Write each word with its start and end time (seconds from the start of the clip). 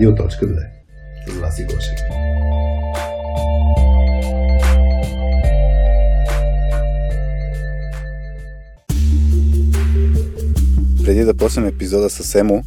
Радио.2 0.00 0.66
С 1.28 1.38
Васи 1.40 1.64
Гошев. 1.64 1.98
Преди 11.04 11.24
да 11.24 11.34
почнем 11.34 11.66
епизода 11.66 12.10
с 12.10 12.34
Емо, 12.34 12.62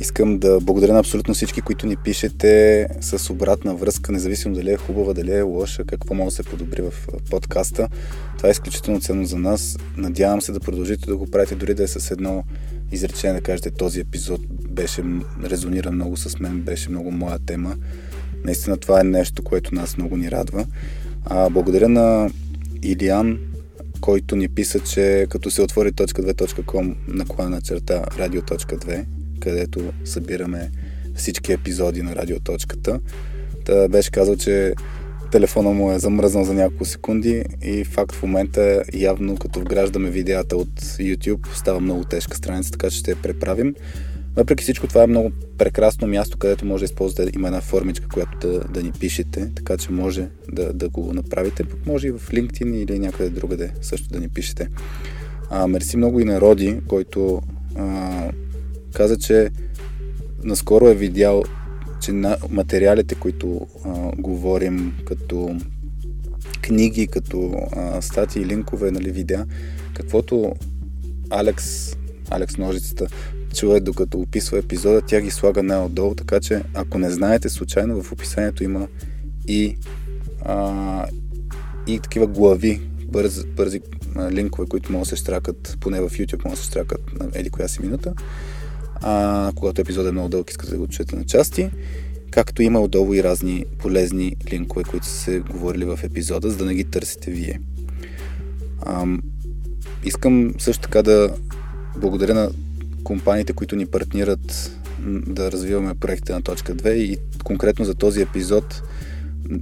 Искам 0.00 0.38
да 0.38 0.60
благодаря 0.60 0.92
на 0.92 0.98
абсолютно 0.98 1.34
всички, 1.34 1.60
които 1.60 1.86
ни 1.86 1.96
пишете 1.96 2.88
с 3.00 3.30
обратна 3.30 3.74
връзка, 3.74 4.12
независимо 4.12 4.54
дали 4.54 4.72
е 4.72 4.76
хубава, 4.76 5.14
дали 5.14 5.32
е 5.32 5.42
лоша, 5.42 5.84
какво 5.84 6.14
може 6.14 6.24
да 6.24 6.30
се 6.30 6.42
подобри 6.42 6.82
в 6.82 6.92
подкаста. 7.30 7.88
Това 8.36 8.48
е 8.48 8.52
изключително 8.52 9.00
ценно 9.00 9.24
за 9.24 9.38
нас. 9.38 9.78
Надявам 9.96 10.40
се 10.40 10.52
да 10.52 10.60
продължите 10.60 11.06
да 11.06 11.16
го 11.16 11.30
правите, 11.30 11.54
дори 11.54 11.74
да 11.74 11.82
е 11.82 11.86
с 11.86 12.10
едно 12.10 12.44
изречение, 12.92 13.40
да 13.40 13.42
кажете 13.42 13.70
този 13.70 14.00
епизод 14.00 14.40
беше 14.72 15.02
резонира 15.44 15.90
много 15.90 16.16
с 16.16 16.38
мен, 16.38 16.60
беше 16.60 16.90
много 16.90 17.10
моя 17.10 17.38
тема. 17.38 17.76
Наистина 18.44 18.76
това 18.76 19.00
е 19.00 19.04
нещо, 19.04 19.42
което 19.42 19.74
нас 19.74 19.96
много 19.96 20.16
ни 20.16 20.30
радва. 20.30 20.66
А, 21.24 21.50
благодаря 21.50 21.88
на 21.88 22.30
Илиан, 22.82 23.38
който 24.00 24.36
ни 24.36 24.48
писа, 24.48 24.80
че 24.80 25.26
като 25.30 25.50
се 25.50 25.62
отвори 25.62 25.92
.2.com 25.92 26.94
наклана 27.08 27.60
черта 27.60 28.04
радио.2 28.18 29.04
където 29.40 29.92
събираме 30.04 30.70
всички 31.14 31.52
епизоди 31.52 32.02
на 32.02 32.16
Радиоточката. 32.16 33.00
Та 33.64 33.88
беше 33.88 34.10
казал, 34.10 34.36
че 34.36 34.74
телефона 35.32 35.70
му 35.70 35.92
е 35.92 35.98
замръзнал 35.98 36.44
за 36.44 36.54
няколко 36.54 36.84
секунди 36.84 37.44
и 37.62 37.84
факт 37.84 38.14
в 38.14 38.22
момента 38.22 38.82
явно 38.94 39.36
като 39.36 39.60
вграждаме 39.60 40.10
видеята 40.10 40.56
от 40.56 40.80
YouTube 40.80 41.54
става 41.56 41.80
много 41.80 42.04
тежка 42.04 42.36
страница, 42.36 42.70
така 42.70 42.90
че 42.90 42.98
ще 42.98 43.10
я 43.10 43.22
преправим. 43.22 43.74
Въпреки 44.36 44.62
всичко 44.62 44.86
това 44.86 45.02
е 45.02 45.06
много 45.06 45.32
прекрасно 45.58 46.08
място, 46.08 46.38
където 46.38 46.66
може 46.66 46.80
да 46.80 46.84
използвате, 46.84 47.30
има 47.34 47.48
една 47.48 47.60
формичка, 47.60 48.08
която 48.08 48.48
да, 48.48 48.60
да 48.60 48.82
ни 48.82 48.92
пишете, 48.92 49.50
така 49.54 49.76
че 49.76 49.92
може 49.92 50.28
да, 50.52 50.72
да 50.72 50.88
го 50.88 51.12
направите, 51.12 51.64
пък 51.64 51.86
може 51.86 52.08
и 52.08 52.10
в 52.10 52.30
LinkedIn 52.30 52.76
или 52.76 52.98
някъде 52.98 53.30
другаде 53.30 53.70
също 53.82 54.08
да 54.08 54.20
ни 54.20 54.28
пишете. 54.28 54.68
А, 55.50 55.66
мерси 55.66 55.96
много 55.96 56.20
и 56.20 56.24
народи, 56.24 56.80
който 56.88 57.42
а, 57.76 58.30
каза, 58.92 59.18
че 59.18 59.50
наскоро 60.44 60.88
е 60.88 60.94
видял, 60.94 61.42
че 62.00 62.12
на 62.12 62.36
материалите, 62.50 63.14
които 63.14 63.66
а, 63.84 64.10
говорим, 64.16 64.94
като 65.06 65.56
книги, 66.62 67.06
като 67.06 67.52
а, 67.72 68.02
статии, 68.02 68.46
линкове, 68.46 68.90
нали, 68.90 69.10
видеа, 69.10 69.46
каквото 69.94 70.54
Алекс, 71.30 71.96
Алекс 72.30 72.56
Ножицата 72.56 73.06
чуе 73.54 73.80
докато 73.80 74.18
описва 74.18 74.58
епизода, 74.58 75.02
тя 75.02 75.20
ги 75.20 75.30
слага 75.30 75.62
най-отдолу, 75.62 76.14
така 76.14 76.40
че 76.40 76.62
ако 76.74 76.98
не 76.98 77.10
знаете 77.10 77.48
случайно, 77.48 78.02
в 78.02 78.12
описанието 78.12 78.64
има 78.64 78.88
и, 79.48 79.76
а, 80.44 81.06
и 81.86 82.00
такива 82.00 82.26
глави, 82.26 82.80
бързи, 83.06 83.46
бързи 83.46 83.80
линкове, 84.30 84.68
които 84.68 84.92
могат 84.92 85.08
да 85.08 85.08
се 85.08 85.16
штракат, 85.16 85.76
поне 85.80 86.00
в 86.00 86.10
YouTube 86.10 86.44
могат 86.44 86.58
да 86.58 86.64
се 86.64 86.70
штракат 86.70 87.00
на 87.20 87.28
еди 87.34 87.50
коя 87.50 87.68
си 87.68 87.82
минута 87.82 88.14
а, 89.02 89.52
когато 89.54 89.80
епизодът 89.80 90.08
е 90.08 90.12
много 90.12 90.28
дълъг, 90.28 90.50
искате 90.50 90.72
да 90.72 90.78
го 90.78 90.88
чуете 90.88 91.16
на 91.16 91.24
части. 91.24 91.70
Както 92.30 92.62
има 92.62 92.80
отдолу 92.80 93.14
и 93.14 93.22
разни 93.22 93.64
полезни 93.78 94.36
линкове, 94.52 94.84
които 94.84 95.06
са 95.06 95.12
се 95.12 95.40
говорили 95.40 95.84
в 95.84 95.98
епизода, 96.02 96.50
за 96.50 96.56
да 96.56 96.64
не 96.64 96.74
ги 96.74 96.84
търсите 96.84 97.30
вие. 97.30 97.60
А, 98.80 99.06
искам 100.04 100.54
също 100.58 100.82
така 100.82 101.02
да 101.02 101.34
благодаря 101.96 102.34
на 102.34 102.50
компаниите, 103.04 103.52
които 103.52 103.76
ни 103.76 103.86
партнират 103.86 104.78
да 105.26 105.52
развиваме 105.52 105.94
проекта 105.94 106.34
на 106.34 106.42
точка 106.42 106.74
2 106.74 106.92
и 106.92 107.18
конкретно 107.44 107.84
за 107.84 107.94
този 107.94 108.22
епизод 108.22 108.82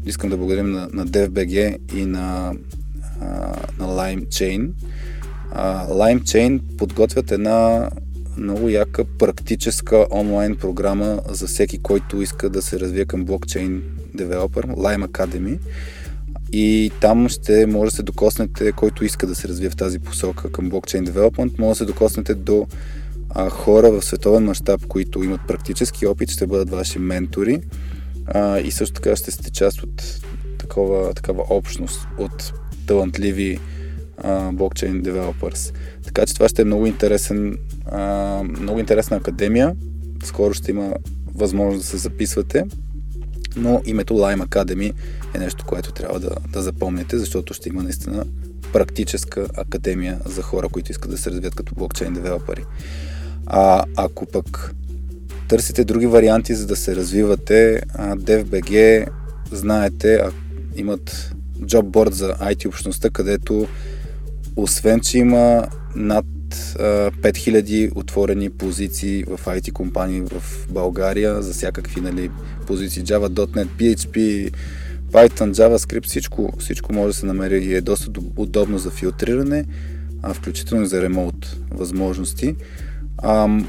искам 0.07 0.31
да 0.31 0.37
благодарим 0.37 0.71
на, 0.71 0.89
на 0.93 1.07
DevBG 1.07 1.79
и 1.95 2.07
на, 2.07 2.55
а, 3.21 3.27
на 3.79 3.87
LimeChain. 3.87 4.71
А, 5.53 5.89
LimeChain 5.89 6.61
подготвят 6.79 7.33
една 7.33 7.91
много 8.37 8.69
яка 8.69 9.05
практическа 9.05 10.07
онлайн 10.11 10.57
програма 10.57 11.21
за 11.29 11.47
всеки, 11.47 11.79
който 11.79 12.23
иска 12.23 12.51
да 12.51 12.63
се 12.63 12.81
развие 12.81 13.05
към 13.05 13.25
блокчейн 13.25 13.83
девелопер, 14.15 14.67
Lime 14.67 15.07
Academy. 15.07 15.59
И 16.53 16.91
там 17.01 17.29
ще 17.29 17.67
може 17.67 17.91
да 17.91 17.97
се 17.97 18.03
докоснете, 18.03 18.73
който 18.73 19.05
иска 19.05 19.27
да 19.27 19.35
се 19.35 19.49
развие 19.49 19.71
в 19.71 19.77
тази 19.77 19.99
посока 19.99 20.53
към 20.53 20.69
блокчейн 20.69 21.05
девелопмент, 21.05 21.59
може 21.59 21.71
да 21.71 21.75
се 21.75 21.85
докоснете 21.85 22.35
до 22.35 22.67
а, 23.31 23.51
хора 23.51 23.91
в 23.91 24.03
световен 24.03 24.45
мащаб, 24.45 24.87
които 24.87 25.23
имат 25.23 25.41
практически 25.49 26.07
опит, 26.07 26.31
ще 26.31 26.47
бъдат 26.47 26.71
ваши 26.71 26.99
ментори 26.99 27.61
а, 28.27 28.59
и 28.59 28.71
също 28.71 29.01
така 29.01 29.17
ще 29.17 29.31
сте 29.31 29.51
част 29.51 29.83
от 29.83 30.21
такова, 30.59 31.15
такава 31.15 31.45
общност 31.51 32.07
от 32.19 32.53
талантливи 32.87 33.59
блокчейн 34.53 35.03
девелопърс. 35.03 35.73
Така 36.05 36.27
че 36.27 36.35
това 36.35 36.49
ще 36.49 36.63
е 36.63 36.65
много 36.65 36.87
интересен, 36.87 37.59
а, 37.87 38.43
много 38.43 38.81
интересна 38.81 39.17
академия. 39.17 39.77
Скоро 40.25 40.55
ще 40.55 40.71
има 40.71 40.95
възможност 41.35 41.81
да 41.81 41.87
се 41.87 41.97
записвате, 41.97 42.65
но 43.57 43.83
името 43.87 44.15
Lime 44.15 44.47
Academy 44.47 44.93
е 45.35 45.39
нещо, 45.39 45.65
което 45.67 45.93
трябва 45.93 46.21
да, 46.21 46.31
да 46.49 46.63
запомните, 46.63 47.19
защото 47.19 47.55
ще 47.55 47.69
има 47.69 47.83
наистина 47.83 48.25
практическа 48.73 49.47
академия 49.57 50.19
за 50.25 50.43
хора, 50.43 50.69
които 50.69 50.93
искат 50.93 51.11
да 51.11 51.19
се 51.19 51.31
развият 51.31 51.55
като 51.55 51.75
блокчейн 51.75 52.13
девелопери. 52.13 52.65
А 53.53 53.85
ако 53.97 54.27
пък 54.27 54.75
търсите 55.49 55.85
други 55.85 56.07
варианти 56.07 56.55
за 56.55 56.67
да 56.67 56.77
се 56.77 56.97
развивате, 56.97 57.83
DevBG, 57.99 59.07
знаете, 59.53 60.21
имат 60.77 61.35
джобборд 61.67 62.15
за 62.15 62.35
IT 62.35 62.67
общността, 62.67 63.11
където 63.11 63.67
освен, 64.57 65.01
че 65.01 65.19
има 65.19 65.69
над 65.97 66.27
5000 66.51 67.91
отворени 67.95 68.51
позиции 68.51 69.25
в 69.25 69.41
IT 69.45 69.73
компании 69.73 70.21
в 70.21 70.67
България 70.71 71.43
за 71.43 71.53
всякакви 71.53 72.01
нали, 72.01 72.31
позиции 72.67 73.05
Java, 73.05 73.29
.NET, 73.29 73.67
PHP, 73.67 74.51
Python, 75.13 75.53
JavaScript, 75.53 76.07
всичко, 76.07 76.53
всичко 76.59 76.93
може 76.93 77.07
да 77.07 77.19
се 77.19 77.27
намери 77.27 77.65
и 77.65 77.75
е 77.75 77.81
доста 77.81 78.11
удобно 78.37 78.79
за 78.79 78.91
филтриране, 78.91 79.65
а 80.23 80.35
включително 80.35 80.87
за 80.87 81.03
ремонт 81.03 81.57
възможности. 81.71 82.57
А, 83.23 83.61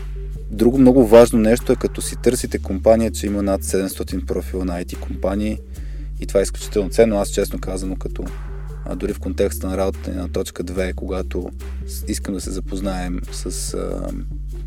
друго 0.52 0.78
много 0.78 1.08
важно 1.08 1.40
нещо 1.40 1.72
е 1.72 1.76
като 1.76 2.02
си 2.02 2.16
търсите 2.16 2.60
компания, 2.60 3.12
че 3.12 3.28
има 3.28 3.44
над 3.44 3.64
700 3.64 4.26
профила 4.26 4.66
на 4.66 4.84
IT 4.84 5.00
компании 5.00 5.60
и 6.20 6.26
това 6.28 6.40
е 6.40 6.44
изключително 6.44 6.90
ценно. 6.90 7.18
Аз 7.18 7.30
честно 7.30 7.60
казано 7.60 7.96
като 7.96 8.24
а, 8.86 8.96
дори 8.96 9.14
в 9.14 9.20
контекста 9.20 9.68
на 9.68 9.78
работата 9.78 10.12
на 10.12 10.32
точка 10.32 10.64
2, 10.64 10.96
когато 10.96 11.50
искам 12.08 12.34
да 12.34 12.42
се 12.42 12.52
запознаем 12.52 13.20
с 13.32 13.74
а, 13.74 14.08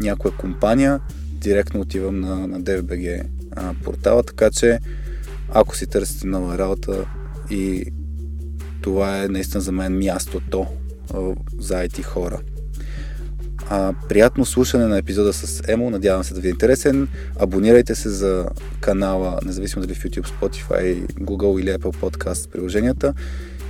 някоя 0.00 0.36
компания, 0.36 1.00
директно 1.32 1.80
отивам 1.80 2.20
на, 2.20 2.46
на 2.46 2.60
DFBG 2.60 3.26
а, 3.56 3.74
портала, 3.84 4.22
така 4.22 4.50
че 4.50 4.78
ако 5.48 5.76
си 5.76 5.86
търсите 5.86 6.26
нова 6.26 6.58
работа 6.58 7.06
и 7.50 7.84
това 8.80 9.22
е 9.22 9.28
наистина 9.28 9.60
за 9.60 9.72
мен 9.72 9.98
мястото 9.98 10.66
за 11.58 11.74
IT 11.74 12.02
хора. 12.02 12.40
А, 13.70 13.92
приятно 14.08 14.44
слушане 14.44 14.86
на 14.86 14.98
епизода 14.98 15.32
с 15.32 15.62
Емо, 15.69 15.91
надявам 15.91 16.25
се 16.25 16.34
да 16.34 16.41
ви 16.41 16.48
е 16.48 16.50
интересен. 16.50 17.08
Абонирайте 17.41 17.94
се 17.94 18.08
за 18.08 18.47
канала, 18.80 19.38
независимо 19.44 19.82
дали 19.82 19.94
в 19.94 20.04
YouTube, 20.04 20.26
Spotify, 20.26 21.06
Google 21.06 21.60
или 21.60 21.70
Apple 21.70 21.97
Podcast 21.97 22.50
приложенията 22.50 23.14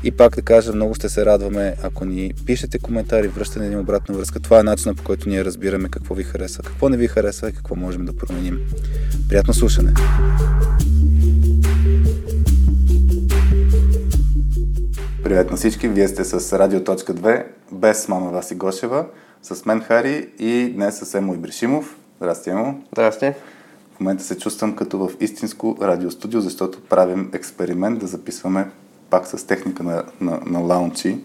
и 0.04 0.10
пак 0.10 0.34
да 0.34 0.42
кажа, 0.42 0.72
много 0.72 0.94
ще 0.94 1.08
се 1.08 1.26
радваме, 1.26 1.74
ако 1.82 2.04
ни 2.04 2.32
пишете 2.46 2.78
коментари, 2.78 3.28
връщане 3.28 3.68
ни 3.68 3.76
обратна 3.76 4.14
връзка. 4.14 4.40
Това 4.40 4.60
е 4.60 4.62
начинът 4.62 4.96
по 4.96 5.02
който 5.02 5.28
ние 5.28 5.44
разбираме 5.44 5.88
какво 5.88 6.14
ви 6.14 6.22
харесва, 6.22 6.62
какво 6.62 6.88
не 6.88 6.96
ви 6.96 7.06
харесва 7.06 7.48
и 7.48 7.52
какво 7.52 7.76
можем 7.76 8.04
да 8.04 8.16
променим. 8.16 8.60
Приятно 9.28 9.54
слушане! 9.54 9.92
Привет 15.24 15.50
на 15.50 15.56
всички! 15.56 15.88
Вие 15.88 16.08
сте 16.08 16.24
с 16.24 16.58
Радио.2 16.58 17.44
без 17.72 18.08
мама 18.08 18.30
Васи 18.30 18.54
Гошева, 18.54 19.06
с 19.44 19.64
мен 19.64 19.80
Хари 19.80 20.28
и 20.38 20.72
днес 20.74 20.98
с 20.98 21.14
Емо 21.14 21.34
Ибришимов. 21.34 21.96
Здрасти, 22.16 22.50
Емо! 22.50 22.82
Здрасти! 22.92 23.32
В 23.96 24.00
момента 24.00 24.24
се 24.24 24.38
чувствам 24.38 24.76
като 24.76 24.98
в 24.98 25.10
истинско 25.20 25.76
радиостудио, 25.80 26.40
защото 26.40 26.80
правим 26.80 27.30
експеримент 27.32 27.98
да 27.98 28.06
записваме 28.06 28.70
пак 29.10 29.26
с 29.26 29.46
техника 29.46 29.82
на, 29.82 30.04
на, 30.20 30.40
на 30.46 30.58
лаунчи. 30.58 31.18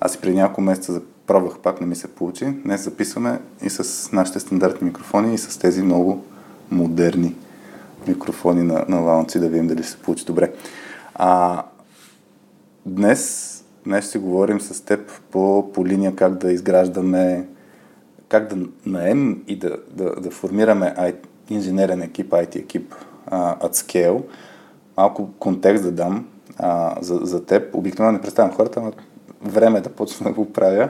Аз 0.00 0.14
и 0.14 0.20
преди 0.20 0.36
няколко 0.36 0.60
месеца 0.60 1.00
пробвах, 1.26 1.58
пак 1.58 1.80
не 1.80 1.86
ми 1.86 1.96
се 1.96 2.08
получи. 2.08 2.46
Днес 2.46 2.84
записваме 2.84 3.40
и 3.62 3.70
с 3.70 4.12
нашите 4.12 4.40
стандартни 4.40 4.86
микрофони 4.86 5.34
и 5.34 5.38
с 5.38 5.58
тези 5.58 5.82
много 5.82 6.24
модерни 6.70 7.34
микрофони 8.08 8.62
на, 8.62 8.84
на 8.88 9.00
лаунчи, 9.00 9.38
да 9.38 9.48
видим 9.48 9.66
дали 9.66 9.82
ще 9.82 9.92
се 9.92 9.98
получи 9.98 10.24
добре. 10.24 10.52
А, 11.14 11.62
днес, 12.86 13.52
днес 13.84 14.08
ще 14.08 14.18
говорим 14.18 14.60
с 14.60 14.84
теб 14.84 15.10
по, 15.30 15.72
по 15.72 15.86
линия 15.86 16.16
как 16.16 16.34
да 16.34 16.52
изграждаме, 16.52 17.46
как 18.28 18.54
да 18.54 18.66
наем 18.86 19.44
и 19.46 19.56
да, 19.56 19.76
да, 19.90 20.14
да 20.20 20.30
формираме 20.30 20.94
IT, 20.98 21.16
инженерен 21.50 22.02
екип, 22.02 22.30
IT 22.30 22.56
екип 22.56 22.94
а, 23.26 23.68
at 23.68 23.74
scale. 23.74 24.22
Малко 24.96 25.30
контекст 25.38 25.84
да 25.84 25.92
дам 25.92 26.28
а, 26.58 26.96
за, 27.00 27.18
за 27.22 27.44
теб. 27.44 27.74
Обикновено 27.74 28.16
не 28.16 28.22
представям 28.22 28.54
хората, 28.54 28.80
но 28.80 28.92
време 29.42 29.78
е 29.78 29.82
да 29.82 29.90
почна 29.90 30.30
да 30.30 30.32
го 30.32 30.52
правя. 30.52 30.88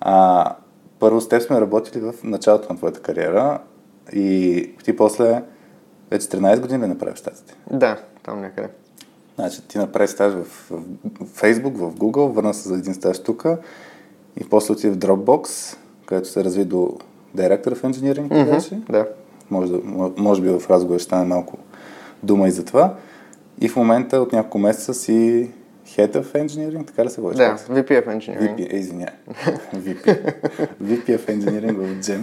А, 0.00 0.54
първо 0.98 1.20
с 1.20 1.28
теб 1.28 1.42
сме 1.42 1.60
работили 1.60 2.00
в 2.00 2.14
началото 2.24 2.72
на 2.72 2.78
твоята 2.78 3.00
кариера 3.00 3.58
и 4.12 4.74
ти 4.84 4.96
после 4.96 5.42
вече 6.10 6.26
13 6.26 6.60
години 6.60 6.84
ли 6.84 6.88
направиш 6.88 7.18
статите? 7.18 7.54
Да, 7.70 7.96
там 8.22 8.40
някъде. 8.40 8.68
Значи 9.34 9.62
ти 9.68 9.78
направи 9.78 10.08
стаж 10.08 10.32
в, 10.32 10.44
в 10.44 11.40
Facebook, 11.40 11.76
в 11.76 11.94
Google, 11.94 12.32
върна 12.32 12.54
се 12.54 12.68
за 12.68 12.74
един 12.74 12.94
стаж 12.94 13.22
тук 13.22 13.44
и 14.40 14.44
после 14.50 14.72
отиде 14.72 14.92
в 14.92 14.98
Dropbox, 14.98 15.76
където 16.10 16.28
се 16.28 16.44
разви 16.44 16.64
до 16.64 16.96
Director 17.36 17.68
of 17.68 17.80
Engineering, 17.80 18.28
mm-hmm? 18.28 18.90
Да. 18.90 19.06
Може, 19.50 19.72
може 20.16 20.42
би 20.42 20.48
в 20.48 20.70
разговор 20.70 20.98
ще 20.98 21.04
стане 21.04 21.24
малко 21.24 21.58
дума 22.22 22.48
и 22.48 22.50
за 22.50 22.64
това. 22.64 22.94
И 23.60 23.68
в 23.68 23.76
момента 23.76 24.20
от 24.20 24.32
няколко 24.32 24.58
месеца 24.58 24.94
си 24.94 25.50
Head 25.86 26.12
of 26.12 26.46
Engineering, 26.46 26.86
така 26.86 27.04
ли 27.04 27.10
се 27.10 27.20
води? 27.20 27.36
Да, 27.36 27.56
VP 27.56 27.88
of 27.88 28.06
Engineering. 28.06 28.56
VP, 28.56 28.72
извиня. 28.72 29.06
VP. 29.74 30.34
VP 30.82 31.18
of 31.18 31.38
Engineering 31.38 31.72
в 31.72 32.00
Gem. 32.00 32.20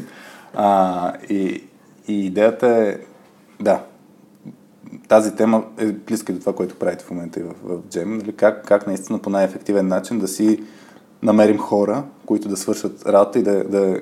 А, 0.54 1.14
и, 1.30 1.64
и 2.08 2.26
идеята 2.26 2.68
е, 2.68 2.98
да, 3.60 3.84
тази 5.08 5.36
тема 5.36 5.64
е 5.78 5.86
близка 5.86 6.34
до 6.34 6.40
това, 6.40 6.56
което 6.56 6.76
правите 6.76 7.06
в 7.06 7.12
момента 7.12 7.40
и 7.40 7.44
в, 7.44 7.54
в 7.64 7.78
Gem. 7.78 8.06
Нали? 8.06 8.34
Как, 8.34 8.66
как 8.66 8.88
наистина 8.88 9.20
по 9.20 9.30
най-ефективен 9.30 9.88
начин 9.88 10.20
да 10.20 10.28
си 10.28 10.64
намерим 11.22 11.58
хора, 11.58 12.04
които 12.28 12.50
да 12.50 12.58
свършат 12.58 13.06
работа 13.06 13.40
и 13.40 13.44
да, 13.44 13.64
да, 13.64 14.02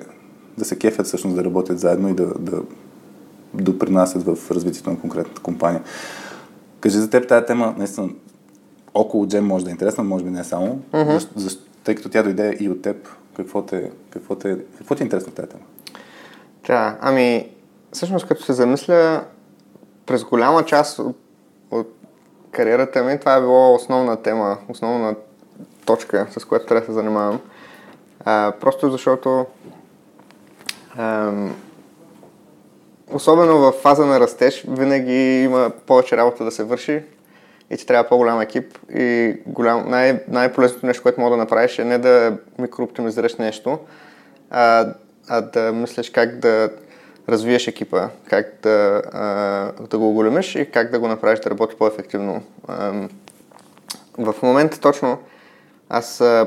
да 0.58 0.64
се 0.64 0.78
кефят 0.78 1.06
всъщност 1.06 1.36
да 1.36 1.44
работят 1.44 1.78
заедно 1.78 2.08
и 2.08 2.14
да, 2.14 2.26
да 2.38 2.62
допринасят 3.54 4.22
в 4.22 4.50
развитието 4.50 4.90
на 4.90 5.00
конкретната 5.00 5.42
компания. 5.42 5.82
Кажи 6.80 6.98
за 6.98 7.10
теб 7.10 7.28
тази 7.28 7.46
тема, 7.46 7.74
наистина, 7.78 8.08
около 8.94 9.26
Джем 9.26 9.46
може 9.46 9.64
да 9.64 9.70
е 9.70 9.72
интересна, 9.72 10.04
може 10.04 10.24
би 10.24 10.30
не 10.30 10.44
само, 10.44 10.80
mm-hmm. 10.92 11.12
защо, 11.12 11.32
защо, 11.36 11.62
тъй 11.84 11.94
като 11.94 12.08
тя 12.08 12.22
дойде 12.22 12.56
и 12.60 12.68
от 12.68 12.82
теб, 12.82 13.08
какво 13.36 13.62
те, 13.62 13.90
какво 14.10 14.34
те, 14.34 14.58
какво 14.78 14.94
ти 14.94 15.02
е 15.02 15.04
интересно 15.04 15.32
в 15.32 15.34
тази 15.34 15.48
тема? 15.48 15.62
Да, 16.66 16.98
ами, 17.00 17.50
всъщност 17.92 18.26
като 18.26 18.42
се 18.42 18.52
замисля, 18.52 19.24
през 20.06 20.24
голяма 20.24 20.64
част 20.64 20.98
от, 20.98 21.16
от 21.70 21.94
кариерата 22.50 23.02
ми 23.02 23.20
това 23.20 23.34
е 23.34 23.40
било 23.40 23.74
основна 23.74 24.22
тема, 24.22 24.58
основна 24.68 25.14
точка, 25.84 26.26
с 26.38 26.44
която 26.44 26.66
трябва 26.66 26.80
да 26.80 26.86
се 26.86 26.92
занимавам. 26.92 27.40
А, 28.28 28.52
просто 28.60 28.90
защото 28.90 29.46
ам, 30.98 31.56
особено 33.12 33.58
в 33.58 33.72
фаза 33.72 34.06
на 34.06 34.20
растеж 34.20 34.64
винаги 34.68 35.42
има 35.42 35.70
повече 35.86 36.16
работа 36.16 36.44
да 36.44 36.50
се 36.50 36.64
върши 36.64 37.02
и 37.70 37.76
ти 37.76 37.86
трябва 37.86 38.08
по-голям 38.08 38.40
екип 38.40 38.78
и 38.94 39.36
голям, 39.46 39.90
най- 39.90 40.20
най-полезното 40.28 40.86
нещо, 40.86 41.02
което 41.02 41.20
мога 41.20 41.30
да 41.30 41.36
направиш 41.36 41.78
е 41.78 41.84
не 41.84 41.98
да 41.98 42.36
микрооптимизираш 42.58 43.36
нещо, 43.36 43.78
а, 44.50 44.94
а 45.28 45.40
да 45.40 45.72
мислиш 45.72 46.10
как 46.10 46.38
да 46.38 46.70
развиеш 47.28 47.66
екипа, 47.66 48.08
как 48.28 48.52
да, 48.62 49.02
а, 49.12 49.86
да 49.86 49.98
го 49.98 50.10
оголемиш 50.10 50.54
и 50.54 50.70
как 50.70 50.90
да 50.90 50.98
го 50.98 51.08
направиш 51.08 51.40
да 51.40 51.50
работи 51.50 51.76
по-ефективно. 51.78 52.42
А, 52.68 52.92
в 54.18 54.34
момента 54.42 54.80
точно 54.80 55.18
аз 55.88 56.20
а, 56.20 56.46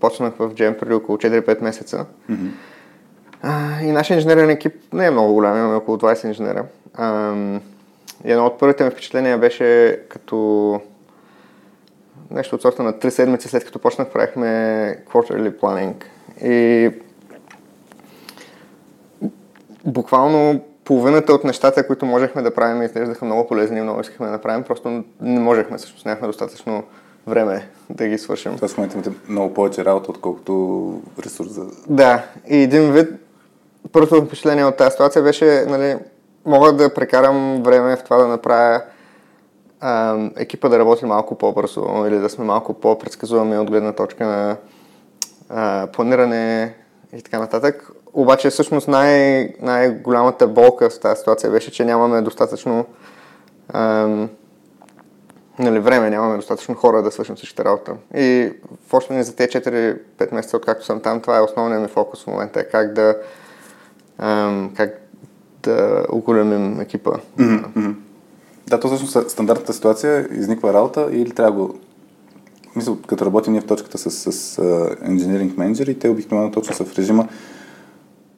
почнах 0.00 0.34
в 0.38 0.50
GM 0.50 0.78
преди 0.78 0.94
около 0.94 1.18
4-5 1.18 1.62
месеца. 1.62 2.06
Mm-hmm. 2.30 2.50
А, 3.42 3.82
и 3.82 3.92
нашия 3.92 4.14
инженерен 4.14 4.50
екип 4.50 4.74
не 4.92 5.06
е 5.06 5.10
много 5.10 5.34
голям, 5.34 5.56
имаме 5.56 5.74
около 5.74 5.96
20 5.96 6.26
инженера. 6.26 6.64
А, 6.94 7.34
и 8.24 8.32
едно 8.32 8.46
от 8.46 8.58
първите 8.58 8.84
ми 8.84 8.90
впечатления 8.90 9.38
беше 9.38 10.00
като 10.08 10.80
нещо 12.30 12.54
от 12.54 12.62
сорта 12.62 12.82
на 12.82 12.92
3 12.92 13.08
седмици 13.08 13.48
след 13.48 13.64
като 13.64 13.78
почнах 13.78 14.08
правихме 14.08 14.46
quarterly 15.06 15.60
planning. 15.60 16.04
И 16.44 16.90
буквално 19.84 20.64
половината 20.84 21.32
от 21.32 21.44
нещата, 21.44 21.86
които 21.86 22.06
можехме 22.06 22.42
да 22.42 22.54
правим, 22.54 22.82
изглеждаха 22.82 23.24
много 23.24 23.46
полезни 23.46 23.78
и 23.78 23.82
много 23.82 24.00
искахме 24.00 24.26
да 24.26 24.32
направим, 24.32 24.62
просто 24.62 25.04
не 25.20 25.40
можехме, 25.40 25.78
всъщност 25.78 26.06
нямахме 26.06 26.26
достатъчно 26.26 26.84
време 27.30 27.68
да 27.90 28.06
ги 28.06 28.18
свършим. 28.18 28.56
Това 28.56 28.68
в 28.68 28.76
момента 28.76 28.94
имате 28.96 29.10
много 29.28 29.54
повече 29.54 29.84
работа, 29.84 30.10
отколкото 30.10 30.94
ресурс 31.24 31.48
за... 31.48 31.64
Да, 31.88 32.24
и 32.48 32.56
един 32.56 32.92
вид, 32.92 33.08
първото 33.92 34.24
впечатление 34.24 34.64
от 34.64 34.76
тази 34.76 34.90
ситуация 34.90 35.22
беше, 35.22 35.64
нали, 35.68 35.96
мога 36.44 36.72
да 36.72 36.94
прекарам 36.94 37.62
време 37.62 37.96
в 37.96 38.04
това 38.04 38.16
да 38.16 38.26
направя 38.26 38.82
а, 39.80 40.16
екипа 40.36 40.68
да 40.68 40.78
работи 40.78 41.04
малко 41.04 41.34
по-бързо 41.34 42.04
или 42.06 42.18
да 42.18 42.28
сме 42.28 42.44
малко 42.44 42.74
по-предсказуеми 42.74 43.58
от 43.58 43.70
гледна 43.70 43.92
точка 43.92 44.26
на 44.26 44.56
а, 45.48 45.86
планиране 45.86 46.74
и 47.16 47.22
така 47.22 47.38
нататък. 47.38 47.90
Обаче 48.12 48.50
всъщност 48.50 48.88
най- 48.88 49.54
най-голямата 49.60 50.48
болка 50.48 50.90
в 50.90 51.00
тази 51.00 51.18
ситуация 51.18 51.50
беше, 51.50 51.72
че 51.72 51.84
нямаме 51.84 52.22
достатъчно 52.22 52.86
ам, 53.72 54.28
нали, 55.60 55.78
време, 55.78 56.10
нямаме 56.10 56.36
достатъчно 56.36 56.74
хора 56.74 57.02
да 57.02 57.10
свършим 57.10 57.36
всичките 57.36 57.64
работа. 57.64 57.92
И 58.16 58.52
в 58.88 59.10
не 59.10 59.22
за 59.22 59.36
тези 59.36 59.48
4-5 59.48 60.34
месеца, 60.34 60.56
откакто 60.56 60.84
съм 60.84 61.00
там, 61.00 61.20
това 61.20 61.38
е 61.38 61.40
основният 61.40 61.82
ми 61.82 61.88
фокус 61.88 62.24
в 62.24 62.26
момента, 62.26 62.60
е 62.60 62.64
как 62.64 62.92
да, 62.92 63.16
ам, 64.18 64.72
как 64.76 65.00
да 65.62 66.04
оголемим 66.08 66.80
екипа. 66.80 67.10
Mm-hmm. 67.38 67.94
Да, 68.66 68.80
то 68.80 68.88
всъщност 68.88 69.30
стандартната 69.30 69.72
ситуация 69.72 70.28
изниква 70.32 70.72
работа 70.72 71.08
или 71.12 71.30
трябва 71.30 71.52
го 71.52 71.74
мисля, 72.76 72.96
като 73.06 73.26
работим 73.26 73.52
ние 73.52 73.62
в 73.62 73.66
точката 73.66 73.98
с, 73.98 74.10
с, 74.10 74.32
с 74.32 74.56
engineering 75.04 75.58
менеджери, 75.58 75.98
те 75.98 76.08
обикновено 76.08 76.50
точно 76.50 76.74
са 76.74 76.84
в 76.84 76.98
режима 76.98 77.28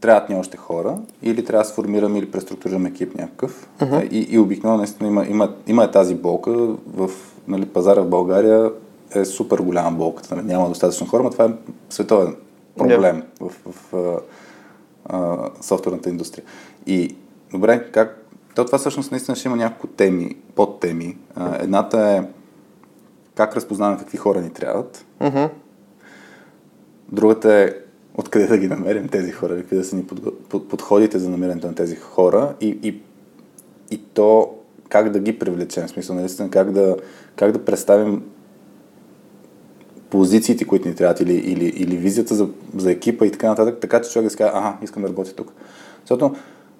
трябват 0.02 0.28
ни 0.28 0.34
още 0.34 0.56
хора 0.56 0.99
или 1.22 1.44
трябва 1.44 1.62
да 1.62 1.69
сформираме 1.69 2.19
или 2.19 2.31
преструктурираме 2.31 2.88
екип 2.88 3.14
някакъв. 3.14 3.69
Uh-huh. 3.81 4.08
И, 4.08 4.34
и 4.34 4.38
обикновено 4.38 4.78
наистина 4.78 5.08
има, 5.08 5.26
има, 5.26 5.54
има 5.66 5.90
тази 5.90 6.14
болка 6.14 6.52
в 6.87 7.10
нали, 7.49 7.66
пазара 7.66 8.00
в 8.00 8.08
България 8.08 8.70
е 9.14 9.25
супер 9.25 9.58
голяма 9.58 9.96
болката. 9.96 10.37
Нали, 10.37 10.46
няма 10.46 10.69
достатъчно 10.69 11.06
хора, 11.06 11.22
но 11.22 11.31
това 11.31 11.44
е 11.44 11.50
световен 11.90 12.37
проблем 12.76 13.22
yeah. 13.22 13.25
в, 13.40 13.60
в, 13.66 13.93
в 13.93 14.20
а, 15.06 15.50
софтуерната 15.60 16.08
индустрия. 16.08 16.44
И 16.87 17.16
добре, 17.53 17.91
как... 17.93 18.27
То 18.55 18.65
това 18.65 18.79
всъщност 18.79 19.10
наистина 19.10 19.36
ще 19.36 19.48
има 19.48 19.56
няколко 19.56 19.86
теми, 19.86 20.36
подтеми. 20.55 21.19
А, 21.34 21.62
едната 21.62 22.00
е 22.00 22.22
как 23.34 23.56
разпознаваме 23.56 23.98
какви 23.98 24.19
хора 24.19 24.41
ни 24.41 24.50
трябват. 24.50 25.05
Uh-huh. 25.20 25.50
Другата 27.12 27.55
е 27.55 27.74
откъде 28.14 28.46
да 28.46 28.58
ги 28.58 28.69
намерим 28.69 29.08
тези 29.08 29.32
хора, 29.32 29.56
какви 29.56 29.76
да 29.76 29.84
са 29.84 29.96
ни 29.96 30.04
подходите 30.48 31.19
за 31.19 31.31
намирането 31.31 31.66
на 31.66 31.74
тези 31.74 31.96
хора 31.96 32.54
и, 32.60 32.78
и, 32.82 33.00
и 33.90 33.98
то 33.98 34.54
как 34.88 35.10
да 35.10 35.20
ги 35.20 35.38
привлечем, 35.38 35.86
в 35.86 35.90
смисъл 35.90 36.16
наистина 36.16 36.50
как 36.50 36.72
да, 36.72 36.96
как 37.36 37.52
да 37.52 37.64
представим 37.64 38.22
позициите, 40.10 40.64
които 40.64 40.88
ни 40.88 40.94
трябват 40.94 41.20
или, 41.20 41.34
или, 41.34 41.64
или 41.64 41.96
визията 41.96 42.34
за, 42.34 42.48
за 42.76 42.90
екипа 42.90 43.26
и 43.26 43.31
така 43.31 43.48
нататък, 43.48 43.78
така 43.81 44.02
че 44.02 44.10
човек 44.10 44.24
да 44.24 44.31
си 44.31 44.36
каже, 44.36 44.50
ага, 44.54 44.76
искам 44.82 45.02
да 45.02 45.08
работя 45.08 45.34
тук. 45.34 45.52
Защото, 46.00 46.34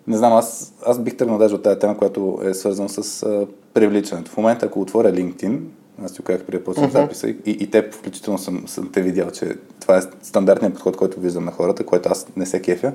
не 0.06 0.16
знам, 0.16 0.32
аз, 0.32 0.74
аз 0.86 0.98
бих 0.98 1.16
тръгнал 1.16 1.38
даже 1.38 1.54
от 1.54 1.62
тази 1.62 1.78
тема, 1.78 1.98
която 1.98 2.40
е 2.42 2.54
свързана 2.54 2.88
с 2.88 3.22
а, 3.22 3.46
привличането. 3.74 4.30
В 4.30 4.36
момента, 4.36 4.66
ако 4.66 4.80
отворя 4.80 5.12
LinkedIn, 5.12 5.60
аз 6.04 6.12
ти 6.12 6.23
казах 6.23 6.44
преди 6.44 6.64
почнах 6.64 6.90
uh-huh. 6.90 7.02
записа 7.02 7.28
и, 7.28 7.37
и 7.44 7.71
те 7.71 7.90
включително 7.92 8.38
съм, 8.38 8.64
съм 8.66 8.90
те 8.92 9.02
видял, 9.02 9.30
че 9.30 9.56
това 9.80 9.99
е 9.99 10.02
стандартният 10.23 10.75
подход, 10.75 10.97
който 10.97 11.21
виждам 11.21 11.44
на 11.44 11.52
хората, 11.52 11.87
който 11.87 12.09
аз 12.09 12.26
не 12.37 12.47
се 12.47 12.62
кефя, 12.62 12.92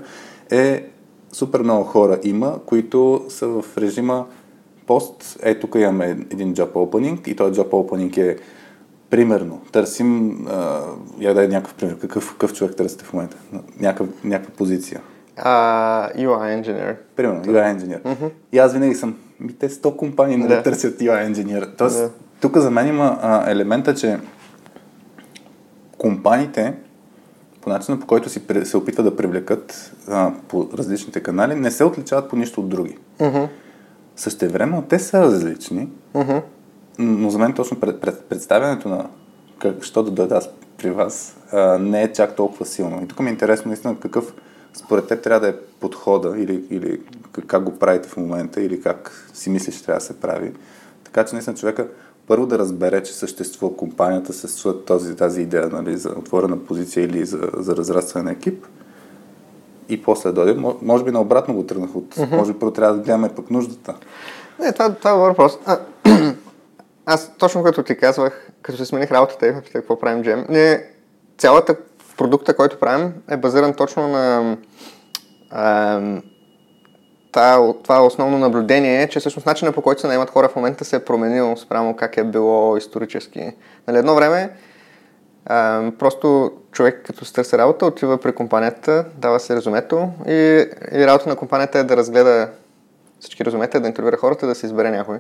е 0.52 0.86
супер 1.32 1.60
много 1.60 1.84
хора 1.84 2.20
има, 2.24 2.60
които 2.66 3.26
са 3.30 3.48
в 3.48 3.66
режима 3.78 4.26
пост, 4.88 5.40
е 5.44 5.60
тук 5.60 5.76
имаме 5.76 6.06
един 6.10 6.56
job 6.56 6.72
opening 6.72 7.28
и 7.28 7.36
този 7.36 7.60
job 7.60 7.70
opening 7.70 8.18
е 8.18 8.38
примерно, 9.10 9.62
търсим, 9.72 10.38
а, 10.48 10.82
я 11.20 11.34
дай 11.34 11.48
някакъв 11.48 11.74
пример, 11.74 11.98
какъв, 12.00 12.32
какъв 12.32 12.54
човек 12.54 12.76
търсите 12.76 13.06
в 13.06 13.14
момента, 13.14 13.38
някакъв, 13.80 14.08
някаква 14.24 14.56
позиция. 14.56 15.02
Uh, 15.38 16.18
UI 16.18 16.62
engineer. 16.62 16.96
Примерно, 17.16 17.44
UI 17.44 17.78
engineer. 17.78 18.02
Uh-huh. 18.02 18.30
И 18.52 18.58
аз 18.58 18.74
винаги 18.74 18.96
съм, 18.96 19.16
ми 19.40 19.54
те 19.54 19.70
100 19.70 19.96
компании 19.96 20.38
не 20.38 20.48
да. 20.48 20.64
търсят 20.64 21.00
UI 21.00 21.34
engineer. 21.34 21.78
Тоест, 21.78 21.98
да 21.98 22.10
тук 22.42 22.58
за 22.58 22.72
мен 22.72 22.88
има 22.88 23.20
а, 23.22 23.52
елемента, 23.52 23.96
че 23.96 24.20
компаниите 25.98 26.74
по 27.62 27.70
начина 27.70 28.00
по 28.00 28.08
който 28.08 28.30
си 28.30 28.42
се 28.64 28.78
опитват 28.78 29.06
да 29.06 29.16
привлекат 29.16 29.96
а, 30.08 30.32
по 30.48 30.70
различните 30.74 31.24
канали, 31.24 31.56
не 31.56 31.72
се 31.72 31.84
отличават 31.84 32.30
по 32.30 32.36
нищо 32.36 32.62
от 32.62 32.70
други. 32.70 32.98
Uh-huh. 33.20 33.48
Същевременно 34.16 34.82
те 34.82 35.00
са 35.00 35.22
различни, 35.22 35.90
uh-huh. 36.14 36.42
но 37.00 37.30
за 37.30 37.40
мен 37.40 37.54
точно 37.54 37.80
пред, 37.80 38.02
пред, 38.02 38.24
представянето 38.24 38.90
на 38.90 39.10
как, 39.60 39.84
що 39.84 40.04
да 40.04 40.12
дойда 40.12 40.36
аз 40.36 40.50
при 40.78 40.92
вас 40.92 41.38
а, 41.52 41.78
не 41.78 42.04
е 42.04 42.14
чак 42.14 42.36
толкова 42.36 42.66
силно. 42.66 43.04
И 43.04 43.08
тук 43.08 43.20
ми 43.20 43.28
е 43.28 43.32
интересно 43.32 43.70
наистина 43.70 43.96
какъв 44.00 44.34
според 44.74 45.08
теб 45.08 45.22
трябва 45.22 45.40
да 45.40 45.48
е 45.48 45.56
подхода 45.80 46.36
или, 46.38 46.64
или 46.70 47.02
как 47.48 47.64
го 47.64 47.80
правите 47.80 48.10
в 48.10 48.18
момента 48.18 48.62
или 48.62 48.82
как 48.82 49.30
си 49.34 49.50
мислиш, 49.50 49.76
че 49.76 49.86
трябва 49.86 50.00
да 50.00 50.06
се 50.06 50.20
прави. 50.20 50.54
Така 51.04 51.26
че 51.26 51.36
наистина 51.36 51.56
човека 51.56 51.88
първо 52.28 52.46
да 52.46 52.60
разбере, 52.60 53.04
че 53.04 53.14
съществува 53.14 53.76
компанията, 53.76 54.34
съществува 54.34 54.86
този, 54.86 55.16
тази 55.16 55.42
идея 55.42 55.70
нали, 55.72 55.98
за 55.98 56.10
отворена 56.10 56.66
позиция 56.66 57.04
или 57.06 57.26
за, 57.26 57.50
за 57.58 57.76
разрастване 57.76 58.26
на 58.26 58.32
екип. 58.32 58.66
И 59.90 60.02
после 60.02 60.32
дойде, 60.32 60.62
може 60.82 61.04
би 61.04 61.12
наобратно 61.12 61.54
го 61.54 61.66
тръгнах 61.66 61.96
от, 61.96 62.16
mm-hmm. 62.16 62.38
може 62.38 62.54
би 62.54 62.60
първо 62.60 62.74
трябва 62.74 62.96
да 62.96 63.04
гледаме 63.04 63.36
пък 63.36 63.52
нуждата. 63.52 63.96
Не, 64.60 64.74
това, 64.74 64.94
това 64.94 65.12
е 65.12 65.18
въпрос. 65.18 65.58
А, 65.66 65.80
аз 67.06 67.32
точно 67.38 67.64
като 67.64 67.84
ти 67.84 67.98
казвах, 67.98 68.52
като 68.62 68.78
се 68.78 68.86
смених 68.86 69.12
работата 69.12 69.48
и 69.48 69.54
питах 69.54 69.72
какво 69.72 70.00
правим 70.00 70.24
джем, 70.24 70.46
не, 70.50 70.86
цялата 71.38 71.76
продукта, 72.18 72.56
който 72.56 72.80
правим 72.80 73.14
е 73.30 73.38
базиран 73.38 73.74
точно 73.74 74.08
на 74.08 74.58
а, 75.50 76.00
това 77.32 78.06
основно 78.06 78.38
наблюдение 78.38 79.02
е, 79.02 79.10
че 79.10 79.20
всъщност 79.20 79.46
начинът 79.46 79.76
по 79.76 79.82
който 79.82 80.02
се 80.02 80.08
наемат 80.08 80.30
хора 80.30 80.50
в 80.50 80.56
момента 80.56 80.86
се 80.86 80.96
е 80.96 81.06
променил 81.06 81.56
спрямо 81.58 81.96
как 81.96 82.18
е 82.18 82.24
било 82.24 82.78
исторически. 82.78 83.52
Нали, 83.88 83.98
едно 83.98 84.16
време 84.16 84.50
а, 85.46 85.92
просто 86.00 86.52
човек 86.72 87.04
като 87.06 87.26
се 87.26 87.34
търси 87.34 87.58
работа 87.58 87.86
отива 87.86 88.18
при 88.18 88.32
компанията, 88.32 89.06
дава 89.18 89.40
се 89.40 89.56
резюмето 89.56 90.10
и, 90.28 90.66
и 90.92 91.08
работа 91.08 91.30
на 91.30 91.36
компанията 91.36 91.80
е 91.80 91.84
да 91.84 91.98
разгледа 91.98 92.50
всички 93.20 93.46
резюмета, 93.46 93.80
да 93.80 93.88
интервюира 93.88 94.18
хората, 94.18 94.48
да 94.48 94.56
се 94.56 94.66
избере 94.66 94.92
някой. 94.92 95.18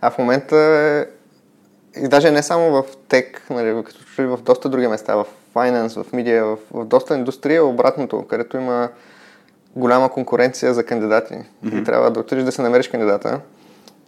А 0.00 0.10
в 0.10 0.18
момента 0.18 0.56
е, 0.56 1.06
и 2.00 2.08
даже 2.08 2.30
не 2.30 2.42
само 2.42 2.70
в 2.70 2.84
тек, 3.08 3.42
нали, 3.50 3.84
като 3.84 3.98
в 4.36 4.42
доста 4.42 4.68
други 4.68 4.86
места, 4.86 5.14
в 5.14 5.26
finance, 5.54 6.02
в 6.02 6.12
медиа, 6.12 6.44
в, 6.44 6.58
в 6.70 6.84
доста 6.84 7.14
индустрия, 7.14 7.64
обратното, 7.64 8.26
където 8.28 8.56
има 8.56 8.88
голяма 9.76 10.08
конкуренция 10.08 10.74
за 10.74 10.84
кандидати. 10.84 11.34
Mm-hmm. 11.34 11.80
И 11.80 11.84
трябва 11.84 12.10
да 12.10 12.20
отидеш 12.20 12.44
да 12.44 12.52
се 12.52 12.62
намериш 12.62 12.88
кандидата, 12.88 13.40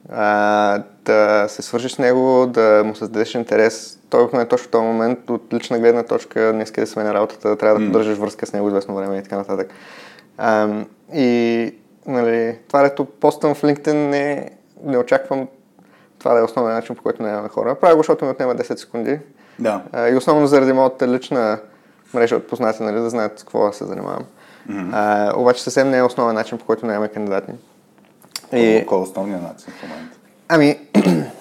а, 0.09 0.83
да 1.05 1.47
се 1.49 1.63
свържиш 1.63 1.93
с 1.93 1.99
него, 1.99 2.47
да 2.47 2.83
му 2.85 2.95
създадеш 2.95 3.35
интерес. 3.35 3.99
Той 4.11 4.29
е 4.35 4.45
точно 4.45 4.69
в 4.69 4.71
този 4.71 4.85
момент, 4.85 5.31
от 5.31 5.43
лична 5.53 5.79
гледна 5.79 6.03
точка, 6.03 6.53
не 6.55 6.63
иска 6.63 6.81
да 6.81 6.87
сменя 6.87 7.15
работата, 7.15 7.57
трябва 7.57 7.81
да 7.81 7.87
поддържаш 7.87 8.19
връзка 8.19 8.47
с 8.47 8.53
него 8.53 8.69
известно 8.69 8.95
време 8.97 9.19
и 9.19 9.23
така 9.23 9.37
нататък. 9.37 9.71
А, 10.39 10.69
и 11.15 11.75
нали, 12.07 12.59
това, 12.69 12.83
дето 12.83 13.05
постъм 13.05 13.55
в 13.55 13.63
LinkedIn, 13.63 13.93
не, 13.93 14.51
не 14.85 14.99
очаквам 14.99 15.49
това 16.19 16.35
да 16.35 16.41
е 16.41 16.43
основен 16.43 16.75
начин, 16.75 16.97
по 16.97 17.03
който 17.03 17.23
нямаме 17.23 17.49
хора. 17.49 17.75
Правя 17.75 17.97
го, 17.97 18.01
защото 18.01 18.25
ми 18.25 18.31
отнема 18.31 18.55
10 18.55 18.77
секунди. 18.77 19.19
Да. 19.59 19.83
А, 19.93 20.09
и 20.09 20.17
основно 20.17 20.47
заради 20.47 20.73
моята 20.73 21.09
лична 21.09 21.59
мрежа 22.15 22.37
от 22.37 22.49
познати, 22.49 22.83
нали, 22.83 23.01
да 23.01 23.11
знаят 23.11 23.39
с 23.39 23.43
какво 23.43 23.67
да 23.67 23.73
се 23.73 23.85
занимавам. 23.85 24.25
Mm-hmm. 24.71 24.91
А, 24.93 25.33
обаче 25.37 25.63
съвсем 25.63 25.91
не 25.91 25.99
е 25.99 26.03
основен 26.03 26.35
начин, 26.35 26.59
по 26.59 26.65
който 26.65 26.87
нямаме 26.87 27.09
кандидати. 27.09 27.53
И... 28.53 28.85
Кой 28.89 28.99
е 28.99 29.01
основният 29.01 29.43
начин 29.43 29.73
в 29.79 29.83
момента? 29.83 30.17
Ами, 30.49 30.79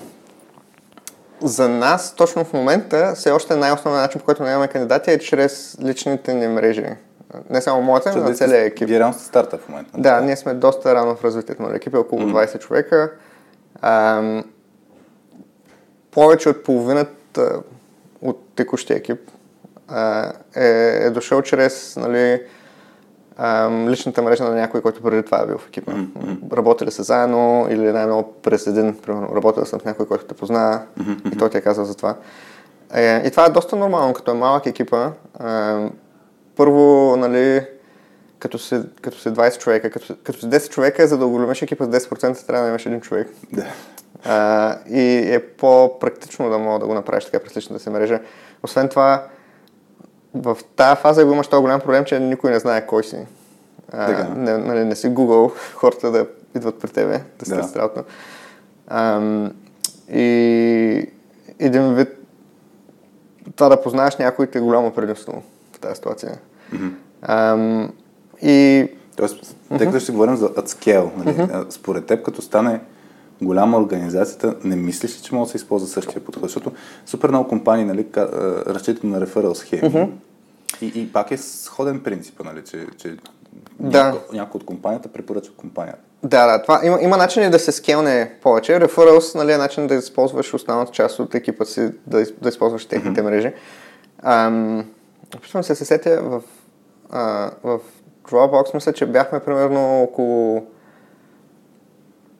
за 1.41 1.69
нас 1.69 2.15
точно 2.15 2.46
в 2.46 2.53
момента 2.53 3.13
все 3.15 3.31
още 3.31 3.55
най-основният 3.55 4.03
начин, 4.03 4.19
по 4.19 4.25
който 4.25 4.43
нямаме 4.43 4.67
кандидати 4.67 5.12
е 5.12 5.19
чрез 5.19 5.77
личните 5.84 6.34
ни 6.34 6.48
мрежи. 6.48 6.86
Не 7.50 7.62
само 7.62 7.81
моята, 7.81 8.15
но 8.15 8.24
на 8.24 8.34
целия 8.34 8.63
екип. 8.63 8.88
Вие 8.88 9.00
реално 9.00 9.13
сте 9.13 9.24
старта 9.24 9.57
в 9.57 9.69
момента. 9.69 9.91
Да, 9.98 10.22
ние 10.22 10.36
сме 10.36 10.53
доста 10.53 10.96
рано 10.96 11.15
в 11.15 11.24
развитието 11.24 11.62
на 11.62 11.75
екипа, 11.75 11.98
около 11.98 12.22
mm-hmm. 12.22 12.48
20 12.48 12.60
човека. 12.60 13.12
Ам, 13.81 14.43
повече 16.12 16.50
от 16.50 16.63
половината 16.63 17.62
от 18.22 18.48
текущия 18.55 18.98
екип 18.98 19.19
а, 19.88 20.31
е, 20.55 20.67
е 21.05 21.10
дошъл 21.10 21.41
чрез 21.41 21.96
нали, 21.96 22.41
ам, 23.38 23.89
личната 23.89 24.22
мрежа 24.22 24.44
на 24.44 24.56
някой, 24.56 24.82
който 24.82 25.01
преди 25.01 25.24
това 25.24 25.41
е 25.41 25.46
бил 25.46 25.58
в 25.58 25.67
екипа. 25.67 25.91
Mm-hmm. 25.91 26.58
Работили 26.58 26.91
са 26.91 27.03
заедно 27.03 27.67
или 27.70 27.91
най-много 27.91 28.34
през 28.44 28.67
един, 28.67 28.96
примерно, 28.96 29.36
работил 29.36 29.65
съм 29.65 29.79
с 29.82 29.86
някой, 29.86 30.08
който 30.08 30.25
те 30.25 30.34
познава 30.34 30.82
mm-hmm. 31.00 31.36
и 31.36 31.38
той 31.38 31.50
ти 31.50 31.58
е 31.58 31.62
казал 31.62 31.86
за 31.86 31.96
това. 31.96 32.15
Е, 32.94 33.27
и 33.27 33.32
това 33.32 33.46
е 33.46 33.50
доста 33.50 33.75
нормално, 33.75 34.13
като 34.13 34.32
е 34.32 34.34
малък 34.34 34.65
екипа. 34.65 35.06
Е, 35.06 35.89
първо, 36.56 37.15
нали, 37.17 37.65
като 38.39 38.58
се, 38.58 38.84
като 39.01 39.17
се 39.17 39.34
20 39.34 39.58
човека, 39.58 39.89
като, 39.89 40.15
като 40.24 40.39
се 40.39 40.46
10 40.46 40.70
човека, 40.70 41.08
за 41.08 41.17
да 41.17 41.27
големеш 41.27 41.62
екипа 41.62 41.86
с 41.86 41.88
10% 41.88 42.48
трябва 42.48 42.63
да 42.63 42.70
имаш 42.70 42.86
един 42.86 43.01
човек. 43.01 43.27
Да. 43.53 43.65
А, 44.25 44.75
и 44.89 45.34
е 45.34 45.39
по-практично 45.39 46.50
да 46.50 46.58
мога 46.58 46.79
да 46.79 46.86
го 46.86 46.94
направиш 46.94 47.25
така 47.25 47.39
през 47.39 47.58
личната 47.58 47.84
си 47.84 47.89
мрежа. 47.89 48.20
Освен 48.63 48.89
това, 48.89 49.24
в 50.34 50.57
тази 50.75 51.01
фаза 51.01 51.25
го 51.25 51.34
имаш 51.34 51.48
този 51.48 51.62
голям 51.62 51.81
проблем, 51.81 52.05
че 52.05 52.19
никой 52.19 52.51
не 52.51 52.60
знае 52.60 52.86
кой 52.86 53.03
си. 53.03 53.17
А, 53.91 54.24
не, 54.36 54.57
нали, 54.57 54.84
не 54.84 54.96
си 54.96 55.07
Google 55.07 55.51
хората 55.75 56.12
да 56.12 56.27
идват 56.55 56.79
при 56.79 56.89
тебе, 56.89 57.22
да 57.39 57.46
се 57.46 57.55
да. 57.55 57.79
работа. 57.79 58.03
и 60.12 61.10
един 61.60 61.93
вид 61.93 62.10
това 63.55 63.69
да 63.69 63.81
познаеш 63.81 64.17
някой 64.17 64.48
е 64.53 64.60
голямо 64.60 64.91
предимство 64.91 65.43
в 65.74 65.79
тази 65.79 65.96
ситуация. 65.96 66.38
Mm-hmm. 66.74 66.91
Ам, 67.22 67.93
и... 68.41 68.88
Тоест, 69.15 69.55
тъй 69.77 69.88
като 69.88 70.00
ще 70.00 70.12
говорим 70.12 70.36
за 70.36 70.50
at 70.50 70.67
scale, 70.67 71.10
нали? 71.17 71.38
mm-hmm. 71.38 71.69
според 71.69 72.05
теб, 72.05 72.25
като 72.25 72.41
стане 72.41 72.79
голяма 73.41 73.77
организацията, 73.77 74.56
не 74.63 74.75
мислиш 74.75 75.17
ли, 75.17 75.22
че 75.22 75.36
може 75.36 75.48
да 75.48 75.51
се 75.51 75.58
използва 75.58 75.88
същия 75.88 76.25
подход? 76.25 76.44
Защото 76.44 76.72
супер 77.06 77.29
много 77.29 77.50
компании 77.50 77.86
нали, 77.86 78.06
разчитат 78.67 79.03
на 79.03 79.22
реферал 79.22 79.56
схеми. 79.56 79.82
Mm-hmm. 79.82 80.10
И, 80.82 80.91
и 81.01 81.13
пак 81.13 81.32
е 81.32 81.38
сходен 81.38 82.00
принцип, 82.00 82.41
нали, 82.46 82.63
че, 82.65 82.86
че 82.98 83.17
да. 83.79 84.15
някой, 84.34 84.60
от 84.60 84.65
компанията 84.65 85.10
препоръчва 85.10 85.53
компанията. 85.53 86.00
Да, 86.24 86.48
да. 86.48 86.62
Това, 86.62 86.82
има, 86.84 87.01
има 87.01 87.17
начини 87.17 87.50
да 87.50 87.60
се 87.60 87.72
скелне 87.72 88.34
повече. 88.41 88.72
Referrals 88.72 89.36
нали, 89.36 89.51
е 89.51 89.58
начин 89.58 89.88
да 89.88 89.96
използваш 89.96 90.53
останалата 90.53 90.91
част 90.91 91.20
от 91.20 91.36
екипа 91.36 91.65
си, 91.65 91.91
да, 92.08 92.25
да 92.41 92.50
използваш 92.50 92.86
техните 92.86 93.22
mm-hmm. 93.22 93.24
мрежи. 93.24 93.53
Ам, 94.24 94.86
опитвам 95.36 95.63
се 95.63 95.75
се 95.75 95.86
сетя 95.86 96.22
в, 96.24 96.41
а, 97.10 97.51
в 97.63 97.79
Dropbox, 98.29 98.74
мисля, 98.74 98.94
че 98.94 99.06
бяхме 99.06 99.39
примерно 99.39 100.01
около 100.03 100.67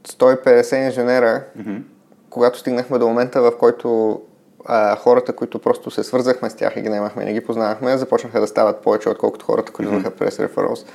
150 0.08 0.86
инженера, 0.86 1.44
mm-hmm. 1.60 1.82
когато 2.30 2.60
стигнахме 2.60 2.98
до 2.98 3.08
момента, 3.08 3.42
в 3.42 3.58
който 3.58 4.22
а, 4.66 4.96
хората, 4.96 5.34
които 5.34 5.60
просто 5.60 5.92
се 5.92 6.04
свързахме 6.04 6.50
с 6.50 6.56
тях 6.56 6.74
и 6.76 6.82
ги 6.82 6.90
наймахме 6.90 7.24
и 7.24 7.26
не 7.26 7.34
ги 7.34 7.46
познавахме, 7.46 7.98
започнаха 7.98 8.40
да 8.40 8.48
стават 8.48 8.82
повече, 8.82 9.10
отколкото 9.10 9.46
хората, 9.46 9.72
които 9.72 9.92
mm-hmm. 9.92 10.10
през 10.10 10.40
рефералс. 10.40 10.86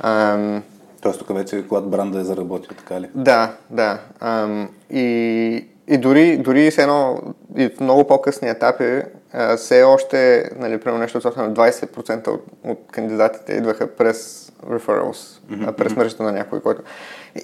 Ам... 0.00 0.62
Тоест 1.02 1.18
тук 1.18 1.36
вече 1.36 1.64
когато 1.68 1.86
бранда 1.86 2.20
е 2.20 2.24
заработил, 2.24 2.76
така 2.76 3.00
ли? 3.00 3.10
Да, 3.14 3.52
да. 3.70 3.98
Ам, 4.20 4.68
и, 4.90 5.66
и 5.88 5.98
дори, 5.98 6.36
дори 6.36 6.70
с 6.70 6.78
едно, 6.78 7.20
и 7.56 7.68
в 7.68 7.80
много 7.80 8.06
по-късни 8.06 8.48
етапи, 8.48 9.02
а, 9.32 9.56
все 9.56 9.82
още, 9.82 10.50
нали, 10.56 10.80
примерно 10.80 11.00
нещо 11.00 11.18
от 11.18 11.36
на 11.36 11.52
20% 11.52 12.28
от, 12.28 12.44
от 12.64 12.78
кандидатите 12.92 13.52
идваха 13.52 13.86
през 13.86 14.50
referrals, 14.66 15.40
mm-hmm. 15.50 15.72
през 15.72 15.96
мрежата 15.96 16.22
на 16.22 16.32
някой, 16.32 16.60
който... 16.60 16.82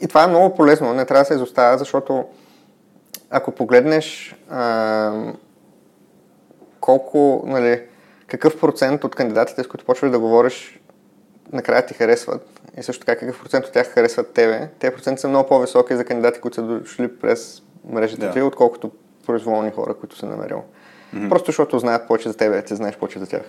И 0.02 0.08
това 0.08 0.24
е 0.24 0.26
много 0.26 0.54
полезно, 0.54 0.94
не 0.94 1.04
трябва 1.04 1.22
да 1.22 1.26
се 1.26 1.34
изоставя, 1.34 1.78
защото 1.78 2.24
ако 3.30 3.50
погледнеш 3.50 4.36
а, 4.50 5.32
колко, 6.80 7.42
нали, 7.46 7.82
какъв 8.26 8.60
процент 8.60 9.04
от 9.04 9.14
кандидатите, 9.14 9.62
с 9.62 9.66
които 9.66 9.84
почваш 9.84 10.10
да 10.10 10.18
говориш, 10.18 10.80
накрая 11.52 11.86
ти 11.86 11.94
харесват 11.94 12.60
и 12.78 12.82
също 12.82 13.06
така 13.06 13.20
какъв 13.20 13.42
процент 13.42 13.66
от 13.66 13.72
тях 13.72 13.86
харесват 13.86 14.32
тебе, 14.32 14.68
тези 14.78 14.94
проценти 14.94 15.20
са 15.20 15.28
много 15.28 15.48
по-високи 15.48 15.96
за 15.96 16.04
кандидати, 16.04 16.40
които 16.40 16.54
са 16.54 16.62
дошли 16.62 17.18
през 17.18 17.62
мрежата 17.90 18.30
ти, 18.30 18.42
отколкото 18.42 18.90
произволни 19.26 19.70
хора, 19.70 19.94
които 19.94 20.16
са 20.16 20.26
намерил. 20.26 20.62
Mm-hmm. 21.14 21.28
Просто 21.28 21.46
защото 21.46 21.78
знаят 21.78 22.06
повече 22.06 22.28
за 22.28 22.36
тебе, 22.36 22.62
ти 22.62 22.74
знаеш 22.74 22.96
повече 22.96 23.18
за 23.18 23.26
тях. 23.26 23.42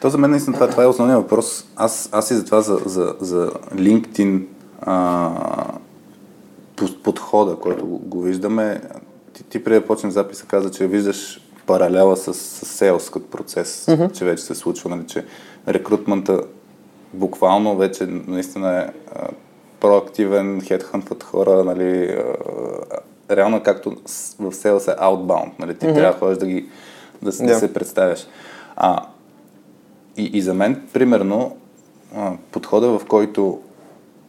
То 0.00 0.10
за 0.10 0.18
мен 0.18 0.30
наистина 0.30 0.54
това, 0.54 0.68
това 0.68 0.82
е 0.82 0.86
основният 0.86 1.22
въпрос. 1.22 1.66
Аз, 1.76 2.08
аз 2.12 2.30
и 2.30 2.34
за 2.34 2.44
това 2.44 2.60
за, 2.60 2.78
за, 2.86 3.14
за 3.20 3.50
LinkedIn 3.74 4.46
а, 4.82 5.78
подхода, 7.02 7.56
който 7.56 7.86
го 7.86 8.20
виждаме, 8.20 8.80
ти, 9.32 9.44
ти 9.44 9.64
преди 9.64 9.80
да 9.80 9.86
почнем 9.86 10.12
записа 10.12 10.46
каза, 10.46 10.70
че 10.70 10.86
виждаш 10.86 11.40
паралела 11.66 12.16
с, 12.16 12.34
с 12.34 12.80
sales 12.80 13.12
като 13.12 13.26
процес, 13.26 13.86
mm-hmm. 13.86 14.12
че 14.12 14.24
вече 14.24 14.42
се 14.42 14.54
случва, 14.54 14.90
нали, 14.90 15.06
че 15.06 15.24
рекрутмента 15.68 16.40
буквално 17.14 17.76
вече 17.76 18.06
наистина 18.06 18.82
е 18.82 18.86
а, 19.14 19.28
проактивен, 19.80 20.60
хедхънтват 20.60 21.22
хора, 21.22 21.64
нали, 21.64 22.18
а, 23.30 23.36
реално 23.36 23.62
както 23.62 23.90
в 23.90 24.52
sales 24.52 24.92
е 24.92 24.96
outbound, 25.00 25.50
нали, 25.58 25.74
ти 25.78 25.86
mm-hmm. 25.86 25.94
трябва 25.94 26.12
да 26.12 26.18
ходиш 26.18 26.38
да 26.38 26.46
ги 26.46 26.68
да, 27.22 27.32
yeah. 27.32 27.46
да 27.46 27.58
се 27.58 27.72
представяш. 27.72 28.26
А, 28.76 29.06
и, 30.16 30.24
и 30.24 30.42
за 30.42 30.54
мен, 30.54 30.88
примерно, 30.92 31.56
подхода, 32.50 32.98
в 32.98 33.04
който 33.08 33.60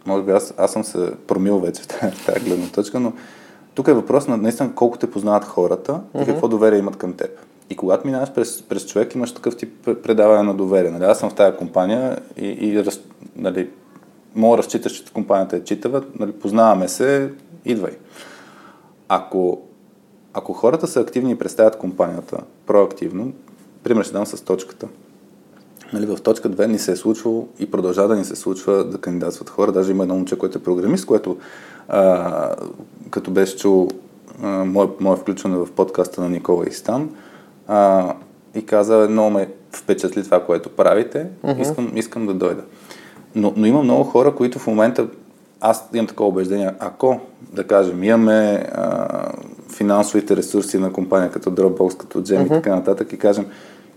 може 0.05 0.24
би 0.24 0.31
аз, 0.31 0.53
аз 0.57 0.72
съм 0.72 0.83
се 0.83 1.12
промил 1.27 1.60
вече 1.60 1.83
в 1.83 1.88
тази 2.25 2.39
гледна 2.45 2.67
точка, 2.67 3.00
но 3.00 3.13
тук 3.75 3.88
е 3.88 3.93
въпрос 3.93 4.27
на 4.27 4.38
наистина 4.38 4.75
колко 4.75 4.98
те 4.98 5.12
познават 5.12 5.45
хората 5.45 6.01
и 6.13 6.17
mm-hmm. 6.17 6.25
какво 6.25 6.48
доверие 6.48 6.79
имат 6.79 6.95
към 6.95 7.13
теб. 7.13 7.29
И 7.69 7.75
когато 7.75 8.07
минаваш 8.07 8.31
през, 8.31 8.62
през 8.62 8.86
човек, 8.86 9.15
имаш 9.15 9.33
такъв 9.33 9.57
тип 9.57 9.89
предаване 10.03 10.43
на 10.43 10.53
доверие. 10.53 10.91
Нали? 10.91 11.03
Аз 11.03 11.19
съм 11.19 11.29
в 11.29 11.36
тази 11.36 11.57
компания 11.57 12.19
и, 12.38 12.48
и 12.48 12.86
раз, 12.86 13.00
нали, 13.36 13.69
мога 14.36 14.57
да 14.57 14.63
разчиташ, 14.63 14.91
че 14.91 15.13
компанията 15.13 15.55
е 15.55 15.63
читава, 15.63 16.03
нали, 16.19 16.31
познаваме 16.31 16.88
се, 16.88 17.31
идвай. 17.65 17.91
Ако, 19.07 19.62
ако 20.33 20.53
хората 20.53 20.88
са 20.88 21.00
активни 21.00 21.31
и 21.31 21.38
представят 21.38 21.77
компанията 21.77 22.38
проактивно, 22.65 23.33
пример 23.83 24.03
ще 24.03 24.13
дам 24.13 24.25
с 24.25 24.41
точката. 24.41 24.88
Нали, 25.93 26.05
в 26.05 26.17
точка 26.21 26.50
2 26.50 26.65
ни 26.65 26.79
се 26.79 26.91
е 26.91 26.95
случвало 26.95 27.47
и 27.59 27.71
продължава 27.71 28.07
да 28.07 28.15
ни 28.15 28.25
се 28.25 28.35
случва 28.35 28.83
да 28.83 28.97
кандидатстват 28.97 29.50
хора. 29.50 29.71
Даже 29.71 29.91
има 29.91 30.03
едно 30.03 30.15
момче, 30.15 30.38
което 30.38 30.57
е 30.57 30.62
програмист, 30.62 31.05
което 31.05 31.38
а, 31.88 32.55
като 33.09 33.31
беше 33.31 33.57
чул 33.57 33.88
мое, 34.43 34.88
мое 35.00 35.17
включване 35.17 35.57
в 35.57 35.71
подкаста 35.71 36.21
на 36.21 36.29
Никола 36.29 36.65
Истан 36.67 37.09
а, 37.67 38.13
и 38.55 38.65
каза, 38.65 39.07
много 39.09 39.29
ме 39.29 39.50
впечатли 39.71 40.23
това, 40.23 40.45
което 40.45 40.69
правите, 40.69 41.27
искам, 41.59 41.91
искам 41.95 42.27
да 42.27 42.33
дойда. 42.33 42.62
Но, 43.35 43.53
но 43.55 43.65
има 43.65 43.83
много 43.83 44.03
хора, 44.03 44.35
които 44.35 44.59
в 44.59 44.67
момента, 44.67 45.07
аз 45.62 45.89
имам 45.93 46.07
такова 46.07 46.29
убеждение, 46.29 46.71
ако, 46.79 47.19
да 47.53 47.63
кажем, 47.63 48.03
имаме 48.03 48.65
а, 48.73 49.07
финансовите 49.69 50.35
ресурси 50.35 50.77
на 50.77 50.93
компания 50.93 51.31
като 51.31 51.51
Dropbox, 51.51 51.97
като 51.97 52.21
Gem 52.21 52.38
uh-huh. 52.38 52.45
и 52.45 52.50
така 52.50 52.75
нататък 52.75 53.13
и 53.13 53.17
кажем, 53.17 53.45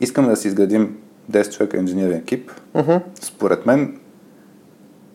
искаме 0.00 0.28
да 0.28 0.36
си 0.36 0.48
изградим 0.48 0.96
10 1.30 1.56
човека 1.56 1.76
инженерен 1.76 2.18
екип, 2.18 2.50
uh-huh. 2.74 3.00
според 3.20 3.66
мен 3.66 3.98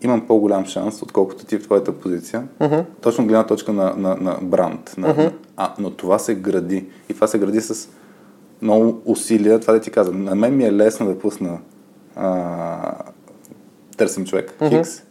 имам 0.02 0.28
по-голям 0.28 0.66
шанс, 0.66 1.02
отколкото 1.02 1.46
ти 1.46 1.58
в 1.58 1.64
твоята 1.64 1.92
позиция. 1.92 2.48
Uh-huh. 2.60 2.86
Точно 3.02 3.28
гледна 3.28 3.46
точка 3.46 3.74
на, 3.74 3.94
на, 3.98 4.16
на 4.16 4.38
бранд. 4.42 4.94
На, 4.98 5.16
uh-huh. 5.16 5.34
а, 5.58 5.74
но 5.80 5.92
това 5.92 6.20
се 6.20 6.36
гради. 6.36 6.86
И 7.10 7.14
това 7.14 7.28
се 7.28 7.40
гради 7.40 7.62
с 7.62 7.90
много 8.62 9.02
усилия. 9.06 9.60
Това 9.60 9.74
да 9.74 9.80
ти 9.80 9.92
казвам. 9.92 10.24
На 10.24 10.36
мен 10.36 10.58
ми 10.58 10.66
е 10.66 10.74
лесно 10.74 11.06
да 11.06 11.20
пусна 11.20 11.60
а, 12.16 12.94
търсим 13.98 14.26
човек, 14.26 14.54
uh-huh. 14.60 14.70
Хикс. 14.70 15.04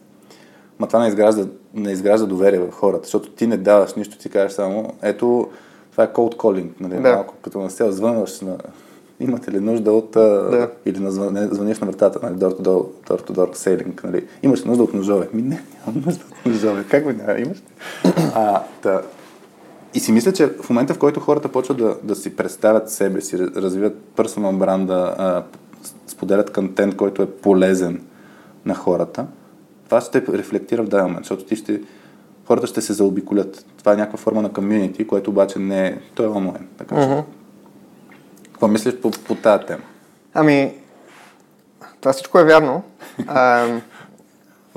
Ма 0.79 0.87
това 0.87 1.01
не 1.01 1.09
изгражда, 1.09 1.47
не 1.75 1.93
изгражда 1.93 2.27
доверие 2.27 2.61
в 2.61 2.71
хората, 2.71 3.05
защото 3.05 3.31
ти 3.31 3.47
не 3.47 3.57
даваш 3.57 3.95
нищо, 3.95 4.19
ти 4.19 4.29
кажеш 4.29 4.53
само, 4.53 4.93
ето, 5.03 5.51
това 5.91 6.05
е 6.05 6.09
cold 6.09 6.37
calling, 6.37 6.69
нали, 6.81 7.03
да. 7.03 7.13
малко 7.13 7.35
като 7.43 7.59
на 7.59 7.71
сел 7.71 7.91
звънваш 7.91 8.41
на 8.41 8.59
имате 9.21 9.53
ли 9.53 9.61
нужда 9.61 9.93
от... 9.93 10.11
Да. 10.11 10.71
Или 10.87 10.99
на 10.99 11.11
звъниш 11.11 11.79
на 11.79 11.87
вратата, 11.87 12.19
нали, 12.23 12.35
door 12.35 12.93
to 13.07 13.31
door, 13.31 13.57
selling, 13.57 14.05
нали. 14.05 14.27
Имаш 14.43 14.65
ли 14.65 14.69
нужда 14.69 14.83
от 14.83 14.95
ножове? 14.95 15.29
Ми 15.33 15.43
не, 15.43 15.63
нямам 15.87 16.03
нужда 16.07 16.25
от 16.31 16.47
ножове. 16.47 16.85
Как 16.91 17.05
го 17.05 17.13
няма? 17.13 17.41
Имаш? 17.41 17.63
А, 18.35 18.63
та, 18.83 19.03
и 19.95 20.01
си 20.01 20.13
мисля, 20.13 20.33
че 20.33 20.47
в 20.47 20.71
момента, 20.71 20.95
в 20.95 20.99
който 20.99 21.21
хората 21.21 21.49
почват 21.49 21.79
да, 21.79 21.97
да 22.03 22.15
си 22.15 22.37
представят 22.37 22.91
себе 22.91 23.21
си, 23.21 23.39
развиват 23.39 23.99
персонал 24.17 24.53
бранда, 24.53 25.15
а, 25.19 25.43
споделят 26.07 26.53
контент, 26.53 26.97
който 26.97 27.23
е 27.23 27.27
полезен 27.27 28.01
на 28.65 28.75
хората, 28.75 29.27
това 29.85 30.01
ще 30.01 30.23
рефлектира 30.23 30.83
в 30.83 30.89
даден 30.89 31.07
момент, 31.07 31.25
защото 31.25 31.45
ти 31.45 31.57
ще, 31.57 31.81
хората 32.47 32.67
ще 32.67 32.81
се 32.81 32.93
заобиколят. 32.93 33.65
Това 33.79 33.93
е 33.93 33.97
някаква 33.97 34.19
форма 34.19 34.43
на 34.43 34.53
комьюнити, 34.53 35.07
което 35.07 35.31
обаче 35.31 35.59
не 35.59 35.87
е, 35.87 35.99
то 36.15 36.25
е 36.25 36.29
онлайн, 36.29 36.67
да 36.79 36.85
кажем. 36.85 37.11
Uh-huh. 37.11 37.25
Какво 38.61 38.69
мислиш 38.69 39.01
по, 39.01 39.11
по 39.11 39.35
тази 39.35 39.67
тема? 39.67 39.83
Ами, 40.35 40.75
това 42.01 42.13
всичко 42.13 42.39
е 42.39 42.45
вярно. 42.45 42.83
А, 43.29 43.67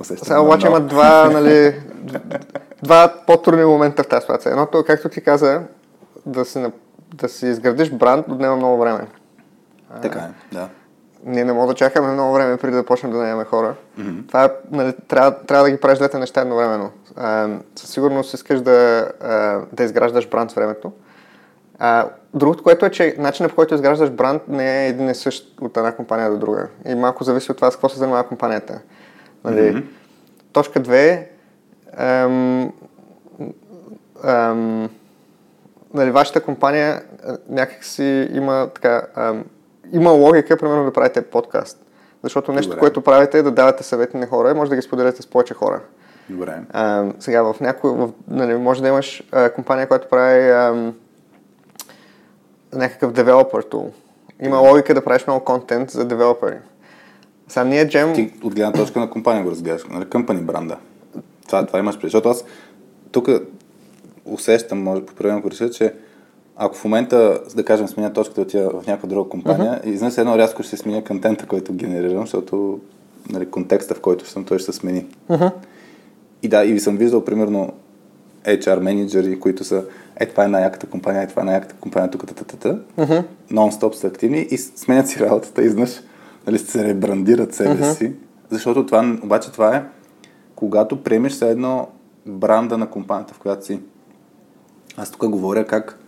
сега 0.03 0.39
обаче 0.39 0.67
има 0.67 0.81
два, 0.81 1.29
нали, 1.29 1.81
два 2.83 3.13
по-трудни 3.27 3.65
момента 3.65 4.03
в 4.03 4.07
тази 4.07 4.21
ситуация. 4.21 4.51
Едното, 4.51 4.77
е, 4.77 4.83
както 4.83 5.09
ти 5.09 5.21
каза, 5.21 5.61
да 6.25 6.45
си, 6.45 6.65
да 7.13 7.29
си 7.29 7.47
изградиш 7.47 7.91
бранд 7.91 8.27
отнема 8.29 8.55
много 8.55 8.77
време. 8.77 9.07
Така 10.01 10.19
е, 10.19 10.55
да. 10.55 10.69
Ние 11.25 11.43
не 11.43 11.53
можем 11.53 11.67
да 11.67 11.75
чакаме 11.75 12.13
много 12.13 12.33
време 12.33 12.57
преди 12.57 12.75
да 12.75 12.85
почнем 12.85 13.11
да 13.11 13.17
наемаме 13.17 13.45
хора. 13.45 13.75
Mm-hmm. 13.99 14.27
Това 14.27 14.45
е, 14.45 14.49
нали, 14.71 14.93
трябва, 15.07 15.37
трябва 15.45 15.63
да 15.63 15.71
ги 15.71 15.79
правиш 15.79 15.97
двете 15.97 16.19
неща 16.19 16.41
едновременно. 16.41 16.91
А, 17.15 17.49
със 17.75 17.89
сигурност 17.89 18.33
искаш 18.33 18.61
да, 18.61 19.11
а, 19.21 19.59
да 19.74 19.83
изграждаш 19.83 20.29
бранд 20.29 20.51
с 20.51 20.53
времето. 20.53 20.91
А, 21.79 22.09
другото, 22.33 22.64
което 22.64 22.86
е, 22.86 22.90
че 22.90 23.16
начинът 23.18 23.51
по 23.51 23.55
който 23.55 23.75
изграждаш 23.75 24.09
бранд 24.09 24.42
не 24.48 24.86
е 24.86 24.88
един 24.88 25.09
и 25.09 25.16
същ 25.16 25.62
от 25.62 25.77
една 25.77 25.92
компания 25.92 26.31
до 26.31 26.38
друга. 26.38 26.68
И 26.86 26.96
малко 26.96 27.24
зависи 27.24 27.51
от 27.51 27.57
това 27.57 27.72
с 27.72 27.75
какво 27.75 27.90
се 27.90 27.98
занимава 27.98 28.27
компанията. 28.27 28.81
Нали? 29.44 29.59
Mm-hmm. 29.59 29.83
Точка 30.53 30.81
2 30.81 31.24
ам, 31.98 32.74
ам, 34.24 34.90
нали, 35.94 36.12
вашата 36.12 36.42
компания 36.42 37.01
някакси 37.50 38.29
има 38.33 38.70
така 38.75 39.01
ам, 39.16 39.46
има 39.92 40.12
логика, 40.12 40.57
примерно, 40.57 40.86
да 40.86 40.94
правите 40.94 41.22
подкаст. 41.22 41.86
Защото 42.24 42.51
нещо, 42.51 42.70
Добре. 42.70 42.79
което 42.79 43.01
правите 43.01 43.38
е 43.38 43.44
да 43.44 43.51
давате 43.51 43.83
съвети 43.83 44.18
на 44.18 44.27
хора 44.27 44.51
и 44.51 44.53
може 44.53 44.70
да 44.70 44.75
ги 44.75 44.81
споделяте 44.81 45.22
с 45.22 45.27
повече 45.27 45.53
хора. 45.53 45.81
Добре. 46.29 46.59
А, 46.70 47.05
сега 47.20 47.44
в 47.44 47.59
някой, 47.59 47.92
в, 47.92 48.09
нали, 48.27 48.55
може 48.55 48.81
да 48.81 48.88
имаш 48.88 49.24
а, 49.31 49.50
компания, 49.50 49.88
която 49.88 50.07
прави 50.07 50.50
ам, 50.50 50.94
някакъв 52.75 53.12
девелопер 53.12 53.64
tool. 53.64 53.90
Има 54.42 54.57
логика 54.57 54.94
да 54.94 55.03
правиш 55.03 55.27
много 55.27 55.46
контент 55.46 55.92
за 55.92 56.05
девелопери. 56.05 56.57
Сега 57.48 57.64
ние 57.64 57.88
Gem... 57.88 58.16
Ти 58.16 58.33
от 58.44 58.55
гледна 58.55 58.72
точка 58.72 59.00
на 59.00 59.09
компания 59.09 59.44
го 59.44 59.51
разгледаш, 59.51 59.83
нали? 59.90 60.05
Company 60.05 60.42
бранда. 60.42 60.77
Това, 61.48 61.66
това 61.66 61.79
имаш 61.79 61.96
преди. 61.96 62.07
Защото 62.07 62.29
аз 62.29 62.46
тук 63.12 63.29
усещам, 64.25 64.83
може 64.83 65.05
по 65.05 65.14
правилно 65.14 65.51
реша, 65.51 65.70
че 65.70 65.94
ако 66.55 66.75
в 66.75 66.83
момента, 66.83 67.40
да 67.55 67.66
кажем, 67.66 67.88
сменя 67.88 68.14
точката 68.14 68.48
тя 68.48 68.59
в 68.70 68.88
някаква 68.88 69.09
друга 69.09 69.29
компания, 69.29 69.72
uh-huh. 69.72 69.88
изнесе 69.88 70.22
едно 70.22 70.38
рязко 70.38 70.64
ще 70.64 70.70
се 70.70 70.77
сменя 70.77 71.03
контента, 71.03 71.48
който 71.48 71.74
генерирам, 71.74 72.22
защото 72.22 72.79
нали, 73.29 73.50
контекста, 73.50 73.96
в 73.96 74.01
който 74.01 74.27
съм, 74.27 74.46
той 74.46 74.59
ще 74.59 74.72
се 74.72 74.77
смени. 74.77 75.05
Uh-huh. 75.29 75.51
И 76.44 76.48
да, 76.48 76.64
и 76.64 76.79
съм 76.79 76.98
виждал, 76.98 77.25
примерно, 77.25 77.74
HR 78.46 78.79
менеджери, 78.79 79.40
които 79.40 79.64
са 79.64 79.86
е, 80.15 80.25
това 80.25 80.45
е 80.45 80.47
най-яката 80.47 80.87
компания, 80.87 81.23
е, 81.23 81.27
това 81.27 81.41
е 81.41 81.45
най-яката 81.45 81.75
компания, 81.75 82.11
тук, 82.11 82.25
тата, 82.25 82.79
uh-huh. 82.97 83.23
нон-стоп 83.51 83.93
са 83.93 84.07
активни 84.07 84.47
и 84.51 84.57
сменят 84.57 85.07
си 85.07 85.19
работата 85.19 85.63
изнъж, 85.63 86.01
нали, 86.47 86.59
се 86.59 86.83
ребрандират 86.83 87.53
себе 87.53 87.75
uh-huh. 87.75 87.93
си. 87.93 88.13
Защото 88.49 88.85
това, 88.85 89.17
обаче 89.23 89.51
това 89.51 89.75
е, 89.75 89.83
когато 90.55 91.03
приемеш 91.03 91.33
се 91.33 91.49
едно 91.49 91.87
бранда 92.25 92.77
на 92.77 92.89
компанията, 92.89 93.33
в 93.33 93.39
която 93.39 93.65
си. 93.65 93.79
Аз 94.97 95.11
тук 95.11 95.29
говоря 95.29 95.65
как 95.65 95.99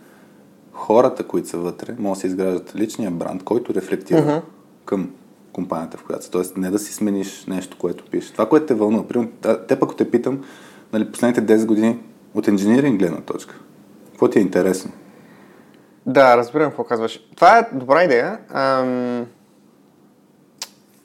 хората, 0.72 1.22
които 1.24 1.48
са 1.48 1.58
вътре, 1.58 1.94
могат 1.98 2.16
да 2.16 2.20
се 2.20 2.26
изграждат 2.26 2.76
личния 2.76 3.10
бранд, 3.10 3.44
който 3.44 3.74
рефлектира 3.74 4.22
uh-huh. 4.22 4.42
към 4.84 5.10
компанията, 5.52 5.98
в 5.98 6.04
която 6.04 6.24
си. 6.24 6.30
Тоест 6.30 6.56
не 6.56 6.70
да 6.70 6.78
си 6.78 6.92
смениш 6.92 7.44
нещо, 7.46 7.76
което 7.78 8.04
пише. 8.04 8.32
Това, 8.32 8.48
което 8.48 8.66
те 8.66 8.74
вълнува. 8.74 9.08
Примерно, 9.08 9.30
те 9.68 9.80
пък 9.80 9.96
те 9.96 10.10
питам, 10.10 10.40
нали, 10.92 11.12
последните 11.12 11.58
10 11.58 11.66
години 11.66 11.98
от 12.34 12.46
инженеринг 12.46 12.98
гледна 12.98 13.20
точка. 13.20 13.60
Какво 14.16 14.28
ти 14.28 14.38
е 14.38 14.42
интересно? 14.42 14.92
Да, 16.06 16.36
разбирам 16.36 16.70
какво 16.70 16.84
казваш. 16.84 17.20
Това 17.34 17.58
е 17.58 17.68
добра 17.72 18.04
идея. 18.04 18.38
Ам... 18.54 19.26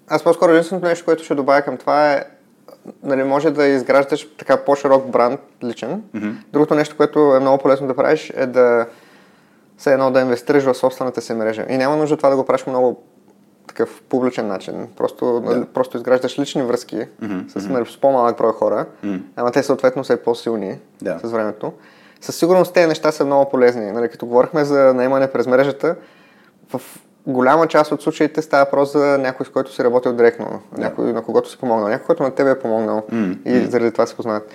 Аз 0.08 0.24
по-скоро 0.24 0.52
единственото 0.52 0.88
нещо, 0.88 1.06
което 1.06 1.24
ще 1.24 1.36
добавя 1.36 1.62
към 1.62 1.78
това 1.78 2.14
е 2.14 2.24
нали, 3.04 3.24
може 3.24 3.52
да 3.52 3.66
изграждаш 3.66 4.30
така 4.38 4.58
по-широк 4.58 5.08
бранд 5.08 5.40
личен. 5.64 6.04
Mm-hmm. 6.16 6.36
Другото 6.52 6.76
нещо, 6.76 6.98
което 6.98 7.36
е 7.36 7.40
много 7.40 7.58
полезно 7.58 7.88
да 7.88 7.96
правиш 7.96 8.34
е 8.36 8.46
да 8.46 8.88
все 9.78 9.94
едно 9.94 10.12
да 10.12 10.22
инвестираш 10.22 10.64
в 10.64 10.74
собствената 10.74 11.22
си 11.22 11.34
мрежа. 11.34 11.66
И 11.70 11.78
няма 11.78 11.96
нужда 11.96 12.18
това 12.18 12.30
да 12.30 12.36
го 12.36 12.46
правиш 12.46 12.66
много 12.66 13.04
такъв 13.68 14.02
публичен 14.10 14.48
начин. 14.48 14.88
Просто, 14.98 15.26
yeah. 15.26 15.46
нали, 15.46 15.66
просто 15.66 15.98
изграждаш 15.98 16.40
лични 16.40 16.64
връзки 16.64 16.96
mm-hmm. 16.96 17.60
с, 17.60 17.68
нали, 17.68 17.86
с 17.86 17.98
по-малък 17.98 18.38
брой 18.38 18.52
хора, 18.52 18.86
mm-hmm. 19.06 19.22
ама 19.36 19.52
те 19.52 19.64
съответно 19.64 20.04
са 20.04 20.18
по-силни 20.18 20.80
yeah. 21.04 21.26
с 21.26 21.32
времето. 21.32 21.74
Със 22.22 22.36
сигурност 22.36 22.74
тези 22.74 22.88
неща 22.88 23.12
са 23.12 23.26
много 23.26 23.50
полезни. 23.50 23.92
Нали, 23.92 24.10
като 24.10 24.26
говорихме 24.26 24.66
за 24.66 24.94
наемане 24.94 25.32
през 25.32 25.48
мрежата, 25.48 25.96
в 26.74 26.82
голяма 27.28 27.68
част 27.68 27.92
от 27.92 28.02
случаите 28.02 28.42
става 28.42 28.66
въпрос 28.66 28.94
за 28.94 29.18
някой, 29.18 29.46
с 29.46 29.50
който 29.50 29.74
си 29.74 29.84
работил 29.84 30.14
директно, 30.14 30.46
yeah. 30.46 30.80
някой, 30.80 31.14
на 31.14 31.24
когото 31.24 31.50
си 31.50 31.58
помогнал, 31.58 31.90
някой, 31.90 32.06
който 32.06 32.24
на 32.24 32.32
тебе 32.32 32.52
е 32.52 32.60
помогнал 32.60 33.04
mm-hmm. 33.12 33.48
и 33.48 33.66
заради 33.66 33.92
това 33.92 34.06
се 34.06 34.16
познават. 34.16 34.52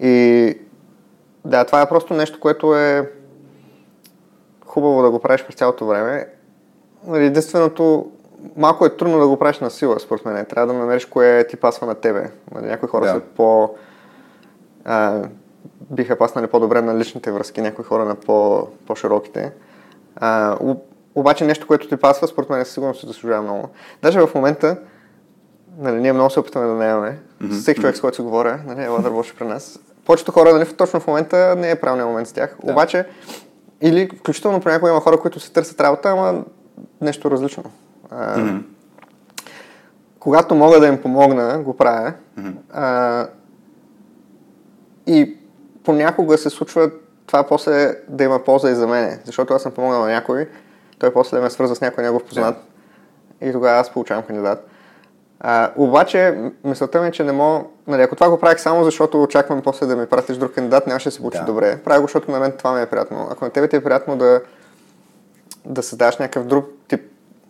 И 0.00 0.58
да, 1.44 1.64
това 1.64 1.82
е 1.82 1.88
просто 1.88 2.14
нещо, 2.14 2.40
което 2.40 2.76
е 2.76 3.10
хубаво 4.66 5.02
да 5.02 5.10
го 5.10 5.18
правиш 5.18 5.44
през 5.44 5.54
цялото 5.56 5.86
време. 5.86 6.28
Нали, 7.06 7.24
единственото, 7.24 8.10
малко 8.56 8.86
е 8.86 8.96
трудно 8.96 9.18
да 9.18 9.28
го 9.28 9.38
правиш 9.38 9.58
на 9.58 9.70
сила, 9.70 10.00
според 10.00 10.24
мен. 10.24 10.46
Трябва 10.46 10.72
да 10.72 10.78
намериш 10.78 11.04
кое 11.06 11.44
ти 11.44 11.56
пасва 11.56 11.86
на 11.86 11.94
тебе. 11.94 12.30
Нали, 12.54 12.66
някои 12.66 12.88
хора 12.88 13.04
yeah. 13.04 13.14
са 13.14 13.20
по... 13.20 13.74
А, 14.84 15.22
биха 15.90 16.18
паснали 16.18 16.46
по-добре 16.46 16.82
на 16.82 16.98
личните 16.98 17.32
връзки, 17.32 17.60
някои 17.60 17.84
хора 17.84 18.04
на 18.04 18.14
по, 18.14 18.68
по-широките. 18.86 19.52
А, 20.16 20.58
обаче 21.14 21.44
нещо, 21.44 21.66
което 21.66 21.88
ти 21.88 21.96
пасва, 21.96 22.28
според 22.28 22.50
мен 22.50 22.64
сигурно 22.64 22.94
се 22.94 23.06
заслужава 23.06 23.42
много. 23.42 23.68
Даже 24.02 24.20
в 24.20 24.34
момента, 24.34 24.76
нали, 25.78 26.00
ние 26.00 26.12
много 26.12 26.30
се 26.30 26.40
опитваме 26.40 26.66
да 26.66 26.74
наемаме. 26.74 27.18
Mm-hmm. 27.42 27.60
Всеки 27.60 27.80
човек, 27.80 27.96
с 27.96 28.00
който 28.00 28.16
си 28.16 28.22
говоря, 28.22 28.60
нали, 28.66 28.84
ела 28.84 29.02
да 29.02 29.08
работи 29.08 29.32
при 29.38 29.44
нас. 29.46 29.80
Повечето 30.04 30.32
хора, 30.32 30.52
нали, 30.52 30.72
точно 30.76 31.00
в 31.00 31.06
момента 31.06 31.56
не 31.58 31.70
е 31.70 31.80
правилният 31.80 32.08
момент 32.08 32.28
с 32.28 32.32
тях. 32.32 32.56
Да. 32.64 32.72
Обаче, 32.72 33.06
или 33.80 34.08
включително 34.18 34.60
понякога 34.60 34.90
има 34.90 35.00
хора, 35.00 35.20
които 35.20 35.40
се 35.40 35.52
търсят 35.52 35.80
работа, 35.80 36.08
ама 36.08 36.44
нещо 37.00 37.30
различно. 37.30 37.64
А, 38.10 38.36
mm-hmm. 38.36 38.62
когато 40.18 40.54
мога 40.54 40.80
да 40.80 40.86
им 40.86 41.02
помогна, 41.02 41.62
го 41.62 41.76
правя. 41.76 42.12
Мгм. 42.36 42.50
А, 42.72 43.26
и 45.06 45.36
понякога 45.84 46.38
се 46.38 46.50
случва 46.50 46.90
това 47.26 47.42
после 47.42 47.94
да 48.08 48.24
има 48.24 48.44
полза 48.44 48.70
и 48.70 48.74
за 48.74 48.86
мене. 48.86 49.18
Защото 49.24 49.54
аз 49.54 49.62
съм 49.62 49.72
помогнал 49.72 50.00
на 50.00 50.08
някой, 50.08 50.48
той 50.98 51.12
после 51.12 51.36
да 51.36 51.42
ме 51.42 51.50
свърза 51.50 51.74
с 51.74 51.80
някой 51.80 52.04
негов 52.04 52.24
познат. 52.24 52.56
И 53.40 53.52
тогава 53.52 53.78
аз 53.78 53.90
получавам 53.90 54.22
кандидат. 54.22 54.66
А, 55.40 55.70
обаче, 55.76 56.34
мисълта 56.64 57.00
ми 57.00 57.08
е, 57.08 57.10
че 57.10 57.24
не 57.24 57.32
мога... 57.32 57.64
Нали, 57.86 58.02
ако 58.02 58.14
това 58.14 58.30
го 58.30 58.38
правих 58.40 58.60
само 58.60 58.84
защото 58.84 59.22
очаквам 59.22 59.62
после 59.62 59.86
да 59.86 59.96
ми 59.96 60.06
пратиш 60.06 60.36
друг 60.36 60.54
кандидат, 60.54 60.86
нямаше 60.86 61.08
да 61.08 61.12
се 61.12 61.18
получи 61.18 61.38
Да. 61.38 61.44
добре. 61.44 61.78
Правя 61.84 62.00
го, 62.00 62.06
защото 62.06 62.30
на 62.30 62.40
мен 62.40 62.52
това 62.52 62.72
ми 62.72 62.82
е 62.82 62.86
приятно. 62.86 63.28
Ако 63.30 63.44
на 63.44 63.50
тебе 63.50 63.68
ти 63.68 63.76
е 63.76 63.84
приятно 63.84 64.16
да, 64.16 64.40
да 65.64 65.82
създаваш 65.82 66.16
някакъв 66.16 66.46
друг 66.46 66.66
тип 66.88 67.00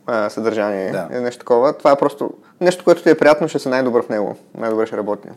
а, 0.07 0.31
съдържание 0.31 0.90
Да. 0.90 1.09
или 1.12 1.21
нещо 1.21 1.38
такова, 1.38 1.73
това 1.73 1.90
е 1.90 1.97
просто 1.97 2.31
нещо, 2.61 2.85
което 2.85 3.03
ти 3.03 3.11
е 3.11 3.14
приятно, 3.19 3.49
ще 3.49 3.59
си 3.59 3.69
най-добър 3.69 4.03
в 4.03 4.09
него. 4.09 4.37
Най-добре 4.55 4.87
ще 4.87 4.97
работи. 4.97 5.29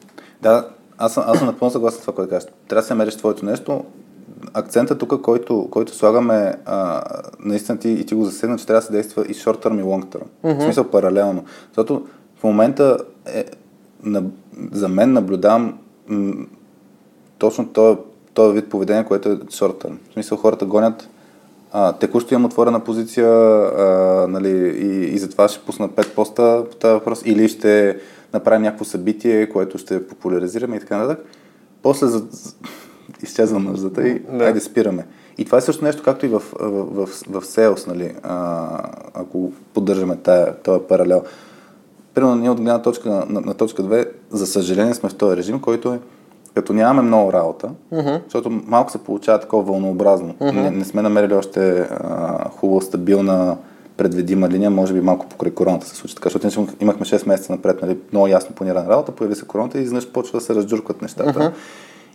Да, 0.42 0.68
аз 0.98 1.14
съм, 1.14 1.24
аз 1.28 1.38
съм 1.38 1.48
напълно 1.48 1.72
съгласен 1.72 2.00
с 2.00 2.02
това, 2.02 2.16
което 2.16 2.30
кажеш. 2.30 2.50
Трябва 2.68 2.82
да 2.82 2.88
се 2.88 2.94
мериш 2.94 3.16
твоето 3.16 3.46
нещо. 3.46 3.84
Акцента 4.54 4.98
тук, 4.98 5.22
който, 5.22 5.68
който 5.72 5.96
слагаме, 5.96 6.56
а, 6.66 7.04
наистина 7.40 7.80
ти, 7.80 7.90
и 7.90 8.06
ти 8.06 8.16
го 8.16 8.26
засегна, 8.26 8.58
че 8.58 8.66
трябва 8.66 8.82
да 8.82 8.86
се 8.86 8.92
действа 8.92 9.26
и 9.26 9.34
short 9.34 9.66
term 9.66 9.80
и 9.80 9.84
long 9.84 10.06
term. 10.06 10.24
Mm-hmm. 10.44 10.60
В 10.60 10.64
смисъл 10.64 10.84
паралелно. 10.84 11.44
Защото 11.68 12.08
в 12.40 12.44
момента 12.44 12.98
е, 13.26 13.46
на, 14.04 14.24
за 14.72 14.88
мен 14.88 15.14
наблюдавам 15.14 15.78
м, 16.08 16.34
точно 17.38 17.68
този, 17.68 17.98
този 18.34 18.54
вид 18.54 18.70
поведение, 18.70 19.06
което 19.06 19.30
е 19.30 19.36
short 19.36 19.86
term. 19.86 19.98
В 20.10 20.14
смисъл 20.14 20.38
хората 20.38 20.66
гонят 20.66 21.10
а, 21.72 21.94
текущо 21.94 22.34
имам 22.34 22.46
отворена 22.46 22.80
позиция 22.80 23.30
а, 23.30 24.28
нали, 24.30 24.50
и, 24.78 25.14
и 25.14 25.18
затова 25.18 25.48
ще 25.48 25.66
пусна 25.66 25.90
5 25.90 26.14
поста 26.14 26.64
по 26.72 26.76
този 26.76 26.94
въпрос 26.94 27.22
или 27.26 27.50
ще 27.50 27.98
направим 28.34 28.62
някакво 28.62 28.86
събитие, 28.86 29.50
което 29.50 29.78
ще 29.78 30.08
популяризираме 30.08 30.76
и 30.76 30.80
така 30.80 30.98
нататък. 30.98 31.26
После 31.82 32.08
за, 32.08 32.26
изчезва 33.24 33.60
нуждата 33.60 34.08
и 34.08 34.20
Да. 34.20 34.38
да. 34.38 34.46
айде 34.46 34.60
спираме. 34.60 35.06
И 35.38 35.46
това 35.46 35.58
е 35.58 35.62
също 35.62 35.86
нещо, 35.86 36.04
както 36.04 36.26
и 36.26 36.30
в, 36.30 36.40
в, 36.60 37.06
в, 37.06 37.06
в 37.06 37.42
sales, 37.46 37.88
нали, 37.88 38.16
а, 38.24 38.68
ако 39.14 39.52
поддържаме 39.74 40.16
тая, 40.16 40.56
този 40.56 40.82
паралел. 40.90 41.24
Примерно 42.14 42.36
ние 42.36 42.50
от 42.50 42.58
гледна 42.58 42.82
точка 42.82 43.10
на, 43.10 43.26
на, 43.30 43.42
на 43.42 43.54
точка 43.54 43.84
2, 43.84 44.10
за 44.30 44.48
съжаление 44.48 44.94
сме 44.94 45.10
в 45.10 45.16
този 45.16 45.38
режим, 45.38 45.60
който 45.60 45.94
е 45.94 46.00
като 46.56 46.74
нямаме 46.74 47.02
много 47.02 47.34
работа, 47.34 47.70
uh-huh. 47.94 48.22
защото 48.24 48.50
малко 48.50 48.92
се 48.92 48.98
получава 48.98 49.40
такова 49.40 49.64
вълнообразно. 49.64 50.34
Uh-huh. 50.34 50.52
Не, 50.52 50.72
не 50.72 50.86
сме 50.86 51.02
намерили 51.02 51.34
още 51.34 51.80
а, 51.80 52.50
хубава, 52.50 52.82
стабилна, 52.82 53.58
предвидима 53.98 54.50
линия, 54.50 54.70
може 54.70 54.94
би 54.94 55.02
малко 55.02 55.26
покрай 55.30 55.52
короната 55.52 55.88
се 55.88 55.96
случи 55.96 56.16
така, 56.16 56.30
защото 56.30 56.68
имахме 56.82 57.06
6 57.06 57.28
месеца 57.28 57.52
напред, 57.52 57.82
нали, 57.82 57.98
много 58.12 58.28
ясно 58.28 58.56
планирана 58.56 58.90
работа, 58.90 59.12
появи 59.12 59.36
се 59.36 59.48
короната 59.48 59.80
и 59.80 59.82
изведнъж 59.82 60.08
почва 60.08 60.40
да 60.40 60.46
се 60.46 60.56
разджуркват 60.56 61.02
нещата. 61.02 61.40
Uh-huh. 61.40 61.54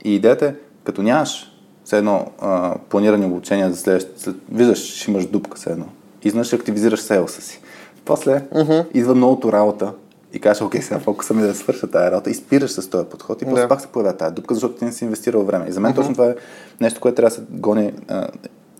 И 0.04 0.14
идеята 0.14 0.46
е, 0.46 0.54
като 0.84 1.02
нямаш 1.02 1.52
все 1.84 1.98
едно 1.98 2.26
а, 2.40 2.74
планирани 2.88 3.26
обучения 3.26 3.70
за 3.70 3.76
следващите, 3.76 4.20
след, 4.20 4.36
виждаш, 4.52 4.78
ще 4.78 5.10
имаш 5.10 5.26
дупка 5.26 5.56
все 5.56 5.70
едно. 5.70 5.86
И 6.22 6.44
ще 6.44 6.56
активизираш 6.56 7.00
селса 7.00 7.42
си. 7.42 7.60
После 8.04 8.44
uh-huh. 8.54 8.86
идва 8.94 9.14
многото 9.14 9.52
работа 9.52 9.92
и 10.32 10.38
кажеш, 10.38 10.62
окей, 10.62 10.82
сега 10.82 11.00
фокуса 11.00 11.34
ми 11.34 11.42
е 11.42 11.46
да 11.46 11.54
свърша 11.54 11.90
тази 11.90 12.10
работа 12.10 12.30
и 12.30 12.34
спираш 12.34 12.70
с 12.70 12.90
този 12.90 13.06
подход 13.08 13.42
и 13.42 13.44
после 13.44 13.62
Да. 13.62 13.68
пак 13.68 13.80
се 13.80 13.86
появява 13.86 14.16
тази 14.16 14.34
дупка, 14.34 14.54
защото 14.54 14.74
ти 14.74 14.84
не 14.84 14.92
си 14.92 15.04
инвестирал 15.04 15.44
време. 15.44 15.66
И 15.68 15.72
за 15.72 15.80
мен 15.80 15.92
uh-huh. 15.92 15.96
точно 15.96 16.12
това 16.12 16.26
е 16.26 16.34
нещо, 16.80 17.00
което 17.00 17.16
трябва 17.16 17.28
да 17.28 17.34
се 17.34 17.42
гони 17.50 17.92
а, 18.08 18.28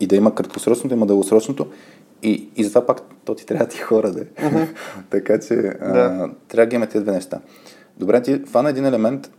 и 0.01 0.07
да 0.07 0.17
има 0.17 0.35
краткосрочното, 0.35 0.95
има 0.95 1.07
дългосрочното 1.07 1.67
и, 2.23 2.49
и 2.57 2.65
затова 2.65 2.87
пак 2.87 3.01
то 3.25 3.35
ти 3.35 3.47
трябва 3.47 3.67
ти 3.67 3.79
хора 3.79 4.13
да 4.13 4.21
е. 4.21 4.25
Така 5.11 5.41
че 5.41 5.55
а, 5.55 5.93
Да. 5.93 6.31
трябва 6.49 6.67
да 6.67 6.71
ги 6.71 6.77
има 6.77 6.87
тези 6.87 7.05
две 7.05 7.13
неща. 7.13 7.41
Добре, 7.99 8.23
ти 8.23 8.43
фана 8.47 8.71
един 8.71 8.87
елемент, 8.87 9.31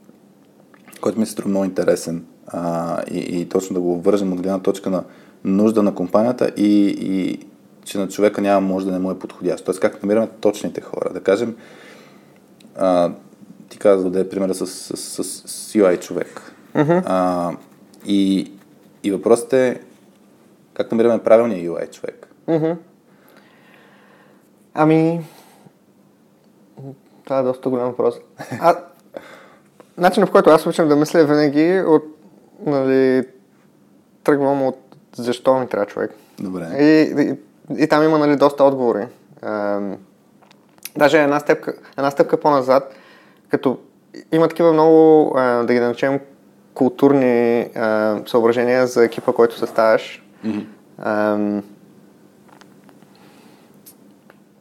който 1.02 1.20
ми 1.20 1.26
се 1.26 1.32
струва 1.32 1.50
много 1.50 1.66
интересен 1.66 2.26
а, 2.48 3.02
и, 3.12 3.42
и 3.42 3.50
точно 3.50 3.74
да 3.74 3.80
го 3.80 4.02
вържем 4.02 4.34
от 4.34 4.42
гледна 4.42 4.60
точка 4.60 4.90
на 4.90 5.04
нужда 5.44 5.84
на 5.84 5.96
компанията 5.96 6.52
и, 6.58 6.88
и 7.00 7.40
че 7.86 7.98
на 7.98 8.08
човека 8.08 8.42
няма 8.42 8.68
може 8.68 8.86
да 8.86 8.92
не 8.92 9.00
му 9.00 9.12
е 9.12 9.20
подходящ. 9.20 9.66
Тоест 9.66 9.80
как 9.80 10.04
намираме 10.04 10.28
точните 10.42 10.82
хора. 10.82 11.14
Да 11.14 11.20
кажем, 11.20 11.56
а, 12.76 13.12
ти 13.70 13.78
каза 13.78 14.04
да 14.04 14.10
даде 14.10 14.30
примера 14.30 14.54
с, 14.54 14.68
с, 14.68 14.98
с, 14.98 15.24
с 15.24 15.74
UI 15.74 16.00
човек. 16.00 16.54
Uh-huh. 16.76 17.04
А, 17.06 17.52
и, 18.06 18.52
и 19.04 19.12
въпросът 19.12 19.54
е 19.54 19.82
как 20.74 20.92
намираме 20.92 21.24
правилния 21.24 21.72
UI 21.72 21.92
човек. 21.92 22.29
Мгм. 22.50 22.72
Ами, 24.74 25.26
това 27.24 27.40
е 27.40 27.44
доста 27.44 27.70
голям 27.70 27.88
въпрос. 27.88 28.16
А, 28.62 28.76
начинът, 29.98 30.30
по 30.30 30.34
който 30.34 30.50
аз 30.50 30.66
обичам 30.66 30.90
да 30.90 30.96
мисля 30.96 31.20
е 31.20 31.26
винаги 31.26 31.84
от, 31.88 32.04
нали, 32.66 33.28
тръгвам 34.24 34.64
от 34.64 34.78
защо 35.16 35.60
ми 35.60 35.68
трябва 35.68 35.86
човек. 35.86 36.12
Добре. 36.40 36.68
И, 36.80 37.14
и, 37.22 37.38
и 37.84 37.88
там 37.88 38.04
има 38.04 38.18
нали, 38.18 38.36
доста 38.36 38.64
отговори. 38.64 39.08
Ам, 39.42 39.98
даже 40.98 41.24
една 41.24 41.40
стъпка, 41.40 41.74
една 41.98 42.12
стъпка 42.12 42.40
по-назад, 42.40 42.96
като 43.50 43.80
има 44.32 44.48
такива 44.48 44.74
много, 44.74 45.32
а, 45.38 45.64
да 45.64 45.74
ги 45.74 45.80
наречем, 45.80 46.20
културни 46.74 47.62
а, 47.76 48.20
съображения 48.26 48.88
за 48.88 49.06
екипа, 49.06 49.34
който 49.34 49.58
съставяш. 49.58 50.26
Mm-hmm. 50.46 50.66
Ам, 50.98 51.64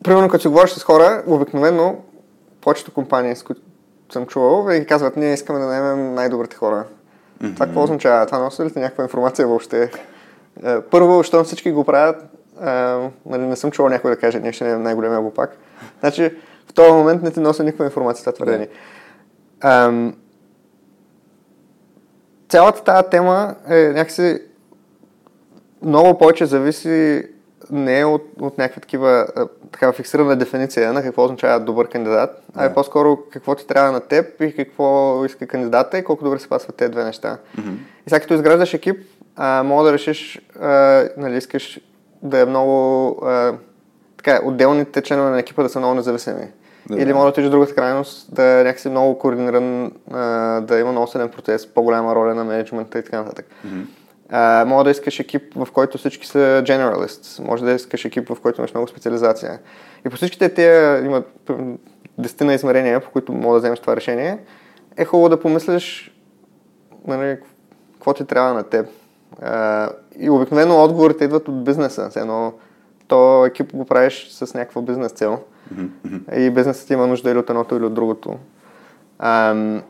примерно, 0.05 0.29
като 0.29 0.43
си 0.43 0.49
говориш 0.49 0.71
с 0.71 0.83
хора, 0.83 1.23
обикновено 1.27 1.97
повечето 2.61 2.93
компании, 2.93 3.37
с 3.37 3.43
които 3.43 3.61
съм 4.13 4.27
чувал, 4.27 4.65
винаги 4.65 4.87
казват, 4.87 5.17
ние 5.17 5.33
искаме 5.33 5.59
да 5.59 5.67
наемем 5.67 6.15
най-добрите 6.15 6.57
хора. 6.57 6.85
Mm-hmm. 7.43 7.55
Това 7.55 7.67
какво 7.67 7.83
означава? 7.83 8.27
Това 8.27 8.39
носи 8.39 8.63
ли 8.63 8.73
някаква 8.77 9.05
информация 9.05 9.49
въобще? 9.49 9.91
Е, 10.65 10.81
Първо, 10.81 11.23
щом 11.23 11.45
всички 11.45 11.73
го 11.73 11.85
правят, 11.85 12.25
а, 12.61 12.99
нали, 13.27 13.43
не 13.43 13.57
съм 13.57 13.71
чувал 13.71 13.91
някой 13.91 14.11
да 14.11 14.17
каже, 14.17 14.41
ние 14.41 14.53
ще 14.53 14.65
наемем 14.65 14.83
най-големия 14.83 15.21
глупак. 15.21 15.57
Значи, 16.01 16.37
в 16.71 16.73
този 16.73 16.93
момент 16.93 17.23
не 17.23 17.31
ти 17.31 17.41
носи 17.41 17.63
никаква 17.63 17.85
информация 17.85 18.23
това 18.23 18.33
твърдение. 18.33 18.69
Ам, 19.61 20.15
цялата 22.49 22.85
тази 22.85 23.09
тема 23.11 23.55
е 23.69 23.89
някакси 23.89 24.43
много 25.83 26.19
повече 26.19 26.47
зависи 26.47 27.25
не 27.70 28.04
от, 28.04 28.22
от 28.40 28.59
някаква 28.59 28.81
такива 28.81 29.26
такава 29.72 29.92
фиксирана 29.92 30.37
дефиниция 30.37 30.92
на 30.92 31.02
какво 31.02 31.24
означава 31.24 31.61
добър 31.61 31.88
кандидат, 31.88 32.42
а 32.54 32.64
е 32.64 32.68
Да. 32.68 32.74
по-скоро 32.74 33.18
какво 33.33 33.54
ти 33.54 33.66
трябва 33.66 33.92
на 33.92 34.00
теб 34.00 34.40
и 34.40 34.57
какво 34.57 35.24
иска 35.24 35.46
кандидата 35.46 35.98
и 35.98 36.04
колко 36.04 36.24
добре 36.24 36.38
се 36.38 36.48
пасват 36.48 36.76
тези 36.76 36.90
две 36.90 37.04
неща. 37.04 37.38
Mm-hmm. 37.59 37.74
И 38.07 38.11
сега 38.11 38.20
като 38.20 38.35
изграждаш 38.35 38.74
екип, 38.74 38.96
а, 39.37 39.62
мога 39.62 39.85
да 39.85 39.92
решиш, 39.92 40.40
а, 40.61 40.68
нали, 41.16 41.37
искаш 41.37 41.81
да 42.22 42.38
е 42.40 42.44
много 42.44 43.09
а, 43.24 43.54
така, 44.16 44.40
отделните 44.44 45.02
членове 45.02 45.31
на 45.31 45.38
екипа 45.38 45.62
да 45.62 45.68
са 45.68 45.78
много 45.78 45.94
независими. 45.94 46.46
Добре. 46.88 47.02
Или 47.02 47.12
може 47.12 47.22
да 47.22 47.28
отидеш 47.28 47.50
другата 47.50 47.74
крайност, 47.74 48.35
да 48.35 48.44
е 48.44 48.64
някакси 48.64 48.88
много 48.88 49.18
координиран, 49.18 49.92
а, 50.12 50.20
да 50.61 50.78
има 50.78 50.92
много 50.92 51.07
силен 51.07 51.28
процес, 51.28 51.66
по-голяма 51.66 52.14
роля 52.14 52.35
на 52.35 52.44
менеджмента 52.44 52.98
и 52.98 53.04
така 53.04 53.18
нататък. 53.22 53.46
Mm-hmm. 53.66 53.85
А, 54.31 54.64
може 54.64 54.85
да 54.85 54.91
искаш 54.91 55.21
екип, 55.21 55.55
в 55.55 55.69
който 55.73 55.99
всички 55.99 56.27
са 56.27 56.62
generalists. 56.67 57.45
Може 57.45 57.64
да 57.64 57.73
искаш 57.73 58.05
екип, 58.05 58.29
в 58.29 58.41
който 58.41 58.61
имаш 58.61 58.75
много 58.75 58.88
специализация. 58.88 59.59
И 60.07 60.11
по 60.11 60.17
всичките 60.17 60.55
тия 60.55 61.05
има 61.05 61.23
п- 61.47 61.57
десетина 62.19 62.55
измерения, 62.55 63.01
по 63.01 63.11
които 63.11 63.33
мога 63.33 63.55
да 63.55 63.59
вземеш 63.59 63.81
това 63.81 63.97
решение. 63.97 64.38
Е 64.97 65.05
хубаво 65.05 65.29
да 65.29 65.41
помислиш 65.41 66.14
нали, 67.07 67.38
какво 67.95 68.14
ти 68.14 68.25
трябва 68.25 68.55
на 68.55 68.62
теб. 68.62 68.87
А, 69.43 69.91
и 70.19 70.31
обикновено 70.31 70.85
отговорите 70.85 71.25
идват 71.25 71.49
от 71.49 71.64
бизнеса. 71.64 72.11
Все 72.11 72.21
едно, 72.21 72.53
то 73.09 73.47
екип 73.47 73.73
го 73.75 73.85
правиш 73.85 74.29
с 74.31 74.55
някаква 74.55 74.83
бизнес 74.83 75.12
цел. 75.12 75.38
Mm-hmm. 75.75 76.35
И 76.35 76.51
бизнесът 76.51 76.91
има 76.91 77.07
нужда 77.07 77.31
или 77.31 77.38
от 77.38 77.51
едното, 77.51 77.77
или 77.77 77.85
от 77.85 77.95
другото. 77.95 78.37
Ам, 79.19 79.83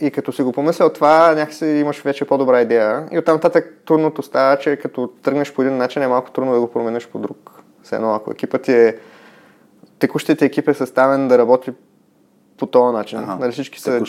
и 0.00 0.10
като 0.10 0.32
си 0.32 0.42
го 0.42 0.52
помислял 0.52 0.92
това, 0.92 1.34
някакси 1.34 1.66
имаш 1.66 2.02
вече 2.02 2.24
по-добра 2.24 2.60
идея. 2.60 3.08
И 3.12 3.18
оттам 3.18 3.34
нататък 3.34 3.82
трудното 3.86 4.22
става, 4.22 4.58
че 4.58 4.76
като 4.76 5.06
тръгнеш 5.22 5.52
по 5.52 5.62
един 5.62 5.76
начин 5.76 6.02
е 6.02 6.08
малко 6.08 6.30
трудно 6.30 6.52
да 6.52 6.60
го 6.60 6.70
промениш 6.70 7.08
по 7.08 7.18
друг. 7.18 7.50
Все 7.82 7.96
едно, 7.96 8.14
ако 8.14 8.30
екипът 8.30 8.62
ти 8.62 8.72
е... 8.72 8.96
Текущият 9.98 10.42
екип 10.42 10.68
е 10.68 10.74
съставен 10.74 11.28
да 11.28 11.38
работи 11.38 11.72
по 12.58 12.66
този 12.66 12.96
начин. 12.96 13.18
Ага. 13.18 13.36
Нали 13.40 13.52
всички 13.52 13.80
са. 13.80 14.00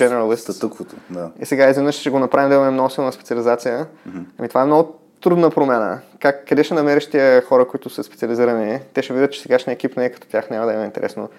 Статуквото, 0.53 0.95
да. 1.09 1.31
И 1.39 1.45
сега 1.45 1.69
изведнъж 1.69 1.95
ще 1.95 2.09
го 2.09 2.19
направим 2.19 2.49
да 2.49 2.55
имаме 2.55 2.71
много 2.71 2.89
силна 2.89 3.11
специализация. 3.11 3.87
Ами 4.37 4.47
това 4.47 4.61
е 4.61 4.65
много 4.65 4.95
трудна 5.21 5.49
промяна. 5.49 5.99
Как, 6.19 6.47
къде 6.47 6.63
ще 6.63 6.73
намериш 6.73 7.09
тия 7.09 7.41
хора, 7.41 7.67
които 7.67 7.89
са 7.89 8.03
специализирани? 8.03 8.79
Те 8.93 9.01
ще 9.01 9.13
видят, 9.13 9.31
че 9.31 9.41
сегашният 9.41 9.77
екип 9.77 9.97
не 9.97 10.05
е 10.05 10.09
като 10.09 10.27
тях, 10.27 10.49
няма 10.49 10.65
да 10.65 10.73
им 10.73 10.81
е 10.81 10.85
интересно. 10.85 11.29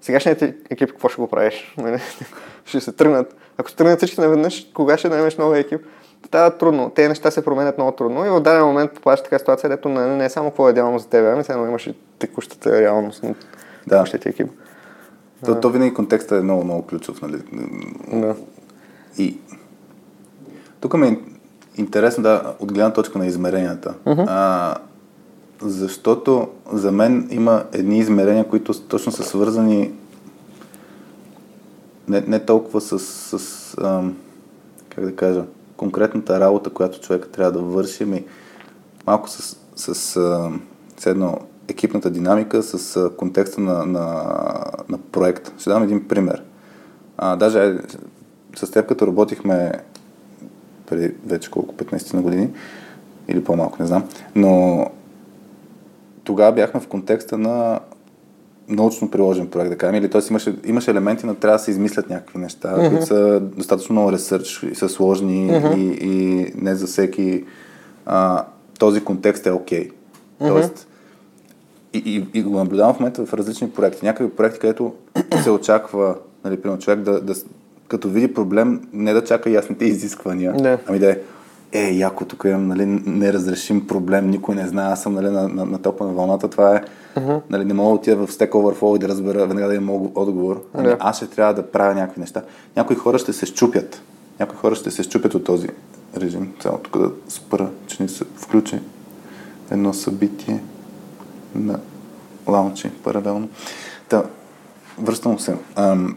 Сегашният 0.00 0.42
екип 0.70 0.90
какво 0.90 1.08
ще 1.08 1.22
го 1.22 1.28
правиш? 1.28 1.74
Нали? 1.78 2.00
ще 2.64 2.80
се 2.80 2.92
тръгнат. 2.92 3.36
Ако 3.58 3.70
се 3.70 3.76
тръгнат 3.76 3.98
всички 3.98 4.20
наведнъж, 4.20 4.66
кога 4.74 4.98
ще 4.98 5.08
наемеш 5.08 5.36
нова 5.36 5.58
екип? 5.58 5.80
Става 6.26 6.58
трудно. 6.58 6.90
Те 6.90 7.08
неща 7.08 7.30
се 7.30 7.44
променят 7.44 7.78
много 7.78 7.92
трудно 7.92 8.26
и 8.26 8.28
в 8.28 8.40
даден 8.40 8.64
момент 8.64 8.92
попадаш 8.94 9.22
така 9.22 9.38
ситуация, 9.38 9.70
дето 9.70 9.88
не, 9.88 10.16
не 10.16 10.24
е 10.24 10.30
само 10.30 10.50
какво 10.50 10.68
е 10.68 10.70
идеално 10.70 10.98
за 10.98 11.08
теб, 11.08 11.24
ами 11.34 11.44
сега 11.44 11.58
имаш 11.58 11.86
и 11.86 11.94
текущата 12.18 12.80
реалност 12.80 13.22
на 13.22 13.34
Да. 13.86 13.96
текущия 13.96 14.20
ти 14.20 14.28
екип. 14.28 14.50
То, 15.44 15.60
то 15.60 15.70
винаги 15.70 15.94
контекстът 15.94 16.40
е 16.40 16.42
много, 16.44 16.64
много 16.64 16.86
ключов, 16.86 17.22
нали? 17.22 17.42
Да. 18.12 18.36
И 19.18 19.38
тук 20.80 20.94
ми 20.94 21.08
е 21.08 21.18
интересно, 21.76 22.22
да, 22.22 22.54
от 22.60 22.72
гледна 22.72 22.92
точка 22.92 23.18
на 23.18 23.26
измеренията. 23.26 23.94
Uh-huh. 24.04 24.24
А, 24.28 24.74
защото 25.62 26.48
за 26.72 26.92
мен 26.92 27.28
има 27.30 27.64
едни 27.72 27.98
измерения, 27.98 28.48
които 28.48 28.80
точно 28.80 29.12
са 29.12 29.22
свързани 29.22 29.92
не, 32.08 32.20
не 32.20 32.38
толкова 32.44 32.80
с, 32.80 32.98
с 32.98 33.74
ам, 33.82 34.16
как 34.88 35.04
да 35.04 35.16
кажа, 35.16 35.44
конкретната 35.76 36.40
работа, 36.40 36.70
която 36.70 37.00
човека 37.00 37.28
трябва 37.28 37.52
да 37.52 37.58
върши, 37.58 38.04
ми 38.04 38.24
малко 39.06 39.30
с, 39.30 39.56
с, 39.76 39.94
с 40.98 41.06
едно 41.06 41.38
екипната 41.68 42.10
динамика, 42.10 42.62
с 42.62 43.10
контекста 43.16 43.60
на, 43.60 43.86
на, 43.86 44.02
на 44.88 44.98
проект. 44.98 45.52
Ще 45.60 45.70
дам 45.70 45.82
един 45.82 46.08
пример. 46.08 46.42
А, 47.18 47.36
даже 47.36 47.78
с 48.56 48.70
теб, 48.70 48.88
като 48.88 49.06
работихме 49.06 49.72
преди 50.86 51.14
вече 51.26 51.50
колко, 51.50 51.74
15 51.74 52.14
на 52.14 52.22
години, 52.22 52.50
или 53.28 53.44
по-малко, 53.44 53.76
не 53.80 53.86
знам, 53.86 54.04
но 54.34 54.86
тогава 56.30 56.52
бяхме 56.52 56.80
в 56.80 56.86
контекста 56.86 57.38
на 57.38 57.80
научно 58.68 59.10
приложен 59.10 59.46
проект, 59.46 59.70
да 59.70 59.78
кажем, 59.78 59.94
или 59.94 60.10
т.е. 60.10 60.20
Имаше, 60.30 60.56
имаше 60.64 60.90
елементи, 60.90 61.26
но 61.26 61.34
трябва 61.34 61.58
да 61.58 61.64
се 61.64 61.70
измислят 61.70 62.10
някакви 62.10 62.38
неща, 62.38 62.68
mm-hmm. 62.68 62.88
които 62.88 63.06
са 63.06 63.40
достатъчно 63.40 63.92
много 63.92 64.12
ресърч 64.12 64.62
и 64.72 64.74
са 64.74 64.88
сложни 64.88 65.50
mm-hmm. 65.50 65.76
и, 65.76 66.06
и 66.06 66.46
не 66.56 66.74
за 66.74 66.86
всеки 66.86 67.44
а, 68.06 68.44
този 68.78 69.04
контекст 69.04 69.46
е 69.46 69.50
окей. 69.50 69.88
Okay. 69.88 69.90
Mm-hmm. 69.90 70.48
Тоест, 70.48 70.88
и, 71.94 71.98
и, 71.98 72.38
и 72.38 72.42
го 72.42 72.56
наблюдавам 72.56 72.94
в 72.94 73.00
момента 73.00 73.26
в 73.26 73.34
различни 73.34 73.70
проекти. 73.70 74.04
Някакви 74.04 74.36
проекти, 74.36 74.58
където 74.58 74.94
се 75.42 75.50
очаква, 75.50 76.16
нали, 76.44 76.60
примерно, 76.60 76.80
човек 76.80 77.00
да, 77.00 77.20
да, 77.20 77.34
като 77.88 78.08
види 78.08 78.34
проблем, 78.34 78.80
не 78.92 79.12
да 79.12 79.24
чака 79.24 79.50
ясните 79.50 79.84
изисквания, 79.84 80.52
не. 80.52 80.78
ами 80.86 80.98
да 80.98 81.10
е, 81.10 81.18
е, 81.72 81.90
яко, 81.90 82.24
тук 82.24 82.44
имам 82.46 82.68
нали, 82.68 82.86
неразрешим 82.86 83.86
проблем, 83.86 84.30
никой 84.30 84.54
не 84.54 84.66
знае, 84.66 84.92
аз 84.92 85.02
съм 85.02 85.14
нали, 85.14 85.30
на, 85.30 85.48
на, 85.48 85.64
на 85.64 85.78
топа 85.82 86.04
на 86.04 86.12
вълната, 86.12 86.48
това 86.48 86.76
е, 86.76 86.82
uh-huh. 87.16 87.40
нали, 87.50 87.64
не 87.64 87.74
мога 87.74 87.88
да 87.88 87.94
отида 87.94 88.26
в 88.26 88.30
Stack 88.30 88.50
Overflow 88.50 88.96
и 88.96 88.98
да 88.98 89.08
разбера, 89.08 89.46
веднага 89.46 89.68
да 89.68 89.74
имам 89.74 90.10
отговор. 90.14 90.64
Ами, 90.74 90.88
yeah. 90.88 90.96
Аз 91.00 91.16
ще 91.16 91.26
трябва 91.26 91.54
да 91.54 91.70
правя 91.70 91.94
някакви 91.94 92.20
неща. 92.20 92.42
Някои 92.76 92.96
хора 92.96 93.18
ще 93.18 93.32
се 93.32 93.46
щупят. 93.46 94.02
Някои 94.40 94.58
хора 94.58 94.74
ще 94.74 94.90
се 94.90 95.02
щупят 95.02 95.34
от 95.34 95.44
този 95.44 95.68
режим. 96.16 96.52
Само 96.60 96.78
тук 96.78 96.98
да 96.98 97.10
спра, 97.28 97.70
че 97.86 98.02
не 98.02 98.08
се 98.08 98.24
включи 98.36 98.80
едно 99.70 99.94
събитие 99.94 100.62
на 101.54 101.80
лаунчи 102.48 102.90
паралелно. 103.04 103.48
Та, 104.08 104.22
връщам 104.98 105.38
се. 105.38 105.56
Ам, 105.76 106.16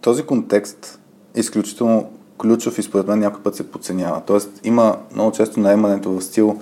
този 0.00 0.22
контекст 0.22 1.00
е 1.34 1.40
изключително 1.40 2.10
ключов 2.38 2.78
и 2.78 2.82
според 2.82 3.06
мен 3.06 3.18
някой 3.18 3.42
път 3.42 3.56
се 3.56 3.70
подценява. 3.70 4.22
Тоест 4.26 4.60
има 4.64 4.96
много 5.14 5.32
често 5.32 5.60
наемането 5.60 6.10
в 6.10 6.20
стил 6.20 6.60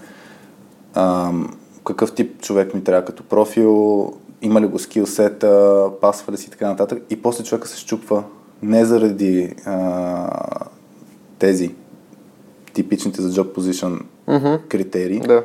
ам, 0.95 1.57
какъв 1.85 2.15
тип 2.15 2.43
човек 2.43 2.75
ми 2.75 2.85
трябва 2.85 3.05
като 3.05 3.23
профил, 3.23 4.13
има 4.43 4.61
ли 4.61 4.67
го 4.67 4.79
скилсета, 4.79 5.91
пасва 6.01 6.33
ли 6.33 6.37
си 6.37 6.47
и 6.47 6.51
така 6.51 6.69
нататък. 6.69 7.03
И 7.11 7.23
после 7.23 7.45
човека 7.45 7.69
се 7.69 7.79
щупва 7.79 8.25
не 8.63 8.85
заради 8.85 9.55
а, 9.67 10.67
тези 11.39 11.75
типичните 12.73 13.23
за 13.23 13.43
job 13.43 13.55
position 13.55 14.03
mm-hmm. 14.29 14.69
критерии, 14.69 15.21
да. 15.21 15.45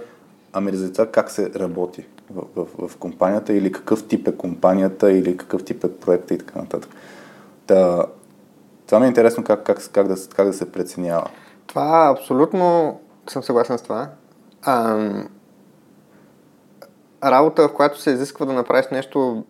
ами 0.54 0.76
за 0.76 0.92
това 0.92 1.06
как 1.06 1.32
се 1.32 1.52
работи 1.56 2.06
в, 2.36 2.44
в, 2.56 2.88
в 2.88 2.98
компанията 2.98 3.54
или 3.54 3.72
какъв 3.72 4.04
тип 4.04 4.28
е 4.28 4.32
компанията 4.32 5.12
или 5.12 5.38
какъв 5.38 5.64
тип 5.64 5.84
е 5.84 5.92
проекта 5.92 6.34
и 6.34 6.38
така 6.38 6.60
нататък. 6.60 6.90
Та, 7.68 8.06
това 8.88 9.00
ми 9.00 9.06
е 9.06 9.08
интересно 9.08 9.44
как, 9.44 9.64
как, 9.64 9.78
как, 9.92 10.08
да, 10.08 10.16
как 10.36 10.48
да 10.48 10.54
се 10.54 10.72
преценява. 10.72 11.28
Това 11.68 12.16
абсолютно 12.18 13.00
съм 13.30 13.44
съгласен 13.44 13.78
с 13.78 13.82
това. 13.82 14.10
Ам, 14.66 15.30
работа, 17.24 17.68
в 17.68 17.74
която 17.74 18.02
се 18.02 18.12
изисква 18.12 18.46
да 18.46 18.54
направиш 18.54 18.86
нещо 18.92 19.44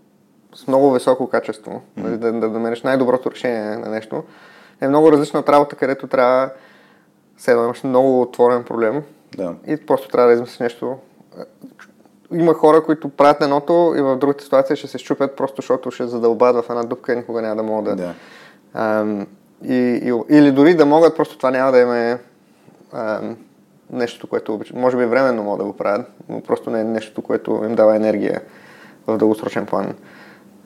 с 0.55 0.67
много 0.67 0.91
високо 0.91 1.29
качество, 1.29 1.81
mm-hmm. 1.99 2.17
да, 2.17 2.31
да 2.31 2.49
намериш 2.49 2.81
най-доброто 2.81 3.31
решение 3.31 3.77
на 3.77 3.89
нещо, 3.89 4.23
е 4.81 4.87
много 4.87 5.11
различна 5.11 5.39
от 5.39 5.49
работа, 5.49 5.75
където 5.75 6.07
трябва 6.07 6.49
все 7.37 7.51
едно 7.51 7.63
имаш 7.63 7.83
много 7.83 8.21
отворен 8.21 8.63
проблем 8.63 9.03
да. 9.37 9.55
и 9.67 9.85
просто 9.85 10.09
трябва 10.09 10.27
да 10.27 10.33
измислиш 10.33 10.59
нещо. 10.59 10.97
Има 12.31 12.53
хора, 12.53 12.83
които 12.83 13.09
правят 13.09 13.41
едното 13.41 13.93
и 13.97 14.01
в 14.01 14.17
другата 14.17 14.43
ситуация 14.43 14.75
ще 14.75 14.87
се 14.87 14.97
щупят, 14.97 15.35
просто 15.35 15.61
защото 15.61 15.91
ще 15.91 16.07
задълбат 16.07 16.55
в 16.55 16.69
една 16.69 16.83
дупка 16.83 17.13
и 17.13 17.15
никога 17.15 17.41
няма 17.41 17.55
да 17.55 17.63
могат 17.63 17.85
да... 17.85 17.95
да. 17.95 18.13
Ам, 18.73 19.27
и, 19.63 19.75
и, 19.75 20.13
или 20.29 20.51
дори 20.51 20.75
да 20.75 20.85
могат, 20.85 21.15
просто 21.15 21.37
това 21.37 21.51
няма 21.51 21.71
да 21.71 21.79
им 21.79 21.91
е 21.91 22.19
ам, 22.93 23.37
нещо, 23.91 24.27
което 24.27 24.53
обичат. 24.53 24.77
Може 24.77 24.97
би 24.97 25.05
временно 25.05 25.43
могат 25.43 25.59
да 25.59 25.65
го 25.65 25.77
правят, 25.77 26.11
но 26.29 26.41
просто 26.41 26.69
не 26.69 26.81
е 26.81 26.83
нещо, 26.83 27.21
което 27.21 27.61
им 27.69 27.75
дава 27.75 27.95
енергия 27.95 28.41
в 29.07 29.17
дългосрочен 29.17 29.65
план. 29.65 29.93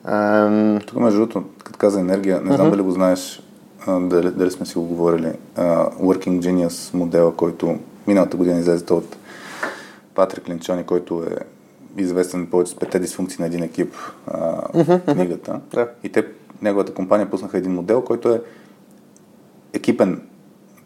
Ам... 0.04 0.78
Тук, 0.86 0.98
между 0.98 1.18
другото, 1.18 1.44
като 1.64 1.78
каза 1.78 2.00
енергия, 2.00 2.40
не 2.40 2.54
знам 2.54 2.66
uh-huh. 2.66 2.70
дали 2.70 2.82
го 2.82 2.90
знаеш, 2.90 3.42
дали, 3.88 4.30
дали 4.30 4.50
сме 4.50 4.66
си 4.66 4.78
го 4.78 4.84
говорили, 4.84 5.32
uh, 5.56 5.94
Working 5.94 6.40
Genius 6.40 6.94
модела, 6.94 7.36
който 7.36 7.78
миналата 8.06 8.36
година 8.36 8.58
излезе 8.58 8.92
от 8.92 9.16
Патрик 10.14 10.48
Линчони, 10.48 10.84
който 10.84 11.24
е 11.30 11.36
известен 12.02 12.46
повече 12.46 12.72
с 12.72 12.78
петте 12.78 12.98
дисфункции 12.98 13.36
на 13.40 13.46
един 13.46 13.62
екип, 13.62 13.94
uh, 14.30 14.72
uh-huh. 14.72 15.14
книгата. 15.14 15.60
Да. 15.74 15.88
И 16.02 16.08
те, 16.08 16.26
неговата 16.62 16.94
компания 16.94 17.30
пуснаха 17.30 17.58
един 17.58 17.72
модел, 17.72 18.02
който 18.02 18.28
е 18.28 18.42
екипен. 19.72 20.22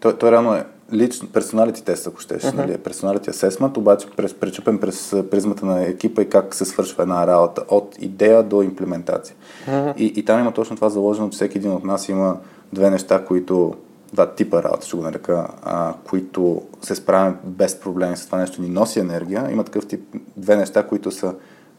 Той, 0.00 0.18
той 0.18 0.30
реално 0.30 0.54
е 0.54 0.64
лично 0.92 1.28
персоналити 1.28 1.84
тест, 1.84 2.06
ако 2.06 2.20
щеш, 2.20 2.42
uh-huh. 2.42 2.54
нали, 2.54 2.78
персоналити 2.78 3.30
асесмент, 3.30 3.76
обаче 3.76 4.06
през, 4.16 4.34
пречупен 4.34 4.78
през 4.78 5.16
призмата 5.30 5.66
на 5.66 5.82
екипа 5.82 6.22
и 6.22 6.28
как 6.28 6.54
се 6.54 6.64
свършва 6.64 7.02
една 7.02 7.26
работа, 7.26 7.62
от 7.68 7.96
идея 8.00 8.42
до 8.42 8.62
имплементация. 8.62 9.36
Uh-huh. 9.68 9.96
И, 9.96 10.04
и 10.04 10.24
там 10.24 10.40
има 10.40 10.52
точно 10.52 10.76
това 10.76 10.88
заложено, 10.88 11.30
че 11.30 11.36
всеки 11.36 11.58
един 11.58 11.72
от 11.72 11.84
нас 11.84 12.08
има 12.08 12.36
две 12.72 12.90
неща, 12.90 13.24
които, 13.24 13.74
два 14.12 14.34
типа 14.34 14.62
работа, 14.62 14.86
ще 14.86 14.96
го 14.96 15.02
нарека, 15.02 15.48
а, 15.62 15.94
които 16.04 16.62
се 16.82 16.94
справяме 16.94 17.36
без 17.44 17.80
проблеми 17.80 18.16
с 18.16 18.26
това 18.26 18.38
нещо, 18.38 18.62
ни 18.62 18.68
носи 18.68 19.00
енергия. 19.00 19.48
Има 19.52 19.64
такъв 19.64 19.86
тип, 19.86 20.00
две 20.36 20.56
неща, 20.56 20.86
които 20.86 21.10
са 21.10 21.34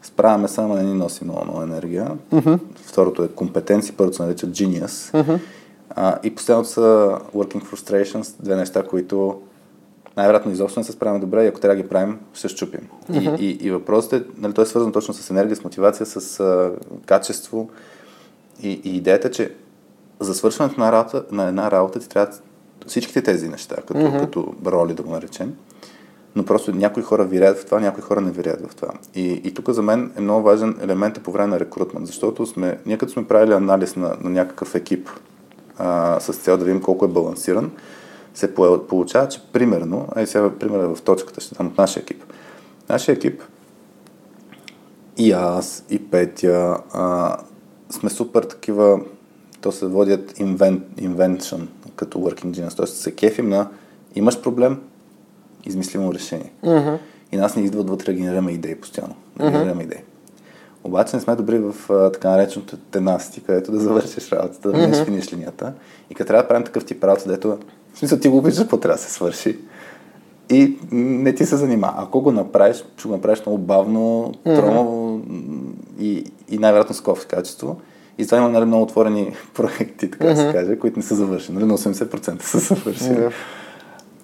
справяме 0.08 0.48
само, 0.48 0.74
не 0.74 0.82
ни 0.82 0.94
носи 0.94 1.24
много, 1.24 1.44
много 1.44 1.62
енергия. 1.62 2.10
Uh-huh. 2.32 2.58
Второто 2.76 3.24
е 3.24 3.28
компетенции, 3.28 3.94
първото 3.96 4.16
се 4.16 4.22
нарича 4.22 4.46
genius. 4.46 5.12
Uh-huh 5.12 5.40
а, 5.90 6.18
и 6.22 6.34
последното 6.34 6.68
са 6.68 7.18
working 7.34 7.62
frustrations, 7.62 8.36
две 8.40 8.56
неща, 8.56 8.82
които 8.82 9.40
най-вероятно 10.16 10.52
изобщо 10.52 10.80
не 10.80 10.84
се 10.84 10.92
справяме 10.92 11.20
добре 11.20 11.44
и 11.44 11.46
ако 11.46 11.60
трябва 11.60 11.76
да 11.76 11.82
ги 11.82 11.88
правим, 11.88 12.18
ще 12.34 12.48
щупим. 12.48 12.80
Mm-hmm. 13.10 13.38
И, 13.38 13.46
и, 13.46 13.66
и 13.66 13.70
въпросът 13.70 14.12
е, 14.12 14.24
нали, 14.38 14.52
той 14.52 14.64
е 14.64 14.66
свързан 14.66 14.92
точно 14.92 15.14
с 15.14 15.30
енергия, 15.30 15.56
с 15.56 15.64
мотивация, 15.64 16.06
с 16.06 16.40
а, 16.40 16.72
качество. 17.06 17.70
И, 18.62 18.80
и 18.84 18.96
идеята 18.96 19.28
е, 19.28 19.30
че 19.30 19.52
за 20.20 20.34
свършването 20.34 20.80
на, 20.80 20.92
работа, 20.92 21.24
на 21.30 21.48
една 21.48 21.70
работа 21.70 22.00
ти 22.00 22.08
трябва 22.08 22.32
всичките 22.86 23.22
тези 23.22 23.48
неща, 23.48 23.76
като, 23.76 23.94
mm-hmm. 23.94 24.20
като 24.20 24.54
роли 24.66 24.94
да 24.94 25.02
го 25.02 25.10
наречем. 25.10 25.54
Но 26.38 26.44
просто 26.44 26.72
някои 26.74 27.02
хора 27.02 27.24
вирят 27.24 27.58
в 27.58 27.64
това, 27.64 27.80
някои 27.80 28.02
хора 28.02 28.20
не 28.20 28.30
вирят 28.30 28.70
в 28.70 28.74
това. 28.74 28.92
И, 29.14 29.40
и 29.44 29.54
тук 29.54 29.70
за 29.70 29.82
мен 29.82 30.12
е 30.16 30.20
много 30.20 30.42
важен 30.42 30.78
елемент 30.82 31.22
по 31.22 31.32
време 31.32 31.46
на 31.46 31.60
рекрутмент, 31.60 32.06
защото 32.06 32.46
сме, 32.46 32.78
ние 32.86 32.98
като 32.98 33.12
сме 33.12 33.26
правили 33.26 33.52
анализ 33.52 33.96
на, 33.96 34.16
на 34.20 34.30
някакъв 34.30 34.74
екип, 34.74 35.10
а, 35.78 36.20
с 36.20 36.32
цел 36.32 36.56
да 36.56 36.64
видим 36.64 36.82
колко 36.82 37.04
е 37.04 37.08
балансиран, 37.08 37.70
се 38.34 38.54
получава, 38.88 39.28
че 39.28 39.40
примерно, 39.52 40.08
ай 40.16 40.26
сега 40.26 40.50
примера 40.50 40.94
в 40.94 41.02
точката 41.02 41.40
ще 41.40 41.54
дам 41.54 41.66
от 41.66 41.78
нашия 41.78 42.00
екип. 42.00 42.24
Нашия 42.88 43.12
екип 43.14 43.42
и 45.16 45.32
аз, 45.32 45.84
и 45.90 46.10
Петя 46.10 46.78
а, 46.92 47.36
сме 47.90 48.10
супер 48.10 48.42
такива, 48.42 49.00
то 49.60 49.72
се 49.72 49.86
водят 49.86 50.32
invent, 50.32 50.80
invention 51.00 51.66
като 51.96 52.18
working 52.18 52.50
genius, 52.50 52.76
т.е. 52.76 52.86
се 52.86 53.14
кефим 53.14 53.48
на 53.48 53.68
имаш 54.14 54.42
проблем, 54.42 54.80
измислимо 55.66 56.14
решение. 56.14 56.52
Mm-hmm. 56.64 56.98
И 57.32 57.36
нас 57.36 57.56
не 57.56 57.62
идват 57.62 57.90
вътре 57.90 58.12
да 58.12 58.18
генерираме 58.18 58.52
идеи 58.52 58.74
постоянно. 58.74 59.14
Да 59.36 59.50
генерираме 59.50 59.82
mm-hmm. 59.82 59.86
идеи. 59.86 60.02
Обаче 60.84 61.16
не 61.16 61.22
сме 61.22 61.36
добри 61.36 61.58
в 61.58 61.74
а, 61.90 62.12
така 62.12 62.30
нареченото 62.30 62.76
тенасти, 62.76 63.40
където 63.40 63.72
да 63.72 63.80
завършиш 63.80 64.32
работата, 64.32 64.72
да 64.72 64.78
mm-hmm. 64.78 65.04
финиш 65.04 65.32
линията. 65.32 65.72
И 66.10 66.14
като 66.14 66.28
трябва 66.28 66.42
да 66.42 66.48
правим 66.48 66.64
такъв 66.64 66.84
тип 66.84 67.04
работа, 67.04 67.28
дето 67.28 67.58
в 67.94 67.98
смисъл 67.98 68.18
ти 68.18 68.28
го 68.28 68.38
обичаш, 68.38 68.58
какво 68.58 68.76
трябва 68.76 68.96
да 68.96 69.02
се 69.02 69.12
свърши. 69.12 69.58
И 70.50 70.76
не 70.92 71.34
ти 71.34 71.46
се 71.46 71.56
занима. 71.56 71.94
Ако 71.96 72.20
го 72.20 72.32
направиш, 72.32 72.84
ще 72.96 73.08
го 73.08 73.14
направиш 73.14 73.46
много 73.46 73.58
бавно, 73.58 74.32
тромаво 74.44 75.18
mm-hmm. 75.18 76.00
и, 76.00 76.24
и 76.48 76.58
най-вероятно 76.58 76.94
с 76.94 77.00
кофе 77.00 77.26
качество. 77.26 77.80
И 78.18 78.26
това 78.26 78.38
има 78.38 78.48
нали, 78.48 78.64
много 78.64 78.82
отворени 78.82 79.32
проекти, 79.54 80.10
така 80.10 80.24
mm-hmm. 80.24 80.50
се 80.50 80.58
каже, 80.58 80.78
които 80.78 80.98
не 80.98 81.02
са 81.02 81.14
завършени. 81.14 81.58
Нали, 81.58 81.68
на 81.68 81.78
80% 81.78 82.42
са 82.42 82.58
завършени. 82.58 83.16
Mm-hmm. 83.16 83.32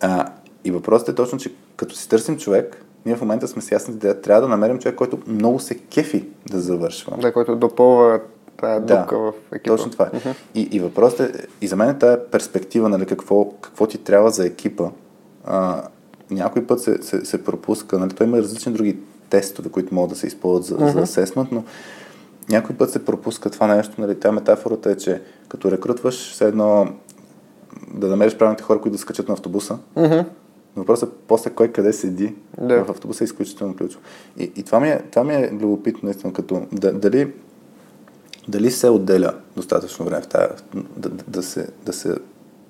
А, 0.00 0.26
и 0.64 0.70
въпросът 0.70 1.09
е 1.09 1.14
точно, 1.14 1.38
че 1.38 1.55
като 1.77 1.94
си 1.94 2.09
търсим 2.09 2.38
човек, 2.38 2.85
ние 3.07 3.16
в 3.16 3.20
момента 3.20 3.48
сме 3.48 3.62
с 3.62 3.72
ясната 3.72 3.96
идея, 3.96 4.20
трябва 4.20 4.42
да 4.42 4.48
намерим 4.48 4.79
човек, 4.79 4.94
който 4.96 5.18
много 5.27 5.61
се 5.61 5.79
кефи 5.79 6.24
да 6.50 6.61
завършва. 6.61 7.16
Да, 7.20 7.33
който 7.33 7.57
допълва 7.57 8.20
тая 8.57 8.81
дупка 8.81 9.16
да, 9.16 9.22
в 9.22 9.33
екипа. 9.53 9.77
Точно 9.77 9.90
това. 9.90 10.07
Uh-huh. 10.07 10.35
И, 10.55 10.68
и 10.72 10.81
въпросът 10.81 11.20
е, 11.20 11.46
и 11.61 11.66
за 11.66 11.77
мен 11.77 11.88
е 11.88 11.98
тая 11.98 12.31
перспектива, 12.31 12.88
нали, 12.88 13.07
какво, 13.07 13.50
какво 13.50 13.87
ти 13.87 13.98
трябва 13.98 14.31
за 14.31 14.46
екипа. 14.46 14.90
А, 15.44 15.83
някой 16.31 16.66
път 16.66 16.81
се, 16.81 17.03
се, 17.03 17.24
се 17.24 17.44
пропуска, 17.44 17.98
нали, 17.98 18.11
той 18.11 18.27
има 18.27 18.38
различни 18.38 18.72
други 18.72 18.98
тестове, 19.31 19.68
които 19.70 19.94
могат 19.94 20.11
да 20.11 20.16
се 20.16 20.27
използват 20.27 20.64
за, 20.64 20.77
uh-huh. 20.77 20.92
за 20.92 21.00
асесмент, 21.00 21.48
но 21.53 21.64
някой 22.48 22.77
път 22.77 22.90
се 22.90 23.05
пропуска 23.05 23.50
това 23.50 23.66
нещо, 23.66 23.94
нали, 23.98 24.20
тя 24.20 24.33
метафората 24.33 24.90
е, 24.90 24.96
че 24.96 25.22
като 25.48 25.70
рекрутваш, 25.70 26.33
все 26.33 26.48
едно 26.48 26.88
да 27.94 28.07
намериш 28.07 28.37
правилните 28.37 28.62
хора, 28.62 28.81
които 28.81 28.92
да 28.92 28.98
скачат 28.98 29.29
на 29.29 29.35
автобуса. 29.35 29.79
Mm-hmm. 30.74 30.80
Въпросът 30.80 31.08
е 31.08 31.12
после 31.28 31.50
кой 31.50 31.72
къде 31.72 31.92
седи 31.92 32.34
Да. 32.58 32.84
в 32.84 32.90
автобуса 32.90 33.24
е 33.24 33.26
изключително 33.26 33.76
ключово. 33.76 34.04
И, 34.38 34.52
и 34.56 34.62
това, 34.62 34.80
ми 34.80 34.88
е, 34.88 35.02
това 35.10 35.24
ми 35.24 35.34
е 35.34 35.50
любопитно, 35.52 36.00
наистина, 36.02 36.32
като 36.32 36.66
да, 36.72 36.92
дали, 36.92 37.32
дали 38.48 38.70
се 38.70 38.88
отделя 38.88 39.34
достатъчно 39.56 40.04
време 40.04 40.22
в 40.22 40.26
тая, 40.26 40.50
да, 40.74 41.08
да, 41.08 41.24
да, 41.28 41.42
се, 41.42 41.68
да 41.87 41.92
се 41.92 42.14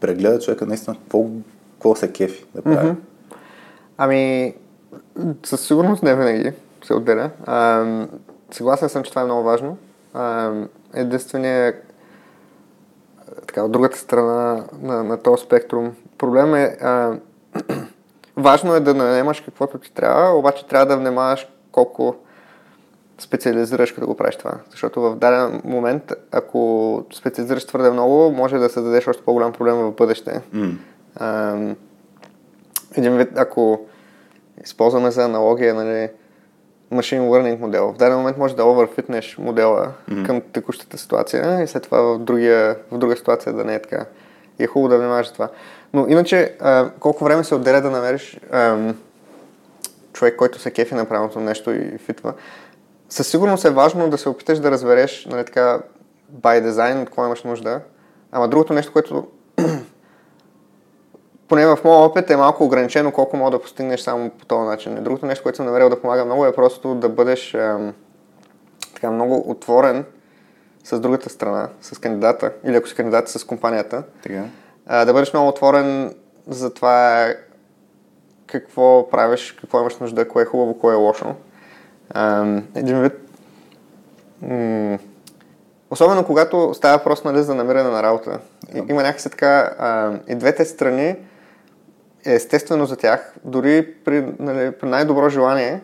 прегледа 0.00 0.38
човека 0.40 0.66
наистина 0.66 0.96
какво, 0.96 1.26
какво 1.72 1.94
се 1.94 2.12
кефи 2.12 2.44
да 2.54 2.62
прави. 2.62 2.88
Мгм. 2.88 3.00
Ами, 3.98 4.54
със 5.44 5.60
сигурност 5.60 6.02
не 6.02 6.16
винаги 6.16 6.52
се 6.84 6.94
отделя. 6.94 7.30
Ам, 7.46 8.08
съгласен 8.50 8.88
съм, 8.88 9.02
че 9.02 9.10
това 9.10 9.22
е 9.22 9.24
много 9.24 9.42
важно. 9.42 9.76
Единственият 10.94 11.76
така, 13.46 13.62
от 13.62 13.72
другата 13.72 13.98
страна 13.98 14.64
на, 14.82 15.04
на 15.04 15.16
този 15.22 15.42
спектрум. 15.42 15.92
Проблем 16.18 16.54
е, 16.54 16.76
а, 16.80 17.12
важно 18.36 18.74
е 18.74 18.80
да 18.80 18.94
наемаш 18.94 19.40
каквото 19.40 19.78
ти 19.78 19.92
трябва, 19.92 20.38
обаче 20.38 20.66
трябва 20.66 20.86
да 20.86 20.96
внимаваш 20.96 21.48
колко 21.72 22.16
специализираш, 23.18 23.92
като 23.92 24.06
го 24.06 24.16
правиш 24.16 24.36
това. 24.36 24.52
Защото 24.70 25.00
в 25.00 25.16
даден 25.16 25.62
момент, 25.64 26.12
ако 26.32 27.02
специализираш 27.14 27.66
твърде 27.66 27.90
много, 27.90 28.30
може 28.30 28.58
да 28.58 28.68
създадеш 28.68 29.08
още 29.08 29.22
по-голям 29.24 29.52
проблем 29.52 29.76
в 29.76 29.92
бъдеще. 29.92 30.40
М. 30.52 30.72
Ам, 31.16 31.76
един 32.96 33.16
вид, 33.16 33.28
ако 33.36 33.86
използваме 34.64 35.10
за 35.10 35.24
аналогия, 35.24 35.74
нали, 35.74 36.08
machine 36.92 37.20
learning 37.20 37.60
модел. 37.60 37.92
В 37.92 37.96
даден 37.96 38.18
момент 38.18 38.38
може 38.38 38.56
да 38.56 38.62
overfitнеш 38.62 39.38
модела 39.38 39.92
mm-hmm. 40.10 40.26
към 40.26 40.40
текущата 40.52 40.98
ситуация 40.98 41.62
и 41.62 41.66
след 41.66 41.82
това 41.82 42.00
в, 42.00 42.18
другия, 42.18 42.76
в 42.90 42.98
друга 42.98 43.16
ситуация 43.16 43.52
да 43.52 43.64
не 43.64 43.74
е 43.74 43.82
така. 43.82 44.06
И 44.58 44.64
е 44.64 44.66
хубаво 44.66 44.88
да 44.88 44.98
внимаваш 44.98 45.26
за 45.26 45.32
това. 45.32 45.48
Но 45.94 46.08
иначе, 46.08 46.56
а, 46.60 46.90
колко 47.00 47.24
време 47.24 47.44
се 47.44 47.54
отделя 47.54 47.80
да 47.80 47.90
намериш 47.90 48.40
ам, 48.50 48.98
човек, 50.12 50.36
който 50.36 50.58
се 50.58 50.70
кефи 50.70 50.94
на 50.94 51.04
правилното 51.04 51.40
нещо 51.40 51.70
и 51.70 51.98
фитва. 51.98 52.32
Със 53.08 53.28
сигурност 53.28 53.64
е 53.64 53.70
важно 53.70 54.10
да 54.10 54.18
се 54.18 54.28
опиташ 54.28 54.58
да 54.58 54.70
разбереш, 54.70 55.26
нали 55.30 55.44
така, 55.44 55.80
by 56.40 56.68
design, 56.68 57.02
от 57.02 57.06
какво 57.06 57.26
имаш 57.26 57.42
нужда. 57.42 57.80
Ама 58.32 58.48
другото 58.48 58.72
нещо, 58.72 58.92
което 58.92 59.26
поне 61.48 61.66
в 61.66 61.78
моя 61.84 61.98
опит 61.98 62.30
е 62.30 62.36
малко 62.36 62.64
ограничено 62.64 63.12
колко 63.12 63.36
мога 63.36 63.50
да 63.50 63.62
постигнеш 63.62 64.00
само 64.00 64.30
по 64.30 64.46
този 64.46 64.68
начин. 64.68 65.04
Другото 65.04 65.26
нещо, 65.26 65.42
което 65.42 65.56
съм 65.56 65.66
намерил 65.66 65.88
да 65.88 66.00
помага 66.00 66.24
много 66.24 66.46
е 66.46 66.54
просто 66.54 66.94
да 66.94 67.08
бъдеш 67.08 67.54
ам, 67.54 67.94
така 68.94 69.10
много 69.10 69.50
отворен 69.50 70.04
с 70.84 71.00
другата 71.00 71.30
страна, 71.30 71.68
с 71.80 71.98
кандидата, 71.98 72.52
или 72.64 72.76
ако 72.76 72.88
си 72.88 72.94
кандидат 72.94 73.28
с 73.28 73.44
компанията, 73.44 74.02
Така. 74.22 74.42
Да 74.86 75.12
бъдеш 75.12 75.32
много 75.32 75.48
отворен 75.48 76.14
за 76.48 76.74
това 76.74 77.28
какво 78.46 79.10
правиш, 79.10 79.52
какво 79.60 79.80
имаш 79.80 79.96
нужда, 79.96 80.28
кое 80.28 80.42
е 80.42 80.46
хубаво, 80.46 80.78
кое 80.78 80.94
е 80.94 80.96
лошо. 80.96 81.34
Един 82.74 83.02
вид, 83.02 83.12
особено 85.90 86.24
когато 86.24 86.74
става 86.74 86.98
въпрос 86.98 87.24
нали, 87.24 87.42
за 87.42 87.54
намиране 87.54 87.90
на 87.90 88.02
работа. 88.02 88.38
И, 88.74 88.78
има 88.88 89.02
някакси 89.02 89.30
така, 89.30 89.70
и 90.28 90.34
двете 90.34 90.64
страни, 90.64 91.16
е 92.26 92.34
естествено 92.34 92.86
за 92.86 92.96
тях, 92.96 93.34
дори 93.44 93.94
при, 94.04 94.34
нали, 94.38 94.72
при 94.72 94.88
най-добро 94.88 95.28
желание, 95.28 95.80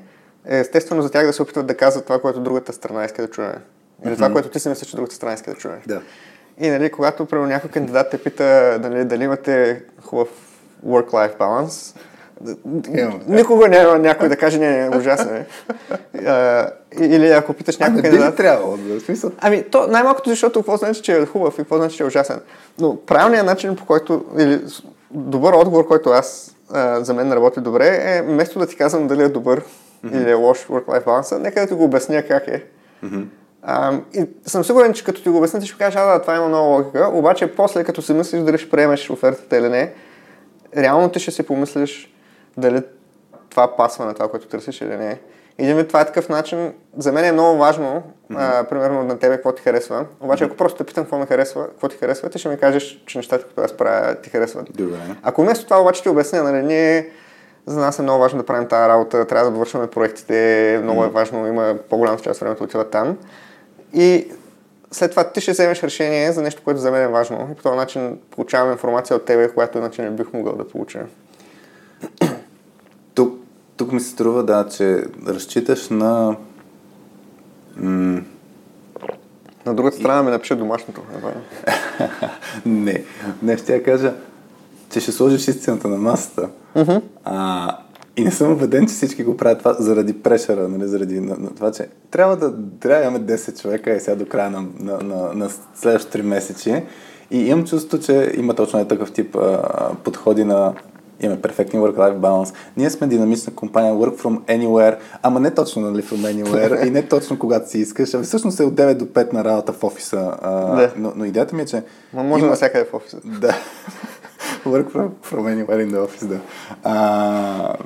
е 0.46 0.58
естествено 0.58 1.02
за 1.02 1.10
тях 1.10 1.26
да 1.26 1.32
се 1.32 1.42
опитват 1.42 1.66
да 1.66 1.76
казват 1.76 2.04
това, 2.04 2.20
което 2.20 2.40
другата 2.40 2.72
страна 2.72 3.04
иска 3.04 3.22
да 3.22 3.30
чуе. 3.30 3.54
Или 4.04 4.14
това, 4.14 4.32
което 4.32 4.48
ти 4.48 4.60
си 4.60 4.68
мислиш, 4.68 4.88
че 4.90 4.96
другата 4.96 5.14
страна 5.14 5.34
иска 5.34 5.50
да 5.50 5.56
чуе. 5.56 5.80
Да. 5.86 6.00
И 6.61 6.70
нали, 6.70 6.90
когато 6.90 7.27
примерно 7.27 7.49
някой 7.49 7.70
кандидат 7.70 8.11
те 8.11 8.18
пита 8.18 8.79
нали, 8.83 9.05
дали 9.05 9.25
имате 9.25 9.83
хубав 10.03 10.29
work-life 10.87 11.38
balance, 11.38 11.96
Имам. 12.99 13.20
никога 13.29 13.68
няма 13.68 13.99
някой 13.99 14.29
да 14.29 14.37
каже, 14.37 14.59
не, 14.59 14.88
не, 14.88 14.96
ужасен 14.96 15.37
е. 15.37 15.46
А, 16.27 16.70
или 17.01 17.31
ако 17.31 17.53
питаш 17.53 17.79
някой 17.79 17.92
Ами, 17.92 18.03
би 18.03 18.09
кандидат... 18.09 18.33
ли 18.33 18.37
трябвало, 18.37 18.77
да, 18.77 19.01
смисъл? 19.01 19.31
Ами, 19.40 19.62
то 19.70 19.87
най-малкото, 19.87 20.31
защото 20.31 20.59
какво 20.59 20.77
значи, 20.77 21.03
че 21.03 21.16
е 21.16 21.27
хубав 21.27 21.55
и 21.55 21.57
какво 21.57 21.77
значи, 21.77 21.96
че 21.96 22.03
е 22.03 22.07
ужасен. 22.07 22.40
Но 22.79 22.96
правилният 22.96 23.46
начин, 23.46 23.77
по 23.77 23.87
който, 23.87 24.25
или 24.38 24.61
добър 25.11 25.53
отговор, 25.53 25.87
който 25.87 26.11
аз 26.11 26.57
а, 26.73 27.05
за 27.05 27.14
мен 27.14 27.33
работи 27.33 27.61
добре, 27.61 28.01
е 28.03 28.23
вместо 28.23 28.59
да 28.59 28.66
ти 28.66 28.77
казвам 28.77 29.07
дали 29.07 29.23
е 29.23 29.29
добър 29.29 29.61
mm-hmm. 29.61 30.23
или 30.23 30.31
е 30.31 30.35
лош 30.35 30.66
work-life 30.66 31.05
balance, 31.05 31.38
нека 31.38 31.61
да 31.61 31.66
ти 31.66 31.75
го 31.75 31.85
обясня 31.85 32.23
как 32.23 32.49
е. 32.49 32.64
Мгм. 33.03 33.23
А, 33.62 33.99
и 34.12 34.27
съм 34.46 34.64
сигурен, 34.64 34.92
че 34.92 35.05
като 35.05 35.23
ти 35.23 35.29
го 35.29 35.38
обясня, 35.38 35.61
ти 35.61 35.66
ще 35.66 35.79
кажеш, 35.79 35.96
а 35.96 36.05
да, 36.05 36.23
това 36.23 36.37
има 36.37 36.49
много 36.49 36.68
логика, 36.68 37.11
обаче 37.12 37.55
после 37.55 37.85
като 37.85 38.03
си 38.03 38.12
мислиш 38.12 38.42
дали 38.42 38.59
ще 38.59 38.70
приемеш 38.70 39.11
офертата 39.11 39.57
или 39.57 39.68
не, 39.68 39.92
реално 40.77 41.09
ти 41.09 41.20
ще 41.20 41.31
си 41.31 41.42
помислиш 41.42 42.14
дали 42.57 42.83
това 43.51 43.77
пасва 43.77 44.05
на 44.05 44.14
това, 44.14 44.29
което 44.29 44.49
търсиш 44.49 44.81
или 44.81 44.96
не. 44.96 45.20
Един 45.59 45.77
вид, 45.77 45.88
това 45.88 46.01
е 46.01 46.07
такъв 46.07 46.29
начин, 46.29 46.73
за 46.96 47.12
мен 47.12 47.25
е 47.25 47.33
много 47.33 47.59
важно, 47.59 48.03
а, 48.35 48.64
примерно 48.64 49.05
на 49.05 49.18
тебе 49.18 49.35
какво 49.35 49.53
ти 49.53 49.62
харесва, 49.62 50.07
обаче 50.20 50.44
ако 50.44 50.57
просто 50.57 50.79
те 50.79 50.85
питам 50.85 51.05
какво 51.05 51.18
ми 51.18 51.27
харесва, 51.27 51.66
какво 51.68 51.88
ти 51.88 51.96
харесва, 51.96 52.31
ти 52.31 52.38
ще 52.38 52.49
ми 52.49 52.59
кажеш, 52.59 53.03
че 53.07 53.18
нещата, 53.18 53.44
които 53.44 53.61
аз 53.61 53.73
правя, 53.73 54.14
ти 54.14 54.31
харесват. 54.31 54.68
Добре. 54.75 54.96
Ако 55.23 55.42
вместо 55.42 55.64
това 55.64 55.81
обаче 55.81 56.03
ти 56.03 56.09
обясня, 56.09 56.42
нали, 56.42 56.62
ние 56.62 57.09
за 57.66 57.81
нас 57.81 57.99
е 57.99 58.03
много 58.03 58.20
важно 58.20 58.38
да 58.38 58.46
правим 58.46 58.68
тази 58.68 58.88
работа, 58.88 59.27
трябва 59.27 59.44
да 59.44 59.53
довършваме 59.53 59.87
проектите, 59.87 60.81
много 60.83 61.05
е 61.05 61.09
важно, 61.09 61.46
има 61.46 61.75
по-голямата 61.90 62.23
част 62.23 62.40
от 62.40 62.44
времето 62.44 62.64
отива 62.64 62.90
там. 62.90 63.18
И 63.94 64.26
след 64.90 65.11
това 65.11 65.33
ти 65.33 65.40
ще 65.40 65.53
вземеш 65.53 65.83
решение 65.83 66.33
за 66.33 66.42
нещо, 66.42 66.62
което 66.64 66.81
за 66.81 66.90
мен 66.90 67.03
е 67.03 67.09
важно. 67.09 67.48
И 67.53 67.55
по 67.55 67.62
този 67.62 67.76
начин 67.76 68.18
получавам 68.31 68.72
информация 68.72 69.16
от 69.16 69.24
тебе, 69.24 69.48
която 69.48 69.79
иначе 69.79 70.03
не 70.03 70.11
бих 70.11 70.33
могъл 70.33 70.57
да 70.57 70.68
получа. 70.68 71.07
Тук, 73.14 73.38
тук 73.76 73.92
ми 73.92 74.00
се 74.00 74.11
струва, 74.11 74.42
да, 74.44 74.66
че 74.68 75.05
разчиташ 75.26 75.88
на... 75.88 76.37
М- 77.76 78.22
На 79.66 79.74
другата 79.74 79.96
страна 79.96 80.22
ми 80.22 80.31
напише 80.31 80.55
домашното. 80.55 81.03
е 81.24 81.68
не, 82.68 83.05
не 83.42 83.57
ще 83.59 83.74
я 83.74 83.83
кажа, 83.83 84.14
че 84.90 85.00
ще 85.00 85.12
сложиш 85.12 85.48
истината 85.48 85.88
на 85.88 85.96
масата. 85.96 86.48
Мгм. 86.76 86.96
А, 87.24 87.76
и 88.16 88.25
не 88.25 88.31
съм 88.31 88.53
убеден, 88.53 88.87
че 88.87 88.94
всички 88.94 89.25
го 89.25 89.37
правят 89.37 89.59
това 89.59 89.73
заради 89.73 90.12
прешера, 90.14 90.68
нали, 90.68 90.88
заради 90.88 91.20
на, 91.20 91.37
на 91.37 91.51
това, 91.51 91.73
че 91.73 91.88
трябва 92.11 92.37
да, 92.37 92.53
трябва 92.81 93.03
да 93.03 93.09
имаме 93.09 93.25
10 93.27 93.61
човека 93.61 93.90
и 93.90 94.01
сега 94.01 94.16
до 94.16 94.27
края 94.27 94.51
на, 94.51 94.64
на, 94.79 94.99
на, 94.99 95.35
на 95.35 95.49
следващото 95.75 96.18
3 96.18 96.23
месечи. 96.23 96.83
И 97.31 97.38
имам 97.40 97.64
чувство, 97.64 97.99
че 97.99 98.33
има 98.37 98.55
точно 98.55 98.81
е 98.81 98.85
такъв 98.85 99.12
тип 99.12 99.37
а, 99.37 99.62
подходи 100.05 100.44
на 100.44 100.73
имаме 101.20 101.40
перфектни 101.40 101.81
work-life 101.81 102.16
balance. 102.16 102.55
Ние 102.77 102.90
сме 102.90 103.07
динамична 103.07 103.55
компания, 103.55 103.94
work 103.94 104.16
from 104.16 104.38
anywhere, 104.40 104.96
ама 105.23 105.40
не 105.40 105.51
точно 105.51 105.83
нали, 105.83 106.03
from 106.03 106.35
anywhere 106.35 106.87
и 106.87 106.90
не 106.90 107.03
точно 107.03 107.38
когато 107.38 107.70
си 107.70 107.79
искаш, 107.79 108.14
а 108.14 108.23
всъщност 108.23 108.61
е 108.61 108.64
от 108.64 108.75
9 108.75 108.94
до 108.94 109.05
5 109.05 109.33
на 109.33 109.44
работа 109.44 109.73
в 109.73 109.85
офиса. 109.85 110.33
А, 110.42 110.51
Да. 110.77 110.92
но, 110.96 111.12
но 111.16 111.25
идеята 111.25 111.57
ми 111.57 111.62
е, 111.62 111.66
че 111.66 111.83
Ма 112.12 112.23
може 112.23 112.40
има- 112.40 112.51
навсякъде 112.51 112.85
в 112.85 112.94
офиса. 112.94 113.16
да. 113.25 113.55
Work 114.66 114.90
from, 114.90 115.09
from 115.22 115.46
anywhere 115.46 115.81
in 115.87 115.90
the 115.90 116.07
office, 116.07 116.26
да. 116.26 116.40
А, 116.83 117.76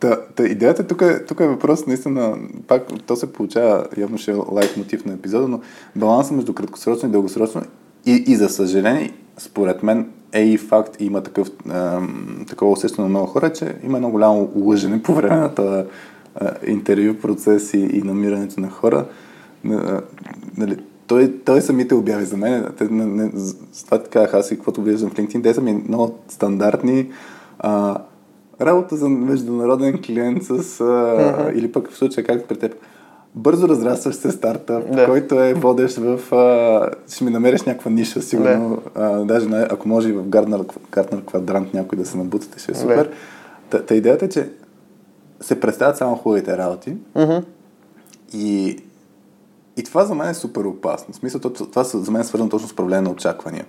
та, 0.00 0.16
та, 0.34 0.44
идеята 0.44 0.86
тук 0.86 1.02
е, 1.02 1.24
тук 1.24 1.40
е 1.40 1.46
въпрос, 1.46 1.86
наистина, 1.86 2.36
пак 2.66 2.82
то 3.06 3.16
се 3.16 3.32
получава, 3.32 3.86
явно 3.96 4.18
ще 4.18 4.30
е 4.30 4.34
лайт 4.34 4.76
мотив 4.76 5.04
на 5.04 5.12
епизода, 5.12 5.48
но 5.48 5.60
баланса 5.96 6.34
между 6.34 6.52
краткосрочно 6.52 7.08
и 7.08 7.12
дългосрочно 7.12 7.62
и, 8.06 8.24
и 8.26 8.36
за 8.36 8.48
съжаление, 8.48 9.12
според 9.38 9.82
мен 9.82 10.10
е 10.32 10.42
и 10.42 10.58
факт, 10.58 10.96
има 11.00 11.22
такъв, 11.22 11.48
ам, 11.70 12.44
такова 12.48 12.72
усещане 12.72 13.04
на 13.04 13.08
много 13.08 13.26
хора, 13.26 13.52
че 13.52 13.74
има 13.84 13.98
едно 13.98 14.10
голямо 14.10 14.52
лъжене 14.56 15.02
по 15.02 15.14
време 15.14 15.36
на 15.36 15.54
този 15.54 15.84
а, 16.34 16.50
интервю 16.66 17.14
процес 17.14 17.74
и, 17.74 17.78
и 17.78 18.02
намирането 18.02 18.60
на 18.60 18.70
хора. 18.70 19.06
А, 19.70 20.00
нали, 20.56 20.76
той, 21.06 21.34
той 21.44 21.60
самите 21.60 21.94
обяви 21.94 22.24
за 22.24 22.36
мен. 22.36 22.66
Те, 22.78 22.84
не, 22.84 23.04
не, 23.04 23.30
с 23.72 23.84
това 23.84 23.98
така 23.98 24.28
аз 24.32 24.50
и 24.50 24.56
каквото 24.56 24.82
виждам 24.82 25.10
в 25.10 25.14
LinkedIn, 25.14 25.42
те 25.42 25.54
са 25.54 25.60
ми 25.60 25.84
много 25.88 26.18
стандартни. 26.28 27.10
А, 27.58 27.98
работа 28.60 28.96
за 28.96 29.08
международен 29.08 30.02
клиент 30.06 30.42
с, 30.42 30.50
а, 30.50 30.54
mm-hmm. 30.84 31.52
или 31.52 31.72
пък 31.72 31.90
в 31.90 31.96
случая 31.96 32.26
както 32.26 32.48
при 32.48 32.58
теб, 32.58 32.74
бързо 33.34 33.68
разрастващ 33.68 34.20
се 34.20 34.30
стартъп, 34.30 34.92
Да. 34.92 35.06
който 35.06 35.40
е 35.40 35.54
водещ 35.54 35.96
в... 35.96 36.34
А, 36.34 37.12
ще 37.12 37.24
ми 37.24 37.30
намериш 37.30 37.62
някаква 37.62 37.90
ниша, 37.90 38.22
сигурно. 38.22 38.82
Да. 38.96 39.02
А, 39.02 39.24
даже 39.24 39.48
ако 39.70 39.88
може 39.88 40.08
и 40.08 40.12
в 40.12 40.28
Гартнер, 40.28 40.60
Гартнер 40.92 41.24
квадрант 41.24 41.74
някой 41.74 41.98
да 41.98 42.06
се 42.06 42.18
набутате, 42.18 42.58
ще 42.58 42.72
е 42.72 42.74
супер. 42.74 42.96
Да. 42.96 43.10
Та, 43.70 43.86
та 43.86 43.94
идеята 43.94 44.24
е, 44.24 44.28
че 44.28 44.50
се 45.40 45.60
представят 45.60 45.96
само 45.96 46.16
хубавите 46.16 46.58
работи. 46.58 46.96
Mm-hmm. 47.16 47.44
И, 48.32 48.78
и 49.76 49.82
това 49.82 50.04
за 50.04 50.14
мен 50.14 50.28
е 50.28 50.34
супер 50.34 50.64
опасно. 50.64 51.14
В 51.14 51.16
смисъл, 51.16 51.40
това 51.40 51.84
за 51.84 52.10
мен 52.10 52.20
е 52.20 52.24
свързано 52.24 52.50
точно 52.50 52.68
с 52.68 52.72
управление 52.72 53.02
на 53.02 53.10
очаквания. 53.10 53.66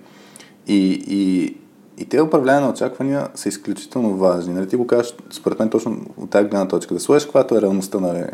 И, 0.66 1.04
и, 1.06 1.56
и 1.98 2.08
те 2.08 2.22
управления 2.22 2.60
на 2.60 2.70
очаквания 2.70 3.28
са 3.34 3.48
изключително 3.48 4.16
важни. 4.16 4.54
Нали, 4.54 4.68
ти 4.68 4.76
го 4.76 4.86
кажеш, 4.86 5.14
според 5.30 5.58
мен, 5.58 5.70
точно 5.70 6.00
от 6.16 6.30
тази 6.30 6.48
гледна 6.48 6.68
точка. 6.68 6.94
Да 6.94 7.00
сложиш 7.00 7.24
каквато 7.24 7.56
е 7.56 7.62
реалността, 7.62 8.00
нали, 8.00 8.24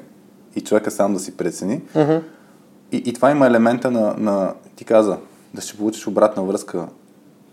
и 0.56 0.60
човека 0.60 0.90
сам 0.90 1.14
да 1.14 1.20
си 1.20 1.36
прецени. 1.36 1.82
Mm-hmm. 1.94 2.22
И, 2.92 2.96
и 2.96 3.12
това 3.12 3.30
има 3.30 3.46
елемента 3.46 3.90
на, 3.90 4.14
на, 4.18 4.54
ти 4.76 4.84
каза, 4.84 5.18
да 5.54 5.60
ще 5.60 5.78
получиш 5.78 6.06
обратна 6.06 6.42
връзка 6.42 6.88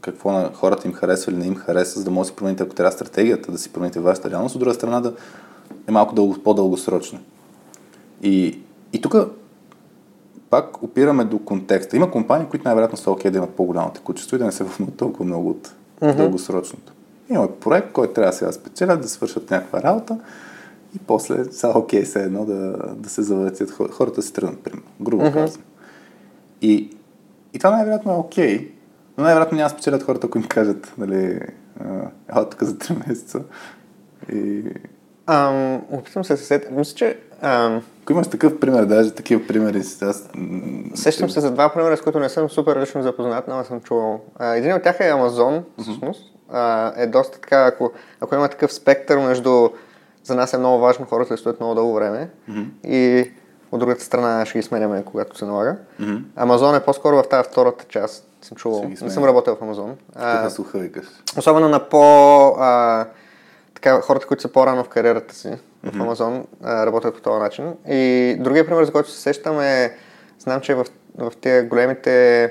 какво 0.01 0.31
на 0.31 0.51
хората 0.53 0.87
им 0.87 0.93
харесва 0.93 1.31
или 1.31 1.39
не 1.39 1.47
им 1.47 1.55
харесва, 1.55 1.99
за 1.99 2.05
да 2.05 2.11
може 2.11 2.27
да 2.27 2.33
си 2.33 2.35
промените, 2.35 2.63
ако 2.63 2.75
трябва 2.75 2.91
стратегията, 2.91 3.51
да 3.51 3.57
си 3.57 3.69
промените 3.69 3.99
вашата 3.99 4.29
реалност, 4.29 4.55
от 4.55 4.59
друга 4.59 4.73
страна 4.73 5.01
да 5.01 5.13
е 5.87 5.91
малко 5.91 6.15
дълго, 6.15 6.37
по-дългосрочно. 6.43 7.19
И, 8.21 8.59
и 8.93 9.01
тук 9.01 9.15
пак 10.49 10.83
опираме 10.83 11.23
до 11.23 11.39
контекста. 11.39 11.97
Има 11.97 12.11
компании, 12.11 12.47
които 12.49 12.67
най-вероятно 12.67 12.97
са 12.97 13.11
окей 13.11 13.31
да 13.31 13.37
имат 13.37 13.49
по-голямо 13.49 13.91
текучество 13.91 14.35
и 14.35 14.39
да 14.39 14.45
не 14.45 14.51
се 14.51 14.63
вълнуват 14.63 14.97
толкова 14.97 15.25
много 15.25 15.49
от 15.49 15.75
mm-hmm. 16.01 16.15
дългосрочното. 16.15 16.93
Има 17.29 17.47
проект, 17.59 17.91
който 17.91 18.13
трябва 18.13 18.31
да 18.31 18.37
сега 18.37 18.51
спечелят, 18.51 19.01
да 19.01 19.09
свършат 19.09 19.51
някаква 19.51 19.83
работа 19.83 20.19
и 20.95 20.99
после 20.99 21.45
са 21.45 21.71
окей 21.75 22.03
все 22.03 22.23
едно 22.23 22.45
да, 22.45 22.77
да 22.95 23.09
се 23.09 23.21
завъртят. 23.21 23.71
Хората 23.91 24.21
се 24.21 24.33
тръгнат, 24.33 24.59
примерно, 24.59 24.87
грубо 25.01 25.23
mm-hmm. 25.23 25.33
казвам. 25.33 25.63
И, 26.61 26.97
и 27.53 27.59
това 27.59 27.71
най-вероятно 27.71 28.11
е 28.11 28.15
окей, 28.15 28.71
но 29.17 29.23
най-вероятно 29.23 29.57
няма 29.57 29.69
спечелят 29.69 30.03
хората, 30.03 30.27
ако 30.27 30.37
им 30.37 30.43
кажат, 30.43 30.93
нали, 30.97 31.39
а, 32.27 32.45
тук 32.45 32.63
за 32.63 32.73
3 32.73 33.07
месеца. 33.07 33.41
И... 34.33 34.63
Ам, 35.27 35.81
опитвам 35.91 36.23
се 36.23 36.33
да 36.33 36.37
се 36.37 36.45
сетя. 36.45 36.71
Мисля, 36.71 36.95
че... 36.95 37.19
Ам... 37.41 37.81
Ако 38.09 38.13
имаш 38.13 38.27
такъв 38.27 38.59
пример, 38.59 38.85
даже 38.85 39.11
такива 39.11 39.47
примери 39.47 39.83
си, 39.83 40.05
аз... 40.05 40.29
Сещам 40.95 41.29
се 41.29 41.39
за 41.39 41.51
два 41.51 41.73
примера, 41.73 41.97
с 41.97 42.01
които 42.01 42.19
не 42.19 42.29
съм 42.29 42.49
супер 42.49 42.81
лично 42.81 43.03
запознат, 43.03 43.47
но 43.47 43.63
съм 43.63 43.81
чувал. 43.81 44.21
Един 44.41 44.73
от 44.73 44.83
тях 44.83 44.99
е 44.99 45.09
Амазон, 45.09 45.63
всъщност. 45.81 46.33
Е 46.97 47.07
доста 47.07 47.39
така, 47.39 47.65
ако, 47.65 47.91
ако 48.21 48.35
има 48.35 48.47
такъв 48.47 48.73
спектър 48.73 49.17
между... 49.17 49.69
За 50.23 50.35
нас 50.35 50.53
е 50.53 50.57
много 50.57 50.79
важно 50.79 51.05
хората 51.05 51.33
да 51.33 51.37
стоят 51.37 51.59
много 51.59 51.75
дълго 51.75 51.93
време. 51.93 52.29
Mm-hmm. 52.49 52.65
И 52.83 53.31
от 53.71 53.79
другата 53.79 54.03
страна 54.03 54.45
ще 54.45 54.59
ги 54.59 54.63
сменяме, 54.63 55.03
когато 55.05 55.37
се 55.37 55.45
налага. 55.45 55.75
Mm-hmm. 56.01 56.21
Амазон 56.35 56.75
е 56.75 56.79
по-скоро 56.79 57.23
в 57.23 57.29
тази 57.29 57.49
втората 57.49 57.85
част. 57.89 58.27
Съм 58.41 58.57
чувал. 58.57 58.91
Не 59.01 59.09
съм 59.09 59.23
работил 59.23 59.55
в 59.55 59.61
Амазон. 59.61 59.95
А, 60.15 60.49
слуха 60.49 60.77
викаш. 60.77 61.05
Особено 61.37 61.69
на 61.69 61.89
по... 61.89 62.03
А, 62.59 63.05
така, 63.81 64.01
хората, 64.01 64.27
които 64.27 64.41
са 64.41 64.47
по-рано 64.47 64.83
в 64.83 64.89
кариерата 64.89 65.35
си 65.35 65.49
в 65.83 65.87
Мгм. 65.87 66.01
Амазон, 66.01 66.45
работят 66.63 67.15
по 67.15 67.21
този 67.21 67.39
начин. 67.39 67.73
И 67.87 68.35
другия 68.39 68.65
пример, 68.65 68.83
за 68.83 68.91
който 68.91 69.11
се 69.11 69.21
сещам 69.21 69.59
е, 69.59 69.95
знам, 70.39 70.61
че 70.61 70.75
в, 70.75 70.85
в 71.17 71.31
тези 71.41 71.67
големите 71.67 72.43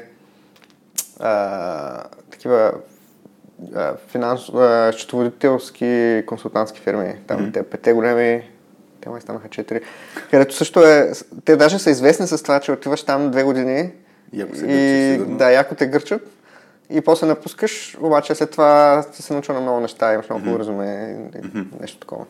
а, 1.21 2.03
такива 2.31 2.73
а, 3.75 3.95
финанс, 4.09 4.49
а, 4.49 4.93
счетоводителски 4.93 6.23
консултантски 6.27 6.81
фирми, 6.81 7.15
там 7.27 7.43
Мгм. 7.43 7.53
те 7.53 7.63
пете 7.63 7.93
големи, 7.93 8.51
те 9.01 9.09
май 9.09 9.21
станаха 9.21 9.49
четири, 9.49 9.81
където 10.31 10.55
също 10.55 10.81
е, 10.87 11.13
те 11.45 11.57
даже 11.57 11.79
са 11.79 11.91
известни 11.91 12.27
с 12.27 12.43
това, 12.43 12.61
че 12.61 12.73
отиваш 12.73 13.03
там 13.03 13.31
две 13.31 13.43
години 13.43 13.93
И 14.33 14.43
ако 14.43 14.57
се 14.57 14.67
и 14.67 15.13
сигурно. 15.13 15.37
да, 15.37 15.51
яко 15.51 15.75
те 15.75 15.87
гърчат 15.87 16.23
и 16.91 17.01
после 17.01 17.27
напускаш, 17.27 17.99
обаче 18.01 18.35
след 18.35 18.51
това 18.51 19.05
си 19.13 19.23
се 19.23 19.33
научил 19.33 19.55
на 19.55 19.61
много 19.61 19.81
неща, 19.81 20.15
имаш 20.15 20.31
много 20.31 20.59
резюме 20.59 21.17
и 21.55 21.81
нещо 21.81 21.99
такова. 21.99 22.25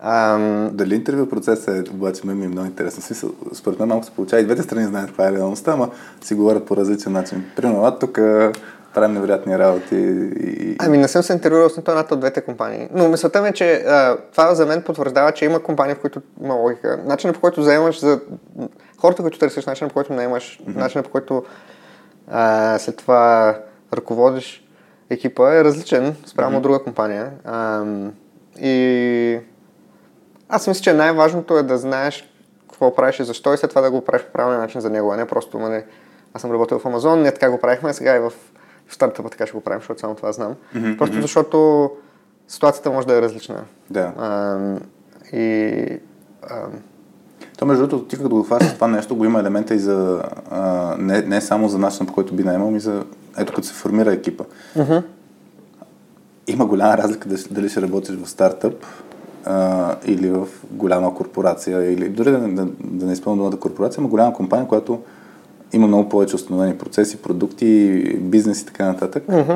Ам, 0.00 0.70
Дали 0.72 0.94
интервю 0.94 1.28
процесът 1.28 1.88
е, 1.88 1.90
обаче 1.90 2.26
мен 2.26 2.38
ми 2.38 2.44
е 2.44 2.48
много 2.48 2.66
интересно. 2.66 3.02
В 3.02 3.04
Смисъл, 3.04 3.30
според 3.54 3.78
мен 3.78 3.88
малко 3.88 4.04
се 4.04 4.10
получава 4.10 4.42
и 4.42 4.44
двете 4.44 4.62
страни 4.62 4.86
знаят 4.86 5.06
каква 5.06 5.28
е 5.28 5.32
реалността, 5.32 5.72
ама 5.72 5.90
си 6.20 6.34
говорят 6.34 6.66
по 6.66 6.76
различен 6.76 7.12
начин. 7.12 7.44
Примерно, 7.56 7.84
а 7.84 7.98
тук 7.98 8.18
правим 8.94 9.14
невероятни 9.14 9.58
работи 9.58 9.96
и... 9.96 10.76
Ами 10.78 10.98
не 10.98 11.08
съм 11.08 11.22
се 11.22 11.32
интервюирал 11.32 11.68
с 11.68 11.76
нито 11.76 11.90
едната 11.90 12.14
от 12.14 12.20
двете 12.20 12.40
компании. 12.40 12.88
Но 12.92 13.08
мисълта 13.08 13.42
ми 13.42 13.48
е, 13.48 13.52
че 13.52 13.72
а, 13.72 14.16
това 14.32 14.54
за 14.54 14.66
мен 14.66 14.82
потвърждава, 14.82 15.32
че 15.32 15.44
има 15.44 15.60
компании, 15.60 15.94
в 15.94 16.00
които 16.00 16.22
има 16.42 16.54
логика. 16.54 17.00
Начинът 17.04 17.36
по 17.36 17.40
който 17.40 17.62
заемаш 17.62 18.00
за 18.00 18.20
хората, 18.98 19.22
които 19.22 19.38
търсиш, 19.38 19.66
начинът 19.66 19.92
по 19.92 19.94
който 19.94 20.12
наемаш, 20.12 20.60
mm-hmm. 20.62 20.76
начинът 20.76 21.06
по 21.06 21.12
който 21.12 21.44
а, 22.30 22.78
след 22.78 22.96
това 22.96 23.58
ръководиш 23.92 24.68
екипа 25.10 25.54
е 25.54 25.64
различен 25.64 26.16
спрямо 26.26 26.58
mm-hmm. 26.58 26.62
друга 26.62 26.82
компания. 26.82 27.30
А, 27.44 27.84
и 28.60 29.38
аз 30.48 30.66
мисля, 30.66 30.82
че 30.82 30.92
най-важното 30.92 31.58
е 31.58 31.62
да 31.62 31.78
знаеш 31.78 32.28
какво 32.68 32.94
правиш 32.94 33.20
и 33.20 33.24
защо 33.24 33.54
и 33.54 33.56
след 33.56 33.70
това 33.70 33.82
да 33.82 33.90
го 33.90 34.04
правиш 34.04 34.26
по 34.26 34.32
правилния 34.32 34.60
начин 34.60 34.80
за 34.80 34.90
него, 34.90 35.12
а 35.12 35.16
не 35.16 35.26
просто, 35.26 35.58
нали, 35.58 35.84
аз 36.34 36.42
съм 36.42 36.52
работил 36.52 36.78
в 36.78 36.86
Амазон, 36.86 37.22
ние 37.22 37.32
така 37.32 37.50
го 37.50 37.58
правихме, 37.58 37.92
сега 37.92 38.16
и 38.16 38.18
в, 38.18 38.32
в 38.86 38.94
стартъпа 38.94 39.30
така 39.30 39.46
ще 39.46 39.52
го 39.52 39.60
правим, 39.60 39.80
защото 39.80 40.00
само 40.00 40.14
това 40.14 40.32
знам. 40.32 40.54
Мгм, 40.74 40.96
Просто 40.96 41.20
защото 41.22 41.90
ситуацията 42.48 42.90
може 42.90 43.06
да 43.06 43.18
е 43.18 43.22
различна. 43.22 43.64
Да. 43.90 44.12
Ам, 44.16 44.80
и 45.32 46.00
ам, 46.50 46.72
То, 47.58 47.66
между 47.66 47.86
другото, 47.86 48.08
ти 48.08 48.16
като 48.16 48.28
го 48.28 48.42
хващаш 48.42 48.74
това 48.74 48.88
нещо, 48.88 49.16
го 49.16 49.24
има 49.24 49.40
елемента 49.40 49.74
и 49.74 49.78
за... 49.78 50.22
А, 50.50 50.94
не, 50.98 51.22
не 51.22 51.40
само 51.40 51.68
за 51.68 51.78
начина, 51.78 52.06
по 52.06 52.12
който 52.12 52.34
би 52.34 52.44
наемал, 52.44 52.72
и 52.74 52.80
за... 52.80 53.04
Ето, 53.38 53.52
като 53.52 53.66
се 53.68 53.74
формира 53.74 54.12
екипа. 54.12 54.44
мгм, 54.76 54.96
Има 56.46 56.66
голяма 56.66 56.98
разлика 56.98 57.28
дали, 57.50 57.68
ще 57.68 57.82
работиш 57.82 58.16
в 58.16 58.30
стартъп 58.30 58.84
а, 59.44 59.94
или 60.06 60.30
в 60.30 60.46
голяма 60.70 61.14
корпорация, 61.14 61.92
или 61.92 62.08
дори 62.08 62.30
да, 62.30 62.38
да, 62.38 62.66
да 62.80 63.06
не 63.06 63.12
изпълня 63.12 63.42
думата 63.42 63.60
корпорация, 63.60 64.02
но 64.02 64.08
голяма 64.08 64.32
компания, 64.32 64.68
която 64.68 65.00
има 65.72 65.86
много 65.86 66.08
повече 66.08 66.36
установени 66.36 66.78
процеси, 66.78 67.16
продукти, 67.16 68.00
бизнес 68.20 68.62
и 68.62 68.66
така 68.66 68.84
нататък. 68.86 69.28
мгм, 69.28 69.52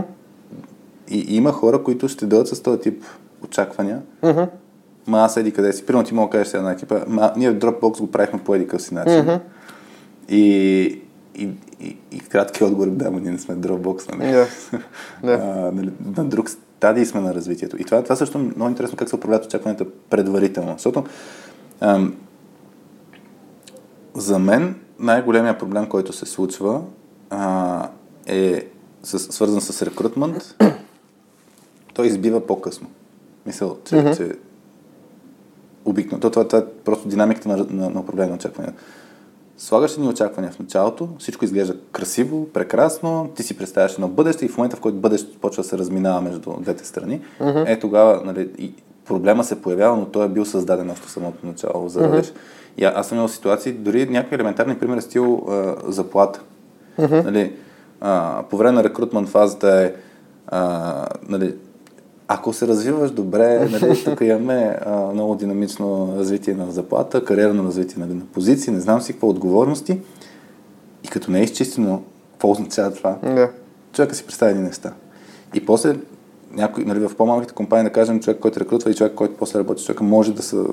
И, 1.11 1.19
и 1.19 1.37
има 1.37 1.53
хора, 1.53 1.83
които 1.83 2.09
ще 2.09 2.27
дойдат 2.27 2.49
с 2.49 2.63
този 2.63 2.81
тип 2.81 3.05
очаквания. 3.45 4.01
мгм, 4.23 4.43
Ма 5.07 5.19
аз 5.19 5.37
еди 5.37 5.53
къде 5.53 5.73
си. 5.73 5.87
Примерно 5.87 6.07
ти 6.07 6.15
мога 6.15 6.27
да 6.29 6.33
кажеш 6.33 6.49
сега 6.49 6.63
на 6.63 6.73
екипа, 6.73 7.01
ма, 7.09 7.33
ние 7.37 7.51
в 7.51 7.59
Dropbox 7.59 7.99
го 8.01 8.11
правихме 8.11 8.39
по 8.39 8.55
еди 8.55 8.69
си 8.79 8.95
начин. 8.95 9.19
мгм. 9.21 9.35
И, 10.29 11.02
и, 11.35 11.49
и, 11.81 11.97
и 12.11 12.21
кратки 12.21 12.65
отговор, 12.65 12.87
да, 12.89 13.11
но 13.11 13.19
ние 13.19 13.33
не 13.33 13.39
сме 13.39 13.57
Dropbox, 13.57 14.17
нали? 14.17 14.33
Да. 14.33 14.47
Да. 15.23 15.33
А, 15.43 15.73
нали, 15.73 15.91
на 16.17 16.25
друг 16.25 16.51
стадий 16.51 17.07
сме 17.07 17.21
на 17.21 17.35
развитието. 17.35 17.83
И 17.83 17.85
това, 17.85 18.03
това 18.03 18.17
също 18.17 18.39
е 18.39 18.41
много 18.41 18.69
интересно 18.69 18.97
как 18.97 19.09
се 19.09 19.17
управляват 19.17 19.47
очакванията 19.47 19.87
предварително. 20.11 20.73
Защото 20.73 21.05
ам, 21.81 22.17
за 24.15 24.39
мен 24.39 24.75
най-големия 24.99 25.59
проблем, 25.59 25.89
който 25.89 26.13
се 26.13 26.27
случва 26.27 26.83
а, 27.31 27.89
е 28.27 28.67
с, 29.03 29.19
свързан 29.19 29.61
с 29.61 29.83
рекрутмент. 29.83 30.57
Той 31.95 32.07
избива 32.07 32.47
по-късно. 32.47 32.91
Мисъл, 33.47 33.79
че, 33.85 33.97
Мгм. 33.97 34.13
че 34.17 34.33
обикновено. 35.85 36.21
То, 36.21 36.31
това, 36.31 36.49
това 36.49 36.59
е 36.59 36.65
просто 36.85 37.09
динамиката 37.09 37.49
на, 37.49 37.57
на, 37.57 37.91
на 37.91 38.01
управление 38.01 38.31
на 38.31 38.37
очакванията. 38.37 38.83
Слагаш 39.63 39.97
ни 39.97 40.09
очаквания 40.09 40.53
в 40.53 40.59
началото, 40.59 41.09
всичко 41.19 41.45
изглежда 41.45 41.77
красиво, 41.93 42.49
прекрасно, 42.53 43.31
ти 43.37 43.43
си 43.43 43.57
представяш 43.59 43.95
едно 43.95 44.09
бъдеще 44.09 44.45
и 44.45 44.49
в 44.49 44.57
момента, 44.57 44.77
в 44.77 44.81
който 44.81 44.99
бъдещето 44.99 45.39
почва 45.39 45.63
да 45.63 45.69
се 45.69 45.79
разминава 45.79 46.21
между 46.21 46.53
двете 46.61 46.87
страни, 46.87 47.21
Мгм. 47.41 47.59
е 47.67 47.79
тогава 47.79 48.23
нали, 48.25 48.51
и 48.59 48.75
проблема 49.05 49.45
се 49.45 49.63
появява, 49.63 49.97
но 49.97 50.05
той 50.05 50.27
е 50.27 50.29
бил 50.29 50.45
създаден 50.45 50.91
още 50.91 51.11
самото 51.11 51.47
начало 51.47 51.89
за 51.89 52.01
растеж. 52.01 52.33
И 52.79 52.85
а- 52.85 52.93
аз 52.97 53.09
съм 53.09 53.19
имал 53.19 53.29
ситуации, 53.29 53.73
дори 53.73 54.09
някакви 54.09 54.35
елементарни 54.35 54.79
примери, 54.79 55.03
стил 55.03 55.47
а, 55.49 55.75
заплата. 55.93 56.41
Нали, 56.99 57.53
а, 58.01 58.43
по 58.51 58.57
време 58.57 58.73
на 58.73 58.85
рекрутмент 58.85 59.29
фазата 59.29 59.69
е 59.83 59.93
а, 60.47 61.07
нали, 61.29 61.55
ако 62.35 62.53
се 62.53 62.67
развиваш 62.69 63.11
добре, 63.11 63.69
нали, 63.71 64.05
тук 64.05 64.21
имаме 64.21 64.79
а, 64.87 65.13
много 65.13 65.35
динамично 65.35 66.15
развитие 66.19 66.55
на 66.55 66.71
заплата, 66.71 67.25
кариерно 67.25 67.65
развитие 67.65 67.97
нали, 67.99 68.15
на 68.15 68.25
позиции, 68.25 68.73
не 68.73 68.81
знам 68.81 69.01
си 69.01 69.13
какво 69.13 69.29
отговорности. 69.29 70.01
И 71.05 71.09
като 71.09 71.31
не 71.31 71.41
е 71.41 71.43
изчистено, 71.43 72.03
какво 72.33 72.51
означава 72.51 72.95
това? 72.95 73.19
Да. 73.23 73.51
човека 73.93 74.15
си 74.15 74.25
представя 74.25 74.51
едни 74.51 74.63
неща. 74.63 74.93
И 75.55 75.67
после 75.67 75.97
някой, 76.53 76.85
нали, 76.85 76.99
в 76.99 77.17
по-малките 77.17 77.55
компании, 77.55 77.85
да 77.85 77.93
кажем, 77.93 78.21
човек, 78.21 78.41
който 78.41 78.61
рекрутва 78.61 78.91
и 78.91 78.95
човек, 78.95 79.15
който 79.15 79.37
после 79.37 79.59
работи 79.59 79.83
с 79.83 79.87
човека, 79.87 80.05
може 80.05 80.35
да 80.35 80.43
са 80.43 80.65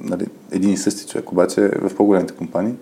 нали, 0.00 0.26
един 0.52 0.70
и 0.70 0.76
същи 0.76 1.06
човек. 1.06 1.32
Обаче 1.32 1.60
в 1.60 1.94
по-големите 1.96 2.34
компании 2.34 2.74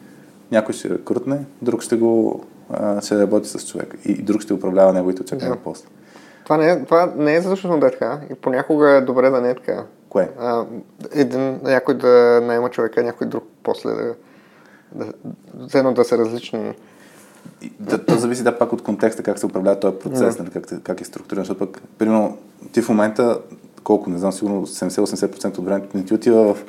някой 0.51 0.74
ще 0.74 0.91
рекрутне, 0.91 1.39
друг 1.62 1.83
ще 1.83 1.97
го 1.97 2.41
а, 2.70 3.01
ще 3.01 3.18
работи 3.18 3.49
с 3.49 3.66
човек 3.66 3.99
и, 4.05 4.12
и 4.12 4.22
друг 4.22 4.43
ще 4.43 4.55
управлява 4.55 4.93
неговите 4.93 5.22
очаквания 5.22 5.57
Да. 5.57 5.62
после. 5.64 5.87
Това 6.49 6.57
не, 6.57 6.71
е, 6.71 6.85
това 6.85 7.13
не 7.17 7.35
е 7.35 7.41
задължително 7.41 7.81
да 7.81 7.87
е 7.87 7.91
така 7.91 8.21
и 8.31 8.35
понякога 8.35 8.91
е 8.91 9.01
добре 9.01 9.31
да 9.31 9.41
не 9.41 9.51
е 9.51 9.55
така. 9.55 9.85
Кое? 10.09 10.31
А, 10.41 10.65
един, 11.13 11.61
някой 11.63 11.95
да 11.95 12.41
найема 12.43 12.71
човека, 12.71 13.03
някой 13.03 13.27
друг 13.27 13.45
после 13.63 13.91
да, 13.91 14.15
да, 14.95 15.83
да, 15.83 15.93
да 15.93 16.05
са 16.05 16.19
различни. 16.19 16.75
И, 17.63 17.73
да, 17.81 18.05
то 18.05 18.15
зависи 18.15 18.43
да 18.43 18.59
пак 18.59 18.73
от 18.73 18.83
контекста, 18.83 19.23
как 19.23 19.39
се 19.39 19.47
управлява 19.47 19.81
този 19.81 19.99
процес, 19.99 20.39
нали, 20.39 20.51
как, 20.51 20.83
как 20.83 21.01
е 21.01 21.05
структуриран, 21.05 21.45
защото 21.45 21.59
пък, 21.59 21.83
примерно, 21.99 22.39
ти 22.73 22.83
в 22.83 22.89
момента 22.89 23.41
колко, 23.85 24.11
не 24.11 24.19
знам, 24.19 24.33
сигурно 24.33 24.67
70-80% 24.67 25.59
от 25.59 25.65
времето 25.65 25.97
не 25.97 26.05
ти 26.05 26.15
отива 26.15 26.55
в 26.55 26.65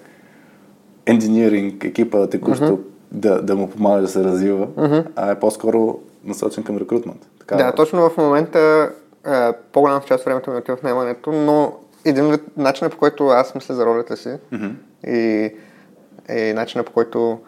engineering 1.06 1.86
екипа 1.86 2.28
текущо 2.28 2.66
mm-hmm. 2.66 2.84
да, 3.12 3.42
да 3.42 3.56
му 3.56 3.70
помага 3.70 4.02
да 4.02 4.08
се 4.08 4.24
развива, 4.24 4.68
mm-hmm. 4.68 5.06
а 5.16 5.32
е 5.32 5.40
по-скоро 5.40 6.00
насочен 6.24 6.64
към 6.64 6.78
рекрутмент. 6.78 7.28
Така, 7.40 7.56
да, 7.56 7.72
точно 7.72 8.10
в 8.10 8.18
момента 8.18 8.92
е, 9.28 9.54
по-голямата 9.72 10.08
част 10.08 10.22
от 10.22 10.26
времето 10.26 10.52
ми 10.52 10.58
отива 10.58 10.78
в 10.78 10.84
наемането, 10.84 11.32
но 11.32 11.74
един 12.06 12.32
вид 12.32 12.42
начинът 12.58 12.94
по 12.94 13.00
който 13.00 13.28
аз 13.28 13.56
мисля 13.56 13.76
за 13.76 13.86
ролята 13.86 14.18
си 14.18 14.38
mm-hmm. 14.54 14.74
и, 15.08 15.56
и 16.36 16.54
начинът 16.54 16.88
по 16.88 16.94
който 16.94 17.40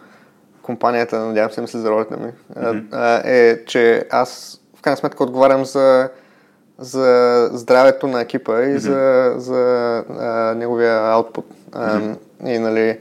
компанията, 0.61 1.19
надявам 1.19 1.51
се, 1.51 1.61
мисля 1.61 1.80
за 1.80 1.89
ролята 1.89 2.17
ми, 2.17 2.32
mm-hmm. 2.55 3.22
е, 3.26 3.65
че 3.65 4.05
аз 4.09 4.61
в 4.76 4.82
крайна 4.82 4.97
сметка 4.97 5.24
отговарям 5.24 5.65
за, 5.65 6.09
за 6.78 7.49
здравето 7.53 8.07
на 8.07 8.22
екипа 8.22 8.61
и 8.61 8.65
mm-hmm. 8.65 8.78
за, 8.78 9.34
за 9.38 10.03
а, 10.19 10.55
неговия 10.55 11.11
аутпут. 11.11 11.45
Mm-hmm. 11.72 12.17
И 12.45 12.59
нали, 12.59 12.99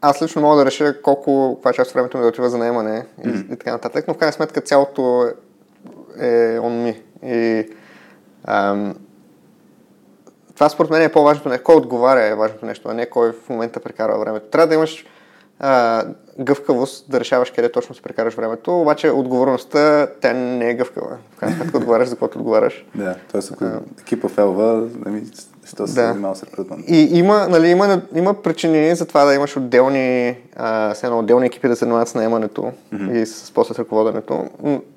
аз 0.00 0.22
лично 0.22 0.42
мога 0.42 0.56
да 0.56 0.66
реша 0.66 1.02
колко, 1.02 1.54
каква 1.54 1.72
част 1.72 1.90
от 1.90 1.94
времето 1.94 2.16
ми 2.16 2.22
да 2.22 2.28
отива 2.28 2.50
за 2.50 2.58
наемане 2.58 3.06
mm-hmm. 3.20 3.48
и, 3.50 3.52
и 3.52 3.56
така 3.56 3.72
нататък, 3.72 4.04
но 4.08 4.14
в 4.14 4.18
крайна 4.18 4.32
сметка 4.32 4.60
цялото 4.60 5.26
е 6.18 6.58
on 6.58 6.84
me. 6.84 6.96
И 7.26 7.68
ам, 8.44 8.94
това 10.54 10.68
според 10.68 10.90
мен 10.90 11.02
е 11.02 11.12
по-важното 11.12 11.48
нещо. 11.48 11.64
Кой 11.64 11.74
отговаря 11.74 12.24
е 12.24 12.34
важното 12.34 12.66
нещо, 12.66 12.88
а 12.88 12.94
не 12.94 13.06
кой 13.06 13.32
в 13.32 13.48
момента 13.48 13.80
прекарва 13.80 14.18
времето. 14.18 14.46
Трябва 14.46 14.66
да 14.66 14.74
имаш 14.74 15.06
а, 15.62 16.04
гъвкавост 16.38 17.10
да 17.10 17.20
решаваш 17.20 17.50
къде 17.50 17.72
точно 17.72 17.94
се 17.94 18.02
прекараш 18.02 18.34
времето, 18.34 18.80
обаче 18.80 19.10
отговорността 19.10 20.06
тя 20.20 20.32
не 20.32 20.70
е 20.70 20.74
гъвкава. 20.74 21.16
В 21.36 21.38
крайна 21.38 21.56
сметка 21.56 21.76
отговаряш 21.76 22.08
за 22.08 22.14
каквото 22.14 22.38
отговаряш. 22.38 22.86
Да, 22.94 23.14
т.е. 23.32 23.40
ако 23.52 23.64
екипа 24.00 24.28
фелва, 24.28 24.88
нали, 25.06 25.24
що 25.64 25.86
се 25.86 25.94
да. 25.94 26.06
занимава 26.06 26.36
с 26.36 26.42
рекрутмент? 26.42 26.84
И 26.88 27.18
има, 27.18 27.48
нали, 27.48 27.68
има, 27.68 28.02
има 28.14 28.42
причини 28.42 28.94
за 28.94 29.06
това 29.06 29.24
да 29.24 29.34
имаш 29.34 29.56
отделни, 29.56 30.36
а, 30.56 30.94
едно, 31.02 31.18
отделни 31.18 31.46
екипи 31.46 31.68
да 31.68 31.76
се 31.76 31.80
занимават 31.80 32.08
с 32.08 32.14
наемането 32.14 32.72
mm-hmm. 32.94 33.12
и 33.12 33.26
с 33.26 33.52
после 33.54 33.74
с 33.74 33.78
ръководенето. 33.78 34.50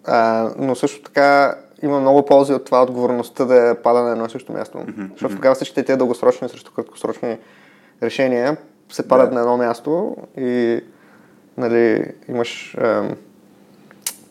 А, 0.05 0.49
но 0.57 0.75
също 0.75 1.01
така 1.01 1.55
има 1.81 1.99
много 1.99 2.25
ползи 2.25 2.53
от 2.53 2.65
това 2.65 2.83
отговорността 2.83 3.45
да 3.45 3.77
пада 3.83 4.01
на 4.01 4.11
едно 4.11 4.25
и 4.25 4.29
също 4.29 4.53
място. 4.53 4.77
Mm-hmm. 4.77 5.11
Защото 5.11 5.35
тогава 5.35 5.55
всичките 5.55 5.83
тези 5.83 5.97
дългосрочни 5.97 6.49
срещу 6.49 6.71
краткосрочни 6.71 7.37
решения 8.03 8.57
се 8.91 9.07
падат 9.07 9.29
да. 9.29 9.35
на 9.35 9.41
едно 9.41 9.57
място 9.57 10.15
и 10.37 10.81
нали, 11.57 12.11
имаш 12.27 12.77
ем, 12.79 13.15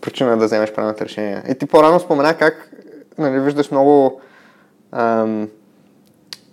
причина 0.00 0.36
да 0.36 0.46
вземеш 0.46 0.72
правилните 0.72 1.04
решения. 1.04 1.42
И 1.48 1.54
ти 1.54 1.66
по-рано 1.66 2.00
спомена 2.00 2.34
как 2.38 2.70
нали, 3.18 3.40
виждаш 3.40 3.70
много 3.70 4.20
ем, 4.96 5.48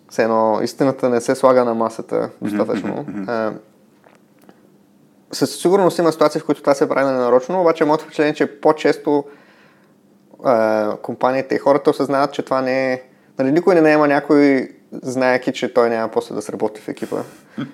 все 0.09 0.23
едно, 0.23 0.59
истината 0.63 1.09
не 1.09 1.21
се 1.21 1.35
слага 1.35 1.65
на 1.65 1.73
масата 1.73 2.29
достатъчно. 2.41 3.05
Mm-hmm. 3.05 3.53
със 5.31 5.55
сигурност 5.55 5.99
има 5.99 6.11
ситуации, 6.11 6.41
в 6.41 6.45
които 6.45 6.61
това 6.61 6.73
се 6.73 6.89
прави 6.89 7.11
ненарочно, 7.11 7.61
обаче 7.61 7.85
моето 7.85 8.03
впечатление 8.03 8.31
е, 8.31 8.35
че 8.35 8.59
по-често 8.59 9.23
е, 10.47 10.97
компаниите 11.01 11.55
и 11.55 11.59
хората 11.59 11.89
осъзнават, 11.89 12.33
че 12.33 12.41
това 12.41 12.61
не 12.61 12.93
е... 12.93 13.01
Нали, 13.39 13.51
никой 13.51 13.75
не 13.75 13.81
наема 13.81 14.07
някой 14.07 14.69
знаеки, 14.93 15.53
че 15.53 15.73
той 15.73 15.89
няма 15.89 16.11
после 16.11 16.35
да 16.35 16.41
сработи 16.41 16.81
в 16.81 16.87
екипа. 16.87 17.17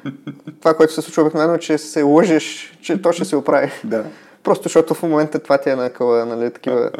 Това, 0.61 0.73
което 0.73 0.93
се 0.93 1.01
случва 1.01 1.21
обикновено, 1.21 1.53
е, 1.53 1.59
че 1.59 1.77
се 1.77 2.01
лъжиш, 2.01 2.77
че 2.81 3.01
то 3.01 3.11
ще 3.11 3.25
се 3.25 3.35
оправи. 3.35 3.71
Да. 3.83 4.03
Просто 4.43 4.63
защото 4.63 4.93
в 4.93 5.03
момента 5.03 5.39
това 5.39 5.57
ти 5.57 5.69
е 5.69 5.75
накъла, 5.75 6.25
нали, 6.25 6.51
такива 6.51 6.91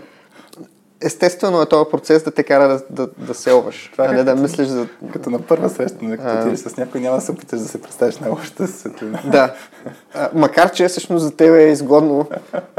естествено 1.02 1.62
е 1.62 1.66
този 1.66 1.89
процес 1.91 2.24
да 2.24 2.32
те 2.32 2.43
кара 2.43 2.68
да, 2.68 2.82
да, 2.89 3.10
да 3.18 3.34
селваш, 3.34 3.89
това 3.91 4.06
а 4.06 4.12
не 4.12 4.24
да 4.24 4.36
мислиш 4.36 4.68
за... 4.68 4.88
Като 5.14 5.30
на 5.30 5.41
първа 5.41 5.70
среща, 5.70 5.98
нали, 6.02 6.18
като 6.18 6.39
отидеш 6.39 6.60
с 6.60 6.78
някой, 6.78 7.02
няма 7.02 7.16
да 7.16 7.22
се 7.22 7.32
опиташ 7.32 7.60
да 7.60 7.68
се 7.68 7.82
представиш 7.82 8.18
на 8.18 8.30
лошата 8.30 8.68
светлина. 8.68 9.22
Да. 9.26 9.56
А, 10.14 10.30
макар, 10.34 10.72
че 10.72 10.88
всъщност 10.88 11.26
за 11.26 11.36
теб 11.36 11.56
е 11.56 11.62
изгодно 11.62 12.30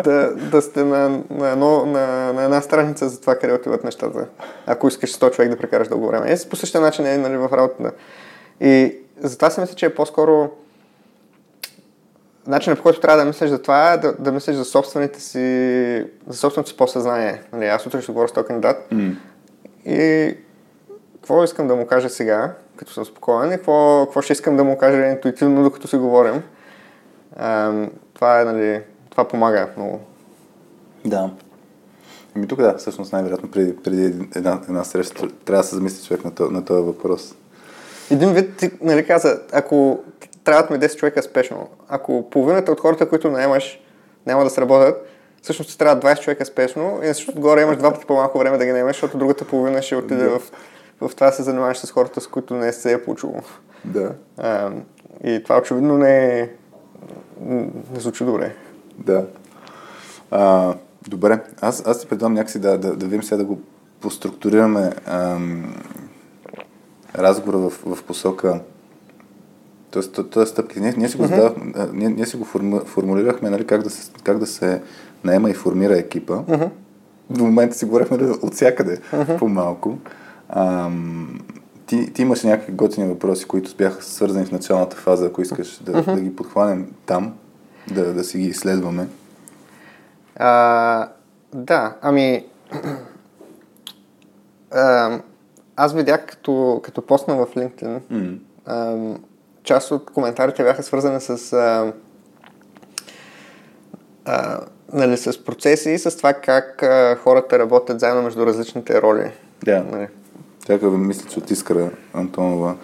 да, 0.04 0.34
да 0.34 0.62
сте 0.62 0.84
на, 0.84 1.20
на, 1.30 1.48
едно, 1.48 1.86
на, 1.86 2.32
на 2.32 2.44
една 2.44 2.60
страница 2.60 3.08
за 3.08 3.20
това 3.20 3.34
къде 3.34 3.54
отиват 3.54 3.84
нещата, 3.84 4.26
ако 4.66 4.88
искаш 4.88 5.12
100 5.12 5.30
човек 5.30 5.50
да 5.50 5.56
прекараш 5.56 5.88
дълго 5.88 6.06
време. 6.06 6.32
Е, 6.32 6.48
по 6.50 6.56
същия 6.56 6.80
начин 6.80 7.06
е 7.06 7.18
нали, 7.18 7.36
в 7.36 7.48
работата. 7.52 7.92
И 8.60 8.96
затова 9.20 9.50
си 9.50 9.60
мисля, 9.60 9.74
че 9.74 9.86
е 9.86 9.94
по-скоро 9.94 10.50
начинът 12.48 12.78
по 12.78 12.82
който 12.82 13.00
трябва 13.00 13.18
да 13.18 13.24
мислиш 13.24 13.50
за 13.50 13.62
това 13.62 13.92
е 13.92 13.98
да, 13.98 14.12
да 14.12 14.32
мислиш 14.32 14.56
за 14.56 14.64
собствените 14.64 15.20
си, 15.20 16.04
за 16.26 16.38
собственото 16.38 16.70
си 16.70 16.76
по-съзнание. 16.76 17.42
Нали, 17.52 17.66
аз 17.66 17.86
утре 17.86 18.02
ще 18.02 18.12
говоря 18.12 18.28
с 18.28 18.32
този 18.32 18.46
кандидат 18.46 18.76
mm. 18.92 19.16
и 19.84 20.36
какво 21.14 21.44
искам 21.44 21.68
да 21.68 21.76
му 21.76 21.86
кажа 21.86 22.08
сега, 22.08 22.54
като 22.76 22.92
съм 22.92 23.04
спокоен 23.04 23.48
и 23.48 23.56
какво, 23.56 24.04
какво 24.04 24.22
ще 24.22 24.32
искам 24.32 24.56
да 24.56 24.64
му 24.64 24.78
кажа 24.78 25.06
интуитивно, 25.06 25.62
докато 25.62 25.88
си 25.88 25.96
говорим. 25.96 26.42
А, 27.36 27.72
това 28.14 28.40
е, 28.40 28.44
нали, 28.44 28.82
това 29.10 29.28
помага 29.28 29.68
много. 29.76 30.00
Да. 31.04 31.30
Ами 32.36 32.48
тук 32.48 32.60
да, 32.60 32.76
всъщност 32.78 33.12
най-вероятно 33.12 33.50
преди, 33.50 33.76
преди 33.76 34.04
една, 34.36 34.60
една 34.68 34.84
среща 34.84 35.28
трябва 35.44 35.62
да 35.62 35.68
се 35.68 35.74
замисли 35.74 36.06
човек 36.06 36.24
на, 36.24 36.34
този, 36.34 36.54
на 36.54 36.64
този 36.64 36.82
въпрос. 36.82 37.34
Един 38.10 38.32
вид, 38.32 38.56
ти, 38.56 38.70
нали 38.80 39.06
каза, 39.06 39.40
ако 39.52 40.00
трябват 40.48 40.70
ми 40.70 40.78
10 40.78 40.96
човека 40.96 41.22
спешно. 41.22 41.68
Ако 41.88 42.30
половината 42.30 42.72
от 42.72 42.80
хората, 42.80 43.08
които 43.08 43.30
наемаш, 43.30 43.80
няма 44.26 44.44
да 44.44 44.50
сработят, 44.50 45.08
всъщност 45.42 45.70
ти 45.70 45.78
трябва 45.78 46.02
20 46.02 46.20
човека 46.20 46.44
спешно 46.44 47.00
и 47.02 47.06
на 47.06 47.14
същото 47.14 47.38
отгоре 47.38 47.62
имаш 47.62 47.76
два 47.76 47.92
пъти 47.92 48.06
по-малко 48.06 48.38
време 48.38 48.58
да 48.58 48.64
ги 48.64 48.72
наемаш, 48.72 48.96
защото 48.96 49.18
другата 49.18 49.44
половина 49.44 49.82
ще 49.82 49.96
отиде 49.96 50.24
да. 50.24 50.38
в, 50.38 50.52
в 51.00 51.14
това 51.14 51.26
да 51.26 51.32
се 51.32 51.42
занимаваш 51.42 51.78
с 51.78 51.90
хората, 51.90 52.20
с 52.20 52.26
които 52.26 52.54
не 52.54 52.72
се 52.72 52.92
е 52.92 53.04
получило. 53.04 53.34
Да. 53.84 54.14
А, 54.36 54.70
и 55.24 55.42
това 55.42 55.58
очевидно 55.58 55.98
не 55.98 56.40
е... 56.40 56.50
не 57.40 58.00
звучи 58.00 58.24
добре. 58.24 58.54
Да. 58.98 59.26
А, 60.30 60.74
добре, 61.08 61.40
аз, 61.60 61.86
аз 61.86 62.00
ти 62.00 62.06
предлагам 62.06 62.34
някакси 62.34 62.58
да, 62.58 62.78
да, 62.78 62.96
да 62.96 63.06
видим 63.06 63.22
сега 63.22 63.36
да 63.36 63.44
го 63.44 63.60
поструктурираме 64.00 64.92
ам, 65.06 65.74
разговора 67.14 67.58
в, 67.58 67.70
в 67.70 68.02
посока 68.02 68.60
Тоест, 69.90 70.30
този 70.30 70.50
стъпки. 70.50 70.80
Ние, 70.80 70.94
ние 70.96 71.08
си 71.08 71.16
го, 71.16 71.26
задав, 71.26 71.52
ние, 71.92 72.08
ние 72.08 72.26
си 72.26 72.36
го 72.36 72.44
форму, 72.44 72.78
формулирахме, 72.78 73.50
нали, 73.50 73.66
как 73.66 73.82
да 73.82 73.90
се, 73.90 74.12
как 74.22 74.38
да 74.38 74.46
се 74.46 74.82
наема 75.24 75.50
и 75.50 75.54
формира 75.54 75.98
екипа. 75.98 76.34
Uh-huh. 76.34 76.70
В 77.30 77.38
момента 77.38 77.76
си 77.76 77.84
говорихме 77.84 78.16
нали, 78.16 78.30
от 78.42 78.54
всякъде 78.54 79.00
по-малко. 79.38 79.98
Ам, 80.48 81.40
ти, 81.86 82.12
ти 82.12 82.22
имаш 82.22 82.42
някакви 82.42 82.72
готини 82.72 83.08
въпроси, 83.08 83.44
които 83.44 83.76
бяха 83.76 84.02
свързани 84.02 84.46
в 84.46 84.52
началната 84.52 84.96
фаза, 84.96 85.26
ако 85.26 85.42
искаш 85.42 85.78
да, 85.82 86.02
да 86.02 86.20
ги 86.20 86.36
подхванем 86.36 86.92
там, 87.06 87.34
да, 87.94 88.14
да 88.14 88.24
си 88.24 88.38
ги 88.38 88.46
изследваме. 88.46 89.08
А, 90.36 91.08
да, 91.54 91.96
ами... 92.02 92.46
а, 94.70 95.18
аз 95.76 95.94
видях 95.94 96.26
като, 96.26 96.80
като 96.84 97.06
постна 97.06 97.36
в 97.36 97.46
LinkedIn, 97.54 98.00
mm. 98.12 99.18
Част 99.68 99.90
от 99.90 100.10
коментарите 100.10 100.62
бяха 100.62 100.82
свързани 100.82 101.20
с, 101.20 101.52
а, 101.52 101.92
а, 104.24 104.60
нали, 104.92 105.16
с 105.16 105.44
процеси 105.44 105.90
и 105.90 105.98
с 105.98 106.16
това 106.16 106.32
как 106.32 106.82
а, 106.82 107.16
хората 107.22 107.58
работят 107.58 108.00
заедно 108.00 108.22
между 108.22 108.46
различните 108.46 109.02
роли. 109.02 109.30
Да. 109.64 109.84
Нали. 109.90 110.06
Тяка 110.66 110.90
мисля, 110.90 111.28
че 111.30 111.38
от 111.38 111.50
Искра 111.50 111.90
Антонова 112.14 112.76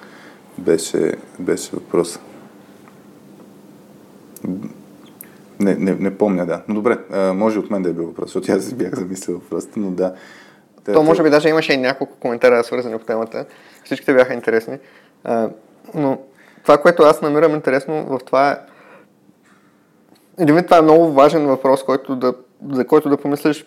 беше, 0.59 1.15
беше 1.39 1.71
въпрос. 1.73 2.19
Не, 5.61 5.75
не, 5.75 5.95
не 5.95 6.19
помня, 6.19 6.47
да. 6.47 6.63
Но 6.69 6.75
добре, 6.75 6.99
а, 7.11 7.33
може 7.33 7.59
от 7.59 7.71
мен 7.71 7.83
да 7.83 7.89
е 7.89 7.93
бил 7.93 8.07
въпрос, 8.07 8.27
защото 8.27 8.53
аз 8.53 8.73
бях 8.73 8.95
замислил 8.95 9.35
въпроса, 9.35 9.69
но 9.77 9.91
да. 9.91 10.15
То 10.85 11.03
може 11.03 11.23
би 11.23 11.31
даже 11.31 11.49
имаше 11.49 11.73
и 11.73 11.77
няколко 11.77 12.17
коментара 12.17 12.65
свързани 12.65 12.99
по 12.99 13.05
темата. 13.05 13.45
Всичките 13.85 14.15
бяха 14.15 14.35
интересни. 14.35 14.79
А, 15.25 15.51
но 15.95 16.19
това, 16.65 16.79
което 16.79 17.03
аз 17.03 17.23
намирам 17.23 17.55
интересно 17.55 18.05
в 18.05 18.19
това 18.27 18.51
е... 18.51 18.57
Един 20.39 20.65
това 20.65 20.79
е 20.79 20.83
много 20.83 21.13
важен 21.13 21.47
въпрос, 21.47 21.85
който 21.85 22.17
да, 22.17 22.35
за 22.73 22.87
който 22.87 23.09
да 23.09 23.17
помислиш 23.17 23.67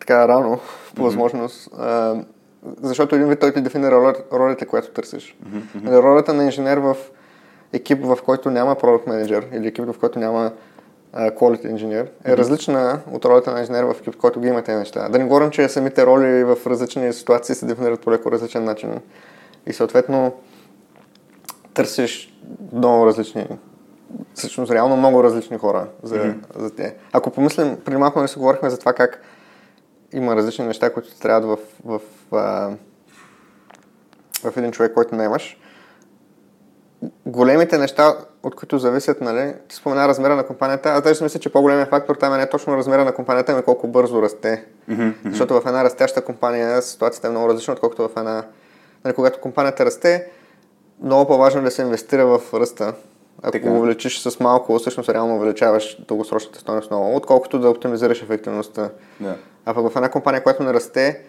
така 0.00 0.28
рано, 0.28 0.58
по 0.94 1.02
възможност. 1.02 1.70
Mm-hmm. 1.70 2.24
защото 2.82 3.14
един 3.14 3.28
вид 3.28 3.40
той 3.40 3.52
ти 3.52 3.60
дефинира 3.60 3.90
ролята, 3.90 4.22
ролята 4.32 4.66
която 4.66 4.90
търсиш. 4.90 5.36
Mm-hmm. 5.44 6.02
Ролята 6.02 6.34
на 6.34 6.44
инженер 6.44 6.78
в 6.78 6.96
екип, 7.72 8.04
в 8.04 8.18
който 8.24 8.50
няма 8.50 8.74
продукт 8.74 9.06
менеджер 9.06 9.46
или 9.52 9.66
екип, 9.68 9.84
в 9.84 9.98
който 9.98 10.18
няма 10.18 10.52
uh, 11.14 11.34
quality 11.38 11.70
инженер, 11.70 12.10
е 12.24 12.30
mm-hmm. 12.30 12.36
различна 12.36 13.00
от 13.12 13.24
ролята 13.24 13.52
на 13.52 13.60
инженер 13.60 13.84
в 13.84 13.96
екип, 14.00 14.14
в 14.14 14.18
който 14.18 14.40
ги 14.40 14.48
има 14.48 14.62
тези 14.62 14.78
неща. 14.78 15.08
Да 15.08 15.18
не 15.18 15.24
говорим, 15.24 15.50
че 15.50 15.68
самите 15.68 16.06
роли 16.06 16.44
в 16.44 16.56
различни 16.66 17.12
ситуации 17.12 17.54
се 17.54 17.66
дефинират 17.66 18.00
по 18.00 18.10
леко 18.10 18.32
различен 18.32 18.64
начин. 18.64 19.00
И 19.66 19.72
съответно, 19.72 20.32
търсиш 21.78 22.34
много 22.72 23.06
различни, 23.06 23.46
всъщност 24.34 24.72
реално 24.72 24.96
много 24.96 25.24
различни 25.24 25.58
хора 25.58 25.86
за, 26.02 26.16
mm-hmm. 26.16 26.58
за 26.58 26.74
те. 26.74 26.96
Ако 27.12 27.30
помислим, 27.30 27.76
преди 27.84 27.96
малко 27.96 28.20
не 28.20 28.28
си 28.28 28.38
говорихме 28.38 28.70
за 28.70 28.78
това 28.78 28.92
как 28.92 29.22
има 30.12 30.36
различни 30.36 30.66
неща, 30.66 30.92
които 30.92 31.10
ти 31.10 31.20
трябват 31.20 31.44
в, 31.44 31.58
в, 31.84 32.00
в, 32.30 32.76
в 34.44 34.56
един 34.56 34.72
човек, 34.72 34.94
който 34.94 35.14
не 35.14 35.24
имаш. 35.24 35.58
Големите 37.26 37.78
неща, 37.78 38.16
от 38.42 38.54
които 38.54 38.78
зависят, 38.78 39.20
нали, 39.20 39.54
ти 39.68 39.76
спомена 39.76 40.08
размера 40.08 40.36
на 40.36 40.46
компанията, 40.46 40.88
аз 40.88 41.02
даже 41.02 41.24
мисля, 41.24 41.40
че 41.40 41.52
по-големият 41.52 41.90
фактор 41.90 42.16
там 42.16 42.34
е 42.34 42.36
не 42.36 42.48
точно 42.48 42.76
размера 42.76 43.04
на 43.04 43.12
компанията, 43.12 43.52
ами 43.52 43.62
колко 43.62 43.88
бързо 43.88 44.22
расте. 44.22 44.64
Mm-hmm. 44.90 45.12
Защото 45.24 45.60
в 45.60 45.66
една 45.66 45.84
растяща 45.84 46.24
компания 46.24 46.82
ситуацията 46.82 47.26
е 47.26 47.30
много 47.30 47.48
различна, 47.48 47.74
отколкото 47.74 48.08
в 48.08 48.16
една... 48.16 48.44
Нали, 49.04 49.14
когато 49.14 49.40
компанията 49.40 49.86
расте, 49.86 50.26
много 51.02 51.26
по-важно 51.26 51.60
е 51.60 51.64
да 51.64 51.70
се 51.70 51.82
инвестира 51.82 52.26
в 52.26 52.40
ръста. 52.54 52.94
Ако 53.42 53.52
Така. 53.52 53.70
увеличиш 53.70 54.20
с 54.20 54.40
малко, 54.40 54.78
всъщност 54.78 55.08
реално 55.08 55.36
увеличаваш 55.36 55.98
дългосрочната 56.08 56.58
стойност 56.58 56.90
много, 56.90 57.16
отколкото 57.16 57.58
да 57.58 57.70
оптимизираш 57.70 58.22
ефективността. 58.22 58.90
Да. 59.20 59.36
А 59.66 59.74
пък 59.74 59.92
в 59.92 59.96
една 59.96 60.08
компания, 60.08 60.42
която 60.42 60.62
не 60.62 60.72
расте, 60.72 61.22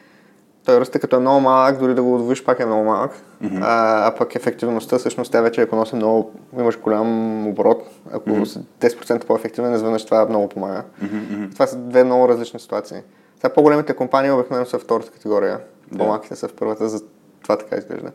той 0.65 0.79
расте 0.79 0.99
като 0.99 1.15
е 1.15 1.19
много 1.19 1.39
малък, 1.39 1.79
дори 1.79 1.93
да 1.93 2.03
го 2.03 2.15
удвоиш 2.15 2.43
пак 2.43 2.59
е 2.59 2.65
много 2.65 2.83
малък. 2.83 3.11
Mm-hmm. 3.43 3.59
А, 3.63 4.07
а 4.07 4.15
пък 4.15 4.35
ефективността, 4.35 4.97
всъщност 4.97 5.31
тя 5.31 5.41
вече 5.41 5.61
ако 5.61 5.75
носи 5.75 5.95
много, 5.95 6.31
имаш 6.59 6.79
голям 6.79 7.47
оборот, 7.47 7.83
ако 8.11 8.29
mm-hmm. 8.29 8.43
си 8.43 8.59
10% 8.79 9.25
по-ефективен, 9.25 9.73
изведнъж 9.73 10.05
това 10.05 10.25
много 10.25 10.49
помага. 10.49 10.83
Mm-hmm. 11.03 11.53
Това 11.53 11.67
са 11.67 11.77
две 11.77 12.03
много 12.03 12.27
различни 12.27 12.59
ситуации. 12.59 12.97
Сега 13.35 13.53
по-големите 13.53 13.93
компании 13.93 14.31
обикновено 14.31 14.65
са 14.65 14.79
втората 14.79 15.11
категория, 15.11 15.59
по-малките 15.97 16.35
са 16.35 16.47
в 16.47 16.53
първата, 16.53 16.89
за 16.89 17.01
това 17.43 17.57
така 17.57 17.75
изглежда. 17.75 18.11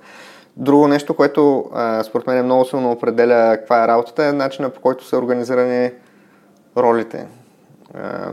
Друго 0.57 0.89
нещо, 0.89 1.15
което 1.15 1.71
а, 1.75 2.03
според 2.03 2.27
мен 2.27 2.39
е 2.39 2.43
много 2.43 2.65
силно 2.65 2.93
определя 2.93 3.57
каква 3.59 3.85
е 3.85 3.89
работата, 3.89 4.25
е 4.25 4.33
начинът 4.33 4.75
по 4.75 4.81
който 4.81 5.05
са 5.05 5.19
организирани 5.19 5.91
ролите. 6.77 7.27
А, 7.95 8.31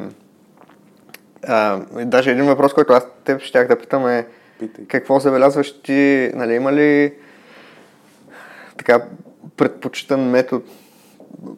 а, 1.47 1.80
даже 2.05 2.32
един 2.32 2.45
въпрос, 2.45 2.74
който 2.74 2.93
аз 2.93 3.07
теб 3.24 3.41
щях 3.41 3.67
да 3.67 3.80
питам 3.80 4.07
е 4.07 4.28
Питай. 4.59 4.86
какво 4.86 5.19
забелязваш 5.19 5.82
ти, 5.82 6.32
нали, 6.36 6.53
има 6.53 6.74
ли 6.74 7.13
така 8.78 9.05
предпочитан 9.57 10.30
метод, 10.30 10.65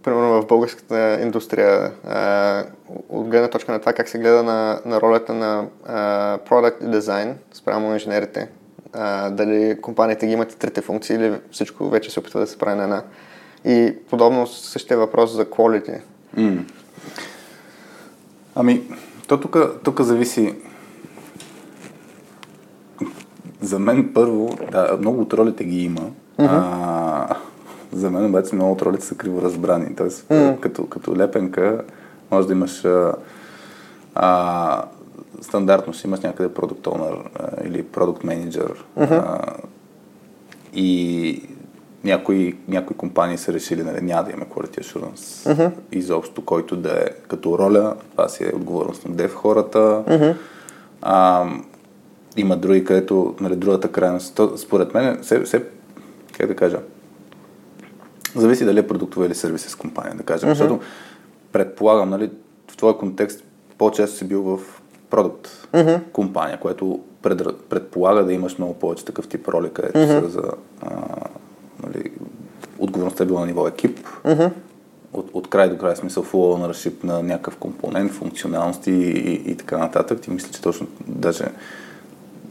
примерно 0.03 0.41
в 0.41 0.47
българската 0.47 1.20
индустрия, 1.22 1.91
а, 2.07 2.64
от 3.09 3.28
гледна 3.28 3.47
точка 3.47 3.72
на 3.72 3.80
това 3.80 3.93
как 3.93 4.09
се 4.09 4.20
гледа 4.20 4.43
на, 4.43 4.82
на 4.86 5.01
ролята 5.01 5.34
на 5.34 5.68
а, 5.86 6.38
product 6.38 6.89
дизайн 6.89 7.38
спрямо 7.53 7.93
инженерите. 7.93 8.49
А, 8.93 9.29
дали 9.29 9.81
компаниите 9.81 10.27
ги 10.27 10.33
имат 10.33 10.51
и 10.51 10.57
трите 10.57 10.81
функции 10.81 11.15
или 11.15 11.33
всичко 11.51 11.89
вече 11.89 12.09
се 12.09 12.19
опитва 12.19 12.39
да 12.39 12.47
се 12.47 12.57
прави 12.57 12.77
на 12.77 12.83
една. 12.83 13.03
И 13.65 13.95
подобно 14.09 14.47
същия 14.47 14.97
въпрос 14.97 15.31
за 15.31 15.45
quality. 15.45 15.99
М. 16.37 16.63
Ами, 18.55 18.81
то 19.27 19.39
тук, 19.83 20.01
зависи. 20.01 20.55
За 23.61 23.79
мен 23.79 24.11
първо, 24.13 24.57
да, 24.71 24.97
много 24.99 25.21
от 25.21 25.33
ролите 25.33 25.63
ги 25.63 25.83
има. 25.83 26.11
А, 26.37 27.35
за 27.91 28.11
мен 28.11 28.25
обаче 28.25 28.55
много 28.55 28.71
от 28.71 28.81
ролите 28.81 29.05
са 29.05 29.15
криво 29.15 29.41
разбрани. 29.41 29.95
Тоест, 29.95 30.27
като, 30.61 30.87
като 30.87 31.17
лепенка 31.17 31.83
може 32.31 32.47
да 32.47 32.53
имаш 32.53 32.85
а, 34.15 34.83
стандартно 35.43 35.93
си 35.93 36.07
имаш 36.07 36.19
някъде 36.19 36.55
product 36.55 36.81
owner 36.81 37.21
или 37.67 37.83
product 37.83 38.25
manager 38.25 38.75
а, 38.97 39.41
и 40.73 41.43
някои, 42.03 42.57
някои 42.67 42.97
компании 42.97 43.37
са 43.37 43.53
решили, 43.53 43.83
нали, 43.83 44.01
няма 44.01 44.23
да 44.23 44.31
имаме 44.31 44.45
quality 44.45 44.81
assurance 44.81 45.53
uh-huh. 45.53 45.71
изобщо, 45.91 46.45
който 46.45 46.75
да 46.75 46.91
е 46.91 47.07
като 47.27 47.57
роля. 47.57 47.95
Това 48.11 48.29
си 48.29 48.43
е 48.43 48.55
отговорност 48.55 49.07
на 49.07 49.15
дев 49.15 49.33
хората. 49.33 49.79
Uh-huh. 49.79 50.35
А, 51.01 51.45
има 52.37 52.57
други, 52.57 52.83
където, 52.83 53.35
нали, 53.39 53.55
другата 53.55 53.91
крайност. 53.91 54.35
То, 54.35 54.57
според 54.57 54.93
мен, 54.93 55.23
се, 55.23 55.45
се, 55.45 55.65
как 56.37 56.47
да 56.47 56.55
кажа, 56.55 56.79
зависи 58.35 58.65
дали 58.65 58.79
е 58.79 58.87
продуктова 58.87 59.25
или 59.25 59.35
сервис 59.35 59.75
компания, 59.75 60.15
да 60.15 60.23
кажем. 60.23 60.49
Uh-huh. 60.49 60.53
Защото 60.53 60.79
предполагам, 61.51 62.09
нали, 62.09 62.31
в 62.71 62.77
твой 62.77 62.97
контекст 62.97 63.43
по-често 63.77 64.17
си 64.17 64.25
бил 64.27 64.41
в 64.41 64.81
продукт 65.14 65.68
uh-huh. 65.74 65.99
компания, 66.11 66.59
което 66.59 66.99
пред, 67.22 67.41
предполага 67.70 68.24
да 68.24 68.34
имаш 68.34 68.57
много 68.57 68.74
повече 68.74 69.05
такъв 69.05 69.28
тип 69.28 69.47
роли, 69.47 69.70
където 69.74 69.97
uh-huh. 69.97 70.22
са 70.22 70.30
за 70.30 70.51
а, 70.82 70.91
нали, 71.84 72.11
отговорността 72.80 73.24
е 73.24 73.28
била 73.28 73.39
на 73.39 73.45
ниво 73.45 73.68
екип, 73.68 73.99
uh-huh. 74.26 74.51
от, 75.14 75.30
от 75.34 75.49
край 75.49 75.70
до 75.70 75.78
край 75.78 75.95
смисъл 75.95 76.24
full 76.24 76.34
ownership 76.34 77.03
на 77.03 77.24
някакъв 77.24 77.57
компонент, 77.57 78.11
функционалности 78.11 78.91
и, 78.91 79.09
и, 79.09 79.51
и 79.51 79.57
така 79.57 79.78
нататък. 79.78 80.22
Ти 80.22 80.32
мисля, 80.32 80.51
че 80.51 80.61
точно 80.61 80.88
даже 81.07 81.45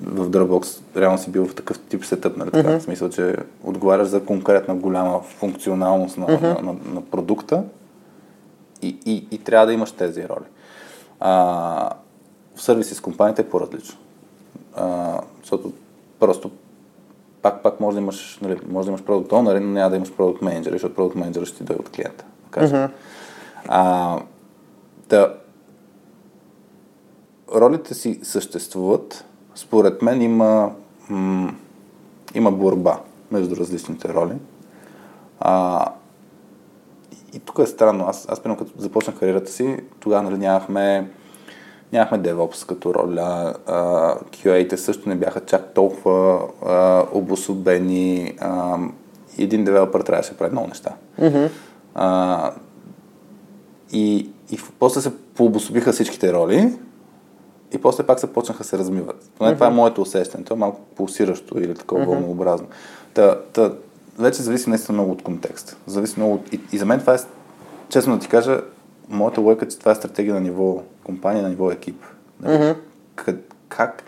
в 0.03 0.31
Dropbox 0.31 0.81
реално 0.97 1.19
си 1.19 1.31
бил 1.31 1.47
в 1.49 1.55
такъв 1.55 1.79
тип 1.79 2.05
сетъп, 2.05 2.37
нали, 2.37 2.51
така, 2.51 2.69
uh-huh. 2.69 2.79
в 2.79 2.83
смисъл, 2.83 3.09
че 3.09 3.37
отговаряш 3.65 4.07
за 4.07 4.25
конкретна 4.25 4.75
голяма 4.75 5.21
функционалност 5.21 6.19
на, 6.19 6.27
uh-huh. 6.27 6.63
на, 6.63 6.73
на, 6.73 6.79
на 6.95 7.01
продукта 7.01 7.63
и, 8.83 8.97
и, 9.07 9.27
и 9.31 9.39
трябва 9.39 9.67
да 9.67 9.73
имаш 9.73 9.93
тези 9.93 10.29
роли. 10.29 10.47
А, 11.21 11.91
в 12.55 12.63
сервиси 12.63 12.95
с 12.95 13.01
компанията 13.01 13.43
е 13.43 13.49
по-различно. 13.49 13.99
А, 14.75 15.21
защото 15.41 15.73
просто 16.21 16.51
пак, 17.43 17.63
пак 17.63 17.81
може 17.81 17.95
да 17.95 18.03
имаш, 18.03 18.39
нали, 18.43 18.61
може 18.69 18.87
да 18.87 18.91
имаш 18.91 19.03
продукт 19.03 19.31
owner, 19.31 19.59
но 19.59 19.71
няма 19.71 19.91
да 19.91 19.97
имаш 19.97 20.13
продукт 20.13 20.43
менеджер, 20.43 20.73
защото 20.73 20.95
продукт 20.95 21.17
менеджер 21.17 21.45
ще 21.45 21.59
ти 21.59 21.65
дойде 21.65 21.81
от 21.81 21.91
клиента. 21.91 22.25
Uh-huh. 22.51 22.91
А, 23.69 24.19
да, 25.09 25.35
ролите 27.55 27.95
си 27.95 28.21
съществуват. 28.23 29.25
Според 29.55 30.03
мен 30.03 30.23
има, 30.23 30.73
м- 31.09 31.55
има 32.35 32.53
борба 32.53 33.01
между 33.31 33.57
различните 33.57 34.15
роли. 34.15 34.35
А, 35.41 35.87
и 37.33 37.39
тук 37.39 37.59
е 37.59 37.67
странно. 37.67 38.05
Аз, 38.09 38.27
аз 38.29 38.41
примерно, 38.41 38.65
като 38.65 38.81
започнах 38.81 39.19
кариерата 39.19 39.51
си, 39.51 39.77
тогава 40.01 40.23
нали, 40.23 40.39
нямахме, 40.39 41.11
нямахме 41.93 42.21
DevOps 42.21 42.69
като 42.69 42.95
роля. 42.95 43.55
QA-те 44.31 44.77
също 44.77 45.09
не 45.09 45.15
бяха 45.15 45.41
чак 45.41 45.75
толкова 45.75 46.41
обособени. 47.13 48.39
Един 49.39 49.65
девелопър 49.65 50.01
трябваше 50.01 50.31
да 50.31 50.37
прави 50.37 50.53
много 50.53 50.69
неща. 50.69 50.91
Mm-hmm. 51.21 51.51
А, 51.95 52.51
и, 53.93 54.29
и 54.51 54.59
после 54.79 55.01
се 55.01 55.17
пообособиха 55.35 55.93
всичките 55.93 56.33
роли 56.33 56.73
и 57.75 57.79
после 57.79 58.03
пак 58.03 58.21
се 58.21 58.33
почнаха 58.33 58.63
да 58.63 58.69
се 58.69 58.79
размиват. 58.79 59.31
Поне 59.39 59.51
mm-hmm. 59.51 59.55
това 59.55 59.67
е 59.67 59.71
моето 59.71 60.03
усещане. 60.03 60.45
Това 60.45 60.57
е 60.57 60.59
малко 60.59 60.81
пулсиращо 60.97 61.59
или 61.59 61.75
такова 61.75 62.03
Мгм. 62.03 62.11
вълнообразно. 62.11 62.67
Та, 63.15 63.41
та, 63.53 63.73
вече 64.19 64.43
зависи 64.43 64.71
наистина 64.71 64.99
много 64.99 65.13
от 65.13 65.23
контекст. 65.23 65.77
Зависи 65.87 66.15
много 66.17 66.35
от... 66.35 66.53
И, 66.53 66.61
и 66.73 66.79
за 66.79 66.87
мен 66.87 67.01
това 67.01 67.15
е, 67.15 67.19
честно 67.89 68.15
да 68.15 68.21
ти 68.21 68.29
кажа, 68.29 68.61
моята 69.09 69.41
логика, 69.41 69.65
е, 69.65 69.69
че 69.69 69.79
това 69.79 69.93
е 69.93 69.95
стратегия 69.95 70.35
на 70.35 70.41
ниво 70.41 70.83
компания, 71.05 71.43
на 71.43 71.49
ниво 71.49 71.71
екип. 71.71 72.03
Нали? 72.41 72.59
Мгм. 72.59 72.81
Как, 73.15 73.37
как 73.69 74.03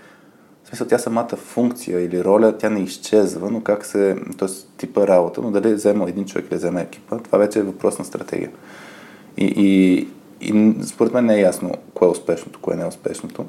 в 0.64 0.68
смисъл, 0.68 0.86
тя 0.86 0.98
самата 0.98 1.36
функция 1.36 2.00
или 2.00 2.24
роля, 2.24 2.58
тя 2.58 2.70
не 2.70 2.80
изчезва, 2.80 3.50
но 3.50 3.60
как 3.60 3.86
се, 3.86 4.16
т.е. 4.38 4.48
типа 4.76 5.06
работа, 5.06 5.40
но 5.42 5.50
дали 5.50 5.74
взема 5.74 6.08
един 6.08 6.24
човек 6.24 6.46
или 6.50 6.56
взема 6.56 6.80
екипа, 6.80 7.18
това 7.18 7.38
вече 7.38 7.58
е 7.58 7.62
въпрос 7.62 7.98
на 7.98 8.04
стратегия. 8.04 8.50
И, 9.36 9.44
и, 9.44 10.08
и 10.40 10.74
според 10.84 11.12
мен 11.12 11.26
не 11.26 11.34
е 11.34 11.40
ясно 11.40 11.72
кое 11.94 12.08
е 12.08 12.10
успешното, 12.10 12.58
кое 12.62 12.76
не 12.76 12.82
е 12.82 12.86
успешното. 12.86 13.44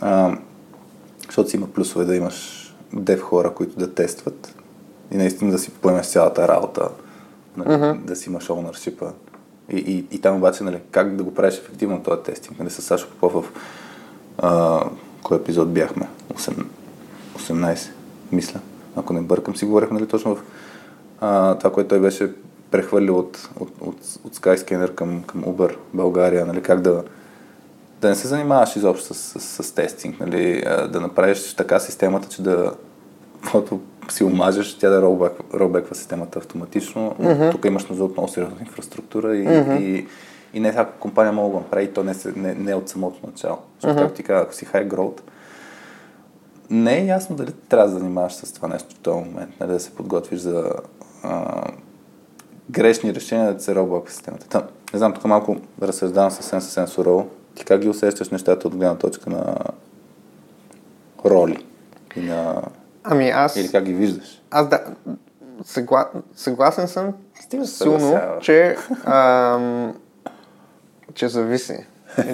А, 0.00 0.38
защото 1.26 1.50
си 1.50 1.56
има 1.56 1.66
плюсове 1.66 2.04
да 2.04 2.16
имаш 2.16 2.66
дев 2.92 3.20
хора, 3.20 3.54
които 3.54 3.78
да 3.78 3.94
тестват 3.94 4.54
и 5.10 5.16
наистина 5.16 5.50
да 5.50 5.58
си 5.58 5.70
поемеш 5.70 6.06
цялата 6.06 6.48
работа, 6.48 6.88
нали, 7.56 7.76
Мгм. 7.76 8.06
да 8.06 8.16
си 8.16 8.28
имаш 8.28 8.48
ownership 8.48 9.12
и, 9.70 9.76
и, 9.76 10.16
и 10.16 10.20
там 10.20 10.36
обаче, 10.36 10.64
нали, 10.64 10.78
как 10.90 11.16
да 11.16 11.22
го 11.22 11.34
правиш 11.34 11.54
ефективно 11.54 12.02
този 12.02 12.22
тестинг. 12.22 12.58
Нали, 12.58 12.70
с 12.70 12.82
Сашо 12.82 13.08
Попов 13.20 13.44
в 13.44 13.52
а, 14.38 14.84
кой 15.22 15.36
епизод 15.36 15.72
бяхме? 15.72 16.08
8, 16.34 16.64
18, 17.36 17.90
мисля. 18.32 18.60
Ако 18.96 19.12
не 19.12 19.20
бъркам, 19.20 19.56
си 19.56 19.64
говорихме 19.64 19.98
нали, 19.98 20.08
точно 20.08 20.34
в 20.34 20.42
а, 21.20 21.54
това, 21.54 21.72
което 21.72 21.88
той 21.88 22.00
беше 22.00 22.32
прехвърлил 22.70 23.18
от, 23.18 23.48
от, 23.60 23.70
от, 23.80 23.96
от 24.24 24.36
Skyscanner 24.36 24.94
към, 24.94 25.22
към 25.22 25.44
Uber 25.44 25.76
България, 25.94 26.46
нали, 26.46 26.62
как 26.62 26.80
да, 26.80 27.04
да 28.00 28.08
не 28.08 28.14
се 28.14 28.28
занимаваш 28.28 28.76
изобщо 28.76 29.14
с, 29.14 29.40
с, 29.40 29.62
с 29.62 29.72
тестинг, 29.72 30.20
нали, 30.20 30.62
да 30.88 31.00
направиш 31.00 31.54
така 31.54 31.80
системата, 31.80 32.28
че 32.28 32.42
да 32.42 32.74
си 34.12 34.24
омажеш, 34.24 34.78
тя 34.78 34.90
да 34.90 35.02
ролбеква, 35.02 35.44
ролбеква 35.54 35.94
системата 35.94 36.38
автоматично. 36.38 37.14
Мгм. 37.18 37.50
Тук 37.50 37.64
имаш 37.64 37.86
нужда 37.86 38.04
от 38.04 38.12
много 38.12 38.28
сериозна 38.28 38.56
инфраструктура 38.60 39.36
и, 39.36 39.60
Мгм. 39.60 39.76
и, 39.76 40.06
и 40.54 40.60
не 40.60 40.72
всяка 40.72 40.92
компания 40.92 41.32
може 41.32 41.46
да 41.46 41.52
го 41.52 41.58
направи, 41.58 41.84
и 41.84 41.92
то 41.92 42.04
не, 42.04 42.14
не, 42.36 42.54
не 42.54 42.74
от 42.74 42.88
самото 42.88 43.26
начало. 43.26 43.58
Защото, 43.74 43.94
Мгм. 43.94 44.02
както 44.02 44.16
ти 44.16 44.22
казах, 44.22 44.42
ако 44.42 44.54
си 44.54 44.66
high 44.66 44.88
growth, 44.88 45.20
не 46.70 46.98
е 46.98 47.06
ясно 47.06 47.36
дали 47.36 47.52
трябва 47.68 47.88
да 47.88 47.98
занимаваш 47.98 48.32
с 48.32 48.52
това 48.52 48.68
нещо 48.68 48.94
в 48.94 48.98
този 48.98 49.24
момент, 49.24 49.50
нали, 49.60 49.72
да 49.72 49.80
се 49.80 49.90
подготвиш 49.90 50.40
за 50.40 50.72
а, 51.22 51.62
грешни 52.70 53.14
решения 53.14 53.54
да 53.54 53.60
се 53.60 53.74
ролбеква 53.74 54.10
системата. 54.10 54.46
Та, 54.48 54.66
не 54.92 54.98
знам, 54.98 55.14
тук 55.14 55.24
малко 55.24 55.56
разсъждавам 55.82 56.30
съвсем 56.30 56.60
съвсем 56.60 56.88
сурово. 56.88 57.28
Ти 57.54 57.64
как 57.64 57.80
ги 57.80 57.88
усещаш 57.88 58.28
нещата 58.28 58.68
от 58.68 58.76
гледна 58.76 58.98
точка 58.98 59.30
на 59.30 59.56
роли 61.24 61.66
и 62.16 62.20
на 62.20 62.62
Ами 63.04 63.30
аз... 63.30 63.56
Или 63.56 63.70
как 63.70 63.84
ги 63.84 63.92
виждаш? 63.94 64.42
Аз 64.50 64.68
да... 64.68 64.80
Съгла... 65.64 66.08
Съгласен 66.36 66.88
съм 66.88 67.12
Стига 67.40 67.66
се 67.66 67.76
силно, 67.76 68.00
съгласяваш. 68.00 68.44
че... 68.44 68.76
Ам... 69.04 69.94
че 71.14 71.28
зависи. 71.28 71.86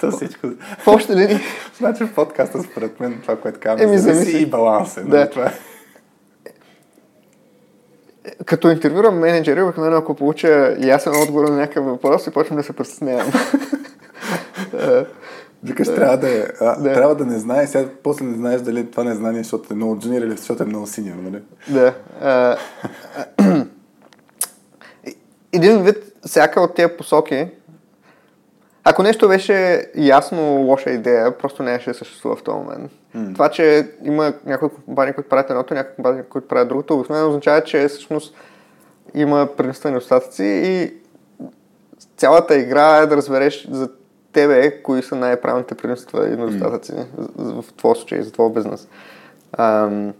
То 0.00 0.10
всичко. 0.10 0.46
В 0.78 0.86
общи 0.86 1.12
линии. 1.12 1.38
Значи 1.78 2.04
в 2.04 2.14
подкаста 2.14 2.62
според 2.62 3.00
мен 3.00 3.18
това, 3.22 3.36
което 3.36 3.60
казвам, 3.60 3.88
Еми, 3.88 3.98
зависи 3.98 4.24
зависи. 4.24 4.42
и 4.42 4.46
баланс 4.46 4.96
е. 4.96 5.02
Да. 5.02 5.30
Това. 5.30 5.52
Като 8.44 8.70
интервюрам 8.70 9.18
менеджери, 9.18 9.62
обикновено 9.62 9.96
ако 9.96 10.14
получа 10.14 10.76
ясен 10.80 11.12
отговор 11.22 11.48
на 11.48 11.56
някакъв 11.56 11.84
въпрос 11.84 12.26
и 12.26 12.30
почвам 12.30 12.58
да 12.58 12.64
се 12.64 12.72
притеснявам. 12.72 13.32
Викаш, 15.62 15.88
трябва 15.94 16.16
да, 16.16 16.38
е, 16.38 16.46
а, 16.60 16.80
Да. 16.80 16.92
трябва 16.92 17.14
да 17.14 17.24
не 17.24 17.38
знаеш, 17.38 17.68
сега 17.68 17.88
после 18.02 18.24
не 18.24 18.36
знаеш 18.36 18.60
дали 18.60 18.90
това 18.90 19.04
незнание, 19.04 19.42
защото 19.42 19.72
е 19.72 19.76
много 19.76 19.98
джуниор 19.98 20.22
или 20.22 20.36
защото 20.36 20.62
е 20.62 20.66
много 20.66 20.86
синьор, 20.86 21.14
нали? 21.22 21.42
Да. 21.68 21.94
А, 22.20 22.56
един 25.52 25.82
вид, 25.82 25.96
всяка 26.26 26.60
от 26.60 26.74
тези 26.74 26.92
посоки, 26.98 27.48
ако 28.84 29.02
нещо 29.02 29.28
беше 29.28 29.86
ясно 29.94 30.42
лоша 30.42 30.90
идея, 30.90 31.38
просто 31.38 31.62
нямаше 31.62 31.90
да 31.90 31.94
съществува 31.94 32.36
в 32.36 32.42
този 32.42 32.58
момент. 32.58 32.92
Mm. 33.16 33.34
Това, 33.34 33.48
че 33.48 33.90
има 34.04 34.32
някои 34.46 34.68
компании, 34.68 35.14
които 35.14 35.28
правят 35.28 35.50
едното, 35.50 35.74
някои 35.74 35.94
компании, 35.94 36.22
които 36.30 36.48
правят 36.48 36.68
другото, 36.68 36.94
обикновено 36.94 37.28
означава, 37.28 37.64
че 37.64 37.88
всъщност 37.88 38.34
има 39.14 39.48
предимства 39.56 39.88
и 39.88 39.92
недостатъци 39.92 40.44
и 40.44 40.92
цялата 42.16 42.56
игра 42.56 42.96
е 42.96 43.06
да 43.06 43.16
разбереш 43.16 43.68
за 43.70 43.90
тебе, 44.32 44.82
кои 44.82 45.02
са 45.02 45.16
най-правилните 45.16 45.74
предимства 45.74 46.28
и 46.28 46.36
недостатъци 46.36 46.92
mm. 46.92 47.62
в 47.62 47.72
твоя 47.72 47.96
случай, 47.96 48.22
за 48.22 48.32
твоя 48.32 48.50
бизнес. 48.50 48.88
Ам, 49.58 50.14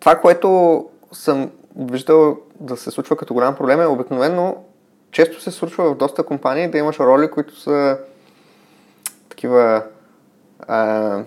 това, 0.00 0.16
което 0.16 0.88
съм 1.12 1.50
виждал 1.76 2.38
да 2.60 2.76
се 2.76 2.90
случва 2.90 3.16
като 3.16 3.34
голям 3.34 3.56
проблем 3.56 3.80
е 3.80 3.86
обикновено 3.86 4.56
често 5.14 5.40
се 5.40 5.50
случва 5.50 5.90
в 5.90 5.96
доста 5.96 6.22
компании 6.22 6.68
да 6.68 6.78
имаш 6.78 7.00
роли, 7.00 7.30
които 7.30 7.60
са 7.60 7.98
такива 9.28 9.82
а, 10.60 11.22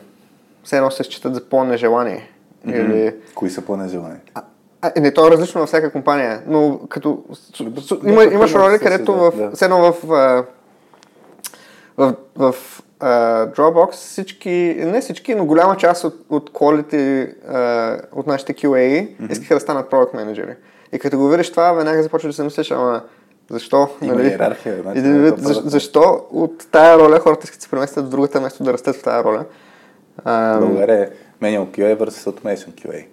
все 0.64 0.78
едно 0.78 0.92
се 0.92 1.04
считат 1.04 1.36
за 1.36 1.50
по-нежелани. 1.50 2.30
Или... 2.66 3.16
Кои 3.36 3.50
са 3.50 3.62
по-нежелани? 3.62 4.20
А, 4.34 4.44
а, 4.82 4.92
не, 5.00 5.14
то 5.14 5.28
е 5.28 5.32
различно 5.32 5.62
във 5.62 5.68
всяка 5.68 5.92
компания, 5.92 6.42
но 6.48 6.80
като... 6.90 7.24
Да, 7.60 8.10
има, 8.10 8.26
да, 8.26 8.34
имаш 8.34 8.54
роли, 8.54 8.80
където 8.80 9.12
да, 9.12 9.32
в, 9.32 9.52
да. 9.52 9.66
едно 9.66 9.94
в, 9.94 10.12
а, 10.12 10.44
в, 11.98 12.16
в 12.36 12.56
а, 13.00 13.48
Dropbox 13.48 13.92
всички, 13.92 14.76
не 14.80 15.02
всички, 15.02 15.36
но 15.36 15.46
голяма 15.46 15.78
част 15.78 16.04
от, 16.04 16.26
от 16.30 16.50
quality, 16.50 17.34
а, 17.48 18.02
от 18.12 18.28
нашите 18.28 18.54
QA 18.54 19.10
искаха 19.32 19.54
да 19.54 19.60
станат 19.60 19.92
product 19.92 20.14
менеджери. 20.14 20.56
И 20.92 21.00
като 21.00 21.18
го 21.18 21.28
видиш 21.28 21.50
това, 21.52 21.72
веднага 21.72 22.04
започваш 22.04 22.34
да 22.34 22.36
се 22.36 22.44
мислиш, 22.44 22.72
ама 22.72 23.02
защо? 23.50 23.90
Има 24.02 24.22
иерархия, 24.22 24.82
значи, 24.82 25.00
е 25.00 25.02
вид, 25.02 25.36
то 25.44 25.54
защо, 25.54 26.26
от 26.32 26.68
тая 26.72 26.98
роля 27.00 27.20
хората 27.20 27.42
искат 27.44 27.60
да 27.60 27.64
се 27.64 27.70
преместят 27.70 28.06
в 28.06 28.10
другата, 28.10 28.40
вместо 28.40 28.64
да 28.64 28.74
растат 28.74 28.96
в 28.96 29.04
тая 29.04 29.24
роля? 29.24 29.46
А, 30.24 30.60
България 30.60 31.04
е 31.04 31.10
manual 31.46 31.66
QA 31.66 31.98
versus 31.98 32.32
automation 32.32 32.86
QA. 32.86 33.06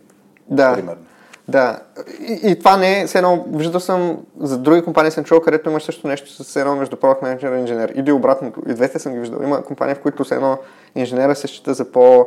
да. 0.49 0.75
Примерно. 0.75 1.03
Да. 1.49 1.79
И, 2.21 2.51
и 2.51 2.59
това 2.59 2.77
не 2.77 3.01
е, 3.01 3.07
все 3.07 3.19
едно, 3.19 3.45
виждал 3.49 3.81
съм, 3.81 4.19
за 4.41 4.59
други 4.59 4.83
компании 4.83 5.11
съм 5.11 5.25
чувал, 5.25 5.43
където 5.43 5.71
имаш 5.71 5.83
също 5.83 6.09
нещо 6.09 6.45
с 6.45 6.57
едно 6.57 6.77
между 6.77 6.97
product 6.97 7.23
manager 7.23 7.57
и 7.57 7.61
инженер. 7.61 7.93
Или 7.95 8.13
обратното. 8.13 8.63
И 8.69 8.75
двете 8.75 8.99
съм 8.99 9.13
ги 9.13 9.19
виждал. 9.19 9.41
Има 9.43 9.63
компании, 9.63 9.95
в 9.95 10.01
които 10.01 10.25
все 10.25 10.35
едно 10.35 10.59
инженера 10.95 11.35
се 11.35 11.47
счита 11.47 11.75
за 11.75 11.93
по 11.93 12.27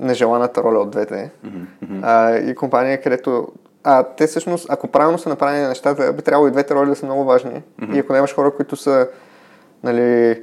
нежеланата 0.00 0.62
роля 0.62 0.78
от 0.78 0.90
двете. 0.90 1.30
А, 2.02 2.36
и 2.36 2.54
компания, 2.54 3.02
където 3.02 3.48
а 3.84 4.04
те 4.16 4.26
всъщност, 4.26 4.66
ако 4.70 4.88
правилно 4.88 5.18
са 5.18 5.28
направени 5.28 5.66
нещата, 5.66 6.12
би 6.12 6.22
трябвало 6.22 6.48
и 6.48 6.50
двете 6.50 6.74
роли 6.74 6.88
да 6.88 6.96
са 6.96 7.06
много 7.06 7.24
важни. 7.24 7.62
И 7.92 7.98
ако 7.98 8.12
нямаш 8.12 8.34
хора, 8.34 8.50
които 8.50 8.76
са, 8.76 9.08
нали, 9.82 10.42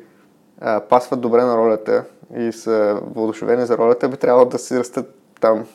а, 0.62 0.80
пасват 0.80 1.22
добре 1.22 1.42
на 1.42 1.58
ролята 1.58 2.04
и 2.38 2.52
са 2.52 3.00
въодушевени 3.16 3.66
за 3.66 3.78
ролята, 3.78 4.10
би 4.10 4.18
трябвало 4.18 4.46
да 4.46 4.58
си 4.58 4.80
растат 4.80 5.16
там. 5.42 5.66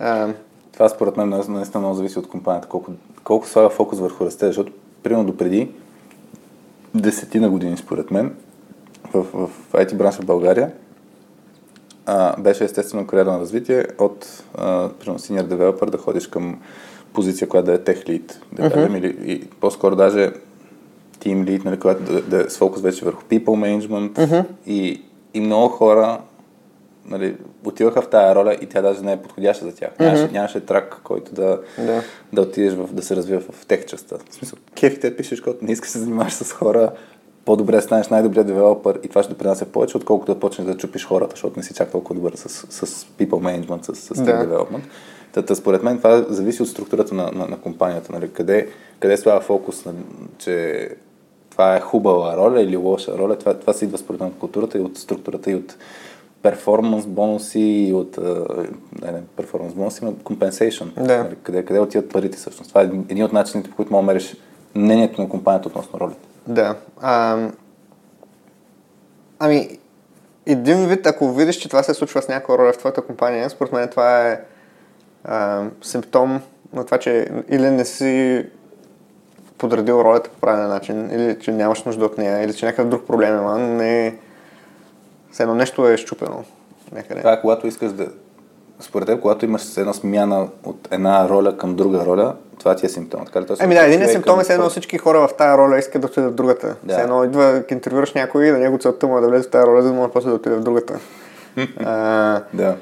А, 0.00 0.28
Това 0.72 0.88
според 0.88 1.16
мен 1.16 1.28
наистина 1.28 1.80
много 1.80 1.94
зависи 1.94 2.18
от 2.18 2.28
компанията, 2.28 2.68
колко, 2.68 2.92
колко 3.24 3.48
слага 3.48 3.68
фокус 3.68 3.98
върху 3.98 4.24
растеж, 4.24 4.46
защото 4.46 4.72
примерно 5.02 5.26
допреди 5.26 5.70
десетина 6.94 7.50
години 7.50 7.76
според 7.76 8.10
мен 8.10 8.34
в, 9.14 9.22
в 9.22 9.50
IT 9.72 9.94
бранша 9.94 10.22
в 10.22 10.26
България 10.26 10.72
а, 12.06 12.40
беше 12.40 12.64
естествено 12.64 13.06
кариерно 13.06 13.40
развитие 13.40 13.86
от 13.98 14.44
а, 14.54 14.88
примерно 14.88 15.18
senior 15.18 15.46
developer 15.46 15.90
да 15.90 15.98
ходиш 15.98 16.26
към 16.26 16.60
позиция, 17.12 17.48
която 17.48 17.66
да 17.66 17.74
е 17.74 17.78
tech 17.78 18.08
lead, 18.08 18.32
да 18.52 18.70
кажем, 18.70 18.96
или 18.96 19.16
и 19.24 19.46
по-скоро 19.60 19.96
даже 19.96 20.32
team 21.20 21.44
lead, 21.44 21.64
нали, 21.64 21.80
която 21.80 22.02
да, 22.02 22.22
да 22.22 22.46
е 22.46 22.50
с 22.50 22.58
фокус 22.58 22.82
вече 22.82 23.04
върху 23.04 23.22
people 23.22 23.42
management 23.42 24.44
и, 24.66 25.02
и 25.34 25.40
много 25.40 25.68
хора 25.68 26.18
нали, 27.06 27.36
отиваха 27.64 28.02
в 28.02 28.08
тая 28.10 28.34
роля 28.34 28.54
и 28.60 28.66
тя 28.66 28.82
даже 28.82 29.00
не 29.02 29.12
е 29.12 29.16
подходяща 29.22 29.64
за 29.64 29.74
тях. 29.74 29.90
Нямаше, 30.00 30.28
нямаше 30.32 30.60
трак, 30.60 31.00
който 31.04 31.32
да, 31.32 31.60
Да. 31.78 32.02
да 32.32 32.42
отидеш 32.42 32.74
в, 32.74 32.92
да 32.92 33.02
се 33.02 33.16
развива 33.16 33.40
в 33.52 33.66
тех 33.66 33.86
частта. 33.86 34.16
В 34.30 34.34
смисъл, 34.34 34.58
кефи 34.74 35.00
те 35.00 35.16
пишеш, 35.16 35.40
когато 35.40 35.64
не 35.64 35.72
искаш 35.72 35.88
да 35.88 35.92
се 35.92 35.98
занимаваш 35.98 36.32
с 36.32 36.52
хора, 36.52 36.90
по-добре 37.44 37.80
станеш 37.80 38.08
най-добрият 38.08 38.46
девелопър 38.46 39.00
и 39.02 39.08
това 39.08 39.22
ще 39.22 39.32
допринася 39.32 39.66
повече, 39.66 39.96
отколкото 39.96 40.34
да 40.34 40.40
почнеш 40.40 40.66
да 40.66 40.76
чупиш 40.76 41.06
хората, 41.06 41.30
защото 41.30 41.58
не 41.58 41.62
си 41.62 41.74
чак 41.74 41.90
толкова 41.90 42.14
добър 42.14 42.32
с, 42.36 42.48
с 42.86 43.06
people 43.18 43.66
management, 43.66 43.92
с, 43.92 44.14
с 44.14 44.22
Да. 44.22 44.32
development. 44.32 44.82
Та, 45.32 45.42
та, 45.42 45.54
според 45.54 45.82
мен 45.82 45.96
това 45.98 46.24
зависи 46.28 46.62
от 46.62 46.68
структурата 46.68 47.14
на, 47.14 47.30
на, 47.32 47.46
на 47.46 47.60
компанията. 47.60 48.12
Нали? 48.12 48.32
Къде, 48.32 48.68
къде 49.00 49.16
слага 49.16 49.40
фокус, 49.40 49.84
на, 49.84 49.92
че 50.38 50.88
това 51.50 51.76
е 51.76 51.80
хубава 51.80 52.36
роля 52.36 52.60
или 52.60 52.76
лоша 52.76 53.18
роля. 53.18 53.38
Това, 53.38 53.54
това 53.54 53.72
се 53.72 53.84
идва 53.84 53.98
според 53.98 54.20
мен 54.20 54.28
от 54.30 54.38
културата 54.38 54.78
и 54.78 54.80
от 54.80 54.98
структурата 54.98 55.50
и 55.50 55.54
от 55.54 55.76
перформанс 56.42 57.06
бонуси 57.06 57.60
и 57.60 57.92
от 57.92 58.18
не, 59.02 59.12
не, 59.12 59.22
перформанс 59.36 59.74
бонуси, 59.74 60.04
но 60.04 60.12
compensation. 60.12 61.02
Да. 61.02 61.24
Нали, 61.24 61.36
къде, 61.42 61.64
къде 61.64 61.80
отиват 61.80 62.10
парите 62.10 62.36
всъщност. 62.36 62.68
Това 62.68 62.82
е 62.82 62.84
един 62.84 63.24
от 63.24 63.32
начините, 63.32 63.70
по 63.70 63.76
които 63.76 63.92
мога 63.92 64.02
да 64.02 64.06
мериш 64.06 64.36
мнението 64.74 65.22
на 65.22 65.28
компанията 65.28 65.68
относно 65.68 66.00
ролите. 66.00 66.20
Да. 66.46 66.76
А, 67.00 67.38
ами, 69.38 69.78
един 70.46 70.86
вид, 70.86 71.06
ако 71.06 71.32
видиш, 71.32 71.56
че 71.56 71.68
това 71.68 71.82
се 71.82 71.94
случва 71.94 72.22
с 72.22 72.28
някаква 72.28 72.58
роля 72.58 72.72
в 72.72 72.78
твоята 72.78 73.02
компания, 73.02 73.50
според 73.50 73.72
мен 73.72 73.88
това 73.88 74.28
е 74.28 74.40
а, 75.24 75.64
симптом 75.82 76.40
на 76.72 76.84
това, 76.84 76.98
че 76.98 77.28
или 77.48 77.70
не 77.70 77.84
си 77.84 78.44
подредил 79.58 79.92
ролята 79.92 80.30
по 80.30 80.40
правилен 80.40 80.68
начин, 80.68 81.10
или 81.10 81.38
че 81.40 81.52
нямаш 81.52 81.84
нужда 81.84 82.04
от 82.04 82.18
нея, 82.18 82.44
или 82.44 82.54
че 82.54 82.66
някакъв 82.66 82.88
друг 82.88 83.06
проблем 83.06 83.38
има, 83.38 83.58
но 83.58 83.66
не. 83.66 84.18
Все 85.32 85.42
едно 85.42 85.54
нещо 85.54 85.88
е 85.88 85.96
щупено 85.96 86.44
някъде. 86.92 87.20
Това 87.20 87.32
е 87.32 87.40
когато 87.40 87.66
искаш 87.66 87.92
да... 87.92 88.06
Според 88.80 89.06
теб, 89.06 89.20
когато 89.20 89.44
имаш 89.44 89.76
една 89.76 89.92
смяна 89.92 90.48
от 90.64 90.88
една 90.90 91.28
роля 91.28 91.56
към 91.56 91.76
друга 91.76 92.04
роля, 92.06 92.34
това 92.58 92.74
ти 92.76 92.86
е 92.86 92.88
симптом. 92.88 93.24
Така 93.26 93.40
ли? 93.40 93.46
Тоест, 93.46 93.62
Ами 93.62 93.74
да, 93.74 93.86
един 93.86 94.02
е 94.02 94.08
симптом 94.08 94.40
е 94.40 94.52
едно 94.52 94.68
всички 94.70 94.98
хора 94.98 95.28
в 95.28 95.36
тая 95.38 95.58
роля 95.58 95.78
искат 95.78 96.00
да 96.02 96.06
отидат 96.06 96.32
в 96.32 96.34
другата. 96.34 96.76
Да. 96.82 96.92
Все 96.92 97.02
едно 97.02 97.24
идва, 97.24 97.62
интервюраш 97.70 98.12
някой 98.12 98.46
и 98.46 98.50
на 98.50 98.58
него 98.58 98.78
целта 98.78 99.06
му 99.06 99.18
е 99.18 99.20
да 99.20 99.28
влезе 99.28 99.48
в 99.48 99.50
тая 99.50 99.66
роля, 99.66 99.82
за 99.82 99.88
да 99.88 99.94
може 99.94 100.12
после 100.12 100.28
да 100.28 100.34
отиде 100.34 100.54
в 100.56 100.62
другата. 100.62 100.98
а, 101.84 102.42
Да. 102.54 102.76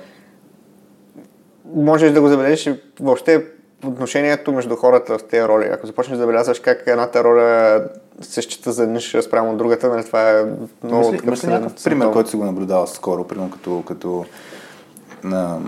можеш 1.74 2.12
да 2.12 2.20
го 2.20 2.28
забележиш 2.28 2.74
въобще 3.00 3.44
отношението 3.84 4.52
между 4.52 4.76
хората 4.76 5.18
в 5.18 5.24
тези 5.24 5.48
роли. 5.48 5.64
Ако 5.72 5.86
започнеш 5.86 6.16
да 6.16 6.22
забелязваш 6.22 6.60
как 6.60 6.82
едната 6.86 7.24
роля 7.24 7.80
се 8.20 8.42
счита 8.42 8.72
за 8.72 8.86
ниша 8.86 9.22
спрямо 9.22 9.56
другата, 9.56 9.88
нали, 9.88 10.04
това 10.04 10.30
е 10.30 10.44
много 10.84 11.04
Имаш 11.04 11.06
ли, 11.06 11.16
такъв 11.16 11.26
имаш 11.26 11.38
ли 11.38 11.40
силен 11.40 11.54
някакъв 11.54 11.84
пример, 11.84 12.10
който 12.12 12.30
си 12.30 12.36
го 12.36 12.44
наблюдавал 12.44 12.86
скоро, 12.86 13.24
примерно 13.24 13.50
като, 13.50 13.82
като 13.86 14.24
на, 15.24 15.58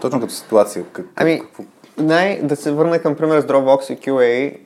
точно 0.00 0.20
като 0.20 0.32
ситуация? 0.32 0.84
Как, 0.92 1.06
Ами, 1.16 1.40
какво, 1.40 1.62
най- 1.98 2.40
да 2.42 2.56
се 2.56 2.72
върна 2.72 2.98
към 2.98 3.14
пример 3.14 3.40
с 3.40 3.44
Dropbox 3.44 3.92
и 3.92 3.98
QA, 3.98 4.56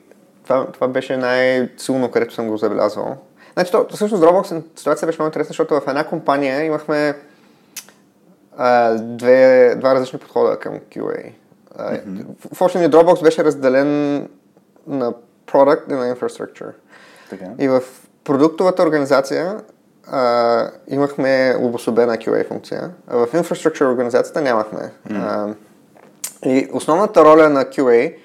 това, 0.43 0.67
това 0.71 0.87
беше 0.87 1.17
най-силно, 1.17 2.11
където 2.11 2.33
съм 2.33 2.47
го 2.47 2.57
забелязвал. 2.57 3.17
Значи, 3.53 3.71
то, 3.71 3.85
всъщност 3.93 4.23
Dropbox 4.23 4.63
ситуация 4.75 5.05
беше 5.05 5.21
много 5.21 5.27
интересна, 5.27 5.47
защото 5.47 5.73
в 5.73 5.87
една 5.87 6.03
компания 6.03 6.63
имахме 6.63 7.15
а, 8.57 8.95
две, 8.95 9.75
два 9.75 9.95
различни 9.95 10.19
подхода 10.19 10.59
към 10.59 10.73
QA. 10.73 11.31
Mm-hmm. 11.77 12.25
В, 12.53 12.61
общи 12.61 12.77
линии 12.77 12.89
Dropbox 12.89 13.23
беше 13.23 13.43
разделен 13.43 14.17
на 14.87 15.13
product 15.47 15.89
и 15.89 15.93
на 15.93 16.15
infrastructure. 16.15 16.71
така? 17.29 17.45
И 17.59 17.67
в 17.67 17.81
продуктовата 18.23 18.83
организация 18.83 19.61
а, 20.07 20.69
имахме 20.87 21.55
обособена 21.59 22.17
QA 22.17 22.47
функция, 22.47 22.91
а 23.07 23.17
в 23.17 23.27
infrastructure 23.27 23.91
организацията 23.91 24.41
нямахме. 24.41 24.91
А, 25.11 25.47
и 26.45 26.69
основната 26.73 27.25
роля 27.25 27.49
на 27.49 27.65
QA, 27.65 28.15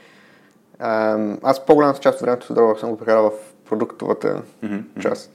а, 0.79 1.19
аз 1.43 1.67
по-голямата 1.67 2.01
част 2.01 2.15
от 2.15 2.21
времето 2.21 2.47
в 2.47 2.57
Dropbox 2.57 2.81
съм 2.81 2.91
го 2.91 2.97
прекарал 2.97 3.31
в 3.31 3.33
продуктовата 3.69 4.43
част. 5.01 5.31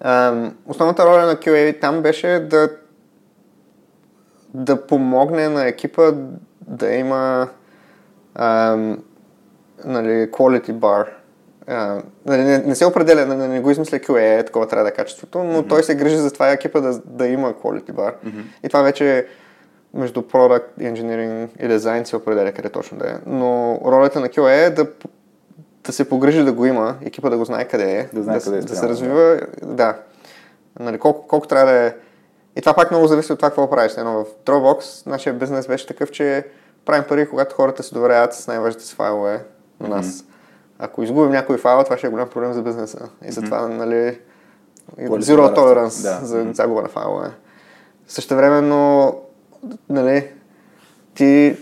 А, 0.00 0.34
основната 0.66 1.06
роля 1.06 1.26
на 1.26 1.36
QA 1.36 1.80
там 1.80 2.02
беше 2.02 2.46
да 2.50 2.68
да 4.54 4.86
помогне 4.86 5.48
на 5.48 5.66
екипа 5.66 6.12
да 6.68 6.92
има 6.94 7.48
ам, 8.34 8.98
нали, 9.84 10.30
quality 10.30 10.72
bar. 10.72 11.06
А, 11.66 12.02
нали, 12.26 12.42
не, 12.42 12.58
не 12.58 12.74
се 12.74 12.86
определя, 12.86 13.26
не, 13.26 13.48
не 13.48 13.60
го 13.60 13.70
измисля 13.70 13.98
QA, 13.98 14.40
е 14.40 14.44
такова 14.44 14.68
трябва 14.68 14.84
да 14.84 14.90
е 14.90 14.94
качеството, 14.94 15.44
но 15.44 15.62
mm-hmm. 15.62 15.68
той 15.68 15.82
се 15.82 15.94
грижи 15.94 16.16
за 16.16 16.30
това 16.30 16.50
екипа 16.50 16.80
да, 16.80 17.00
да 17.04 17.26
има 17.26 17.52
quality 17.52 17.92
bar. 17.92 18.14
Mm-hmm. 18.24 18.42
И 18.64 18.68
това 18.68 18.82
вече 18.82 19.26
между 19.94 20.22
product, 20.22 20.64
engineering 20.80 21.48
и 21.64 21.68
дизайн 21.68 22.06
се 22.06 22.16
определя 22.16 22.52
къде 22.52 22.68
точно 22.68 22.98
да 22.98 23.10
е. 23.10 23.14
Но 23.26 23.80
ролята 23.84 24.20
на 24.20 24.28
QA 24.28 24.66
е 24.66 24.70
да, 24.70 24.86
да 25.84 25.92
се 25.92 26.08
погрижи 26.08 26.44
да 26.44 26.52
го 26.52 26.66
има, 26.66 26.96
екипа 27.04 27.30
да 27.30 27.38
го 27.38 27.44
знае 27.44 27.64
къде 27.64 27.98
е, 27.98 28.08
да, 28.12 28.22
знае 28.22 28.38
да, 28.38 28.44
къде 28.44 28.56
е 28.56 28.60
да 28.60 28.76
се 28.76 28.88
развива, 28.88 29.40
да. 29.62 29.74
да. 29.74 29.96
Нали, 30.80 30.98
колко, 30.98 31.26
колко 31.26 31.48
трябва 31.48 31.72
да 31.72 31.78
е. 31.78 31.94
И 32.58 32.60
това 32.60 32.74
пак 32.74 32.90
много 32.90 33.06
зависи 33.06 33.32
от 33.32 33.38
това 33.38 33.48
какво 33.48 33.70
правиш. 33.70 33.92
Но 33.96 34.24
в 34.24 34.26
Dropbox 34.46 35.06
нашия 35.06 35.34
бизнес 35.34 35.66
беше 35.66 35.86
такъв, 35.86 36.10
че 36.10 36.46
правим 36.84 37.04
пари, 37.08 37.28
когато 37.28 37.56
хората 37.56 37.82
се 37.82 37.94
доверяват 37.94 38.34
с 38.34 38.46
най-важните 38.46 38.84
си 38.84 38.94
файлове 38.94 39.44
на 39.80 39.88
нас. 39.88 40.06
Mm-hmm. 40.06 40.24
Ако 40.78 41.02
изгубим 41.02 41.30
някой 41.30 41.58
файл, 41.58 41.84
това 41.84 41.98
ще 41.98 42.06
е 42.06 42.10
голям 42.10 42.28
проблем 42.28 42.52
за 42.52 42.62
бизнеса. 42.62 43.08
И 43.24 43.32
затова, 43.32 43.60
mm-hmm. 43.60 43.76
нали, 43.76 44.18
zero 44.98 45.56
tolerance 45.56 46.02
да. 46.02 46.26
за 46.26 46.36
mm-hmm. 46.36 46.54
загуба 46.54 46.82
на 46.82 46.88
файлове. 46.88 47.30
Същевременно, 48.08 49.14
нали, 49.88 50.30
ти 51.14 51.56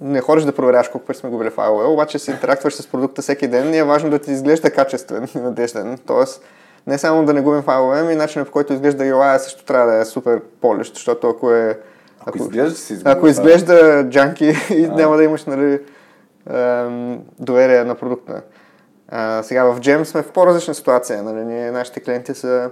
не 0.00 0.20
ходиш 0.20 0.44
да 0.44 0.54
проверяваш 0.54 0.88
колко 0.88 1.06
пъти 1.06 1.18
сме 1.18 1.30
губили 1.30 1.50
файлове, 1.50 1.84
обаче 1.84 2.18
се 2.18 2.30
интерактваш 2.30 2.74
с 2.74 2.86
продукта 2.86 3.22
всеки 3.22 3.48
ден 3.48 3.74
и 3.74 3.78
е 3.78 3.84
важно 3.84 4.10
да 4.10 4.18
ти 4.18 4.32
изглежда 4.32 4.70
качествен 4.70 5.28
и 5.34 5.38
надежден. 5.38 5.98
Тоест, 6.06 6.42
не 6.86 6.98
само 6.98 7.24
да 7.24 7.34
не 7.34 7.40
губим 7.40 7.62
файлове, 7.62 8.00
ами 8.00 8.14
начинът 8.14 8.48
по 8.48 8.52
който 8.52 8.72
изглежда 8.72 9.04
UI 9.04 9.36
също 9.36 9.64
трябва 9.64 9.92
да 9.92 9.98
е 9.98 10.04
супер 10.04 10.40
полещ, 10.60 10.94
защото 10.94 11.28
ако 11.28 11.52
е 11.52 11.78
ако, 12.20 12.28
ако 12.28 12.38
изглежда, 12.38 12.76
си 12.76 12.98
ако 13.04 13.28
изглежда 13.28 14.06
джанки, 14.10 14.54
и 14.70 14.88
няма 14.88 15.16
да 15.16 15.24
имаш 15.24 15.44
нали, 15.44 15.80
доверие 17.38 17.84
на 17.84 17.94
продукта. 17.94 18.42
А, 19.08 19.42
сега 19.42 19.64
в 19.64 19.80
Gem 19.80 20.04
сме 20.04 20.22
в 20.22 20.32
по-различна 20.32 20.74
ситуация. 20.74 21.22
Нали? 21.22 21.44
Ние, 21.44 21.70
нашите 21.70 22.00
клиенти 22.00 22.34
са 22.34 22.70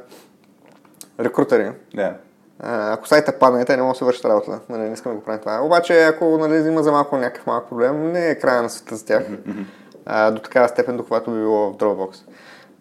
рекрутери. 1.20 1.72
Yeah. 1.96 2.12
А, 2.60 2.92
ако 2.92 3.08
сайта 3.08 3.38
падне, 3.38 3.64
те 3.64 3.76
не 3.76 3.82
могат 3.82 3.94
да 3.94 3.98
се 3.98 4.04
вършат 4.04 4.24
работа. 4.24 4.60
Нали? 4.68 4.82
Не 4.82 4.92
искаме 4.92 5.14
да 5.14 5.18
го 5.18 5.24
правим 5.24 5.40
това. 5.40 5.60
Обаче, 5.62 6.04
ако 6.04 6.38
нали, 6.38 6.68
има 6.68 6.82
за 6.82 6.92
малко 6.92 7.16
някакъв 7.16 7.46
малък 7.46 7.68
проблем, 7.68 8.12
не 8.12 8.28
е 8.28 8.38
края 8.38 8.62
на 8.62 8.70
света 8.70 8.96
за 8.96 9.04
тях. 9.04 9.22
Mm-hmm. 9.22 9.64
А, 10.06 10.30
до 10.30 10.40
такава 10.40 10.68
степен, 10.68 10.96
до 10.96 11.04
която 11.04 11.30
би 11.30 11.38
било 11.38 11.72
в 11.72 11.76
Dropbox. 11.76 12.16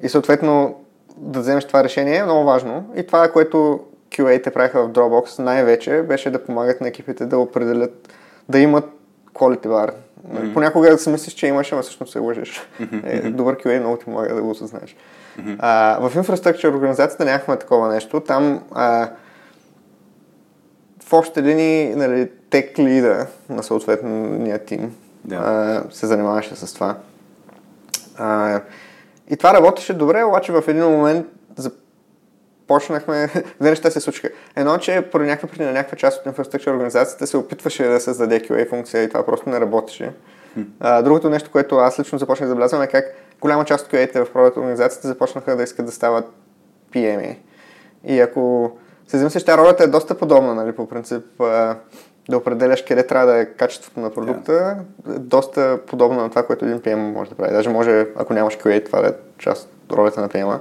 И 0.01 0.09
съответно, 0.09 0.82
да 1.17 1.39
вземеш 1.39 1.65
това 1.65 1.83
решение 1.83 2.15
е 2.15 2.23
много 2.23 2.43
важно. 2.45 2.85
И 2.95 3.05
това 3.05 3.31
което 3.31 3.79
QA-те 4.11 4.51
правиха 4.51 4.83
в 4.83 4.91
Dropbox 4.91 5.39
най-вече, 5.39 6.01
беше 6.01 6.29
да 6.31 6.45
помагат 6.45 6.81
на 6.81 6.87
екипите 6.87 7.25
да 7.25 7.37
определят, 7.37 8.13
да 8.49 8.59
имат 8.59 8.85
quality 9.33 9.67
bar. 9.67 9.91
Mm-hmm. 10.27 10.53
Понякога 10.53 10.89
да 10.89 10.97
си 10.97 11.09
мислиш, 11.09 11.33
че 11.33 11.47
имаш, 11.47 11.71
ама 11.71 11.81
всъщност 11.81 12.11
се 12.11 12.19
лъжеш. 12.19 12.61
Mm-hmm. 12.81 13.25
Е, 13.25 13.29
добър 13.29 13.57
QA 13.57 13.79
много 13.79 13.97
ти 13.97 14.05
помага 14.05 14.35
да 14.35 14.41
го 14.41 14.49
осъзнаеш. 14.49 14.95
Mm-hmm. 15.39 15.55
А, 15.59 16.09
в 16.09 16.15
инфраструктура 16.15 16.75
организацията 16.75 17.25
нямахме 17.25 17.57
такова 17.57 17.93
нещо. 17.93 18.19
Там 18.19 18.63
а, 18.71 19.09
в 21.03 21.13
общи 21.13 21.41
линии 21.41 21.95
нали, 21.95 22.31
тек 22.49 22.79
лида 22.79 23.27
на 23.49 23.63
съответния 23.63 24.65
тим 24.65 24.95
yeah. 25.27 25.39
а, 25.41 25.83
се 25.91 26.07
занимаваше 26.07 26.55
с 26.55 26.73
това. 26.73 26.95
А, 28.17 28.61
и 29.29 29.37
това 29.37 29.53
работеше 29.53 29.93
добре, 29.93 30.23
обаче 30.23 30.51
в 30.51 30.63
един 30.67 30.83
момент 30.83 31.27
започнахме, 31.55 33.29
две 33.61 33.69
неща 33.69 33.91
се 33.91 33.99
случиха. 33.99 34.29
Едно, 34.55 34.77
че 34.77 35.09
по 35.11 35.19
някаква 35.19 35.49
причина 35.49 35.71
някаква 35.71 35.97
част 35.97 36.19
от 36.19 36.25
инфраструктура 36.25 36.73
организацията 36.73 37.27
се 37.27 37.37
опитваше 37.37 37.83
да 37.83 37.99
създаде 37.99 38.39
QA 38.39 38.69
функция 38.69 39.03
и 39.03 39.09
това 39.09 39.25
просто 39.25 39.49
не 39.49 39.59
работеше. 39.59 40.11
А, 40.79 41.01
другото 41.01 41.29
нещо, 41.29 41.51
което 41.51 41.75
аз 41.75 41.99
лично 41.99 42.17
започнах 42.17 42.47
да 42.47 42.49
забелязвам 42.49 42.81
е 42.81 42.87
как 42.87 43.05
голяма 43.41 43.65
част 43.65 43.85
от 43.85 43.91
QA-те 43.91 44.25
в 44.25 44.33
продукт 44.33 44.57
организацията 44.57 45.07
започнаха 45.07 45.55
да 45.55 45.63
искат 45.63 45.85
да 45.85 45.91
стават 45.91 46.25
PM. 46.91 47.35
И 48.03 48.19
ако 48.19 48.71
се 49.07 49.17
замислиш, 49.17 49.43
тази 49.43 49.57
ролята 49.57 49.83
е 49.83 49.87
доста 49.87 50.17
подобна, 50.17 50.55
нали, 50.55 50.71
по 50.71 50.87
принцип 50.87 51.25
да 52.29 52.37
определяш 52.37 52.83
къде 52.83 53.07
трябва 53.07 53.27
да 53.27 53.37
е 53.37 53.45
качеството 53.45 53.99
на 53.99 54.09
продукта, 54.09 54.77
yeah. 55.07 55.17
доста 55.17 55.79
подобно 55.87 56.21
на 56.21 56.29
това, 56.29 56.45
което 56.45 56.65
един 56.65 56.79
PM 56.79 56.95
може 56.95 57.29
да 57.29 57.35
прави. 57.35 57.53
Даже 57.53 57.69
може, 57.69 58.07
ако 58.15 58.33
нямаш 58.33 58.57
QA, 58.57 58.85
това 58.85 59.01
да 59.01 59.07
е 59.07 59.13
част 59.37 59.69
от 59.85 59.97
ролята 59.97 60.21
на 60.21 60.29
PM. 60.29 60.59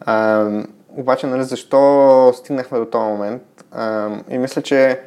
А, 0.00 0.48
обаче, 0.88 1.26
нали, 1.26 1.42
защо 1.44 2.32
стигнахме 2.34 2.78
до 2.78 2.86
този 2.86 3.04
момент? 3.04 3.42
А, 3.72 4.10
и 4.28 4.38
мисля, 4.38 4.62
че 4.62 5.00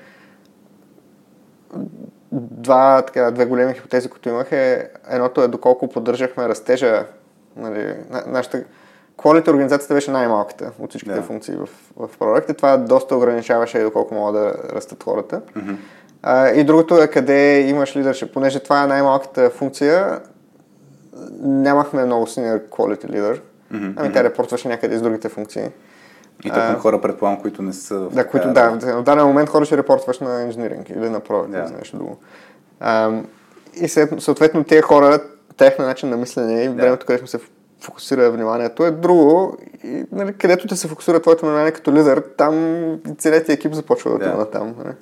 два, 2.32 3.02
така, 3.02 3.32
две 3.32 3.46
големи 3.46 3.74
хипотези, 3.74 4.10
които 4.10 4.30
имах 4.30 4.52
е, 4.52 4.90
едното 5.10 5.44
е 5.44 5.48
доколко 5.48 5.88
поддържахме 5.88 6.50
растежа, 6.50 7.06
нали, 7.56 7.96
на, 8.10 8.24
нашата 8.28 8.64
Quality 9.18 9.49
организацията 9.49 9.93
беше 9.93 10.11
най-малката 10.11 10.72
от 10.80 10.89
всичките 10.89 11.16
yeah. 11.16 11.22
функции 11.22 11.55
в, 11.55 11.70
в 11.97 12.18
проекта. 12.20 12.53
Това 12.53 12.78
доста 12.78 13.16
ограничаваше 13.16 13.80
доколко 13.80 14.16
могат 14.16 14.36
да 14.36 14.53
растат 14.76 15.03
хората. 15.03 15.41
Mm-hmm. 15.41 15.76
А, 16.24 16.49
и 16.49 16.63
другото 16.63 17.01
е 17.01 17.07
къде 17.07 17.59
имаш 17.59 17.95
лидершип. 17.95 18.34
Понеже 18.34 18.59
това 18.59 18.84
е 18.84 18.88
най-малката 18.88 19.49
функция, 19.49 20.20
нямахме 21.39 22.05
много 22.05 22.26
senior 22.26 22.70
quality 22.70 23.05
leader. 23.05 23.39
Mm-hmm. 23.74 23.93
Ами 23.95 24.13
тя 24.13 24.24
репортваше 24.24 24.68
някъде 24.68 24.97
с 24.97 25.01
другите 25.01 25.30
функции. 25.30 25.63
И 26.43 26.49
тук 26.49 26.57
на 26.57 26.80
хора, 26.80 27.01
предполагам, 27.01 27.41
които 27.41 27.61
не 27.61 27.74
са 27.74 27.99
в 27.99 28.09
Да, 28.09 28.28
които, 28.28 28.53
да, 28.53 28.70
в 28.70 29.03
даден 29.03 29.26
момент 29.26 29.49
хора 29.49 29.66
ще 29.66 29.78
репортваш 29.78 30.20
на 30.20 30.41
инженеринг 30.41 30.89
или 30.89 31.09
на 31.09 31.20
продукт 31.20 31.53
yeah. 31.53 31.70
или 31.70 31.76
нещо 31.76 31.97
друго. 31.97 32.18
А, 32.80 33.11
и 33.74 33.88
съответно 33.88 34.63
тези 34.63 34.82
хора, 34.82 35.20
техния 35.57 35.88
начин 35.88 36.09
на 36.09 36.18
мислене 36.18 36.63
и 36.63 36.70
времето, 36.70 37.05
където 37.05 37.28
сме 37.28 37.39
се 37.39 37.45
фокусира 37.86 38.32
вниманието 38.32 38.86
е 38.86 38.92
друго. 38.92 39.58
И, 39.84 40.04
нали, 40.12 40.34
където 40.34 40.68
те 40.68 40.76
се 40.76 40.88
фокусира 40.88 41.20
твоето 41.20 41.46
внимание 41.46 41.72
като 41.72 41.94
лидер, 41.94 42.24
там 42.38 42.56
целият 43.18 43.46
ти 43.46 43.52
екип 43.52 43.74
започва 43.74 44.10
да 44.10 44.16
отива 44.16 44.46
yeah. 44.46 44.52
там. 44.52 44.76
Нали. 44.78 44.96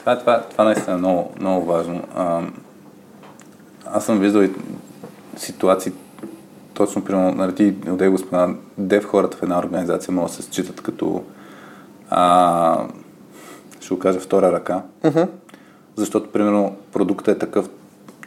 Това, 0.00 0.18
това, 0.18 0.42
това 0.50 0.64
наистина 0.64 0.94
е 0.94 0.98
много, 0.98 1.30
много 1.40 1.66
важно. 1.66 2.02
А, 2.14 2.42
аз 3.86 4.04
съм 4.04 4.20
виждал 4.20 4.40
и 4.40 4.52
ситуации, 5.36 5.92
точно 6.74 7.04
примерно, 7.04 7.34
нали, 7.34 7.54
ти 7.54 7.74
отдей 7.90 8.08
го 8.08 8.18
спомена, 8.18 8.54
дев 8.78 9.04
хората 9.04 9.36
в 9.36 9.42
една 9.42 9.58
организация 9.58 10.14
могат 10.14 10.30
да 10.30 10.36
се 10.36 10.42
считат 10.42 10.80
като 10.80 11.24
а, 12.10 12.86
ще 13.80 13.94
го 13.94 14.00
кажа 14.00 14.20
втора 14.20 14.52
ръка. 14.52 14.82
Uh-huh. 15.04 15.28
Защото, 15.96 16.32
примерно, 16.32 16.76
продуктът 16.92 17.36
е 17.36 17.38
такъв, 17.38 17.68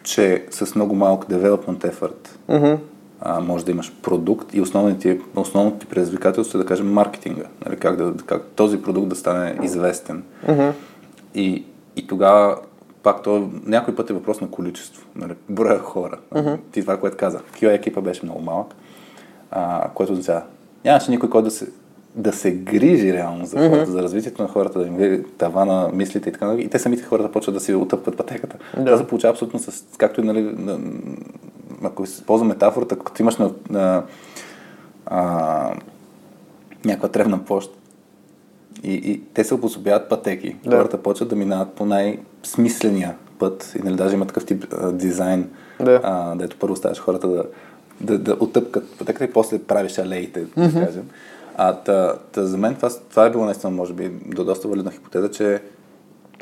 че 0.04 0.46
с 0.52 0.76
много 0.76 0.96
малък 0.96 1.26
development 1.26 1.92
effort 1.92 2.30
uh-huh 2.50 2.78
а, 3.22 3.40
може 3.40 3.66
да 3.66 3.72
имаш 3.72 3.94
продукт 4.02 4.54
и 4.54 4.62
основното 4.62 5.00
ти, 5.00 5.20
основното 5.36 5.78
ти 5.78 5.86
предизвикателство 5.86 6.58
е 6.58 6.62
да 6.62 6.68
кажем 6.68 6.94
маркетинга. 6.94 7.46
Нали, 7.66 7.78
как, 7.78 7.96
да, 7.96 8.14
как 8.26 8.46
този 8.56 8.82
продукт 8.82 9.10
да 9.10 9.16
стане 9.16 9.60
известен. 9.64 10.24
Uh-huh. 10.48 10.72
И, 11.36 11.66
и 11.96 12.08
тогава 12.08 12.58
пак 13.04 13.24
то 13.24 13.50
някой 13.66 13.96
път 13.96 14.10
е 14.10 14.14
въпрос 14.14 14.42
на 14.42 14.50
количество, 14.50 15.08
нали, 15.16 15.34
броя 15.50 15.80
хора. 15.80 16.20
Uh-huh. 16.34 16.58
Ти 16.72 16.82
това, 16.82 16.98
което 16.98 17.18
каза. 17.18 17.40
QA 17.40 17.74
екипа 17.74 18.02
беше 18.02 18.26
много 18.26 18.42
малък, 18.42 18.76
а, 19.52 19.90
което 19.94 20.14
означава 20.14 20.42
нямаше 20.86 21.12
никой, 21.12 21.30
който 21.30 21.46
да 21.46 21.52
се, 21.52 21.68
да 22.16 22.34
се 22.34 22.52
грижи 22.52 23.14
реално 23.14 23.46
за 23.46 23.58
хората, 23.58 23.76
uh-huh. 23.76 23.92
за 23.92 24.04
развитието 24.04 24.42
на 24.42 24.48
хората, 24.48 24.80
да 24.80 24.88
им 24.88 24.96
види 24.96 25.24
тавана, 25.38 25.90
мислите 25.94 26.30
и 26.30 26.32
така. 26.32 26.54
И 26.54 26.68
те 26.68 26.80
самите 26.80 27.04
хората 27.04 27.32
почват 27.32 27.56
да 27.56 27.60
си 27.60 27.74
отъпват 27.74 28.18
пътеката. 28.18 28.58
Да. 28.78 28.86
Това 28.86 28.98
се 28.98 29.08
получава 29.08 29.32
абсолютно 29.32 29.60
с, 29.60 29.84
както 29.98 30.22
и 30.22 30.24
нали, 30.24 30.42
ако 31.84 32.04
използвам 32.04 32.48
метафората, 32.48 33.00
като 33.00 33.22
имаш 33.22 33.38
на, 33.38 33.52
на 33.70 34.04
а, 35.06 35.72
някаква 36.86 37.10
тревна 37.10 37.46
площ 37.46 37.72
и, 38.84 38.94
и 38.94 39.22
те 39.34 39.44
се 39.44 39.54
обособяват 39.54 40.10
пътеки. 40.10 40.56
Да. 40.66 40.78
Хората 40.78 41.04
почват 41.04 41.30
да 41.30 41.36
минават 41.36 41.74
по 41.74 41.86
най-смисления 41.86 43.16
път 43.40 43.74
и 43.80 43.82
нали, 43.84 43.96
даже 43.96 44.16
има 44.16 44.28
такъв 44.28 44.46
тип 44.46 44.66
а, 44.74 44.92
дизайн, 44.92 45.50
да. 45.80 46.02
а, 46.04 46.36
дето 46.36 46.58
първо 46.60 46.76
ставаш 46.76 47.00
хората 47.00 47.28
да, 47.28 47.44
да, 48.02 48.18
да 48.18 48.38
отъпкат 48.40 48.98
пътеката 48.98 49.26
и 49.26 49.34
после 49.34 49.60
правиш 49.60 49.98
алеите, 49.98 50.46
mm-hmm. 50.46 50.74
да 50.74 50.86
кажем. 50.86 51.10
А 51.58 51.74
та, 51.74 52.14
та 52.32 52.46
за 52.46 52.58
мен 52.58 52.76
това, 52.76 52.90
това 53.10 53.26
е 53.26 53.32
било 53.32 53.46
наистина, 53.46 53.72
може 53.72 53.94
би, 53.94 54.10
до 54.10 54.44
доста 54.44 54.68
валидна 54.68 54.92
хипотеза, 54.92 55.32
че 55.32 55.62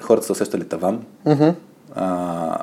хората 0.01 0.25
са 0.25 0.31
усещали 0.31 0.63
таван. 0.63 1.03
Mm-hmm. 1.25 1.53
А, 1.95 2.57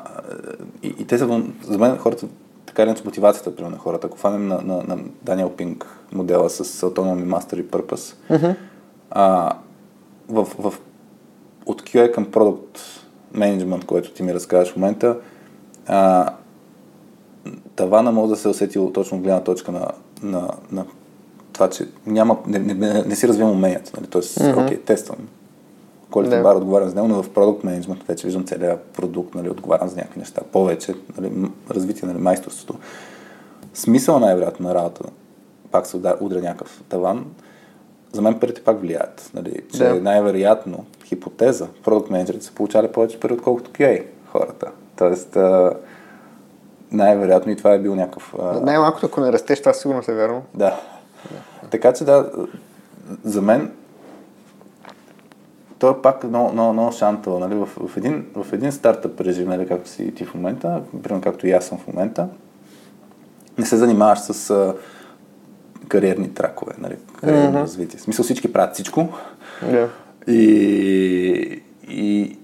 и, 0.83 0.95
и 0.99 1.05
те 1.05 1.17
са, 1.17 1.43
за 1.63 1.77
мен 1.77 1.97
хората 1.97 2.27
така 2.75 2.83
или 2.83 3.01
мотивацията 3.05 3.55
примерно, 3.55 3.75
на 3.75 3.81
хората. 3.81 4.07
Ако 4.07 4.17
фанем 4.17 4.47
на, 4.47 4.61
на, 4.61 4.83
на 4.83 4.97
Даниел 5.21 5.49
Пинг 5.49 5.85
модела 6.11 6.49
с 6.49 6.63
Autonomy 6.63 7.25
Master 7.25 7.59
и 7.59 7.67
Purpose, 7.67 8.15
mm-hmm. 8.29 8.55
а, 9.11 9.53
в, 10.29 10.47
в, 10.59 10.73
от 11.65 11.81
QA 11.81 12.11
към 12.11 12.25
Product 12.25 12.79
Management, 13.35 13.85
което 13.85 14.11
ти 14.11 14.23
ми 14.23 14.33
разказваш 14.33 14.73
в 14.73 14.75
момента, 14.75 15.17
а, 15.87 16.29
тавана 17.75 18.11
може 18.11 18.29
да 18.29 18.35
се 18.35 18.47
усети 18.47 18.79
точно 18.93 19.17
от 19.17 19.23
гледна 19.23 19.43
точка 19.43 19.71
на, 19.71 19.87
на, 20.23 20.49
на 20.71 20.85
това, 21.53 21.69
че 21.69 21.87
няма, 22.05 22.37
не, 22.47 22.59
не, 22.59 22.73
не, 22.73 23.03
не 23.03 23.15
си 23.15 23.27
развивам 23.27 23.51
уменията. 23.51 23.91
Нали? 23.97 24.07
Тоест, 24.07 24.39
mm-hmm. 24.39 24.65
окей, 24.65 24.77
тествам. 24.77 25.17
Да. 26.15 26.43
Bar 26.43 26.55
отговарям 26.57 26.89
за 26.89 26.95
него, 26.95 27.07
но 27.07 27.23
в 27.23 27.29
Product 27.29 27.65
Management 27.65 28.07
вече 28.07 28.27
виждам 28.27 28.45
целият 28.45 28.81
продукт, 28.81 29.35
нали, 29.35 29.49
отговарям 29.49 29.87
за 29.87 29.95
някакви 29.95 30.19
неща. 30.19 30.41
Повече, 30.51 30.93
нали, 31.17 31.31
развитие 31.71 32.07
на 32.07 32.13
нали, 32.13 32.23
майсторството. 32.23 32.75
Смисъл 33.73 34.19
най-вероятно 34.19 34.67
на 34.67 34.75
работа, 34.75 35.03
пак 35.71 35.87
се 35.87 35.97
удар, 35.97 36.17
удря 36.19 36.41
някакъв 36.41 36.83
таван, 36.89 37.25
за 38.11 38.21
мен 38.21 38.39
парите 38.39 38.63
пак 38.63 38.79
влияят. 38.81 39.31
Нали, 39.33 39.61
че 39.77 39.83
Да. 39.83 39.95
най-вероятно, 40.01 40.85
хипотеза, 41.05 41.67
продукт 41.83 42.09
менеджерите 42.09 42.45
са 42.45 42.51
получали 42.51 42.87
повече 42.87 43.19
пари, 43.19 43.33
отколкото 43.33 43.71
QA 43.71 44.03
хората. 44.31 44.71
Тоест, 44.97 45.37
най-вероятно 46.91 47.51
и 47.51 47.55
това 47.55 47.73
е 47.73 47.79
бил 47.79 47.95
някакъв... 47.95 48.35
а, 48.41 48.59
Най-малкото, 48.61 49.05
ако 49.05 49.21
не 49.21 49.31
растеш, 49.31 49.59
това 49.59 49.73
сигурно 49.73 50.03
се 50.03 50.13
вярно. 50.13 50.43
да. 50.55 50.79
Така 51.71 51.93
че 51.93 52.05
да, 52.05 52.31
за 53.23 53.41
мен 53.41 53.71
той 55.81 55.91
е 55.91 56.01
пак 56.03 56.23
много, 56.23 56.53
много, 56.53 56.73
много 56.73 56.91
шантъл. 56.91 57.39
Нали? 57.39 57.55
В, 57.55 57.69
в, 57.87 57.97
един, 57.97 58.25
в 58.35 58.53
един 58.53 58.71
стартъп 58.71 59.21
режим, 59.21 59.47
нали, 59.47 59.67
както 59.67 59.89
си 59.89 60.11
ти 60.15 60.25
в 60.25 60.33
момента, 60.33 60.81
примерно 61.03 61.21
както 61.21 61.47
и 61.47 61.51
аз 61.51 61.65
съм 61.65 61.77
в 61.77 61.87
момента, 61.87 62.27
не 63.57 63.65
се 63.65 63.77
занимаваш 63.77 64.19
с 64.19 64.49
а, 64.49 64.75
кариерни 65.87 66.33
тракове, 66.33 66.73
нали? 66.79 66.95
кариерно 67.21 67.49
Мгм. 67.49 67.59
развитие. 67.59 67.99
В 67.99 68.01
смисъл 68.01 68.23
всички 68.23 68.53
правят 68.53 68.73
всичко 68.73 69.07
Да. 69.71 69.89
и, 70.27 71.61
и, 71.89 72.37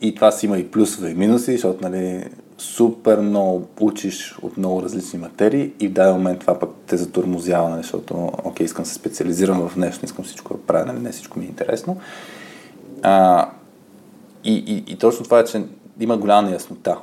и 0.00 0.14
това 0.14 0.30
си 0.30 0.46
има 0.46 0.58
и 0.58 0.70
плюсове 0.70 1.10
и 1.10 1.14
минуси, 1.14 1.52
защото 1.52 1.88
нали, 1.88 2.24
супер 2.58 3.18
много 3.18 3.66
учиш 3.80 4.38
от 4.42 4.56
много 4.56 4.82
различни 4.82 5.18
материи 5.18 5.72
и 5.80 5.88
в 5.88 5.92
даден 5.92 6.14
момент 6.14 6.40
това 6.40 6.58
пък 6.58 6.70
те 6.86 6.96
затормозява, 6.96 7.68
нали, 7.68 7.82
защото 7.82 8.32
окей, 8.44 8.64
искам 8.64 8.82
да 8.82 8.88
се 8.88 8.94
специализирам 8.94 9.68
в 9.68 9.76
нещо, 9.76 10.00
не 10.02 10.06
искам 10.06 10.24
всичко 10.24 10.54
да 10.54 10.60
правя, 10.60 10.86
нали, 10.86 10.98
не 10.98 11.12
всичко 11.12 11.38
ми 11.38 11.44
е 11.44 11.48
интересно. 11.48 11.96
А, 13.04 13.46
и, 14.44 14.54
и, 14.54 14.92
и 14.92 14.96
точно 14.96 15.24
това 15.24 15.38
е, 15.38 15.44
че 15.44 15.64
има 16.00 16.16
голяма 16.16 16.48
неяснота. 16.48 16.98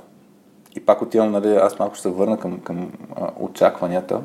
И 0.76 0.80
пак 0.80 1.02
отивам, 1.02 1.32
нали, 1.32 1.56
аз 1.56 1.80
малко 1.80 1.96
ще 1.96 2.02
се 2.02 2.10
върна 2.10 2.38
към, 2.38 2.60
към 2.60 2.92
а, 3.16 3.30
очакванията. 3.40 4.22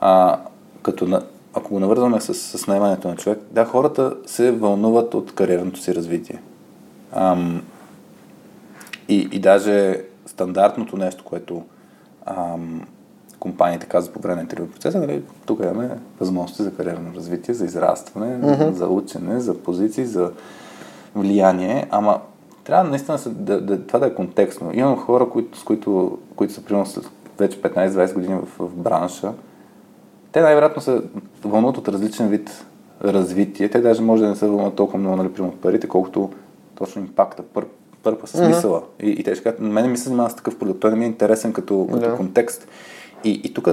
А, 0.00 0.40
като 0.82 1.06
на, 1.06 1.22
ако 1.54 1.68
го 1.74 1.80
навързваме 1.80 2.20
с, 2.20 2.34
с 2.34 2.66
наемането 2.66 3.08
на 3.08 3.16
човек, 3.16 3.38
да, 3.50 3.64
хората 3.64 4.16
се 4.26 4.52
вълнуват 4.52 5.14
от 5.14 5.34
кариерното 5.34 5.80
си 5.80 5.94
развитие. 5.94 6.42
Ам, 7.12 7.62
и, 9.08 9.28
и 9.32 9.38
даже 9.38 10.04
стандартното 10.26 10.96
нещо, 10.96 11.24
което 11.24 11.62
ам, 12.26 12.86
компаниите 13.40 13.86
казват 13.86 14.14
по 14.14 14.20
време 14.20 14.34
на 14.34 14.42
интервю 14.42 14.66
процеса, 14.66 15.00
нали, 15.00 15.22
тук 15.46 15.60
имаме 15.62 15.98
възможности 16.20 16.62
за 16.62 16.74
кариерно 16.74 17.14
развитие, 17.14 17.54
за 17.54 17.64
израстване, 17.64 18.40
mm-hmm. 18.40 18.70
за 18.70 18.86
учене, 18.86 19.40
за 19.40 19.58
позиции, 19.58 20.04
за 20.04 20.32
влияние, 21.14 21.86
ама 21.90 22.20
трябва 22.64 22.90
наистина 22.90 23.18
да, 23.26 23.60
да, 23.60 23.86
това 23.86 23.98
да 23.98 24.06
е 24.06 24.14
контекстно. 24.14 24.70
Имам 24.74 24.96
хора, 24.96 25.28
които, 25.28 25.58
с 25.58 25.62
които, 25.62 26.18
които 26.36 26.52
са 26.52 26.64
примерно 26.64 26.86
вече 27.38 27.62
15-20 27.62 28.14
години 28.14 28.34
в, 28.34 28.58
в 28.58 28.74
бранша, 28.74 29.32
те 30.32 30.40
най-вероятно 30.40 30.82
се 30.82 31.00
вълнуват 31.44 31.76
от 31.76 31.88
различен 31.88 32.28
вид 32.28 32.64
развитие. 33.04 33.68
Те 33.68 33.80
даже 33.80 34.02
може 34.02 34.22
да 34.22 34.28
не 34.28 34.36
се 34.36 34.46
вълнуват 34.46 34.74
толкова 34.74 34.98
много, 34.98 35.16
нали, 35.16 35.32
примерно 35.32 35.56
парите, 35.56 35.88
колкото 35.88 36.30
точно 36.74 37.02
импакта, 37.02 37.42
пър, 37.42 37.66
пърпа, 38.02 38.26
смисъла. 38.26 38.82
И, 39.02 39.10
и 39.10 39.24
те 39.24 39.34
ще 39.34 39.44
кажат, 39.44 39.60
на 39.60 39.68
мен 39.68 39.84
не 39.84 39.90
ми 39.90 39.96
се 39.96 40.04
занимава 40.04 40.30
с 40.30 40.36
такъв 40.36 40.58
продукт, 40.58 40.80
той 40.80 40.90
не 40.90 40.96
ми 40.96 41.04
е 41.04 41.08
интересен 41.08 41.52
като, 41.52 41.88
като 41.92 42.10
Да. 42.10 42.16
контекст. 42.16 42.68
И, 43.24 43.40
и 43.44 43.54
тук 43.54 43.68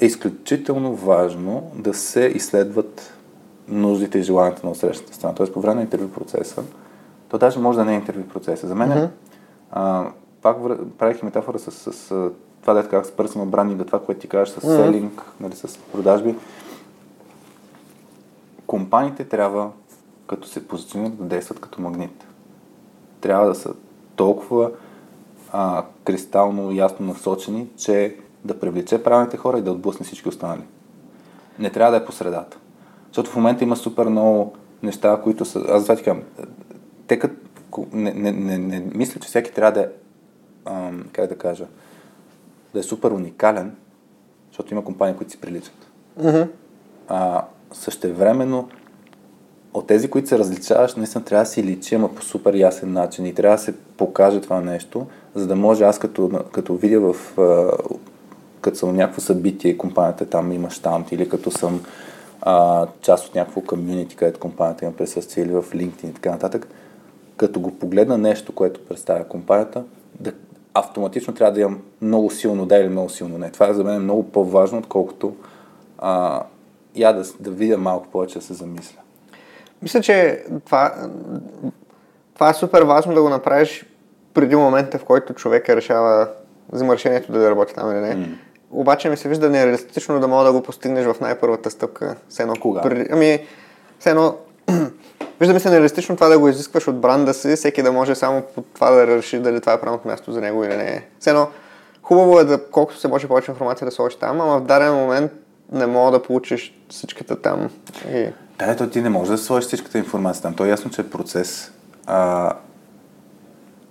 е 0.00 0.06
изключително 0.06 0.94
важно 0.94 1.70
да 1.74 1.94
се 1.94 2.32
изследват 2.34 3.14
нуждите 3.70 4.18
и 4.18 4.22
желанията 4.22 4.66
на 4.66 4.72
отсрещната 4.72 5.14
страна. 5.14 5.34
Тоест 5.34 5.52
по 5.52 5.60
време 5.60 5.74
на 5.74 5.82
интервю 5.82 6.08
процеса, 6.08 6.62
то 7.28 7.38
даже 7.38 7.58
може 7.58 7.78
да 7.78 7.84
не 7.84 7.92
е 7.92 7.96
интервю 7.96 8.22
процеса. 8.28 8.68
За 8.68 8.74
мен, 8.74 8.88
mm-hmm. 8.90 9.08
а, 9.70 10.06
пак 10.42 10.56
правих 10.98 11.22
метафора 11.22 11.58
с, 11.58 11.70
с, 11.70 11.92
с 11.92 12.30
това, 12.60 12.74
дето 12.74 12.88
как 12.88 13.06
с 13.06 13.10
personal 13.10 13.44
branding, 13.44 13.86
това, 13.86 14.00
което 14.00 14.20
ти 14.20 14.28
кажеш, 14.28 14.54
с 14.54 14.60
селинг, 14.60 15.22
нали, 15.40 15.54
с 15.54 15.78
продажби. 15.92 16.36
Компаниите 18.66 19.24
трябва, 19.24 19.70
като 20.26 20.48
се 20.48 20.68
позиционират, 20.68 21.16
да 21.16 21.24
действат 21.24 21.60
като 21.60 21.82
магнит. 21.82 22.26
Трябва 23.20 23.46
да 23.46 23.54
са 23.54 23.74
толкова 24.16 24.70
а, 25.52 25.84
кристално 26.04 26.72
ясно 26.72 27.06
насочени, 27.06 27.68
че 27.76 28.16
да 28.44 28.60
привлече 28.60 29.02
правилните 29.02 29.36
хора 29.36 29.58
и 29.58 29.62
да 29.62 29.72
отблъсне 29.72 30.06
всички 30.06 30.28
останали. 30.28 30.62
Не 31.58 31.70
трябва 31.70 31.90
да 31.90 31.96
е 31.96 32.04
по 32.04 32.12
средата. 32.12 32.58
Защото 33.10 33.30
в 33.30 33.36
момента 33.36 33.64
има 33.64 33.76
супер 33.76 34.06
много 34.06 34.52
неща, 34.82 35.20
които 35.24 35.44
са... 35.44 35.58
Аз 35.68 35.80
затова 35.82 35.96
ти 35.96 36.02
казвам, 36.02 36.22
те 37.06 37.18
като... 37.18 37.34
Не, 37.92 38.12
не, 38.12 38.32
не, 38.32 38.58
не, 38.58 38.86
мисля, 38.94 39.20
че 39.20 39.28
всеки 39.28 39.52
трябва 39.52 39.72
да 39.72 39.80
е... 39.80 39.88
Ам, 40.64 41.04
как 41.12 41.28
да 41.28 41.38
кажа? 41.38 41.66
Да 42.74 42.80
е 42.80 42.82
супер 42.82 43.10
уникален, 43.10 43.76
защото 44.48 44.74
има 44.74 44.84
компании, 44.84 45.16
които 45.16 45.32
си 45.32 45.40
приличат. 45.40 45.90
Мгм. 46.18 46.42
А, 47.08 47.44
същевременно 47.72 48.68
от 49.74 49.86
тези, 49.86 50.10
които 50.10 50.28
се 50.28 50.38
различаваш, 50.38 50.94
наистина 50.94 51.24
трябва 51.24 51.44
да 51.44 51.50
си 51.50 51.64
личи, 51.64 51.94
ама 51.94 52.14
по 52.14 52.22
супер 52.22 52.54
ясен 52.54 52.92
начин 52.92 53.26
и 53.26 53.34
трябва 53.34 53.56
да 53.56 53.62
се 53.62 53.74
покаже 53.96 54.40
това 54.40 54.60
нещо, 54.60 55.06
за 55.34 55.46
да 55.46 55.56
може 55.56 55.84
аз 55.84 55.98
като, 55.98 56.30
като 56.52 56.74
видя 56.74 57.00
в 57.00 57.16
като 58.60 58.78
съм 58.78 58.96
някакво 58.96 59.20
събитие 59.20 59.78
компанията 59.78 60.26
там 60.26 60.52
има 60.52 60.70
штамп 60.70 61.12
или 61.12 61.28
като 61.28 61.50
съм 61.50 61.80
а, 62.42 62.86
част 63.00 63.28
от 63.28 63.34
някакво 63.34 63.60
комьюнити, 63.60 64.16
където 64.16 64.40
компанията 64.40 64.84
има 64.84 64.94
присъствие 64.94 65.44
или 65.44 65.52
в 65.52 65.62
LinkedIn 65.62 66.10
и 66.10 66.14
така 66.14 66.30
нататък, 66.30 66.68
като 67.36 67.60
го 67.60 67.78
погледна 67.78 68.18
нещо, 68.18 68.54
което 68.54 68.84
представя 68.84 69.24
компанията, 69.24 69.84
да, 70.20 70.32
автоматично 70.74 71.34
трябва 71.34 71.52
да 71.52 71.60
имам 71.60 71.82
много 72.02 72.30
силно 72.30 72.66
да 72.66 72.76
или 72.76 72.88
много 72.88 73.08
силно 73.08 73.38
не. 73.38 73.50
Това 73.50 73.68
е 73.68 73.74
за 73.74 73.84
мен 73.84 74.02
много 74.02 74.30
по-важно, 74.30 74.78
отколкото 74.78 75.36
а, 75.98 76.42
я 76.96 77.12
да, 77.12 77.24
да 77.40 77.50
видя 77.50 77.78
малко 77.78 78.08
повече 78.08 78.38
да 78.38 78.44
се 78.44 78.54
замисля. 78.54 78.98
Мисля, 79.82 80.00
че 80.00 80.44
това, 80.64 80.94
това 82.34 82.50
е 82.50 82.54
супер 82.54 82.82
важно 82.82 83.14
да 83.14 83.22
го 83.22 83.28
направиш 83.28 83.86
преди 84.34 84.56
момента, 84.56 84.98
в 84.98 85.04
който 85.04 85.34
човек 85.34 85.68
решава, 85.68 86.28
взима 86.72 86.94
решението 86.94 87.32
да 87.32 87.50
работи 87.50 87.74
там 87.74 87.90
или 87.90 88.00
не. 88.00 88.14
М. 88.14 88.26
Обаче 88.70 89.10
ми 89.10 89.16
се 89.16 89.28
вижда 89.28 89.50
нереалистично 89.50 90.20
да 90.20 90.28
мога 90.28 90.44
да 90.44 90.52
го 90.52 90.62
постигнеш 90.62 91.06
в 91.06 91.20
най-първата 91.20 91.70
стъпка. 91.70 92.16
Все 92.28 92.42
едно, 92.42 92.54
Кога? 92.60 92.80
Преди, 92.80 93.06
ами, 93.12 93.46
все 93.98 94.10
едно, 94.10 94.36
вижда 95.40 95.54
ми 95.54 95.60
се 95.60 95.70
нереалистично 95.70 96.16
това 96.16 96.28
да 96.28 96.38
го 96.38 96.48
изискваш 96.48 96.88
от 96.88 97.00
бранда 97.00 97.34
си, 97.34 97.56
всеки 97.56 97.82
да 97.82 97.92
може 97.92 98.14
само 98.14 98.42
по 98.54 98.62
това 98.62 98.90
да 98.90 99.06
реши 99.06 99.38
дали 99.38 99.60
това 99.60 99.72
е 99.72 99.80
правилното 99.80 100.08
място 100.08 100.32
за 100.32 100.40
него 100.40 100.64
или 100.64 100.76
не 100.76 100.90
е. 100.90 101.02
Едно, 101.26 101.48
хубаво 102.02 102.40
е 102.40 102.44
да 102.44 102.64
колкото 102.70 102.98
се 102.98 103.08
може 103.08 103.28
повече 103.28 103.50
информация 103.50 103.84
да 103.84 103.92
сложиш 103.92 104.18
там, 104.18 104.40
ама 104.40 104.58
в 104.58 104.64
даден 104.64 104.94
момент 104.94 105.32
не 105.72 105.86
мога 105.86 106.10
да 106.10 106.22
получиш 106.22 106.74
всичката 106.88 107.42
там. 107.42 107.70
И... 108.08 108.28
Да, 108.58 108.70
ето 108.70 108.90
ти 108.90 109.02
не 109.02 109.08
можеш 109.08 109.30
да 109.30 109.38
сложиш 109.38 109.66
всичката 109.66 109.98
информация 109.98 110.42
там. 110.42 110.54
То 110.54 110.64
е 110.64 110.68
ясно, 110.68 110.90
че 110.90 111.00
е 111.00 111.10
процес. 111.10 111.72
А, 112.06 112.52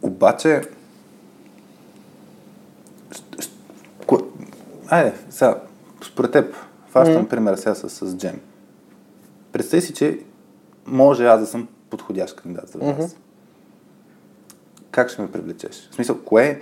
обаче, 0.01 0.61
айде, 4.89 5.13
сега, 5.29 5.61
според 6.03 6.31
теб, 6.31 6.55
фащам 6.87 7.27
пример 7.27 7.55
сега 7.55 7.75
с, 7.75 7.89
с 7.89 8.17
Джем. 8.17 8.39
Представи 9.51 9.81
си, 9.81 9.93
че 9.93 10.19
може 10.85 11.25
аз 11.25 11.39
да 11.39 11.45
съм 11.45 11.67
подходящ 11.89 12.35
кандидат 12.35 12.69
за 12.69 12.79
вас. 12.79 13.15
Как 14.91 15.09
ще 15.09 15.21
ме 15.21 15.31
привлечеш? 15.31 15.89
В 15.91 15.95
смисъл, 15.95 16.17
кое 16.25 16.43
е? 16.43 16.59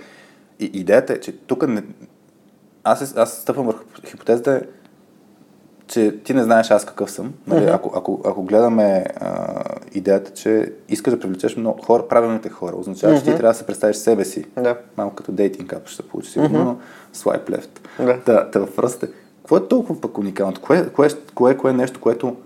И, 0.60 0.64
идеята 0.64 1.12
е, 1.12 1.20
че 1.20 1.32
тук 1.32 1.68
не... 1.68 1.82
Аз, 2.84 3.16
аз 3.16 3.32
стъпвам 3.32 3.66
върху 3.66 3.84
хипотезата, 4.06 4.62
че 5.86 6.18
ти 6.24 6.34
не 6.34 6.42
знаеш 6.42 6.70
аз 6.70 6.84
какъв 6.84 7.10
съм. 7.10 7.34
Нали? 7.46 7.64
Ако, 7.64 7.92
ако, 7.94 8.20
ако 8.24 8.42
гледаме 8.42 9.04
а, 9.16 9.62
идеята, 9.92 10.30
че 10.30 10.72
искаш 10.88 11.14
да 11.14 11.20
привлечеш 11.20 11.56
много 11.56 11.82
хора, 11.82 12.08
правилните 12.08 12.48
хора, 12.48 12.76
означава, 12.76 13.16
че 13.16 13.24
ти 13.24 13.30
трябва 13.30 13.48
да 13.48 13.54
се 13.54 13.66
представиш 13.66 13.96
себе 13.96 14.24
си. 14.24 14.44
Да. 14.56 14.78
Малко 14.96 15.16
като 15.16 15.32
дейтинг 15.32 15.72
ап 15.72 15.86
ще 15.86 15.96
се 15.96 16.08
получи 16.08 16.30
сигурно, 16.30 16.64
но 16.64 16.78
слайп 17.12 17.50
лефт. 17.50 17.87
Да. 17.98 18.20
Та, 18.20 18.50
та 18.50 18.58
въпросът 18.58 19.02
е, 19.02 19.08
какво 19.38 19.56
е 19.56 19.68
толкова 19.68 20.00
пък 20.00 20.18
уникалното? 20.18 20.60
Кое, 20.60 20.88
кое, 20.88 21.08
кое, 21.34 21.56
кое 21.56 21.70
е 21.70 21.74
нещо, 21.74 22.00
което 22.00 22.36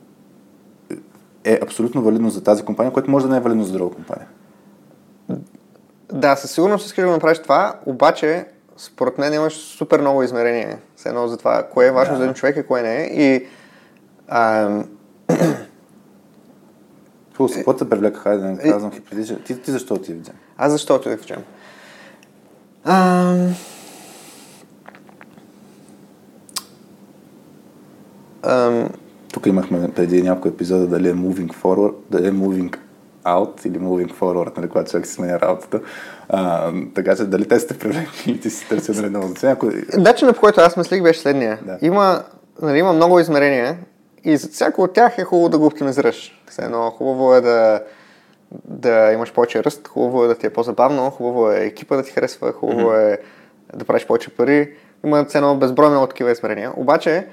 е 1.44 1.58
абсолютно 1.62 2.02
валидно 2.02 2.30
за 2.30 2.44
тази 2.44 2.62
компания, 2.62 2.92
което 2.92 3.10
може 3.10 3.26
да 3.26 3.32
не 3.32 3.36
е 3.36 3.40
валидно 3.40 3.64
за 3.64 3.72
друга 3.72 3.94
компания? 3.94 4.26
Да, 6.12 6.36
със 6.36 6.50
сигурност 6.50 6.86
искаш 6.86 7.04
да 7.04 7.10
направиш 7.10 7.38
това, 7.38 7.74
обаче 7.86 8.46
според 8.76 9.18
мен 9.18 9.34
имаш 9.34 9.54
супер 9.54 10.00
много 10.00 10.22
измерения. 10.22 10.78
С 10.96 11.06
едно 11.06 11.28
за 11.28 11.36
това, 11.36 11.62
кое 11.62 11.86
е 11.86 11.90
важно 11.90 12.14
Да. 12.14 12.18
за 12.18 12.24
един 12.24 12.34
човек 12.34 12.56
и 12.56 12.66
кое 12.66 12.82
не 12.82 13.02
е. 13.02 13.06
И 13.06 13.46
ам, 14.28 14.84
се 17.48 17.54
какво 17.54 17.76
те 17.76 17.88
привлека? 17.88 18.20
Хайде 18.20 18.42
да 18.42 18.48
не 18.48 18.58
казвам 18.58 18.92
хипотетично. 18.92 19.38
Ти, 19.38 19.62
ти 19.62 19.70
защо 19.70 19.98
ти 19.98 20.12
видя? 20.12 20.32
аз 20.58 20.72
защо 20.72 20.94
отидох 20.94 21.20
в 21.20 21.26
джем? 21.26 21.42
Ам, 22.84 23.54
ам, 28.42 28.88
Тук 29.32 29.46
имахме 29.46 29.90
преди 29.90 30.22
няколко 30.22 30.48
епизода 30.48 30.86
дали 30.86 31.08
е 31.08 31.14
moving 31.14 31.54
forward, 31.62 31.94
дали 32.10 32.26
е 32.26 32.32
moving 32.32 32.76
out 33.24 33.66
или 33.66 33.78
moving 33.78 34.12
forward, 34.12 34.56
нали, 34.56 34.68
когато 34.68 34.90
човек 34.90 35.06
си 35.06 35.12
сменя 35.12 35.40
работата. 35.40 35.80
А, 36.28 36.72
така 36.94 37.16
че 37.16 37.24
дали 37.24 37.48
те 37.48 37.60
сте 37.60 37.78
привлекли 37.78 38.30
или 38.30 38.40
ти 38.40 38.50
си 38.50 38.68
търсил 38.68 38.94
нали, 38.94 39.10
ново 39.10 39.28
значение? 39.28 39.52
Ако... 39.52 39.70
Начинът 39.96 40.34
по 40.34 40.40
който 40.40 40.60
аз 40.60 40.76
мислих 40.76 41.02
беше 41.02 41.20
следния. 41.20 41.58
Да. 41.66 41.78
Има, 41.82 42.22
нали, 42.62 42.78
има 42.78 42.92
много 42.92 43.20
измерения 43.20 43.76
и 44.24 44.36
за 44.36 44.48
всяко 44.48 44.82
от 44.82 44.92
тях 44.92 45.18
е 45.18 45.24
хубаво 45.24 45.48
да 45.48 45.58
го 45.58 45.66
оптимизираш. 45.66 46.42
Все 46.50 46.62
едно 46.62 46.90
хубаво 46.90 47.34
е 47.34 47.40
да, 47.40 47.82
да 48.64 49.12
имаш 49.12 49.32
повече 49.32 49.64
ръст, 49.64 49.88
хубаво 49.88 50.24
е 50.24 50.28
да 50.28 50.34
ти 50.34 50.46
е 50.46 50.50
по-забавно, 50.50 51.10
хубаво 51.10 51.50
е 51.50 51.64
екипа 51.64 51.96
да 51.96 52.02
ти 52.02 52.12
харесва, 52.12 52.52
хубаво 52.52 52.88
mm-hmm. 52.88 53.14
е 53.14 53.18
да 53.76 53.84
правиш 53.84 54.06
повече 54.06 54.30
пари. 54.30 54.72
Има 55.04 55.24
цено 55.24 55.56
безбройно 55.56 56.02
от 56.02 56.10
такива 56.10 56.30
измерения. 56.30 56.72
Обаче, 56.76 57.26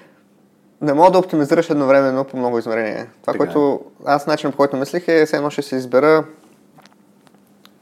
не 0.82 0.94
мога 0.94 1.12
да 1.12 1.18
оптимизираш 1.20 1.70
едновременно 1.70 2.24
по 2.26 2.38
много 2.38 2.60
измерения. 2.60 3.08
Това, 3.22 3.34
Така 3.34 3.44
е. 3.44 3.48
което 3.48 3.82
аз 4.06 4.28
начинът 4.28 4.54
по 4.54 4.58
който 4.58 4.78
мислих 4.78 5.08
е, 5.08 5.26
все 5.26 5.36
едно 5.36 5.50
ще 5.50 5.62
се 5.62 5.76
избера 5.76 6.24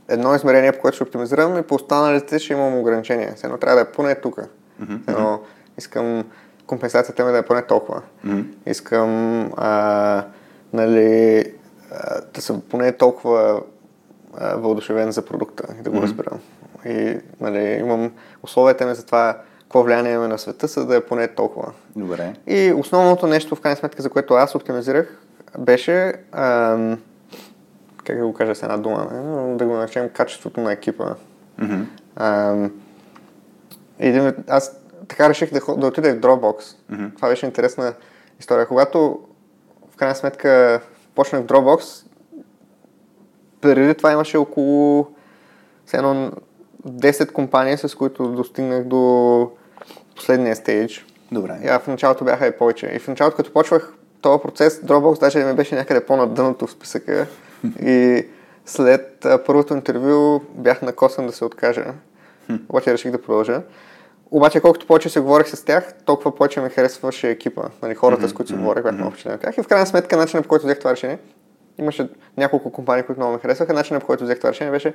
едно 0.09 0.35
измерение, 0.35 0.71
по 0.71 0.79
което 0.79 0.95
ще 0.95 1.03
оптимизирам 1.03 1.57
и 1.57 1.61
по 1.61 1.75
останалите 1.75 2.39
ще 2.39 2.53
имам 2.53 2.79
ограничения. 2.79 3.33
Все 3.35 3.47
едно 3.47 3.57
трябва 3.57 3.75
да 3.75 3.81
е 3.81 3.91
поне 3.91 4.15
тук. 4.15 4.39
Едно, 5.07 5.39
искам 5.77 6.23
компенсацията 6.67 7.25
ми 7.25 7.31
да 7.31 7.37
е 7.37 7.45
поне 7.45 7.61
толкова. 7.61 8.01
Мгм. 8.23 8.41
Искам 8.65 9.41
а, 9.57 10.23
нали, 10.73 11.43
а, 11.91 12.21
да 12.33 12.41
съм 12.41 12.61
поне 12.69 12.91
толкова 12.91 13.61
а, 14.37 14.55
въодушевен 14.55 15.11
за 15.11 15.25
продукта 15.25 15.63
и 15.79 15.81
да 15.81 15.89
го 15.89 15.95
Мгм. 15.95 16.05
разбирам. 16.05 16.39
И 16.85 17.19
нали, 17.41 17.77
имам 17.79 18.11
условията 18.43 18.85
ми 18.85 18.95
за 18.95 19.05
това 19.05 19.37
какво 19.67 19.83
влияние 19.83 20.13
има 20.13 20.27
на 20.27 20.37
света, 20.37 20.67
за 20.67 20.85
да 20.85 20.95
е 20.95 21.05
поне 21.05 21.27
толкова. 21.27 21.71
Добре. 21.95 22.33
И 22.47 22.73
основното 22.73 23.27
нещо, 23.27 23.55
в 23.55 23.61
крайна 23.61 23.77
сметка, 23.77 24.01
за 24.01 24.09
което 24.09 24.33
аз 24.33 24.55
оптимизирах, 24.55 25.21
беше, 25.59 26.13
ам, 26.31 27.01
как 28.03 28.17
да 28.17 28.25
го 28.25 28.33
кажа 28.33 28.55
с 28.55 28.63
една 28.63 28.77
дума, 28.77 29.07
не? 29.11 29.55
да 29.57 29.65
го 29.65 29.73
наречем 29.73 30.09
качеството 30.09 30.61
на 30.61 30.71
екипа. 30.71 31.15
Мгм. 31.57 31.81
Ам, 32.15 32.71
един, 33.99 34.33
аз 34.47 34.81
така 35.07 35.29
реших 35.29 35.53
да, 35.53 35.75
да 35.77 35.87
отида 35.87 36.13
в 36.13 36.19
Dropbox. 36.19 36.75
Мгм. 36.89 37.05
Това 37.15 37.29
беше 37.29 37.45
интересна 37.45 37.93
история. 38.39 38.67
Когато 38.67 39.19
в 39.93 39.95
крайна 39.95 40.15
сметка 40.15 40.81
почнах 41.15 41.41
в 41.41 41.47
Dropbox, 41.47 42.05
преди 43.61 43.95
това 43.95 44.11
имаше 44.11 44.37
около 44.37 45.07
едно 45.93 46.31
10 46.87 47.31
компании, 47.31 47.77
с 47.77 47.95
които 47.95 48.31
достигнах 48.31 48.83
до 48.83 49.51
последния 50.17 50.55
стейдж. 50.55 51.05
Добре. 51.31 51.59
А 51.67 51.79
в 51.79 51.87
началото 51.87 52.25
бяха 52.25 52.47
и 52.47 52.51
повече. 52.51 52.91
И 52.95 52.99
в 52.99 53.07
началото, 53.07 53.37
като 53.37 53.53
почвах 53.53 53.93
този 54.21 54.41
процес, 54.41 54.81
Dropbox 54.81 55.19
даже 55.19 55.45
ми 55.45 55.53
беше 55.53 55.75
някъде 55.75 56.05
по-надъното 56.05 56.67
в 56.67 56.71
списъка. 56.71 57.27
и 57.81 58.27
след 58.65 59.25
а, 59.25 59.43
първото 59.43 59.73
интервю 59.73 60.41
бях 60.53 60.81
накосан 60.81 61.27
да 61.27 61.33
се 61.33 61.45
откажа. 61.45 61.85
Обаче 62.69 62.93
реших 62.93 63.11
да 63.11 63.21
продължа. 63.21 63.61
Обаче, 64.31 64.59
колкото 64.59 64.87
повече 64.87 65.09
се 65.09 65.19
говорих 65.19 65.47
с 65.47 65.65
тях, 65.65 65.93
толкова 66.05 66.35
повече 66.35 66.61
ми 66.61 66.69
харесваше 66.69 67.29
екипа. 67.29 67.63
Нали, 67.81 67.95
хората, 67.95 68.29
с 68.29 68.33
които 68.33 68.51
си 68.51 68.57
говорих, 68.57 68.83
бях 68.83 68.93
много 68.93 69.11
впечатлен 69.11 69.35
от 69.35 69.41
тях. 69.41 69.57
И 69.57 69.63
в 69.63 69.67
крайна 69.67 69.87
сметка, 69.87 70.17
начинът 70.17 70.43
по 70.43 70.49
който 70.49 70.65
взех 70.65 70.79
това 70.79 70.91
решение, 70.91 71.19
имаше 71.77 72.09
няколко 72.37 72.71
компании, 72.71 73.03
които 73.03 73.19
много 73.19 73.33
ме 73.33 73.39
харесваха. 73.39 73.73
Начинът 73.73 74.01
по 74.01 74.07
който 74.07 74.23
взех 74.23 74.37
това 74.37 74.49
решение 74.49 74.71
беше 74.71 74.93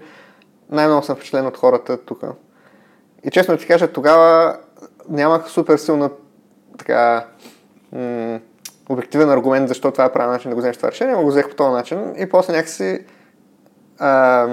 най-много 0.70 1.02
съм 1.02 1.16
впечатлен 1.16 1.46
от 1.46 1.56
хората 1.56 1.96
тук. 1.96 2.24
И 3.24 3.30
честно 3.30 3.56
ти 3.56 3.66
кажа, 3.66 3.88
тогава 3.88 4.56
нямах 5.08 5.50
супер 5.50 5.76
силна 5.76 6.10
така 6.78 7.26
м- 7.92 8.40
обективен 8.88 9.30
аргумент 9.30 9.68
защо 9.68 9.90
това 9.90 10.04
е 10.04 10.12
правилен 10.12 10.32
начин 10.32 10.50
да 10.50 10.54
го 10.54 10.60
вземеш 10.60 10.76
това 10.76 10.90
решение, 10.90 11.14
но 11.14 11.22
го 11.22 11.28
взех 11.28 11.48
по 11.48 11.54
този 11.54 11.72
начин 11.72 12.14
и 12.18 12.28
после 12.28 12.52
някакси 12.52 13.04
а, 13.98 14.46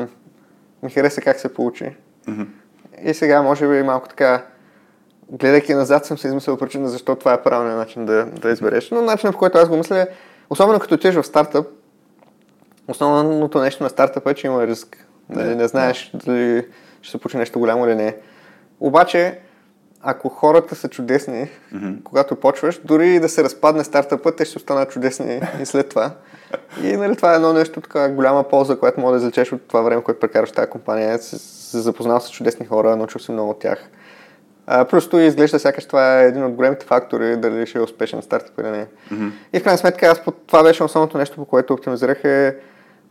ми 0.84 0.90
хареса 0.90 1.22
как 1.22 1.40
се 1.40 1.54
получи. 1.54 1.96
Мгм. 2.28 2.44
И 3.04 3.14
сега, 3.14 3.42
може 3.42 3.68
би, 3.68 3.84
малко 3.84 4.10
така, 4.10 4.46
гледайки 5.30 5.74
назад, 5.74 6.06
съм 6.06 6.18
се 6.18 6.28
измислил 6.28 6.58
причина 6.58 6.90
защо 6.90 7.16
това 7.16 7.34
е 7.34 7.44
правилният 7.44 7.78
начин 7.78 8.06
да, 8.06 8.26
да 8.26 8.50
избереш. 8.50 8.92
Но 8.92 9.02
начинът, 9.02 9.34
по 9.34 9.40
който 9.40 9.58
аз 9.58 9.70
го 9.70 9.78
мисля, 9.78 10.08
особено 10.50 10.80
като 10.80 10.96
отидеш 10.96 11.16
в 11.16 11.24
стартъп, 11.24 11.68
основното 12.88 13.62
нещо 13.62 13.84
на 13.84 13.90
стартъпа 13.90 14.32
е, 14.32 14.34
че 14.34 14.48
има 14.48 14.68
риск. 14.68 15.06
Да, 15.30 15.40
Нали, 15.40 15.56
не 15.56 15.68
знаеш 15.68 16.12
дали 16.14 16.68
ще 17.02 17.12
се 17.12 17.18
получи 17.18 17.38
нещо 17.38 17.60
голямо 17.60 17.86
или 17.86 17.96
не. 17.96 18.16
Обаче, 18.80 19.40
ако 20.02 20.30
хората 20.30 20.76
са 20.76 20.90
чудесни, 20.90 21.50
Мгм. 21.72 21.92
когато 22.04 22.36
почваш, 22.36 22.82
дори 22.86 23.16
и 23.16 23.20
да 23.20 23.30
се 23.30 23.44
разпадне 23.44 23.84
стартъпът, 23.84 24.36
те 24.36 24.46
ще 24.46 24.58
останат 24.58 24.90
чудесни 24.92 25.42
и 25.62 25.66
след 25.66 25.90
това. 25.90 26.12
И 26.84 26.98
нали, 26.98 27.16
това 27.16 27.32
е 27.34 27.36
едно 27.36 27.54
нещо, 27.54 27.82
така 27.82 28.10
голяма 28.10 28.44
полза, 28.44 28.76
която 28.80 29.00
може 29.00 29.12
да 29.12 29.18
извлечеш 29.18 29.52
от 29.54 29.68
това 29.68 29.82
време, 29.82 30.04
което 30.04 30.20
прекараш 30.20 30.50
в 30.50 30.54
тази 30.54 30.70
компания. 30.70 31.20
Се, 31.20 31.40
се 31.40 31.80
запознал 31.80 32.20
с 32.20 32.32
чудесни 32.32 32.66
хора, 32.66 32.96
научил 32.96 33.20
си 33.20 33.32
много 33.32 33.50
от 33.50 33.60
тях. 33.60 33.90
А, 34.68 34.86
просто 34.86 35.20
изглежда 35.20 35.60
сякаш 35.60 35.86
това 35.86 36.20
е 36.22 36.26
един 36.26 36.44
от 36.44 36.54
големите 36.54 36.86
фактори, 36.86 37.38
дали 37.38 37.66
ще 37.68 37.78
е 37.78 37.82
успешен 37.82 38.22
стартъп 38.22 38.60
или 38.60 38.68
не. 38.70 38.88
Мгм. 39.12 39.28
И 39.54 39.60
в 39.60 39.64
крайна 39.64 39.78
сметка, 39.78 40.06
аз 40.08 40.24
по, 40.24 40.32
това 40.32 40.64
беше 40.64 40.84
основното 40.84 41.18
нещо, 41.18 41.36
по 41.36 41.46
което 41.46 41.74
оптимизирах 41.74 42.24
е, 42.24 42.56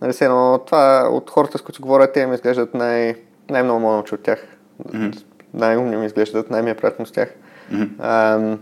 нали, 0.00 0.12
се 0.12 0.24
едно, 0.24 0.58
това 0.66 1.08
от 1.10 1.30
хората, 1.30 1.58
с 1.58 1.62
които 1.62 1.82
говоря, 1.82 2.12
те 2.12 2.26
ми 2.26 2.34
изглеждат 2.34 2.74
най- 2.74 3.14
най-много 3.50 3.80
мога 3.80 3.90
да 3.92 3.96
науча 3.96 4.14
от 4.14 4.22
тях. 4.22 4.46
Мгм. 4.94 5.10
Най-умни 5.54 5.96
ми 5.96 6.06
изглеждат, 6.06 6.50
най-ми 6.50 6.70
е 6.70 6.74
приятно 6.74 7.06
с 7.06 7.12
тях. 7.12 7.34
Мгм. 7.70 7.84
Ам, 8.02 8.58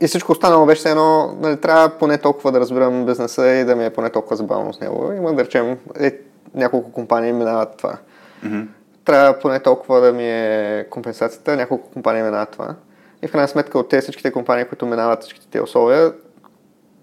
и 0.00 0.06
всичко 0.06 0.32
останало 0.32 0.66
беше 0.66 0.88
едно, 0.88 1.36
нали, 1.40 1.56
трябва 1.56 1.98
поне 1.98 2.18
толкова 2.18 2.52
да 2.52 2.60
разбирам 2.60 3.06
бизнеса 3.06 3.48
и 3.48 3.64
да 3.64 3.76
ми 3.76 3.84
е 3.84 3.90
поне 3.90 4.10
толкова 4.10 4.36
забавно 4.36 4.72
с 4.72 4.80
него. 4.80 5.12
Има 5.16 5.34
да 5.34 5.44
речем, 5.44 5.78
е, 6.00 6.18
няколко 6.54 6.92
компании 6.92 7.32
минават 7.32 7.76
това. 7.76 7.98
Мгм. 8.42 8.60
Трябва 9.04 9.38
поне 9.38 9.60
толкова 9.60 10.00
да 10.00 10.12
ми 10.12 10.30
е 10.30 10.86
компенсацията, 10.90 11.56
няколко 11.56 11.90
компании 11.90 12.22
минават 12.22 12.50
това. 12.50 12.74
И 13.22 13.28
в 13.28 13.32
крайна 13.32 13.48
сметка 13.48 13.78
от 13.78 13.88
тези 13.88 14.02
всичките 14.02 14.32
компании, 14.32 14.64
които 14.64 14.86
минават 14.86 15.20
всичките 15.22 15.46
тези 15.50 15.62
условия, 15.62 16.12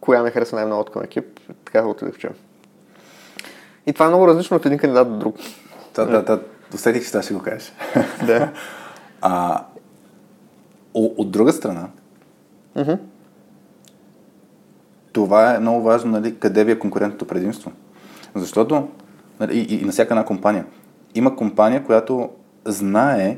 коя 0.01 0.23
ми 0.23 0.31
харесва 0.31 0.55
най-много 0.55 0.81
от 0.81 0.91
към 0.91 1.03
екип, 1.03 1.39
така 1.65 1.81
да 1.81 1.87
отидох 1.87 2.17
че. 2.17 2.29
И 3.87 3.93
това 3.93 4.05
е 4.05 4.09
много 4.09 4.27
различно 4.27 4.57
от 4.57 4.65
един 4.65 4.79
кандидат 4.79 5.11
до 5.11 5.17
друг. 5.17 5.35
Та, 5.93 6.07
та, 6.07 6.25
та, 6.25 6.39
усетих, 6.73 7.11
че 7.11 7.21
ще 7.21 7.33
го 7.33 7.39
кажеш. 7.39 7.71
Да. 8.25 8.51
А, 9.21 9.63
о- 10.93 11.13
от 11.17 11.31
друга 11.31 11.53
страна, 11.53 11.87
Мгм. 12.75 12.91
това 15.11 15.55
е 15.55 15.59
много 15.59 15.81
важно, 15.81 16.11
нали, 16.11 16.39
къде 16.39 16.63
ви 16.63 16.71
е 16.71 16.79
конкурентното 16.79 17.27
предимство. 17.27 17.71
Защото, 18.35 18.87
нали, 19.39 19.57
и, 19.59 19.75
и 19.75 19.85
на 19.85 19.91
всяка 19.91 20.13
една 20.13 20.25
компания, 20.25 20.65
има 21.15 21.35
компания, 21.35 21.83
която 21.83 22.29
знае, 22.65 23.37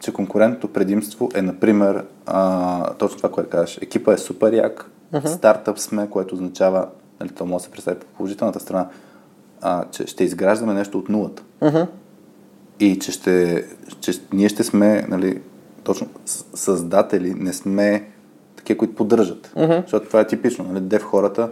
че 0.00 0.12
конкурентното 0.12 0.72
предимство 0.72 1.28
е, 1.34 1.42
например, 1.42 2.04
а, 2.26 2.94
точно 2.94 3.16
това, 3.16 3.30
което 3.30 3.50
казваш. 3.50 3.78
Екипа 3.82 4.12
е 4.12 4.18
супер 4.18 4.52
як, 4.52 4.90
стартъп 5.26 5.78
сме, 5.78 6.10
което 6.10 6.34
означава, 6.34 6.88
нали, 7.20 7.30
то 7.30 7.46
може 7.46 7.62
да 7.62 7.64
се 7.64 7.70
представи 7.70 7.98
по 8.00 8.06
положителната 8.06 8.60
страна, 8.60 8.88
а, 9.62 9.84
че 9.90 10.06
ще 10.06 10.24
изграждаме 10.24 10.74
нещо 10.74 10.98
от 10.98 11.08
нулата. 11.08 11.42
Мгм. 11.62 11.78
И 12.80 12.98
че, 12.98 13.12
ще, 13.12 13.64
че 14.00 14.12
ние 14.32 14.48
ще 14.48 14.64
сме, 14.64 15.06
нали, 15.08 15.40
точно 15.84 16.08
създатели, 16.54 17.34
не 17.34 17.52
сме 17.52 18.08
такива, 18.56 18.78
които 18.78 18.94
поддържат. 18.94 19.52
Мгм. 19.56 19.72
Защото 19.82 20.06
това 20.06 20.20
е 20.20 20.26
типично. 20.26 20.64
Нали, 20.64 20.80
дев 20.80 21.02
хората, 21.02 21.50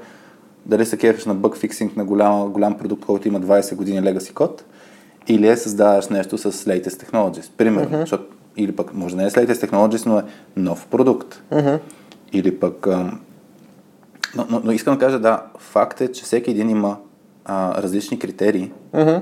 дали 0.66 0.86
се 0.86 0.96
кефиш 0.98 1.24
на 1.24 1.34
бъг 1.34 1.56
фиксинг 1.56 1.96
на 1.96 2.04
голям, 2.04 2.52
голям 2.52 2.78
продукт, 2.78 3.04
който 3.06 3.28
има 3.28 3.40
20 3.40 3.74
години 3.74 4.00
legacy 4.00 4.32
код, 4.32 4.64
или 5.28 5.48
е 5.48 5.56
създаваш 5.56 6.08
нещо 6.08 6.38
с 6.38 6.52
latest 6.52 6.88
technologies. 7.04 7.50
Примерно, 7.56 8.00
защото, 8.00 8.24
или 8.56 8.72
пък, 8.72 8.94
може 8.94 9.16
да 9.16 9.22
не 9.22 9.26
е 9.26 9.30
с 9.30 9.34
latest 9.34 9.66
technologies, 9.70 10.06
но 10.06 10.18
е 10.18 10.22
нов 10.56 10.86
продукт. 10.86 11.42
Мгм. 11.52 11.74
Или 12.32 12.58
пък... 12.58 12.86
ам, 12.86 13.20
Но, 14.36 14.46
но, 14.50 14.60
но 14.64 14.72
искам 14.72 14.94
да 14.94 15.00
кажа, 15.00 15.18
да, 15.18 15.42
факт 15.58 16.00
е, 16.00 16.12
че 16.12 16.24
всеки 16.24 16.50
един 16.50 16.70
има 16.70 16.96
а, 17.44 17.82
различни 17.82 18.18
критерии, 18.18 18.72
Мгм. 18.94 19.16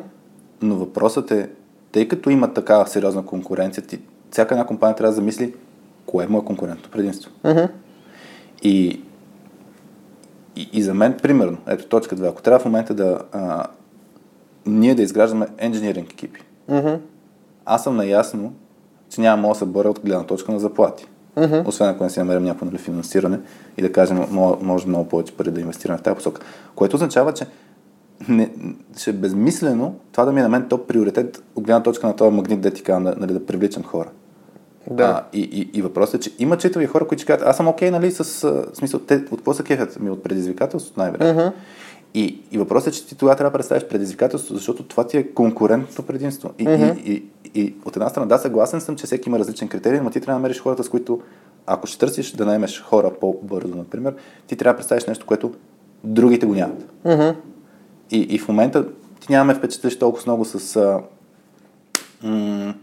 но 0.63 0.77
въпросът 0.77 1.31
е, 1.31 1.49
тъй 1.95 2.09
като 2.09 2.31
има 2.31 2.55
такава 2.55 2.87
сериозна 2.87 3.27
конкуренция, 3.27 3.85
ти, 3.87 3.99
всяка 4.31 4.55
една 4.55 4.67
компания 4.67 4.97
трябва 4.97 5.11
да 5.11 5.17
замисли 5.17 5.55
кое 6.07 6.25
е 6.25 6.29
конкурентното 6.29 6.91
предимство. 6.91 7.31
Мгм. 7.45 7.63
И, 8.63 9.01
и, 10.57 10.69
и 10.73 10.83
за 10.83 10.95
мен, 10.95 11.17
примерно, 11.23 11.59
ето 11.67 11.87
точка 11.87 12.17
2, 12.17 12.29
ако 12.29 12.43
трябва 12.43 12.59
в 12.59 12.65
момента 12.65 12.95
да 12.95 13.19
а, 13.33 13.67
ние 14.67 14.95
да 14.95 15.03
изграждаме 15.03 15.47
engineering 15.47 16.13
екипи, 16.13 16.41
Мгм. 16.69 16.95
аз 17.65 17.85
съм 17.85 17.97
наясно, 17.97 18.53
че 19.09 19.21
няма 19.21 19.49
да 19.49 19.55
се 19.55 19.65
боря 19.65 19.91
от 19.91 20.01
гледна 20.01 20.25
точка 20.25 20.53
на 20.53 20.59
заплати. 20.61 21.07
Мгм. 21.37 21.57
Освен 21.67 21.89
ако 21.89 22.05
не 22.05 22.11
си 22.11 22.19
намерим 22.19 22.45
някакво 22.45 22.67
нали, 22.67 22.79
финансиране 22.79 23.41
и 23.77 23.83
да 23.83 23.93
кажем, 23.93 24.19
мо- 24.19 24.63
може 24.63 24.89
много 24.89 25.09
повече 25.09 25.37
пари 25.37 25.51
да 25.51 25.61
инвестираме 25.61 25.99
в 25.99 26.03
тази 26.03 26.17
посока. 26.17 26.43
Което 26.75 26.97
означава, 26.97 27.35
че 27.35 27.47
не, 28.29 28.51
ще 28.97 29.11
е 29.11 29.13
безмислено 29.13 29.95
това 30.13 30.25
да 30.25 30.33
ми 30.33 30.41
е 30.41 30.43
на 30.43 30.49
мен 30.49 30.69
топ 30.69 30.89
приоритет 30.89 31.43
от 31.57 31.65
гледна 31.65 31.83
точка 31.83 32.07
на 32.07 32.17
този 32.17 32.37
магнит, 32.37 32.61
да 32.61 32.71
ти 32.71 32.83
да, 32.83 33.01
нали, 33.01 33.33
да 33.33 33.47
привличам 33.47 33.83
хора. 33.83 34.11
Да. 34.91 35.05
А, 35.05 35.23
и, 35.33 35.41
и, 35.41 35.79
и 35.79 35.83
въпросът 35.83 36.15
е, 36.15 36.19
че 36.19 36.33
има 36.39 36.57
четири 36.57 36.87
хора, 36.87 37.09
които 37.09 37.23
ще 37.23 37.33
кажат, 37.33 37.47
аз 37.47 37.57
съм 37.57 37.69
окей, 37.69 37.91
нали, 37.91 38.11
с 38.11 38.23
в 38.51 38.67
смисъл, 38.73 39.01
те 39.01 39.15
от 39.15 39.29
какво 39.29 39.55
се 39.55 39.63
кефят? 39.63 40.01
Ми 40.01 40.11
от 40.11 40.23
предизвикателството 40.23 41.01
най-вероятно. 41.01 41.43
Мгм. 41.43 41.55
И, 42.15 42.41
и 42.53 42.59
въпросът 42.59 42.95
е, 42.95 42.97
че 42.97 43.07
ти 43.07 43.15
тогава 43.15 43.37
трябва 43.37 43.51
да 43.51 43.59
представиш 43.59 43.85
предизвикателство, 43.85 44.55
защото 44.55 44.83
това 44.83 45.07
ти 45.07 45.17
е 45.17 45.33
конкурентно 45.33 46.05
предимство. 46.05 46.51
И, 46.59 46.65
mm-hmm. 46.67 47.03
и, 47.03 47.13
и, 47.13 47.61
и 47.61 47.75
от 47.85 47.97
една 47.97 48.09
страна, 48.09 48.27
да, 48.27 48.39
съгласен 48.39 48.81
съм, 48.81 48.97
че 48.97 49.07
всеки 49.07 49.29
има 49.29 49.39
различен 49.39 49.69
критерий, 49.69 50.01
но 50.01 50.11
ти 50.11 50.21
трябва 50.21 50.33
да 50.33 50.43
намериш 50.43 50.61
хората, 50.61 50.85
с 50.85 50.89
които, 50.89 51.21
ако 51.67 51.87
ще 51.87 51.99
търсиш 51.99 52.33
да 52.33 52.47
наймеш 52.47 52.83
хора 52.83 53.11
по-бързо, 53.21 53.75
например, 53.75 54.15
ти 54.47 54.57
трябва 54.57 54.73
да 54.73 54.77
представиш 54.77 55.05
нещо, 55.05 55.27
което 55.27 55.53
другите 56.05 56.47
го 56.47 56.55
нямат. 56.55 56.87
Mm-hmm. 57.07 57.35
И, 58.15 58.19
и 58.19 58.39
в 58.39 58.49
момента 58.49 58.87
ти 59.21 59.33
нямаме 59.33 59.55
впечатлиш 59.55 59.99
толкова 59.99 60.23
много 60.27 60.45
с, 60.45 60.77
а, 60.77 61.01
м- 62.23 62.75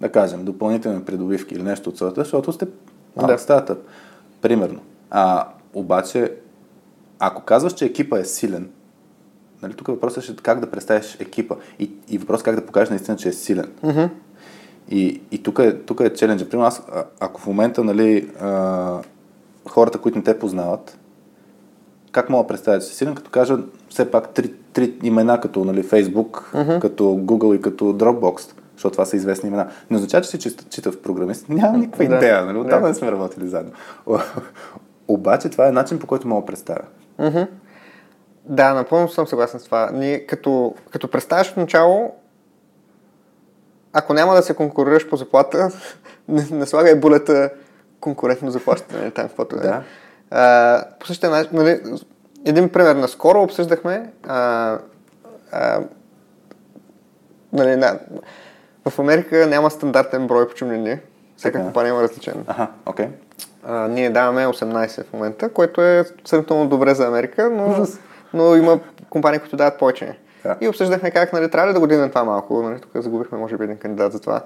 да 0.00 0.12
кажем, 0.12 0.44
допълнителни 0.44 1.04
придобивки 1.04 1.54
или 1.54 1.62
нещо 1.62 1.90
от 1.90 1.98
сорта, 1.98 2.20
защото 2.20 2.52
сте 2.52 2.66
малък 3.16 3.36
да. 3.36 3.38
стартъп. 3.38 3.78
Примерно. 4.42 4.80
А, 5.10 5.48
обаче, 5.74 6.32
ако 7.18 7.42
казваш, 7.42 7.74
че 7.74 7.84
екипа 7.84 8.18
е 8.18 8.24
силен, 8.24 8.70
нали, 9.62 9.74
тук 9.74 9.86
въпросът 9.86 10.28
е 10.28 10.36
как 10.42 10.60
да 10.60 10.70
представиш 10.70 11.16
екипа 11.20 11.54
и, 11.78 11.90
и 12.08 12.18
въпрос 12.18 12.42
как 12.42 12.54
да 12.54 12.66
покажеш 12.66 12.90
наистина, 12.90 13.16
че 13.16 13.28
е 13.28 13.32
силен. 13.32 13.72
Mm-hmm. 13.84 14.08
И, 14.90 15.20
и 15.30 15.42
тук 15.42 15.58
е, 15.58 15.78
тук 15.78 16.00
е 16.00 16.14
челенджа. 16.14 16.48
Примерно 16.48 16.68
аз, 16.68 16.82
а, 16.92 17.04
ако 17.20 17.40
в 17.40 17.46
момента, 17.46 17.84
нали, 17.84 18.30
а, 18.40 19.02
хората, 19.68 19.98
които 19.98 20.18
не 20.18 20.24
те 20.24 20.38
познават, 20.38 20.98
как 22.12 22.30
мога 22.30 22.44
да 22.44 22.48
представя, 22.48 22.80
че 22.80 22.86
си 22.86 22.94
силен, 22.94 23.14
като 23.14 23.30
кажа 23.30 23.58
все 23.88 24.10
пак 24.10 24.28
три, 24.28 24.54
три 24.72 24.94
имена, 25.02 25.40
като 25.40 25.64
нали, 25.64 25.82
Facebook, 25.84 26.52
mm-hmm. 26.52 26.80
като 26.80 27.04
Google 27.04 27.56
и 27.56 27.62
като 27.62 27.84
Dropbox, 27.84 28.52
защото 28.74 28.92
това 28.92 29.04
са 29.04 29.16
известни 29.16 29.48
имена. 29.48 29.68
Не 29.90 29.96
означава, 29.96 30.24
че 30.24 30.30
си 30.30 30.38
чист, 30.38 30.70
читав 30.70 31.02
програмист. 31.02 31.46
Няма 31.48 31.78
никаква 31.78 32.06
Да. 32.06 32.16
идея, 32.16 32.44
нали? 32.44 32.58
Отдавна 32.58 32.86
Да. 32.86 32.88
не 32.88 32.94
сме 32.94 33.12
работили 33.12 33.48
заедно. 33.48 33.72
Обаче 35.08 35.48
това 35.48 35.68
е 35.68 35.72
начин, 35.72 35.98
по 35.98 36.06
който 36.06 36.28
мога 36.28 36.42
да 36.42 36.46
представя. 36.46 36.82
Mm-hmm. 37.20 37.48
Да, 38.44 38.74
напълно 38.74 39.08
съм 39.08 39.26
съгласен 39.26 39.60
с 39.60 39.64
това. 39.64 39.90
Ние 39.92 40.26
като, 40.26 40.74
като 40.90 41.10
представяш 41.10 41.50
от 41.50 41.56
начало, 41.56 42.14
ако 43.92 44.14
няма 44.14 44.34
да 44.34 44.42
се 44.42 44.54
конкурираш 44.54 45.08
по 45.08 45.16
заплата, 45.16 45.70
не, 46.28 46.46
не 46.50 46.66
слагай 46.66 46.94
булета 46.94 47.50
конкурентно 48.00 48.50
заплащане 48.50 49.10
там, 49.10 49.28
каквото 49.28 49.56
е. 49.56 49.60
Да. 49.60 49.82
А, 50.30 50.84
по 51.00 51.06
същия 51.06 51.30
начин, 51.30 51.50
нали, 51.52 51.80
един 52.44 52.68
пример, 52.68 52.96
наскоро 52.96 53.42
обсъждахме 53.42 54.10
а, 54.26 54.78
а, 55.52 55.80
нали, 57.52 57.76
на, 57.76 57.98
в 58.88 58.98
Америка 58.98 59.46
няма 59.46 59.70
стандартен 59.70 60.26
брой 60.26 60.48
почивни 60.48 60.98
Всяка 61.36 61.60
компания 61.60 61.90
има 61.90 62.02
различен. 62.02 62.44
Аха, 62.46 62.68
окей. 62.86 63.08
А, 63.64 63.88
ние 63.88 64.10
даваме 64.10 64.46
18 64.46 65.04
в 65.04 65.12
момента, 65.12 65.48
което 65.48 65.82
е 65.82 66.04
сравнително 66.24 66.68
добре 66.68 66.94
за 66.94 67.06
Америка, 67.06 67.50
но, 67.50 67.86
но 68.34 68.56
има 68.56 68.80
компании, 69.10 69.40
които 69.40 69.56
дават 69.56 69.78
повече. 69.78 70.18
Да. 70.42 70.56
И 70.60 70.68
обсъждахме 70.68 71.10
как, 71.10 71.32
нали, 71.32 71.50
трябва 71.50 71.68
ли 71.68 71.72
да 71.72 71.80
го 71.80 71.86
дигнем 71.86 72.08
това 72.08 72.24
малко, 72.24 72.62
нали, 72.62 72.80
тук 72.80 72.90
загубихме, 72.94 73.38
може 73.38 73.56
би, 73.56 73.64
един 73.64 73.76
кандидат 73.76 74.12
за 74.12 74.20
това. 74.20 74.40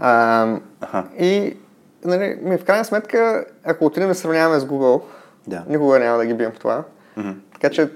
А, 0.00 0.46
Аха. 0.80 1.04
и, 1.18 1.56
нали, 2.04 2.38
ми, 2.42 2.58
в 2.58 2.64
крайна 2.64 2.84
сметка, 2.84 3.44
ако 3.64 3.84
отидем 3.84 4.08
да 4.08 4.14
сравняваме 4.14 4.60
с 4.60 4.64
Google, 4.64 5.02
Да. 5.46 5.64
никога 5.68 5.98
няма 5.98 6.18
да 6.18 6.26
ги 6.26 6.34
бием 6.34 6.52
в 6.52 6.58
това. 6.58 6.84
Мгм. 7.16 7.30
Така 7.52 7.70
че 7.70 7.90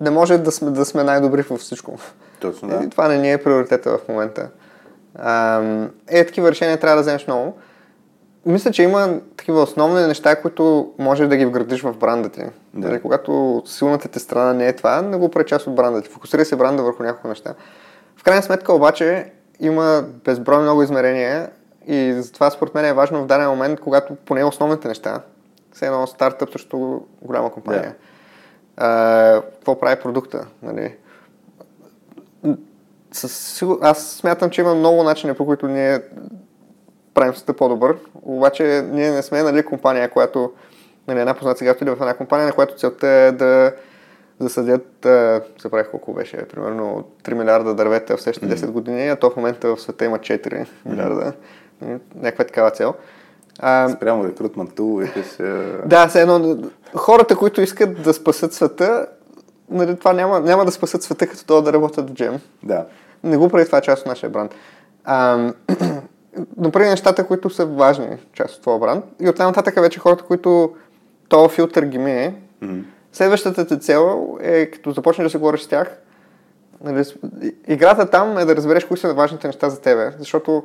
не 0.00 0.10
може 0.10 0.38
да 0.38 0.52
сме, 0.52 0.70
да 0.70 0.84
сме 0.84 1.04
най-добри 1.04 1.42
във 1.42 1.60
всичко. 1.60 1.98
Точно, 2.40 2.68
И 2.68 2.72
да. 2.72 2.90
това 2.90 3.08
не 3.08 3.18
ни 3.18 3.32
е 3.32 3.42
приоритета 3.42 3.98
в 3.98 4.08
момента. 4.08 4.48
Ам, 5.18 5.90
е, 6.08 6.26
такива 6.26 6.50
решения 6.50 6.80
трябва 6.80 6.96
да 6.96 7.02
вземеш 7.02 7.26
много. 7.26 7.56
Мисля, 8.46 8.70
че 8.70 8.82
има 8.82 9.20
такива 9.36 9.62
основни 9.62 10.06
неща, 10.06 10.36
които 10.36 10.92
можеш 10.98 11.28
да 11.28 11.36
ги 11.36 11.46
вградиш 11.46 11.82
в 11.82 11.96
бранда 11.96 12.28
ти. 12.28 12.40
Да. 12.74 12.88
Нали, 12.88 13.00
когато 13.00 13.62
силната 13.66 14.08
ти 14.08 14.18
страна 14.18 14.52
не 14.52 14.68
е 14.68 14.72
това, 14.72 15.02
не 15.02 15.16
го 15.16 15.28
прави 15.28 15.46
част 15.46 15.66
от 15.66 15.74
бранда 15.74 16.02
ти. 16.02 16.08
Фокусирай 16.08 16.44
се 16.44 16.56
бранда 16.56 16.82
върху 16.82 17.02
няколко 17.02 17.28
неща. 17.28 17.54
В 18.16 18.24
крайна 18.24 18.42
сметка 18.42 18.72
обаче 18.72 19.32
има 19.60 20.04
безброй 20.24 20.62
много 20.62 20.82
измерения 20.82 21.50
и 21.86 22.14
затова 22.18 22.50
според 22.50 22.74
мен 22.74 22.84
е 22.84 22.92
важно 22.92 23.22
в 23.22 23.26
даден 23.26 23.48
момент, 23.48 23.80
когато 23.80 24.14
поне 24.14 24.44
основните 24.44 24.88
неща, 24.88 25.20
все 25.72 25.86
едно 25.86 26.06
стартъп 26.06 26.52
срещу 26.52 27.00
голяма 27.22 27.52
компания. 27.52 27.94
А, 28.80 29.42
какво 29.42 29.80
прави 29.80 30.00
продукта? 30.02 30.46
Нали? 30.62 30.96
Със 33.12 33.36
сигур... 33.36 33.78
Аз 33.82 34.06
смятам, 34.10 34.50
че 34.50 34.60
има 34.60 34.74
много 34.74 35.02
начини, 35.02 35.34
по 35.34 35.46
които 35.46 35.68
ние 35.68 36.02
правим 37.14 37.34
света 37.34 37.52
по-добър, 37.52 37.96
обаче 38.22 38.84
ние 38.90 39.10
не 39.10 39.22
сме 39.22 39.42
нали, 39.42 39.64
компания, 39.64 40.10
която 40.10 40.52
нали, 41.08 41.20
една 41.20 41.34
познат 41.34 41.58
сега 41.58 41.70
отиде 41.70 41.90
в 41.90 42.00
една 42.00 42.14
компания, 42.14 42.46
на 42.46 42.52
която 42.52 42.76
целта 42.76 43.08
е 43.08 43.32
да 43.32 43.72
засадят, 44.38 45.06
а, 45.06 45.42
забравих 45.62 45.90
колко 45.90 46.12
беше, 46.12 46.48
примерно 46.48 47.04
3 47.24 47.34
милиарда 47.34 47.74
дървета 47.74 48.16
в 48.16 48.22
следващите 48.22 48.56
10 48.56 48.70
години, 48.70 49.08
а 49.08 49.16
то 49.16 49.30
в 49.30 49.36
момента 49.36 49.76
в 49.76 49.80
света 49.80 50.04
има 50.04 50.18
4 50.18 50.66
милиарда. 50.84 51.32
Някаква 52.14 52.44
такава 52.44 52.70
цел. 52.70 52.94
А, 53.62 53.88
Спрямо 53.88 54.24
рекрутман 54.24 54.66
тул, 54.66 54.96
викаш... 54.96 55.40
е, 55.40 55.78
да, 55.86 56.08
все 56.08 56.20
едно, 56.20 56.56
хората, 56.94 57.36
които 57.36 57.60
искат 57.60 58.02
да 58.02 58.14
спасат 58.14 58.52
света, 58.52 59.06
нали, 59.70 59.96
това 59.96 60.12
няма, 60.12 60.40
няма 60.40 60.64
да 60.64 60.70
спасат 60.70 61.02
света, 61.02 61.26
като 61.26 61.46
това 61.46 61.60
да 61.60 61.72
работят 61.72 62.10
в 62.10 62.12
джем. 62.12 62.40
Да. 62.62 62.86
Не 63.24 63.36
го 63.36 63.48
прави 63.48 63.66
това 63.66 63.80
част 63.80 64.00
от 64.00 64.06
нашия 64.06 64.30
бранд. 64.30 64.54
А, 65.04 65.52
но 66.56 66.70
прави 66.70 66.88
нещата, 66.88 67.26
които 67.26 67.50
са 67.50 67.66
важни 67.66 68.08
част 68.32 68.54
от 68.54 68.62
твоя 68.62 68.78
бранд. 68.78 69.04
И 69.20 69.28
оттам 69.28 69.46
нататък 69.46 69.80
вече 69.80 70.00
хората, 70.00 70.24
които 70.24 70.74
този 71.28 71.54
филтър 71.54 71.84
ги 71.84 71.98
мине, 71.98 72.34
Мгм. 72.62 72.80
следващата 73.12 73.66
ти 73.66 73.80
цел 73.80 74.36
е, 74.40 74.66
като 74.66 74.90
започнеш 74.90 75.24
да 75.26 75.30
се 75.30 75.38
говориш 75.38 75.60
с 75.60 75.68
тях, 75.68 75.96
нали, 76.84 77.04
играта 77.68 78.10
там 78.10 78.38
е 78.38 78.44
да 78.44 78.56
разбереш 78.56 78.84
кои 78.84 78.96
са 78.96 79.14
важните 79.14 79.46
неща 79.46 79.70
за 79.70 79.80
тебе, 79.80 80.12
защото 80.18 80.64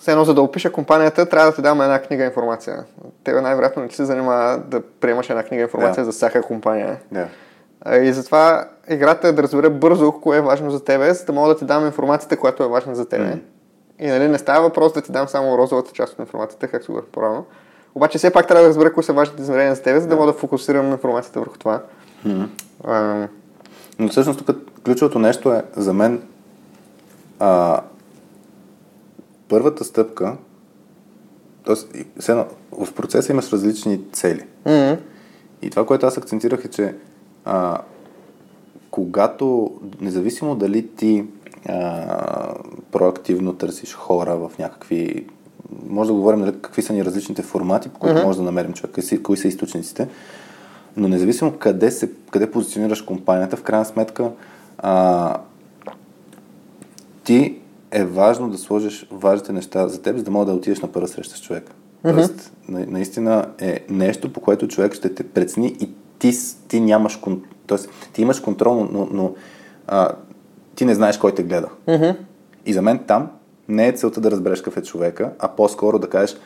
все 0.00 0.10
едно, 0.10 0.24
за 0.24 0.34
да 0.34 0.42
опиша 0.42 0.72
компанията, 0.72 1.26
трябва 1.26 1.50
да 1.50 1.56
ти 1.56 1.62
дам 1.62 1.80
една 1.80 1.98
книга 2.02 2.24
информация. 2.24 2.84
Тебе 3.24 3.40
най-вероятно 3.40 3.82
не 3.82 3.88
ти 3.88 3.96
се 3.96 4.04
занимава 4.04 4.58
да 4.58 4.80
приемаш 4.80 5.30
една 5.30 5.42
книга 5.42 5.62
информация 5.62 6.04
Да. 6.04 6.04
за 6.04 6.12
всяка 6.12 6.42
компания. 6.42 6.96
А, 7.80 7.96
И 7.96 8.12
затова 8.12 8.68
играта 8.88 9.28
е 9.28 9.32
да 9.32 9.42
разбера 9.42 9.70
бързо 9.70 10.12
кое 10.12 10.36
е 10.38 10.40
важно 10.40 10.70
за 10.70 10.84
тебе, 10.84 11.14
за 11.14 11.24
да 11.24 11.32
мога 11.32 11.48
да 11.48 11.56
ти 11.56 11.64
дам 11.64 11.86
информацията, 11.86 12.36
която 12.36 12.62
е 12.62 12.68
важна 12.68 12.94
за 12.94 13.08
тебе. 13.08 13.24
Мгм. 13.24 13.38
И 13.98 14.06
нали, 14.06 14.28
не 14.28 14.38
става 14.38 14.60
въпрос 14.62 14.92
да 14.92 15.00
ти 15.00 15.12
дам 15.12 15.28
само 15.28 15.58
розовата 15.58 15.92
част 15.92 16.12
от 16.12 16.18
информацията, 16.18 16.68
както 16.68 16.92
говорих 16.92 17.08
по-рано. 17.10 17.44
Обаче 17.94 18.18
все 18.18 18.30
пак 18.30 18.46
трябва 18.48 18.62
да 18.62 18.68
разбера 18.68 18.92
кои 18.92 19.04
са 19.04 19.12
важните 19.12 19.42
измерения 19.42 19.74
за 19.74 19.82
тебе, 19.82 20.00
за 20.00 20.06
да 20.06 20.16
мога 20.16 20.26
да 20.26 20.38
фокусирам 20.38 20.92
информацията 20.92 21.40
върху 21.40 21.58
това. 21.58 21.82
А, 22.84 23.28
Но 23.98 24.08
всъщност 24.08 24.46
тук 24.46 24.56
ключовото 24.84 25.18
нещо 25.18 25.52
е 25.52 25.62
за 25.76 25.92
мен 25.92 26.22
а, 27.38 27.80
първата 29.50 29.84
стъпка, 29.84 30.36
т.е. 31.64 32.32
в 32.72 32.92
процеса 32.96 33.32
имаш 33.32 33.52
различни 33.52 34.00
цели. 34.12 34.44
м, 34.66 34.96
И 35.62 35.70
това, 35.70 35.86
което 35.86 36.06
аз 36.06 36.18
акцентирах 36.18 36.64
е, 36.64 36.68
че 36.68 36.94
а, 37.44 37.78
когато, 38.90 39.70
независимо 40.00 40.54
дали 40.54 40.88
ти 40.88 41.24
а, 41.68 42.54
проактивно 42.92 43.52
търсиш 43.52 43.94
хора 43.94 44.36
в 44.36 44.58
някакви, 44.58 45.26
може 45.88 46.08
да 46.08 46.14
говорим 46.14 46.40
нали, 46.40 46.52
какви 46.62 46.82
са 46.82 46.92
ни 46.92 47.04
различните 47.04 47.42
формати, 47.42 47.88
по 47.88 47.98
които 47.98 48.16
Мгм. 48.16 48.26
може 48.26 48.38
да 48.38 48.44
намерим 48.44 48.72
човек, 48.72 48.94
кои 48.94 49.22
кои 49.22 49.36
са 49.36 49.48
източниците, 49.48 50.08
но 50.96 51.08
независимо 51.08 51.52
къде, 51.58 51.90
се, 51.90 52.10
къде 52.30 52.50
позиционираш 52.50 53.02
компанията, 53.02 53.56
в 53.56 53.62
крайна 53.62 53.84
сметка 53.84 54.30
а, 54.78 55.36
ти 57.24 57.59
е 57.90 58.04
важно 58.04 58.50
да 58.50 58.58
сложиш 58.58 59.06
важните 59.10 59.52
неща 59.52 59.88
за 59.88 60.02
теб, 60.02 60.16
за 60.16 60.22
да 60.22 60.30
мога 60.30 60.46
да 60.46 60.52
отидеш 60.52 60.80
на 60.80 60.88
първа 60.92 61.08
среща 61.08 61.36
с 61.36 61.42
човека. 61.42 61.72
Тоест, 62.02 62.52
на, 62.68 62.86
наистина 62.86 63.46
е 63.60 63.84
нещо, 63.90 64.32
по 64.32 64.40
което 64.40 64.68
човек 64.68 64.94
ще 64.94 65.14
те 65.14 65.24
прецени 65.28 65.76
и 65.80 65.90
ти, 66.18 66.32
ти 66.68 66.80
нямаш. 66.80 67.20
Тоест, 67.66 67.88
ти 68.12 68.22
имаш 68.22 68.40
контрол, 68.40 68.88
но, 68.92 69.08
но, 69.12 69.34
а, 69.86 70.08
ти 70.74 70.84
не 70.84 70.94
знаеш 70.94 71.18
кой 71.18 71.34
те 71.34 71.42
гледа. 71.42 71.68
мгм, 71.88 72.10
И 72.66 72.72
за 72.72 72.82
мен 72.82 72.98
там 73.06 73.30
не 73.68 73.88
е 73.88 73.92
целта 73.92 74.20
да 74.20 74.30
разбереш 74.30 74.58
какъв 74.60 74.76
е 74.76 74.82
човека, 74.82 75.32
а 75.38 75.48
по-скоро 75.48 75.98
да 75.98 76.10
кажеш, 76.10 76.36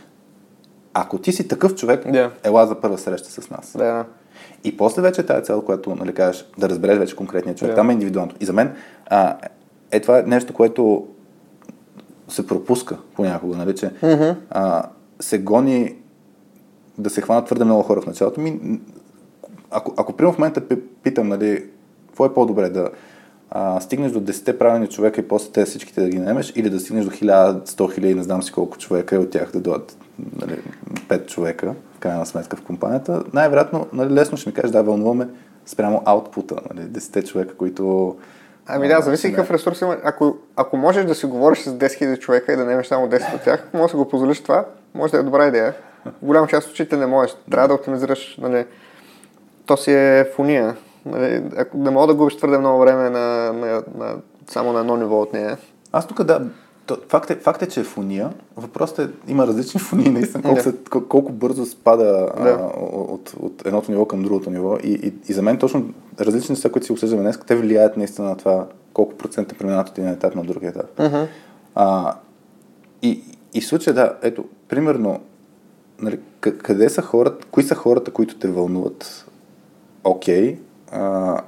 ако 0.95 1.19
ти 1.19 1.33
си 1.33 1.49
такъв 1.49 1.75
човек, 1.75 2.11
Да. 2.13 2.31
ела 2.45 2.67
за 2.67 2.81
първа 2.81 2.99
среща 2.99 3.31
с 3.31 3.51
нас. 3.51 3.75
да. 3.79 4.05
И 4.65 4.77
после 4.77 5.03
вече 5.03 5.23
тази 5.23 5.45
цел, 5.45 5.63
която 5.63 5.95
нали, 5.95 6.15
кажеш, 6.15 6.47
да 6.59 6.69
разбереш 6.69 6.99
вече 6.99 7.17
конкретния 7.17 7.55
човек, 7.55 7.73
Да. 7.73 7.77
там 7.77 7.91
е 7.91 7.93
индивидуалното. 7.93 8.37
И 8.41 8.45
за 8.45 8.53
мен 8.53 8.75
а, 9.07 9.37
е 9.91 10.01
това 10.01 10.23
нещо, 10.23 10.55
което 10.55 11.07
се 12.29 12.47
пропуска 12.47 12.99
понякога, 13.17 13.57
нали, 13.57 13.75
че 13.75 13.91
Мгм. 14.03 14.31
а, 14.51 14.83
се 15.21 15.39
гони 15.39 15.95
да 16.99 17.11
се 17.11 17.21
хванат 17.21 17.47
твърде 17.47 17.65
много 17.65 17.83
хора 17.83 18.01
в 18.01 18.07
началото. 18.07 18.41
Ми, 18.41 18.61
ако, 19.71 19.95
ако 19.97 20.13
примерно 20.13 20.35
в 20.35 20.39
момента 20.39 20.61
пи- 20.61 20.83
питам, 21.03 21.29
нали, 21.29 21.65
какво 22.07 22.27
е 22.27 22.35
по-добре 22.35 22.69
да 22.69 22.91
а, 23.51 23.81
стигнеш 23.81 24.13
до 24.13 24.21
10 24.21 24.59
правилни 24.59 24.87
човека 24.87 25.21
и 25.21 25.29
после 25.29 25.53
те 25.53 25.65
всичките 25.65 26.01
да 26.03 26.09
ги 26.09 26.19
наемеш 26.19 26.53
или 26.57 26.71
да 26.71 26.81
стигнеш 26.81 27.05
до 27.05 27.11
1000, 27.11 27.69
100 27.69 27.95
хиляди, 27.95 28.15
не 28.15 28.23
знам 28.23 28.43
си 28.43 28.53
колко 28.53 28.79
човека 28.79 29.15
и 29.15 29.19
от 29.19 29.31
тях 29.31 29.51
да 29.53 29.61
дойдат 29.61 29.97
нали, 30.41 30.57
5 31.09 31.27
човека 31.27 31.75
в 31.97 31.99
крайна 31.99 32.27
сметка 32.27 32.57
в 32.57 32.63
компанията, 32.63 33.23
най-вероятно 33.33 33.87
нали, 33.93 34.15
лесно 34.15 34.37
ще 34.39 34.49
ми 34.49 34.55
кажеш, 34.55 34.71
да, 34.71 34.83
вълнуваме 34.83 35.29
спрямо 35.67 36.03
аутпута, 36.05 36.57
нали, 36.75 36.87
10 36.87 37.27
човека, 37.27 37.55
които... 37.55 38.17
Ами 38.67 38.89
да, 38.89 39.01
зависи 39.01 39.31
какъв 39.31 39.51
ресурс 39.51 39.81
има. 39.81 39.97
Ако, 40.05 40.37
ако 40.57 40.77
можеш 40.77 41.05
да 41.05 41.15
си 41.15 41.27
говориш 41.27 41.59
с 41.59 41.71
10 41.71 41.87
000 41.87 42.19
човека 42.19 42.53
и 42.53 42.57
да 42.57 42.65
немеш 42.65 42.87
само 42.87 43.09
10 43.09 43.35
от 43.35 43.43
тях, 43.43 43.69
може 43.75 43.93
да 43.93 43.97
го 43.97 44.09
позволиш 44.09 44.43
това, 44.43 44.65
може 44.95 45.13
да 45.13 45.19
е 45.19 45.23
добра 45.23 45.47
идея. 45.47 45.75
В 46.07 46.11
голяма 46.23 46.47
част 46.47 46.67
от 46.67 46.71
случаите 46.71 46.97
не 46.97 47.07
можеш. 47.07 47.37
Трябва 47.51 47.69
да 47.69 47.75
оптимизираш, 47.75 48.39
нали, 48.41 48.67
то 49.67 49.77
си 49.77 49.93
е 49.93 50.31
фуния. 50.37 50.77
Нали, 51.07 51.43
ако 51.57 51.79
не 51.79 51.91
мога 51.91 52.07
да 52.07 52.15
губиш 52.15 52.37
твърде 52.37 52.59
много 52.59 52.81
време 52.81 53.11
на, 53.11 53.53
на, 53.53 53.83
на, 53.99 54.17
само 54.47 54.73
на 54.73 54.81
едно 54.81 54.97
ниво 54.97 55.21
от 55.21 55.33
нея. 55.33 55.59
Аз 55.93 56.07
тук 56.07 56.23
да, 56.23 56.43
то, 56.87 56.99
факт, 57.09 57.31
е, 57.31 57.37
факт 57.37 57.63
е, 57.63 57.69
че 57.69 57.81
е 57.81 57.85
фуния. 57.85 58.31
Въпросът 58.57 58.99
е, 58.99 59.31
има 59.31 59.47
различни 59.47 59.81
фунии, 59.89 60.11
наистина, 60.11 60.43
колко, 60.43 60.63
се, 60.63 60.75
кол, 60.91 61.03
колко 61.09 61.33
бързо 61.33 61.67
спада 61.67 62.05
yeah. 62.05 62.59
а, 62.61 62.81
от, 62.91 63.35
от 63.41 63.67
едното 63.67 63.91
ниво 63.91 64.07
към 64.07 64.23
другото 64.23 64.51
ниво. 64.51 64.77
И, 64.85 64.93
и, 64.93 65.15
и 65.29 65.33
за 65.33 65.43
мен 65.43 65.59
точно 65.59 65.95
различни 66.21 66.53
неща, 66.53 66.73
които 66.73 66.87
си 66.87 66.93
обсъждаме 66.93 67.23
днес, 67.23 67.39
те 67.47 67.57
влияят 67.57 67.97
наистина 67.97 68.29
на 68.29 68.37
това 68.37 68.67
колко 68.93 69.15
процента 69.15 69.55
преминат 69.55 69.89
от 69.89 69.99
един 69.99 70.11
етап 70.11 70.35
на 70.35 70.45
другия 70.45 70.71
етап. 70.71 70.97
Uh-huh. 70.97 71.27
А, 71.75 72.15
и, 73.03 73.25
и 73.55 73.61
в 73.61 73.67
случая, 73.67 73.95
да, 73.95 74.17
ето, 74.23 74.45
примерно, 74.69 75.21
нали, 75.99 76.19
къде 76.41 76.89
са 76.89 77.03
хората, 77.03 77.47
кои 77.51 77.63
са 77.63 77.75
хората, 77.75 78.11
които 78.11 78.39
те 78.39 78.49
вълнуват? 78.49 79.27
Окей. 80.05 80.59
Okay. 80.93 81.41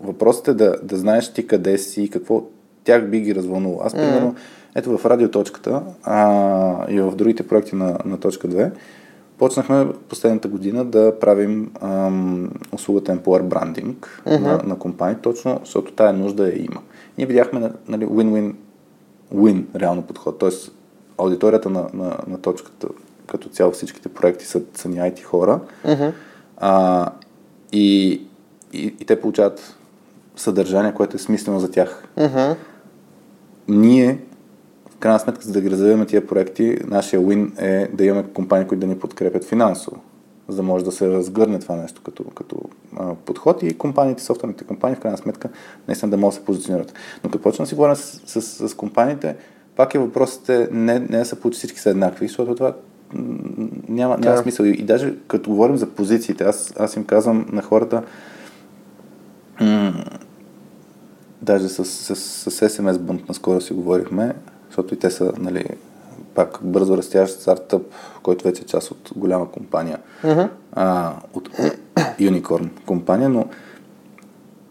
въпросът 0.00 0.48
е 0.48 0.54
да, 0.54 0.76
да 0.82 0.96
знаеш 0.96 1.32
ти 1.32 1.46
къде 1.46 1.78
си 1.78 2.02
и 2.02 2.10
какво 2.10 2.42
тях 2.84 3.10
би 3.10 3.20
ги 3.20 3.34
развълнувало. 3.34 3.80
Аз, 3.84 3.92
примерно, 3.92 4.32
mm-hmm 4.32 4.57
ето 4.74 4.98
в 4.98 5.06
радиоточката 5.06 5.82
а, 6.04 6.90
и 6.90 7.00
в 7.00 7.16
другите 7.16 7.48
проекти 7.48 7.76
на, 7.76 7.98
на 8.04 8.20
точка 8.20 8.48
2 8.48 8.70
почнахме 9.38 9.86
последната 10.08 10.48
година 10.48 10.84
да 10.84 11.18
правим 11.20 11.70
ам, 11.80 12.50
услугата 12.72 13.16
Employer 13.16 13.42
Branding 13.42 13.94
mm-hmm. 13.94 14.40
на, 14.40 14.60
на 14.64 14.78
компании, 14.78 15.16
точно 15.22 15.60
защото 15.64 15.92
тая 15.92 16.12
нужда 16.12 16.46
я 16.46 16.58
има. 16.58 16.80
Ние 17.18 17.26
видяхме 17.26 17.72
нали, 17.88 18.06
win-win 18.06 18.54
win 19.34 19.64
реално 19.76 20.02
подход, 20.02 20.38
т.е. 20.38 20.50
аудиторията 21.18 21.70
на, 21.70 21.86
на, 21.94 22.16
на 22.26 22.38
точката 22.38 22.88
като 23.26 23.48
цяло 23.48 23.72
всичките 23.72 24.08
проекти 24.08 24.46
са, 24.46 24.62
са 24.74 24.88
ни 24.88 24.96
IT 24.96 25.22
хора 25.22 25.60
mm-hmm. 25.86 26.12
а, 26.56 27.06
и, 27.72 28.20
и, 28.72 28.94
и 29.00 29.04
те 29.04 29.20
получават 29.20 29.76
съдържание, 30.36 30.94
което 30.94 31.16
е 31.16 31.20
смислено 31.20 31.60
за 31.60 31.70
тях. 31.70 32.04
Mm-hmm. 32.18 32.56
Ние 33.68 34.18
крайна 34.98 35.18
сметка, 35.18 35.44
за 35.44 35.52
да 35.52 35.60
ги 35.60 35.70
развиваме 35.70 36.06
тия 36.06 36.26
проекти, 36.26 36.78
нашия 36.86 37.20
win 37.20 37.60
е 37.60 37.88
да 37.92 38.04
имаме 38.04 38.24
компании, 38.34 38.66
които 38.66 38.80
да 38.80 38.86
ни 38.86 38.98
подкрепят 38.98 39.44
финансово, 39.44 40.00
за 40.48 40.56
да 40.56 40.62
може 40.62 40.84
да 40.84 40.92
се 40.92 41.08
разгърне 41.08 41.58
това 41.58 41.76
нещо 41.76 42.02
като, 42.02 42.24
като 42.24 42.56
а, 42.96 43.14
подход 43.14 43.62
и 43.62 43.78
компаниите, 43.78 44.22
софтуерните 44.22 44.64
компании, 44.64 44.96
в 44.96 45.00
крайна 45.00 45.18
сметка, 45.18 45.48
наистина 45.88 46.10
да 46.10 46.16
могат 46.16 46.34
да 46.34 46.40
се 46.40 46.44
позиционират. 46.44 46.94
Но 47.24 47.30
като 47.30 47.42
почна 47.42 47.62
да 47.62 47.68
си 47.68 47.74
говоря 47.74 47.96
с, 47.96 48.22
с, 48.26 48.42
с, 48.42 48.68
с 48.68 48.74
компаниите, 48.74 49.36
пак 49.76 49.94
е 49.94 49.98
въпросът 49.98 50.48
е 50.48 50.68
не, 50.72 50.98
не 50.98 51.18
да 51.18 51.24
са 51.24 51.36
получи 51.36 51.58
всички 51.58 51.80
са 51.80 51.90
еднакви, 51.90 52.28
защото 52.28 52.54
това 52.54 52.74
няма, 53.88 54.18
няма 54.18 54.18
да. 54.18 54.36
смисъл. 54.36 54.64
И, 54.64 54.70
и 54.70 54.82
даже 54.82 55.14
като 55.28 55.50
говорим 55.50 55.76
за 55.76 55.86
позициите, 55.86 56.44
аз, 56.44 56.74
аз 56.78 56.96
им 56.96 57.04
казвам 57.04 57.46
на 57.52 57.62
хората, 57.62 58.02
м- 59.60 60.04
даже 61.42 61.68
с, 61.68 61.84
с, 61.84 62.16
с, 62.16 62.50
с 62.50 62.68
SMS 62.68 62.98
бънт 62.98 63.28
наскоро 63.28 63.60
си 63.60 63.72
говорихме, 63.72 64.34
защото 64.78 64.94
и 64.94 64.98
те 64.98 65.10
са, 65.10 65.32
нали, 65.38 65.64
пак 66.34 66.58
бързо 66.62 66.96
растящ 66.96 67.40
стартъп, 67.40 67.82
който 68.22 68.44
вече 68.44 68.62
е 68.62 68.66
част 68.66 68.90
от 68.90 69.10
голяма 69.16 69.50
компания, 69.50 69.98
uh-huh. 70.24 70.48
а, 70.72 71.14
от 71.34 71.50
Unicorn 72.18 72.68
компания, 72.86 73.28
но 73.28 73.46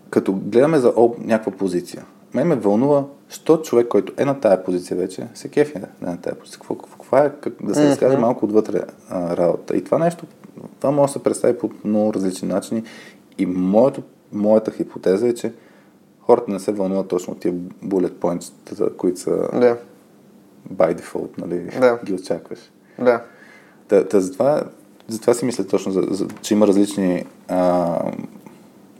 като 0.10 0.34
гледаме 0.34 0.80
за 0.80 0.94
об, 0.96 1.18
някаква 1.20 1.52
позиция, 1.52 2.06
мен 2.34 2.48
ме 2.48 2.56
вълнува, 2.56 3.04
що 3.30 3.58
човек, 3.58 3.88
който 3.88 4.14
е 4.18 4.26
на 4.26 4.40
тая 4.40 4.64
позиция 4.64 4.98
вече, 4.98 5.28
се 5.34 5.50
кефи 5.50 5.80
да 5.80 5.88
е 6.02 6.06
на 6.06 6.22
тая 6.22 6.36
позиция. 6.36 6.60
Какво, 6.60 6.76
какво 6.76 7.18
е, 7.18 7.32
как, 7.42 7.54
да 7.62 7.76
се 7.76 7.90
разкаже 7.90 8.18
uh-huh. 8.18 8.22
малко 8.22 8.46
отвътре 8.46 8.82
а, 9.10 9.38
работа. 9.38 9.78
И 9.78 9.84
това 9.84 9.98
нещо, 9.98 10.26
това 10.80 10.92
може 10.92 11.10
да 11.10 11.14
се 11.14 11.24
представи 11.24 11.58
по 11.58 11.70
много 11.84 12.14
различни 12.14 12.48
начини. 12.48 12.84
И 13.38 13.46
моето, 13.46 14.02
моята 14.32 14.72
хипотеза 14.72 15.28
е, 15.28 15.34
че 15.34 15.54
хората 16.22 16.52
не 16.52 16.60
се 16.60 16.72
вълнуват 16.72 17.08
точно 17.08 17.34
от 17.34 17.40
тия 17.40 17.54
bullet 17.86 18.14
points, 18.14 18.94
които 18.96 19.20
са 19.20 19.32
да. 19.54 19.78
By 20.74 21.02
default, 21.02 21.38
нали, 21.38 21.70
да. 21.80 22.00
ги 22.06 22.14
очакваш. 22.14 22.60
Да. 23.00 23.24
Та, 23.88 24.08
та 24.08 24.20
затова, 24.20 24.64
затова 25.08 25.34
си 25.34 25.46
мисля 25.46 25.68
точно, 25.68 25.92
за, 25.92 26.02
за, 26.10 26.28
че 26.42 26.54
има 26.54 26.68
различни 26.68 27.26
а, 27.48 28.00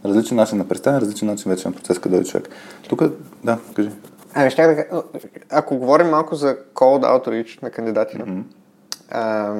различен 0.06 0.38
начин 0.38 0.58
на 0.58 0.68
представяне, 0.68 1.02
различен 1.02 1.28
начин 1.28 1.52
вече 1.52 1.68
на 1.68 1.74
процес, 1.74 2.00
къде 2.00 2.18
е 2.18 2.24
човек. 2.24 2.50
Тук, 2.90 3.04
да, 3.44 3.60
кажи. 3.74 3.90
Ами, 4.34 4.52
ще 4.52 4.68
да 4.68 5.04
ако 5.50 5.78
говорим 5.78 6.08
малко 6.08 6.36
за 6.36 6.58
cold 6.74 7.06
outreach 7.06 7.64
на 7.64 7.70
кандидатите, 7.70 8.24
mm-hmm. 8.24 8.44
а, 9.10 9.54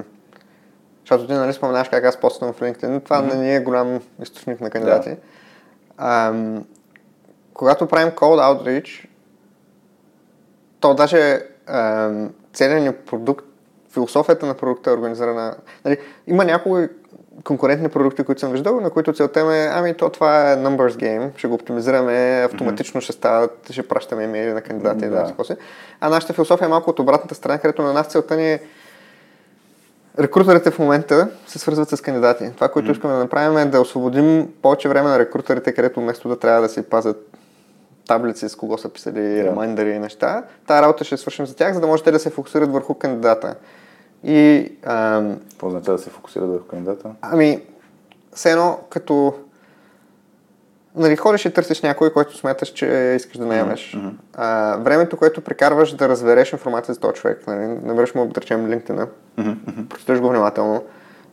защото 1.00 1.28
ти 1.28 1.34
нали 1.34 1.54
споменаш 1.54 1.90
как 1.90 2.06
аз 2.06 2.18
поствам 2.18 2.54
в 2.54 2.60
LinkedIn, 2.60 3.04
това 3.04 3.22
mm-hmm. 3.22 3.36
не 3.36 3.56
е 3.56 3.60
голям 3.60 4.00
източник 4.22 4.62
на 4.62 4.70
кандидати. 4.70 5.10
Да. 5.10 5.16
А, 5.98 6.34
когато 7.54 7.88
правим 7.88 8.12
cold 8.12 8.42
outreach, 8.42 9.08
то 10.80 10.94
даже 10.94 11.42
целият 12.54 12.84
ни 12.84 12.92
продукт, 12.92 13.46
философията 13.94 14.46
на 14.46 14.54
продукта 14.54 14.90
е 14.90 14.94
организирана. 14.94 15.56
Нали, 15.86 15.98
има 16.28 16.46
някои 16.46 16.88
конкурентни 17.44 17.90
продукти, 17.90 18.24
които 18.24 18.42
съм 18.42 18.52
виждал, 18.52 18.82
на 18.82 18.90
които 18.90 19.14
целта 19.14 19.40
е, 19.40 19.70
ами 19.74 19.94
то 19.94 20.10
това 20.10 20.52
е 20.52 20.56
numbers 20.56 20.96
game, 20.96 21.38
ще 21.38 21.48
го 21.48 21.54
оптимизираме, 21.54 22.44
автоматично 22.46 23.02
mm-hmm. 23.02 23.04
ще 23.04 23.14
стават, 23.14 23.72
ще 23.72 23.88
пращаме 23.88 24.24
имейли 24.24 24.54
на 24.54 24.62
кандидати 24.62 25.06
mm-hmm. 25.06 25.38
да, 25.38 25.44
да 25.44 25.58
А 26.00 26.10
нашата 26.10 26.34
философия 26.34 26.66
е 26.66 26.70
малко 26.70 26.90
от 26.90 27.00
обратната 27.00 27.36
страна, 27.36 27.58
където 27.58 27.82
на 27.82 27.94
нас 27.94 28.08
целта 28.08 28.36
ни 28.36 28.54
е 28.54 28.62
Рекрутерите 30.20 30.72
в 30.72 30.80
момента 30.80 31.30
се 31.48 31.60
свързват 31.60 31.90
с 31.90 32.02
кандидати. 32.02 32.52
Това, 32.56 32.70
което 32.70 32.90
mm-hmm. 32.90 32.92
искаме 32.92 33.14
да 33.14 33.20
направим 33.20 33.58
е 33.58 33.66
да 33.66 33.82
освободим 33.82 34.54
повече 34.62 34.90
време 34.90 35.10
на 35.10 35.20
рекрутерите, 35.20 35.74
където 35.74 36.00
вместо 36.00 36.30
да 36.30 36.40
трябва 36.40 36.62
да 36.62 36.70
си 36.70 36.82
пазят 36.82 37.37
таблици 38.08 38.50
с 38.50 38.56
кого 38.56 38.78
са 38.78 38.90
писали 38.90 39.20
yeah. 39.20 39.44
ремайндъри 39.44 39.90
и 39.90 40.00
неща. 40.00 40.44
Тая 40.68 40.82
работа 40.82 41.04
ще 41.04 41.18
свършим 41.18 41.46
за 41.46 41.56
тях, 41.56 41.74
за 41.74 41.80
да 41.80 41.88
може 41.88 42.04
те 42.04 42.12
да 42.12 42.20
се 42.20 42.30
фокусират 42.30 42.72
върху 42.72 42.94
кандидата. 42.94 43.56
И... 44.24 44.72
Ам... 44.84 45.40
Какво 45.50 45.68
означава 45.68 45.98
да 45.98 46.04
се 46.04 46.10
фокусират 46.10 46.50
върху 46.50 46.68
кандидата? 46.68 47.10
Ами, 47.22 47.62
все 48.34 48.52
едно 48.52 48.80
като 48.90 49.34
нали, 50.96 51.16
ходиш 51.16 51.46
и 51.46 51.54
търсиш 51.54 51.82
някой, 51.82 52.14
който 52.14 52.38
смяташ, 52.38 52.70
че 52.70 53.14
искаш 53.16 53.38
да 53.38 53.46
наемеш. 53.46 53.96
Mm-hmm. 53.98 54.12
А, 54.36 54.78
времето, 54.78 55.18
което 55.18 55.42
прекарваш 55.42 55.96
да 55.96 56.10
разбереш 56.10 56.54
информация 56.54 56.94
за 56.94 57.00
този 57.00 57.14
човек, 57.14 57.48
нали, 57.48 57.68
намериш 57.84 58.16
му, 58.16 58.28
да 58.28 58.42
речем, 58.42 58.68
LinkedIn, 58.68 59.08
mm-hmm. 59.38 59.88
прочетеш 59.88 60.20
го 60.20 60.30
внимателно, 60.30 60.84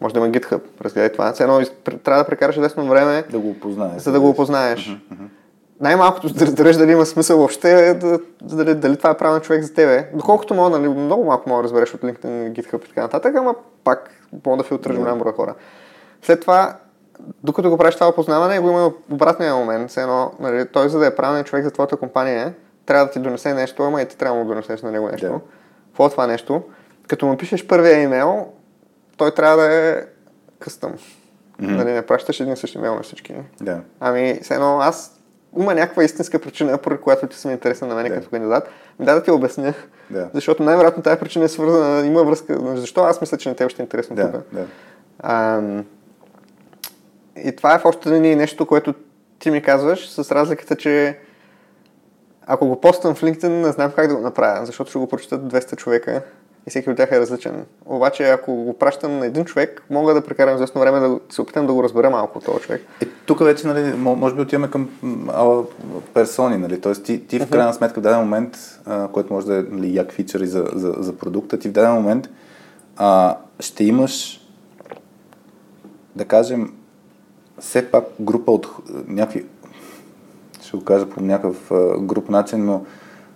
може 0.00 0.14
да 0.14 0.20
има 0.20 0.28
GitHub, 0.28 0.60
разгледай 0.80 1.12
това. 1.12 1.34
Едно 1.40 1.60
трябва 2.04 2.22
да 2.22 2.28
прекараш 2.28 2.58
лесно 2.58 2.88
време, 2.88 3.24
да 3.30 3.38
го 3.38 3.50
опознаеш, 3.50 4.02
за 4.02 4.12
да 4.12 4.20
го 4.20 4.28
опознаеш. 4.28 4.88
Mm-hmm 4.88 5.28
най-малкото 5.80 6.34
да 6.34 6.46
разбереш 6.46 6.76
дали 6.76 6.92
има 6.92 7.06
смисъл 7.06 7.38
въобще, 7.38 7.88
е 7.88 7.94
да, 7.94 8.18
дали, 8.42 8.74
дали 8.74 8.96
това 8.96 9.10
е 9.10 9.16
правилен 9.16 9.40
човек 9.40 9.62
за 9.62 9.74
тебе. 9.74 10.08
Доколкото 10.14 10.54
мога, 10.54 10.78
нали, 10.78 10.88
много 10.88 11.24
малко 11.24 11.48
мога 11.48 11.62
да 11.62 11.64
разбереш 11.64 11.94
от 11.94 12.00
LinkedIn, 12.00 12.52
GitHub 12.52 12.84
и 12.84 12.88
така 12.88 13.00
нататък, 13.00 13.36
ама 13.36 13.54
пак 13.84 14.10
мога 14.46 14.56
да 14.56 14.64
филтрираш 14.64 14.98
голям 14.98 15.18
брой 15.18 15.32
хора. 15.32 15.54
След 16.22 16.40
това, 16.40 16.76
докато 17.44 17.70
го 17.70 17.78
правиш 17.78 17.94
това 17.94 18.08
опознаване, 18.08 18.58
го 18.58 18.70
има 18.70 18.92
обратния 19.10 19.54
момент. 19.54 19.90
Все 19.90 20.02
едно, 20.02 20.32
нали, 20.40 20.66
той 20.72 20.88
за 20.88 20.98
да 20.98 21.06
е 21.06 21.14
правилен 21.14 21.44
човек 21.44 21.64
за 21.64 21.70
твоята 21.70 21.96
компания, 21.96 22.54
трябва 22.86 23.06
да 23.06 23.10
ти 23.10 23.18
донесе 23.18 23.54
нещо, 23.54 23.82
ама 23.82 24.02
и 24.02 24.08
ти 24.08 24.16
трябва 24.16 24.38
да 24.38 24.44
му 24.44 24.48
донесеш 24.48 24.82
на 24.82 24.90
него 24.90 25.08
нещо. 25.08 25.40
Какво 25.86 26.04
yeah. 26.04 26.08
е 26.08 26.10
това 26.10 26.26
нещо? 26.26 26.62
Като 27.08 27.26
му 27.26 27.36
пишеш 27.36 27.66
първия 27.66 28.02
имейл, 28.02 28.46
той 29.16 29.30
трябва 29.30 29.56
да 29.56 29.74
е 29.74 30.02
къстъм. 30.58 30.92
Mm-hmm. 30.92 31.76
Нали, 31.76 31.92
не 31.92 32.06
пращаш 32.06 32.40
един 32.40 32.56
същи 32.56 32.78
имейл 32.78 32.94
на 32.94 33.02
всички. 33.02 33.34
Yeah. 33.62 33.80
Ами, 34.00 34.38
все 34.42 34.54
едно 34.54 34.78
аз 34.80 35.20
има 35.58 35.74
някаква 35.74 36.04
истинска 36.04 36.38
причина, 36.38 36.78
поради 36.78 37.02
която 37.02 37.26
ти 37.26 37.36
съм 37.36 37.50
интересен 37.50 37.88
на 37.88 37.94
мен 37.94 38.06
yeah. 38.06 38.14
като 38.14 38.30
кандидат, 38.30 38.68
да 39.00 39.14
да 39.14 39.22
ти 39.22 39.30
обясня. 39.30 39.74
Yeah. 40.12 40.28
Защото 40.34 40.62
най-вероятно 40.62 41.02
тази 41.02 41.20
причина 41.20 41.44
е 41.44 41.48
свързана, 41.48 42.06
има 42.06 42.24
връзка. 42.24 42.58
Защо 42.74 43.00
аз 43.00 43.20
мисля, 43.20 43.36
че 43.36 43.48
не 43.48 43.54
те 43.54 43.68
ще 43.68 43.82
е 43.82 43.84
интересно 43.84 44.16
yeah. 44.16 44.32
тук? 44.32 44.42
Yeah. 44.54 44.64
А, 45.18 45.62
и 47.44 47.56
това 47.56 47.74
е 47.74 47.78
в 47.78 47.84
общи 47.84 48.10
линии 48.10 48.36
нещо, 48.36 48.66
което 48.66 48.94
ти 49.38 49.50
ми 49.50 49.62
казваш, 49.62 50.10
с 50.10 50.34
разликата, 50.34 50.76
че 50.76 51.18
ако 52.46 52.68
го 52.68 52.80
постам 52.80 53.14
в 53.14 53.22
LinkedIn, 53.22 53.48
не 53.48 53.72
знам 53.72 53.92
как 53.96 54.08
да 54.08 54.14
го 54.16 54.20
направя, 54.20 54.66
защото 54.66 54.90
ще 54.90 54.98
го 54.98 55.08
прочитат 55.08 55.40
200 55.40 55.76
човека 55.76 56.22
и 56.66 56.70
всеки 56.70 56.90
от 56.90 56.96
тях 56.96 57.12
е 57.12 57.20
различен. 57.20 57.64
Обаче, 57.86 58.30
ако 58.30 58.54
го 58.54 58.78
пращам 58.78 59.18
на 59.18 59.26
един 59.26 59.44
човек, 59.44 59.82
мога 59.90 60.14
да 60.14 60.20
прекарам 60.20 60.54
известно 60.54 60.80
време 60.80 61.00
да 61.00 61.20
се 61.30 61.42
опитам 61.42 61.66
да 61.66 61.72
го 61.72 61.82
разбера 61.82 62.10
малко 62.10 62.40
този 62.40 62.60
човек. 62.60 62.82
Е, 63.00 63.06
тук 63.26 63.44
вече, 63.44 63.66
нали, 63.66 63.94
може 63.96 64.34
би 64.34 64.40
отиваме 64.40 64.70
към 64.70 64.90
а, 65.28 65.62
персони, 66.14 66.56
нали? 66.56 66.80
Тоест 66.80 67.04
ти, 67.04 67.26
ти 67.26 67.38
в 67.38 67.50
крайна 67.50 67.74
сметка 67.74 68.00
в 68.00 68.02
даден 68.02 68.20
момент, 68.20 68.58
а, 68.86 69.08
което 69.08 69.32
може 69.32 69.46
да 69.46 69.58
е 69.58 69.62
нали, 69.70 69.96
як 69.96 70.12
фичър 70.12 70.40
и 70.40 70.46
за, 70.46 70.64
за, 70.72 70.94
за 70.98 71.16
продукта, 71.16 71.58
ти 71.58 71.68
в 71.68 71.72
даден 71.72 71.92
момент 71.92 72.28
а, 72.96 73.36
ще 73.60 73.84
имаш, 73.84 74.40
да 76.16 76.24
кажем, 76.24 76.72
все 77.58 77.90
пак 77.90 78.04
група 78.20 78.52
от 78.52 78.68
някакви, 79.08 79.46
ще 80.62 80.76
го 80.76 80.84
кажа 80.84 81.06
по 81.06 81.20
някакъв 81.20 81.70
груп 81.98 82.30
начин, 82.30 82.64
но 82.64 82.84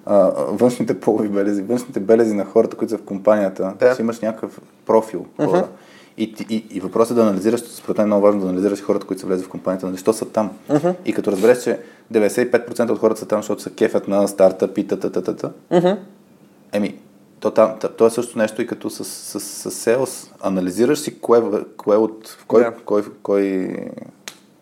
а, 0.09 0.33
външните 0.49 1.01
полови 1.01 1.29
белези, 1.29 1.63
външните 1.63 2.01
белези 2.01 2.35
на 2.35 2.45
хората, 2.45 2.77
които 2.77 2.91
са 2.91 2.99
в 2.99 3.03
компанията, 3.03 3.75
да. 3.79 3.95
си 3.95 4.03
имаш 4.03 4.21
някакъв 4.21 4.61
профил. 4.87 5.27
Uh-huh. 5.39 5.65
И, 6.17 6.35
и, 6.51 6.65
и 6.71 6.81
въпросът 6.81 7.11
е 7.11 7.21
да 7.21 7.27
анализираш, 7.27 7.61
според 7.61 7.99
мен 7.99 8.05
е 8.05 8.07
много 8.07 8.23
важно 8.23 8.41
да 8.41 8.47
анализираш 8.47 8.83
хората, 8.83 9.07
които 9.07 9.21
са 9.21 9.27
влезли 9.27 9.45
в 9.45 9.49
компанията, 9.49 9.87
нали, 9.87 9.95
защо 9.95 10.13
са 10.13 10.25
там. 10.25 10.51
Uh-huh. 10.71 10.95
И 11.05 11.13
като 11.13 11.33
разбереш, 11.33 11.63
че 11.63 11.81
95% 12.13 12.91
от 12.91 12.99
хората 12.99 13.21
са 13.21 13.27
там, 13.27 13.39
защото 13.39 13.63
са 13.63 13.71
кефят 13.71 14.09
на 14.09 14.29
стартъп 14.29 14.79
и 14.79 14.87
т.т. 14.87 15.11
Uh-huh. 15.11 15.99
Еми, 16.73 16.99
то, 17.41 17.51
там, 17.51 17.75
то 17.99 18.07
е 18.07 18.11
също 18.11 18.39
нещо 18.39 18.63
и 18.63 18.67
като 18.67 18.91
с, 18.91 19.05
с, 19.05 19.41
с, 19.41 19.71
с 19.71 19.87
sales. 19.87 20.33
Анализираш 20.41 20.99
си 20.99 21.21
кое, 21.21 21.43
кое 21.77 21.97
от, 21.97 22.39
кой, 22.47 22.63
yeah. 22.63 22.75
кой, 22.85 23.03
кой, 23.23 23.77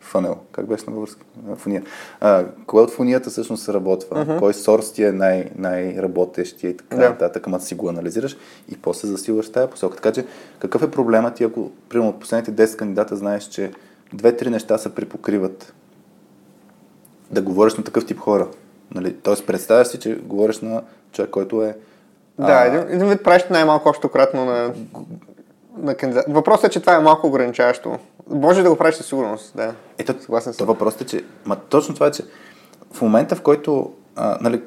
фанел. 0.06 0.36
Как 0.52 0.66
беше 0.66 0.84
на 0.86 0.92
български? 0.92 1.22
Фуния. 1.56 1.82
А, 2.20 2.44
кое 2.66 2.82
от 2.82 2.90
фунията 2.90 3.30
всъщност 3.30 3.62
се 3.62 3.72
работва? 3.72 4.16
Uh-huh. 4.16 4.38
Кой 4.38 4.54
сорс 4.54 4.92
ти 4.92 5.04
е 5.04 5.12
най- 5.12 5.50
най-работещия 5.56 6.70
и 6.70 6.76
така 6.76 6.96
yeah. 6.96 7.08
нататък, 7.08 7.46
ама 7.46 7.60
си 7.60 7.74
го 7.74 7.88
анализираш 7.88 8.36
и 8.68 8.76
после 8.76 9.08
засилваш 9.08 9.52
тази 9.52 9.70
посока. 9.70 9.96
Така 9.96 10.12
че, 10.12 10.26
какъв 10.58 10.82
е 10.82 10.90
проблемът 10.90 11.34
ти, 11.34 11.44
ако, 11.44 11.70
примерно, 11.88 12.10
от 12.10 12.20
последните 12.20 12.66
10 12.66 12.76
кандидата 12.76 13.16
знаеш, 13.16 13.44
че 13.44 13.72
две-три 14.12 14.50
неща 14.50 14.78
се 14.78 14.94
припокриват 14.94 15.74
да 17.30 17.42
говориш 17.42 17.74
на 17.74 17.84
такъв 17.84 18.06
тип 18.06 18.18
хора? 18.18 18.48
Нали? 18.94 19.16
Тоест, 19.16 19.46
представяш 19.46 19.86
си, 19.86 19.98
че 19.98 20.14
говориш 20.14 20.60
на 20.60 20.82
човек, 21.12 21.30
който 21.30 21.62
е 21.62 21.76
да, 22.38 22.52
а... 22.52 22.64
един, 22.64 22.80
един 22.80 23.08
вид 23.08 23.24
правиш 23.24 23.44
най-малко 23.50 23.88
още 23.88 24.08
кратно 24.08 24.44
на, 24.44 24.74
на 25.78 25.94
кандидат. 25.94 26.24
Въпросът 26.28 26.64
е, 26.64 26.68
че 26.68 26.80
това 26.80 26.94
е 26.94 27.00
малко 27.00 27.26
ограничаващо. 27.26 27.98
Може 28.30 28.62
да 28.62 28.70
го 28.70 28.76
правиш 28.76 28.94
със 28.94 29.06
сигурност, 29.06 29.52
да. 29.56 29.74
Ето, 29.98 30.14
Съгласен 30.20 30.52
съм. 30.52 30.66
Въпросът 30.66 31.00
е, 31.00 31.06
че... 31.06 31.24
Ма, 31.44 31.56
точно 31.56 31.94
това 31.94 32.06
е, 32.06 32.10
че 32.10 32.22
в 32.92 33.02
момента, 33.02 33.36
в 33.36 33.42
който 33.42 33.92
а, 34.16 34.38
нали, 34.40 34.62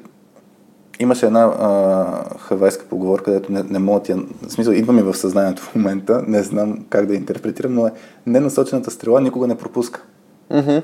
имаше 0.98 1.26
една 1.26 1.40
а, 1.40 2.38
хавайска 2.38 2.84
поговорка, 2.84 3.24
където 3.24 3.52
не, 3.52 3.62
не 3.62 3.78
мога 3.78 4.02
ти... 4.02 4.14
В 4.14 4.48
смисъл, 4.48 4.72
идва 4.72 4.92
ми 4.92 5.02
в 5.02 5.14
съзнанието 5.14 5.62
в 5.62 5.74
момента, 5.74 6.22
не 6.26 6.42
знам 6.42 6.84
как 6.90 7.06
да 7.06 7.14
интерпретирам, 7.14 7.74
но 7.74 7.86
е 7.86 7.92
ненасочената 8.26 8.90
стрела 8.90 9.20
никога 9.20 9.46
не 9.46 9.58
пропуска. 9.58 10.02
Mm-hmm. 10.50 10.82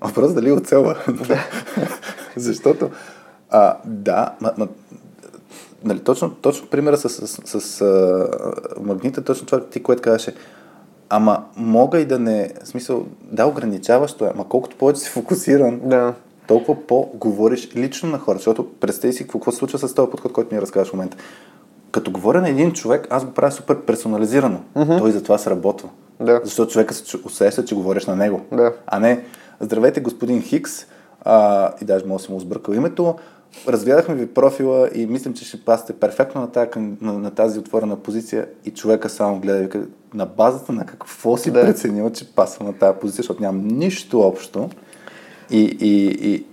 Въпрос 0.00 0.34
дали 0.34 0.52
оцелва. 0.52 0.96
Защото, 2.36 2.90
а, 3.50 3.76
да, 3.84 4.34
ма, 4.40 4.52
ма, 4.58 4.68
нали, 5.84 6.00
точно, 6.00 6.30
точно 6.30 6.68
примера 6.68 6.96
с, 6.96 7.08
с, 7.08 7.28
с, 7.28 7.60
с 7.60 7.80
а, 7.80 8.28
магнита, 8.80 9.24
точно 9.24 9.46
това 9.46 9.64
ти, 9.64 9.82
което 9.82 10.02
казваше. 10.02 10.34
Ама 11.12 11.44
мога 11.56 12.00
и 12.00 12.04
да 12.04 12.18
не, 12.18 12.50
в 12.64 12.68
смисъл, 12.68 13.06
да, 13.22 13.46
ограничаващо 13.46 14.24
е, 14.24 14.30
ама 14.34 14.48
колкото 14.48 14.76
повече 14.76 15.00
си 15.00 15.10
фокусиран, 15.10 15.80
да. 15.84 16.14
толкова 16.46 16.86
по-говориш 16.86 17.68
лично 17.76 18.08
на 18.08 18.18
хората, 18.18 18.38
защото 18.38 18.72
представи 18.80 19.12
си 19.12 19.28
какво 19.28 19.52
се 19.52 19.58
случва 19.58 19.78
с 19.78 19.94
този 19.94 20.10
подход, 20.10 20.32
който 20.32 20.54
ми 20.54 20.60
разказваш 20.60 20.88
в 20.88 20.92
момента. 20.92 21.16
Като 21.90 22.10
говоря 22.10 22.40
на 22.40 22.48
един 22.48 22.72
човек, 22.72 23.06
аз 23.10 23.24
го 23.24 23.32
правя 23.32 23.52
супер 23.52 23.80
персонализирано. 23.80 24.60
Mm-hmm. 24.76 24.98
Той 24.98 25.12
затова 25.12 25.38
сработва. 25.38 25.88
Да. 26.20 26.40
Защото 26.44 26.72
човека 26.72 26.94
се 26.94 27.16
усеща, 27.24 27.64
че 27.64 27.74
говориш 27.74 28.06
на 28.06 28.16
него. 28.16 28.40
Да. 28.52 28.72
А 28.86 28.98
не, 28.98 29.24
здравейте 29.60 30.00
господин 30.00 30.42
Хикс, 30.42 30.86
а, 31.24 31.70
и 31.82 31.84
даже 31.84 32.06
може 32.06 32.22
да 32.22 32.26
си 32.26 32.32
му 32.32 32.40
сбъркал 32.40 32.72
името, 32.72 33.14
разгледахме 33.68 34.14
ви 34.14 34.26
профила 34.26 34.90
и 34.94 35.06
мислим, 35.06 35.34
че 35.34 35.44
ще 35.44 35.64
пасте 35.64 35.92
перфектно 35.92 36.40
на 36.40 36.50
тази, 36.50 36.70
на, 37.00 37.12
на 37.12 37.30
тази 37.30 37.58
отворена 37.58 37.96
позиция 37.96 38.48
и 38.64 38.70
човека 38.70 39.08
само 39.08 39.40
гледа 39.40 39.58
вика, 39.58 39.86
на 40.14 40.26
базата 40.26 40.72
на 40.72 40.86
какво 40.86 41.36
си 41.36 41.50
да. 41.50 41.60
преценил, 41.60 42.10
че 42.10 42.34
пасва 42.34 42.64
на 42.64 42.72
тази 42.72 42.98
позиция, 42.98 43.22
защото 43.22 43.42
нямам 43.42 43.68
нищо 43.68 44.20
общо. 44.20 44.70
И, 45.50 45.60
и, 45.80 46.06
и, 46.30 46.44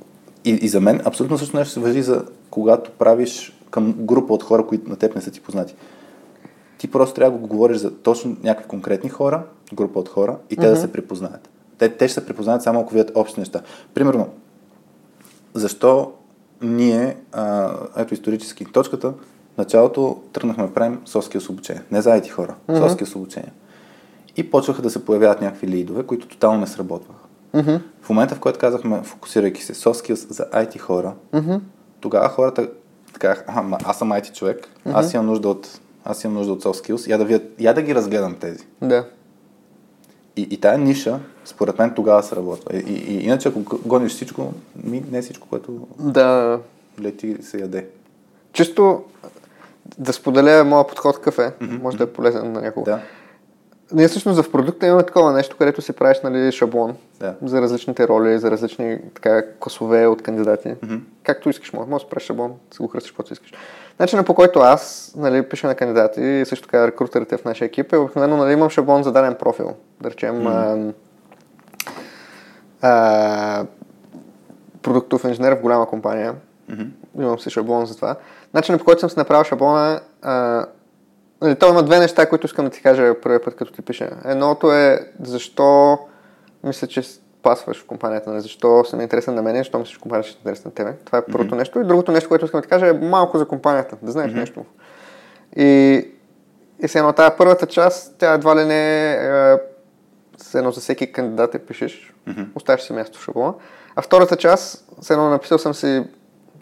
и, 0.46 0.52
и 0.52 0.68
за 0.68 0.82
мен 0.82 1.02
абсолютно 1.06 1.38
също 1.38 1.58
нещо 1.58 1.74
се 1.74 1.80
въжи 1.80 2.02
за 2.02 2.26
когато 2.50 2.92
правиш 2.92 3.58
към 3.70 3.94
група 3.94 4.34
от 4.34 4.44
хора, 4.44 4.68
които 4.68 4.90
на 4.90 4.96
теб 4.96 5.16
не 5.16 5.22
са 5.22 5.32
ти 5.32 5.42
познати. 5.42 5.76
Ти 6.78 6.92
просто 6.92 7.16
трябва 7.16 7.38
да 7.38 7.42
го 7.42 7.48
говориш 7.48 7.78
за 7.78 7.92
точно 7.92 8.38
някакви 8.44 8.70
конкретни 8.70 9.10
хора, 9.10 9.44
група 9.74 10.00
от 10.00 10.10
хора 10.10 10.38
и 10.50 10.56
те 10.56 10.62
mm-hmm. 10.62 10.70
да 10.70 10.76
се 10.76 10.92
припознаят. 10.92 11.50
Те, 11.78 11.90
те 11.90 12.08
ще 12.08 12.14
се 12.14 12.26
припознаят 12.26 12.64
само 12.64 12.80
ако 12.80 12.94
видят 12.94 13.12
общи 13.16 13.40
неща. 13.40 13.62
Примерно, 13.94 14.30
защо 15.54 16.12
ние, 16.62 17.18
а, 17.32 17.74
ето 17.98 18.14
исторически, 18.14 18.66
точката, 18.66 19.14
началото 19.58 20.22
тръгнахме 20.34 20.68
да 20.68 20.74
правим 20.74 21.02
соски 21.06 21.38
обучение. 21.50 21.82
Не 21.92 22.02
за 22.02 22.10
IT 22.10 22.30
хора, 22.30 22.56
mm-hmm. 22.70 22.88
соски 22.88 23.18
обучение. 23.18 23.52
И 24.38 24.52
почваха 24.52 24.82
да 24.82 24.90
се 24.90 25.06
появяват 25.06 25.42
някакви 25.42 25.68
лидове, 25.68 26.04
които 26.04 26.28
тотално 26.28 26.60
не 26.60 26.68
сработваха. 26.68 27.22
Mm-hmm. 27.56 27.82
В 28.02 28.10
момента, 28.10 28.36
в 28.36 28.40
който 28.40 28.60
казахме, 28.60 29.02
фокусирайки 29.04 29.64
се 29.64 29.74
соски 29.74 30.16
за 30.16 30.46
IT 30.46 30.80
хора, 30.80 31.14
mm-hmm. 31.34 31.60
тогава 32.00 32.30
хората 32.30 32.70
така, 33.14 33.44
аз 33.84 33.98
съм 33.98 34.10
IT 34.10 34.34
човек, 34.34 34.68
mm-hmm. 34.68 34.92
аз 34.94 35.14
имам 35.14 35.26
нужда 35.26 35.50
от 35.50 35.80
аз 36.10 36.24
имам 36.24 36.38
нужда 36.38 36.54
от 36.54 36.64
soft 36.64 36.88
skills, 36.88 37.10
я 37.10 37.18
да, 37.18 37.42
я 37.60 37.74
да 37.74 37.82
ги 37.82 37.96
разгледам 37.96 38.36
тези. 38.36 38.68
Да. 38.82 39.06
И, 40.36 40.48
и 40.52 40.58
тая 40.58 40.78
ниша, 40.78 41.20
според 41.48 41.80
мен, 41.80 41.94
тогава 41.96 42.24
се 42.24 42.36
работва. 42.36 42.78
И, 42.78 42.94
и, 42.94 43.26
иначе, 43.26 43.50
ако 43.50 43.80
гониш 43.86 44.12
всичко, 44.12 44.54
ми, 44.84 45.04
не 45.12 45.22
всичко, 45.22 45.48
което 45.48 45.88
да. 46.00 46.60
лети, 47.02 47.38
се 47.42 47.58
яде. 47.58 47.88
Чисто 48.54 49.04
да 49.98 50.14
споделя 50.14 50.64
моя 50.64 50.88
подход 50.88 51.16
какъв 51.16 51.40
е, 51.40 51.42
mm-hmm. 51.42 51.82
може 51.82 51.98
да 51.98 52.04
е 52.04 52.08
полезен 52.08 52.52
на 52.52 52.62
някого. 52.62 52.86
Да. 52.86 53.00
Ние 53.94 54.08
всъщност 54.08 54.42
в 54.42 54.52
продукта 54.52 54.88
имаме 54.88 55.04
такова 55.04 55.34
нещо, 55.34 55.56
където 55.58 55.82
си 55.82 55.94
правиш 55.94 56.18
нали, 56.24 56.52
шаблон 56.52 56.96
да. 57.20 57.36
за 57.42 57.62
различните 57.62 58.08
роли, 58.08 58.40
за 58.40 58.52
различни 58.52 59.00
така, 59.14 59.44
класове 59.60 60.08
от 60.08 60.22
кандидати. 60.22 60.68
Mm-hmm. 60.68 61.00
Както 61.24 61.50
искаш, 61.50 61.74
може, 61.74 61.90
може 61.90 62.04
да 62.04 62.10
правиш 62.10 62.26
шаблон, 62.26 62.54
си 62.72 62.78
го 62.82 62.88
хръстиш, 62.88 63.12
каквото 63.12 63.34
искаш. 63.34 63.54
Начинът 64.00 64.26
по 64.26 64.34
който 64.34 64.60
аз 64.60 65.14
нали, 65.18 65.44
пиша 65.44 65.68
на 65.68 65.76
кандидати 65.76 66.22
и 66.22 66.46
също 66.46 66.68
така 66.68 66.88
рекрутерите 66.88 67.38
в 67.38 67.46
нашия 67.46 67.66
екип 67.66 67.94
е 67.94 67.98
обикновено 67.98 68.38
нали, 68.38 68.54
имам 68.54 68.70
шаблон 68.70 69.04
за 69.04 69.12
даден 69.12 69.36
профил. 69.36 69.74
Да 70.02 70.12
речем 70.12 70.36
mm-hmm. 70.36 70.94
А, 72.82 73.66
продуктов 74.82 75.24
инженер 75.24 75.56
в 75.56 75.62
голяма 75.62 75.86
компания. 75.86 76.36
Mm-hmm. 76.72 76.90
Имам 77.20 77.40
си 77.40 77.50
шаблон 77.50 77.86
за 77.86 77.96
това. 77.96 78.16
Начинът 78.54 78.82
по 78.82 78.86
който 78.86 79.00
съм 79.00 79.10
си 79.10 79.20
направил 79.20 79.44
шаблона 79.44 80.00
а, 80.22 80.66
Нали, 81.42 81.56
той 81.56 81.70
има 81.70 81.84
две 81.84 82.00
неща, 82.00 82.30
които 82.30 82.46
искам 82.46 82.66
да 82.66 82.72
ти 82.72 82.82
кажа 82.82 83.16
първият 83.22 83.44
път, 83.44 83.56
като 83.56 83.74
ти 83.74 83.82
пиша. 83.82 84.10
Едното 84.26 84.72
е 84.72 85.12
защо 85.24 86.00
мисля, 86.64 86.88
че 86.88 87.02
пасваш 87.44 87.82
в 87.82 87.86
компанията, 87.86 88.30
нали? 88.30 88.42
защо 88.42 88.84
съм 88.86 89.02
интересен 89.02 89.36
на 89.36 89.42
мен, 89.42 89.58
защо 89.58 89.80
мислиш, 89.80 89.96
че 89.96 90.02
компанията 90.02 90.30
ще 90.30 90.38
е 90.38 90.40
интересна 90.40 90.70
на 90.70 90.76
тебе. 90.76 90.94
Това 91.06 91.18
е 91.18 91.22
първото 91.32 91.56
mm-hmm. 91.56 91.58
нещо. 91.58 91.80
И 91.80 91.84
другото 91.84 92.12
нещо, 92.12 92.30
което 92.30 92.46
искам 92.46 92.58
да 92.58 92.62
ти 92.62 92.70
кажа 92.70 92.88
е 92.88 92.94
малко 92.94 93.38
за 93.38 93.48
компанията, 93.48 93.98
да 94.02 94.12
знаеш 94.12 94.32
mm-hmm. 94.32 94.40
нещо. 94.40 94.66
И, 95.56 96.06
и 96.84 96.88
се 96.88 96.98
едно 97.00 97.14
тази 97.14 97.36
първата 97.38 97.66
част, 97.66 98.16
тя 98.18 98.34
едва 98.34 98.56
ли 98.56 98.66
не 98.66 99.12
е, 99.12 99.58
едно 100.56 100.72
за 100.72 100.82
всеки 100.82 101.12
кандидат 101.12 101.56
е 101.56 101.60
пишеш, 101.60 102.14
mm-hmm. 102.28 102.48
оставяш 102.56 102.82
си 102.82 102.94
място 102.94 103.20
в 103.20 103.24
шаблона. 103.24 103.54
А 103.96 104.02
втората 104.02 104.36
част, 104.36 104.86
се 105.02 105.14
едно 105.14 105.30
написал 105.30 105.58
съм 105.58 105.74
си 105.74 106.04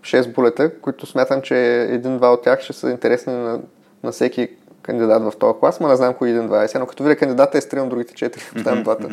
6 0.02 0.34
булета, 0.34 0.80
които 0.82 1.06
смятам, 1.06 1.41
че 1.41 1.82
един-два 1.82 2.34
от 2.34 2.44
тях 2.44 2.62
ще 2.62 2.74
са 2.74 2.90
интересни 2.90 3.34
на, 3.34 3.60
на 4.03 4.12
всеки 4.12 4.49
кандидат 4.82 5.24
в 5.24 5.34
този 5.40 5.60
клас, 5.60 5.80
ма 5.80 5.88
не 5.88 5.95
знам 5.95 6.14
кои 6.14 6.30
един 6.30 6.49
20, 6.49 6.80
но 6.80 6.86
като 6.86 7.03
видя 7.03 7.16
кандидата 7.16 7.57
е 7.57 7.62
стрим 7.62 7.90
другите 7.90 8.14
4, 8.14 8.53
поставям 8.53 8.84
двата. 8.84 9.10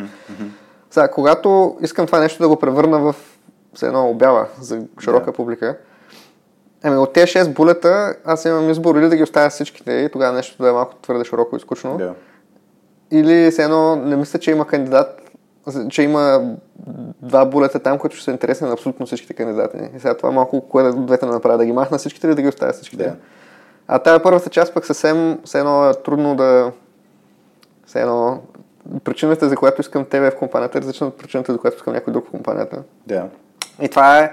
Сега, 0.91 1.07
когато 1.07 1.77
искам 1.81 2.05
това 2.05 2.19
нещо 2.19 2.43
да 2.43 2.49
го 2.49 2.59
превърна 2.59 2.99
в 2.99 3.15
все 3.73 3.87
едно 3.87 4.09
обява 4.09 4.47
за 4.61 4.81
широка 5.03 5.31
yeah. 5.31 5.35
публика, 5.35 5.77
Еми, 6.83 6.97
от 6.97 7.13
тези 7.13 7.27
6 7.27 7.53
булета 7.53 8.15
аз 8.25 8.45
имам 8.45 8.69
избор 8.69 8.95
или 8.95 9.09
да 9.09 9.15
ги 9.15 9.23
оставя 9.23 9.49
всичките 9.49 9.93
и 9.93 10.09
тогава 10.11 10.33
нещо 10.33 10.63
да 10.63 10.69
е 10.69 10.71
малко 10.71 10.95
твърде 10.95 11.25
широко 11.25 11.55
и 11.55 11.59
скучно. 11.59 11.99
Yeah. 11.99 12.13
Или 13.13 13.51
все 13.51 13.63
едно 13.63 13.95
не 13.95 14.15
мисля, 14.15 14.39
че 14.39 14.51
има 14.51 14.67
кандидат, 14.67 15.31
че 15.89 16.03
има 16.03 16.55
два 17.21 17.45
булета 17.45 17.79
там, 17.79 17.99
които 17.99 18.15
ще 18.15 18.25
са 18.25 18.31
интересни 18.31 18.67
на 18.67 18.73
абсолютно 18.73 19.05
всичките 19.05 19.33
кандидати. 19.33 19.77
И 19.95 19.99
сега 19.99 20.17
това 20.17 20.31
малко, 20.31 20.61
кое 20.61 20.83
да 20.83 20.93
двете 20.93 21.25
да 21.25 21.31
направя, 21.31 21.57
да 21.57 21.65
ги 21.65 21.71
махна 21.71 21.97
всичките 21.97 22.27
или 22.27 22.35
да 22.35 22.41
ги 22.41 22.47
оставя 22.47 22.73
всичките. 22.73 23.03
Yeah. 23.03 23.15
А 23.87 23.99
тая 23.99 24.23
първата 24.23 24.49
част 24.49 24.73
пък 24.73 24.85
съвсем 24.85 25.39
все 25.45 25.59
едно 25.59 25.89
е 25.89 25.93
трудно 25.93 26.35
да... 26.35 26.71
Все 27.85 28.01
едно... 28.01 28.41
Причината, 29.03 29.49
за 29.49 29.55
която 29.55 29.81
искам 29.81 30.05
тебе 30.05 30.31
в 30.31 30.35
компанията 30.35 30.77
е 30.77 30.81
различна 30.81 31.07
от 31.07 31.17
причината, 31.17 31.51
за 31.53 31.57
която 31.57 31.77
искам 31.77 31.93
някой 31.93 32.13
друг 32.13 32.27
в 32.27 32.31
компанията. 32.31 32.83
Да. 33.07 33.27
И 33.81 33.89
това 33.89 34.19
е... 34.19 34.31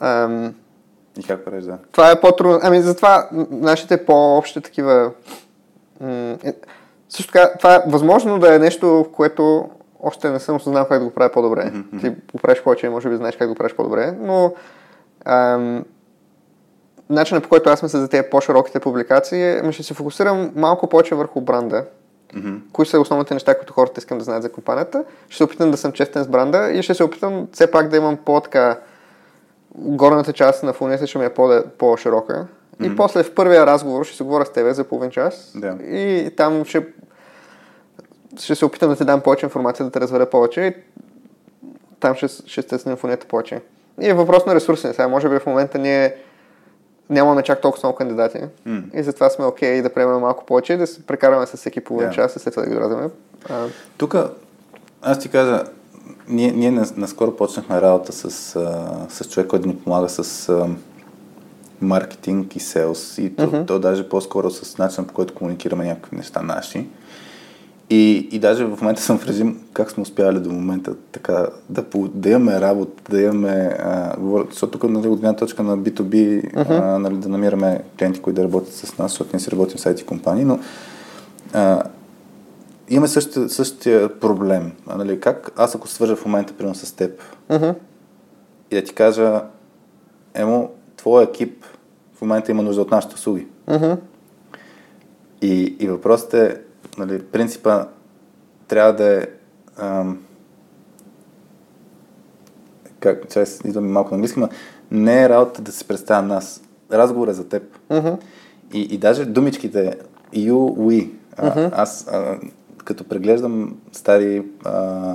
Ам... 0.00 0.54
И 1.18 1.22
как 1.22 1.44
правиш, 1.44 1.64
да? 1.64 1.78
Това 1.92 2.10
е 2.10 2.20
по-трудно. 2.20 2.58
Ами 2.62 2.80
затова 2.80 3.28
нашите 3.50 4.04
по-общи 4.04 4.60
такива... 4.60 5.10
М- 6.00 6.36
е... 6.44 6.54
Също 7.08 7.32
така, 7.32 7.52
това 7.58 7.74
е 7.74 7.82
възможно 7.86 8.38
да 8.38 8.54
е 8.54 8.58
нещо, 8.58 8.88
в 8.88 9.12
което 9.12 9.68
още 10.02 10.30
не 10.30 10.38
съм 10.38 10.56
осъзнал 10.56 10.88
как 10.88 10.98
да 10.98 11.04
го 11.04 11.10
правя 11.10 11.32
по-добре. 11.32 11.62
Mm-hmm. 11.62 12.00
Ти 12.00 12.08
го 12.08 12.38
правиш 12.42 12.62
повече 12.62 12.88
може 12.88 13.08
би 13.08 13.16
знаеш 13.16 13.36
как 13.36 13.48
да 13.48 13.52
го 13.52 13.58
правиш 13.58 13.74
по-добре, 13.74 14.14
но 14.20 14.52
ам, 15.24 15.84
начинът 17.10 17.42
по 17.42 17.48
който 17.48 17.70
аз 17.70 17.82
мисля 17.82 17.98
за 17.98 18.08
тези 18.08 18.28
по-широките 18.30 18.80
публикации, 18.80 19.60
ми 19.62 19.72
ще 19.72 19.82
се 19.82 19.94
фокусирам 19.94 20.52
малко 20.56 20.88
повече 20.88 21.14
върху 21.14 21.40
бранда. 21.40 21.84
Мгм. 22.36 22.54
кои 22.72 22.86
са 22.86 23.00
основните 23.00 23.34
неща, 23.34 23.58
които 23.58 23.72
хората 23.72 23.98
искам 23.98 24.18
да 24.18 24.24
знаят 24.24 24.42
за 24.42 24.52
компанията. 24.52 25.04
Ще 25.28 25.36
се 25.36 25.44
опитам 25.44 25.70
да 25.70 25.76
съм 25.76 25.92
честен 25.92 26.24
с 26.24 26.28
бранда 26.28 26.70
и 26.70 26.82
ще 26.82 26.94
се 26.94 27.04
опитам 27.04 27.48
все 27.52 27.70
пак 27.70 27.88
да 27.88 27.96
имам 27.96 28.16
по-така 28.16 28.78
горната 29.74 30.32
част 30.32 30.62
на 30.62 30.72
фунията 30.72 31.06
ще 31.06 31.18
ми 31.18 31.24
е 31.24 31.28
по- 31.28 31.62
по-широка. 31.78 32.46
И 32.82 32.96
после 32.96 33.22
в 33.22 33.34
първия 33.34 33.66
разговор 33.66 34.04
ще 34.04 34.16
се 34.16 34.24
говоря 34.24 34.46
с 34.46 34.52
тебе 34.52 34.74
за 34.74 34.84
половин 34.84 35.10
час. 35.10 35.52
Да. 35.54 35.68
И 35.82 36.30
там 36.36 36.64
ще, 36.64 36.86
ще 38.40 38.54
се 38.54 38.64
опитам 38.64 38.90
да 38.90 38.96
ти 38.96 39.04
дам 39.04 39.20
повече 39.20 39.46
информация, 39.46 39.86
да 39.86 39.92
те 39.92 40.00
разбера 40.00 40.30
повече. 40.30 40.60
И 40.62 40.74
там 42.00 42.14
ще, 42.14 42.28
ще 42.28 42.62
стеснем 42.62 42.96
фунията 42.96 43.26
повече. 43.26 43.60
И 44.00 44.08
е 44.08 44.14
въпрос 44.14 44.46
на 44.46 44.54
ресурси. 44.54 44.86
Сега, 44.86 45.08
може 45.08 45.28
би 45.28 45.38
в 45.38 45.46
момента 45.46 45.78
ние 45.78 46.16
нямаме 47.10 47.42
чак 47.42 47.60
толкова 47.60 47.80
много 47.82 47.96
кандидати. 47.96 48.38
М. 48.66 48.82
И 48.94 49.02
затова 49.02 49.30
сме 49.30 49.44
окей 49.44 49.82
да 49.82 49.94
приемем 49.94 50.20
малко 50.20 50.44
повече 50.46 50.72
и 50.72 50.76
да 50.76 50.86
се 50.86 51.06
прекараме 51.06 51.46
с 51.46 51.56
всеки 51.56 51.80
половин 51.80 52.08
Да. 52.08 52.14
час 52.14 52.36
и 52.36 52.38
след 52.38 52.54
това 52.54 52.62
да 52.62 52.68
ги 52.68 52.74
доразяме. 52.74 53.08
А, 53.50 53.66
Тук, 53.96 54.14
аз 55.02 55.18
ти 55.18 55.28
кажа, 55.28 55.64
ние, 56.28 56.52
ние 56.52 56.70
нас- 56.70 56.96
наскоро 56.96 57.36
почнахме 57.36 57.80
работа 57.80 58.12
с, 58.12 58.30
с 59.08 59.28
човек, 59.30 59.46
който 59.48 59.68
ни 59.68 59.76
помага 59.76 60.08
с 60.08 60.48
маркетинг 61.84 62.56
и 62.56 62.60
селс. 62.60 63.18
И 63.18 63.36
то, 63.36 63.64
то 63.66 63.78
даже 63.78 64.08
по-скоро 64.08 64.50
с 64.50 64.78
начина 64.78 65.06
по 65.06 65.14
който 65.14 65.34
комуникираме 65.34 65.84
някакви 65.84 66.16
неща 66.16 66.42
наши. 66.42 66.86
И, 67.90 68.28
и 68.32 68.38
даже 68.38 68.64
в 68.64 68.80
момента 68.80 69.02
съм 69.02 69.18
в 69.18 69.26
режим 69.26 69.60
как 69.72 69.90
сме 69.90 70.02
успявали 70.02 70.40
до 70.40 70.52
момента 70.52 70.94
така 71.12 71.46
да, 71.70 71.82
по- 71.82 72.08
да 72.08 72.30
имаме 72.30 72.60
работа, 72.60 73.02
да 73.10 73.20
имаме, 73.20 73.76
а, 73.80 74.16
защото 74.50 74.78
тук 74.78 74.90
нали, 74.90 75.08
от 75.08 75.20
гледна 75.20 75.36
точка 75.36 75.62
на 75.62 75.78
B2B 75.78 76.50
а, 76.70 76.98
нали, 76.98 77.16
да 77.16 77.28
намираме 77.28 77.82
клиенти, 77.98 78.20
които 78.20 78.40
да 78.40 78.44
работят 78.44 78.74
с 78.74 78.98
нас, 78.98 79.10
защото 79.10 79.30
ние 79.32 79.40
си 79.40 79.50
работим 79.50 79.78
с 79.78 79.84
IT 79.84 80.04
компании, 80.04 80.44
но 80.44 80.58
а, 81.52 81.82
имаме 82.88 83.08
същия, 83.08 83.48
същия 83.48 84.20
проблем. 84.20 84.72
А, 84.86 84.96
нали, 84.96 85.20
как 85.20 85.52
аз 85.56 85.74
ако 85.74 85.88
свържа 85.88 86.16
в 86.16 86.26
момента 86.26 86.52
примерно 86.52 86.74
с 86.74 86.92
теб 86.92 87.20
мгм. 87.50 87.70
и 88.70 88.74
да 88.74 88.84
ти 88.84 88.94
кажа, 88.94 89.42
емо, 90.34 90.70
твой 90.96 91.24
екип 91.24 91.63
момента 92.24 92.50
има 92.50 92.62
нужда 92.62 92.82
от 92.82 92.90
нашите 92.90 93.14
услуги. 93.14 93.46
Мгм. 93.68 93.92
И, 95.42 95.76
и 95.80 95.88
въпросът 95.88 96.34
е, 96.34 96.60
нали, 96.98 97.22
принципа 97.22 97.86
трябва 98.68 98.92
да 98.92 99.22
е 99.22 99.26
ам, 99.76 100.18
как, 103.00 103.28
чай, 103.28 103.44
идвам 103.64 103.92
малко 103.92 104.10
на 104.10 104.14
английски, 104.14 104.40
но 104.40 104.48
не 104.90 105.22
е 105.22 105.28
работа 105.28 105.62
да 105.62 105.72
се 105.72 105.84
представя 105.84 106.22
нас. 106.22 106.62
Разговор 106.92 107.28
е 107.28 107.32
за 107.32 107.48
теб. 107.48 107.62
Мгм. 107.90 108.12
И, 108.72 108.80
и 108.80 108.98
даже 108.98 109.24
думичките 109.24 109.98
you, 110.34 110.52
we. 110.52 111.10
А, 111.36 111.70
Аз 111.82 112.08
а, 112.12 112.38
като 112.84 113.04
преглеждам 113.04 113.76
стари 113.92 114.42
а, 114.64 115.14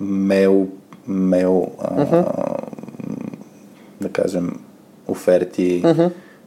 мейл, 0.00 0.68
мейл 1.06 1.72
а, 1.78 2.24
да 4.00 4.08
кажем, 4.12 4.60
оферти 5.08 5.84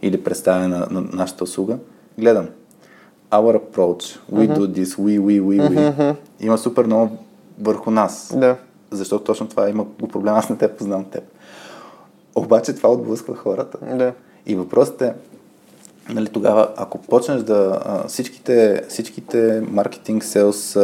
или 0.03 0.23
представяне 0.23 0.67
на, 0.67 0.87
на 0.91 1.01
нашата 1.01 1.43
услуга, 1.43 1.77
гледам 2.17 2.47
our 3.33 3.55
approach, 3.55 4.19
we 4.31 4.47
do 4.47 4.63
this, 4.67 4.89
we, 4.97 5.13
we, 5.19 5.41
we, 5.41 5.57
we. 5.69 6.15
Има 6.39 6.57
супер 6.57 6.85
много 6.85 7.17
върху 7.61 7.91
нас. 7.91 8.33
Да. 8.37 8.55
Защото 8.91 9.23
точно 9.23 9.47
това 9.47 9.69
има 9.69 9.83
го 9.83 10.07
проблем. 10.07 10.33
Аз 10.33 10.49
не 10.49 10.57
те 10.57 10.67
познавам 10.67 11.05
теб. 11.05 11.23
Обаче 12.35 12.73
това 12.73 12.91
отблъсква 12.91 13.35
хората. 13.35 13.77
Да. 13.95 14.13
И 14.45 14.55
въпросът 14.55 15.01
е, 15.01 15.13
нали, 16.09 16.27
тогава, 16.27 16.69
ако 16.77 16.97
почнеш 16.97 17.41
да... 17.41 17.79
Всичките, 18.07 18.83
всичките 18.89 19.63
маркетинг, 19.71 20.23
селс 20.23 20.77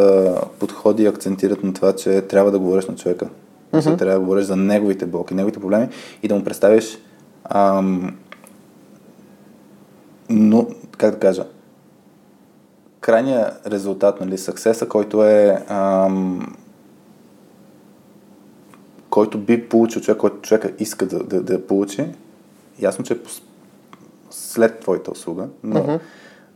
подходи 0.60 1.06
акцентират 1.06 1.64
на 1.64 1.74
това, 1.74 1.96
че 1.96 2.22
трябва 2.22 2.52
да 2.52 2.60
говориш 2.60 2.86
на 2.86 2.96
човека. 2.96 3.30
Mm-hmm. 3.74 3.98
Трябва 3.98 4.14
да 4.14 4.26
говориш 4.26 4.46
за 4.46 4.56
неговите 4.56 5.06
блоки, 5.06 5.34
неговите 5.34 5.60
проблеми 5.60 5.88
и 6.24 6.28
да 6.28 6.36
му 6.36 6.44
представиш 6.44 6.98
ам, 7.44 8.18
но, 10.30 10.68
как 10.98 11.12
да 11.12 11.20
кажа, 11.20 11.46
крайният 13.00 13.68
резултат, 13.68 14.22
нали, 14.22 14.38
съксеса, 14.38 14.88
който 14.88 15.24
е 15.24 15.66
ам, 15.68 16.56
който 19.10 19.38
би 19.38 19.70
получил 19.70 20.02
човек, 20.02 20.18
който 20.18 20.42
човека 20.42 20.72
иска 20.80 21.06
да, 21.06 21.24
да, 21.24 21.42
да 21.42 21.68
получи, 21.68 22.06
ясно, 22.80 23.06
че 23.06 23.14
е 23.14 23.18
след 24.30 24.80
твоята 24.80 25.12
услуга, 25.12 25.48
но, 25.64 25.80
mm-hmm. 25.80 26.00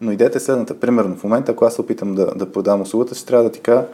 но 0.01 0.11
идеята 0.11 0.37
е 0.37 0.41
следната. 0.41 0.79
Примерно, 0.79 1.15
в 1.15 1.23
момента, 1.23 1.51
ако 1.51 1.65
аз 1.65 1.73
се 1.73 1.81
опитам 1.81 2.15
да, 2.15 2.25
да 2.25 2.51
продам 2.51 2.81
услугата, 2.81 3.15
ще 3.15 3.25
трябва 3.25 3.43
да 3.43 3.51
ти 3.51 3.59
кажа, 3.59 3.85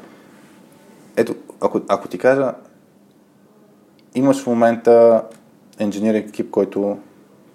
ето, 1.16 1.36
ако, 1.62 1.82
ако 1.88 2.08
ти 2.08 2.18
кажа, 2.18 2.54
имаш 4.16 4.44
в 4.44 4.48
момента 4.48 5.24
инженеринг 5.80 6.28
екип, 6.28 6.52
който 6.52 6.98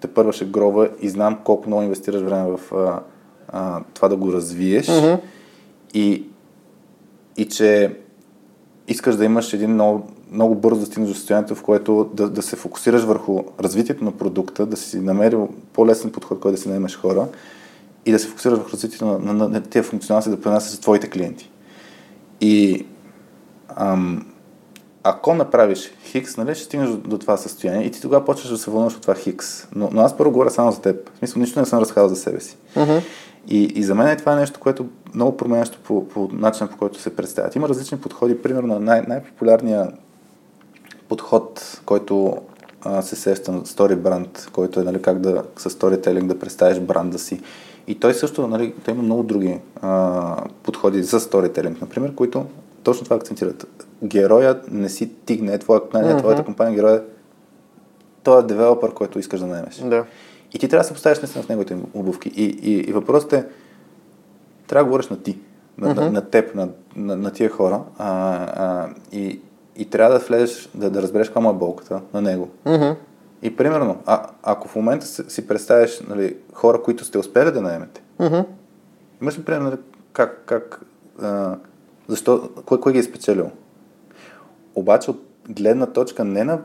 те 0.05 0.13
първа 0.13 0.33
ще 0.33 0.45
грова 0.45 0.89
и 1.01 1.09
знам 1.09 1.39
колко 1.43 1.67
много 1.67 1.83
инвестираш 1.83 2.21
време 2.21 2.57
в 2.57 2.75
а, 2.75 2.99
а, 3.47 3.81
това 3.93 4.07
да 4.07 4.15
го 4.15 4.33
развиеш 4.33 4.87
Мгм. 4.87 5.13
и, 5.93 6.23
и 7.37 7.45
че 7.45 7.97
искаш 8.87 9.15
да 9.15 9.25
имаш 9.25 9.53
един 9.53 9.73
много, 9.73 10.07
много 10.31 10.55
бързо 10.55 10.79
да 10.79 10.85
стигнеш 10.85 11.09
до 11.09 11.15
състоянието, 11.15 11.55
в 11.55 11.63
което 11.63 12.09
да, 12.13 12.29
да 12.29 12.41
се 12.41 12.55
фокусираш 12.55 13.03
върху 13.03 13.43
развитието 13.59 14.03
на 14.03 14.11
продукта, 14.11 14.65
да 14.65 14.77
си 14.77 14.99
намерил 14.99 15.49
по-лесен 15.73 16.11
подход, 16.11 16.39
който 16.39 16.55
да 16.55 16.61
си 16.61 16.69
наемеш 16.69 16.97
хора 16.97 17.27
и 18.05 18.11
да 18.11 18.19
се 18.19 18.27
фокусираш 18.27 18.57
върху 18.57 18.71
развитието 18.71 19.05
на, 19.05 19.19
на, 19.19 19.33
на, 19.33 19.47
на 19.47 19.61
тия 19.61 19.83
функционалности, 19.83 20.29
да 20.29 20.41
пренасяш 20.41 20.71
за 20.71 20.81
твоите 20.81 21.09
клиенти. 21.09 21.51
И 22.41 22.85
ам, 23.75 24.25
ако 25.07 25.35
направиш 25.35 25.91
хикс, 26.03 26.37
нали, 26.37 26.55
ще 26.55 26.63
стигнеш 26.63 26.89
до, 26.89 26.97
до 26.97 27.17
това 27.17 27.37
състояние 27.37 27.85
и 27.85 27.91
ти 27.91 28.01
тогава 28.01 28.25
почваш 28.25 28.49
да 28.49 28.57
се 28.57 28.71
вълнуваш 28.71 28.95
от 28.95 29.01
това 29.01 29.15
хикс. 29.15 29.67
Но, 29.75 29.89
но 29.91 30.01
аз 30.01 30.17
първо 30.17 30.31
говоря 30.31 30.49
само 30.49 30.71
за 30.71 30.81
теб. 30.81 31.09
В 31.15 31.17
смисъл, 31.17 31.39
нищо 31.39 31.59
не 31.59 31.65
съм 31.65 31.79
разказал 31.79 32.09
за 32.09 32.15
себе 32.15 32.39
си. 32.39 32.57
Мгм. 32.75 32.97
И, 33.47 33.63
и 33.63 33.83
за 33.83 33.95
мен 33.95 34.07
е 34.07 34.17
това 34.17 34.35
нещо, 34.35 34.59
което 34.59 34.85
много 35.13 35.37
променящо 35.37 35.79
по, 35.83 36.07
по 36.07 36.29
начина, 36.33 36.69
по 36.69 36.77
който 36.77 37.01
се 37.01 37.15
представят. 37.15 37.55
Има 37.55 37.69
различни 37.69 37.97
подходи. 37.97 38.41
Примерно 38.41 38.79
най- 38.79 39.01
най-популярният 39.07 39.93
подход, 41.09 41.79
който 41.85 42.37
а, 42.81 43.01
се 43.01 43.15
сеща 43.15 43.51
на 43.51 43.61
Story 43.61 43.95
Brand, 43.95 44.51
който 44.51 44.79
е 44.79 44.83
нали, 44.83 45.01
как 45.01 45.19
да 45.19 45.43
с 45.57 45.69
storytelling 45.69 46.27
да 46.27 46.39
представиш 46.39 46.79
бранда 46.79 47.19
си. 47.19 47.41
И 47.87 47.99
той 47.99 48.13
също, 48.13 48.47
нали, 48.47 48.73
той 48.85 48.93
има 48.93 49.03
много 49.03 49.23
други 49.23 49.59
а, 49.81 50.43
подходи 50.63 51.03
за 51.03 51.19
storytelling, 51.19 51.81
например, 51.81 52.15
които 52.15 52.45
точно 52.85 53.03
това 53.03 53.15
акцентират. 53.15 53.87
Героят 54.03 54.71
не 54.71 54.89
си 54.89 55.11
ти, 55.25 55.41
не 55.41 55.53
е 55.53 55.57
твоя, 55.57 55.81
не 55.93 56.11
е 56.11 56.17
твоята 56.17 56.43
компания, 56.43 56.75
героят 56.75 57.03
е 57.03 57.15
той 58.25 58.39
е 58.39 58.43
девелопър, 58.43 58.93
който 58.93 59.19
искаш 59.19 59.39
да 59.39 59.45
наемеш. 59.45 59.75
Да. 59.75 60.05
И 60.53 60.59
ти 60.59 60.67
трябва 60.67 60.81
да 60.81 60.87
се 60.87 60.93
поставиш 60.93 61.19
наистина 61.19 61.43
в 61.43 61.49
неговите 61.49 61.77
обувки. 61.93 62.29
И, 62.35 62.43
и, 62.43 62.79
и 62.79 62.93
въпросът 62.93 63.33
е, 63.33 63.45
трябва 64.67 64.83
да 64.83 64.85
говориш 64.85 65.07
на 65.07 65.23
ти, 65.23 65.39
на, 65.77 65.93
на, 65.93 66.11
на 66.11 66.21
теб, 66.21 66.55
на, 66.55 66.69
на, 66.95 67.15
на 67.15 67.31
тия 67.31 67.49
хора. 67.49 67.81
А, 67.97 68.09
а, 68.55 68.89
и, 69.11 69.39
и 69.75 69.89
трябва 69.89 70.19
да 70.19 70.25
влезеш, 70.25 70.69
да, 70.75 70.89
да 70.89 71.01
разбереш 71.01 71.29
каква 71.29 71.49
е 71.49 71.53
болката 71.53 72.01
на 72.13 72.21
него. 72.21 72.49
Мгм. 72.65 72.91
И 73.41 73.55
примерно, 73.55 73.97
а, 74.05 74.27
ако 74.43 74.67
в 74.67 74.75
момента 74.75 75.05
си, 75.05 75.47
представиш 75.47 76.01
нали, 76.09 76.37
хора, 76.53 76.81
които 76.81 77.05
сте 77.05 77.17
успели 77.17 77.51
да 77.51 77.61
наемете, 77.61 78.01
Мгм. 78.19 78.39
имаш 79.21 79.39
ли 79.39 79.43
пример 79.43 79.61
нали, 79.61 79.77
как, 80.13 80.43
как 80.45 80.81
а, 81.21 81.55
защо, 82.07 82.49
кой, 82.65 82.79
кой 82.79 82.93
ги 82.93 82.99
е 82.99 83.03
спечелил? 83.03 83.51
Обаче 84.75 85.11
от 85.11 85.25
гледна 85.49 85.85
точка 85.85 86.23
не 86.23 86.43
на 86.43 86.59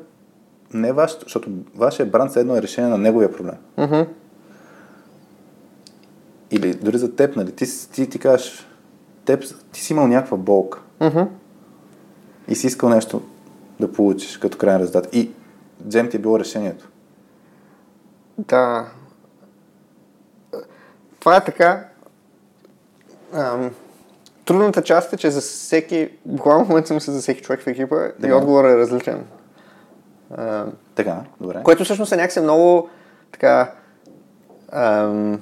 не 0.74 0.92
ваш, 0.92 1.18
защото 1.22 1.50
вашия 1.74 2.06
бранд 2.06 2.36
едно 2.36 2.56
е 2.56 2.62
решение 2.62 2.90
на 2.90 2.98
неговия 2.98 3.32
проблем. 3.32 3.54
Мгм. 3.78 4.00
Или 6.50 6.74
дори 6.74 6.98
за 6.98 7.14
теб, 7.16 7.36
нали? 7.36 7.52
Ти, 7.52 7.66
ти, 7.92 8.10
ти 8.10 8.18
кажеш, 8.18 8.66
теб, 9.24 9.44
ти 9.72 9.80
си 9.80 9.92
имал 9.92 10.06
някаква 10.06 10.36
болка 10.36 10.80
Мгм. 11.00 11.22
и 12.48 12.54
си 12.54 12.66
искал 12.66 12.88
нещо 12.88 13.22
да 13.80 13.92
получиш 13.92 14.38
като 14.38 14.58
крайен 14.58 14.80
резултат. 14.80 15.08
И 15.14 15.30
Джем 15.88 16.10
ти 16.10 16.16
е 16.16 16.20
било 16.20 16.38
решението. 16.38 16.88
Да. 18.38 18.86
Това 21.20 21.36
е 21.36 21.44
така. 21.44 21.88
Ам, 23.32 23.70
трудната 24.50 24.82
част 24.82 25.12
е, 25.12 25.16
че 25.16 25.30
за 25.30 25.40
всеки, 25.40 26.10
буквално 26.24 26.64
в 26.64 26.68
момента 26.68 26.88
съм 26.88 27.00
се 27.00 27.10
за 27.10 27.20
всеки 27.20 27.42
човек 27.42 27.60
в 27.60 27.66
екипа 27.66 27.96
и 28.06 28.28
Да. 28.28 28.36
отговорът 28.36 28.72
е 28.72 28.76
различен. 28.76 29.24
Ам, 30.38 30.72
Така, 30.94 31.16
добре. 31.40 31.62
което 31.62 31.84
всъщност 31.84 32.12
е 32.12 32.16
някакси 32.16 32.40
много 32.40 32.88
така 33.32 33.72
ам, 34.72 35.40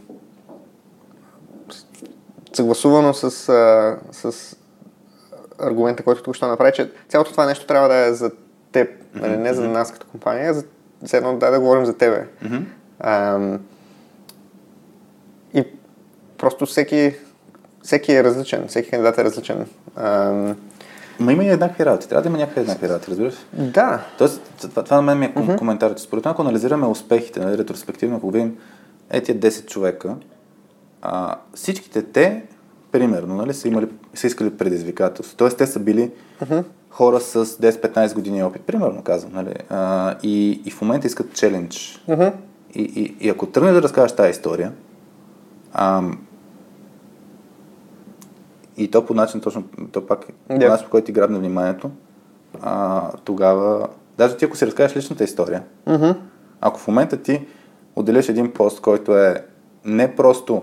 съгласувано 2.52 3.14
с, 3.14 3.48
а, 3.48 3.98
с 4.12 4.56
аргумента, 5.58 6.02
който 6.02 6.22
тук 6.22 6.34
ще 6.34 6.46
направи, 6.46 6.72
че 6.74 6.90
цялото 7.08 7.30
това 7.30 7.46
нещо 7.46 7.66
трябва 7.66 7.88
да 7.88 7.96
е 7.96 8.12
за 8.12 8.30
теб, 8.72 8.88
нали, 9.14 9.36
не 9.36 9.54
за 9.54 9.68
нас 9.68 9.92
като 9.92 10.06
компания, 10.06 10.50
а 10.50 10.54
за, 10.54 10.64
за 11.02 11.16
едно 11.16 11.36
да, 11.38 11.50
да 11.50 11.60
говорим 11.60 11.86
за 11.86 11.98
тебе. 11.98 12.26
Ам, 13.00 13.60
и 15.54 15.64
просто 16.38 16.66
всеки, 16.66 17.14
всеки 17.88 18.12
е 18.12 18.24
различен, 18.24 18.64
всеки 18.68 18.90
кандидат 18.90 19.18
е 19.18 19.24
различен. 19.24 19.66
Ам, 19.96 20.56
Ма 21.20 21.32
има 21.32 21.44
и 21.44 21.48
еднакви 21.48 21.84
работи. 21.84 22.08
Трябва 22.08 22.22
да 22.22 22.28
има 22.28 22.38
някакви 22.38 22.60
еднакви 22.60 22.88
работи, 22.88 23.10
разбираш? 23.10 23.34
да, 23.52 24.04
Тоест, 24.18 24.42
това, 24.60 24.84
това 24.84 24.96
на 24.96 25.02
мен 25.02 25.18
ми 25.18 25.26
е 25.26 25.34
mm-hmm. 25.34 25.58
коментар, 25.58 25.94
че 25.94 26.02
според 26.02 26.24
мен, 26.24 26.32
ако 26.32 26.42
анализираме 26.42 26.86
успехите, 26.86 27.40
нали, 27.40 27.58
ретроспективно, 27.58 28.16
ако 28.16 28.30
видим 28.30 28.56
е 29.10 29.20
тия 29.20 29.38
10 29.38 29.66
човека, 29.66 30.16
а, 31.02 31.36
всичките 31.54 32.02
те, 32.02 32.42
примерно, 32.92 33.36
нали, 33.36 33.54
са, 33.54 33.68
имали, 33.68 33.88
са 34.14 34.26
искали 34.26 34.56
предизвикателство. 34.56 35.36
Тоест, 35.36 35.58
те 35.58 35.66
са 35.66 35.80
били 35.80 36.10
mm-hmm. 36.42 36.64
хора 36.90 37.20
с 37.20 37.44
10-15 37.44 38.14
години 38.14 38.42
опит, 38.42 38.62
примерно 38.62 39.02
казвам, 39.02 39.32
нали, 39.34 39.54
а, 39.68 40.14
и, 40.22 40.62
и 40.64 40.70
в 40.70 40.80
момента 40.80 41.06
искат 41.06 41.32
челендж. 41.32 42.02
mm-hmm. 42.08 42.32
И, 42.74 42.82
и, 42.82 43.26
и 43.26 43.28
ако 43.28 43.46
тръгнеш 43.46 43.74
да 43.74 43.82
разкажеш 43.82 44.16
тази 44.16 44.30
история, 44.30 44.72
а, 45.72 46.02
и 48.78 48.90
то 48.90 49.06
по 49.06 49.14
начин 49.14 49.40
точно, 49.40 49.62
то 49.92 50.06
пак 50.06 50.26
по 50.48 50.58
Да. 50.58 50.68
начин, 50.68 50.84
по 50.84 50.90
който 50.90 51.04
ти 51.06 51.12
грабне 51.12 51.38
вниманието, 51.38 51.90
а, 52.62 53.02
тогава, 53.14 53.88
даже 54.18 54.36
ти 54.36 54.44
ако 54.44 54.56
си 54.56 54.66
разкажеш 54.66 54.96
личната 54.96 55.24
история, 55.24 55.62
Mm-hmm. 55.86 56.16
ако 56.60 56.80
в 56.80 56.88
момента 56.88 57.16
ти 57.16 57.46
отделиш 57.96 58.28
един 58.28 58.52
пост, 58.52 58.80
който 58.80 59.16
е 59.16 59.44
не 59.84 60.16
просто 60.16 60.62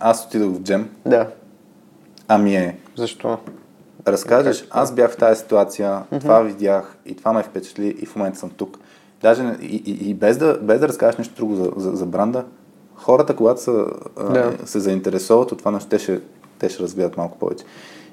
аз 0.00 0.26
отидох 0.26 0.52
в 0.52 0.60
джем, 0.60 0.90
да, 1.06 1.28
ами 2.28 2.56
е 2.56 2.78
защо? 2.96 3.38
разкажеш, 4.08 4.66
аз 4.70 4.94
бях 4.94 5.10
в 5.10 5.16
тази 5.16 5.40
ситуация, 5.40 6.02
това 6.20 6.40
видях 6.40 6.96
и 7.06 7.16
това 7.16 7.32
ме 7.32 7.42
впечатли 7.42 7.96
и 8.00 8.06
в 8.06 8.16
момента 8.16 8.38
съм 8.38 8.50
тук. 8.50 8.78
Даже 9.22 9.56
и, 9.62 9.76
и, 9.76 10.10
и 10.10 10.14
без, 10.14 10.38
да, 10.38 10.58
без 10.62 10.80
да 10.80 10.88
разкажеш 10.88 11.18
нещо 11.18 11.34
друго 11.36 11.54
за, 11.54 11.72
за, 11.76 11.90
за 11.90 12.06
бранда, 12.06 12.44
хората, 12.94 13.36
когато 13.36 13.60
са, 13.60 13.86
Да. 14.30 14.52
се 14.64 14.80
заинтересуват 14.80 15.52
от 15.52 15.58
това 15.58 15.70
нещо, 15.70 15.88
те 15.88 15.98
ще, 15.98 16.20
те 16.64 16.74
ще 16.74 16.82
разгледат 16.82 17.16
малко 17.16 17.38
повече. 17.38 17.64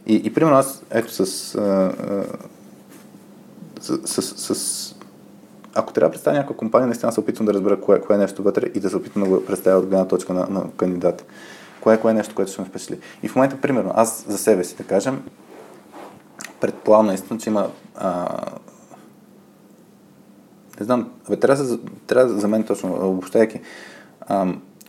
И, 0.07 0.15
и 0.15 0.34
примерно 0.34 0.57
аз, 0.57 0.84
ето 0.90 1.11
с, 1.11 1.19
а, 1.56 1.61
а, 1.61 2.23
с, 3.82 4.22
с, 4.22 4.56
с 4.56 4.95
ако 5.76 5.94
трябва 5.94 6.10
да 6.10 6.11
представя 6.11 6.38
някаква 6.38 6.56
компания, 6.56 6.88
наистина 6.88 7.11
се 7.11 7.19
опитвам 7.19 7.45
да 7.45 7.53
разбера 7.53 7.82
кое, 7.82 8.02
кое 8.02 8.15
е 8.15 8.19
нещо 8.19 8.44
вътре 8.44 8.65
и 8.76 8.80
да 8.80 8.90
се 8.90 8.98
опитвам 8.98 9.23
да 9.23 9.30
го 9.30 9.45
представя 9.45 9.80
от 9.80 9.86
гледна 9.86 10.07
точка 10.07 10.34
на, 10.34 10.48
на 10.49 10.72
кандидата. 10.78 11.23
Кое, 11.82 11.99
кое 11.99 12.11
е 12.11 12.14
нещо, 12.14 12.36
което 12.36 12.52
ще 12.52 12.61
ме 12.61 12.68
впечатли. 12.68 12.99
И 13.23 13.28
в 13.28 13.36
момента, 13.36 13.61
примерно, 13.61 13.91
аз 13.95 14.26
за 14.28 14.38
себе 14.38 14.64
си, 14.64 14.76
да 14.76 14.84
кажем, 14.84 15.23
предполагам 16.61 17.06
наистина, 17.06 17.40
че 17.40 17.49
има 17.49 17.69
а, 17.95 18.38
не 20.80 20.86
знам, 20.86 21.11
бе, 21.30 21.38
трябва, 21.38 21.65
се- 21.65 21.80
трябва 22.07 22.40
за 22.40 22.48
мен 22.48 22.64
точно, 22.64 23.10
обобщайки, 23.10 23.60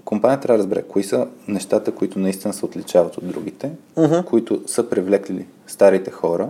компанията 0.04 0.42
трябва 0.42 0.58
да 0.58 0.62
разбере 0.62 0.82
кои 0.82 1.02
са 1.02 1.26
нещата, 1.48 1.92
които 1.92 2.18
наистина 2.18 2.54
се 2.54 2.64
отличават 2.64 3.16
от 3.16 3.26
другите, 3.26 3.70
Мгм. 3.96 4.18
които 4.26 4.62
са 4.66 4.90
привлекли 4.90 5.46
старите 5.66 6.10
хора, 6.10 6.48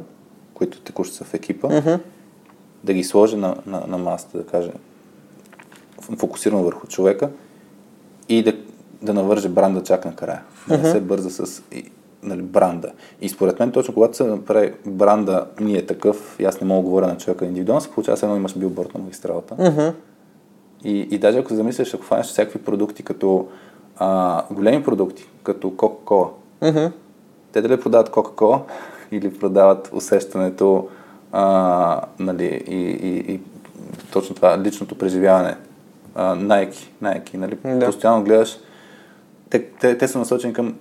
които 0.54 0.80
текущо 0.80 1.14
са 1.14 1.24
в 1.24 1.34
екипа, 1.34 1.68
Мгм. 1.68 1.94
да 2.84 2.92
ги 2.92 3.04
сложи 3.04 3.36
на, 3.36 3.56
на, 3.66 3.84
на 3.86 3.98
масата, 3.98 4.38
да 4.38 4.46
каже, 4.46 4.72
фокусирано 6.00 6.62
върху 6.62 6.86
човека 6.86 7.30
и 8.28 8.42
да, 8.42 8.52
да 9.02 9.14
навърже 9.14 9.48
бранда 9.48 9.82
чак 9.82 10.04
накрая. 10.04 10.42
Да 10.68 10.78
не 10.78 10.90
се 10.90 11.00
бърза 11.00 11.30
с 11.30 11.62
нали, 12.22 12.42
бранда. 12.42 12.92
И 13.20 13.28
според 13.28 13.58
мен, 13.60 13.70
точно 13.72 13.94
когато 13.94 14.16
се 14.16 14.24
направи 14.24 14.72
бранда 14.86 15.46
ни 15.60 15.76
е 15.76 15.86
такъв, 15.86 16.36
и 16.40 16.44
аз 16.44 16.60
не 16.60 16.66
мога 16.66 16.82
да 16.82 16.88
говоря 16.88 17.06
на 17.06 17.16
човека 17.16 17.46
индивидуално, 17.46 17.80
се 17.80 17.90
получава 17.90 18.16
се 18.16 18.26
едно 18.26 18.36
имаш 18.36 18.56
билборд 18.56 18.94
на 18.94 19.00
магистралата. 19.00 19.54
Мгм. 19.58 19.88
И, 20.84 20.98
и 21.10 21.18
даже 21.18 21.38
ако 21.38 21.54
замислиш, 21.54 21.94
ако 21.94 22.04
фанеш 22.04 22.26
всякакви 22.26 22.58
продукти, 22.58 23.02
като 23.02 23.48
а, 23.96 24.42
големи 24.50 24.84
продукти, 24.84 25.28
като 25.42 25.70
Coca-Cola, 25.70 26.28
те 27.52 27.60
дали 27.60 27.80
продават 27.80 28.10
Кока-Кола 28.10 28.62
или 29.12 29.38
продават 29.38 29.90
усещането 29.92 30.88
а, 31.32 32.00
нали, 32.18 32.64
и, 32.68 32.76
и, 32.76 33.32
и 33.34 33.40
точно 34.12 34.34
това 34.34 34.58
личното 34.58 34.98
преживяване. 34.98 35.56
А, 36.14 36.36
Nike, 36.36 36.88
Nike, 37.02 37.34
нали? 37.34 37.58
Да. 37.64 37.86
Постоянно 37.86 38.24
гледаш. 38.24 38.58
Те, 39.50 39.64
те, 39.64 39.98
те 39.98 40.08
са 40.08 40.18
насочени 40.18 40.52
към 40.52 40.74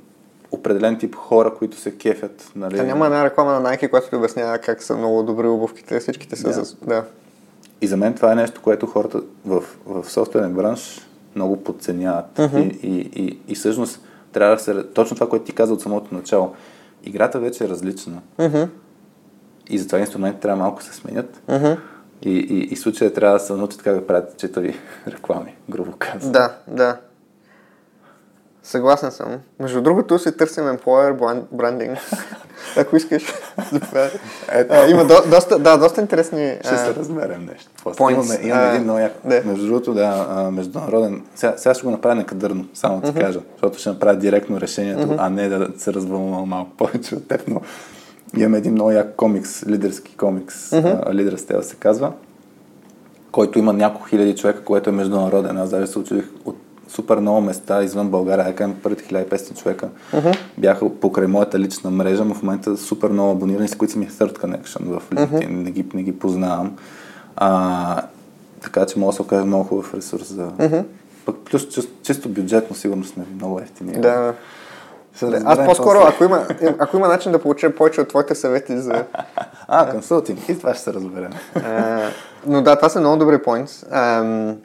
определен 0.52 0.98
тип 0.98 1.16
хора, 1.16 1.54
които 1.56 1.78
се 1.78 1.98
кефят. 1.98 2.52
Нали? 2.56 2.78
Та 2.78 2.84
няма 2.84 3.06
една 3.06 3.26
реклама 3.26 3.60
на 3.60 3.70
Nike, 3.70 3.90
която 3.90 4.10
ти 4.10 4.16
обяснява 4.16 4.58
как 4.58 4.84
са 4.84 4.98
много 4.98 5.24
добри 5.24 5.48
обувките. 5.48 6.00
Всичките 6.00 6.36
са 6.36 6.48
Да. 6.48 6.54
за... 6.54 6.76
Да. 6.86 7.04
И 7.82 7.88
за 7.88 7.98
мен 7.98 8.14
това 8.14 8.32
е 8.32 8.36
нещо, 8.36 8.62
което 8.62 8.86
хората 8.86 9.22
в, 9.46 9.64
в 9.86 10.10
софтуерен 10.10 10.54
бранш 10.54 11.08
много 11.36 11.64
подценяват. 11.64 12.40
Мгм. 12.40 12.58
И, 12.58 12.80
и, 12.84 13.24
и, 13.24 13.40
и 13.48 13.56
всъщност 13.56 14.02
трябва 14.32 14.56
да 14.56 14.62
се... 14.62 14.84
Точно 14.84 15.16
това, 15.16 15.30
което 15.30 15.46
ти 15.46 15.52
каза 15.52 15.74
от 15.74 15.82
самото 15.82 16.16
начало. 16.16 16.56
Играта 17.04 17.40
вече 17.40 17.64
е 17.64 17.70
различна. 17.70 18.22
Мгм. 18.40 18.64
И 19.70 19.78
затова 19.78 20.00
инструментите 20.00 20.42
трябва 20.42 20.64
малко 20.64 20.84
се 20.84 20.94
сменят. 20.94 21.42
Мгм. 21.50 21.72
И, 22.22 22.32
и, 22.32 22.74
и 22.74 22.76
случая 22.76 23.14
трябва 23.14 23.38
да 23.38 23.46
се 23.46 23.54
научат 23.54 23.84
как 23.84 23.96
да 23.96 24.08
правят 24.08 24.38
читави 24.38 24.76
реклами, 25.08 25.56
грубо 25.70 25.92
казано. 26.00 26.34
Да, 26.34 26.56
да. 26.68 26.98
Съгласен 28.64 29.12
съм. 29.12 29.40
Между 29.60 29.82
другото 29.82 30.20
си 30.20 30.38
търсим 30.38 30.64
employer 30.64 31.20
brand- 31.20 31.46
branding. 31.56 32.00
Ако 32.78 32.96
искаш. 32.96 33.24
Ето. 34.52 34.74
А, 34.74 34.88
има 34.88 35.06
до, 35.06 35.16
доста, 35.30 35.60
да, 35.60 35.78
доста 35.78 36.02
интересни... 36.02 36.58
Ще 36.60 36.78
се 36.78 36.96
разберем 36.96 37.46
нещо. 37.52 37.72
После 37.84 38.14
имаме, 38.14 38.40
имаме 38.44 38.70
един 38.70 38.84
много 38.84 39.00
як... 39.00 39.14
да. 39.26 39.42
Между 39.46 39.66
другото, 39.66 39.94
да, 39.94 40.28
а, 40.30 40.52
международен... 40.52 41.22
Сега, 41.36 41.54
сега 41.58 41.74
ще 41.74 41.84
го 41.84 41.92
направя 41.92 42.16
некадърно, 42.16 42.66
само 42.74 43.02
да 43.02 43.14
ти 43.14 43.20
кажа, 43.20 43.40
защото 43.54 43.80
ще 43.80 43.90
направя 43.90 44.16
директно 44.16 44.62
решението, 44.62 45.16
а 45.18 45.30
не 45.30 45.50
да 45.50 45.68
се 45.78 45.94
развълнувам 45.94 46.50
малко 46.50 46.72
повече 46.78 47.16
от 47.16 47.28
теб, 47.28 47.44
но 47.48 47.62
имаме 48.38 48.58
един 48.58 48.72
много 48.72 48.92
як 48.92 49.16
комикс, 49.16 49.66
лидерски 49.68 50.18
комикс, 50.18 50.74
а, 50.74 51.14
Лидер 51.14 51.38
Стел 51.38 51.62
се 51.62 51.76
казва, 51.76 52.12
който 53.32 53.60
има 53.60 53.74
няколко 53.74 54.08
хиляди 54.08 54.36
човека, 54.36 54.64
което 54.64 54.90
е 54.90 54.94
международен. 54.94 55.58
Аз 55.58 55.70
даже 55.70 55.88
се 55.88 56.00
учудих 56.00 56.26
от 56.46 56.58
супер 56.94 57.18
много 57.18 57.42
места 57.42 57.84
извън 57.84 58.10
България, 58.10 58.46
да 58.46 58.56
кажем 58.56 58.76
първите 58.84 59.04
1500 59.04 59.62
човека 59.62 59.90
бяха 60.58 60.90
покрай 60.90 61.28
моята 61.28 61.60
лична 61.60 61.92
мрежа, 61.92 62.26
но 62.26 62.34
в 62.34 62.44
момента 62.44 62.78
супер 62.78 63.10
много 63.10 63.32
абонирани, 63.32 63.68
с 63.68 63.76
които 63.76 63.94
са 63.94 64.00
ми 64.00 64.10
Third 64.10 64.40
Connection 64.40 65.00
в 65.00 65.10
LinkedIn, 65.10 65.50
не, 65.50 65.72
ги, 65.72 65.86
не 65.94 66.04
ги 66.04 66.20
познавам. 66.20 66.78
А, 67.36 68.02
така 68.62 68.86
че 68.86 69.00
мога 69.00 69.12
да 69.12 69.16
се 69.16 69.22
окаже 69.22 69.46
много 69.46 69.64
хубав 69.64 69.94
ресурс 69.94 70.34
за... 70.34 70.52
Пък 71.26 71.36
плюс 71.36 71.68
чисто, 71.68 71.92
чисто 72.04 72.30
бюджетно 72.30 72.76
сигурно 72.76 73.04
сме 73.04 73.26
много 73.36 73.60
ефтини. 73.60 73.94
Да. 73.94 74.34
Разберем 75.22 75.48
Аз 75.48 75.66
по-скоро, 75.66 76.00
ако 76.00 76.24
има, 76.24 76.46
ако 76.80 76.98
има 76.98 77.08
начин 77.08 77.32
да 77.32 77.42
получа 77.42 77.76
повече 77.76 78.02
от 78.02 78.08
твоите 78.08 78.36
съвети 78.36 78.78
за... 78.78 79.04
А, 79.68 79.92
консултинг. 79.92 80.50
И 80.50 80.58
това 80.58 80.74
ще 80.74 80.84
се 80.84 80.94
разберем. 80.94 81.32
А, 81.56 82.02
но 82.48 82.62
да, 82.62 82.76
това 82.76 82.90
са 82.90 83.00
много 83.00 83.18
добри 83.18 83.38
points. 83.38 83.86
Ам, 83.92 84.58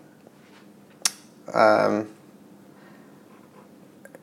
ам, 1.55 2.05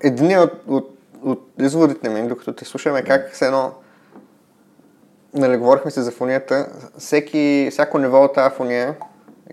Единият 0.03 0.53
от, 0.53 0.61
от, 0.67 0.97
от 1.23 1.49
изводите 1.59 2.09
ми, 2.09 2.27
докато 2.27 2.53
те 2.53 2.65
слушаме, 2.65 2.99
е 2.99 3.03
как 3.03 3.31
все 3.31 3.45
едно, 3.45 3.71
нали, 5.33 5.57
говорихме 5.57 5.91
се 5.91 6.01
за 6.01 6.11
фонията, 6.11 6.67
всеки, 6.97 7.67
всяко 7.71 7.97
ниво 7.97 8.23
от 8.23 8.33
тази 8.33 8.55
фония 8.55 8.95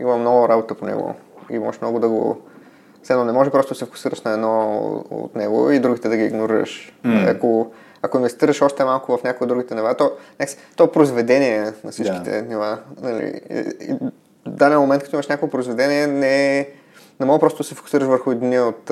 има 0.01 0.17
много 0.17 0.49
работа 0.49 0.75
по 0.75 0.87
него 0.87 1.15
и 1.51 1.59
можеш 1.59 1.81
много 1.81 1.99
да 1.99 2.09
го... 2.09 2.41
Все 3.03 3.13
едно 3.13 3.25
не 3.25 3.33
може 3.33 3.51
просто 3.51 3.75
да 3.75 3.79
се 3.79 3.85
фокусираш 3.85 4.23
на 4.23 4.33
едно 4.33 4.81
от 5.11 5.37
него 5.37 5.71
и 5.71 5.81
другите 5.81 6.09
да 6.09 6.17
ги 6.17 6.25
игнорираш. 6.25 6.93
М. 7.05 7.25
Ако, 7.29 7.73
ако 8.03 8.17
инвестираш 8.17 8.63
още 8.63 8.85
малко 8.85 9.17
в 9.17 9.23
някои 9.23 9.45
от 9.45 9.49
другите 9.49 9.75
нива, 9.75 9.95
то, 9.95 10.13
то 10.77 10.93
произведение 10.93 11.73
на 11.85 11.91
всичките 11.91 12.31
Да. 12.31 12.49
нива. 12.49 12.79
Нали? 13.03 13.41
И, 13.81 13.93
в 14.47 14.51
даден 14.51 14.79
момент, 14.79 15.03
като 15.03 15.17
имаш 15.17 15.29
някакво 15.29 15.51
произведение, 15.51 16.07
не, 16.07 16.69
не 17.21 17.27
мога 17.27 17.39
просто 17.41 17.59
да 17.59 17.65
се 17.65 17.75
фокусираш 17.75 18.07
върху 18.07 18.31
един 18.31 18.63
от 18.63 18.91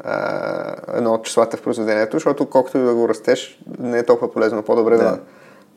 а, 0.00 0.74
едно 0.94 1.12
от 1.12 1.24
числата 1.24 1.56
в 1.56 1.62
произведението, 1.62 2.16
защото 2.16 2.46
колкото 2.46 2.78
и 2.78 2.84
да 2.84 2.94
го 2.94 3.08
растеш, 3.08 3.58
не 3.78 3.98
е 3.98 4.02
толкова 4.06 4.32
полезно. 4.32 4.62
По-добре 4.62 4.96
да, 4.96 5.04
Да. 5.04 5.18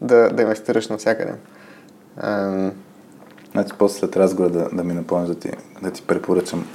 да, 0.02 0.30
да 0.30 0.42
инвестираш 0.42 0.88
навсякъде. 0.88 1.34
Ам, 2.18 2.72
Значи 3.52 3.74
после 3.78 4.00
след 4.00 4.18
разговора 4.18 4.52
да, 4.54 4.70
да 4.74 4.84
ми 4.84 4.94
напомниш 4.94 5.28
да 5.28 5.36
ти, 5.36 5.52
да 5.82 5.92
ти 5.92 6.02
препоръчам 6.02 6.68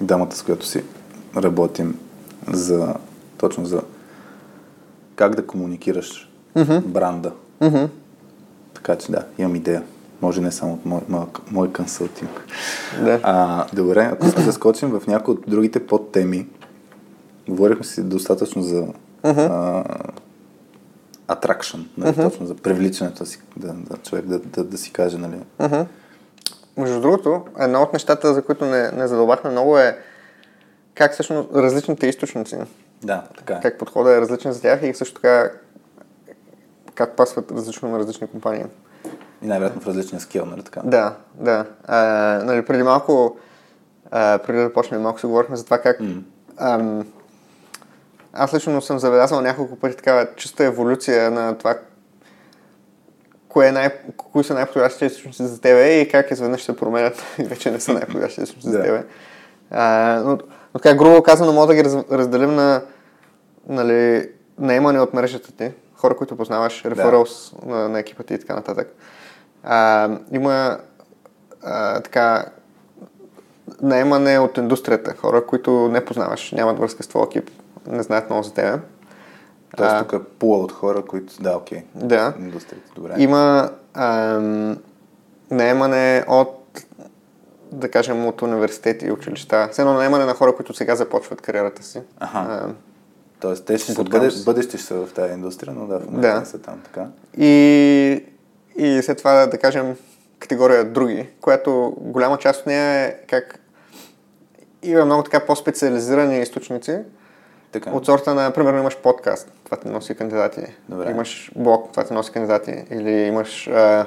дамата, 0.00 0.36
с 0.36 0.42
която 0.42 0.66
си 0.66 0.84
работим 1.36 1.98
за 2.52 2.94
точно 3.38 3.64
за 3.64 3.82
как 5.16 5.34
да 5.34 5.46
комуникираш 5.46 6.30
бранда. 6.84 7.32
мгм. 7.60 7.84
Така 8.74 8.96
че 8.96 9.12
да, 9.12 9.24
имам 9.38 9.56
идея. 9.56 9.82
Може 10.22 10.40
не 10.40 10.52
само 10.52 10.72
от 10.72 10.86
мой, 10.86 11.00
мой, 11.08 11.24
мой 11.50 11.72
консултинг. 11.72 12.44
Да. 13.04 13.20
А, 13.22 13.66
добре, 13.72 14.10
ако 14.12 14.26
се 14.26 14.40
заскочим 14.40 14.88
в 14.90 15.06
някои 15.06 15.34
от 15.34 15.44
другите 15.46 15.86
подтеми, 15.86 16.46
говорихме 17.48 17.84
си 17.84 18.02
достатъчно 18.02 18.62
за 18.62 18.86
а, 19.22 19.84
attraction, 21.28 21.86
нали, 21.96 22.16
точно 22.16 22.46
за 22.46 22.54
привличането 22.54 23.26
си, 23.26 23.40
да, 23.56 23.72
да, 23.72 23.96
човек 23.96 24.24
да, 24.24 24.38
да, 24.38 24.64
да 24.64 24.78
си 24.78 24.92
каже, 24.92 25.18
нали, 25.18 25.36
Мгм. 25.60 25.80
Между 26.76 27.00
другото, 27.00 27.44
едно 27.58 27.82
от 27.82 27.92
нещата, 27.92 28.34
за 28.34 28.42
които 28.42 28.64
не, 28.64 28.90
не 28.90 29.08
задълбахме 29.08 29.50
много 29.50 29.78
е 29.78 29.98
как 30.94 31.12
всъщност 31.12 31.48
различните 31.54 32.06
източници 32.06 32.56
Да, 33.04 33.24
така 33.38 33.54
е. 33.54 33.60
Как 33.60 33.78
подходът 33.78 34.12
е 34.12 34.20
различен 34.20 34.52
за 34.52 34.60
тях 34.60 34.82
и 34.82 34.94
също 34.94 35.14
така 35.14 35.50
как 36.94 37.16
пасват 37.16 37.52
различно 37.52 37.88
на 37.88 37.98
различни 37.98 38.26
компании. 38.26 38.64
И 39.42 39.46
най-вероятно 39.46 39.82
в 39.82 39.86
различния 39.86 40.20
скил, 40.20 40.46
нали 40.46 40.62
така? 40.62 40.80
Да, 40.84 41.16
да. 41.34 41.64
А, 41.84 41.98
нали, 42.44 42.64
преди 42.64 42.82
малко, 42.82 43.36
а, 44.10 44.38
преди 44.38 44.58
да 44.58 44.72
почнем, 44.72 45.02
малко 45.02 45.20
си 45.20 45.26
говорихме 45.26 45.56
за 45.56 45.64
това 45.64 45.78
как 45.78 46.00
М. 46.00 46.22
ам, 46.56 47.06
аз 48.38 48.54
лично 48.54 48.82
съм 48.82 48.98
забелязал 48.98 49.40
няколко 49.40 49.76
пъти 49.76 49.96
такава 49.96 50.26
чиста 50.36 50.64
еволюция 50.64 51.30
на 51.30 51.58
това 51.58 51.78
кое 53.48 53.68
е 53.68 53.72
най, 53.72 53.90
кои 54.16 54.44
са 54.44 54.54
най-подходящите 54.54 55.06
източници 55.06 55.46
за 55.46 55.60
тебе 55.60 56.00
и 56.00 56.08
как 56.08 56.30
изведнъж 56.30 56.62
се 56.62 56.76
променят 56.76 57.22
и 57.38 57.42
вече 57.44 57.70
не 57.70 57.80
са 57.80 57.92
най-подходящите 57.92 58.42
източници 58.42 58.70
за 58.70 58.78
Да. 58.78 58.84
тебе. 58.84 59.04
А, 59.70 60.22
но, 60.24 60.38
но 60.74 60.80
така 60.80 60.96
грубо 60.96 61.22
казано, 61.22 61.52
мога 61.52 61.66
да 61.66 61.74
ги 61.74 61.84
раз, 61.84 61.96
разделим 62.12 62.54
на 62.54 62.82
нали, 63.68 64.30
наемане 64.58 65.00
от 65.00 65.14
мрежата 65.14 65.52
ти, 65.52 65.72
хора, 65.94 66.16
които 66.16 66.36
познаваш, 66.36 66.84
рефералс 66.84 67.52
на, 67.66 67.88
на 67.88 67.98
екипа 67.98 68.22
ти 68.22 68.34
и 68.34 68.38
така 68.38 68.54
нататък. 68.54 68.94
А, 69.62 70.10
има 70.32 70.78
а, 71.62 72.00
така 72.00 72.44
наемане 73.82 74.38
от 74.38 74.58
индустрията, 74.58 75.14
хора, 75.16 75.46
които 75.46 75.88
не 75.88 76.04
познаваш, 76.04 76.52
нямат 76.52 76.78
връзка 76.78 77.02
с 77.02 77.08
твоя 77.08 77.26
екип, 77.26 77.50
не 77.88 78.02
знаят 78.02 78.30
много 78.30 78.42
за 78.42 78.54
тебе. 78.54 78.78
Тоест 79.76 79.92
А, 79.92 80.02
тук 80.04 80.12
е 80.12 80.24
пула 80.38 80.58
от 80.58 80.72
хора, 80.72 81.02
които... 81.02 81.42
Да, 81.42 81.56
окей. 81.56 81.82
Да. 81.94 82.34
Индустрията, 82.38 82.90
добре. 82.94 83.14
Има 83.18 83.70
ам, 83.94 84.78
наемане 85.50 86.24
от, 86.28 86.84
да 87.72 87.90
кажем, 87.90 88.26
от 88.26 88.42
университети 88.42 89.06
и 89.06 89.12
училища. 89.12 89.68
Все 89.72 89.82
едно 89.82 89.94
наемане 89.94 90.24
на 90.24 90.34
хора, 90.34 90.56
които 90.56 90.74
сега 90.74 90.96
започват 90.96 91.40
кариерата 91.40 91.82
си. 91.82 92.00
Аха. 92.20 92.38
Ам, 92.64 92.76
Тоест 93.40 93.64
те 93.64 93.78
ще 93.78 93.92
са 93.92 94.04
бъде, 94.04 94.30
бъдеще 94.44 94.78
ще 94.78 94.86
са 94.86 95.06
в 95.06 95.12
тази 95.12 95.32
индустрия, 95.32 95.74
но 95.74 95.86
да, 95.86 95.98
в 96.00 96.04
момента 96.04 96.28
Да. 96.28 96.40
не 96.40 96.46
са 96.46 96.58
там 96.58 96.80
така. 96.84 97.06
И, 97.38 98.24
и 98.76 99.02
след 99.02 99.18
това, 99.18 99.46
да 99.46 99.58
кажем, 99.58 99.96
категория 100.38 100.84
други, 100.84 101.28
която 101.40 101.96
голяма 102.00 102.38
част 102.38 102.60
от 102.60 102.66
нея 102.66 103.06
е 103.06 103.16
как 103.28 103.58
има 104.82 105.04
много 105.04 105.22
така 105.22 105.40
по-специализирани 105.40 106.40
източници. 106.40 106.98
Така. 107.72 107.90
От 107.90 108.06
сорта 108.06 108.34
на, 108.34 108.50
примерно, 108.50 108.78
имаш 108.78 108.96
подкаст, 108.96 109.52
това 109.64 109.76
ти 109.76 109.88
носи 109.88 110.14
кандидати. 110.14 110.60
Добре. 110.88 111.10
Имаш 111.10 111.52
блог, 111.56 111.90
това 111.90 112.04
ти 112.04 112.12
носи 112.12 112.32
кандидати. 112.32 112.84
Или 112.90 113.10
имаш, 113.10 113.68
а, 113.68 114.06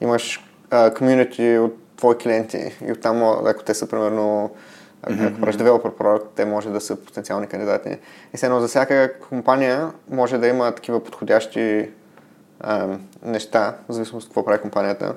имаш 0.00 0.44
а, 0.70 0.94
комьюнити 0.94 1.58
от 1.58 1.76
твои 1.96 2.18
клиенти 2.18 2.76
и 2.86 2.92
оттам, 2.92 3.22
ако 3.22 3.62
те 3.62 3.74
са, 3.74 3.88
примерно, 3.88 4.50
ако 5.02 5.22
ако 5.22 5.40
правиш 5.40 5.56
developer 5.56 5.92
product, 5.92 6.24
те 6.34 6.44
може 6.44 6.70
да 6.70 6.80
са 6.80 6.96
потенциални 6.96 7.46
кандидати. 7.46 7.98
И 8.34 8.36
все 8.36 8.46
едно 8.46 8.60
за 8.60 8.68
всяка 8.68 9.18
компания 9.28 9.90
може 10.10 10.38
да 10.38 10.46
има 10.46 10.72
такива 10.72 11.04
подходящи 11.04 11.90
а, 12.60 12.88
неща, 13.22 13.74
в 13.88 13.92
зависимост 13.92 14.24
от 14.24 14.30
какво 14.30 14.44
прави 14.44 14.60
компанията, 14.60 15.14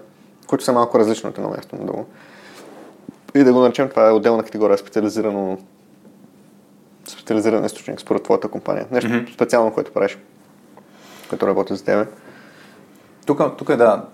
които 0.47 0.63
са 0.63 0.73
малко 0.73 0.99
различни 0.99 1.29
от 1.29 1.37
едно 1.37 1.49
място 1.49 1.75
на 1.75 1.85
друго. 1.85 2.05
И 3.35 3.43
да 3.43 3.53
го 3.53 3.59
наречем, 3.59 3.89
това 3.89 4.07
е 4.07 4.11
отделна 4.11 4.43
категория, 4.43 4.77
специализирано 4.77 5.57
специализиран 7.11 7.65
източник 7.65 8.01
според 8.01 8.23
твоята 8.23 8.47
компания. 8.47 8.85
Нещо 8.91 9.09
mm-hmm. 9.09 9.33
специално, 9.33 9.73
което 9.73 9.93
правиш, 9.93 10.17
което 11.29 11.47
работи 11.47 11.75
за 11.75 11.83
тебе. 11.83 12.05
Тук, 13.25 13.57
тук 13.57 13.69
е 13.69 13.75
да. 13.75 14.05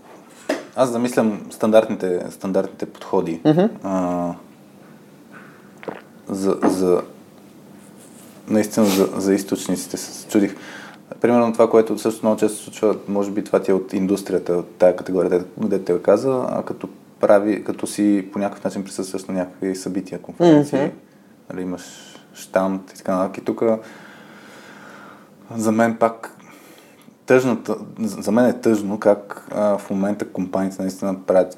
Аз 0.76 0.90
замислям 0.90 1.48
стандартните, 1.50 2.26
стандартните 2.30 2.86
подходи. 2.86 3.42
Мгм. 3.46 3.66
А, 3.84 4.34
за, 6.28 6.58
за, 6.64 7.02
наистина 8.48 8.86
за, 8.86 9.10
за 9.16 9.34
източниците 9.34 9.98
се 9.98 10.28
чудих. 10.28 10.56
Примерно 11.22 11.54
това, 11.54 11.70
което 11.70 12.00
също 12.00 12.26
много 12.26 12.40
често 12.40 12.58
се 12.58 12.64
случва, 12.64 12.96
може 13.08 13.32
би 13.32 13.44
това 13.44 13.60
ти 13.62 13.72
е 13.72 13.74
от 13.74 13.94
индустрията, 13.94 14.54
от 14.54 14.76
тая 14.78 14.96
категория, 14.96 15.30
където- 15.30 15.86
те 15.86 16.02
каза, 16.02 16.46
а 16.50 16.64
като 16.64 16.90
прави, 17.20 17.64
като 17.64 17.88
си 17.88 18.30
по 18.34 18.40
някакъв 18.40 18.64
начин 18.64 18.84
присъстваш 18.84 19.26
на 19.26 19.34
някакви 19.34 19.76
събития, 19.76 20.22
конференции, 20.22 20.80
Мгм. 20.80 20.96
нали, 21.54 21.62
имаш 21.62 22.07
штамп 22.38 22.90
и 22.90 22.98
така 22.98 23.16
нататък. 23.16 23.38
И 23.38 23.46
тук 23.46 23.64
за 25.56 25.72
мен 25.72 25.98
пак 25.98 26.38
тъжната, 27.26 27.76
за 28.00 28.32
мен 28.32 28.46
е 28.46 28.62
тъжно 28.62 29.00
как 29.00 29.48
а, 29.52 29.78
в 29.78 29.90
момента 29.90 30.28
компаниите 30.28 30.82
наистина 30.82 31.16
правят 31.28 31.58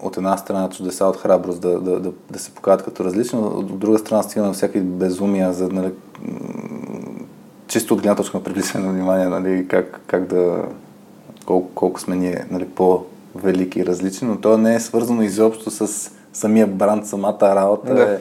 от 0.00 0.16
една 0.16 0.36
страна 0.36 0.68
чудеса 0.68 1.06
от 1.06 1.16
храброст 1.16 1.60
да, 1.60 1.80
да, 1.80 2.00
да, 2.00 2.12
да 2.30 2.38
се 2.38 2.50
покажат 2.54 2.84
като 2.84 3.04
различни, 3.04 3.40
но 3.40 3.46
от 3.46 3.78
друга 3.78 3.98
страна 3.98 4.22
стига 4.22 4.46
на 4.46 4.52
всякакви 4.52 4.80
безумия 4.80 5.52
за 5.52 5.68
нали, 5.68 5.92
чисто 7.66 7.94
от 7.94 8.00
гледна 8.00 8.16
точка 8.16 8.38
на 8.38 8.44
привличане 8.44 8.86
на 8.86 8.92
внимание, 8.92 9.26
нали, 9.26 9.68
как, 9.68 10.00
как 10.06 10.26
да 10.26 10.64
колко, 11.46 11.68
колко 11.74 12.00
сме 12.00 12.16
ние 12.16 12.46
нали, 12.50 12.68
по-велики 12.68 13.80
и 13.80 13.86
различни, 13.86 14.28
но 14.28 14.36
то 14.36 14.58
не 14.58 14.74
е 14.74 14.80
свързано 14.80 15.22
изобщо 15.22 15.70
с 15.70 16.10
самия 16.32 16.66
бранд, 16.66 17.06
самата 17.06 17.38
работа. 17.42 17.94
Да. 17.94 18.02
Е, 18.02 18.18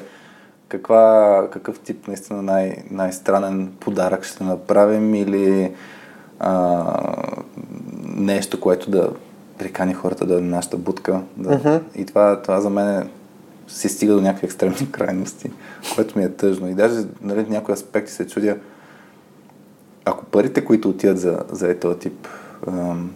каква, 0.67 1.47
какъв 1.51 1.79
тип 1.79 2.07
наистина 2.07 2.41
най- 2.41 2.83
най-странен 2.91 3.71
подарък 3.79 4.23
ще 4.23 4.43
направим 4.43 5.15
или 5.15 5.71
а, 6.39 6.83
нещо, 8.05 8.59
което 8.59 8.91
да 8.91 9.09
прикани 9.57 9.93
хората 9.93 10.25
да 10.25 10.37
е 10.37 10.41
на 10.41 10.55
нашата 10.55 10.77
будка. 10.77 11.21
Да. 11.37 11.57
Мгм. 11.57 11.75
И 11.95 12.05
това, 12.05 12.41
това 12.41 12.61
за 12.61 12.69
мен 12.69 12.89
е, 12.89 13.09
се 13.67 13.89
стига 13.89 14.13
до 14.13 14.21
някакви 14.21 14.45
екстремни 14.45 14.87
крайности, 14.91 15.51
което 15.95 16.17
ми 16.17 16.25
е 16.25 16.29
тъжно. 16.29 16.69
И 16.69 16.73
даже 16.73 16.99
нали, 17.21 17.43
в 17.43 17.49
някои 17.49 17.73
аспекти 17.73 18.11
се 18.11 18.27
чудя, 18.27 18.57
ако 20.05 20.25
парите, 20.25 20.65
които 20.65 20.89
отиват 20.89 21.19
за, 21.19 21.39
за 21.51 21.71
е 21.71 21.79
този 21.79 21.99
тип 21.99 22.27
ам, 22.67 23.11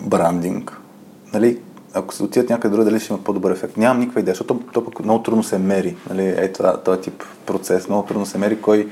брандинг, 0.00 0.80
нали, 1.32 1.60
ако 1.94 2.14
се 2.14 2.22
отидат 2.22 2.50
някъде 2.50 2.72
друга, 2.72 2.84
дали 2.90 3.00
ще 3.00 3.12
имат 3.12 3.24
по-добър 3.24 3.50
ефект. 3.50 3.76
Нямам 3.76 3.98
никаква 3.98 4.20
идея, 4.20 4.34
защото 4.34 4.60
то 4.72 4.84
пък 4.84 5.04
много 5.04 5.22
трудно 5.22 5.42
се 5.42 5.58
мери. 5.58 5.96
Нали, 6.10 6.28
е 6.28 6.52
това, 6.52 6.76
този 6.76 7.00
тип 7.00 7.22
процес. 7.46 7.88
Много 7.88 8.06
трудно 8.06 8.26
се 8.26 8.38
мери 8.38 8.60
кой 8.60 8.88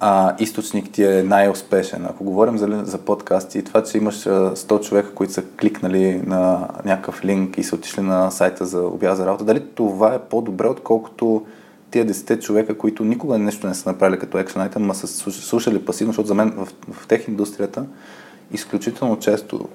а, 0.00 0.34
източник 0.38 0.90
ти 0.92 1.04
е 1.04 1.22
най-успешен. 1.22 2.06
Ако 2.06 2.24
говорим 2.24 2.58
за, 2.58 2.82
за 2.84 2.98
подкасти, 2.98 3.64
това, 3.64 3.82
че 3.82 3.98
имаш 3.98 4.26
а, 4.26 4.30
100 4.56 4.80
човека, 4.88 5.14
които 5.14 5.32
са 5.32 5.42
кликнали 5.60 6.22
на 6.26 6.68
някакъв 6.84 7.24
линк 7.24 7.58
и 7.58 7.62
са 7.62 7.74
отишли 7.74 8.02
на 8.02 8.30
сайта 8.30 8.66
за 8.66 8.82
обява 8.82 9.16
за 9.16 9.26
работа, 9.26 9.44
дали 9.44 9.66
това 9.74 10.14
е 10.14 10.18
по-добре, 10.18 10.66
отколкото 10.66 11.46
тия 11.90 12.06
10 12.06 12.40
човека, 12.40 12.78
които 12.78 13.04
никога 13.04 13.38
нещо 13.38 13.66
не 13.66 13.74
са 13.74 13.90
направили 13.90 14.18
като 14.18 14.38
action 14.38 14.70
item, 14.70 14.78
ма 14.78 14.94
са 14.94 15.06
слуш- 15.06 15.44
слушали 15.44 15.84
пасивно, 15.84 16.12
защото 16.12 16.28
за 16.28 16.34
мен 16.34 16.50
в, 16.50 16.68
в 16.92 17.06
тех 17.06 17.28
индустрията 17.28 17.84
изключително 18.52 19.18
често 19.18 19.68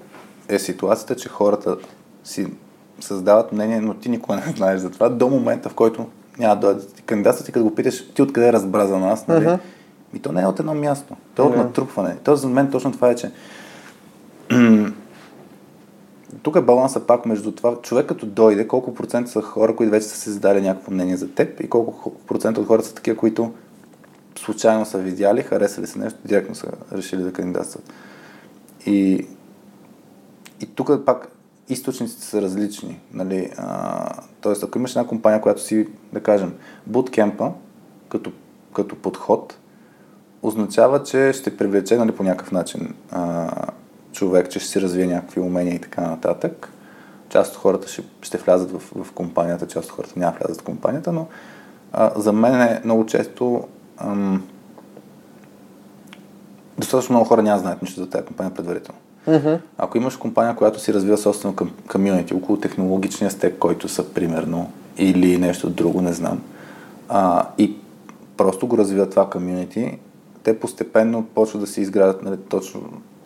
е 0.49 0.60
ситуацията, 0.60 1.16
че 1.16 1.30
хората 1.30 1.78
си 2.26 2.48
създават 3.00 3.52
мнение, 3.52 3.82
но 3.82 3.94
ти 3.94 4.10
никога 4.10 4.36
не 4.36 4.54
знаеш 4.56 4.80
за 4.80 4.90
това, 4.90 5.10
до 5.10 5.30
момента, 5.30 5.70
в 5.70 5.74
който 5.74 6.06
няма 6.40 6.56
да 6.56 6.62
дойде 6.62 6.88
кандидатът 7.06 7.50
и 7.50 7.52
като 7.52 7.66
го 7.66 7.76
питаш, 7.76 8.08
ти 8.14 8.22
откъде 8.22 8.54
разбра 8.54 8.88
за 8.88 8.98
нас, 8.98 9.28
нали? 9.28 9.46
Мгм. 9.46 9.56
И 10.14 10.20
то 10.20 10.32
не 10.32 10.42
е 10.42 10.46
от 10.46 10.60
едно 10.60 10.74
място, 10.74 11.16
то 11.36 11.44
е 11.44 11.46
от 11.46 11.52
Да. 11.52 11.58
натрупване. 11.58 12.18
То 12.24 12.36
за 12.36 12.48
мен 12.48 12.72
точно 12.72 12.92
това 12.92 13.10
е, 13.10 13.16
че 13.16 13.32
тук 16.44 16.56
е 16.56 16.62
баланса 16.62 17.00
пак 17.00 17.26
между 17.26 17.52
това, 17.52 17.76
човек 17.82 18.06
като 18.06 18.26
дойде, 18.26 18.68
колко 18.68 18.94
процента 18.94 19.32
са 19.32 19.42
хора, 19.42 19.76
които 19.76 19.92
вече 19.92 20.08
са 20.08 20.18
си 20.18 20.30
задали 20.30 20.62
някакво 20.62 20.92
мнение 20.92 21.18
за 21.18 21.28
теб 21.28 21.60
и 21.60 21.70
колко 21.70 22.12
процента 22.28 22.62
от 22.62 22.68
хората 22.68 22.88
са 22.88 22.96
такива, 22.96 23.18
които 23.18 23.54
случайно 24.40 24.86
са 24.86 24.98
видяли, 24.98 25.42
харесали 25.42 25.88
са 25.88 26.00
нещо, 26.00 26.20
директно 26.26 26.56
са 26.56 26.68
решили 26.92 27.24
да 27.24 27.34
кандидатстват. 27.34 27.94
И, 28.86 29.28
и 30.62 30.66
тук 30.76 31.06
пак 31.06 31.35
източниците 31.70 32.26
са 32.26 32.42
различни. 32.42 33.00
Нали? 33.14 33.52
А, 33.58 34.10
тоест, 34.42 34.64
ако 34.64 34.78
имаш 34.78 34.92
една 34.92 35.08
компания, 35.08 35.42
която 35.42 35.62
си, 35.62 35.88
да 36.14 36.24
кажем, 36.24 36.54
буткемпа, 36.86 37.52
като, 38.10 38.32
като 38.74 38.96
подход, 38.96 39.58
означава, 40.44 41.04
че 41.04 41.34
ще 41.34 41.58
привлече 41.58 41.98
нали, 41.98 42.12
по 42.12 42.24
някакъв 42.24 42.52
начин 42.52 42.94
а, 43.12 43.52
човек, 44.12 44.50
че 44.50 44.60
ще 44.60 44.70
си 44.70 44.82
развие 44.82 45.08
някакви 45.08 45.42
умения 45.42 45.76
и 45.76 45.82
така 45.82 46.02
нататък. 46.02 46.72
Част 47.30 47.52
от 47.52 47.58
хората 47.58 47.88
ще, 47.88 48.04
ще 48.22 48.38
влязат 48.38 48.72
в, 48.72 49.04
в 49.04 49.12
компанията, 49.12 49.68
част 49.68 49.90
от 49.90 49.96
хората 49.96 50.20
няма 50.20 50.38
влязат 50.40 50.62
в 50.62 50.66
компанията, 50.66 51.12
но 51.12 51.28
а, 51.92 52.12
за 52.16 52.34
мен 52.34 52.62
е 52.62 52.82
много 52.86 53.06
често 53.06 53.68
ам, 53.98 54.44
достатъчно 56.78 57.14
много 57.14 57.28
хора 57.28 57.44
няма 57.44 57.60
знаят 57.60 57.82
нищо 57.82 58.02
за 58.02 58.10
тази 58.10 58.26
компания 58.26 58.54
предварително. 58.54 59.00
Мгм. 59.28 59.54
Ако 59.78 59.98
имаш 59.98 60.16
компания, 60.16 60.56
която 60.56 60.80
си 60.80 60.94
развива 60.94 61.18
собствено 61.18 61.56
към 61.56 61.72
комьюнити, 61.92 62.34
около 62.34 62.60
технологичния 62.60 63.32
стек, 63.32 63.56
който 63.60 63.88
са 63.88 64.14
примерно, 64.14 64.72
или 64.98 65.38
нещо 65.38 65.70
друго, 65.70 66.02
не 66.02 66.14
знам, 66.14 66.42
а, 67.10 67.48
и 67.58 67.76
просто 68.38 68.68
го 68.68 68.78
развиват 68.78 69.10
това 69.10 69.30
комьюнити, 69.30 69.98
те 70.44 70.60
постепенно 70.60 71.26
почват 71.26 71.62
да 71.62 71.68
се 71.68 71.82
изградят 71.82 72.24
нали, 72.24 72.38
точно 72.50 72.82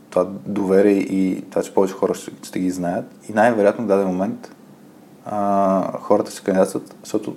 това 0.09 0.27
доверие 0.45 0.97
и 0.97 1.43
това, 1.49 1.63
че 1.63 1.73
повече 1.73 1.93
хора 1.93 2.13
ще, 2.13 2.31
ще 2.43 2.59
ги 2.59 2.71
знаят. 2.71 3.05
И 3.29 3.33
най-вероятно 3.33 3.85
в 3.85 3.87
даден 3.87 4.07
момент 4.07 4.55
а, 5.25 5.99
хората 5.99 6.31
ще 6.31 6.43
кандидатстват, 6.43 6.95
защото 7.03 7.35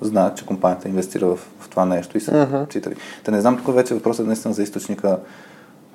знаят, 0.00 0.36
че 0.36 0.46
компанията 0.46 0.88
инвестира 0.88 1.26
в, 1.26 1.38
в 1.60 1.68
това 1.68 1.84
нещо 1.84 2.18
и 2.18 2.20
са 2.20 2.32
mm-hmm. 2.32 2.68
читали. 2.68 2.94
Та 3.24 3.30
не 3.30 3.40
знам, 3.40 3.56
тук 3.56 3.74
вече 3.74 3.94
въпросът 3.94 4.24
е 4.24 4.26
наистина 4.26 4.54
за 4.54 4.62
източника 4.62 5.18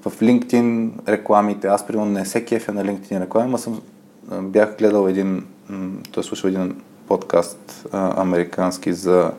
в 0.02 0.20
LinkedIn 0.22 0.92
рекламите. 1.08 1.68
Аз, 1.68 1.88
примерно, 1.88 2.12
не 2.12 2.26
се 2.26 2.46
кефя 2.46 2.74
на 2.74 2.86
LinkedIn 2.86 3.22
реклами, 3.22 3.52
но 3.52 3.58
съм, 3.58 3.82
бях 4.42 4.78
гледал 4.78 5.08
един, 5.08 5.46
той 6.12 6.24
слушал 6.24 6.48
един 6.48 6.82
подкаст 7.08 7.88
а, 7.92 8.22
американски 8.22 8.94
за 8.94 9.32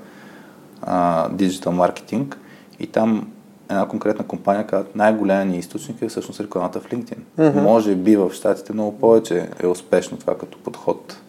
диджитал 1.30 1.72
маркетинг 1.72 2.38
и 2.80 2.86
там 2.86 3.28
една 3.70 3.88
конкретна 3.88 4.26
компания 4.26 4.66
казва, 4.66 4.86
най-големият 4.94 5.48
ни 5.48 5.58
източник 5.58 6.02
е 6.02 6.08
всъщност 6.08 6.40
рекламата 6.40 6.80
в 6.80 6.90
LinkedIn. 6.90 7.18
Mm-hmm. 7.38 7.62
Може 7.62 7.94
би 7.94 8.16
в 8.16 8.32
щатите 8.32 8.72
много 8.72 8.98
повече 8.98 9.48
е 9.62 9.66
успешно 9.66 10.16
това 10.16 10.38
като 10.38 10.58
подход. 10.58 11.20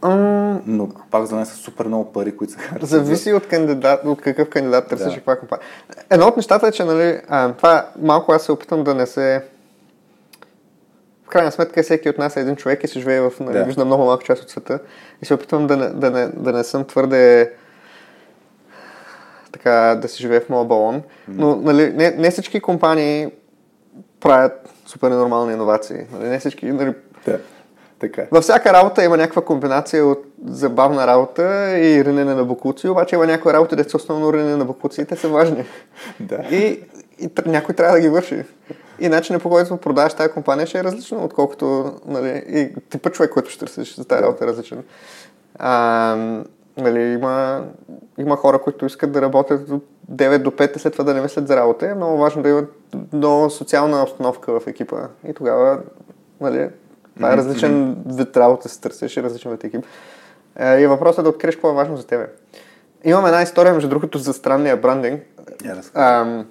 Mm. 0.00 0.60
Но 0.66 0.88
пак 1.10 1.26
за 1.26 1.36
мен 1.36 1.46
са 1.46 1.56
супер 1.56 1.86
много 1.86 2.12
пари, 2.12 2.36
които 2.36 2.52
се 2.52 2.58
харчат. 2.58 2.88
Зависи 2.88 3.32
от, 3.32 3.46
кандидат, 3.46 4.04
от 4.04 4.20
какъв 4.20 4.50
кандидат 4.50 4.88
търсиш 4.88 5.08
да. 5.08 5.14
каква 5.14 5.36
компания. 5.36 5.66
Едно 6.10 6.26
от 6.26 6.36
нещата 6.36 6.66
е, 6.66 6.72
че 6.72 6.84
нали, 6.84 7.20
а, 7.28 7.52
това 7.52 7.88
малко 7.98 8.32
аз 8.32 8.42
се 8.42 8.52
опитам 8.52 8.84
да 8.84 8.94
не 8.94 9.06
се... 9.06 9.44
В 11.24 11.28
крайна 11.28 11.52
сметка 11.52 11.82
всеки 11.82 12.08
от 12.08 12.18
нас 12.18 12.36
е 12.36 12.40
един 12.40 12.56
човек 12.56 12.84
и 12.84 12.88
се 12.88 12.98
живее 12.98 13.20
в 13.20 13.32
нали, 13.40 13.58
да. 13.58 13.64
вижда 13.64 13.84
много 13.84 14.04
малка 14.04 14.24
част 14.24 14.42
от 14.42 14.50
света. 14.50 14.78
И 15.22 15.26
се 15.26 15.34
опитвам 15.34 15.66
да 15.66 15.76
не, 15.76 15.88
да 15.88 16.10
не, 16.10 16.26
да 16.26 16.52
не 16.52 16.64
съм 16.64 16.84
твърде 16.84 17.52
така 19.52 19.98
да 20.02 20.08
се 20.08 20.16
живее 20.16 20.40
в 20.40 20.48
моя 20.48 20.64
балон. 20.64 21.02
Но 21.28 21.56
нали, 21.56 21.92
не, 21.92 22.10
не 22.10 22.30
всички 22.30 22.60
компании 22.60 23.28
правят 24.20 24.52
супер 24.86 25.10
нормални 25.10 25.52
иновации. 25.52 25.98
Нали, 26.12 26.28
не 26.28 26.38
всички. 26.38 26.66
Нали, 26.66 26.94
да, 27.26 27.38
така. 27.98 28.26
Във 28.30 28.42
всяка 28.42 28.72
работа 28.72 29.04
има 29.04 29.16
някаква 29.16 29.42
комбинация 29.42 30.06
от 30.06 30.24
забавна 30.46 31.06
работа 31.06 31.78
и 31.78 32.04
ренене 32.04 32.34
на 32.34 32.44
букуци, 32.44 32.88
обаче 32.88 33.14
има 33.14 33.26
някои 33.26 33.52
работи, 33.52 33.76
де 33.76 33.84
са 33.84 33.96
основно 33.96 34.32
ренене 34.32 34.56
на 34.56 34.64
букуци 34.64 35.00
и 35.00 35.04
те 35.04 35.16
са 35.16 35.28
важни. 35.28 35.64
Да. 36.20 36.44
И, 36.50 36.82
и 37.18 37.30
някой 37.46 37.74
трябва 37.74 37.94
да 37.94 38.00
ги 38.00 38.08
върши. 38.08 38.44
И 39.00 39.08
начинът 39.08 39.42
по 39.42 39.50
който 39.50 39.76
продаваш 39.76 40.14
тази 40.14 40.32
компания 40.32 40.66
ще 40.66 40.78
е 40.78 40.84
различно, 40.84 41.24
отколкото 41.24 41.92
нали, 42.06 42.44
и 42.48 42.74
типа 42.90 43.10
човек, 43.10 43.30
който 43.32 43.50
ще 43.50 43.60
търсиш 43.60 43.96
за 43.96 44.04
тази 44.04 44.22
работа 44.22 44.44
е 44.44 44.48
различен. 44.48 44.82
А, 45.58 46.42
Нали, 46.78 47.00
има, 47.00 47.64
има 48.18 48.36
хора, 48.36 48.58
които 48.58 48.86
искат 48.86 49.12
да 49.12 49.22
работят 49.22 49.70
от 49.70 49.84
9 50.12 50.38
до 50.38 50.50
5 50.50 50.76
и 50.76 50.78
след 50.78 50.92
това 50.92 51.04
да 51.04 51.14
не 51.14 51.20
мислят 51.20 51.48
за 51.48 51.56
работа. 51.56 51.86
Е 51.86 51.94
много 51.94 52.18
важно 52.18 52.42
да 52.42 52.48
имат 52.48 52.74
много 53.12 53.50
социална 53.50 54.02
обстановка 54.02 54.60
в 54.60 54.66
екипа. 54.66 54.96
И 55.28 55.34
тогава, 55.34 55.80
нали, 56.40 56.68
това 57.18 57.32
е 57.32 57.36
различен 57.36 57.96
вид 58.06 58.36
работа 58.36 58.68
се 58.68 58.80
търсиш 58.80 59.16
и 59.16 59.22
различен 59.22 59.50
вид 59.50 59.64
екип. 59.64 59.84
Е, 60.56 60.80
и 60.80 60.86
въпросът 60.86 61.18
е 61.18 61.22
да 61.22 61.28
откриеш 61.28 61.54
какво 61.54 61.70
е 61.70 61.74
важно 61.74 61.96
за 61.96 62.06
тебе. 62.06 62.26
Имам 63.04 63.26
една 63.26 63.42
история, 63.42 63.74
между 63.74 63.88
другото, 63.88 64.18
за 64.18 64.32
странния 64.32 64.76
брандинг. 64.76 65.22
Yeah, 65.62 66.44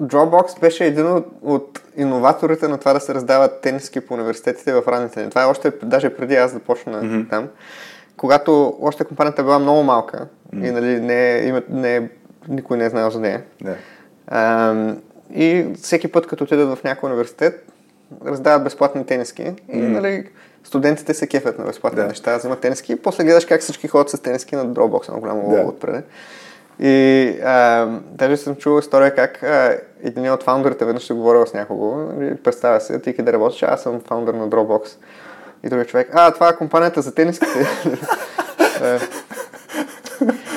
Dropbox 0.00 0.60
беше 0.60 0.84
един 0.84 1.06
от, 1.06 1.26
от 1.42 1.80
иноваторите 1.96 2.68
на 2.68 2.78
това 2.78 2.92
да 2.92 3.00
се 3.00 3.14
раздават 3.14 3.60
тениски 3.60 4.00
по 4.00 4.14
университетите 4.14 4.72
в 4.72 4.82
ранните 4.88 5.24
ни. 5.24 5.30
Това 5.30 5.42
е 5.42 5.46
още 5.46 5.72
даже 5.82 6.16
преди 6.16 6.34
аз 6.34 6.52
да 6.52 6.58
почна 6.58 7.02
mm-hmm. 7.02 7.30
там. 7.30 7.48
Когато 8.16 8.78
още 8.80 9.04
компанията 9.04 9.42
била 9.42 9.58
много 9.58 9.82
малка 9.82 10.26
mm-hmm. 10.54 10.68
и 10.68 10.70
нали, 10.70 11.00
не, 11.00 11.62
не, 11.68 12.10
никой 12.48 12.76
не 12.76 12.84
е 12.84 12.90
знаел 12.90 13.10
за 13.10 13.20
нея. 13.20 13.42
Yeah. 13.64 13.74
А, 14.26 14.94
и 15.34 15.66
всеки 15.82 16.12
път, 16.12 16.26
като 16.26 16.44
отидат 16.44 16.78
в 16.78 16.84
някой 16.84 17.10
университет, 17.10 17.66
раздават 18.26 18.64
безплатни 18.64 19.06
тениски. 19.06 19.52
И 19.68 19.78
нали, 19.78 20.28
студентите 20.64 21.14
се 21.14 21.26
кефят 21.26 21.58
на 21.58 21.64
безплатни 21.64 22.00
yeah. 22.00 22.08
неща, 22.08 22.36
взимат 22.36 22.60
тениски 22.60 22.92
и 22.92 22.96
после 22.96 23.24
гледаш 23.24 23.44
как 23.44 23.60
всички 23.60 23.88
ходят 23.88 24.10
с 24.10 24.20
тениски 24.20 24.56
на 24.56 24.66
Dropbox, 24.66 25.08
на 25.08 25.20
голямо 25.20 25.42
yeah. 25.42 25.68
отпред. 25.68 26.04
И 26.80 27.28
а, 27.44 27.86
даже 28.04 28.36
съм 28.36 28.56
чувал 28.56 28.78
история 28.78 29.14
как 29.14 29.42
а, 29.42 29.78
един 30.02 30.32
от 30.32 30.42
фаундърите 30.42 30.84
веднъж 30.84 31.02
ще 31.02 31.14
говорил 31.14 31.46
с 31.46 31.54
някого 31.54 32.12
и 32.22 32.34
представя 32.34 32.80
се, 32.80 32.98
ти 32.98 33.16
къде 33.16 33.32
работиш, 33.32 33.62
аз 33.62 33.82
съм 33.82 34.00
фаундър 34.00 34.34
на 34.34 34.48
Dropbox. 34.48 34.88
И 35.64 35.68
другия 35.68 35.86
човек, 35.86 36.10
а, 36.12 36.30
това 36.30 36.48
е 36.48 36.56
компанията 36.56 37.02
за 37.02 37.14
тениските. 37.14 37.66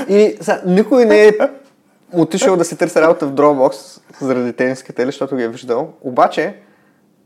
и 0.10 0.38
са, 0.42 0.62
никой 0.66 1.06
не 1.06 1.28
е 1.28 1.32
отишъл 2.14 2.58
да 2.58 2.66
се 2.66 2.76
търси 2.76 3.02
работа 3.02 3.28
в 3.28 3.34
Dropbox 3.34 4.02
заради 4.22 4.54
тениските, 4.54 5.06
защото 5.06 5.36
ги 5.36 5.44
е 5.44 5.50
виждал. 5.50 5.94
Обаче, 6.02 6.56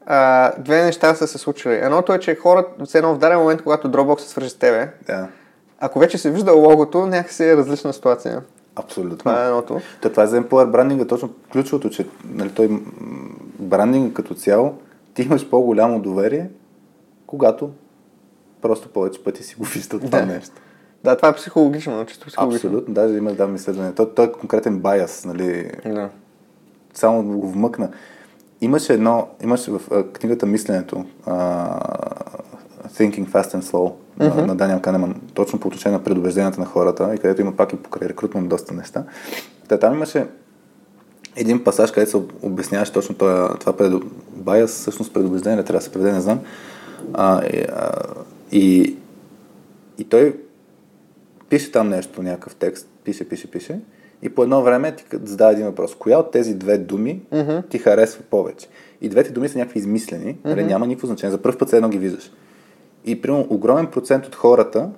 а, 0.06 0.52
две 0.60 0.84
неща 0.84 1.16
са 1.16 1.28
се 1.28 1.38
случили. 1.38 1.74
Едното 1.74 2.14
е, 2.14 2.20
че 2.20 2.36
хората, 2.36 2.86
в 2.86 2.96
едно 2.96 3.16
в 3.16 3.18
даден 3.18 3.40
момент, 3.40 3.64
когато 3.64 3.92
Dropbox 3.92 4.20
се 4.20 4.30
свържи 4.30 4.50
с 4.50 4.56
тебе, 4.56 4.92
да. 5.08 5.28
ако 5.80 6.00
вече 6.00 6.18
си 6.18 6.30
виждал 6.30 6.60
логото, 6.60 7.06
някакси 7.06 7.44
е 7.44 7.58
различна 7.58 7.94
ситуация. 7.94 8.42
Абсолютно. 8.76 9.18
Това 9.18 9.44
е 9.44 9.48
едното. 9.48 9.82
То, 10.02 10.10
това 10.10 10.24
е 10.24 10.28
за 10.28 10.44
employer 10.44 10.72
брандинга 10.72 11.06
точно 11.06 11.34
ключовото, 11.52 11.90
че 11.90 12.08
нали, 12.30 12.50
той 12.50 12.70
брандинга 13.60 14.14
като 14.14 14.34
цяло, 14.34 14.74
ти 15.14 15.22
имаш 15.22 15.50
по-голямо 15.50 16.00
доверие, 16.00 16.50
когато 17.28 17.70
просто 18.62 18.90
повече 18.90 19.24
пъти 19.24 19.44
си 19.44 19.56
го 19.56 19.64
виждал 19.64 20.00
това 20.00 20.20
да. 20.20 20.26
нещо. 20.26 20.56
Да, 21.04 21.16
това 21.16 21.30
е 21.30 21.36
психологично, 21.36 22.06
чисто 22.06 22.28
психологично. 22.28 22.70
Абсолютно, 22.70 22.94
даже 22.94 23.14
има 23.14 23.34
да 23.34 23.50
изследване. 23.56 23.94
Той, 23.94 24.14
той 24.16 24.26
е 24.26 24.32
конкретен 24.32 24.80
байас, 24.80 25.26
нали? 25.26 25.72
Да. 25.86 26.10
Само 26.94 27.24
го 27.24 27.52
вмъкна. 27.52 27.90
Имаше 28.62 28.94
едно, 28.94 29.28
имаше 29.44 29.72
в 29.72 29.82
а, 29.92 30.04
книгата 30.04 30.46
Мисленето, 30.46 31.06
а, 31.26 31.36
Thinking 32.88 33.28
Fast 33.28 33.56
and 33.56 33.62
Slow 33.62 33.94
mm-hmm. 34.20 34.36
на, 34.36 34.46
на 34.46 34.56
Даниел 34.56 34.82
Канеман, 34.82 35.22
точно 35.34 35.60
по 35.60 35.68
отношение 35.68 35.98
на 35.98 36.04
предубежденията 36.04 36.60
на 36.60 36.66
хората 36.66 37.12
и 37.16 37.18
където 37.18 37.42
има 37.42 37.56
пак 37.56 37.74
и 37.74 37.76
покрай 37.76 38.10
рекрутмент 38.10 38.50
доста 38.50 38.74
неща. 38.74 39.04
Та, 39.68 39.80
там 39.80 39.94
имаше 39.94 40.28
един 41.36 41.64
пасаж, 41.64 41.92
където 41.92 42.12
се 42.12 42.22
обясняваше 42.42 42.92
точно 42.92 43.16
това, 43.16 43.56
това 43.60 43.74
пред, 43.74 43.94
байас, 44.36 44.72
всъщност 44.72 45.14
предубеждение, 45.14 45.64
трябва 45.64 45.80
да 45.80 45.86
се 45.86 45.92
преведе, 45.92 46.12
не 46.12 46.22
знам. 46.22 46.40
А, 47.14 47.46
и, 47.46 47.66
а, 47.76 47.92
и, 48.52 48.96
и 49.98 50.04
той 50.04 50.36
пише 51.50 51.72
там 51.72 51.90
нещо, 51.90 52.24
някакъв 52.24 52.56
текст, 52.56 52.90
пише, 53.04 53.30
пише, 53.30 53.52
пише. 53.52 53.80
И 54.22 54.30
по 54.30 54.44
едно 54.44 54.64
време 54.64 54.96
ти 54.96 55.06
задава 55.24 55.52
един 55.52 55.66
въпрос. 55.66 55.96
Коя 55.96 56.18
от 56.18 56.32
тези 56.32 56.56
две 56.56 56.78
думи 56.78 57.22
mm-hmm. 57.34 57.70
ти 57.70 57.78
харесва 57.78 58.24
повече? 58.30 58.68
И 59.02 59.10
двете 59.10 59.32
думи 59.32 59.50
са 59.50 59.58
някакви 59.58 59.80
измислени, 59.80 60.38
mm-hmm. 60.44 60.66
няма 60.66 60.88
никакво 60.88 61.08
значение. 61.08 61.32
За 61.32 61.42
първ 61.42 61.58
път 61.58 61.74
едно 61.74 61.90
ги 61.90 61.98
виждаш. 61.98 62.32
И 63.06 63.22
примерно 63.22 63.48
огромен 63.50 63.88
процент 63.88 64.26
от 64.26 64.36
хората 64.36 64.90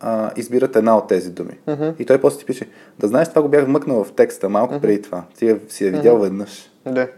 а, 0.00 0.30
избират 0.36 0.76
една 0.76 0.96
от 0.96 1.08
тези 1.08 1.30
думи. 1.30 1.58
Mm-hmm. 1.68 1.94
И 1.98 2.04
той 2.04 2.20
после 2.20 2.38
ти 2.38 2.44
пише, 2.44 2.68
да 2.98 3.08
знаеш, 3.08 3.28
това 3.28 3.42
го 3.42 3.48
бях 3.48 3.64
вмъкнал 3.64 4.04
в 4.04 4.12
текста 4.12 4.48
малко 4.48 4.74
mm-hmm. 4.74 4.80
преди 4.80 5.02
това. 5.02 5.24
Ти 5.38 5.56
си 5.68 5.86
е 5.86 5.90
видял 5.90 6.16
mm-hmm. 6.16 6.22
веднъж. 6.22 6.70
Да. 6.86 7.08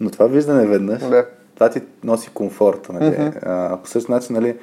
Но 0.00 0.10
това 0.10 0.26
виждане 0.26 0.66
веднъж, 0.66 1.02
да. 1.02 1.26
това 1.54 1.70
ти 1.70 1.80
носи 2.04 2.30
комфорта. 2.34 2.92
Нали? 2.92 3.04
Mm-hmm. 3.04 3.38
А, 3.42 3.78
по 3.82 3.88
същия 3.88 4.14
начин, 4.14 4.34
нали, 4.34 4.56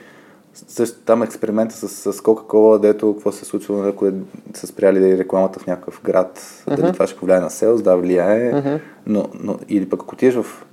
също 0.54 1.00
там 1.00 1.24
експеримента 1.24 1.76
с, 1.76 2.14
с 2.14 2.22
Coca-Cola, 2.22 2.80
дето 2.80 3.14
какво 3.14 3.32
се 3.32 3.42
е 3.42 3.46
случва, 3.46 3.78
нали, 3.78 3.90
ако 3.90 4.08
е, 4.08 4.14
са 4.54 4.68
спряли 4.68 5.18
рекламата 5.18 5.60
в 5.60 5.68
някакъв 5.68 6.02
град, 6.04 6.40
mm-hmm. 6.40 6.76
дали 6.76 6.94
това 6.94 7.08
ще 7.08 7.20
повлияе 7.20 7.40
на 7.40 7.50
селс, 7.50 7.82
да, 7.82 7.96
влияе, 7.96 8.54
mm-hmm. 8.54 8.80
но, 9.06 9.30
но 9.44 9.60
или 9.70 9.90
пък 9.90 10.02
ако 10.02 10.16
отидеш 10.16 10.36
в 10.36 10.66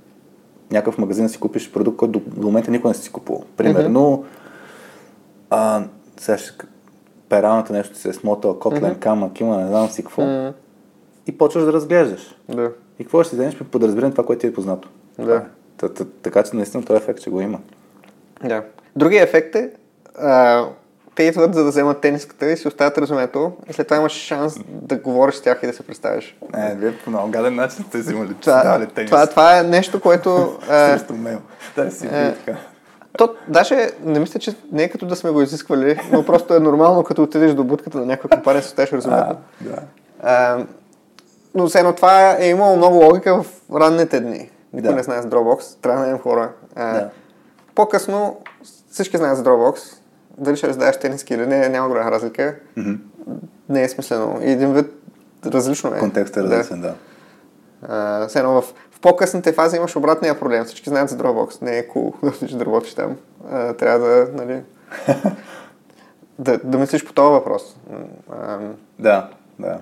някакъв 0.71 0.97
магазин 0.97 1.25
да 1.25 1.29
си 1.29 1.39
купиш 1.39 1.71
продукт, 1.71 1.97
който 1.97 2.19
до, 2.19 2.39
до 2.39 2.47
момента 2.47 2.71
никой 2.71 2.89
не 2.89 2.95
си 2.95 3.11
купувал. 3.11 3.43
Примерно, 3.57 3.99
mm-hmm. 3.99 4.25
а, 5.49 5.83
сега 6.17 6.37
ще, 6.37 6.65
пералната 7.29 7.73
нещо 7.73 7.97
се 7.97 8.09
е 8.09 8.13
смотала, 8.13 8.59
котлен, 8.59 8.95
mm-hmm. 8.95 8.99
камък, 8.99 9.39
има 9.39 9.57
не 9.57 9.67
знам 9.67 9.89
си 9.89 10.03
какво. 10.03 10.21
Mm-hmm. 10.21 10.53
И 11.27 11.37
почваш 11.37 11.63
да 11.63 11.73
разглеждаш. 11.73 12.35
Да. 12.49 12.71
И 12.99 13.03
какво 13.03 13.23
ще 13.23 13.29
си 13.29 13.35
вземеш 13.35 13.57
по 13.57 13.63
подразбиране 13.63 14.11
това, 14.11 14.25
което 14.25 14.39
ти 14.39 14.47
е 14.47 14.53
познато. 14.53 14.89
Да. 15.19 15.45
Така 16.21 16.43
че 16.43 16.55
наистина 16.55 16.85
този 16.85 16.97
ефект 16.97 17.19
ще 17.19 17.29
го 17.29 17.41
има. 17.41 17.59
Да. 18.43 18.63
Другия 18.95 19.23
ефект 19.23 19.55
е, 19.55 19.69
а, 20.19 20.65
те 21.15 21.23
идват 21.23 21.53
за 21.53 21.63
да 21.63 21.69
вземат 21.69 22.01
тениската 22.01 22.51
и 22.51 22.57
си 22.57 22.67
оставят 22.67 22.97
резюмето 22.97 23.51
и 23.69 23.73
след 23.73 23.87
това 23.87 23.97
имаш 23.97 24.11
шанс 24.11 24.55
да 24.67 24.95
говориш 24.95 25.35
с 25.35 25.41
тях 25.41 25.59
и 25.63 25.67
да 25.67 25.73
се 25.73 25.83
представиш. 25.83 26.37
Не, 26.57 26.75
вие 26.75 26.97
по 26.97 27.09
много 27.09 27.31
гаден 27.31 27.55
начин 27.55 27.85
сте 27.87 27.97
взимали, 27.97 28.33
това, 28.41 28.87
тенис. 28.95 29.09
Това, 29.09 29.27
това 29.27 29.59
е 29.59 29.63
нещо, 29.63 30.01
което... 30.01 30.59
Срещу 30.67 31.13
мейл. 31.13 31.39
Да, 31.75 31.91
си 31.91 32.07
е, 32.07 32.33
така. 32.33 32.57
То, 33.17 33.35
даже 33.47 33.89
не 34.03 34.19
мисля, 34.19 34.39
че 34.39 34.55
не 34.71 34.83
е 34.83 34.89
като 34.89 35.05
да 35.05 35.15
сме 35.15 35.29
го 35.31 35.41
изисквали, 35.41 35.99
но 36.11 36.25
просто 36.25 36.55
е 36.55 36.59
нормално, 36.59 37.03
като 37.03 37.23
отидеш 37.23 37.53
до 37.53 37.63
будката 37.63 37.97
на 37.97 38.05
някоя 38.05 38.29
компания, 38.29 38.63
си 38.63 38.67
оставиш 38.67 38.91
резюмето. 38.91 39.35
Да. 39.61 39.77
А, 40.23 40.65
но 41.55 41.67
все 41.67 41.79
едно 41.79 41.93
това 41.93 42.37
е 42.39 42.49
имало 42.49 42.77
много 42.77 42.95
логика 42.95 43.43
в 43.43 43.45
ранните 43.73 44.19
дни. 44.19 44.49
Никой 44.73 44.89
да. 44.89 44.95
не 44.95 45.03
знае 45.03 45.21
за 45.21 45.29
Dropbox, 45.29 45.81
трябва 45.81 46.01
да 46.01 46.07
имам 46.07 46.19
хора. 46.19 46.49
А, 46.75 46.93
да. 46.93 47.09
По-късно 47.75 48.37
всички 48.91 49.17
знаят 49.17 49.37
за 49.37 49.43
Dropbox, 49.43 49.97
дали 50.37 50.55
ще 50.55 50.67
раздаваш 50.67 50.97
тениски 50.99 51.33
или 51.33 51.45
не, 51.45 51.69
няма 51.69 51.87
голяма 51.87 52.11
разлика. 52.11 52.55
Mm-hmm. 52.77 52.97
Не 53.69 53.83
е 53.83 53.89
смислено. 53.89 54.39
И 54.41 54.51
един 54.51 54.73
вид 54.73 54.87
различно 55.45 55.95
е. 55.95 55.99
Контекстът 55.99 56.37
е 56.37 56.49
различен, 56.49 56.81
да. 56.81 56.87
да. 56.87 56.95
А, 57.87 58.39
едно, 58.39 58.61
в, 58.61 58.73
в 58.91 58.99
по-късните 58.99 59.53
фази 59.53 59.77
имаш 59.77 59.95
обратния 59.95 60.39
проблем. 60.39 60.65
Всички 60.65 60.89
знаят 60.89 61.09
за 61.09 61.17
Dropbox. 61.17 61.61
Не 61.61 61.77
е 61.77 61.87
cool 61.87 62.49
да 62.51 62.57
да 62.57 62.65
работиш 62.65 62.93
там. 62.93 63.17
А, 63.51 63.73
трябва 63.73 64.07
да, 64.07 64.27
нали, 64.33 64.61
да, 66.39 66.57
да 66.63 66.77
мислиш 66.77 67.05
по 67.05 67.13
този 67.13 67.31
въпрос. 67.31 67.77
Да, 68.99 69.29
да. 69.59 69.79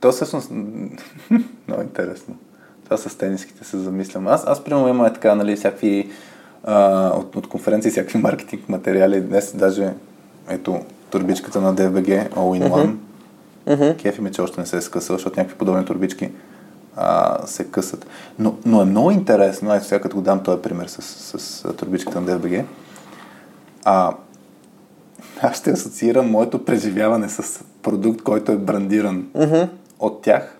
То 0.00 0.12
всъщност 0.12 0.50
много 1.68 1.82
интересно. 1.82 2.36
Това 2.84 2.96
с 2.96 3.18
тениските 3.18 3.64
се 3.64 3.78
замислям. 3.78 4.26
Аз, 4.26 4.46
аз 4.46 4.64
примерно 4.64 4.88
имам 4.88 5.14
така, 5.14 5.34
нали, 5.34 5.56
всякакви 5.56 6.10
а, 6.66 7.08
от, 7.16 7.36
от 7.36 7.48
конференции, 7.48 7.90
всякакви 7.90 8.18
маркетинг 8.18 8.68
материали. 8.68 9.20
Днес 9.20 9.56
даже, 9.56 9.92
ето, 10.48 10.80
турбичката 11.10 11.60
на 11.60 11.74
DBG, 11.74 12.28
All 12.28 12.62
in 12.62 12.70
One. 12.70 12.94
Mm-hmm. 13.66 13.96
Кефи 13.96 14.20
ме, 14.20 14.30
че 14.30 14.42
още 14.42 14.60
не 14.60 14.66
се 14.66 14.76
е 14.76 14.80
скъсал, 14.80 15.16
защото 15.16 15.40
някакви 15.40 15.58
подобни 15.58 15.84
турбички 15.84 16.30
а, 16.96 17.38
се 17.46 17.64
късат. 17.64 18.06
Но, 18.38 18.54
но 18.66 18.82
е 18.82 18.84
много 18.84 19.10
интересно, 19.10 19.74
ето 19.74 19.84
сега 19.84 20.00
като 20.00 20.16
го 20.16 20.22
дам 20.22 20.42
този 20.42 20.62
пример 20.62 20.86
с, 20.86 21.02
с, 21.02 21.38
с 21.38 21.72
турбичката 21.76 22.20
на 22.20 22.26
DBG, 22.26 22.64
а, 23.84 24.14
аз 25.42 25.56
ще 25.56 25.70
асоциирам 25.70 26.30
моето 26.30 26.64
преживяване 26.64 27.28
с 27.28 27.64
продукт, 27.82 28.22
който 28.22 28.52
е 28.52 28.56
брандиран 28.56 29.26
mm-hmm. 29.36 29.68
от 29.98 30.22
тях 30.22 30.58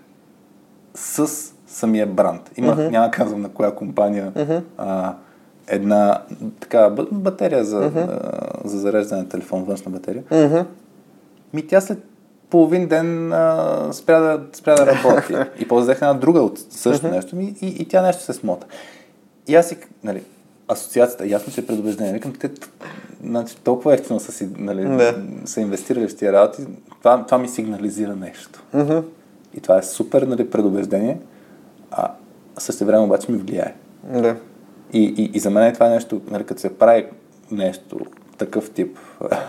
с 0.95 1.31
самия 1.67 2.07
бранд. 2.07 2.51
Имах, 2.57 2.79
mm-hmm. 2.79 2.91
няма 2.91 3.11
казвам 3.11 3.43
на 3.43 3.49
коя 3.49 3.75
компания, 3.75 4.33
mm-hmm. 4.33 4.63
а, 4.79 5.15
една 5.69 6.23
така 6.61 6.91
батерия 7.13 7.65
за, 7.65 7.91
mm-hmm. 7.91 8.09
а, 8.09 8.69
за 8.69 8.79
зареждане 8.79 9.23
на 9.23 9.29
телефон, 9.29 9.65
външна 9.65 9.91
батерия. 9.91 10.23
Mm-hmm. 10.23 10.65
Ми 11.55 11.67
тя 11.67 11.81
след 11.81 11.99
половин 12.51 12.89
ден 12.89 13.33
а, 13.33 13.89
спря, 13.93 14.21
да, 14.21 14.41
спря 14.53 14.75
да 14.75 14.87
работи. 14.87 15.35
и 15.63 15.69
после 15.69 15.83
взех 15.83 15.97
една 15.97 16.15
друга 16.15 16.41
от 16.41 16.59
същото 16.59 17.07
mm-hmm. 17.07 17.17
нещо 17.17 17.37
ми 17.37 17.55
и, 17.61 17.67
и 17.67 17.89
тя 17.89 18.03
нещо 18.03 18.23
се 18.23 18.33
смота. 18.33 18.67
И 19.49 19.55
аз 19.55 19.69
си, 19.69 19.77
нали, 20.05 20.23
асоциацията, 20.69 21.27
ясно, 21.27 21.53
че 21.53 21.61
е 21.61 21.67
предубеждение. 21.67 22.13
Викам, 22.13 22.33
те 22.33 22.51
значи, 23.25 23.57
толкова 23.57 23.95
ефтино 23.95 24.21
са, 24.21 24.33
си, 24.33 24.49
нали, 24.59 24.85
да. 24.85 25.15
са 25.45 25.61
инвестирали 25.61 26.09
в 26.09 26.17
тия 26.17 26.33
работи, 26.33 26.67
това, 26.99 27.25
това 27.25 27.39
ми 27.39 27.49
сигнализира 27.49 28.17
нещо. 28.17 28.63
Mm-hmm. 28.75 29.03
И 29.55 29.61
това 29.61 29.79
е 29.79 29.83
супер 29.83 30.23
нали, 30.23 30.51
предубеждение, 30.51 31.21
а 31.91 32.13
също 32.59 32.85
време 32.85 33.05
обаче 33.05 33.33
ми 33.33 33.39
влияе. 33.39 33.75
Да. 34.05 34.37
И, 34.93 35.05
и, 35.05 35.31
и 35.35 35.39
за 35.39 35.51
мен 35.51 35.65
е 35.65 35.73
това 35.73 35.89
нещо, 35.89 36.21
нали, 36.31 36.45
като 36.45 36.61
се 36.61 36.79
прави 36.79 37.07
нещо 37.51 37.99
такъв 38.39 38.71
тип 38.71 38.99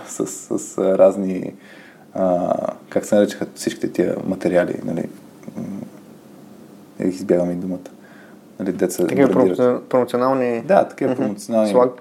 с, 0.08 0.28
с, 0.28 0.60
с 0.60 0.78
разни, 0.78 1.54
а, 2.14 2.54
как 2.90 3.06
се 3.06 3.16
наричаха 3.16 3.48
всичките 3.56 3.92
тия 3.92 4.16
материали, 4.28 4.80
нали, 4.86 5.10
избягам 7.00 7.52
и 7.52 7.56
думата. 7.56 7.90
Нали, 8.60 8.72
деца 8.74 9.08
такива 9.08 9.80
промоционални... 9.90 10.62
Да, 10.62 10.88
такива 10.88 11.14
mm-hmm. 11.14 11.18
промоционални 11.18 11.72
Слаг. 11.72 11.92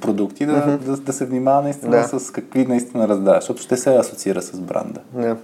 продукти, 0.00 0.46
да, 0.46 0.52
mm-hmm. 0.52 0.76
да, 0.78 0.96
да 0.96 1.12
се 1.12 1.26
внимава 1.26 1.62
наистина 1.62 1.96
да. 1.96 2.20
с 2.20 2.30
какви 2.30 2.66
наистина 2.66 3.08
раздаваш, 3.08 3.40
защото 3.40 3.62
ще 3.62 3.76
се 3.76 3.96
асоциира 3.96 4.42
с 4.42 4.60
бранда. 4.60 5.00
Да. 5.12 5.36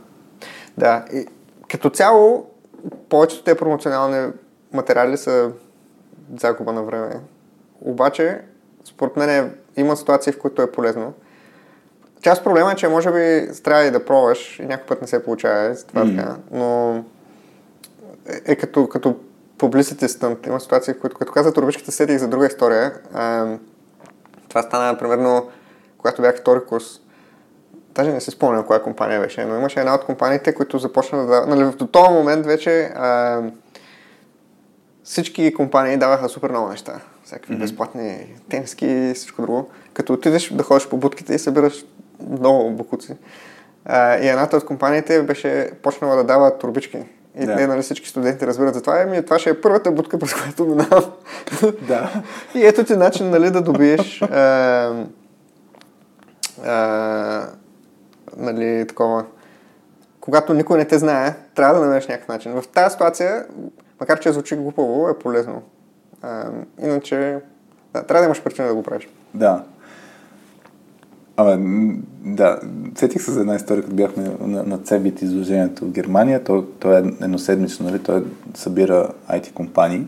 Да. 0.79 1.05
И, 1.13 1.27
като 1.69 1.91
цяло, 1.91 2.47
повечето 3.09 3.45
те 3.45 3.55
промоционални 3.55 4.33
материали 4.73 5.17
са 5.17 5.51
загуба 6.41 6.73
на 6.73 6.83
време. 6.83 7.21
Обаче, 7.81 8.41
според 8.85 9.17
мен 9.17 9.31
е, 9.31 9.51
има 9.77 9.97
ситуации, 9.97 10.33
в 10.33 10.39
които 10.39 10.63
е 10.63 10.73
полезно. 10.73 11.13
Част 12.23 12.45
проблема 12.45 12.73
е, 12.73 12.77
че 12.77 12.89
може 12.89 13.13
би 13.13 13.49
трябва 13.63 13.85
и 13.85 13.91
да 13.91 14.05
пробваш 14.05 14.59
и 14.59 14.67
някой 14.67 14.87
път 14.87 15.01
не 15.01 15.07
се 15.07 15.25
получава, 15.25 15.77
това 15.89 16.05
mm. 16.05 16.17
така, 16.17 16.37
но 16.51 16.97
е, 18.29 18.53
е 18.53 18.57
като, 18.57 18.89
като 18.89 19.17
publicity 19.59 20.07
stunt. 20.07 20.47
Има 20.47 20.61
ситуации, 20.61 20.95
в 20.95 21.01
които, 21.01 21.17
като 21.17 21.33
каза 21.33 21.53
турбичката, 21.53 21.93
седих 21.93 22.19
за 22.19 22.29
друга 22.29 22.47
история. 22.47 22.93
А, 23.15 23.47
това 24.49 24.63
стана, 24.63 24.99
примерно, 24.99 25.49
когато 25.99 26.23
бях 26.23 26.37
втори 26.37 26.61
курс. 26.69 27.01
Даже 27.95 28.13
не 28.13 28.21
се 28.21 28.31
спомням 28.31 28.65
коя 28.65 28.83
компания 28.83 29.21
беше, 29.21 29.45
но 29.45 29.57
имаше 29.57 29.81
една 29.81 29.95
от 29.95 30.05
компаниите, 30.05 30.55
които 30.55 30.79
започна 30.79 31.27
да... 31.27 31.47
Нали, 31.47 31.77
до 31.77 31.87
този 31.87 32.11
момент 32.11 32.47
вече 32.47 32.93
а, 32.95 33.43
всички 35.05 35.55
компании 35.55 35.97
даваха 35.97 36.29
супер 36.29 36.51
много 36.51 36.69
неща. 36.69 37.01
Всякакви 37.25 37.55
mm-hmm. 37.55 37.59
безплатни 37.59 38.27
тениски 38.49 38.87
и 38.87 39.15
всичко 39.15 39.43
друго. 39.43 39.71
Като 39.93 40.13
отидеш 40.13 40.49
да 40.49 40.63
ходиш 40.63 40.89
по 40.89 40.97
будките 40.97 41.35
и 41.35 41.39
събираш 41.39 41.85
много 42.31 42.71
букуци. 42.71 43.17
А, 43.85 44.17
и 44.17 44.29
едната 44.29 44.57
от 44.57 44.67
компаниите 44.67 45.23
беше 45.23 45.71
почнала 45.83 46.17
да 46.17 46.25
дава 46.25 46.59
турбички 46.59 46.99
и 47.41 47.47
да. 47.47 47.55
не, 47.55 47.67
нали, 47.67 47.83
всички 47.83 48.09
студенти 48.09 48.47
разбират 48.47 48.75
за 48.75 48.83
това. 48.83 49.01
Еми, 49.01 49.25
това 49.25 49.39
ще 49.39 49.51
е 49.51 49.61
първата 49.61 49.91
будка, 49.91 50.19
през 50.19 50.35
която 50.35 50.67
минавам. 50.67 51.05
да. 51.89 52.23
И 52.55 52.67
ето 52.67 52.85
ти 52.85 52.97
начин, 52.97 53.31
нали, 53.31 53.51
да 53.51 53.63
добиеш 53.63 54.23
а, 54.31 55.07
а, 56.65 57.47
нали, 58.37 58.87
такова. 58.87 59.25
Когато 60.21 60.55
никой 60.55 60.79
не 60.79 60.85
те 60.85 60.99
знае, 60.99 61.35
трябва 61.55 61.75
да 61.75 61.81
намериш 61.81 62.07
някакъв 62.07 62.29
начин. 62.29 62.61
В 62.61 62.69
тази 62.69 62.93
ситуация, 62.93 63.47
макар 64.05 64.21
че 64.21 64.33
звучи 64.33 64.57
глупаво, 64.57 65.09
е 65.09 65.19
полезно. 65.19 65.63
А, 66.23 66.51
иначе, 66.83 67.39
да, 67.95 68.03
трябва 68.03 68.21
да 68.21 68.25
имаш 68.25 68.43
причина 68.43 68.69
да 68.69 68.75
го 68.75 68.83
правиш. 68.83 69.09
Да. 69.35 69.65
Абе, 71.37 71.57
да, 72.25 72.61
сетих 72.95 73.23
се 73.23 73.31
за 73.31 73.41
една 73.41 73.55
история, 73.55 73.83
като 73.83 73.97
бяхме 73.97 74.23
на, 74.41 74.63
на 74.63 74.79
CEBIT 74.79 75.23
изложението 75.23 75.85
в 75.85 75.91
Германия. 75.91 76.45
То, 76.45 76.63
то 76.63 76.93
е 76.93 76.99
едноседмично, 76.99 77.87
нали? 77.87 77.99
Той 77.99 78.25
събира 78.55 79.09
IT 79.31 79.53
компании 79.53 80.07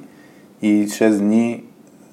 и 0.63 0.89
6 0.89 1.19
дни, 1.19 1.65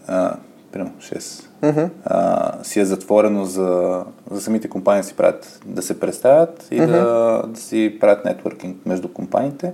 а, 0.08 0.36
примерно 0.72 0.94
6, 1.00 1.48
uh-huh. 1.62 1.90
а, 2.06 2.64
си 2.64 2.80
е 2.80 2.86
затворено 2.86 3.46
за, 3.46 4.04
за 4.32 4.42
самите 4.42 4.70
компании 4.70 5.04
си 5.04 5.14
правят, 5.14 5.60
да 5.66 5.82
се 5.82 6.00
представят 6.00 6.68
и 6.72 6.82
uh-huh. 6.82 6.88
да, 6.88 7.48
да 7.48 7.60
си 7.60 7.98
правят 8.00 8.26
нетворкинг 8.26 8.86
между 8.86 9.08
компаниите. 9.08 9.74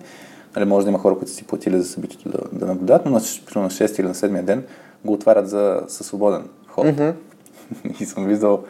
Нали, 0.55 0.65
може 0.65 0.85
да 0.85 0.89
има 0.89 0.99
хора, 0.99 1.17
които 1.17 1.31
си 1.31 1.43
платили 1.43 1.77
за 1.77 1.85
събитието 1.85 2.29
да, 2.29 2.59
да 2.59 2.65
наблюдат, 2.65 3.05
но 3.05 3.11
на, 3.11 3.17
на 3.17 3.69
6 3.69 3.99
или 3.99 4.07
на 4.07 4.13
7 4.13 4.41
ден 4.41 4.63
го 5.05 5.13
отварят 5.13 5.49
за, 5.49 5.81
със 5.87 6.07
свободен 6.07 6.43
ход. 6.67 6.85
Uh-huh. 6.85 7.13
и 7.99 8.05
съм 8.05 8.25
виждал 8.25 8.63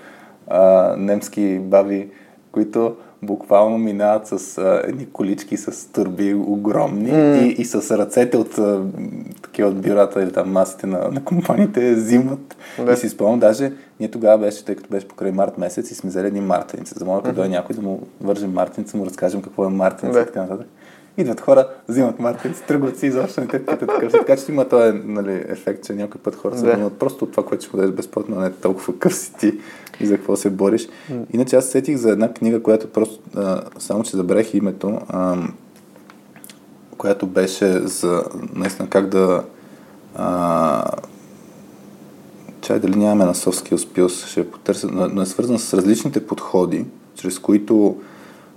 а, 0.48 0.96
немски 0.98 1.60
баби, 1.60 2.10
които 2.52 2.96
буквално 3.24 3.78
минават 3.78 4.28
с 4.28 4.58
а, 4.58 4.82
едни 4.86 5.10
колички 5.10 5.58
с 5.58 5.92
турби 5.92 6.34
огромни 6.34 7.12
mm. 7.12 7.42
и, 7.42 7.62
и 7.62 7.66
с 7.66 7.98
ръцете 7.98 8.38
от 8.38 8.58
а, 8.58 8.82
такива 9.42 9.70
от 9.70 9.82
бюрата 9.82 10.24
или 10.24 10.32
там 10.32 10.52
масите 10.52 10.88
на, 10.88 11.10
на 11.12 11.24
компаниите 11.24 11.96
взимат. 11.96 12.58
Да. 12.86 12.94
И 12.94 12.96
си 12.96 13.10
спомням, 13.10 13.40
даже 13.40 13.72
ние 14.00 14.12
тогава 14.12 14.38
беше, 14.38 14.66
тъй 14.66 14.76
като 14.76 14.90
беше 14.90 15.08
покрай 15.08 15.32
март 15.32 15.58
месец 15.58 15.92
и 15.92 15.96
сме 15.96 16.10
взели 16.10 16.28
един 16.28 16.44
мартеница. 16.44 16.96
За 16.98 17.06
да 17.06 17.12
mm-hmm. 17.12 17.48
някой 17.48 17.76
да 17.76 17.82
му 17.82 18.08
вържем 18.22 18.54
мартеница, 18.54 18.98
му 18.98 19.06
разкажем 19.06 19.42
какво 19.42 19.66
е 19.66 19.70
мартеница 19.70 20.22
и 20.22 20.26
така 20.26 20.42
нататък 20.42 20.68
идват 21.18 21.41
хора, 21.41 21.68
взимат 21.88 22.19
мартинци, 22.19 22.64
тръгват 22.68 22.99
си, 22.99 23.06
изобщо 23.07 23.41
не 23.41 23.48
те 23.48 23.65
питат 23.65 23.90
такъв. 23.90 24.11
Така 24.11 24.38
че 24.38 24.52
има 24.52 24.69
този 24.69 24.98
нали, 25.06 25.44
ефект, 25.48 25.86
че 25.86 25.94
някой 25.94 26.22
път 26.22 26.36
хората 26.36 26.60
се 26.60 26.65
да. 26.65 26.90
просто 26.90 27.26
от 27.26 27.31
това, 27.31 27.45
което 27.45 27.65
ще 27.65 27.77
дадеш 27.77 27.91
безплатно, 27.91 28.40
не 28.40 28.48
е 28.48 28.52
толкова 28.52 28.99
къв 28.99 29.15
си 29.15 29.34
ти 29.40 29.60
и 29.99 30.06
за 30.06 30.15
какво 30.15 30.36
се 30.36 30.49
бориш. 30.49 30.88
Иначе 31.34 31.56
аз 31.56 31.65
сетих 31.65 31.98
за 31.98 32.10
една 32.10 32.34
книга, 32.34 32.64
която 32.64 32.88
просто, 32.88 33.19
а, 33.36 33.61
само 33.80 34.03
че 34.03 34.18
забравих 34.18 34.53
името, 34.53 34.99
а, 35.10 35.38
която 36.98 37.27
беше 37.27 37.80
за 37.88 38.23
наистина 38.53 38.90
как 38.90 39.07
да 39.07 39.44
а, 40.15 40.84
чай 42.61 42.80
дали 42.80 42.95
нямаме 42.95 43.26
на 43.26 43.34
Soft 43.34 43.68
Skills 43.68 43.98
Pills, 43.98 44.27
ще 44.27 44.52
потърся, 44.52 44.88
но 44.91 45.22
е 45.22 45.26
свързан 45.26 45.60
с 45.60 45.73
различните 45.73 46.27
подходи, 46.27 46.86
чрез 47.15 47.40
които 47.40 47.98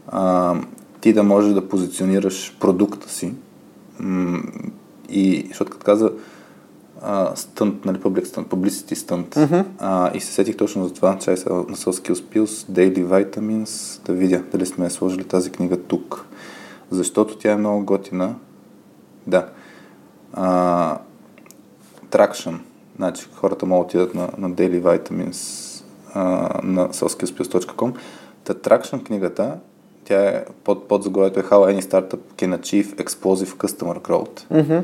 а, 0.08 0.54
ти 1.02 1.12
да 1.12 1.22
можеш 1.22 1.52
да 1.54 1.68
позиционираш 1.68 2.56
продукта 2.60 3.08
си. 3.08 3.34
И, 5.08 5.44
защото 5.48 5.70
като 5.70 5.84
каза 5.84 6.12
стънт, 7.34 7.84
нали, 7.84 7.98
public 7.98 8.24
stunt, 8.24 8.46
publicity 8.46 8.94
stunt. 8.94 9.36
Mm-hmm. 9.36 9.64
А, 9.78 10.16
и 10.16 10.20
се 10.20 10.32
сетих 10.32 10.56
точно 10.56 10.84
за 10.84 10.94
това, 10.94 11.18
чай 11.18 11.36
са 11.36 11.54
на 11.54 11.64
Soul 11.64 11.92
Skills 11.92 12.14
Pills, 12.14 12.70
Daily 12.70 13.06
Vitamins, 13.06 14.02
да 14.06 14.12
видя 14.12 14.42
дали 14.52 14.66
сме 14.66 14.90
сложили 14.90 15.24
тази 15.24 15.50
книга 15.50 15.76
тук. 15.76 16.26
Защото 16.90 17.36
тя 17.36 17.52
е 17.52 17.56
много 17.56 17.84
готина. 17.84 18.34
Да. 19.26 19.48
А, 20.32 20.98
Traction. 22.10 22.58
Значи 22.96 23.26
хората 23.34 23.66
могат 23.66 23.92
да 23.92 24.02
отидат 24.02 24.14
на, 24.14 24.28
на 24.38 24.50
Daily 24.50 24.82
Vitamins 24.82 25.82
а, 26.14 26.22
на 26.62 26.88
soulskillspills.com. 26.88 27.94
Та 28.44 28.54
Traction 28.54 29.04
книгата 29.04 29.58
тя 30.12 30.28
е 30.28 30.44
под, 30.64 30.88
под 30.88 31.02
заглавието 31.02 31.40
е 31.40 31.42
How 31.42 31.74
Any 31.74 31.80
Startup 31.80 32.18
Can 32.36 32.58
Achieve 32.58 33.04
Explosive 33.04 33.56
Customer 33.56 34.00
Growth. 34.00 34.40
Mm-hmm. 34.52 34.82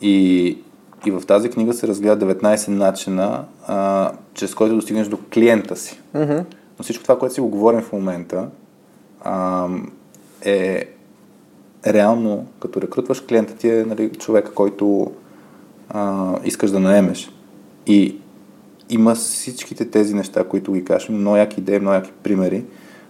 И, 0.00 0.58
и 1.06 1.10
в 1.10 1.22
тази 1.26 1.50
книга 1.50 1.74
се 1.74 1.88
разгледа 1.88 2.34
19 2.34 2.68
начина, 2.68 3.44
а, 3.66 4.10
чрез 4.34 4.54
който 4.54 4.74
достигнеш 4.74 5.08
до 5.08 5.18
клиента 5.32 5.76
си. 5.76 6.00
Mm-hmm. 6.14 6.44
Но 6.78 6.82
всичко 6.82 7.02
това, 7.02 7.18
което 7.18 7.34
си 7.34 7.40
го 7.40 7.48
говорим 7.48 7.80
в 7.80 7.92
момента, 7.92 8.48
а, 9.20 9.68
е 10.44 10.84
реално, 11.86 12.46
като 12.60 12.82
рекрутваш 12.82 13.20
клиента 13.20 13.56
ти 13.56 13.68
е 13.68 13.84
нали, 13.84 14.10
човека, 14.10 14.54
който 14.54 15.12
а, 15.88 16.34
искаш 16.44 16.70
да 16.70 16.80
наемеш. 16.80 17.30
И 17.86 18.16
има 18.90 19.14
всичките 19.14 19.90
тези 19.90 20.14
неща, 20.14 20.44
които 20.44 20.72
ги 20.72 20.84
кажем, 20.84 21.20
много 21.20 21.36
яки 21.36 21.60
идеи, 21.60 21.78
много 21.78 21.94
яки 21.94 22.12
примери 22.22 22.64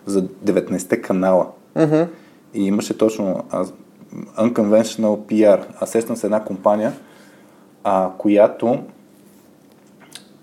за 0.06 0.22
19-те 0.22 1.02
канала. 1.02 1.46
Mm-hmm. 1.76 2.06
И 2.54 2.66
имаше 2.66 2.98
точно 2.98 3.44
аз, 3.50 3.72
unconventional 4.38 5.16
PR. 5.16 5.64
Аз 5.80 5.90
сещам 5.90 6.16
с 6.16 6.24
една 6.24 6.44
компания, 6.44 6.92
а, 7.84 8.10
която 8.18 8.78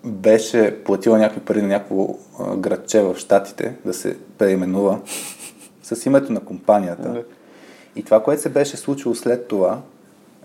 беше 0.03 0.83
платила 0.83 1.17
някакви 1.17 1.41
пари 1.41 1.61
на 1.61 1.67
някакво 1.67 2.07
а, 2.39 2.55
градче 2.55 3.01
в 3.01 3.15
Штатите 3.17 3.75
да 3.85 3.93
се 3.93 4.17
преименува 4.37 4.99
с 5.83 6.05
името 6.05 6.33
на 6.33 6.39
компанията. 6.39 7.23
И 7.95 8.03
това, 8.03 8.23
което 8.23 8.41
се 8.41 8.49
беше 8.49 8.77
случило 8.77 9.15
след 9.15 9.47
това, 9.47 9.79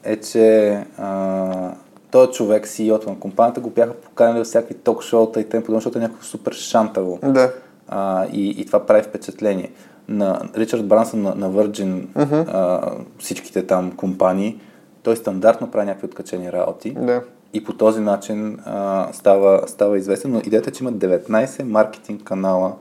е, 0.05 0.17
че 0.17 0.71
а, 0.99 1.73
този 2.11 2.33
човек, 2.33 2.67
CEO-то 2.67 3.11
на 3.11 3.19
компанията, 3.19 3.61
го 3.61 3.71
бяха 3.71 3.93
поканили 3.93 4.45
в 4.45 4.45
всякакви 4.45 4.75
ток-шоута 4.75 5.41
и 5.41 5.49
т.п., 5.49 5.73
защото 5.73 5.99
е 5.99 6.01
някакво 6.01 6.25
супер 6.25 6.53
шантаво. 6.53 7.19
Да. 7.23 7.53
А, 7.89 8.27
и, 8.33 8.49
и 8.61 8.67
това 8.67 8.87
прави 8.87 9.03
впечатление. 9.03 9.71
На 10.09 10.41
Ричард 10.57 10.87
Брансън 10.89 11.23
на, 11.23 11.35
на 11.35 11.51
Virgin, 11.53 12.07
Мгм. 12.17 12.51
а, 12.57 12.91
всичките 13.19 13.67
там 13.67 13.93
компании, 13.93 14.61
той 15.03 15.17
стандартно 15.17 15.71
прави 15.71 15.87
някакви 15.87 16.07
откачени 16.07 16.53
работи 16.53 16.91
Да. 16.91 17.23
и 17.53 17.65
по 17.65 17.73
този 17.73 18.01
начин 18.01 18.59
а, 18.65 19.09
става, 19.13 19.63
става 19.67 19.99
известен. 19.99 20.33
Но 20.33 20.39
идеята 20.39 20.71
е, 20.71 20.73
че 20.73 20.85
има 20.85 20.93
19 20.93 21.63
маркетинг 21.63 22.23
канала, 22.23 22.73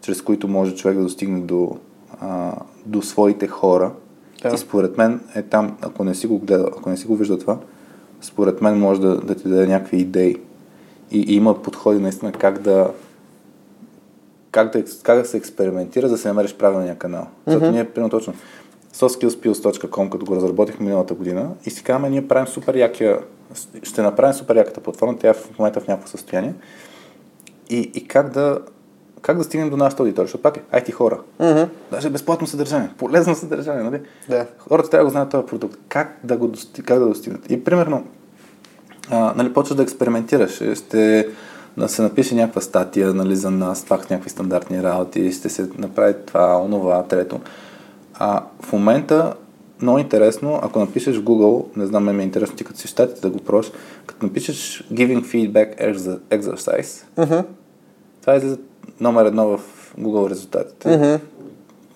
чрез 0.00 0.22
които 0.22 0.48
може 0.48 0.74
човек 0.74 0.96
да 0.96 1.02
достигне 1.02 1.40
до, 1.40 1.76
а, 2.20 2.52
до 2.86 3.02
своите 3.02 3.46
хора. 3.46 3.92
Да. 4.42 4.54
И 4.54 4.58
според 4.58 4.98
мен 4.98 5.20
е 5.34 5.42
там, 5.42 5.76
ако 5.82 6.04
не 6.04 6.14
си 6.14 6.26
го 6.26 6.38
гледал, 6.38 6.66
ако 6.66 6.90
не 6.90 6.96
си 6.96 7.06
го 7.06 7.16
виждал 7.16 7.38
това, 7.38 7.58
според 8.20 8.62
мен 8.62 8.78
може 8.78 9.00
да, 9.00 9.16
да 9.16 9.34
ти 9.34 9.48
даде 9.48 9.66
някакви 9.66 9.96
идеи. 9.96 10.36
И, 11.10 11.20
и 11.20 11.36
има 11.36 11.62
подходи 11.62 11.98
наистина 12.00 12.32
как 12.32 12.58
да, 12.58 12.90
как 14.52 14.72
да, 14.72 14.84
как 15.02 15.18
да 15.18 15.24
се 15.24 15.36
експериментира, 15.36 16.08
за 16.08 16.14
да 16.14 16.18
се 16.18 16.28
намериш 16.28 16.54
правилния 16.54 16.98
канал. 16.98 17.26
Защото 17.46 17.70
ние, 17.70 17.90
примерно 17.90 18.10
точно, 18.10 18.34
soskillspills.com, 18.94 20.08
като 20.08 20.24
го 20.24 20.36
разработихме 20.36 20.86
миналата 20.86 21.14
година 21.14 21.50
и 21.64 21.70
си 21.70 21.82
казваме, 21.82 22.10
ние 22.10 22.28
правим 22.28 22.46
супер 22.46 22.74
якия, 22.74 23.18
ще 23.82 24.02
направим 24.02 24.34
супер 24.34 24.56
яката 24.56 24.80
платформа, 24.80 25.18
тя 25.18 25.28
е 25.28 25.34
в 25.34 25.58
момента 25.58 25.80
в 25.80 25.88
някакво 25.88 26.08
състояние. 26.08 26.54
И, 27.70 27.90
и 27.94 28.08
как 28.08 28.30
да 28.30 28.58
как 29.22 29.38
да 29.38 29.44
стигнем 29.44 29.70
до 29.70 29.76
нашата 29.76 30.02
аудитория, 30.02 30.26
защото 30.26 30.42
пак 30.42 30.56
е 30.56 30.80
IT 30.80 30.92
хора. 30.92 31.20
Мгм. 31.40 31.62
Даже 31.90 32.10
безплатно 32.10 32.46
съдържание, 32.46 32.90
полезно 32.98 33.34
съдържание, 33.34 33.82
нали? 33.82 34.00
Да. 34.28 34.46
Хората 34.58 34.90
трябва 34.90 35.02
да 35.02 35.06
го 35.06 35.10
знаят 35.10 35.30
този 35.30 35.46
продукт. 35.46 35.78
Как 35.88 36.18
да 36.24 36.36
го 36.36 36.48
достиг, 36.48 36.84
как 36.84 36.98
да 36.98 37.06
достигнат. 37.06 37.50
И 37.50 37.64
примерно, 37.64 38.06
а, 39.10 39.32
нали, 39.36 39.52
почваш 39.52 39.76
да 39.76 39.82
експериментираш. 39.82 40.78
Ще 40.78 41.28
да 41.76 41.88
се 41.88 42.02
напише 42.02 42.34
някаква 42.34 42.60
статия 42.60 43.14
нали, 43.14 43.36
за 43.36 43.50
нас, 43.50 43.84
пак 43.88 44.04
с 44.04 44.10
някакви 44.10 44.30
стандартни 44.30 44.82
работи, 44.82 45.32
ще 45.32 45.48
се 45.48 45.68
направи 45.78 46.14
това, 46.26 46.62
онова, 46.62 47.02
трето. 47.02 47.40
А 48.14 48.42
в 48.60 48.72
момента, 48.72 49.34
много 49.82 49.98
интересно, 49.98 50.60
ако 50.62 50.78
напишеш 50.78 51.16
в 51.16 51.22
Google, 51.24 51.76
не 51.76 51.86
знам, 51.86 52.04
ме 52.04 52.22
е 52.22 52.26
интересно 52.26 52.56
ти 52.56 52.64
като 52.64 52.78
си 52.78 52.88
щатите 52.88 53.20
да 53.20 53.30
го 53.30 53.38
пробваш, 53.38 53.72
като 54.06 54.26
напишеш 54.26 54.84
Giving 54.92 55.22
Feedback 55.24 55.92
exer- 55.92 56.18
Exercise, 56.18 57.04
Мгм. 57.18 57.46
това 58.20 58.34
е 58.36 58.40
номер 59.00 59.24
едно 59.24 59.56
в 59.58 59.60
Google 60.00 60.30
резултатите. 60.30 60.96
Мгм. 60.96 61.24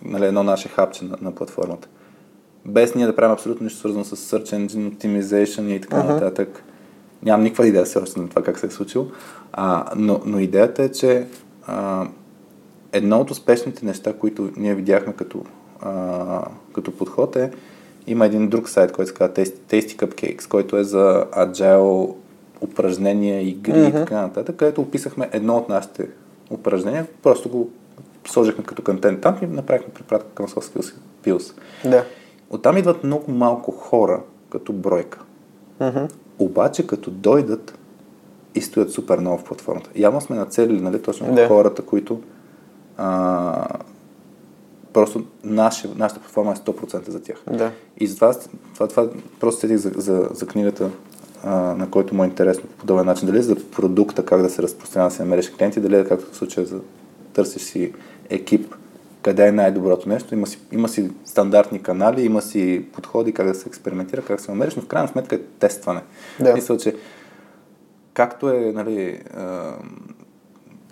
Нали, 0.04 0.26
едно 0.26 0.42
наше 0.42 0.68
хапче 0.68 1.04
на, 1.04 1.16
на 1.22 1.32
платформата. 1.34 1.88
Без 2.64 2.94
ние 2.94 3.06
да 3.06 3.16
правим 3.16 3.32
абсолютно 3.32 3.64
нищо 3.64 3.78
свързано 3.78 4.04
с 4.04 4.16
Search 4.16 4.66
Engine 4.66 4.94
Optimization 4.94 5.68
и 5.76 5.80
така 5.80 5.96
Мгм. 5.98 6.08
нататък. 6.12 6.62
Нямам 7.22 7.42
никаква 7.44 7.66
идея 7.66 7.84
все 7.84 7.98
още 7.98 8.20
на 8.20 8.28
това 8.28 8.42
как 8.42 8.58
се 8.58 8.66
е 8.66 8.70
случило. 8.70 9.06
А, 9.56 9.84
но, 9.96 10.20
но 10.24 10.38
идеята 10.38 10.82
е, 10.82 10.92
че 10.92 11.26
а, 11.66 12.06
едно 12.92 13.20
от 13.20 13.30
успешните 13.30 13.86
неща, 13.86 14.12
които 14.12 14.50
ние 14.56 14.74
видяхме 14.74 15.12
като, 15.12 15.42
а, 15.80 16.42
като 16.74 16.96
подход 16.96 17.36
е 17.36 17.50
има 18.06 18.26
един 18.26 18.48
друг 18.48 18.68
сайт, 18.68 18.92
който 18.92 19.08
се 19.08 19.14
казва 19.14 19.34
Tasty, 19.34 19.96
Cupcakes, 19.96 20.48
който 20.48 20.76
е 20.76 20.84
за 20.84 21.26
agile 21.32 22.14
упражнения, 22.60 23.48
игри 23.48 23.78
и 23.78 23.88
Мгм. 23.88 23.98
така 23.98 24.20
нататък, 24.20 24.56
където 24.56 24.80
описахме 24.80 25.28
едно 25.32 25.56
от 25.56 25.68
нашите 25.68 26.08
упражнения, 26.50 27.06
просто 27.22 27.48
го 27.48 27.70
сложихме 28.26 28.64
като 28.64 28.82
контент 28.82 29.20
там 29.20 29.38
и 29.42 29.46
направихме 29.46 29.94
препратка 29.94 30.28
към 30.34 30.46
Soft 30.46 30.80
Skills 30.80 30.94
Pills. 31.24 31.52
Да. 31.84 32.04
Оттам 32.50 32.76
идват 32.76 33.04
много 33.04 33.32
малко 33.32 33.70
хора 33.70 34.20
като 34.50 34.72
бройка. 34.72 35.20
Мгм. 35.80 36.04
Обаче 36.38 36.86
като 36.86 37.10
дойдат 37.10 37.78
и 38.56 38.60
стоят 38.60 38.90
супер 38.90 39.18
много 39.18 39.38
в 39.38 39.44
платформата. 39.44 39.90
Явно 39.96 40.20
сме 40.20 40.36
нацелили, 40.36 40.80
нали, 40.80 41.02
точно 41.02 41.34
Да. 41.34 41.48
хората, 41.48 41.82
които 41.82 42.20
а, 42.96 43.68
просто 44.92 45.24
наше, 45.44 45.88
нашата 45.96 46.20
платформа 46.20 46.52
е 46.52 46.54
100% 46.54 47.10
за 47.10 47.22
тях. 47.22 47.36
Да. 47.50 47.70
И 47.98 48.06
затова 48.06 48.34
това, 48.74 48.88
това 48.88 49.08
просто 49.40 49.60
седих 49.60 49.76
за, 49.76 49.92
за, 49.96 50.28
за 50.32 50.46
книгата, 50.46 50.90
а, 51.44 51.50
на 51.54 51.90
който 51.90 52.14
му 52.14 52.24
е 52.24 52.26
интересно 52.26 52.62
по 52.68 52.76
подобен 52.76 53.06
начин. 53.06 53.26
Дали 53.26 53.38
е 53.38 53.42
за 53.42 53.56
продукта, 53.70 54.24
как 54.24 54.42
да 54.42 54.50
се 54.50 54.62
разпространява, 54.62 55.10
да 55.10 55.16
се 55.16 55.22
намериш 55.22 55.50
клиенти, 55.50 55.80
дали 55.80 55.96
е 55.96 56.04
както 56.04 56.32
в 56.32 56.36
случая 56.36 56.66
за 56.66 56.80
търсиш 57.32 57.62
си 57.62 57.92
екип, 58.30 58.74
къде 59.22 59.46
е 59.46 59.52
най-доброто 59.52 60.08
нещо. 60.08 60.34
Има 60.34 60.46
си, 60.46 60.58
има 60.72 60.88
си 60.88 61.10
стандартни 61.24 61.82
канали, 61.82 62.22
има 62.22 62.42
си 62.42 62.84
подходи 62.92 63.32
как 63.32 63.46
да 63.46 63.54
се 63.54 63.68
експериментира, 63.68 64.22
как 64.22 64.36
да 64.36 64.42
се 64.42 64.50
намериш, 64.50 64.76
но 64.76 64.82
в 64.82 64.86
крайна 64.86 65.08
сметка 65.08 65.36
е 65.36 65.38
тестване. 65.38 66.00
Да. 66.40 66.54
Мисля, 66.54 66.76
че 66.76 66.94
както 68.16 68.50
е, 68.50 68.72
нали, 68.74 69.22
а, 69.36 69.72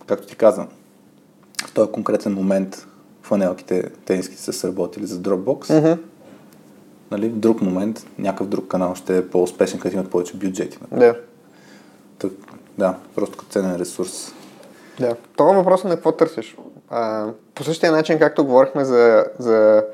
както 0.07 0.27
ти 0.27 0.37
казвам, 0.37 0.69
в 1.67 1.73
този 1.73 1.93
конкретен 1.93 2.33
момент 2.35 2.87
фанелките 3.23 3.91
тениските 4.05 4.43
са 4.43 4.53
сработили 4.53 5.07
за 5.07 5.17
Dropbox, 5.17 5.79
Мгм. 5.79 6.03
нали, 7.11 7.29
в 7.29 7.37
друг 7.37 7.63
момент 7.63 8.07
някакъв 8.19 8.49
друг 8.49 8.69
канал 8.69 8.95
ще 8.95 9.19
е 9.19 9.29
по-успешен, 9.29 9.81
като 9.81 9.97
имат 9.97 10.11
повече 10.11 10.37
бюджети. 10.37 10.79
нали. 10.91 11.01
Да. 11.01 11.17
Так, 12.19 12.31
да, 12.79 12.95
просто 13.15 13.39
като 13.39 13.51
ценен 13.51 13.77
ресурс. 13.77 14.35
Да. 15.01 15.17
Това 15.37 15.53
въпрос 15.53 15.85
е 15.85 15.89
на 15.89 15.95
какво 15.95 16.13
търсиш. 16.13 16.57
А, 16.91 17.29
по 17.55 17.65
същия 17.65 17.93
начин, 17.93 18.19
както 18.19 18.45
говорихме 18.45 18.85
за, 18.85 19.25
за 19.39 19.85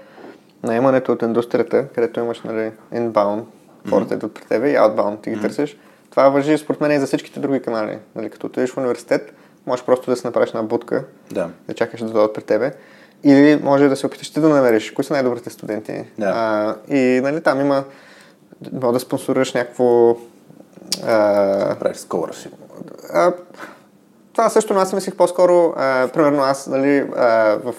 наемането 0.63 1.13
от 1.13 1.23
индустрията, 1.23 1.89
където 1.95 2.21
имаш 2.21 2.41
нали, 2.43 2.73
inbound, 2.95 3.43
хората 3.91 4.15
идват 4.15 4.35
при 4.35 4.43
тебе 4.43 4.71
и 4.71 4.77
outbound 4.77 5.23
ти 5.23 5.31
ги 5.31 5.41
търсиш, 5.41 5.77
това 6.11 6.29
въжи 6.29 6.59
според 6.59 6.81
мен 6.81 6.93
и 6.93 7.01
за 7.01 7.07
всичките 7.07 7.41
други 7.41 7.63
канали. 7.63 7.99
Нали, 8.15 8.31
като 8.31 8.47
отидеш 8.47 8.71
в 8.71 8.77
университет, 8.77 9.33
можеш 9.67 9.85
просто 9.85 10.11
да 10.11 10.17
си 10.17 10.27
направиш 10.27 10.49
една 10.51 10.63
будка, 10.63 11.05
Да. 11.33 11.51
да 11.69 11.75
чакаш 11.75 12.01
да 12.01 12.07
дойдат 12.11 12.35
при 12.35 12.43
тебе. 12.43 12.73
Или 13.25 13.61
може 13.63 13.89
да 13.89 13.97
се 13.97 14.07
опиташ 14.07 14.31
ти 14.31 14.41
да 14.41 14.49
намериш 14.49 14.91
кои 14.91 15.05
са 15.05 15.13
най-добрите 15.13 15.51
студенти. 15.51 16.05
Да. 16.19 16.33
А, 16.37 16.77
и 16.95 17.21
нали, 17.21 17.43
там 17.43 17.61
има, 17.61 17.85
може 18.73 18.93
да 18.93 19.01
спонсорираш 19.01 19.55
някакво 19.55 20.11
а, 20.11 21.77
Правиш 21.81 21.97
scholarship. 21.97 22.51
а, 23.13 23.33
това 24.33 24.49
също, 24.51 24.75
но 24.75 24.81
аз 24.81 24.93
мислих 24.93 25.15
по-скоро, 25.17 25.75
а, 25.77 26.09
примерно 26.09 26.43
аз 26.43 26.67
нали, 26.67 26.99
а, 27.17 27.27
в 27.65 27.75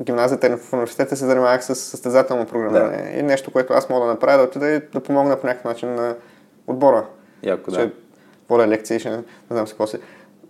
гимназията 0.00 0.46
и 0.46 0.56
в 0.56 0.72
университета 0.72 1.16
се 1.16 1.26
занимавах 1.26 1.64
с 1.64 1.74
състезателно 1.74 2.46
програмиране. 2.46 3.14
И 3.18 3.22
нещо, 3.22 3.50
което 3.50 3.72
аз 3.72 3.88
мога 3.88 4.06
да 4.06 4.12
направя, 4.12 4.38
да 4.38 4.44
отида 4.44 4.68
и 4.68 4.80
да 4.92 5.00
помогна 5.00 5.36
по 5.36 5.46
някакъв 5.46 5.64
начин 5.64 5.94
на 5.94 6.14
отбора. 6.66 7.04
Яко, 7.42 7.70
да. 7.70 7.76
Ще 7.80 7.90
водя 8.48 8.68
лекции, 8.68 8.98
ще 9.00 9.10
не 9.10 9.22
знам 9.50 9.66
какво 9.66 9.86
си. 9.86 9.98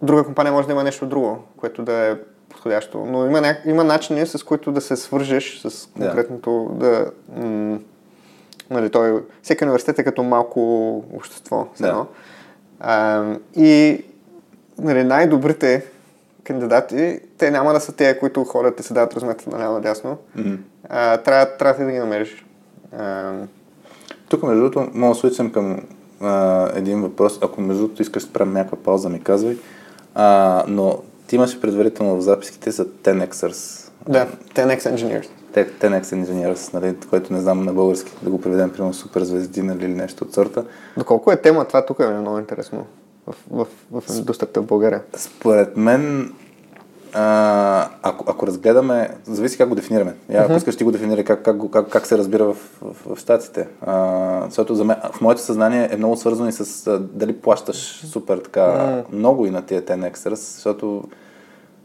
Друга 0.03 0.25
компания 0.25 0.53
може 0.53 0.67
да 0.67 0.73
има 0.73 0.85
нещо 0.85 1.07
друго, 1.07 1.39
което 1.57 1.83
да 1.83 1.93
е 1.93 2.17
подходящо. 2.49 2.99
Но 2.99 3.27
има, 3.27 3.41
ня... 3.41 3.57
има 3.65 3.85
начини, 3.85 4.27
с 4.27 4.45
които 4.45 4.73
да 4.73 4.81
се 4.81 4.97
свържеш 4.97 5.61
с 5.61 5.89
Да. 5.97 6.07
конкретното, 6.07 6.71
да... 6.75 7.11
М- 7.37 7.79
нали, 8.71 8.91
той, 8.91 9.23
всеки 9.43 9.65
университет 9.65 9.99
е 9.99 10.05
като 10.05 10.23
малко 10.23 10.97
общество. 11.13 11.67
Да. 11.81 12.07
А, 12.81 13.25
и 13.57 14.05
нали, 14.79 15.05
най-добрите 15.05 15.87
кандидати, 16.45 17.21
те 17.39 17.51
няма 17.51 17.73
да 17.73 17.81
са 17.81 17.93
те, 17.93 18.19
които 18.19 18.45
ходят 18.45 18.81
и 18.81 18.83
се 18.83 18.95
дават 18.95 19.15
размета 19.15 19.51
наляво 19.51 19.75
надясно. 19.75 20.19
Мгм. 20.37 20.55
А, 20.89 21.17
трябва, 21.17 21.57
трябва 21.57 21.85
да 21.85 21.91
ги 21.91 21.99
намериш. 21.99 22.47
А, 22.99 23.33
Тук, 24.29 24.43
между 24.43 24.61
другото, 24.61 24.91
мога 24.95 25.15
да 25.15 25.53
към 25.53 25.81
а, 26.23 26.71
един 26.75 27.03
въпрос. 27.03 27.39
Ако, 27.43 27.61
между 27.61 27.83
другото, 27.83 28.03
искаш 28.03 28.25
да 28.25 28.33
правим 28.33 28.53
някаква 28.53 28.79
пауза, 28.79 29.09
ми 29.09 29.23
казвай. 29.23 29.57
А, 30.15 30.65
но 30.69 30.99
ти 31.27 31.37
имаше 31.37 31.61
предварително 31.61 32.17
в 32.17 32.21
записките 32.21 32.71
за 32.71 32.87
10Xers. 32.87 33.91
да, 34.09 34.27
10X 34.55 34.79
Engineers. 34.79 35.29
Те- 35.53 35.71
10X 35.71 36.03
Engineers, 36.03 36.75
нали, 36.75 36.97
което 37.11 37.33
не 37.33 37.41
знам 37.41 37.65
на 37.65 37.73
български 37.73 38.13
да 38.23 38.31
го 38.31 38.41
преведем, 38.41 38.71
примерно 38.71 38.95
супер 38.95 39.23
звезди 39.23 39.63
нали, 39.63 39.85
или 39.85 39.95
нещо 39.95 40.25
от 40.25 40.35
сорта. 40.35 40.65
Доколко 40.97 41.33
е 41.33 41.37
тема, 41.37 41.65
това 41.65 41.87
тук 41.87 41.99
е 41.99 42.09
много 42.09 42.39
интересно 42.39 42.87
в, 43.27 43.35
в, 43.51 43.67
в 43.93 44.03
индустрията 44.19 44.61
в 44.61 44.67
България. 44.67 45.03
Според 45.17 45.77
мен 45.77 46.33
а, 47.15 47.89
ако, 48.03 48.25
ако 48.29 48.47
разгледаме, 48.47 49.11
зависи 49.25 49.59
как 49.59 49.69
го 49.69 49.75
дефинираме. 49.75 50.15
Я, 50.29 50.43
ако 50.43 50.53
искаш 50.53 50.77
ти 50.77 50.85
го 50.85 50.93
дефинирай 50.93 51.25
как, 51.25 51.43
как, 51.43 51.57
как, 51.73 51.89
как 51.89 52.07
се 52.07 52.19
разбира 52.19 52.45
в, 52.45 52.57
в, 52.83 53.15
в 53.15 53.19
щатите. 53.19 53.69
А, 53.81 54.43
защото 54.45 54.75
за 54.75 54.85
мен, 54.85 54.97
в 55.13 55.21
моето 55.21 55.41
съзнание 55.41 55.89
е 55.93 55.97
много 55.97 56.17
свързано 56.17 56.49
и 56.49 56.53
с 56.53 56.87
а, 56.87 56.99
дали 56.99 57.33
плащаш 57.33 58.03
супер 58.07 58.39
така 58.39 58.61
mm. 58.61 59.05
много 59.13 59.47
и 59.47 59.51
на 59.51 59.63
тия 59.63 59.83
10 59.83 60.13
Extras, 60.13 60.35
защото 60.35 61.05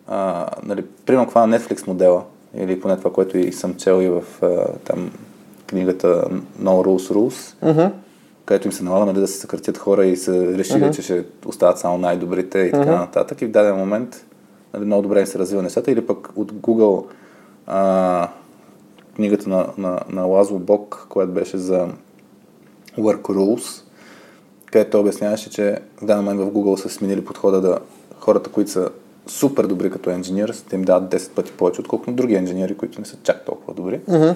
а, 0.07 0.47
нали, 0.63 0.85
примерно 1.05 1.27
това 1.27 1.47
на 1.47 1.59
Netflix 1.59 1.87
модела, 1.87 2.23
или 2.55 2.79
поне 2.79 2.97
това, 2.97 3.13
което 3.13 3.37
и 3.37 3.51
съм 3.51 3.75
чел 3.75 4.01
и 4.01 4.09
в 4.09 4.23
а, 4.41 4.65
там 4.85 5.11
книгата 5.67 6.07
No 6.61 6.85
Rules 6.85 7.13
Rules, 7.13 7.55
mm-hmm. 7.65 7.91
където 8.45 8.67
им 8.67 8.71
се 8.71 8.83
налага 8.83 9.05
нали, 9.05 9.19
да 9.19 9.27
се 9.27 9.39
съкратят 9.39 9.77
хора 9.77 10.05
и 10.05 10.17
са 10.17 10.57
решили, 10.57 10.83
mm-hmm. 10.83 10.95
че 10.95 11.01
ще 11.01 11.25
остават 11.45 11.79
само 11.79 11.97
най-добрите 11.97 12.59
и 12.59 12.71
така 12.71 12.83
mm-hmm. 12.83 12.99
нататък. 12.99 13.41
И 13.41 13.45
в 13.45 13.51
даден 13.51 13.75
момент 13.75 14.25
много 14.85 15.01
добре 15.01 15.25
се 15.25 15.39
развива 15.39 15.63
нещата. 15.63 15.91
Или 15.91 16.05
пък 16.05 16.29
от 16.35 16.51
Google 16.51 17.05
а, 17.67 18.29
книгата 19.15 19.49
на, 19.49 19.67
на, 19.77 19.99
на 20.09 20.21
Лазло 20.21 20.59
Бок, 20.59 21.05
която 21.09 21.31
беше 21.31 21.57
за 21.57 21.87
Work 22.97 23.21
Rules, 23.21 23.83
където 24.65 24.99
обясняваше, 24.99 25.49
че 25.49 25.79
в 26.01 26.05
даден 26.05 26.23
момент 26.23 26.41
в 26.41 26.53
Google 26.53 26.75
са 26.75 26.89
сменили 26.89 27.25
подхода 27.25 27.61
да 27.61 27.79
хората, 28.19 28.49
които 28.49 28.71
са 28.71 28.89
супер 29.27 29.65
добри 29.65 29.89
като 29.89 30.09
инженер, 30.09 30.55
да 30.69 30.75
им 30.75 30.81
дават 30.81 31.11
10 31.11 31.31
пъти 31.31 31.51
повече, 31.51 31.81
отколкото 31.81 32.11
други 32.11 32.33
инженери, 32.33 32.77
които 32.77 32.99
не 32.99 33.05
са 33.05 33.17
чак 33.23 33.45
толкова 33.45 33.73
добри. 33.73 33.99
Mm-hmm. 33.99 34.35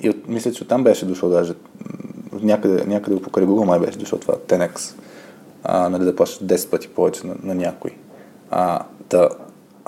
И 0.00 0.10
от, 0.10 0.28
мисля, 0.28 0.52
че 0.52 0.62
оттам 0.62 0.84
беше 0.84 1.06
дошло 1.06 1.28
даже 1.28 1.54
някъде, 2.32 2.84
някъде 2.86 3.22
покрай 3.22 3.46
Google 3.46 3.64
май 3.64 3.80
беше 3.80 3.98
дошло 3.98 4.18
това 4.18 4.34
10x, 4.34 4.94
а, 5.64 5.88
нали, 5.88 6.04
да 6.04 6.16
плащаш 6.16 6.46
10 6.46 6.70
пъти 6.70 6.88
повече 6.88 7.26
на, 7.26 7.34
на 7.42 7.54
някой. 7.54 7.90
А, 8.50 8.82
да, 9.10 9.28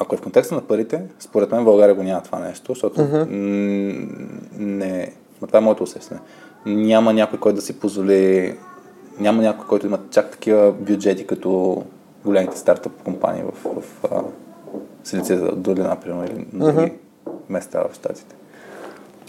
ако 0.01 0.15
е 0.15 0.19
в 0.19 0.23
контекста 0.23 0.55
на 0.55 0.61
парите, 0.61 1.03
според 1.19 1.53
мен 1.53 1.65
България 1.65 1.95
го 1.95 2.03
няма 2.03 2.23
това 2.23 2.39
нещо, 2.39 2.73
защото 2.73 3.01
uh-huh. 3.01 3.27
не... 4.59 5.13
Това 5.47 5.59
е 5.59 5.63
моето 5.63 5.83
усещане. 5.83 6.21
Няма 6.67 7.13
някой, 7.13 7.39
който 7.39 7.57
да 7.57 7.63
си 7.63 7.79
позволи... 7.81 8.57
Няма 9.21 9.43
някой, 9.43 9.67
който 9.67 9.87
има 9.87 9.99
чак 10.11 10.31
такива 10.31 10.73
бюджети, 10.73 11.27
като 11.27 11.83
големите 12.25 12.59
стартъп 12.59 13.03
компании 13.03 13.43
в, 13.43 13.53
в, 13.65 13.83
в 14.03 14.25
Силицията 15.05 15.57
долина, 15.57 15.89
например, 15.89 16.29
или 16.29 16.47
на 16.53 16.73
други 16.73 16.93
uh-huh. 17.27 17.33
места 17.49 17.81
в 17.81 17.95
Штатите. 17.95 18.35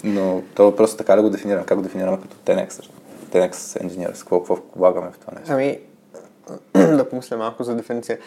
Но 0.04 0.42
това 0.54 0.64
въпрос 0.64 0.94
е 0.94 0.96
така 0.96 1.16
да 1.16 1.22
го 1.22 1.30
дефинираме. 1.30 1.66
Как 1.66 1.76
го 1.76 1.82
дефинираме 1.82 2.18
като 2.22 2.36
10X? 2.36 2.90
10X 3.30 3.52
Engineers. 3.52 4.18
Какво, 4.18 4.38
какво 4.38 4.58
влагаме 4.76 5.10
в 5.10 5.18
това 5.18 5.32
нещо? 5.38 5.52
Ами, 5.52 5.78
да 6.96 7.08
помисля 7.08 7.36
малко 7.36 7.64
за 7.64 7.74
дефиниция. 7.74 8.18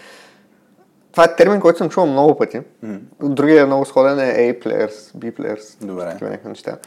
Това 1.14 1.24
е 1.24 1.36
термин, 1.36 1.62
който 1.62 1.78
съм 1.78 1.90
чувал 1.90 2.12
много 2.12 2.38
пъти. 2.38 2.62
Mm-hmm. 2.84 3.00
Другия 3.22 3.66
много 3.66 3.86
сходен 3.86 4.20
е 4.20 4.34
A 4.34 4.64
players, 4.64 5.18
B 5.18 5.40
players. 5.40 5.86
Добре. 5.86 6.10
Такива 6.10 6.30
някакви 6.30 6.50
неща. 6.50 6.78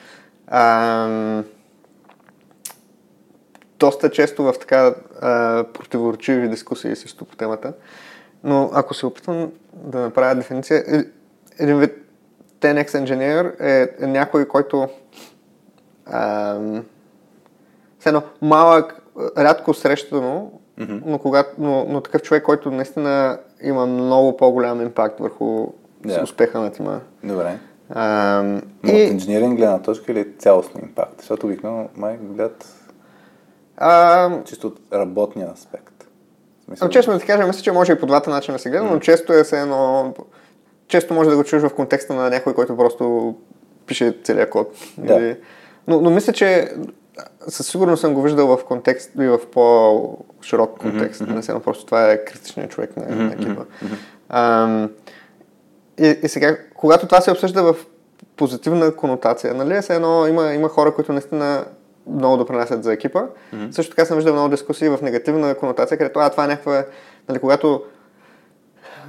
А, 0.47 1.43
доста 3.78 4.11
често 4.11 4.43
в 4.43 4.55
така 4.61 4.94
а, 5.20 5.65
противоречиви 5.73 6.48
дискусии 6.48 6.97
също 6.97 7.24
по 7.24 7.36
темата. 7.36 7.73
Но 8.44 8.70
ако 8.74 8.94
се 8.94 9.07
опитвам 9.07 9.53
да 9.73 9.98
направя 9.98 10.35
дефиниция, 10.35 10.85
е, 10.86 11.05
един 11.59 11.78
вид 11.78 11.93
10x 12.61 12.89
Engineer 12.89 13.61
е, 13.61 14.05
е 14.05 14.07
някой, 14.07 14.48
който 14.48 14.89
а, 16.07 16.59
едно 18.07 18.23
малък, 18.43 19.03
рядко 19.39 19.74
срещано, 19.74 20.53
mm-hmm. 20.78 21.03
но, 21.07 21.19
когато, 21.19 21.51
но, 21.59 21.86
но 21.89 22.01
такъв 22.01 22.23
човек, 22.23 22.43
който 22.43 22.70
наистина 22.70 23.39
има 23.62 23.87
много 23.87 24.37
по-голям 24.37 24.81
импакт 24.81 25.20
върху 25.20 25.66
yeah. 26.05 26.23
успеха 26.23 26.61
на 26.61 26.73
тима. 26.73 27.01
Добре. 27.24 27.59
А, 27.91 28.43
но 28.83 28.93
и... 28.93 29.05
от 29.05 29.11
инженеринг 29.12 29.57
гледна 29.57 29.83
точка 29.83 30.12
или 30.12 30.33
цялостно 30.39 30.81
импакт? 30.83 31.15
Защото 31.19 31.47
обикновено 31.47 31.89
май 31.97 32.19
гледат 32.23 32.74
а... 33.77 34.31
чисто 34.45 34.66
от 34.66 34.81
работния 34.93 35.51
аспект. 35.53 36.09
Смисъл... 36.65 36.89
Честно 36.89 37.12
да 37.12 37.19
ти 37.19 37.27
кажа, 37.27 37.47
мисля, 37.47 37.62
че 37.62 37.73
може 37.73 37.93
и 37.93 37.99
по 37.99 38.07
двата 38.07 38.31
начина 38.31 38.59
се 38.59 38.70
гледа, 38.70 38.85
mm. 38.85 38.91
но 38.91 39.01
често 39.01 39.33
е 39.33 39.45
се 39.45 39.61
едно... 39.61 40.15
Често 40.89 41.15
може 41.15 41.31
да 41.31 41.37
го 41.37 41.45
чуеш 41.45 41.62
в 41.62 41.74
контекста 41.74 42.15
на 42.15 42.31
някой, 42.31 42.55
който 42.55 42.77
просто 42.77 43.35
пише 43.87 44.19
целият 44.24 44.51
код. 44.51 44.73
Да. 44.99 45.15
Или... 45.15 45.37
Но, 45.87 46.01
но 46.01 46.11
мисля, 46.11 46.33
че 46.33 46.73
със 47.48 47.66
сигурност 47.66 48.01
съм 48.01 48.14
го 48.14 48.22
виждал 48.22 48.56
в 48.56 48.64
контекст 48.64 49.10
и 49.20 49.26
в 49.26 49.38
по-широк 49.52 50.78
контекст. 50.78 51.20
Mm-hmm. 51.20 51.34
Не 51.34 51.43
само 51.43 51.60
просто 51.60 51.86
това 51.86 52.10
е 52.10 52.24
критичният 52.24 52.70
човек 52.70 52.97
на, 52.97 53.02
mm-hmm. 53.02 53.14
на 53.14 53.32
екипа. 53.32 53.62
Mm-hmm. 53.62 53.97
А, 54.28 54.88
и, 55.98 56.18
и 56.22 56.28
сега, 56.28 56.56
когато 56.74 57.06
това 57.06 57.20
се 57.20 57.30
обсъжда 57.30 57.62
в 57.62 57.76
позитивна 58.36 58.97
конотация, 58.97 59.55
нали, 59.55 59.82
се 59.82 59.94
едно, 59.94 60.26
има, 60.26 60.55
има 60.55 60.68
хора, 60.68 60.94
които 60.94 61.12
наистина 61.12 61.64
много 62.06 62.36
допринасят 62.36 62.84
за 62.84 62.93
екипа. 62.93 63.22
Mm-hmm. 63.22 63.70
Също 63.70 63.90
така 63.90 64.05
съм 64.05 64.16
виждал 64.16 64.34
много 64.34 64.48
дискусии 64.48 64.88
в 64.88 64.98
негативна 65.02 65.55
конотация, 65.55 65.98
където 65.98 66.18
а, 66.18 66.30
това 66.30 66.44
е 66.44 66.48
някаква, 66.48 66.84
нали, 67.28 67.38
когато 67.38 67.82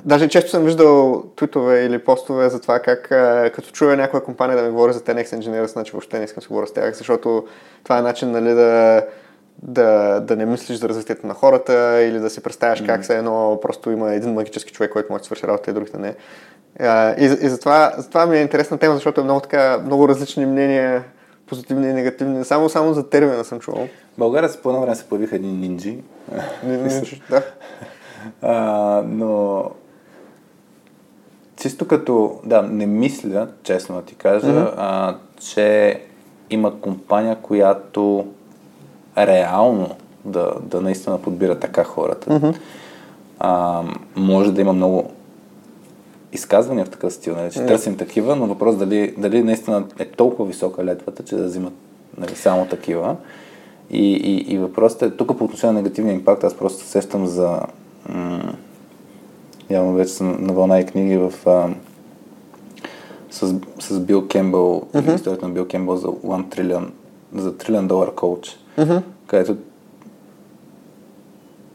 Даже 0.06 0.28
често 0.28 0.52
съм 0.52 0.64
виждал 0.64 1.24
твитове 1.36 1.86
или 1.86 2.00
постове 2.00 2.50
за 2.50 2.62
това 2.62 2.80
как 2.80 3.02
като 3.56 3.72
чуя 3.72 3.98
някоя 3.98 4.24
компания 4.24 4.58
да 4.58 4.64
ми 4.64 4.70
говори 4.70 4.94
за 4.94 5.00
10X 5.00 5.26
Engineers, 5.26 5.66
значи 5.66 5.92
въобще 5.92 6.18
не 6.20 6.26
искам 6.26 6.36
да 6.36 6.42
се 6.42 6.48
говоря 6.48 6.68
с 6.68 6.74
тях, 6.74 6.96
защото 6.96 7.46
това 7.84 7.98
е 7.98 8.02
начин 8.02 8.32
нали, 8.32 8.54
да, 8.54 9.04
да, 9.62 10.20
да 10.20 10.36
не 10.36 10.46
мислиш 10.46 10.78
за 10.78 10.90
развитието 10.90 11.28
на 11.28 11.34
хората 11.34 12.02
или 12.02 12.20
да 12.20 12.30
си 12.30 12.44
представяш 12.44 12.82
mm-hmm. 12.82 12.86
как 12.86 13.06
се 13.06 13.18
едно 13.18 13.60
просто 13.62 13.92
има 13.92 14.14
един 14.14 14.34
магически 14.34 14.74
човек, 14.74 14.92
който 14.92 15.12
може 15.12 15.22
да 15.22 15.26
свърши 15.26 15.48
работа 15.48 15.72
и 15.72 15.74
другите 15.74 15.98
не. 15.98 16.16
И, 17.20 17.26
и 17.26 17.50
затова, 17.50 17.94
затова 17.98 18.26
ми 18.26 18.38
е 18.38 18.42
интересна 18.42 18.78
тема, 18.78 18.96
защото 18.96 19.22
е 19.22 19.24
много 19.24 19.40
така, 19.40 19.82
много 19.86 20.10
различни 20.10 20.46
мнения, 20.46 21.04
позитивни 21.48 21.90
и 21.90 21.94
негативни. 21.94 22.46
Само, 22.46 22.70
само 22.70 22.94
за 22.94 23.10
термина 23.10 23.44
съм 23.44 23.60
чувал. 23.60 23.88
В 24.16 24.18
България 24.18 24.50
по 24.64 24.70
едно 24.70 24.82
време 24.82 24.96
се 24.96 25.04
появиха 25.04 25.36
един 25.36 25.60
нинджи. 25.60 25.98
Нинджи, 26.64 27.22
да. 27.30 27.44
А, 28.42 29.04
но 29.08 29.64
чисто 31.68 31.88
като, 31.88 32.40
да, 32.46 32.62
не 32.62 32.86
мисля, 32.86 33.48
честно 33.64 33.96
да 33.96 34.02
ти 34.02 34.16
кажа, 34.16 34.48
mm-hmm. 34.48 34.74
а, 34.78 35.16
че 35.40 36.00
има 36.50 36.82
компания, 36.82 37.36
която 37.36 38.28
реално 39.18 39.90
да, 40.26 40.52
да 40.62 40.82
наистина 40.82 41.22
подбира 41.22 41.60
така 41.60 41.84
хората. 41.84 42.30
Mm-hmm. 42.30 42.56
А, 43.40 43.84
може 44.16 44.52
да 44.52 44.62
има 44.62 44.74
много 44.74 45.12
изказвания 46.34 46.86
в 46.86 46.90
такъв 46.90 47.14
стил, 47.14 47.36
нали, 47.36 47.52
че 47.52 47.60
mm-hmm. 47.60 47.68
търсим 47.68 47.98
такива, 47.98 48.36
но 48.36 48.48
въпрос 48.48 48.78
дали, 48.78 49.16
дали 49.18 49.44
наистина 49.44 49.84
е 50.00 50.06
толкова 50.06 50.46
висока 50.46 50.86
летвата, 50.86 51.24
че 51.24 51.36
да 51.36 51.44
взимат 51.44 51.74
нали, 52.18 52.36
само 52.36 52.66
такива. 52.66 53.16
И, 53.90 54.14
и, 54.14 54.54
и 54.54 54.58
въпросът 54.58 55.02
е, 55.02 55.12
тук 55.12 55.38
по 55.38 55.44
отношение 55.44 55.74
на 55.74 55.82
негативния 55.82 56.14
импакт, 56.14 56.44
аз 56.44 56.54
просто 56.54 56.86
сещам 56.86 57.26
за 57.26 57.60
м- 58.10 58.54
явно 59.70 59.94
вече 59.94 60.12
съм 60.12 60.38
на 60.40 60.54
вълна 60.54 60.80
и 60.80 60.86
книги 60.86 61.18
в, 61.18 61.34
а, 61.46 61.70
с, 63.32 63.56
с 63.80 64.00
Бил 64.00 64.28
Кембъл, 64.28 64.82
mm-hmm. 64.94 65.16
историята 65.16 65.48
на 65.48 65.54
Бил 65.54 65.68
Кембъл 65.68 65.96
за 65.96 66.08
1 66.08 66.50
трилион, 66.50 66.94
за 67.36 67.58
трилион 67.58 67.88
долар 67.88 68.12
коуч, 68.16 68.60
mm-hmm. 68.78 69.02
където 69.28 69.58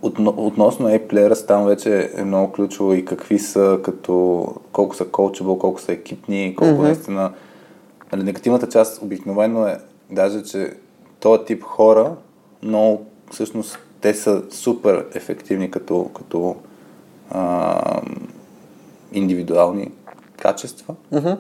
относно 0.02 0.88
A-Players 0.88 1.46
там 1.46 1.66
вече 1.66 2.10
е 2.16 2.24
много 2.24 2.52
ключово 2.52 2.94
и 2.94 3.04
какви 3.04 3.38
са, 3.38 3.78
като 3.84 4.46
колко 4.72 4.96
са 4.96 5.04
coachable, 5.04 5.58
колко 5.58 5.80
са 5.80 5.92
екипни, 5.92 6.54
колко 6.58 6.74
mm-hmm. 6.74 6.86
наистина... 6.86 7.32
Нали, 8.12 8.22
негативната 8.22 8.68
част 8.68 9.02
обикновено 9.02 9.66
е 9.66 9.78
даже, 10.10 10.42
че 10.42 10.72
този 11.20 11.44
тип 11.44 11.62
хора, 11.62 12.14
но 12.62 13.00
всъщност 13.30 13.78
те 14.00 14.14
са 14.14 14.42
супер 14.50 15.06
ефективни 15.14 15.70
като, 15.70 16.10
като 16.14 16.56
а, 17.32 18.00
индивидуални 19.12 19.90
качества, 20.40 20.94
mm-hmm. 21.12 21.36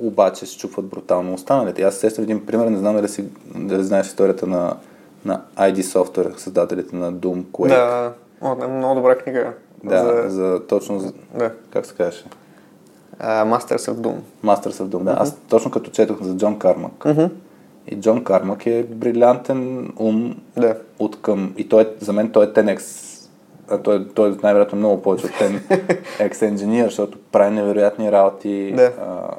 обаче 0.00 0.46
се 0.46 0.58
чупват 0.58 0.86
брутално 0.86 1.34
останалите. 1.34 1.82
Аз 1.82 1.94
сестра 1.94 2.22
един 2.22 2.46
пример, 2.46 2.66
не 2.66 2.78
знам 2.78 2.96
дали, 2.96 3.08
си, 3.08 3.24
дали 3.54 3.84
знаеш 3.84 4.06
историята 4.06 4.46
на, 4.46 4.76
на 5.24 5.42
ID 5.56 5.80
Software, 5.80 6.36
създателите 6.36 6.96
на 6.96 7.12
Doom, 7.12 7.42
Quake. 7.42 7.68
Да, 7.68 8.12
О, 8.40 8.68
много 8.68 8.94
добра 8.94 9.18
книга. 9.18 9.52
Да, 9.84 10.02
за, 10.02 10.30
за 10.30 10.66
точно, 10.66 10.98
за, 10.98 11.12
да. 11.34 11.52
как 11.72 11.86
се 11.86 11.94
казваше? 11.94 12.24
Uh, 13.22 13.58
Masters 13.58 13.92
of 13.92 13.94
Doom. 13.94 14.16
Masters 14.44 14.82
of 14.82 14.84
Doom, 14.84 15.02
да. 15.02 15.10
Mm-hmm. 15.10 15.22
Аз 15.22 15.36
точно 15.48 15.70
като 15.70 15.90
четох 15.90 16.22
за 16.22 16.36
Джон 16.36 16.58
Кармак. 16.58 16.92
Mm-hmm. 16.92 17.30
И 17.88 18.00
Джон 18.00 18.24
Кармак 18.24 18.66
е 18.66 18.82
брилянтен 18.82 19.92
ум 19.96 20.36
да. 20.56 20.76
от 20.98 21.22
към... 21.22 21.54
И 21.56 21.68
той, 21.68 21.88
за 22.00 22.12
мен 22.12 22.30
той 22.30 22.44
е 22.44 22.48
10x 22.48 23.07
а 23.70 23.78
той, 23.78 24.08
той 24.08 24.30
е 24.30 24.34
най-вероятно 24.42 24.78
много 24.78 25.02
повече 25.02 25.26
от 25.26 25.32
ten 25.32 25.60
екс-енджиниер, 26.18 26.84
защото 26.84 27.18
прави 27.32 27.54
невероятни 27.54 28.12
работи. 28.12 28.72
Да. 28.76 28.92
А, 29.00 29.34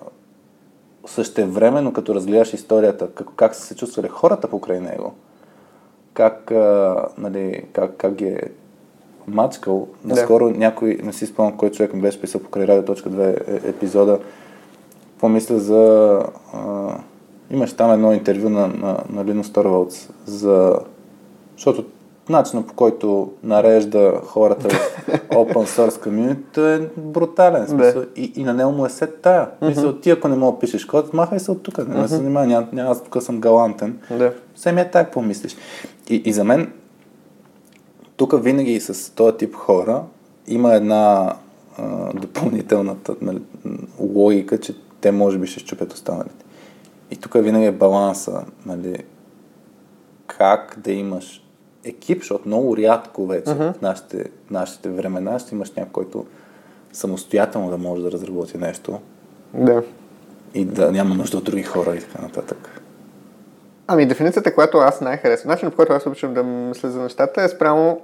но 1.81 1.93
като 1.93 2.15
разгледаш 2.15 2.53
историята, 2.53 3.07
как, 3.15 3.27
как 3.35 3.56
са 3.56 3.61
се 3.61 3.76
чувствали 3.76 4.07
хората 4.07 4.47
покрай 4.47 4.80
него, 4.80 5.14
как, 6.14 6.51
а, 6.51 7.06
нали, 7.18 7.64
как, 7.73 7.91
как 7.97 8.14
ги 8.14 8.26
е 8.26 8.41
мачкал. 9.27 9.88
Наскоро 10.03 10.49
да. 10.49 10.57
някой, 10.57 10.99
не 11.03 11.14
си 11.14 11.26
спомням 11.26 11.57
кой 11.57 11.72
човек 11.72 11.93
ми 11.93 12.01
беше 12.01 12.22
писал 12.22 12.41
покрай 12.41 12.68
радио.2 12.68 13.47
е, 13.47 13.69
епизода, 13.69 14.19
помисля 15.19 15.60
за... 15.60 16.23
А, 16.53 16.89
имаш 17.51 17.73
там 17.73 17.91
едно 17.91 18.14
интервю 18.14 18.49
на, 18.49 18.68
на, 18.68 18.97
на 19.10 19.26
Линус 19.26 19.53
Торвалдс 19.53 20.10
за... 20.26 20.80
Защото 21.56 21.85
начинът 22.30 22.68
по 22.68 22.73
който 22.73 23.31
нарежда 23.43 24.22
хората 24.26 24.69
в 24.69 24.99
open 25.30 25.65
source 25.65 26.07
community 26.07 26.77
е 26.77 26.89
брутален. 26.97 27.68
Смисъл. 27.68 28.03
И, 28.15 28.34
и 28.35 28.43
на 28.43 28.53
него 28.53 28.72
му 28.72 28.85
е 28.85 28.89
сет 28.89 29.22
тая. 29.22 29.45
Mm-hmm. 29.45 29.68
Мисъл, 29.68 29.93
ти 29.93 30.10
ако 30.10 30.27
не 30.27 30.35
мога 30.35 30.56
да 30.56 30.60
пишеш 30.60 30.85
код, 30.85 31.14
махай 31.14 31.39
се 31.39 31.51
от 31.51 31.64
тук. 31.64 31.77
Не 31.77 31.84
mm-hmm. 31.84 32.06
се 32.06 32.15
занимава, 32.15 32.47
няма, 32.47 32.68
няма, 32.73 32.91
аз 32.91 33.03
тук 33.03 33.23
съм 33.23 33.39
галантен. 33.39 33.99
Да. 34.11 34.34
Семи 34.56 34.81
е 34.81 34.91
так 34.91 35.11
помислиш. 35.11 35.56
И, 36.10 36.15
и 36.26 36.34
за 36.34 36.43
мен, 36.43 36.72
тук 38.18 38.43
винаги 38.43 38.80
с 38.80 39.15
този 39.15 39.38
тип 39.38 39.56
хора 39.56 40.03
има 40.47 40.73
една 40.73 41.35
а, 41.77 42.14
допълнителната 42.14 43.15
нали, 43.22 43.41
логика, 43.99 44.57
че 44.60 44.76
те 45.01 45.11
може 45.11 45.38
би 45.38 45.47
ще 45.47 45.60
щупят 45.60 45.93
останалите. 45.93 46.45
И 47.11 47.15
тук 47.15 47.34
винаги 47.34 47.65
е 47.65 47.72
баланса, 47.72 48.43
нали, 48.65 49.03
как 50.27 50.80
да 50.84 50.91
имаш 50.91 51.48
екип, 51.84 52.19
защото 52.19 52.47
много 52.47 52.77
рядко 52.77 53.27
вече 53.27 53.49
uh-huh. 53.49 53.73
в 53.73 53.81
нашите, 53.81 54.30
нашите 54.51 54.89
времена 54.89 55.39
ще 55.39 55.56
имаш 55.56 55.72
някой, 55.72 55.91
който 55.91 56.26
самостоятелно 56.93 57.69
да 57.69 57.77
може 57.77 58.01
да 58.01 58.11
разработи 58.11 58.57
нещо. 58.57 58.99
Да. 59.53 59.84
И 60.53 60.65
да 60.65 60.91
няма 60.91 61.15
нужда 61.15 61.38
от 61.38 61.43
други 61.43 61.64
хора 61.64 61.95
и 61.95 61.99
така 61.99 62.22
нататък. 62.22 62.81
Ами 63.88 64.06
дефиницията, 64.06 64.56
която 64.56 64.77
аз 64.77 65.01
най-харесвам, 65.01 65.51
начинът 65.51 65.73
по 65.73 65.77
който 65.77 65.93
аз 65.93 66.06
обичам 66.06 66.34
да 66.34 66.43
мисля 66.43 66.89
за 66.89 67.01
нещата 67.01 67.41
е 67.41 67.49
спрямо 67.49 68.01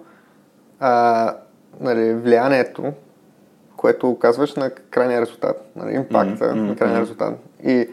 а, 0.79 1.33
нали, 1.79 2.13
влиянието, 2.13 2.93
което 3.77 4.09
оказваш 4.09 4.55
на 4.55 4.69
крайния 4.69 5.21
резултат, 5.21 5.71
нали, 5.75 5.95
импакта 5.95 6.45
mm-hmm. 6.45 6.53
на 6.53 6.75
крайния 6.75 7.01
резултат. 7.01 7.33
И 7.63 7.89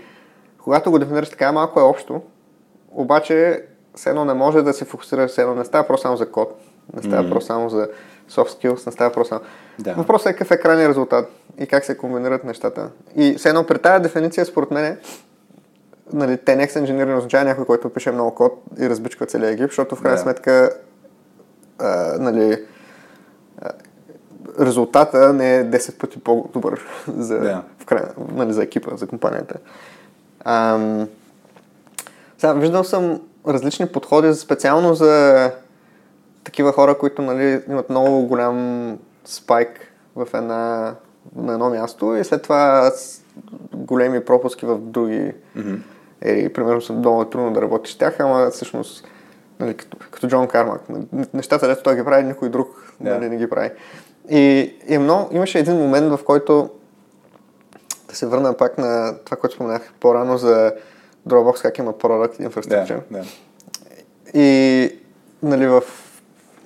когато 0.59 0.91
го 0.91 0.99
дефинираш 0.99 1.31
така, 1.31 1.53
малко 1.53 1.81
е 1.81 1.83
общо, 1.83 2.23
обаче 2.91 3.65
все 3.95 4.11
едно 4.11 4.25
не 4.25 4.35
може 4.35 4.63
да 4.63 4.73
се 4.73 4.85
фокусира, 4.85 5.27
все 5.27 5.43
едно 5.43 5.55
не 5.55 5.65
става 5.65 5.87
просто 5.87 6.03
само 6.03 6.17
за 6.17 6.31
код, 6.31 6.61
не 6.97 7.03
става 7.03 7.25
mm-hmm. 7.25 7.31
просто 7.31 7.47
само 7.47 7.69
за 7.69 7.89
soft 8.31 8.49
skills, 8.49 8.87
не 8.87 8.93
става 8.93 9.13
просто 9.13 9.29
само... 9.29 9.41
Да. 9.79 9.95
Въпросът 9.95 10.27
е 10.27 10.33
какъв 10.33 10.51
е 10.51 10.61
крайният 10.61 10.91
резултат 10.91 11.31
и 11.59 11.67
как 11.67 11.85
се 11.85 11.97
комбинират 11.97 12.45
нещата. 12.45 12.91
И 13.17 13.35
все 13.35 13.49
едно 13.49 13.67
при 13.67 13.79
тази 13.79 14.03
дефиниция, 14.03 14.47
според 14.47 14.71
мен, 14.71 14.99
нали, 16.13 16.37
TNX 16.37 16.69
Engineering 16.69 17.19
означава 17.19 17.45
някой, 17.45 17.65
който 17.65 17.91
пише 17.91 18.11
много 18.11 18.35
код 18.35 18.63
и 18.81 18.91
разбичка 18.91 19.27
целия 19.27 19.51
екип, 19.51 19.67
защото 19.67 19.97
в 19.97 20.03
крайна 20.03 20.17
да. 20.17 20.23
сметка 20.23 20.71
а, 21.79 22.17
нали, 22.19 22.65
а, 23.63 23.71
резултата 24.61 25.33
не 25.33 25.57
е 25.57 25.65
10 25.65 25.99
пъти 25.99 26.21
по-добър 26.21 26.81
за, 27.17 27.39
да. 27.39 27.63
в 27.79 27.87
край, 27.87 28.03
нали, 28.35 28.53
за 28.53 28.63
екипа, 28.63 28.97
за 28.97 29.07
компанията. 29.07 29.55
Ам, 30.45 31.09
сега, 32.39 32.53
виждал 32.53 32.85
съм 32.85 33.21
различни 33.49 33.87
подходи, 33.87 34.35
специално 34.35 34.95
за 34.95 35.51
такива 36.45 36.73
хора, 36.73 36.99
които 36.99 37.23
нали, 37.23 37.63
имат 37.69 37.91
много 37.91 38.27
голям 38.27 38.99
спайк 39.25 39.93
в 40.17 40.29
една, 40.35 40.95
на 41.37 41.53
едно 41.53 41.71
място 41.71 42.15
и 42.15 42.25
след 42.25 42.43
това 42.43 42.93
големи 43.75 44.25
пропуски 44.25 44.67
в 44.67 44.79
други 44.79 45.33
mm-hmm. 45.57 45.79
ери. 46.23 46.53
Примерно 46.53 46.81
съм 46.81 46.99
много 46.99 47.25
трудно 47.25 47.53
да 47.53 47.63
работиш 47.63 47.95
с 47.95 47.99
тях, 47.99 48.21
ама 48.21 48.51
всъщност 48.51 49.05
нали, 49.61 49.77
като, 49.77 49.97
като 50.11 50.29
Джон 50.29 50.49
Кармак. 50.49 50.83
Нещата, 51.35 51.69
дето 51.69 51.83
той 51.83 51.97
ги 51.97 52.05
прави, 52.05 52.25
никой 52.25 52.49
друг 52.49 52.69
yeah. 53.03 53.11
нали, 53.15 53.29
не 53.29 53.37
ги 53.37 53.51
прави. 53.51 53.71
И, 54.31 54.75
и 54.89 54.99
много, 54.99 55.29
имаше 55.33 55.59
един 55.59 55.77
момент, 55.77 56.11
в 56.11 56.25
който 56.25 56.71
да 58.09 58.17
се 58.17 58.27
върна 58.27 58.57
пак 58.57 58.79
на 58.79 59.15
това, 59.25 59.37
което 59.37 59.55
споменах 59.55 59.93
по-рано 60.01 60.39
за 60.39 60.73
Dropbox, 61.29 61.63
как 61.63 61.79
има 61.79 61.93
Product 61.93 62.49
Infrastructure. 62.49 63.01
Да, 63.11 63.19
да. 63.19 63.25
И, 64.35 64.91
нали, 65.43 65.67
в 65.67 65.83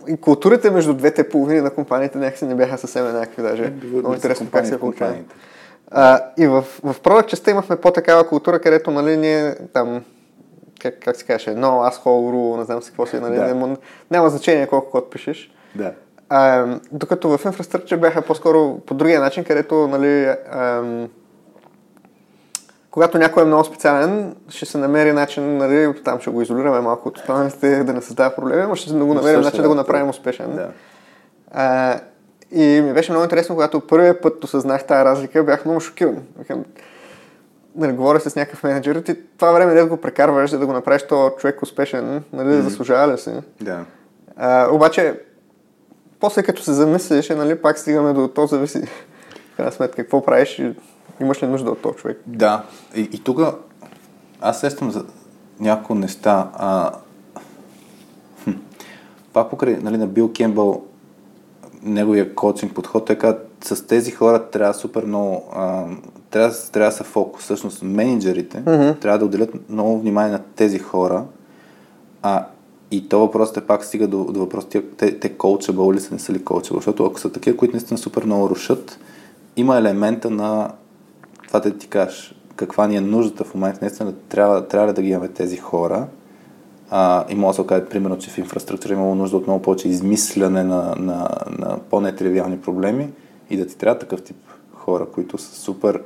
и 0.08 0.16
културите 0.16 0.70
между 0.70 0.94
двете 0.94 1.28
половини 1.28 1.60
на 1.60 1.70
компаниите 1.70 2.18
някакси 2.18 2.44
не 2.44 2.54
бяха 2.54 2.78
съвсем 2.78 3.06
еднакви 3.06 3.42
даже. 3.42 3.64
Е, 3.64 3.70
Много 3.86 4.14
интересно 4.14 4.46
как 4.52 4.66
се 4.66 4.80
получава. 4.80 5.14
А, 5.90 6.20
и 6.38 6.46
в, 6.46 6.62
в 6.62 6.94
Product 7.00 7.26
частта 7.26 7.50
имахме 7.50 7.76
по-такава 7.76 8.28
култура, 8.28 8.58
където 8.58 8.90
нали, 8.90 9.16
ние 9.16 9.54
там 9.72 10.04
как, 10.80 10.94
как 11.00 11.16
се 11.16 11.24
каже, 11.24 11.50
no 11.50 11.90
asshole 11.90 12.04
rule, 12.04 12.58
не 12.58 12.64
знам 12.64 12.82
си 12.82 12.90
какво 12.90 13.06
си, 13.06 13.16
нали, 13.16 13.36
да. 13.36 13.46
няма, 13.46 13.76
няма 14.10 14.30
значение 14.30 14.66
колко 14.66 14.90
код 14.90 15.10
пишеш. 15.10 15.50
Да. 15.74 15.92
А, 16.28 16.66
докато 16.92 17.38
в 17.38 17.44
инфраструктура 17.44 18.00
бяха 18.00 18.22
по-скоро 18.22 18.78
по 18.86 18.94
другия 18.94 19.20
начин, 19.20 19.44
където 19.44 19.88
нали, 19.88 20.34
ам, 20.52 21.08
когато 22.96 23.18
някой 23.18 23.42
е 23.42 23.46
много 23.46 23.64
специален, 23.64 24.36
ще 24.48 24.66
се 24.66 24.78
намери 24.78 25.12
начин, 25.12 25.56
нали, 25.56 26.02
там 26.04 26.20
ще 26.20 26.30
го 26.30 26.42
изолираме 26.42 26.80
малко 26.80 27.08
от 27.08 27.18
останалите, 27.18 27.84
да 27.84 27.92
не 27.92 28.02
създава 28.02 28.34
проблеми, 28.34 28.62
но 28.68 28.74
ще 28.74 28.92
го 28.92 29.14
намерим 29.14 29.40
начин 29.40 29.62
да 29.62 29.68
го 29.68 29.74
направим 29.74 30.08
успешен. 30.08 30.56
Да. 30.56 30.68
А, 31.50 31.98
и 32.50 32.80
ми 32.80 32.92
беше 32.92 33.12
много 33.12 33.24
интересно, 33.24 33.54
когато 33.54 33.80
първият 33.80 34.22
път 34.22 34.44
осъзнах 34.44 34.84
тази 34.84 35.04
разлика, 35.04 35.44
бях 35.44 35.64
много 35.64 35.80
шокиран. 35.80 36.22
Нали, 37.74 37.92
говоря 37.92 38.20
с 38.20 38.36
някакъв 38.36 38.62
менеджер, 38.62 38.96
ти 38.96 39.16
това 39.38 39.52
време 39.52 39.74
не 39.74 39.80
да 39.80 39.86
го 39.86 39.96
прекарваш, 39.96 40.50
за 40.50 40.58
да 40.58 40.66
го 40.66 40.72
направиш 40.72 41.02
този 41.02 41.34
човек 41.38 41.62
успешен, 41.62 42.22
нали, 42.32 42.48
mm-hmm. 42.48 42.60
заслужава 42.60 43.12
ли 43.12 43.18
си? 43.18 43.32
Да. 43.60 43.84
А, 44.36 44.68
обаче, 44.70 45.20
после 46.20 46.42
като 46.42 46.62
се 46.62 46.72
замислиш, 46.72 47.28
нали, 47.28 47.62
пак 47.62 47.78
стигаме 47.78 48.12
до 48.12 48.28
то 48.28 48.46
зависи 48.46 48.86
в 49.52 49.56
крайна 49.56 49.72
сметка 49.72 49.96
какво 49.96 50.24
правиш 50.24 50.62
Имаш 51.20 51.42
ли 51.42 51.46
нужда 51.46 51.70
от 51.70 51.82
този 51.82 51.96
човек? 51.96 52.22
Да. 52.26 52.64
И, 52.94 53.00
и 53.00 53.18
тук 53.18 53.40
аз 54.40 54.60
сещам 54.60 54.90
за 54.90 55.04
няколко 55.60 55.94
неща. 55.94 56.50
А, 56.54 56.92
хм, 58.44 58.50
пак 59.32 59.50
покрай 59.50 59.76
нали, 59.82 59.96
на 59.96 60.06
Бил 60.06 60.32
Кембъл, 60.32 60.82
неговия 61.82 62.34
коучинг 62.34 62.74
подход, 62.74 63.06
така 63.06 63.38
с 63.64 63.86
тези 63.86 64.10
хора 64.10 64.50
трябва 64.50 64.74
супер 64.74 65.04
много, 65.04 65.44
а, 65.52 65.84
трябва, 66.30 66.54
трябва 66.72 66.90
да 66.90 66.96
са 66.96 67.04
фокус. 67.04 67.42
Всъщност, 67.42 67.82
менеджерите 67.82 68.62
mm-hmm. 68.62 69.00
трябва 69.00 69.18
да 69.18 69.24
отделят 69.24 69.70
много 69.70 69.98
внимание 69.98 70.32
на 70.32 70.42
тези 70.56 70.78
хора. 70.78 71.24
А, 72.22 72.46
и 72.90 73.08
то 73.08 73.18
въпросът 73.18 73.56
е 73.56 73.66
пак 73.66 73.84
стига 73.84 74.08
до, 74.08 74.24
до 74.24 74.40
въпроса, 74.40 74.68
те, 74.96 75.18
те 75.18 75.32
коучабъл 75.32 75.92
ли 75.92 76.00
са, 76.00 76.14
не 76.14 76.20
са 76.20 76.32
ли 76.32 76.44
коучабъл? 76.44 76.78
Защото 76.78 77.04
ако 77.04 77.20
са 77.20 77.32
такива, 77.32 77.56
които 77.56 77.74
наистина 77.74 77.98
супер 77.98 78.24
много 78.24 78.50
рушат, 78.50 78.98
има 79.56 79.76
елемента 79.76 80.30
на 80.30 80.70
това 81.46 81.60
да 81.60 81.78
ти 81.78 81.88
кажеш 81.88 82.34
каква 82.56 82.86
ни 82.86 82.96
е 82.96 83.00
нуждата 83.00 83.44
в 83.44 83.54
момента, 83.54 83.78
наистина 83.82 84.14
трябва, 84.28 84.68
трябва 84.68 84.92
да 84.92 85.02
ги 85.02 85.08
имаме 85.08 85.28
тези 85.28 85.56
хора. 85.56 86.06
А, 86.90 87.24
и 87.28 87.34
може 87.34 87.48
да 87.48 87.54
се 87.54 87.60
окаже, 87.60 87.84
примерно, 87.84 88.18
че 88.18 88.30
в 88.30 88.38
инфраструктура 88.38 88.92
имало 88.92 89.14
нужда 89.14 89.36
от 89.36 89.46
много 89.46 89.62
повече 89.62 89.88
измисляне 89.88 90.64
на, 90.64 90.94
на, 90.98 91.28
на 91.58 91.78
по-нетривиални 91.90 92.60
проблеми 92.60 93.12
и 93.50 93.56
да 93.56 93.66
ти 93.66 93.76
трябва 93.78 93.98
такъв 93.98 94.22
тип 94.22 94.36
хора, 94.72 95.06
които 95.06 95.38
са 95.38 95.60
супер... 95.60 96.02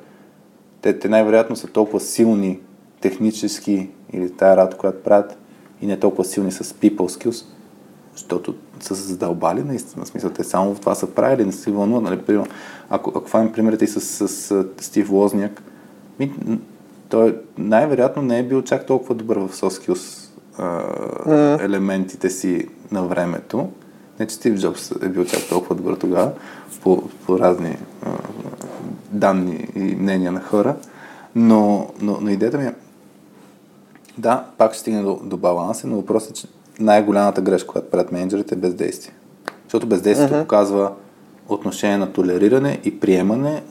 Те, 0.83 0.99
те 0.99 1.09
най-вероятно 1.09 1.57
са 1.57 1.67
толкова 1.67 2.01
силни 2.01 2.61
технически 3.01 3.91
или 4.13 4.31
тая 4.31 4.57
работа, 4.57 4.77
която 4.77 5.03
правят 5.03 5.39
и 5.83 5.87
не 5.87 6.01
толкова 6.01 6.25
силни 6.25 6.53
с 6.53 6.65
people 6.65 6.97
skills, 6.97 7.45
защото 8.21 8.55
са 8.81 8.97
се 8.97 9.03
задълбали 9.03 9.63
наистина. 9.63 10.07
Смисъл, 10.07 10.31
те 10.31 10.45
само 10.45 10.75
това 10.75 10.95
са 10.95 11.07
правили, 11.07 11.45
не 11.45 11.53
си 11.53 11.71
вълнуват. 11.71 12.03
Нали? 12.03 12.23
Примерно, 12.23 12.47
ако, 12.91 13.13
ако 13.17 13.29
фаним 13.29 13.53
примерите 13.53 13.85
и 13.85 13.89
с, 13.89 14.01
с, 14.01 14.29
с 14.29 14.65
Стив 14.81 15.11
Лозняк, 15.11 15.63
ми, 16.19 16.33
той 17.09 17.37
най-вероятно 17.59 18.23
не 18.23 18.39
е 18.39 18.43
бил 18.43 18.63
чак 18.63 18.87
толкова 18.87 19.15
добър 19.15 19.39
в 19.39 19.49
soft 19.49 19.89
skills 19.89 20.31
mm. 20.59 21.65
елементите 21.65 22.31
си 22.31 22.69
на 22.93 23.03
времето. 23.03 23.69
Не, 24.21 24.27
че 24.27 24.35
Стив 24.35 24.59
Джобс 24.59 24.91
е 25.03 25.09
бил 25.09 25.25
чак 25.25 25.49
толкова 25.49 25.75
добър 25.75 25.95
тогава, 25.95 26.33
по, 26.83 27.09
по 27.27 27.39
разни 27.39 27.77
а, 28.03 28.11
данни 29.11 29.69
и 29.75 29.81
мнения 29.81 30.33
на 30.33 30.41
хора, 30.41 30.77
но, 31.35 31.89
но, 32.01 32.19
но 32.21 32.31
идеята 32.31 32.59
ми 32.59 32.65
е, 32.65 32.75
да, 34.19 34.45
пак 34.59 34.73
ще 34.73 34.81
стигне 34.81 35.03
до, 35.03 35.21
до 35.25 35.37
баланса, 35.37 35.87
но 35.87 35.97
въпросът 35.97 36.31
е, 36.31 36.35
че 36.35 36.47
най-голямата 36.81 37.41
грешка, 37.41 37.69
която 37.69 37.91
правят 37.91 38.13
менеджерите 38.13 38.55
е 38.55 38.59
бездействие. 38.59 39.15
Защото 39.65 39.87
бездействието 39.87 40.35
uh-huh. 40.35 40.43
показва 40.43 40.93
отношение 41.49 41.97
на 41.97 42.13
толериране 42.13 42.81
и 42.85 43.01
приемане, 43.01 43.63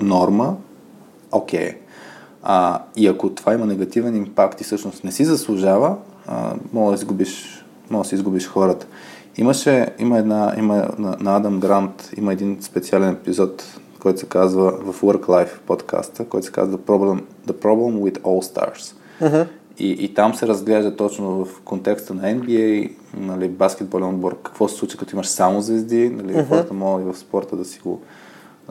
норма, 0.00 0.56
окей. 1.32 1.68
Okay. 1.68 1.76
А, 2.42 2.82
и 2.96 3.06
ако 3.06 3.30
това 3.30 3.54
има 3.54 3.66
негативен 3.66 4.16
импакт 4.16 4.60
и 4.60 4.64
всъщност 4.64 5.04
не 5.04 5.12
си 5.12 5.24
заслужава, 5.24 5.96
а, 6.26 6.54
може 6.72 6.96
да 6.96 7.02
изгубиш, 7.02 7.64
може 7.90 8.02
да 8.02 8.08
си 8.08 8.14
изгубиш 8.14 8.48
хората. 8.48 8.86
Имаше, 9.36 9.88
има 9.98 10.18
една, 10.18 10.54
има 10.58 10.88
на, 10.98 11.16
на 11.20 11.36
Адам 11.36 11.60
Грант, 11.60 12.10
има 12.16 12.32
един 12.32 12.58
специален 12.60 13.10
епизод, 13.10 13.78
който 14.00 14.20
се 14.20 14.26
казва 14.26 14.70
в 14.70 15.00
Work 15.00 15.20
Life 15.20 15.58
подкаста, 15.66 16.24
който 16.24 16.46
се 16.46 16.52
казва 16.52 16.78
The 16.78 16.80
Problem, 16.80 17.22
The 17.48 17.52
Problem 17.52 18.10
with 18.10 18.20
All 18.20 18.54
Stars. 18.54 18.94
Uh-huh. 19.22 19.46
И, 19.80 19.90
и 19.90 20.14
там 20.14 20.34
се 20.34 20.46
разглежда 20.46 20.96
точно 20.96 21.44
в 21.44 21.60
контекста 21.64 22.14
на 22.14 22.22
NBA, 22.22 22.92
нали, 23.16 23.48
баскетболен 23.48 24.08
отбор, 24.08 24.38
какво 24.42 24.68
се 24.68 24.76
случва, 24.76 24.98
като 24.98 25.16
имаш 25.16 25.26
само 25.26 25.60
звезди, 25.60 26.10
нали, 26.10 26.32
uh-huh. 26.32 26.48
хората 26.48 26.74
могат 26.74 27.06
и 27.06 27.12
в 27.12 27.18
спорта 27.18 27.56
да 27.56 27.64
си 27.64 27.80
го... 27.80 28.00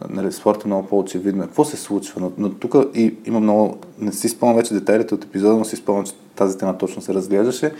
Нали, 0.09 0.31
спорта 0.31 0.61
е 0.65 0.67
много 0.67 0.87
по-очевидно. 0.87 1.43
Какво 1.43 1.65
се 1.65 1.77
случва? 1.77 2.21
Но, 2.21 2.31
но 2.37 2.49
тук 2.49 2.75
и, 2.95 3.15
има 3.25 3.39
много... 3.39 3.77
Не 3.99 4.11
си 4.11 4.29
спомням 4.29 4.57
вече 4.57 4.73
детайлите 4.73 5.15
от 5.15 5.23
епизода, 5.23 5.55
но 5.55 5.65
си 5.65 5.75
спомням, 5.75 6.05
че 6.05 6.13
тази 6.35 6.57
тема 6.57 6.77
точно 6.77 7.01
се 7.01 7.13
разглеждаше 7.13 7.73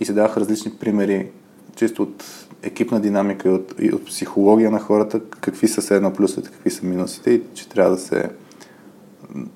и 0.00 0.04
се 0.04 0.12
даваха 0.12 0.40
различни 0.40 0.72
примери, 0.72 1.28
чисто 1.76 2.02
от 2.02 2.24
екипна 2.62 3.00
динамика 3.00 3.48
и 3.48 3.52
от, 3.52 3.74
и 3.80 3.92
от 3.92 4.06
психология 4.06 4.70
на 4.70 4.80
хората, 4.80 5.20
какви 5.40 5.68
са 5.68 5.80
все 5.80 5.96
едно 5.96 6.12
плюсовете, 6.12 6.50
какви 6.50 6.70
са 6.70 6.86
минусите 6.86 7.30
и 7.30 7.42
че 7.54 7.68
трябва 7.68 7.90
да 7.90 7.98
се... 7.98 8.30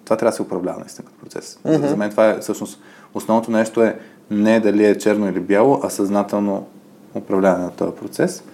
Това 0.04 0.16
трябва 0.16 0.30
да 0.30 0.36
се 0.36 0.42
управлява 0.42 0.78
наистина 0.80 1.06
като 1.06 1.18
процес. 1.18 1.58
За, 1.64 1.88
за 1.88 1.96
мен 1.96 2.10
това 2.10 2.30
е 2.30 2.40
всъщност 2.40 2.80
Основното 3.14 3.50
нещо 3.50 3.82
е 3.82 3.98
не 4.30 4.60
дали 4.60 4.84
е 4.84 4.98
черно 4.98 5.28
или 5.28 5.40
бяло, 5.40 5.80
а 5.82 5.90
съзнателно 5.90 6.66
управляване 7.14 7.64
на 7.64 7.70
този 7.70 7.92
процес. 7.92 8.44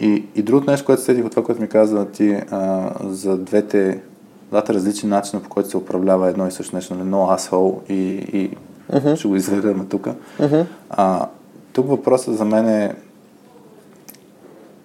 И, 0.00 0.24
и 0.34 0.42
другото 0.42 0.70
нещо, 0.70 0.86
което 0.86 1.02
седих 1.02 1.24
от 1.24 1.30
това, 1.30 1.44
което 1.44 1.60
ми 1.60 1.68
казва 1.68 2.10
ти 2.10 2.40
а, 2.50 2.90
за 3.00 3.38
двете, 3.38 4.00
двата 4.48 4.74
различни 4.74 5.08
начина, 5.08 5.42
по 5.42 5.48
който 5.48 5.68
се 5.68 5.76
управлява 5.76 6.28
едно 6.28 6.46
и 6.46 6.50
също 6.50 6.76
нещо, 6.76 6.94
нали, 6.94 7.08
no 7.08 7.36
asshole 7.36 7.90
и, 7.90 8.08
и 8.38 8.56
uh-huh. 8.92 9.16
ще 9.16 9.28
го 9.28 9.36
изведем 9.36 9.86
тук. 9.86 10.08
Uh-huh. 10.40 10.64
А, 10.90 11.26
тук 11.72 11.88
въпросът 11.88 12.36
за 12.36 12.44
мен 12.44 12.68
е 12.68 12.94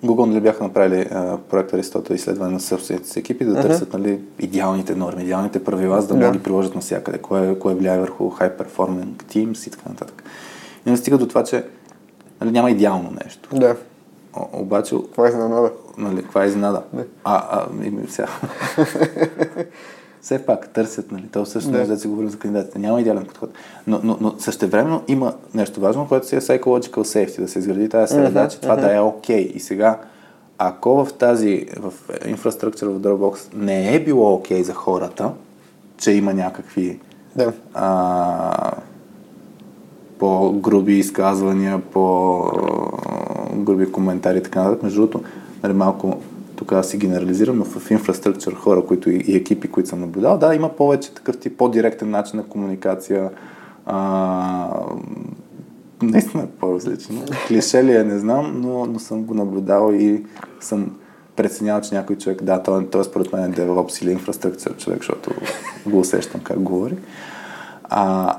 Google 0.05 0.25
нали 0.25 0.41
бяха 0.41 0.63
направили 0.63 1.07
а, 1.11 1.37
проект 1.37 1.73
Аристотел 1.73 2.13
изследване 2.13 2.53
на 2.53 2.59
собствените 2.59 3.09
си 3.09 3.19
екипи 3.19 3.45
да 3.45 3.51
uh-huh. 3.51 3.61
търсят 3.61 3.93
нали, 3.93 4.19
идеалните 4.39 4.95
норми, 4.95 5.23
идеалните 5.23 5.63
правила, 5.63 6.01
за 6.01 6.07
да 6.07 6.13
могат 6.13 6.31
да 6.31 6.37
ги 6.37 6.43
приложат 6.43 6.75
навсякъде, 6.75 7.17
кое, 7.17 7.59
кое 7.59 7.73
влияе 7.73 7.99
върху 7.99 8.31
high 8.31 8.57
performing 8.57 9.23
teams 9.23 9.67
и 9.67 9.71
така 9.71 9.89
нататък. 9.89 10.23
И 10.85 10.91
не 10.91 10.97
стига 10.97 11.17
до 11.17 11.27
това, 11.27 11.43
че 11.43 11.63
нали, 12.41 12.51
няма 12.51 12.71
идеално 12.71 13.13
нещо. 13.25 13.49
Да. 13.53 13.75
О, 14.33 14.47
обаче... 14.53 14.95
Това 15.11 15.25
е 15.25 15.29
изненада. 15.29 15.71
Нали, 15.97 16.23
това 16.23 16.43
е 16.43 16.47
изненада. 16.47 16.83
А, 17.23 17.35
а, 17.51 17.85
и, 17.85 17.93
сега. 18.09 18.27
все 20.21 20.45
пак 20.45 20.69
търсят, 20.69 21.11
нали, 21.11 21.23
то 21.33 21.45
също 21.45 21.71
да. 21.71 21.87
да 21.87 21.99
си 21.99 22.07
говорим 22.07 22.29
за 22.29 22.39
кандидатите. 22.39 22.79
Няма 22.79 23.01
идеален 23.01 23.25
подход. 23.25 23.49
Но, 23.87 23.99
но, 24.03 24.17
но 24.21 24.35
същевременно 24.39 25.01
има 25.07 25.33
нещо 25.53 25.81
важно, 25.81 26.07
което 26.07 26.27
си 26.27 26.35
е 26.35 26.41
psychological 26.41 26.89
safety, 26.89 27.41
да 27.41 27.47
се 27.47 27.59
изгради 27.59 27.89
тази 27.89 28.13
среда, 28.13 28.45
uh-huh, 28.45 28.51
че 28.51 28.59
това 28.59 28.77
uh-huh. 28.77 28.81
да 28.81 28.95
е 28.95 28.99
окей. 28.99 29.47
Okay. 29.47 29.51
И 29.51 29.59
сега, 29.59 29.99
ако 30.57 31.05
в 31.05 31.13
тази, 31.13 31.65
в 31.79 31.93
инфраструктура 32.25 32.89
в 32.89 32.99
Dropbox 32.99 33.55
не 33.55 33.95
е 33.95 34.03
било 34.03 34.33
окей 34.33 34.59
okay 34.59 34.61
за 34.61 34.73
хората, 34.73 35.31
че 35.97 36.11
има 36.11 36.33
някакви 36.33 36.99
да. 37.35 37.53
а, 37.73 38.71
по-груби 40.19 40.99
изказвания, 40.99 41.81
по-груби 41.81 43.91
коментари 43.91 44.37
и 44.37 44.43
така 44.43 44.63
нататък, 44.63 44.83
между 44.83 45.01
другото, 45.01 45.23
нали, 45.63 45.73
малко 45.73 46.17
тук 46.59 46.71
аз 46.71 46.89
си 46.89 46.97
генерализирам, 46.97 47.57
но 47.57 47.65
в 47.65 47.91
инфраструктура 47.91 48.55
хора, 48.55 48.85
които 48.85 49.09
и, 49.09 49.15
и 49.15 49.35
екипи, 49.35 49.67
които 49.67 49.89
съм 49.89 49.99
наблюдал, 49.99 50.37
да, 50.37 50.55
има 50.55 50.69
повече 50.69 51.13
такъв 51.13 51.37
тип 51.37 51.57
по-директен 51.57 52.09
начин 52.09 52.37
на 52.39 52.45
комуникация. 52.45 53.29
А, 53.85 54.69
наистина 56.01 56.43
е 56.43 56.47
по-различно. 56.47 57.23
Клише 57.47 57.83
ли 57.83 57.95
е, 57.95 58.03
не 58.03 58.19
знам, 58.19 58.61
но, 58.61 58.85
но 58.85 58.99
съм 58.99 59.23
го 59.23 59.33
наблюдал 59.33 59.93
и 59.93 60.23
съм 60.59 60.95
преценял, 61.35 61.81
че 61.81 61.95
някой 61.95 62.15
човек, 62.15 62.43
да, 62.43 62.63
той, 62.63 62.89
той 62.89 63.03
според 63.03 63.33
мен 63.33 63.43
е 63.43 63.55
DevOps 63.55 64.03
или 64.03 64.11
инфраструктура 64.11 64.75
човек, 64.75 64.99
защото 64.99 65.31
го 65.85 65.99
усещам 65.99 66.41
как 66.41 66.59
говори. 66.59 66.97
А, 67.83 68.35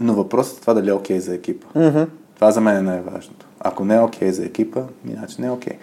но 0.00 0.14
въпросът 0.14 0.58
е 0.58 0.60
това 0.60 0.74
дали 0.74 0.90
е 0.90 0.92
окей 0.92 1.16
okay 1.16 1.20
за 1.20 1.34
екипа. 1.34 1.66
Mm-hmm. 1.76 2.06
Това 2.34 2.50
за 2.50 2.60
мен 2.60 2.76
е 2.76 2.82
най-важното. 2.82 3.46
Ако 3.60 3.84
не 3.84 3.94
е 3.94 4.00
окей 4.00 4.28
okay 4.28 4.32
за 4.32 4.44
екипа, 4.44 4.80
иначе 5.08 5.40
не 5.40 5.46
е 5.46 5.50
окей. 5.50 5.72
Okay. 5.72 5.76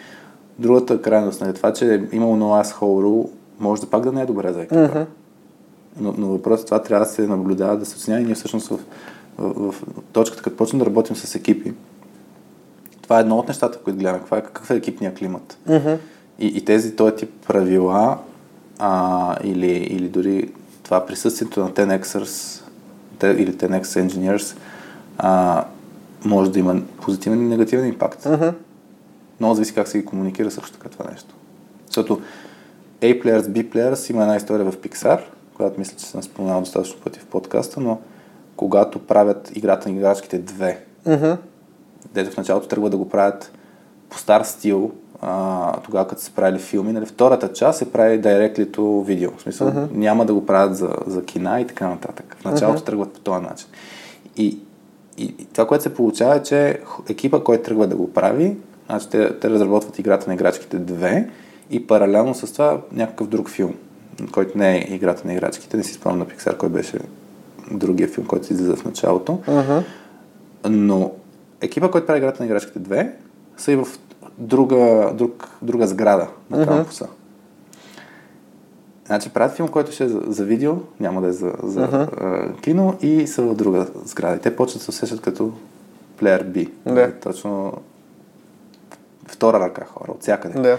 Другата 0.60 1.02
крайност, 1.02 1.42
нали, 1.42 1.54
това, 1.54 1.74
че 1.74 1.96
е 1.96 2.16
имало 2.16 2.38
no 2.38 2.64
asshole 2.64 3.06
rule, 3.06 3.30
може 3.60 3.82
да 3.82 3.90
пак 3.90 4.04
да 4.04 4.12
не 4.12 4.22
е 4.22 4.26
добре 4.26 4.54
за 4.54 4.62
екипа. 4.62 4.76
Mm-hmm. 4.76 5.06
Но, 6.00 6.14
но 6.18 6.28
въпросът 6.28 6.66
това 6.66 6.82
трябва 6.82 7.06
да 7.06 7.12
се 7.12 7.28
наблюдава, 7.28 7.78
да 7.78 7.86
се 7.86 7.96
оценява 7.96 8.22
и 8.22 8.26
ние 8.26 8.36
всъщност 8.36 8.68
в, 8.68 8.80
в, 9.38 9.72
в, 9.72 9.84
точката, 10.14 10.44
като 10.44 10.58
почнем 10.58 10.80
да 10.80 10.86
работим 10.86 11.16
с 11.16 11.36
екипи, 11.36 11.74
това 13.02 13.18
е 13.18 13.22
едно 13.22 13.38
от 13.38 13.48
нещата, 13.48 13.80
които 13.80 14.00
гледаме. 14.00 14.20
Каква 14.20 14.38
е, 14.38 14.44
какъв 14.44 14.72
е 14.72 14.76
екипният 14.76 15.18
климат? 15.18 15.58
Mm-hmm. 15.70 15.98
И, 16.40 16.48
и 16.48 16.66
тези, 16.66 16.96
този 16.96 17.16
тип 17.16 17.30
правила 17.48 18.18
а, 18.80 19.36
или, 19.44 19.72
или 19.72 20.10
дори 20.10 20.52
това 20.84 21.06
присъствието 21.06 21.60
на 21.60 21.72
10Xers 21.72 22.62
или 23.24 23.54
10X 23.54 23.84
Engineers 23.84 24.58
а, 25.18 25.64
може 26.26 26.52
да 26.52 26.60
има 26.60 26.82
позитивен 27.02 27.42
и 27.42 27.48
негативен 27.48 27.88
импакт. 27.88 28.24
Mm-hmm. 28.24 28.54
Много 29.40 29.56
зависи 29.56 29.74
как 29.74 29.88
се 29.88 30.00
ги 30.00 30.06
комуникира 30.06 30.52
също 30.52 30.72
така 30.72 30.90
това 30.90 31.12
нещо. 31.12 31.36
Защото 31.88 32.22
A 33.02 33.24
players, 33.24 33.42
B 33.42 33.74
players 33.74 34.12
има 34.12 34.22
една 34.22 34.36
история 34.36 34.72
в 34.72 34.78
Pixar, 34.78 35.20
която 35.58 35.80
мисля, 35.80 35.98
че 35.98 36.06
съм 36.06 36.24
споменал 36.24 36.60
достатъчно 36.60 37.02
пъти 37.02 37.20
в 37.20 37.26
подкаста, 37.26 37.80
но 37.80 38.00
когато 38.56 39.00
правят 39.00 39.52
играта 39.56 39.90
на 39.90 39.96
играчките 39.96 40.40
две, 40.40 40.84
mm-hmm. 41.08 41.38
дето 42.14 42.32
в 42.32 42.38
началото 42.38 42.68
тръгва 42.68 42.90
да 42.90 42.98
го 42.98 43.10
правят 43.10 43.52
по 44.10 44.18
стар 44.18 44.44
стил, 44.44 44.92
а, 45.22 45.74
тогава 45.82 46.08
като 46.08 46.22
са 46.22 46.32
правили 46.32 46.60
филми, 46.60 46.94
нали, 46.94 47.06
втората 47.06 47.54
част 47.54 47.80
се 47.80 47.92
прави 47.92 48.18
директлито 48.18 49.04
видео. 49.04 49.32
В 49.38 49.42
смисъл, 49.42 49.68
uh-huh. 49.68 49.92
няма 49.92 50.26
да 50.26 50.34
го 50.34 50.46
правят 50.46 50.78
за, 50.78 50.96
за 51.08 51.26
кина 51.26 51.62
и 51.62 51.68
така 51.68 51.88
нататък. 51.88 52.38
В 52.40 52.46
началото 52.46 52.82
uh-huh. 52.82 52.86
тръгват 52.86 53.14
по 53.14 53.20
този 53.20 53.46
начин. 53.46 53.68
И, 54.38 54.60
и, 55.18 55.24
и 55.40 55.46
това, 55.46 55.68
което 55.68 55.84
се 55.84 55.94
получава 55.94 56.36
е, 56.36 56.44
че 56.44 56.82
екипа, 57.10 57.40
който 57.40 57.64
тръгва 57.64 57.88
да 57.88 57.96
го 57.96 58.14
прави, 58.14 58.58
Значи 58.90 59.10
те, 59.10 59.40
те 59.40 59.50
разработват 59.50 60.00
играта 60.00 60.30
на 60.30 60.34
играчките 60.34 60.78
2 60.78 61.28
и 61.70 61.88
паралелно 61.88 62.36
с 62.36 62.52
това 62.52 62.82
някакъв 62.92 63.28
друг 63.28 63.50
филм, 63.50 63.76
който 64.32 64.58
не 64.58 64.78
е 64.78 64.94
играта 64.94 65.28
на 65.28 65.34
играчките. 65.34 65.78
Не 65.78 65.84
си 65.84 65.94
спомням 65.94 66.20
на 66.20 66.26
Pixar, 66.26 66.58
кой 66.58 66.70
беше 66.70 67.00
другия 67.72 68.08
филм, 68.08 68.28
който 68.28 68.54
излиза 68.54 68.76
в 68.76 68.86
началото. 68.86 69.40
Uh-huh. 69.48 69.84
Но 70.70 71.12
екипа, 71.62 71.92
който 71.92 72.08
прави 72.08 72.18
играта 72.18 72.44
на 72.44 72.46
играчките 72.46 72.80
2, 72.80 73.12
са 73.58 73.72
и 73.72 73.76
в 73.76 73.88
друга, 74.38 75.12
друг, 75.14 75.50
друга 75.62 75.88
сграда 75.88 76.28
на 76.50 76.58
uh-huh. 76.58 76.68
кампуса. 76.68 77.08
Значи 79.06 79.30
правят 79.30 79.56
филм, 79.56 79.68
който 79.68 79.92
ще 79.92 80.04
е 80.04 80.08
за, 80.08 80.22
за 80.28 80.46
видео, 80.46 80.74
няма 81.00 81.22
да 81.22 81.28
е 81.28 81.32
за, 81.32 81.54
за 81.64 81.88
uh-huh. 81.88 82.10
uh, 82.10 82.62
кино 82.62 82.98
и 83.02 83.28
са 83.28 83.42
в 83.42 83.56
друга 83.56 83.88
сграда. 84.06 84.36
И 84.36 84.40
те 84.40 84.56
почват 84.56 84.80
да 84.80 84.84
се 84.84 84.90
усещат 84.90 85.22
като 85.22 85.54
плеер 86.18 86.46
B. 86.46 86.70
Да. 86.86 87.12
Точно 87.12 87.74
втора 89.30 89.60
ръка 89.60 89.86
хора, 89.86 90.12
от 90.12 90.22
всякъде. 90.22 90.60
Да. 90.60 90.78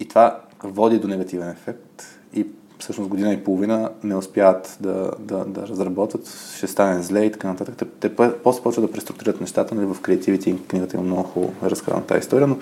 И 0.00 0.08
това 0.08 0.40
води 0.62 0.98
до 0.98 1.08
негативен 1.08 1.48
ефект 1.48 2.18
и 2.34 2.46
всъщност 2.78 3.10
година 3.10 3.32
и 3.32 3.44
половина 3.44 3.90
не 4.02 4.16
успяват 4.16 4.76
да, 4.80 5.10
да, 5.18 5.44
да 5.44 5.66
разработват, 5.68 6.28
ще 6.56 6.66
стане 6.66 7.02
зле 7.02 7.24
и 7.24 7.32
така 7.32 7.48
нататък. 7.48 7.74
Те, 7.76 7.84
те 8.00 8.16
после 8.16 8.62
почват 8.62 8.86
да 8.86 8.92
преструктурират 8.92 9.40
нещата, 9.40 9.74
нали, 9.74 9.86
в 9.86 9.96
и 10.08 10.66
книгата 10.68 10.96
има 10.96 11.04
много 11.04 11.22
хубаво 11.22 11.52
разказана 11.62 12.06
тази 12.06 12.18
история, 12.18 12.46
но, 12.46 12.58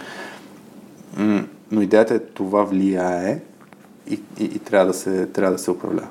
но 1.71 1.83
идеята 1.83 2.15
е 2.15 2.19
това 2.19 2.65
влияе 2.65 3.43
и, 4.11 4.21
и, 4.41 4.45
и 4.45 4.59
трябва, 4.59 4.87
да 4.87 4.95
се, 4.95 5.27
трябва 5.27 5.53
да 5.53 5.59
се 5.59 5.71
управлява. 5.71 6.09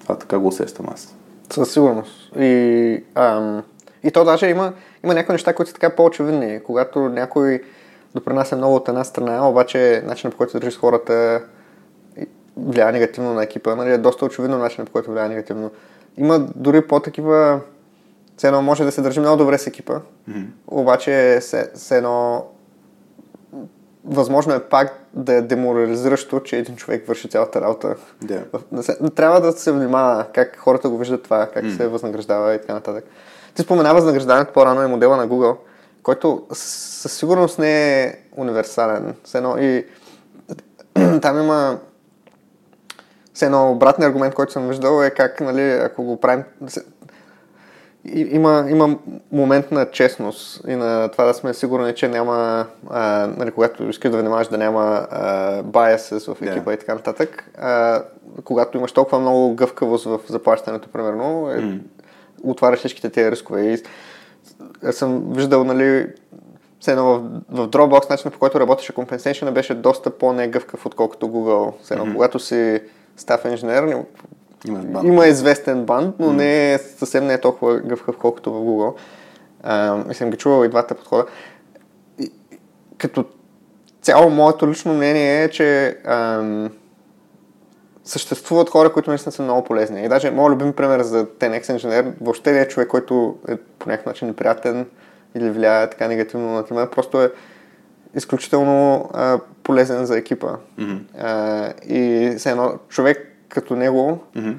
Това 0.00 0.18
така 0.18 0.38
го 0.38 0.48
усещам 0.48 0.86
аз. 0.92 1.14
Със 1.50 1.72
сигурност. 1.72 2.32
И, 2.36 3.04
ам, 3.14 3.62
и 4.04 4.10
то 4.10 4.24
даже 4.24 4.46
има, 4.46 4.72
има 5.04 5.14
някои 5.14 5.32
неща, 5.32 5.54
които 5.54 5.68
са 5.68 5.74
така 5.74 5.96
по-очевидни. 5.96 6.60
Когато 6.64 7.00
някой 7.00 7.62
допринася 8.14 8.56
много 8.56 8.76
от 8.76 8.88
една 8.88 9.04
страна, 9.04 9.48
обаче 9.48 10.02
начинът 10.06 10.34
по 10.34 10.38
който 10.38 10.60
държиш 10.60 10.78
хората 10.78 11.42
влияе 12.56 12.92
негативно 12.92 13.34
на 13.34 13.42
екипа. 13.42 13.74
Нали, 13.74 13.92
е 13.92 13.98
доста 13.98 14.24
очевидно 14.24 14.58
начинът 14.58 14.88
по 14.88 14.92
който 14.92 15.10
влияе 15.10 15.28
негативно. 15.28 15.70
Има 16.16 16.38
дори 16.56 16.86
по-такива 16.86 17.60
все 18.36 18.46
едно 18.46 18.62
може 18.62 18.84
да 18.84 18.92
се 18.92 19.02
държи 19.02 19.20
много 19.20 19.36
добре 19.36 19.58
с 19.58 19.66
екипа, 19.66 20.00
mm-hmm. 20.30 20.46
обаче 20.66 21.38
все, 21.40 21.70
все 21.74 21.96
едно 21.96 22.46
възможно 24.04 24.54
е 24.54 24.60
пак 24.60 24.98
да 25.14 25.34
е 25.34 25.42
деморализиращо, 25.42 26.40
че 26.40 26.56
един 26.56 26.76
човек 26.76 27.06
върши 27.06 27.28
цялата 27.28 27.60
работа. 27.60 27.96
Yeah. 28.24 29.14
Трябва 29.14 29.40
да 29.40 29.52
се 29.52 29.72
внимава 29.72 30.26
как 30.34 30.56
хората 30.56 30.88
го 30.88 30.98
виждат 30.98 31.22
това, 31.22 31.46
как 31.46 31.64
mm. 31.64 31.76
се 31.76 31.88
възнаграждава 31.88 32.54
и 32.54 32.60
така 32.60 32.74
нататък. 32.74 33.04
Ти 33.54 33.62
спомена 33.62 33.94
възнаграждането 33.94 34.52
по-рано 34.52 34.82
и 34.82 34.86
модела 34.86 35.16
на 35.16 35.28
Google 35.28 35.56
който 36.02 36.46
със 36.52 37.12
сигурност 37.12 37.58
не 37.58 38.02
е 38.02 38.14
универсален. 38.36 39.14
Едно 39.34 39.58
и 39.58 39.86
там 41.22 41.38
има 41.38 41.78
все 43.34 43.44
едно 43.44 43.70
обратния 43.70 44.08
аргумент, 44.08 44.34
който 44.34 44.52
съм 44.52 44.68
виждал 44.68 45.02
е 45.02 45.10
как, 45.10 45.40
нали, 45.40 45.70
ако 45.70 46.02
го 46.02 46.20
правим... 46.20 46.44
Има, 48.14 48.66
има 48.68 48.98
момент 49.32 49.70
на 49.70 49.90
честност 49.90 50.64
и 50.68 50.76
на 50.76 51.08
това 51.08 51.24
да 51.24 51.34
сме 51.34 51.54
сигурни, 51.54 51.94
че 51.94 52.08
няма, 52.08 52.66
а, 52.90 53.26
нали, 53.36 53.50
когато 53.50 53.84
искаш 53.84 54.10
да 54.10 54.18
внимаваш 54.18 54.48
да 54.48 54.58
няма 54.58 55.06
biases 55.64 56.34
в 56.34 56.42
екипа 56.42 56.70
yeah. 56.70 56.74
и 56.74 56.78
така 56.78 56.94
нататък, 56.94 57.50
а, 57.58 58.02
когато 58.44 58.78
имаш 58.78 58.92
толкова 58.92 59.18
много 59.18 59.54
гъвкавост 59.54 60.04
в 60.04 60.20
заплащането, 60.28 60.88
примерно, 60.88 61.50
е, 61.50 61.56
mm 61.56 61.78
отваряш 62.42 62.78
всичките 62.78 63.10
тези 63.10 63.30
рискове. 63.30 63.62
И 63.62 63.82
аз 64.84 64.94
съм 64.94 65.32
виждал, 65.32 65.64
нали, 65.64 66.06
все 66.80 66.90
едно 66.90 67.04
в, 67.04 67.22
в 67.50 67.68
Dropbox 67.68 68.10
начинът 68.10 68.34
по 68.34 68.40
който 68.40 68.60
работеше 68.60 68.92
Compensation 68.92 69.50
беше 69.50 69.74
доста 69.74 70.10
по-негъвкав, 70.10 70.86
отколкото 70.86 71.26
Google. 71.26 71.72
Все 71.82 71.94
едно, 71.94 72.06
mm-hmm. 72.06 72.14
когато 72.14 72.38
си 72.38 72.80
став 73.16 73.44
инженер, 73.44 74.04
има, 74.68 75.00
има 75.04 75.26
известен 75.26 75.84
банд, 75.84 76.14
но 76.18 76.26
mm-hmm. 76.26 76.36
не 76.36 76.72
е, 76.72 76.78
съвсем 76.78 77.26
не 77.26 77.34
е 77.34 77.40
толкова 77.40 77.80
гъвкав, 77.80 78.16
колкото 78.16 78.52
в 78.52 78.56
Google. 78.56 78.94
А, 79.62 80.04
и 80.10 80.14
съм 80.14 80.30
ги 80.30 80.36
чувал 80.36 80.64
и 80.64 80.68
двата 80.68 80.94
подхода. 80.94 81.26
И, 82.18 82.32
като 82.98 83.24
цяло, 84.02 84.30
моето 84.30 84.68
лично 84.68 84.94
мнение 84.94 85.44
е, 85.44 85.48
че 85.48 85.98
ам, 86.04 86.70
съществуват 88.04 88.70
хора, 88.70 88.92
които 88.92 89.10
наистина 89.10 89.32
са 89.32 89.42
много 89.42 89.64
полезни. 89.64 90.04
И 90.04 90.08
даже 90.08 90.30
моят 90.30 90.52
любим 90.52 90.72
пример 90.72 91.00
за 91.00 91.26
TNX 91.26 91.72
инженер 91.72 92.12
въобще 92.20 92.52
не 92.52 92.60
е 92.60 92.68
човек, 92.68 92.88
който 92.88 93.38
е 93.48 93.56
по 93.56 93.88
някакъв 93.88 94.06
начин 94.06 94.28
неприятен 94.28 94.86
или 95.34 95.50
влияе 95.50 95.90
така 95.90 96.08
негативно 96.08 96.52
на 96.52 96.64
тима, 96.64 96.88
просто 96.90 97.22
е 97.22 97.32
изключително 98.14 99.10
а, 99.12 99.38
полезен 99.62 100.06
за 100.06 100.18
екипа. 100.18 100.56
Mm-hmm. 100.78 100.98
А, 101.18 101.72
и 101.88 102.34
все 102.38 102.50
едно, 102.50 102.78
човек 102.88 103.36
като 103.48 103.76
него 103.76 104.18
mm-hmm. 104.36 104.56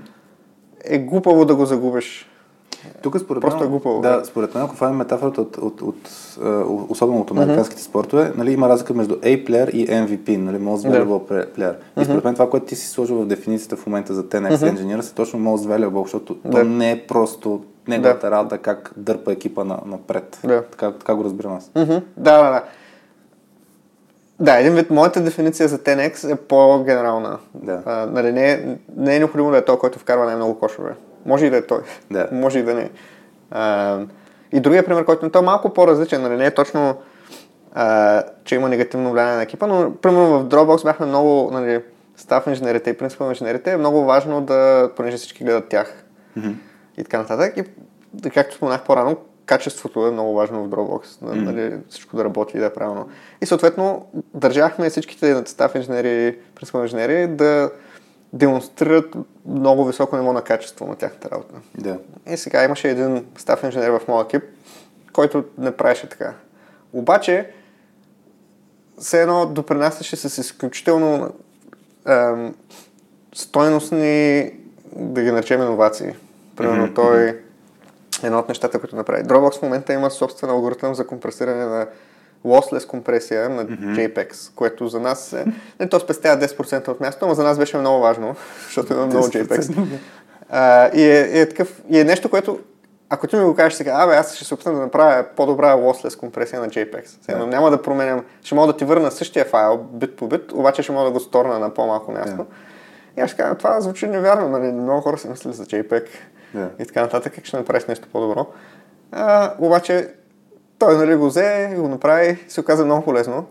е 0.83 0.99
глупаво 0.99 1.45
да 1.45 1.55
го 1.55 1.65
загубиш. 1.65 2.29
Тук 3.01 3.19
според 3.19 3.41
Просто 3.41 3.59
мен, 3.59 3.67
е 3.67 3.69
глупаво. 3.69 4.01
Да, 4.01 4.19
да, 4.19 4.25
според 4.25 4.55
мен, 4.55 4.63
ако 4.63 4.75
фанем 4.75 4.95
метафората 4.95 5.41
от, 5.41 5.57
от, 5.57 5.81
от, 5.81 6.09
от 6.45 6.91
особено 6.91 7.21
от 7.21 7.31
американските 7.31 7.81
mm-hmm. 7.81 7.85
спортове, 7.85 8.33
нали, 8.37 8.51
има 8.51 8.69
разлика 8.69 8.93
между 8.93 9.15
A-player 9.15 9.69
и 9.69 9.87
MVP, 9.87 10.37
нали, 10.37 10.57
Most 10.57 10.89
Valuable 10.89 11.31
yeah. 11.31 11.47
Player. 11.57 11.75
Mm-hmm. 11.75 12.01
И 12.01 12.05
според 12.05 12.23
мен 12.23 12.33
това, 12.33 12.49
което 12.49 12.65
ти 12.65 12.75
си 12.75 12.87
сложил 12.87 13.15
в 13.15 13.25
дефиницията 13.25 13.75
в 13.75 13.85
момента 13.85 14.13
за 14.13 14.23
10X 14.23 14.55
mm-hmm. 14.55 14.77
Engineer, 14.77 15.11
е 15.11 15.15
точно 15.15 15.39
Most 15.39 15.67
Valuable, 15.67 16.03
защото 16.03 16.35
yeah. 16.35 16.51
то 16.51 16.63
не 16.63 16.91
е 16.91 17.07
просто 17.07 17.63
неговата 17.87 18.27
yeah. 18.27 18.31
работа 18.31 18.57
как 18.57 18.91
дърпа 18.97 19.31
екипа 19.31 19.63
на, 19.63 19.79
напред. 19.85 20.39
Yeah. 20.43 20.63
Така, 20.71 20.91
така 20.91 21.15
го 21.15 21.23
разбирам 21.23 21.53
аз. 21.53 21.71
Mm-hmm. 21.75 22.01
Да, 22.17 22.43
да, 22.43 22.49
да. 22.51 22.63
Да, 24.39 24.59
един 24.59 24.75
вид, 24.75 24.89
моята 24.89 25.21
дефиниция 25.21 25.67
за 25.67 25.79
10X 25.79 26.33
е 26.33 26.35
по-генерална. 26.35 27.37
Да. 27.53 27.81
А, 27.85 28.05
нали, 28.05 28.31
не, 28.31 28.51
е, 28.51 28.77
не 28.97 29.15
е 29.15 29.19
необходимо 29.19 29.51
да 29.51 29.57
е 29.57 29.65
той, 29.65 29.77
който 29.77 29.99
вкарва 29.99 30.25
най-много 30.25 30.59
кошове. 30.59 30.91
Може 31.25 31.45
и 31.45 31.49
да 31.49 31.57
е 31.57 31.61
той. 31.61 31.79
Да. 32.11 32.27
Може 32.31 32.59
и 32.59 32.63
да 32.63 32.73
не. 32.73 32.89
А, 33.51 33.99
и 34.51 34.59
другия 34.59 34.85
пример, 34.85 35.05
който 35.05 35.39
е 35.39 35.41
малко 35.41 35.69
по-различен, 35.69 36.21
нали, 36.21 36.35
не 36.35 36.45
е 36.45 36.53
точно, 36.53 36.97
а, 37.73 38.23
че 38.43 38.55
има 38.55 38.69
негативно 38.69 39.11
влияние 39.11 39.35
на 39.35 39.43
екипа, 39.43 39.67
но 39.67 39.95
примерно 39.95 40.39
в 40.39 40.45
Dropbox 40.45 40.83
бяхме 40.83 41.05
много, 41.05 41.49
нали, 41.51 41.81
став 42.17 42.47
инженерите 42.47 42.89
и 42.89 42.97
принципал 42.97 43.29
инженерите, 43.29 43.71
е 43.71 43.77
много 43.77 44.03
важно 44.03 44.41
да, 44.41 44.89
понеже 44.95 45.17
всички 45.17 45.43
гледат 45.43 45.69
тях 45.69 46.03
mm-hmm. 46.37 46.53
и 46.97 47.03
така 47.03 47.17
нататък. 47.17 47.57
И 47.57 48.29
както 48.29 48.55
споменах 48.55 48.83
по-рано, 48.83 49.17
качеството 49.45 50.07
е 50.07 50.11
много 50.11 50.33
важно 50.33 50.63
в 50.63 50.69
Dropbox, 50.69 51.05
mm-hmm. 51.05 51.33
нали, 51.33 51.77
всичко 51.89 52.17
да 52.17 52.23
работи 52.23 52.57
и 52.57 52.59
да 52.59 52.65
е 52.65 52.73
правилно. 52.73 53.09
И 53.41 53.45
съответно 53.45 54.07
държахме 54.33 54.89
всичките 54.89 55.43
став 55.45 55.75
инженери, 55.75 56.37
принципал 56.55 56.81
инженери 56.81 57.27
да 57.27 57.71
демонстрират 58.33 59.15
много 59.45 59.85
високо 59.85 60.17
ниво 60.17 60.33
на 60.33 60.41
качество 60.41 60.87
на 60.87 60.95
тяхната 60.95 61.29
работа. 61.29 61.55
Да. 61.77 61.97
И 62.29 62.37
сега 62.37 62.63
имаше 62.63 62.89
един 62.89 63.25
став 63.37 63.63
инженер 63.63 63.89
в 63.89 64.07
моя 64.07 64.23
екип, 64.23 64.43
който 65.13 65.43
не 65.57 65.71
правеше 65.71 66.09
така. 66.09 66.33
Обаче, 66.93 67.49
все 68.99 69.21
едно 69.21 69.45
допринасяше 69.45 70.15
с 70.15 70.37
изключително 70.37 71.33
ем, 72.07 72.55
стойностни, 73.33 74.51
да 74.95 75.21
ги 75.23 75.31
наречем, 75.31 75.61
иновации. 75.61 76.13
Примерно 76.55 76.87
mm-hmm. 76.87 76.95
той 76.95 77.39
едно 78.27 78.39
от 78.39 78.49
нещата, 78.49 78.79
които 78.79 78.95
направи. 78.95 79.23
Dropbox 79.23 79.59
в 79.59 79.61
момента 79.61 79.93
има 79.93 80.11
собствен 80.11 80.49
алгоритъм 80.49 80.95
за 80.95 81.07
компресиране 81.07 81.65
на 81.65 81.87
lossless 82.45 82.87
компресия 82.87 83.49
на 83.49 83.65
mm-hmm. 83.65 84.13
JPEG, 84.13 84.55
което 84.55 84.87
за 84.87 84.99
нас 84.99 85.33
е... 85.33 85.45
Не, 85.79 85.89
то 85.89 85.99
спестява 85.99 86.47
10% 86.47 86.87
от 86.87 86.99
място, 86.99 87.27
но 87.27 87.33
за 87.33 87.43
нас 87.43 87.57
беше 87.57 87.77
много 87.77 88.01
важно, 88.01 88.35
защото 88.65 88.93
има 88.93 89.05
много 89.05 89.27
JPEG. 89.27 89.73
Uh, 90.53 90.93
и, 90.93 91.03
е, 91.03 91.41
е 91.41 91.49
такъв, 91.49 91.81
и 91.89 91.99
е 91.99 92.03
нещо, 92.03 92.29
което 92.29 92.59
ако 93.09 93.27
ти 93.27 93.35
ми 93.35 93.43
го 93.43 93.55
кажеш 93.55 93.73
сега, 93.73 93.91
абе, 93.95 94.15
аз 94.15 94.35
ще 94.35 94.45
се 94.45 94.53
опитам 94.53 94.75
да 94.75 94.81
направя 94.81 95.25
по-добра 95.35 95.75
lossless 95.75 96.19
компресия 96.19 96.61
на 96.61 96.67
JPEG. 96.67 97.05
Сега, 97.21 97.37
yeah. 97.37 97.45
няма 97.45 97.71
да 97.71 97.81
променям, 97.81 98.25
ще 98.43 98.55
мога 98.55 98.67
да 98.67 98.77
ти 98.77 98.85
върна 98.85 99.11
същия 99.11 99.45
файл 99.45 99.77
бит 99.77 100.15
по 100.15 100.27
бит, 100.27 100.51
обаче 100.51 100.83
ще 100.83 100.91
мога 100.91 101.05
да 101.05 101.11
го 101.11 101.19
сторна 101.19 101.59
на 101.59 101.73
по-малко 101.73 102.11
място. 102.11 102.37
Yeah. 102.37 102.45
И 103.17 103.21
аз 103.21 103.29
ще 103.29 103.37
кажа, 103.37 103.55
това 103.55 103.81
звучи 103.81 104.07
невярно, 104.07 104.49
нали? 104.49 104.71
много 104.71 105.01
хора 105.01 105.17
се 105.17 105.29
мислят 105.29 105.55
за 105.55 105.65
JPEG 105.65 106.05
yeah. 106.55 106.69
и 106.79 106.85
така 106.85 107.01
нататък, 107.01 107.33
как 107.35 107.45
ще 107.45 107.57
направиш 107.57 107.85
нещо 107.85 108.07
по-добро. 108.11 108.47
А, 109.11 109.53
обаче 109.59 110.09
той 110.79 110.97
нали, 110.97 111.15
го 111.15 111.27
взе 111.27 111.69
и 111.73 111.75
го 111.75 111.87
направи, 111.87 112.37
се 112.47 112.59
оказа 112.59 112.85
много 112.85 113.03
полезно. 113.03 113.45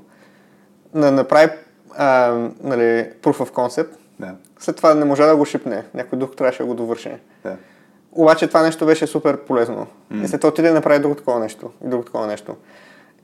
На, 0.95 1.11
направи 1.11 1.53
а, 1.97 2.31
нали, 2.62 3.11
proof 3.23 3.37
of 3.37 3.51
concept. 3.51 3.89
Да. 4.20 4.35
След 4.59 4.77
това 4.77 4.95
не 4.95 5.05
можа 5.05 5.27
да 5.27 5.37
го 5.37 5.45
шипне. 5.45 5.85
Някой 5.95 6.19
друг 6.19 6.37
трябваше 6.37 6.62
да 6.62 6.66
го 6.66 6.74
довърши. 6.74 7.16
Да. 7.43 7.57
Обаче 8.12 8.49
това 8.49 8.62
нещо 8.62 8.87
беше 8.87 9.07
супер 9.07 9.37
полезно. 9.37 9.87
Mm. 10.12 10.24
И 10.24 10.29
след 10.29 10.41
това 10.41 10.49
отиде 10.49 10.69
да 10.69 10.74
направи 10.74 10.99
друго 10.99 11.15
такова 11.15 11.41
нещо. 11.41 11.70
И 11.85 11.89
друго 11.89 12.05
такова 12.05 12.27
нещо. 12.27 12.57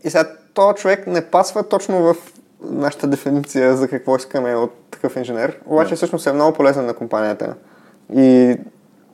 И 0.04 0.10
сега 0.10 0.28
този 0.54 0.76
човек 0.76 1.06
не 1.06 1.24
пасва 1.24 1.68
точно 1.68 2.02
в 2.02 2.16
нашата 2.60 3.06
дефиниция 3.06 3.76
за 3.76 3.88
какво 3.88 4.16
искаме 4.16 4.54
от 4.54 4.72
такъв 4.90 5.16
инженер. 5.16 5.58
Обаче 5.66 5.94
yeah. 5.94 5.96
всъщност 5.96 6.26
е 6.26 6.32
много 6.32 6.56
полезен 6.56 6.86
на 6.86 6.94
компанията. 6.94 7.54
И 8.14 8.56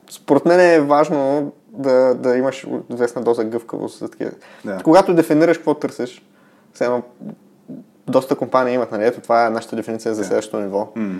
според 0.09 0.45
мен 0.45 0.59
е 0.59 0.79
важно 0.79 1.51
да, 1.69 2.13
да 2.13 2.37
имаш 2.37 2.67
известна 2.93 3.21
доза 3.21 3.43
гъвкавост 3.43 3.99
за 3.99 4.09
такива. 4.09 4.31
Да. 4.65 4.79
Когато 4.83 5.13
дефинираш 5.13 5.57
какво 5.57 5.73
търсиш, 5.73 6.25
сега 6.73 7.01
доста 8.07 8.35
компании 8.35 8.73
имат, 8.73 8.91
нали? 8.91 9.05
Ето 9.05 9.21
това 9.21 9.45
е 9.45 9.49
нашата 9.49 9.75
дефиниция 9.75 10.15
за 10.15 10.23
следващото 10.23 10.59
ниво. 10.59 10.91
Mm. 10.97 11.19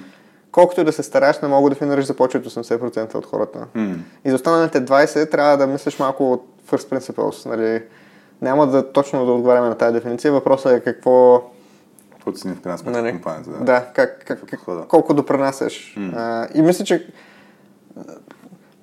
Колкото 0.52 0.82
и 0.82 0.84
да 0.84 0.92
се 0.92 1.04
стараеш, 1.04 1.42
не 1.42 1.48
мога 1.48 1.70
да 1.70 1.76
дефинираш 1.76 2.06
за 2.06 2.14
повече 2.14 2.38
от 2.38 2.46
80% 2.46 3.16
от 3.16 3.26
хората. 3.26 3.68
Mm. 3.76 3.96
И 4.26 4.30
за 4.30 4.36
останалите 4.36 4.86
20 4.86 5.32
трябва 5.32 5.58
да 5.58 5.68
мислиш 5.68 6.00
малко 6.00 6.32
от 6.32 6.48
first 6.72 6.98
principles. 6.98 7.46
Нали? 7.46 7.84
Няма 8.42 8.68
да 8.68 8.92
точно 8.92 9.26
да 9.26 9.32
отговаряме 9.32 9.70
на 9.70 9.76
тази 9.76 9.94
дефиниция. 9.94 10.32
Въпросът 10.32 10.72
е 10.72 10.80
какво... 10.80 11.44
Какво 12.12 12.32
цени 12.32 12.56
в 12.56 12.62
крайна 12.62 12.78
сметка 12.78 13.02
нали? 13.02 13.12
компанията. 13.12 13.50
Да, 13.52 13.58
да 13.60 13.86
как, 13.94 14.24
как, 14.26 14.46
как, 14.46 14.88
колко 14.88 15.14
допренасяш. 15.14 15.96
Mm. 15.98 16.14
А, 16.16 16.48
и 16.54 16.62
мисля, 16.62 16.86
че 16.86 17.08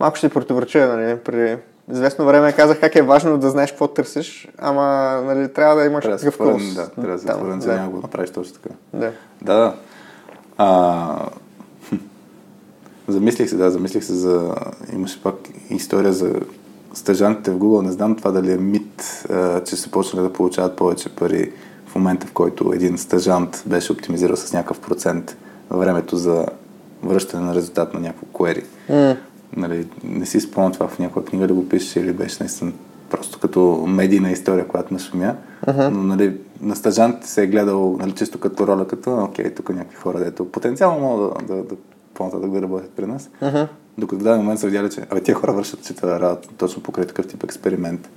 малко 0.02 0.16
ще 0.16 0.28
противореча, 0.28 0.86
нали, 0.86 1.18
при 1.18 1.58
известно 1.92 2.26
време 2.26 2.52
казах 2.52 2.80
как 2.80 2.96
е 2.96 3.02
важно 3.02 3.38
да 3.38 3.50
знаеш 3.50 3.70
какво 3.70 3.88
търсиш, 3.88 4.48
ама 4.58 4.82
нали, 5.24 5.52
трябва 5.52 5.76
да 5.76 5.84
имаш 5.84 6.04
такъв 6.04 6.38
курс. 6.38 6.74
Да, 6.74 6.88
трябва 6.88 7.12
да 7.12 7.18
се 7.18 7.32
отворен 7.32 7.60
за 7.60 7.72
да. 7.72 7.88
го 7.88 8.00
направиш 8.00 8.30
точно 8.30 8.54
така. 8.54 8.74
Да. 8.92 9.12
Да, 9.42 9.54
да. 9.54 9.74
А, 10.58 11.26
замислих 13.08 13.48
се, 13.50 13.56
да, 13.56 13.70
замислих 13.70 14.04
се 14.04 14.14
за... 14.14 14.54
Имаше 14.92 15.22
пак 15.22 15.34
история 15.70 16.12
за 16.12 16.34
стъжантите 16.94 17.50
в 17.50 17.58
Google. 17.58 17.82
Не 17.82 17.92
знам 17.92 18.16
това 18.16 18.30
дали 18.30 18.52
е 18.52 18.56
мит, 18.56 19.24
а, 19.30 19.64
че 19.64 19.76
се 19.76 19.90
почнали 19.90 20.22
да 20.22 20.32
получават 20.32 20.76
повече 20.76 21.08
пари 21.08 21.52
в 21.86 21.94
момента, 21.94 22.26
в 22.26 22.32
който 22.32 22.72
един 22.74 22.98
стъжант 22.98 23.62
беше 23.66 23.92
оптимизирал 23.92 24.36
с 24.36 24.52
някакъв 24.52 24.80
процент 24.80 25.36
времето 25.70 26.16
за 26.16 26.46
връщане 27.02 27.46
на 27.46 27.54
резултат 27.54 27.94
на 27.94 28.00
някакво 28.00 28.26
query. 28.26 28.64
Mm. 28.90 29.16
Нали, 29.56 29.88
не 30.04 30.26
си 30.26 30.40
спомням 30.40 30.72
това 30.72 30.88
в 30.88 30.98
някоя 30.98 31.24
книга 31.24 31.46
да 31.46 31.54
го 31.54 31.68
пишеш 31.68 31.96
или 31.96 32.12
беше 32.12 32.36
наистина 32.40 32.72
просто 33.10 33.38
като 33.38 33.84
медийна 33.88 34.30
история, 34.30 34.68
която 34.68 34.94
нашумя. 34.94 35.34
Uh-huh. 35.66 35.88
Но 35.88 36.02
нали, 36.02 36.36
на 36.60 36.76
стажант 36.76 37.24
се 37.24 37.42
е 37.42 37.46
гледал 37.46 37.96
нали, 38.00 38.12
чисто 38.12 38.40
като 38.40 38.66
роля, 38.66 38.86
като 38.86 39.24
окей, 39.24 39.54
тук 39.54 39.68
някакви 39.68 39.96
хора, 39.96 40.18
дето 40.18 40.52
потенциално 40.52 41.00
могат 41.00 41.46
да, 41.46 41.54
да, 41.54 41.62
да 41.62 41.74
по-нататък 42.14 42.50
да 42.50 42.62
работят 42.62 42.90
при 42.90 43.06
нас. 43.06 43.30
Uh-huh. 43.42 43.68
Докато 43.98 44.20
в 44.20 44.24
даден 44.24 44.40
момент 44.40 44.60
се 44.60 44.66
видяли, 44.66 44.90
че 44.90 45.00
абе, 45.10 45.20
тия 45.20 45.34
хора 45.34 45.52
вършат 45.52 45.84
че 45.84 45.94
това 45.94 46.20
работа 46.20 46.48
точно 46.58 46.82
покрай 46.82 47.06
такъв 47.06 47.26
тип 47.26 47.44
експеримент. 47.44 48.10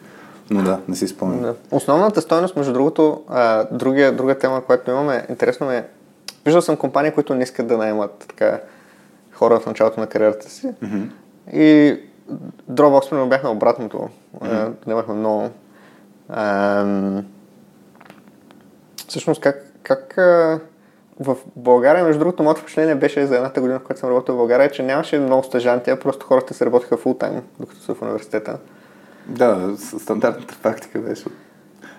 Но 0.49 0.63
да, 0.63 0.79
не 0.87 0.95
си 0.95 1.07
спомням. 1.07 1.41
Да. 1.41 1.55
Основната 1.71 2.21
стойност, 2.21 2.55
между 2.55 2.73
другото, 2.73 3.23
а, 3.27 3.67
другия, 3.71 4.15
друга 4.15 4.37
тема, 4.37 4.61
която 4.61 4.91
имаме, 4.91 5.25
интересно 5.29 5.67
ме, 5.67 5.87
виждал 6.45 6.61
съм 6.61 6.77
компании, 6.77 7.11
които 7.11 7.35
не 7.35 7.43
искат 7.43 7.67
да 7.67 7.77
наймат 7.77 8.25
така 8.27 8.59
хора 9.31 9.59
в 9.59 9.65
началото 9.65 9.99
на 9.99 10.07
кариерата 10.07 10.49
си. 10.49 10.67
Mm-hmm. 10.67 11.09
И 11.53 11.99
Dropbox, 12.71 13.09
примерно, 13.09 13.29
бяхме 13.29 13.49
обратното. 13.49 14.09
Mm-hmm. 14.39 14.87
Немахме 14.87 15.13
много. 15.13 15.49
Ам... 16.29 17.25
Всъщност, 19.07 19.41
как, 19.41 19.63
как 19.83 20.13
в 21.19 21.37
България, 21.55 22.03
между 22.03 22.19
другото, 22.19 22.43
моето 22.43 22.61
впечатление 22.61 22.95
беше 22.95 23.25
за 23.25 23.35
едната 23.35 23.61
година, 23.61 23.79
в 23.79 23.83
която 23.83 23.99
съм 23.99 24.09
работил 24.09 24.35
в 24.35 24.37
България, 24.37 24.71
че 24.71 24.83
нямаше 24.83 25.19
много 25.19 25.43
стъжанти, 25.43 25.89
а 25.89 25.99
просто 25.99 26.25
хората 26.25 26.53
се 26.53 26.65
работеха 26.65 26.97
фултайм, 26.97 27.41
докато 27.59 27.81
са 27.81 27.95
в 27.95 28.01
университета. 28.01 28.57
Да, 29.27 29.75
стандартната 29.77 30.55
практика 30.63 30.99
беше. 30.99 31.25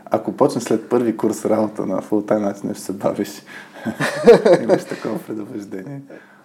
Ако 0.05 0.33
почнеш 0.33 0.65
след 0.65 0.89
първи 0.89 1.17
курс 1.17 1.45
работа 1.45 1.87
на 1.87 2.03
фултайм 2.03 2.43
начин, 2.43 2.75
ще 2.75 2.83
се 2.83 2.93
бавиш. 2.93 3.43
Имаш 4.63 4.85
такова 4.85 5.19
предупреждение. 5.19 6.01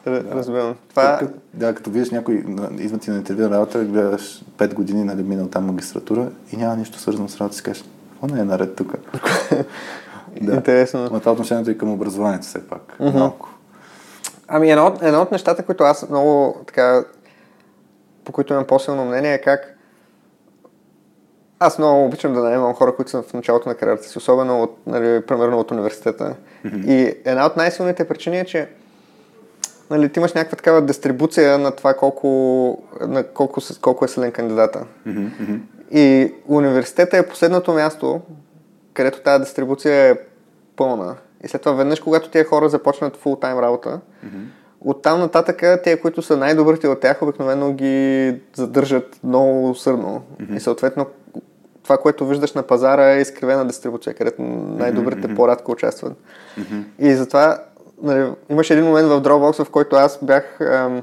Разбирам. 0.08 0.76
Това... 0.90 1.18
Като, 1.20 1.34
да, 1.54 1.76
като 1.76 1.90
видиш 1.90 2.10
някой, 2.10 2.36
идва 2.78 2.98
ти 2.98 3.10
на 3.10 3.18
интервю 3.18 3.50
работа, 3.50 3.84
гледаш 3.84 4.44
5 4.58 4.74
години, 4.74 5.04
нали, 5.04 5.24
минал 5.24 5.48
там 5.48 5.66
магистратура 5.66 6.30
и 6.52 6.58
няма 6.58 6.76
нищо 6.76 7.00
свързано 7.00 7.28
с 7.28 7.38
работа, 7.38 7.56
си 7.56 7.64
кажеш, 7.64 7.84
какво 8.12 8.36
не 8.36 8.42
е 8.42 8.44
наред 8.44 8.76
тук? 8.76 8.96
да. 10.42 10.54
Интересно. 10.56 11.10
Но 11.12 11.20
това 11.20 11.32
отношението 11.32 11.72
и 11.72 11.78
към 11.78 11.92
образованието 11.92 12.46
все 12.46 12.68
пак. 12.68 12.98
Mm-hmm. 13.00 13.20
Малко. 13.20 13.50
Ами 14.48 14.72
едно, 14.72 14.98
едно 15.02 15.22
от 15.22 15.32
нещата, 15.32 15.64
които 15.64 15.84
аз 15.84 16.10
много 16.10 16.58
така, 16.68 17.06
по 18.24 18.32
които 18.32 18.54
имам 18.54 18.66
по-силно 18.66 19.06
мнение 19.06 19.34
е 19.34 19.42
как 19.42 19.78
аз 21.60 21.78
много 21.78 22.06
обичам 22.06 22.34
да 22.34 22.44
наемам 22.44 22.74
хора, 22.74 22.96
които 22.96 23.12
са 23.12 23.22
в 23.22 23.34
началото 23.34 23.70
на 23.70 23.76
кариерата 23.76 24.04
си, 24.04 24.18
особено 24.18 24.62
от, 24.64 24.78
нали, 24.88 25.26
примерно 25.26 25.60
от 25.60 25.72
университета. 25.72 26.36
Mm-hmm. 26.66 26.86
И 26.86 27.22
една 27.26 27.46
от 27.46 27.58
най-силните 27.58 28.08
причини 28.08 28.40
е, 28.40 28.46
че 28.46 28.70
нали, 29.92 30.10
ти 30.10 30.20
имаш 30.20 30.34
някаква 30.34 30.56
такава 30.56 30.82
дистрибуция 30.82 31.58
на 31.58 31.72
това 31.72 31.94
колко, 31.94 32.28
на 33.02 33.24
колко, 33.24 33.62
колко 33.82 34.06
е 34.06 34.08
силен 34.08 34.32
кандидата. 34.32 34.84
Mm-hmm. 35.08 35.60
И 35.92 36.34
университета 36.48 37.18
е 37.18 37.28
последното 37.28 37.74
място, 37.74 38.22
където 38.94 39.22
тази 39.22 39.44
дистрибуция 39.44 40.10
е 40.10 40.16
пълна. 40.76 41.16
И 41.44 41.48
след 41.48 41.62
това 41.62 41.76
веднъж, 41.76 42.00
когато 42.00 42.30
тия 42.30 42.46
хора 42.46 42.70
започнат 42.70 43.18
фултайм 43.18 43.60
работа, 43.60 44.00
mm-hmm. 44.26 44.46
оттам 44.82 45.20
нататък 45.20 45.82
те, 45.84 46.02
които 46.02 46.22
са 46.22 46.38
най-добрите 46.38 46.88
от 46.88 47.00
тях, 47.00 47.22
обикновено 47.22 47.74
ги 47.74 48.36
задържат 48.56 49.20
много 49.24 49.70
усърдно. 49.70 50.24
Mm-hmm. 50.42 50.58
И 50.58 50.60
съответно 50.60 51.06
това, 51.84 51.98
което 51.98 52.28
виждаш 52.28 52.54
на 52.54 52.64
пазара 52.64 53.14
е 53.14 53.22
изкривена 53.22 53.68
дистрибуция, 53.68 54.14
където 54.14 54.42
най-добрите 54.42 55.28
mm-hmm. 55.28 55.36
по-радко 55.36 55.72
участват. 55.72 56.14
Mm-hmm. 56.60 56.84
И 57.00 57.14
затова 57.14 57.64
нали, 58.04 58.32
имаше 58.50 58.74
един 58.74 58.86
момент 58.86 59.08
в 59.08 59.22
Dropbox, 59.22 59.64
в 59.64 59.70
който 59.70 59.96
аз 59.96 60.20
бях 60.22 60.62
ам, 60.62 61.02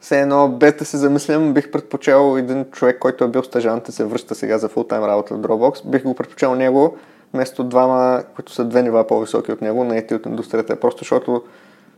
все 0.00 0.20
едно, 0.20 0.48
без 0.48 0.74
да 0.74 0.84
се 0.84 0.96
замислям, 0.96 1.54
бих 1.54 1.70
предпочел 1.70 2.38
един 2.38 2.64
човек, 2.64 2.98
който 2.98 3.24
е 3.24 3.28
бил 3.28 3.42
стажант 3.42 3.88
и 3.88 3.92
се 3.92 4.04
връща 4.04 4.34
сега 4.34 4.58
за 4.58 4.68
фултайм 4.68 5.04
работа 5.04 5.34
в 5.34 5.40
Dropbox, 5.40 5.86
бих 5.86 6.02
го 6.02 6.14
предпочел 6.14 6.54
него, 6.54 6.96
вместо 7.34 7.64
двама, 7.64 8.22
които 8.34 8.52
са 8.52 8.64
две 8.64 8.82
нива 8.82 9.06
по-високи 9.06 9.52
от 9.52 9.60
него, 9.60 9.84
наети 9.84 10.14
от 10.14 10.26
индустрията. 10.26 10.80
Просто 10.80 10.98
защото 10.98 11.42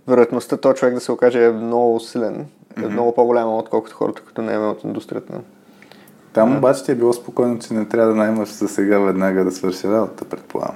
вероятността 0.09 0.57
този 0.57 0.74
човек 0.74 0.95
да 0.95 1.01
се 1.01 1.12
окаже 1.12 1.45
е 1.45 1.51
много 1.51 2.01
силен, 2.01 2.47
е 2.77 2.81
mm-hmm. 2.81 2.89
много 2.89 3.15
по-голяма, 3.15 3.57
отколкото 3.57 3.97
хората, 3.97 4.23
които 4.23 4.43
не 4.43 4.55
е 4.55 4.59
от 4.59 4.85
индустрията. 4.85 5.33
Там 6.33 6.57
обаче 6.57 6.85
ти 6.85 6.93
е 6.93 6.95
било 6.95 7.12
спокойно, 7.12 7.59
че 7.59 7.74
не 7.74 7.85
трябва 7.85 8.09
да 8.09 8.16
наймаш 8.16 8.49
за 8.49 8.69
сега 8.69 8.99
веднага 8.99 9.45
да 9.45 9.51
свърши 9.51 9.89
работа, 9.89 10.24
предполагам. 10.24 10.74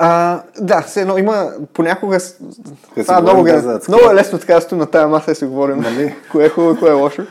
А, 0.00 0.42
да, 0.60 0.82
все 0.82 1.00
едно 1.00 1.18
има 1.18 1.50
понякога... 1.72 2.18
Това 2.96 3.18
е 3.18 3.22
много, 3.22 3.46
много 3.88 4.10
е 4.10 4.14
лесно 4.14 4.38
така 4.38 4.60
стоим 4.60 4.78
на 4.78 4.86
тази 4.86 5.06
маса 5.06 5.32
и 5.32 5.34
си 5.34 5.44
говорим 5.44 5.78
нали? 5.78 6.14
кое 6.32 6.44
е 6.44 6.48
хубаво, 6.48 6.78
кое 6.78 6.90
е 6.90 6.94
лошо. 6.94 7.22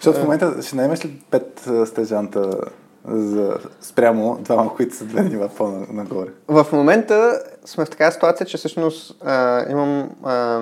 Защото 0.00 0.18
в 0.18 0.22
момента 0.22 0.62
ще 0.62 0.76
наймеш 0.76 1.04
ли 1.04 1.22
пет 1.30 1.68
стежанта 1.86 2.50
за 3.08 3.58
спрямо 3.80 4.38
двама, 4.40 4.74
които 4.76 4.96
са 4.96 5.04
две 5.04 5.22
нива 5.22 5.48
по-нагоре? 5.56 6.28
В 6.48 6.66
момента 6.72 7.40
сме 7.64 7.84
в 7.84 7.90
такава 7.90 8.12
ситуация, 8.12 8.46
че 8.46 8.56
всъщност 8.56 9.24
а, 9.24 9.64
имам, 9.70 10.10
а, 10.24 10.60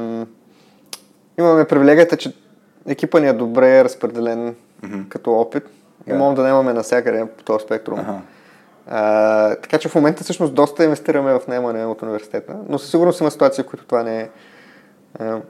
имаме 1.38 1.64
привилегията, 1.64 2.16
че 2.16 2.34
екипа 2.88 3.20
ни 3.20 3.28
е 3.28 3.32
добре 3.32 3.84
разпределен 3.84 4.54
mm-hmm. 4.82 5.08
като 5.08 5.32
опит 5.32 5.64
и 6.06 6.10
yeah. 6.10 6.16
можем 6.16 6.34
да 6.34 6.42
нямаме 6.42 6.72
навсякъде 6.72 7.26
по 7.38 7.44
този 7.44 7.64
спектрум. 7.64 7.98
Ага. 8.00 8.18
А, 8.86 9.54
така 9.54 9.78
че 9.78 9.88
в 9.88 9.94
момента 9.94 10.24
всъщност 10.24 10.54
доста 10.54 10.84
инвестираме 10.84 11.32
в 11.32 11.40
наемане 11.48 11.86
от 11.86 12.02
университета, 12.02 12.56
но 12.68 12.78
със 12.78 12.90
сигурност 12.90 13.20
има 13.20 13.30
ситуации, 13.30 13.64
в 13.64 13.66
които 13.66 13.84
това 13.84 14.02
не 14.02 14.20
е. 14.20 14.28
А, 15.18 15.40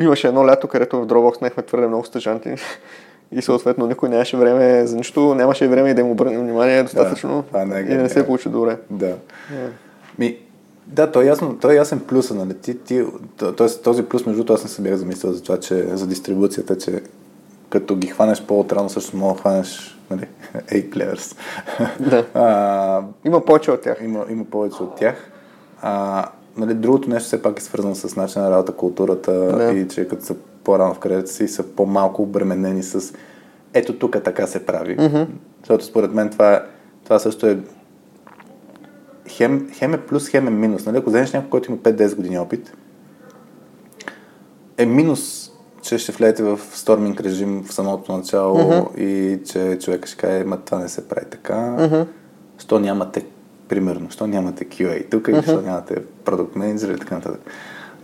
имаше 0.00 0.28
едно 0.28 0.46
лято, 0.46 0.68
където 0.68 1.02
в 1.02 1.06
Dropbox 1.06 1.42
наехме 1.42 1.62
твърде 1.62 1.86
много 1.86 2.04
стъжанти 2.04 2.54
и 3.32 3.42
съответно 3.42 3.86
никой 3.86 4.08
нямаше 4.08 4.36
време 4.36 4.86
за 4.86 4.96
нищо, 4.96 5.34
нямаше 5.34 5.68
време 5.68 5.90
и 5.90 5.94
да 5.94 6.00
им 6.00 6.10
обърнем 6.10 6.40
внимание 6.40 6.82
достатъчно 6.82 7.44
да, 7.52 7.66
не 7.66 7.78
е, 7.78 7.82
и 7.82 7.96
не 7.96 8.08
се 8.08 8.26
получи 8.26 8.48
добре. 8.48 8.76
Да. 8.90 9.06
Yeah. 9.06 9.16
Ми, 10.18 10.38
да, 10.86 11.12
той 11.12 11.24
е, 11.24 11.26
ясно, 11.26 11.58
той 11.60 11.72
е 11.72 11.76
ясен 11.76 12.00
плюса, 12.00 12.34
нали? 12.34 12.54
Ти, 12.54 12.78
ти, 12.78 13.04
т.е. 13.36 13.82
този 13.82 14.02
плюс, 14.02 14.26
между 14.26 14.52
аз 14.52 14.62
не 14.62 14.70
съм 14.70 14.84
бях 14.84 14.94
замислил 14.94 15.32
за 15.32 15.42
това, 15.42 15.60
че 15.60 15.96
за 15.96 16.06
дистрибуцията, 16.06 16.78
че 16.78 17.02
като 17.70 17.96
ги 17.96 18.06
хванеш 18.06 18.42
по-отрано, 18.42 18.88
също 18.88 19.16
мога 19.16 19.34
да 19.34 19.40
хванеш 19.40 19.95
нали, 20.10 20.26
A-players. 20.54 21.36
Да. 22.00 22.26
а, 22.34 23.02
има 23.24 23.44
повече 23.44 23.70
от 23.70 23.82
тях. 23.82 23.98
Има, 24.02 24.26
има 24.30 24.44
повече 24.44 24.82
от 24.82 24.96
тях. 24.96 25.30
А, 25.82 26.24
нали, 26.56 26.74
другото 26.74 27.10
нещо 27.10 27.26
все 27.26 27.42
пак 27.42 27.58
е 27.58 27.62
свързано 27.62 27.94
с 27.94 28.16
начин 28.16 28.42
на 28.42 28.50
работа, 28.50 28.72
културата 28.72 29.32
да. 29.32 29.72
и 29.72 29.88
че 29.88 30.08
като 30.08 30.24
са 30.24 30.34
по-рано 30.64 30.94
в 30.94 30.98
кариерата 30.98 31.30
си 31.30 31.48
са 31.48 31.62
по-малко 31.62 32.22
обременени 32.22 32.82
с 32.82 33.14
ето 33.74 33.98
тук 33.98 34.22
така 34.24 34.46
се 34.46 34.66
прави. 34.66 34.96
Mm-hmm. 34.96 35.26
Защото 35.58 35.84
според 35.84 36.12
мен 36.12 36.30
това, 36.30 36.64
това 37.04 37.18
също 37.18 37.46
е 37.46 37.58
хем, 39.28 39.68
хем 39.72 39.94
е 39.94 40.00
плюс, 40.00 40.28
хем 40.28 40.46
е 40.46 40.50
минус. 40.50 40.86
Нали? 40.86 40.96
Ако 40.96 41.10
вземеш 41.10 41.32
някой, 41.32 41.50
който 41.50 41.70
има 41.70 41.80
5-10 41.80 42.16
години 42.16 42.38
опит, 42.38 42.72
е 44.78 44.86
минус 44.86 45.45
че 45.86 45.98
ще 45.98 46.12
влезете 46.12 46.42
в 46.42 46.60
сторминг 46.72 47.20
режим 47.20 47.64
в 47.64 47.72
самото 47.72 48.16
начало 48.16 48.58
mm-hmm. 48.58 48.98
и 48.98 49.44
че 49.44 49.78
човека 49.78 50.08
ще 50.08 50.16
каже, 50.16 50.44
ма 50.44 50.56
това 50.56 50.78
не 50.78 50.88
се 50.88 51.08
прави 51.08 51.26
така. 51.30 51.54
Mm-hmm. 51.54 52.06
Що 52.58 52.78
нямате, 52.78 53.24
примерно, 53.68 54.10
що 54.10 54.26
нямате 54.26 54.64
QA 54.64 55.10
тук 55.10 55.22
mm-hmm. 55.22 55.30
или 55.30 55.42
що 55.42 55.62
нямате 55.62 56.02
продукт 56.24 56.56
менеджер 56.56 56.94
и 56.94 56.98
така 56.98 57.14
нататък. 57.14 57.40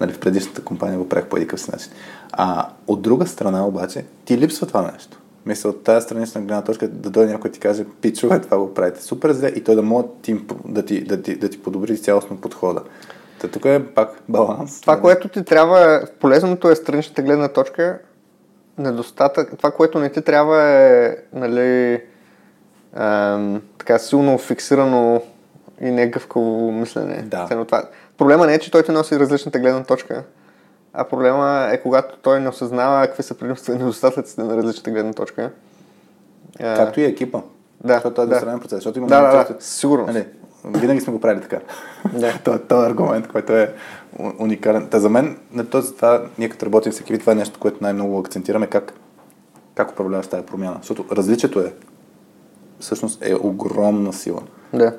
Нали, 0.01 0.13
в 0.13 0.19
предишната 0.19 0.63
компания 0.63 0.99
го 0.99 1.09
правих 1.09 1.29
по 1.29 1.37
един 1.37 1.59
си 1.59 1.71
начин. 1.71 1.93
А 2.33 2.69
от 2.87 3.03
друга 3.03 3.27
страна 3.27 3.67
обаче, 3.67 4.05
ти 4.25 4.39
липсва 4.39 4.67
това 4.67 4.93
нещо. 4.93 5.19
Мисля, 5.47 5.71
от 5.71 5.85
тази 5.85 6.05
странична 6.05 6.41
гледна 6.41 6.63
точка 6.63 6.89
да 6.89 7.11
дойде 7.11 7.33
някой 7.33 7.51
и 7.51 7.53
ти 7.53 7.61
каже, 7.61 7.85
пичове, 8.01 8.41
това 8.41 8.59
го 8.59 8.75
правите 8.75 9.03
супер 9.03 9.33
зле 9.33 9.49
и 9.49 9.65
той 9.65 9.75
да 9.75 9.83
може 9.83 10.07
да 10.07 10.13
ти, 10.23 10.41
да 10.69 10.83
ти, 10.83 11.05
да 11.05 11.23
ти, 11.23 11.37
да 11.37 11.49
ти 11.49 11.63
подобри 11.63 11.99
цялостно 11.99 12.37
подхода. 12.37 12.81
Та 13.43 13.49
тук 13.49 13.65
е 13.65 13.87
пак 13.95 14.23
баланс. 14.29 14.81
Това, 14.81 15.01
което 15.01 15.29
ти 15.29 15.45
трябва, 15.45 16.03
полезното 16.21 16.71
е 16.71 16.75
страничната 16.75 17.23
гледна 17.23 17.49
точка, 17.49 17.99
недостатък, 18.79 19.57
това, 19.57 19.71
което 19.71 19.99
не 19.99 20.09
ти 20.09 20.23
трябва 20.23 20.63
е, 20.63 21.17
нали, 21.33 22.03
ам, 22.97 23.63
така 23.79 23.99
силно 23.99 24.39
фиксирано 24.39 25.23
и 25.81 25.91
негъвкаво 25.91 26.73
мислене. 26.73 27.23
Да. 27.23 27.47
Ценно 27.49 27.65
това. 27.65 27.83
Проблема 28.19 28.47
не 28.47 28.55
е, 28.55 28.59
че 28.59 28.71
той 28.71 28.83
те 28.83 28.93
носи 28.93 29.19
различната 29.19 29.59
гледна 29.59 29.85
точка, 29.85 30.25
а 30.93 31.05
проблема 31.05 31.69
е 31.73 31.83
когато 31.83 32.17
той 32.17 32.41
не 32.41 32.49
осъзнава 32.49 33.07
какви 33.07 33.23
са 33.23 33.35
предимства 33.35 33.75
и 33.75 33.79
недостатъците 33.79 34.43
на 34.43 34.57
различната 34.57 34.91
гледна 34.91 35.13
точка. 35.13 35.51
Както 36.59 37.01
и 37.01 37.05
екипа. 37.05 37.41
Да. 37.85 37.95
Защото 37.95 38.15
това 38.15 38.37
е 38.37 38.41
да. 38.41 38.61
процес. 38.61 38.77
Защото 38.77 38.99
има 38.99 39.09
да, 39.09 39.21
да, 39.21 39.55
да, 39.55 39.57
сигурно. 39.61 40.07
Нали, 40.07 40.27
винаги 40.65 41.01
сме 41.01 41.13
го 41.13 41.21
правили 41.21 41.43
така. 41.43 41.59
Да. 42.13 42.39
това, 42.45 42.59
това 42.59 42.85
е 42.85 42.89
аргумент, 42.89 43.29
който 43.29 43.53
е 43.53 43.75
уникален. 44.39 44.87
Та 44.87 45.01
за 45.01 45.09
мен, 45.09 45.37
на 45.53 45.67
този 45.67 45.95
това, 45.95 46.23
ние 46.39 46.49
като 46.49 46.67
работим 46.67 46.93
с 46.93 47.01
екипи, 47.01 47.19
това 47.19 47.33
е 47.33 47.37
нещо, 47.37 47.61
което 47.61 47.79
най-много 47.81 48.19
акцентираме, 48.19 48.67
как, 48.67 48.93
как 49.75 49.93
управляваш 49.93 50.27
тази 50.27 50.47
промяна. 50.47 50.77
Защото 50.79 51.05
различието 51.13 51.61
е, 51.61 51.73
всъщност 52.81 53.25
е 53.25 53.35
огромна 53.35 54.13
сила. 54.13 54.43
Да. 54.75 54.97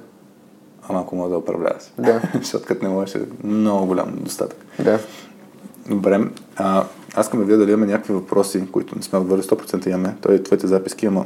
Ама 0.90 1.00
ако 1.00 1.16
може 1.16 1.32
да 1.32 1.38
управляваш. 1.38 1.84
Да. 1.98 2.22
Защото 2.42 2.66
като 2.66 2.86
не 2.86 2.92
можеш 2.92 3.16
е 3.16 3.22
много 3.44 3.86
голям 3.86 4.10
недостатък. 4.10 4.66
Да. 4.80 5.00
Добре. 5.90 6.20
А, 6.56 6.84
аз 7.16 7.26
искам 7.26 7.40
да 7.40 7.46
видя 7.46 7.58
дали 7.58 7.72
имаме 7.72 7.92
някакви 7.92 8.14
въпроси, 8.14 8.72
които 8.72 8.96
не 8.96 9.02
сме 9.02 9.20
отговорили 9.20 9.46
100% 9.46 9.88
имаме. 9.88 10.16
Той 10.22 10.44
твоите 10.44 10.68
записки 10.68 11.06
има. 11.06 11.26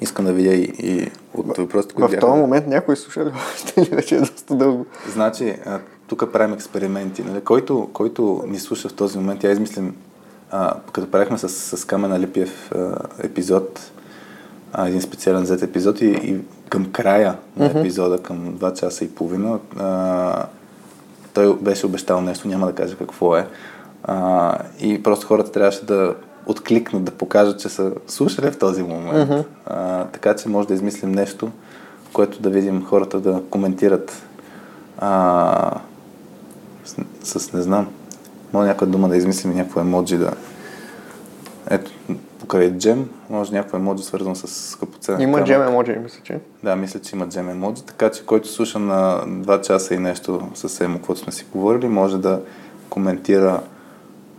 Искам 0.00 0.24
да 0.24 0.32
видя 0.32 0.54
и, 0.54 0.72
и 0.78 1.10
от 1.34 1.56
въпросите, 1.56 1.94
които 1.94 2.16
В 2.16 2.20
този 2.20 2.40
момент 2.40 2.66
някой 2.66 2.96
слуша 2.96 3.24
ли 3.24 3.30
вече 3.90 4.16
е 4.16 4.20
доста 4.20 4.54
дълго? 4.54 4.86
Значи, 5.12 5.56
тук 6.06 6.32
правим 6.32 6.54
експерименти. 6.54 7.22
Нали? 7.22 7.40
Който, 7.40 7.88
който 7.92 8.44
ни 8.46 8.58
слуша 8.58 8.88
в 8.88 8.94
този 8.94 9.18
момент, 9.18 9.44
я 9.44 9.50
измислим, 9.50 9.96
а, 10.50 10.74
като 10.92 11.10
правихме 11.10 11.38
с, 11.38 11.48
с 11.48 11.84
Камен 11.84 12.12
Алипиев 12.12 12.72
а, 12.72 12.98
епизод, 13.22 13.92
а, 14.72 14.88
един 14.88 15.02
специален 15.02 15.44
зет 15.44 15.62
епизод 15.62 16.00
и, 16.00 16.06
и 16.06 16.36
към 16.68 16.92
края 16.92 17.36
на 17.56 17.66
епизода, 17.66 18.18
към 18.18 18.54
2 18.58 18.80
часа 18.80 19.04
и 19.04 19.14
половина, 19.14 19.58
а, 19.78 20.46
той 21.34 21.56
беше 21.56 21.86
обещал 21.86 22.20
нещо, 22.20 22.48
няма 22.48 22.66
да 22.66 22.74
кажа 22.74 22.96
какво 22.96 23.36
е. 23.36 23.46
А, 24.04 24.58
и 24.80 25.02
просто 25.02 25.26
хората 25.26 25.52
трябваше 25.52 25.84
да 25.84 26.14
откликнат, 26.48 27.04
да 27.04 27.12
покажат, 27.12 27.60
че 27.60 27.68
са 27.68 27.92
слушали 28.06 28.50
в 28.50 28.58
този 28.58 28.82
момент. 28.82 29.30
Mm-hmm. 29.30 29.44
А, 29.66 30.04
така 30.04 30.36
че 30.36 30.48
може 30.48 30.68
да 30.68 30.74
измислим 30.74 31.12
нещо, 31.12 31.50
което 32.12 32.42
да 32.42 32.50
видим 32.50 32.84
хората 32.84 33.20
да 33.20 33.42
коментират 33.50 34.22
а, 34.98 35.80
с, 36.84 37.40
с 37.40 37.52
не 37.52 37.62
знам, 37.62 37.88
може 38.52 38.66
някаква 38.66 38.86
дума 38.86 39.08
да 39.08 39.16
измислим 39.16 39.54
някакво 39.54 39.80
емоджи 39.80 40.16
да 40.16 40.32
ето, 41.70 41.90
покрай 42.38 42.70
джем, 42.70 43.08
може 43.30 43.52
някакво 43.52 43.76
емоджи 43.76 44.04
свързано 44.04 44.34
с 44.34 44.48
скъпоценен 44.48 45.20
Има 45.20 45.44
джем 45.44 45.62
емоджи, 45.62 45.96
мисля, 46.02 46.20
че. 46.24 46.40
Да, 46.64 46.76
мисля, 46.76 47.00
че 47.00 47.16
има 47.16 47.28
джем 47.28 47.48
емоджи, 47.48 47.82
така 47.82 48.10
че 48.10 48.26
който 48.26 48.48
слуша 48.48 48.78
на 48.78 49.22
2 49.26 49.60
часа 49.60 49.94
и 49.94 49.98
нещо 49.98 50.48
с 50.54 50.84
Емо, 50.84 50.98
каквото 50.98 51.20
сме 51.20 51.32
си 51.32 51.46
говорили, 51.52 51.88
може 51.88 52.18
да 52.18 52.40
коментира 52.90 53.60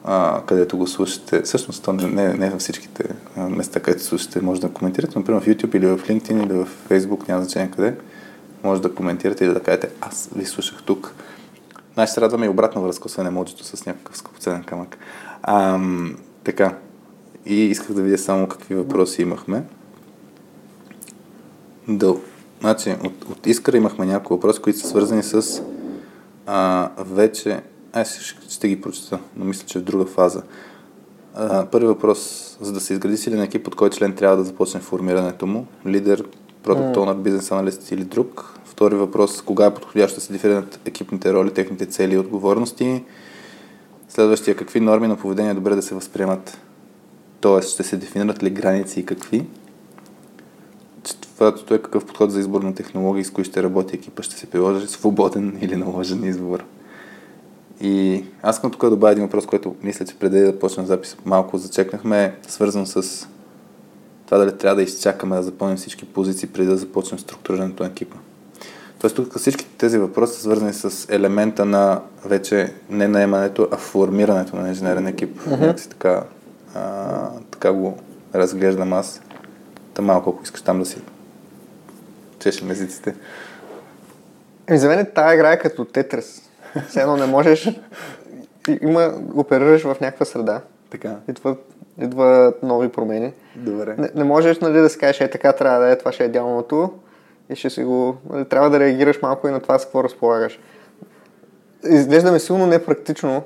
а, 0.03 0.42
където 0.45 0.78
го 0.78 0.88
слушате. 0.88 1.42
Всъщност, 1.42 1.84
то 1.84 1.94
не, 1.94 2.08
не, 2.08 2.34
не 2.34 2.50
във 2.50 2.60
всичките 2.60 3.03
места, 3.38 3.80
където 3.80 4.03
слушате, 4.03 4.42
може 4.42 4.61
да 4.61 4.69
коментирате, 4.69 5.19
например 5.19 5.42
в 5.42 5.45
YouTube 5.45 5.76
или 5.76 5.86
в 5.86 5.98
LinkedIn 5.98 6.45
или 6.45 6.53
в 6.53 6.68
Facebook, 6.90 7.28
няма 7.28 7.44
значение 7.44 7.72
къде. 7.72 7.95
Може 8.64 8.82
да 8.82 8.95
коментирате 8.95 9.45
или 9.45 9.53
да 9.53 9.60
кажете, 9.60 9.90
аз 10.02 10.30
ви 10.36 10.45
слушах 10.45 10.84
тук. 10.84 11.14
Ще 11.92 12.08
се 12.08 12.22
радваме 12.22 12.45
и 12.45 12.50
обратна 12.50 12.82
връзка, 12.82 13.06
освен 13.06 13.28
емоджито 13.28 13.64
с 13.64 13.86
някакъв 13.86 14.18
скъпоценен 14.18 14.64
камък. 14.64 14.98
А, 15.44 15.80
така. 16.44 16.76
И 17.45 17.56
исках 17.56 17.92
да 17.92 18.02
видя 18.02 18.18
само 18.18 18.48
какви 18.48 18.76
въпроси 18.76 19.22
имахме. 19.22 19.64
Да, 21.88 22.16
значи, 22.61 22.95
от, 23.03 23.26
от 23.30 23.48
Искра 23.48 23.78
имахме 23.78 24.06
няколко 24.06 24.34
въпроси, 24.34 24.61
които 24.61 24.80
са 24.80 24.88
свързани 24.88 25.24
с 25.24 25.61
а, 26.45 26.90
вече 26.98 27.61
аз 27.93 28.19
ще, 28.19 28.53
ще 28.53 28.68
ги 28.68 28.82
прочета, 28.82 29.19
но 29.35 29.45
мисля, 29.45 29.68
че 29.68 29.80
в 29.80 29.84
друга 29.84 30.06
фаза. 30.06 30.43
А, 31.35 31.66
първи 31.66 31.88
въпрос. 31.88 32.58
За 32.61 32.74
да 32.74 32.80
се 32.80 32.93
изгради 32.93 33.18
силен 33.18 33.42
екип, 33.42 33.68
от 33.68 33.76
кой 33.76 33.90
член 33.90 34.16
трябва 34.16 34.38
да 34.38 34.43
започне 34.43 34.80
формирането 34.80 35.48
му? 35.48 35.66
Лидер, 35.85 36.24
продукт 36.64 36.95
mm. 36.95 37.16
бизнес 37.16 37.51
аналист 37.51 37.92
или 37.92 38.03
друг? 38.03 38.59
Втори 38.66 38.95
въпрос. 38.95 39.42
Кога 39.42 39.66
е 39.66 39.74
подходящо 39.74 40.16
да 40.16 40.22
се 40.22 40.34
дефинират 40.34 40.80
екипните 40.85 41.34
роли, 41.34 41.53
техните 41.53 41.85
цели 41.85 42.14
и 42.14 42.18
отговорности? 42.18 43.03
Следващия. 44.09 44.56
Какви 44.56 44.80
норми 44.80 45.08
на 45.08 45.16
поведение 45.16 45.51
е 45.51 45.56
добре 45.56 45.76
да 45.76 45.82
се 45.82 45.95
възприемат? 45.95 46.58
Тоест, 47.42 47.69
ще 47.74 47.84
се 47.84 47.98
дефинират 47.98 48.43
ли 48.43 48.50
граници 48.50 49.00
и 49.00 49.06
какви? 49.06 49.45
Четвъртото 51.03 51.74
е 51.74 51.82
какъв 51.82 52.06
подход 52.06 52.32
за 52.32 52.40
избор 52.40 52.61
на 52.61 52.76
технологии, 52.76 53.24
с 53.24 53.32
кои 53.32 53.43
ще 53.43 53.64
работи 53.64 53.95
екипа, 53.95 54.24
ще 54.24 54.35
се 54.35 54.45
приложи 54.45 54.88
свободен 54.88 55.58
или 55.61 55.76
наложен 55.76 56.24
избор. 56.24 56.64
И 57.82 58.25
аз 58.41 58.56
искам 58.56 58.72
тук 58.72 58.82
да 58.82 58.90
добавя 58.90 59.11
един 59.11 59.24
въпрос, 59.24 59.45
който 59.45 59.75
мисля, 59.83 60.06
че 60.06 60.19
преди 60.19 60.40
да 60.40 60.59
почнем 60.59 60.85
запис 60.85 61.17
малко 61.25 61.58
зачекнахме, 61.58 62.35
свързан 62.48 62.88
с 62.88 63.27
това 64.25 64.38
дали 64.38 64.58
трябва 64.58 64.75
да 64.75 64.82
изчакаме 64.82 65.35
да 65.35 65.43
запълним 65.43 65.77
всички 65.77 66.06
позиции 66.06 66.49
преди 66.49 66.67
да 66.67 66.77
започнем 66.77 67.19
структурирането 67.19 67.83
на 67.83 67.90
екипа. 67.90 68.17
Тоест 68.99 69.16
тук 69.16 69.38
всички 69.38 69.66
тези 69.77 69.98
въпроси 69.98 70.33
са 70.33 70.41
свързани 70.41 70.74
с 70.74 71.08
елемента 71.09 71.66
на 71.66 72.01
вече 72.25 72.74
не 72.90 73.08
наемането, 73.08 73.67
а 73.72 73.77
формирането 73.77 74.56
на 74.56 74.67
инженерен 74.67 75.08
екип. 75.08 75.40
Mm-hmm. 75.40 75.90
Така, 75.90 76.24
а, 76.75 77.30
така 77.51 77.74
го 77.74 77.98
разглеждам 78.35 78.93
аз. 78.93 79.22
Та 79.93 80.01
малко, 80.01 80.30
ако 80.30 80.43
искаш 80.43 80.61
там 80.61 80.80
да 80.80 80.85
си 80.85 80.98
чешем 82.40 82.72
езиците. 82.72 83.16
Еми, 84.67 84.80
за 84.80 84.88
мен 84.88 85.08
тази 85.16 85.35
игра 85.35 85.51
е 85.51 85.59
като 85.59 85.85
тетрес. 85.85 86.49
Все 86.88 87.01
едно 87.01 87.17
не 87.17 87.25
можеш. 87.25 87.69
Има, 88.81 89.14
оперираш 89.35 89.83
в 89.83 89.98
някаква 90.01 90.25
среда. 90.25 90.61
Така. 90.89 91.15
Идва, 91.30 91.56
идват 92.01 92.64
нови 92.64 92.89
промени. 92.89 93.33
Добре. 93.56 93.95
Не, 93.98 94.09
не 94.15 94.23
можеш 94.23 94.59
нали, 94.59 94.77
да 94.77 94.89
си 94.89 94.98
кажеш, 94.98 95.22
е 95.22 95.30
така 95.30 95.53
трябва 95.53 95.80
да 95.80 95.91
е, 95.91 95.98
това 95.98 96.11
ще 96.11 96.23
е 96.23 96.27
идеалното 96.27 96.93
и 97.49 97.56
ще 97.56 97.69
си 97.69 97.83
го... 97.83 98.17
Нали, 98.30 98.45
трябва 98.45 98.69
да 98.69 98.80
реагираш 98.80 99.22
малко 99.22 99.48
и 99.48 99.51
на 99.51 99.59
това 99.59 99.80
с 99.80 99.83
какво 99.83 100.03
разполагаш. 100.03 100.59
Изглежда 101.89 102.31
ми 102.31 102.39
силно 102.39 102.65
непрактично. 102.65 103.43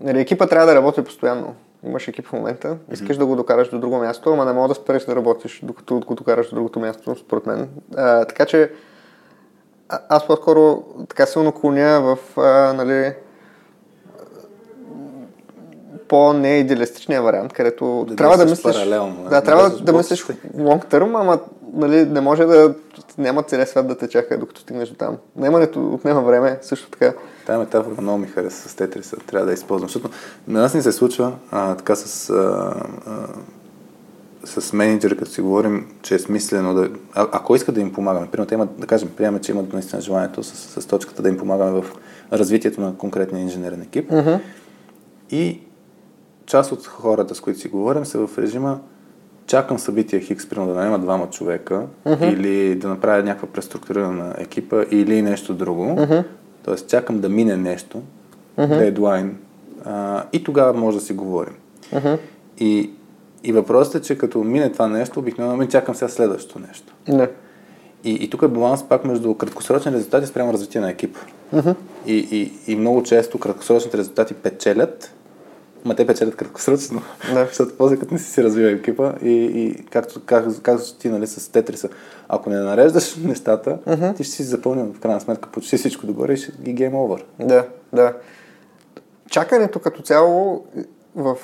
Нали, 0.00 0.20
екипа 0.20 0.46
трябва 0.46 0.66
да 0.66 0.74
работи 0.74 1.04
постоянно. 1.04 1.54
Имаш 1.84 2.08
екип 2.08 2.26
в 2.26 2.32
момента, 2.32 2.76
искаш 2.92 3.16
mm-hmm. 3.16 3.18
да 3.18 3.26
го 3.26 3.36
докараш 3.36 3.68
до 3.68 3.78
друго 3.78 3.98
място, 3.98 4.32
ама 4.32 4.44
не 4.44 4.52
мога 4.52 4.68
да 4.68 4.74
спреш 4.74 5.04
да 5.04 5.16
работиш, 5.16 5.60
докато 5.62 6.00
го 6.00 6.14
докараш 6.14 6.48
до 6.48 6.54
другото 6.54 6.80
място, 6.80 7.16
според 7.16 7.46
мен. 7.46 7.68
А, 7.96 8.24
така 8.24 8.46
че 8.46 8.70
аз 10.08 10.26
по-скоро 10.26 10.82
така 11.08 11.26
силно 11.26 11.52
клоня 11.52 12.00
в 12.00 12.40
а, 12.40 12.72
нали, 12.72 13.14
по-неидеалистичния 16.08 17.22
вариант, 17.22 17.52
където 17.52 18.04
да 18.08 18.16
трябва 18.16 18.36
да 18.36 18.44
мислиш... 18.44 18.74
Паралелно, 18.74 19.28
да, 19.30 19.40
трябва 19.40 19.70
да, 19.70 19.80
да 19.80 19.92
мислиш 19.92 20.26
long 20.56 20.84
term, 20.84 21.20
ама 21.20 21.38
нали, 21.72 22.04
не 22.04 22.20
може 22.20 22.44
да 22.44 22.74
няма 23.18 23.42
целият 23.42 23.68
свят 23.68 23.88
да 23.88 23.98
те 23.98 24.08
чака, 24.08 24.38
докато 24.38 24.60
стигнеш 24.60 24.88
до 24.88 24.94
там. 24.94 25.16
Наемането 25.36 25.94
отнема 25.94 26.20
време, 26.20 26.58
също 26.62 26.90
така. 26.90 27.12
Тая 27.46 27.58
метафора 27.58 28.00
много 28.00 28.18
ми 28.18 28.26
хареса 28.26 28.68
с 28.68 28.74
Тетриса, 28.74 29.16
трябва 29.16 29.46
да 29.46 29.52
използвам, 29.52 29.88
защото 29.88 30.10
на 30.48 30.60
нас 30.60 30.74
ни 30.74 30.82
се 30.82 30.92
случва 30.92 31.32
а, 31.50 31.74
така 31.74 31.96
с 31.96 32.30
а, 32.30 32.74
а, 33.06 33.28
с 34.44 34.72
менеджери, 34.72 35.16
като 35.16 35.30
си 35.30 35.40
говорим, 35.40 35.86
че 36.02 36.14
е 36.14 36.18
смислено 36.18 36.74
да... 36.74 36.90
А, 37.14 37.28
ако 37.32 37.56
искат 37.56 37.74
да 37.74 37.80
им 37.80 37.92
помагаме, 37.92 38.26
примерно, 38.26 38.48
те 38.48 38.54
имат, 38.54 38.80
да 38.80 38.86
кажем, 38.86 39.08
приемаме, 39.16 39.40
че 39.40 39.52
имат 39.52 39.72
наистина 39.72 40.02
желанието 40.02 40.42
с, 40.42 40.80
с 40.80 40.86
точката 40.86 41.22
да 41.22 41.28
им 41.28 41.38
помагаме 41.38 41.70
в 41.70 41.84
развитието 42.32 42.80
на 42.80 42.96
конкретния 42.96 43.42
инженерен 43.42 43.82
екип. 43.82 44.10
Uh-huh. 44.10 44.40
И 45.30 45.60
част 46.46 46.72
от 46.72 46.86
хората, 46.86 47.34
с 47.34 47.40
които 47.40 47.60
си 47.60 47.68
говорим, 47.68 48.04
са 48.04 48.26
в 48.26 48.38
режима 48.38 48.80
чакам 49.46 49.78
събития 49.78 50.20
Хикс, 50.20 50.48
примерно 50.48 50.72
да 50.72 50.78
наема 50.78 50.98
двама 50.98 51.30
човека 51.30 51.86
uh-huh. 52.06 52.32
или 52.32 52.74
да 52.74 52.88
направя 52.88 53.22
някаква 53.22 53.48
преструктурирана 53.48 54.24
на 54.24 54.34
екипа 54.38 54.84
или 54.90 55.22
нещо 55.22 55.54
друго. 55.54 55.84
Uh-huh. 55.84 56.24
Тоест 56.64 56.88
чакам 56.88 57.20
да 57.20 57.28
мине 57.28 57.56
нещо, 57.56 58.02
uh-huh. 58.58 58.78
дедлайн, 58.78 59.36
а, 59.84 60.24
и 60.32 60.44
тогава 60.44 60.72
може 60.72 60.98
да 60.98 61.04
си 61.04 61.12
говорим. 61.12 61.54
Uh-huh. 61.92 62.18
И 62.58 62.90
и 63.44 63.52
въпросът 63.52 63.94
е, 63.94 64.02
че 64.06 64.18
като 64.18 64.44
мине 64.44 64.72
това 64.72 64.88
нещо, 64.88 65.20
обикновено 65.20 65.56
ми 65.56 65.68
чакам 65.68 65.94
сега 65.94 66.08
следващото 66.08 66.58
нещо. 66.58 66.94
Не. 67.08 67.28
И, 68.04 68.10
и 68.10 68.30
тук 68.30 68.42
е 68.42 68.48
баланс 68.48 68.88
пак 68.88 69.04
между 69.04 69.34
краткосрочни 69.34 69.92
резултати 69.92 70.26
спрямо 70.26 70.52
развитие 70.52 70.80
на 70.80 70.90
екип. 70.90 71.16
Uh-huh. 71.54 71.74
И, 72.06 72.16
и, 72.16 72.72
и 72.72 72.76
много 72.76 73.02
често 73.02 73.38
краткосрочните 73.38 73.98
резултати 73.98 74.34
печелят, 74.34 75.14
ма 75.84 75.94
те 75.94 76.06
печелят 76.06 76.36
краткосрочно. 76.36 77.02
Не. 77.34 77.44
Защото 77.46 77.74
после 77.78 77.96
като 77.96 78.14
не 78.14 78.20
си 78.20 78.30
си 78.30 78.44
развива 78.44 78.70
екипа 78.70 79.12
и, 79.22 79.32
и 79.32 79.84
както 79.90 80.20
казваш 80.62 80.92
ти 80.92 81.08
нали, 81.08 81.26
с 81.26 81.52
Тетриса, 81.52 81.88
ако 82.28 82.50
не 82.50 82.56
нареждаш 82.56 83.16
нещата, 83.24 83.78
uh-huh. 83.86 84.16
ти 84.16 84.24
ще 84.24 84.34
си 84.34 84.42
запълнил 84.42 84.92
в 84.92 85.00
крайна 85.00 85.20
сметка 85.20 85.48
почти 85.48 85.76
всичко 85.76 86.06
добре 86.06 86.32
и 86.32 86.36
ще 86.36 86.52
ги 86.62 86.72
гейм 86.72 86.94
овър. 86.94 87.24
Да, 87.40 87.66
да. 87.92 88.16
Чакането 89.30 89.78
като 89.78 90.02
цяло 90.02 90.64
в 91.14 91.36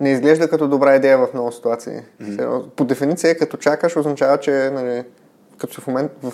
не 0.00 0.10
изглежда 0.10 0.48
като 0.48 0.68
добра 0.68 0.96
идея 0.96 1.18
в 1.18 1.28
много 1.34 1.52
ситуации. 1.52 2.00
Mm-hmm. 2.22 2.68
По 2.68 2.84
дефиниция, 2.84 3.38
като 3.38 3.56
чакаш, 3.56 3.96
означава, 3.96 4.40
че 4.40 4.70
нали, 4.72 5.04
като 5.58 5.80
в 5.80 5.86
момент 5.86 6.12
в 6.22 6.32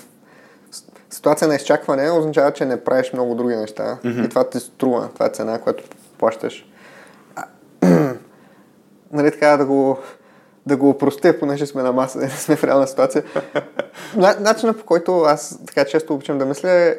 ситуация 1.11 1.49
на 1.49 1.55
изчакване, 1.55 2.11
означава, 2.11 2.53
че 2.53 2.65
не 2.65 2.85
правиш 2.85 3.13
много 3.13 3.35
други 3.35 3.57
неща. 3.57 3.99
Mm-hmm. 4.05 4.27
И 4.27 4.29
това 4.29 4.51
ти 4.51 4.61
струва. 4.61 5.09
Това 5.15 5.27
е 5.27 5.31
цена, 5.31 5.59
която 5.59 5.85
плащаш. 6.19 6.69
нали 9.13 9.31
така 9.31 9.57
да 9.57 9.67
го 9.67 9.99
да 10.67 10.77
го 10.77 10.89
опростя, 10.89 11.39
понеже 11.39 11.67
сме 11.67 11.83
на 11.83 11.93
маса, 11.93 12.19
не 12.19 12.29
сме 12.31 12.57
в 12.57 12.65
реална 12.65 12.87
ситуация. 12.87 13.25
Начинът 14.41 14.79
по 14.79 14.85
който 14.85 15.21
аз 15.21 15.59
така 15.67 15.85
често 15.85 16.15
обичам 16.15 16.39
да 16.39 16.47
мисля 16.47 16.71
е 16.71 16.97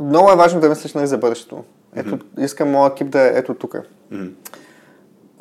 много 0.00 0.30
е 0.30 0.36
важно 0.36 0.60
да 0.60 0.68
мислиш 0.68 0.94
нали, 0.94 1.06
за 1.06 1.18
бъдещето. 1.18 1.64
Ето, 1.96 2.10
mm-hmm. 2.10 2.44
искам 2.44 2.70
моят 2.70 2.92
екип 2.92 3.10
да 3.10 3.20
е 3.20 3.32
ето 3.34 3.54
тук. 3.54 3.76
Mm-hmm 4.12 4.32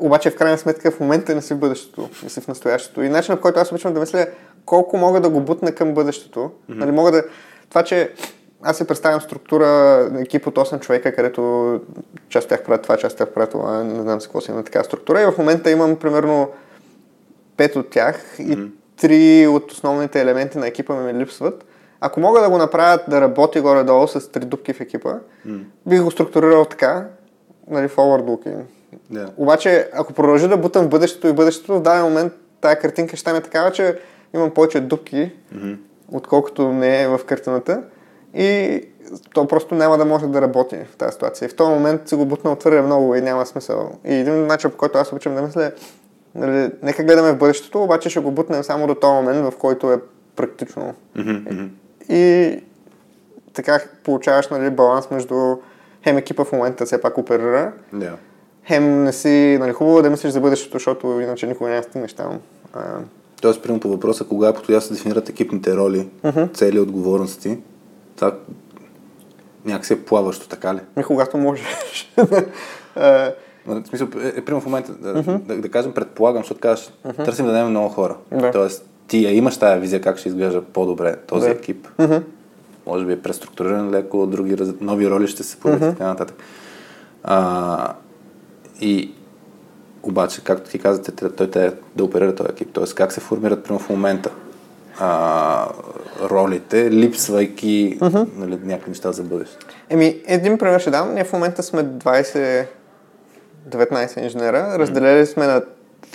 обаче 0.01 0.29
в 0.29 0.35
крайна 0.35 0.57
сметка 0.57 0.91
в 0.91 0.99
момента 0.99 1.35
не 1.35 1.41
си 1.41 1.53
в 1.53 1.57
бъдещето, 1.57 2.09
не 2.23 2.29
си 2.29 2.41
в 2.41 2.47
настоящето. 2.47 3.01
И 3.01 3.09
начинът, 3.09 3.39
по 3.39 3.41
който 3.41 3.59
аз 3.59 3.71
обичам 3.71 3.93
да 3.93 3.99
мисля, 3.99 4.27
колко 4.65 4.97
мога 4.97 5.21
да 5.21 5.29
го 5.29 5.41
бутна 5.41 5.71
към 5.71 5.93
бъдещето. 5.93 6.39
Mm-hmm. 6.39 6.51
Нали, 6.67 6.91
мога 6.91 7.11
да... 7.11 7.23
Това, 7.69 7.83
че 7.83 8.13
аз 8.63 8.77
си 8.77 8.87
представям 8.87 9.21
структура 9.21 9.67
на 10.11 10.21
екип 10.21 10.47
от 10.47 10.55
8 10.55 10.79
човека, 10.79 11.15
където 11.15 11.79
част 12.29 12.45
от 12.45 12.49
тях 12.49 12.63
правят 12.63 12.81
това, 12.81 12.97
част 12.97 13.13
от 13.13 13.17
тях 13.17 13.33
правят 13.33 13.51
това, 13.51 13.83
не 13.83 14.01
знам 14.01 14.21
си 14.21 14.27
какво 14.27 14.41
си 14.41 14.51
има 14.51 14.63
такава 14.63 14.85
структура. 14.85 15.21
И 15.21 15.25
в 15.25 15.37
момента 15.37 15.71
имам 15.71 15.95
примерно 15.95 16.49
5 17.57 17.75
от 17.75 17.89
тях 17.89 18.37
mm-hmm. 18.37 18.71
и 19.01 19.47
3 19.47 19.47
от 19.47 19.71
основните 19.71 20.21
елементи 20.21 20.57
на 20.57 20.67
екипа 20.67 20.95
ми 20.95 21.13
липсват. 21.13 21.65
Ако 21.99 22.19
мога 22.19 22.41
да 22.41 22.49
го 22.49 22.57
направя 22.57 22.99
да 23.07 23.21
работи 23.21 23.59
горе-долу 23.59 24.07
с 24.07 24.31
три 24.31 24.45
дупки 24.45 24.73
в 24.73 24.81
екипа, 24.81 25.13
mm-hmm. 25.47 25.63
бих 25.85 26.03
го 26.03 26.11
структурирал 26.11 26.65
така, 26.65 27.07
нали, 27.67 27.87
forward 27.87 28.23
looking 28.23 28.63
Yeah. 29.13 29.29
Обаче, 29.37 29.89
ако 29.93 30.13
продължа 30.13 30.47
да 30.47 30.57
бутам 30.57 30.85
в 30.85 30.89
бъдещето 30.89 31.27
и 31.27 31.33
бъдещето, 31.33 31.75
в 31.75 31.81
даден 31.81 32.03
момент 32.03 32.33
тая 32.61 32.79
картинка 32.79 33.15
ще 33.15 33.21
стане 33.21 33.41
такава, 33.41 33.71
че 33.71 33.99
имам 34.33 34.51
повече 34.51 34.81
дупки, 34.81 35.31
mm-hmm. 35.55 35.77
отколкото 36.11 36.73
не 36.73 37.01
е 37.01 37.07
в 37.07 37.19
картината. 37.25 37.83
И 38.33 38.81
то 39.33 39.47
просто 39.47 39.75
няма 39.75 39.97
да 39.97 40.05
може 40.05 40.27
да 40.27 40.41
работи 40.41 40.77
в 40.93 40.97
тази 40.97 41.13
ситуация. 41.13 41.45
И 41.45 41.49
в 41.49 41.55
този 41.55 41.69
момент 41.69 42.07
си 42.07 42.15
го 42.15 42.25
бутна 42.25 42.55
твърде 42.55 42.81
много 42.81 43.15
и 43.15 43.21
няма 43.21 43.45
смисъл. 43.45 43.91
И 44.05 44.13
един 44.13 44.47
начин, 44.47 44.71
по 44.71 44.77
който 44.77 44.97
аз 44.97 45.11
обичам 45.11 45.35
да 45.35 45.41
мисля, 45.41 45.71
нали, 46.35 46.71
нека 46.83 47.03
гледаме 47.03 47.31
в 47.31 47.37
бъдещето, 47.37 47.83
обаче 47.83 48.09
ще 48.09 48.19
го 48.19 48.31
бутнем 48.31 48.63
само 48.63 48.87
до 48.87 48.95
този 48.95 49.13
момент, 49.13 49.53
в 49.53 49.57
който 49.57 49.91
е 49.91 49.99
практично. 50.35 50.93
Mm-hmm. 51.17 51.69
И 52.09 52.59
така 53.53 53.79
получаваш 54.03 54.47
нали, 54.47 54.69
баланс 54.69 55.11
между 55.11 55.55
хем 56.03 56.17
екипа 56.17 56.43
в 56.43 56.51
момента 56.51 56.85
все 56.85 57.01
пак 57.01 57.17
оперира, 57.17 57.71
yeah 57.93 58.15
хем 58.67 59.03
не 59.03 59.13
си, 59.13 59.57
нали, 59.59 59.71
хубаво 59.71 59.99
е 59.99 60.01
да 60.01 60.09
мислиш 60.09 60.31
за 60.33 60.41
бъдещето, 60.41 60.73
защото 60.73 61.19
иначе 61.21 61.47
никога 61.47 61.69
да 61.69 61.83
стигнеш 61.83 62.13
там. 62.13 62.39
А... 62.73 62.81
Тоест, 63.41 63.61
примерно 63.61 63.79
по 63.79 63.89
въпроса, 63.89 64.23
кога 64.23 64.49
е 64.49 64.53
подходящо 64.53 64.87
се 64.87 64.93
дефинират 64.93 65.29
екипните 65.29 65.75
роли, 65.75 66.07
uh-huh. 66.23 66.53
цели, 66.53 66.79
отговорности, 66.79 67.57
това 68.15 68.35
някакси 69.65 69.93
е 69.93 70.01
плаващо, 70.01 70.47
така 70.47 70.75
ли? 70.75 70.79
И 70.99 71.03
когато 71.03 71.37
можеш. 71.37 71.65
В 73.65 73.83
смисъл, 73.87 74.07
е, 74.23 74.27
е, 74.27 74.45
примерно 74.45 74.61
в 74.61 74.65
момента, 74.65 74.91
да, 74.93 75.13
uh-huh. 75.13 75.37
да, 75.37 75.57
да, 75.57 75.69
кажем, 75.69 75.91
предполагам, 75.91 76.41
защото 76.41 76.59
казваш, 76.59 76.89
uh-huh. 77.05 77.25
търсим 77.25 77.45
да 77.45 77.51
дадем 77.51 77.69
много 77.69 77.89
хора. 77.89 78.17
Да. 78.31 78.51
Тоест, 78.51 78.89
ти 79.07 79.25
я 79.25 79.33
имаш 79.33 79.57
тая 79.57 79.79
визия 79.79 80.01
как 80.01 80.17
ще 80.17 80.29
изглежда 80.29 80.61
по-добре 80.61 81.15
този 81.15 81.47
Да. 81.47 81.53
екип. 81.53 81.87
Uh-huh. 81.97 82.23
Може 82.85 83.05
би 83.05 83.13
е 83.13 83.21
преструктуриран 83.21 83.89
леко, 83.89 84.27
други 84.27 84.57
нови 84.81 85.09
роли 85.09 85.27
ще 85.27 85.43
се 85.43 85.57
появят 85.57 85.81
и 85.81 85.85
Мгм. 85.85 85.93
така 85.93 86.07
нататък. 86.07 86.35
А, 87.23 87.93
и 88.81 89.13
обаче, 90.03 90.43
както 90.43 90.69
ти 90.69 90.79
казвате, 90.79 91.11
те- 91.11 91.31
той 91.31 91.51
те 91.51 91.73
да 91.95 92.03
оперира 92.03 92.35
този 92.35 92.49
екип. 92.51 92.69
Тоест, 92.73 92.95
как 92.95 93.11
се 93.11 93.19
формират 93.19 93.63
примерно 93.63 93.79
в 93.79 93.89
момента 93.89 94.29
а, 94.99 95.67
ролите, 96.21 96.91
липсвайки 96.91 97.97
нали, 98.35 98.59
някакви 98.63 98.89
неща 98.89 99.11
за 99.11 99.23
бъдеще. 99.23 99.57
Еми, 99.89 100.21
един 100.25 100.57
пример 100.57 100.79
ще 100.79 100.91
дам. 100.91 101.13
Ние 101.13 101.23
в 101.23 101.33
момента 101.33 101.63
сме 101.63 101.83
20, 101.83 102.65
19 103.69 104.23
инженера. 104.23 104.79
Разделили 104.79 105.25
сме 105.25 105.47
на 105.47 105.61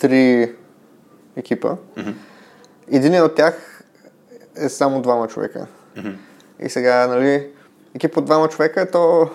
три 0.01 0.53
екипа. 1.37 1.77
Един 2.91 3.23
от 3.23 3.35
тях 3.35 3.85
е 4.57 4.69
само 4.69 5.03
двама 5.03 5.29
човека. 5.29 5.67
И 6.61 6.69
сега, 6.69 7.07
нали, 7.07 7.49
екип 7.95 8.17
от 8.17 8.25
двама 8.25 8.49
човека, 8.49 8.91
то 8.91 9.29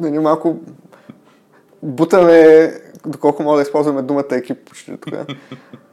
нали, 0.00 0.18
малко 0.18 0.56
бутаме, 1.82 2.72
доколко 3.06 3.42
мога 3.42 3.56
да 3.56 3.62
използваме 3.62 4.02
думата 4.02 4.24
екип 4.30 4.68
почти 4.68 4.96
тук. 4.96 5.14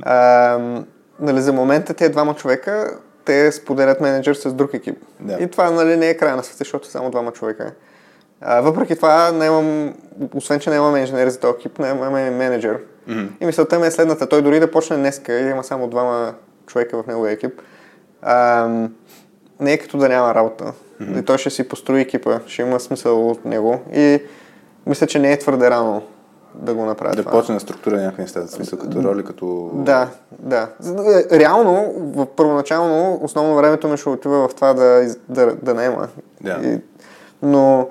А, 0.02 0.84
нали, 1.20 1.42
за 1.42 1.54
момента 1.54 1.94
тези 1.94 2.12
двама 2.12 2.36
човека, 2.36 2.98
те 3.26 3.52
споделят 3.52 4.02
менеджер 4.02 4.34
с 4.34 4.54
друг 4.54 4.74
екип. 4.74 4.98
Да. 5.20 5.38
И 5.40 5.48
това 5.48 5.72
нали, 5.72 5.98
не 5.98 6.10
е 6.10 6.18
край 6.18 6.36
на 6.36 6.44
света, 6.44 6.58
защото 6.58 6.88
е 6.88 6.92
само 6.92 7.12
двама 7.12 7.32
човека. 7.32 7.72
А, 8.42 8.62
въпреки 8.62 8.96
това, 8.96 9.32
нямам, 9.32 9.94
освен 10.34 10.60
че 10.60 10.70
нямаме 10.70 11.00
инженери 11.00 11.32
за 11.32 11.40
този 11.40 11.54
екип, 11.60 11.80
нямаме 11.80 12.30
менеджер. 12.30 12.80
И 13.42 13.46
мисълта 13.46 13.80
ми 13.80 13.88
е 13.88 13.92
следната. 13.92 14.30
Той 14.30 14.42
дори 14.42 14.60
да 14.60 14.72
почне 14.72 14.98
днеска 14.98 15.40
и 15.40 15.50
има 15.50 15.64
само 15.64 15.88
двама 15.88 16.34
човека 16.68 17.04
в 17.04 17.08
неговия 17.08 17.34
екип. 17.34 17.62
А, 18.22 18.68
не 19.60 19.74
е 19.74 19.78
като 19.78 19.98
да 19.98 20.10
няма 20.10 20.36
работа. 20.36 20.74
И 21.20 21.26
той 21.26 21.38
ще 21.38 21.50
си 21.50 21.68
построи 21.68 22.02
екипа, 22.02 22.40
ще 22.48 22.62
има 22.62 22.80
смисъл 22.80 23.30
от 23.30 23.46
него. 23.46 23.82
И 23.94 24.22
мисля, 24.88 25.08
че 25.08 25.20
не 25.20 25.32
е 25.34 25.40
твърде 25.40 25.70
рано 25.70 26.02
да 26.56 26.74
го 26.74 26.86
направи 26.86 27.16
Да 27.16 27.22
това. 27.24 27.32
почне 27.32 27.56
да 27.56 27.60
структура 27.60 27.98
някакви 27.98 28.22
неща, 28.22 28.42
в 28.42 28.48
смисъл 28.48 28.80
като 28.80 29.04
роли, 29.04 29.24
като... 29.24 29.72
Да, 29.74 30.10
да. 30.40 30.68
Е, 31.32 31.40
Реално, 31.40 31.94
в 31.98 32.26
първоначално, 32.26 33.20
основно 33.24 33.56
времето 33.56 33.88
ми 33.88 33.98
ще 33.98 34.10
отива 34.10 34.48
в 34.48 34.56
това 34.56 34.74
да, 34.74 35.16
да, 35.30 35.56
да 35.56 35.74
наема. 35.74 36.08
Да. 36.42 36.60
И, 36.64 36.80
но, 37.42 37.90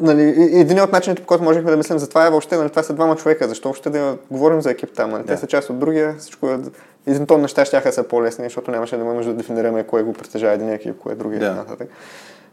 нали, 0.00 0.22
един 0.38 0.80
от 0.80 0.92
начините, 0.92 1.22
по 1.22 1.26
който 1.28 1.44
можехме 1.44 1.70
да 1.70 1.76
мислим 1.76 1.98
за 1.98 2.08
това 2.08 2.26
е 2.26 2.30
въобще, 2.30 2.56
нали, 2.56 2.70
това 2.70 2.82
са 2.82 2.92
двама 2.92 3.16
човека, 3.16 3.48
защо 3.48 3.68
въобще 3.68 3.90
да 3.90 4.16
говорим 4.30 4.60
за 4.60 4.70
екип 4.70 4.90
там, 4.96 5.10
нали? 5.10 5.26
Те 5.26 5.32
Да. 5.32 5.38
са 5.38 5.46
част 5.46 5.70
от 5.70 5.78
другия, 5.78 6.14
всичко 6.18 6.48
е... 6.50 6.58
Един 7.06 7.26
тон 7.26 7.40
неща 7.40 7.64
ще 7.64 7.92
са 7.92 8.02
по-лесни, 8.02 8.44
защото 8.44 8.70
нямаше 8.70 8.96
да 8.96 9.04
нужда 9.04 9.30
да 9.32 9.36
дефинираме 9.36 9.82
кое 9.84 10.02
го 10.02 10.12
притежава 10.12 10.52
един 10.52 10.68
екип, 10.68 10.98
кое 10.98 11.12
е 11.12 11.16
другия. 11.16 11.40
Така 11.40 11.54
нататък. 11.54 11.88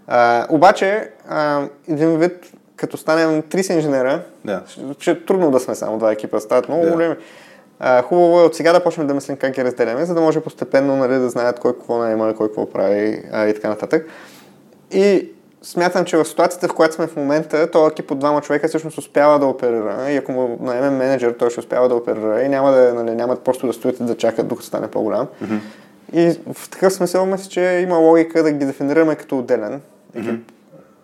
А, 0.07 0.45
обаче, 0.49 1.09
а, 1.29 1.63
един 1.89 2.17
вид, 2.17 2.51
като 2.75 2.97
станем 2.97 3.41
30 3.41 3.73
инженера, 3.73 4.21
Да. 4.45 4.61
ще, 4.99 5.11
е 5.11 5.25
трудно 5.25 5.51
да 5.51 5.59
сме 5.59 5.75
само 5.75 5.97
два 5.97 6.11
екипа, 6.11 6.39
стават 6.39 6.69
много 6.69 6.85
Да. 6.85 6.91
големи. 6.91 7.15
А, 7.79 8.01
хубаво 8.01 8.39
е 8.39 8.43
от 8.43 8.55
сега 8.55 8.73
да 8.73 8.83
почнем 8.83 9.07
да 9.07 9.13
мислим 9.13 9.37
как 9.37 9.51
ги 9.53 9.63
разделяме, 9.63 10.05
за 10.05 10.13
да 10.13 10.21
може 10.21 10.39
постепенно 10.41 10.95
нали, 10.95 11.13
да 11.13 11.29
знаят 11.29 11.59
кой 11.59 11.73
какво 11.73 11.97
наема, 11.97 12.35
кой 12.35 12.47
какво 12.47 12.69
прави 12.69 13.23
а, 13.31 13.47
и 13.47 13.53
така 13.53 13.69
нататък. 13.69 14.07
И 14.91 15.31
смятам, 15.61 16.05
че 16.05 16.17
в 16.17 16.25
ситуацията, 16.25 16.67
в 16.67 16.73
която 16.73 16.95
сме 16.95 17.07
в 17.07 17.15
момента, 17.15 17.71
този 17.71 17.91
екип 17.91 18.11
от 18.11 18.19
двама 18.19 18.41
човека 18.41 18.67
всъщност 18.67 18.97
успява 18.97 19.39
да 19.39 19.45
оперира. 19.45 20.05
И 20.09 20.15
ако 20.17 20.31
му 20.31 20.57
наемем 20.61 20.95
менеджер, 20.97 21.31
той 21.39 21.49
ще 21.49 21.59
успява 21.59 21.89
да 21.89 21.95
оперира 21.95 22.41
и 22.41 22.49
няма 22.49 22.71
да, 22.71 22.93
нали, 22.93 23.15
няма 23.15 23.35
просто 23.35 23.67
да 23.67 23.73
стоят 23.73 23.99
и 23.99 24.03
да 24.03 24.17
чакат 24.17 24.47
докато 24.47 24.67
стане 24.67 24.87
по-голям. 24.87 25.27
И 26.13 26.35
в 26.53 26.69
такъв 26.69 26.93
смисъл 26.93 27.25
мисля, 27.25 27.49
че 27.49 27.61
има 27.61 27.97
логика 27.97 28.43
да 28.43 28.51
ги 28.51 28.65
дефинираме 28.65 29.15
като 29.15 29.37
отделен 29.37 29.81
екип. 30.17 30.51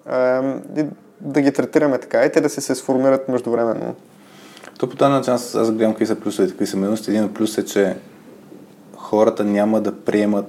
Ам, 0.05 0.61
и 0.77 0.85
да 1.21 1.41
ги 1.41 1.51
третираме 1.51 1.97
така 1.97 2.25
и 2.25 2.31
те 2.31 2.41
да 2.41 2.49
се, 2.49 2.61
се 2.61 2.75
сформират 2.75 3.29
междувременно. 3.29 3.95
То 4.79 4.89
по 4.89 4.95
този 4.95 5.11
начин 5.11 5.33
аз, 5.33 5.55
аз 5.55 5.71
гледам 5.71 5.91
какви 5.91 6.05
са 6.05 6.15
плюсовете, 6.15 6.51
какви 6.53 6.67
са 6.67 6.77
минусите. 6.77 7.11
Един 7.11 7.23
от 7.23 7.33
плюс 7.33 7.57
е, 7.57 7.65
че 7.65 7.95
хората 8.95 9.43
няма 9.43 9.81
да 9.81 9.95
приемат 9.95 10.45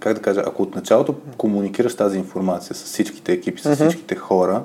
как 0.00 0.14
да 0.14 0.22
кажа, 0.22 0.42
ако 0.46 0.62
от 0.62 0.74
началото 0.74 1.14
комуникираш 1.36 1.96
тази 1.96 2.18
информация 2.18 2.76
с 2.76 2.84
всичките 2.84 3.32
екипи, 3.32 3.62
с 3.62 3.74
всичките 3.74 4.16
хора, 4.16 4.62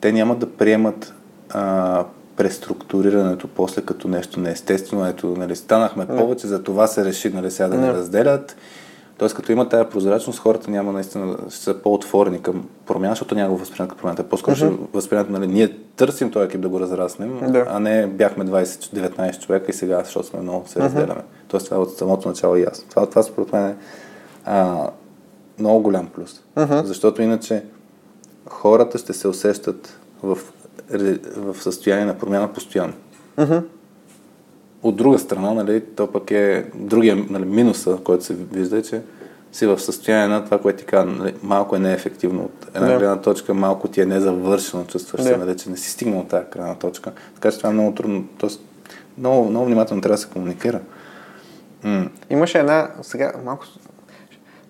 те 0.00 0.12
няма 0.12 0.36
да 0.36 0.50
приемат 0.52 1.14
а, 1.50 2.04
преструктурирането 2.36 3.48
после 3.48 3.82
като 3.82 4.08
нещо 4.08 4.40
неестествено. 4.40 5.06
Ето, 5.06 5.26
нали, 5.26 5.56
станахме 5.56 6.06
повече, 6.06 6.46
за 6.46 6.62
това 6.62 6.86
се 6.86 7.04
реши 7.04 7.28
нали, 7.28 7.50
сега 7.50 7.68
да 7.68 7.76
не 7.76 7.86
Не. 7.86 7.92
разделят. 7.92 8.56
Тоест, 9.18 9.34
като 9.34 9.52
има 9.52 9.68
тая 9.68 9.90
прозрачност, 9.90 10.38
хората 10.38 10.70
няма 10.70 10.92
наистина 10.92 11.36
ще 11.48 11.58
са 11.64 11.74
по-отворени 11.74 12.42
към 12.42 12.68
промяна, 12.86 13.12
защото 13.12 13.34
няма 13.34 13.50
го 13.50 13.56
възприемат 13.56 13.90
като 13.90 14.00
промяна. 14.00 14.16
Те 14.16 14.22
По-скоро 14.28 14.56
ще 14.56 14.66
възприемат, 14.92 15.30
нали, 15.30 15.46
ние 15.46 15.78
търсим 15.96 16.30
този 16.30 16.46
екип 16.46 16.60
да 16.60 16.68
го 16.68 16.80
разраснем, 16.80 17.52
Да. 17.52 17.64
а 17.68 17.80
не 17.80 18.06
бяхме 18.06 18.44
20-19 18.44 19.38
човека 19.40 19.70
и 19.70 19.74
сега, 19.74 20.02
защото 20.04 20.26
сме 20.26 20.40
много, 20.40 20.68
се 20.68 20.80
разделяме. 20.80 21.20
Тоест, 21.48 21.66
това 21.66 21.76
е 21.76 21.80
от 21.80 21.96
самото 21.98 22.28
начало 22.28 22.56
е 22.56 22.60
ясно. 22.60 22.88
Това, 22.90 23.06
това 23.06 23.22
според 23.22 23.52
мен 23.52 23.66
е 23.66 23.74
а, 24.44 24.90
много 25.58 25.82
голям 25.82 26.06
плюс. 26.06 26.42
Защото 26.84 27.22
иначе 27.22 27.64
хората 28.48 28.98
ще 28.98 29.12
се 29.12 29.28
усещат 29.28 29.98
в, 30.22 30.38
в 31.36 31.62
състояние 31.62 32.04
на 32.04 32.18
промяна 32.18 32.52
постоянно. 32.52 32.94
От 34.86 34.96
друга 34.96 35.18
страна, 35.18 35.54
нали, 35.54 35.80
то 35.96 36.12
пък 36.12 36.30
е 36.30 36.66
другия 36.74 37.16
нали, 37.30 37.44
минуса, 37.44 37.98
който 38.04 38.24
се 38.24 38.34
вижда, 38.34 38.78
е, 38.78 38.82
че 38.82 39.02
си 39.52 39.66
в 39.66 39.78
състояние 39.78 40.28
на 40.28 40.44
това, 40.44 40.58
което 40.58 40.78
ти 40.78 40.84
казва, 40.84 41.12
нали, 41.12 41.34
малко 41.42 41.76
е 41.76 41.78
неефективно 41.78 42.44
от 42.44 42.66
една 42.74 42.88
Да. 42.88 42.98
гледна 42.98 43.20
точка, 43.20 43.54
малко 43.54 43.88
ти 43.88 44.00
е 44.00 44.06
незавършено, 44.06 44.86
чувстваш 44.86 45.22
се, 45.22 45.30
Да. 45.30 45.36
нали, 45.36 45.56
че 45.56 45.70
не 45.70 45.76
си 45.76 45.90
стигнал 45.90 46.20
от 46.20 46.28
тази 46.28 46.44
крайна 46.50 46.78
точка. 46.78 47.12
Така 47.34 47.50
че 47.50 47.58
това 47.58 47.70
е 47.70 47.72
много 47.72 47.94
трудно, 47.94 48.24
тоест 48.38 48.60
много, 49.18 49.50
много 49.50 49.66
внимателно 49.66 50.02
трябва 50.02 50.14
да 50.14 50.22
се 50.22 50.28
комуникира. 50.28 50.80
М. 51.84 52.10
Имаше 52.30 52.58
една, 52.58 52.90
сега 53.02 53.32
малко 53.44 53.64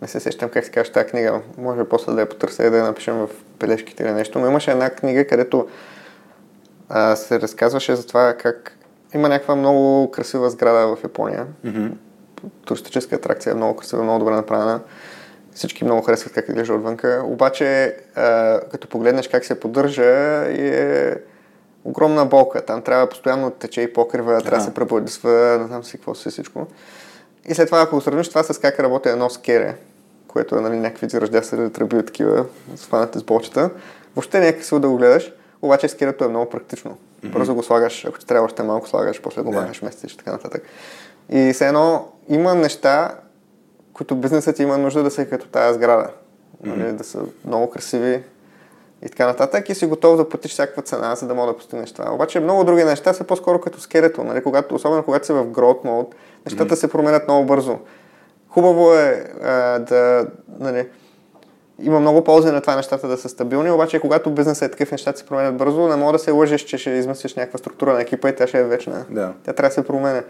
не 0.03 0.09
се 0.09 0.21
сещам 0.21 0.51
как 0.51 0.65
се 0.65 0.71
казва 0.71 0.93
тази 0.93 1.07
книга, 1.07 1.41
може 1.59 1.85
после 1.85 2.13
да 2.13 2.21
я 2.21 2.29
потърся 2.29 2.67
и 2.67 2.71
да 2.71 2.77
я 2.77 2.85
напишем 2.85 3.15
в 3.15 3.29
бележките 3.61 4.03
или 4.03 4.13
нещо, 4.13 4.39
но 4.39 4.47
имаше 4.47 4.71
една 4.71 4.91
книга, 4.91 5.27
където 5.27 5.67
а, 6.89 7.17
се 7.17 7.41
разказваше 7.41 7.97
за 7.97 8.07
това 8.07 8.35
как 8.35 8.76
има 9.17 9.29
някаква 9.29 9.57
много 9.57 10.11
красива 10.11 10.51
сграда 10.51 10.97
в 10.97 11.05
Япония. 11.05 11.47
Туристическа 12.65 13.17
атракция, 13.17 13.55
много 13.55 13.77
красива, 13.77 14.03
много 14.03 14.19
добре 14.19 14.35
направена. 14.35 14.81
Всички 15.55 15.85
много 15.85 16.03
харесват 16.03 16.33
как 16.33 16.49
изглежда 16.49 16.75
отвънка. 16.75 17.23
Обаче, 17.25 17.97
а, 18.15 18.61
като 18.61 18.89
погледнеш 18.89 19.29
как 19.29 19.45
се 19.45 19.61
поддържа, 19.61 20.05
е 20.49 21.15
огромна 21.85 22.27
болка. 22.27 22.65
Там 22.65 22.83
трябва 22.83 23.09
постоянно 23.09 23.51
да 23.51 23.57
тече 23.57 23.81
и 23.81 23.93
покрива, 23.93 24.41
трябва 24.41 24.59
да 24.59 24.65
се 24.65 24.75
пребладисва, 24.75 25.59
не 25.61 25.67
знам 25.67 25.85
си 25.85 25.93
какво 25.93 26.15
си 26.15 26.31
всичко. 26.31 26.67
И 27.49 27.55
след 27.55 27.69
това, 27.69 27.81
ако 27.81 27.95
го 27.95 28.01
сравниш 28.01 28.29
това 28.29 28.43
с 28.43 28.61
как 28.61 28.81
работи 28.81 29.09
едно 29.09 29.31
скере, 29.31 29.75
което 30.29 30.57
е 30.57 30.61
нали, 30.61 30.77
някакви 30.77 31.09
заръждя 31.09 31.43
се 31.43 31.71
тръби 31.71 31.97
от 31.97 32.07
такива, 32.07 32.47
схванати 32.77 33.19
с 33.19 33.23
болчета, 33.23 33.71
въобще 34.17 34.41
не 34.41 34.49
е 34.49 34.57
красиво 34.57 34.81
да 34.81 34.89
го 34.89 34.97
гледаш, 34.97 35.33
обаче 35.63 35.89
скерето 35.89 36.25
е 36.25 36.29
много 36.29 36.51
практично. 36.51 36.97
Бързо 37.25 37.55
го 37.55 37.63
слагаш, 37.63 38.05
ако 38.05 38.19
ти 38.19 38.27
трябва 38.27 38.47
още 38.47 38.63
малко 38.63 38.89
слагаш, 38.89 39.21
после 39.23 39.43
го 39.43 39.53
махаш, 39.53 39.83
местиш 39.83 40.13
и 40.13 40.17
така 40.17 40.33
нататък. 40.33 40.63
И 41.31 41.53
все 41.53 41.67
едно 41.67 42.09
има 42.29 42.55
неща, 42.55 43.15
които 43.93 44.17
бизнесът 44.17 44.59
има 44.59 44.79
нужда 44.79 45.03
да 45.03 45.11
са 45.11 45.27
като 45.27 45.49
тази 45.49 45.75
сграда. 45.75 46.11
Нали, 46.63 46.93
да 46.93 47.05
са 47.05 47.23
много 47.45 47.71
красиви 47.71 48.23
и 49.03 49.09
така 49.09 49.27
нататък 49.27 49.69
и 49.69 49.75
си 49.75 49.87
готов 49.87 50.17
да 50.17 50.29
платиш 50.29 50.51
всякаква 50.51 50.83
цена, 50.83 51.15
за 51.15 51.27
да 51.27 51.35
мога 51.35 51.53
да 51.53 51.57
постигнеш 51.57 51.93
това. 51.93 52.15
Обаче 52.15 52.41
много 52.41 52.65
други 52.65 52.85
неща 52.85 53.13
са 53.13 53.25
по-скоро 53.25 53.61
като 53.61 53.81
скерето, 53.81 54.25
нали? 54.25 54.43
когато, 54.43 54.75
особено 54.75 55.03
когато 55.03 55.27
си 55.27 55.33
в 55.33 55.45
growth 55.45 55.85
mode, 55.85 56.15
нещата 56.47 56.77
се 56.77 56.89
променят 56.89 57.29
много 57.29 57.47
бързо. 57.47 57.79
Хубаво 58.49 58.95
е 58.95 59.25
а, 59.43 59.79
да, 59.79 60.27
нали, 60.59 60.89
има 61.83 62.01
много 62.01 62.25
ползи 62.25 62.51
на 62.51 62.61
това 62.61 62.77
нещата 62.77 63.09
да 63.09 63.17
са 63.17 63.29
стабилни, 63.29 63.71
обаче 63.71 64.01
когато 64.01 64.31
бизнесът 64.31 64.69
е 64.69 64.71
такъв, 64.71 64.93
нещата 64.93 65.19
се 65.19 65.27
променят 65.27 65.57
бързо, 65.57 65.89
не 65.89 65.97
мога 65.97 66.13
да 66.13 66.19
се 66.19 66.31
лъжеш, 66.31 66.61
че 66.61 66.79
ще 66.79 66.91
измислиш 66.91 67.35
някаква 67.35 67.59
структура 67.59 67.93
на 67.93 68.01
екипа 68.01 68.29
и 68.29 68.37
тя 68.37 68.47
ще 68.47 68.59
е 68.59 68.65
вечна. 68.65 69.05
Да. 69.11 69.33
Тя 69.45 69.53
трябва 69.53 69.69
да 69.69 69.75
се 69.75 69.85
променя. 69.85 70.23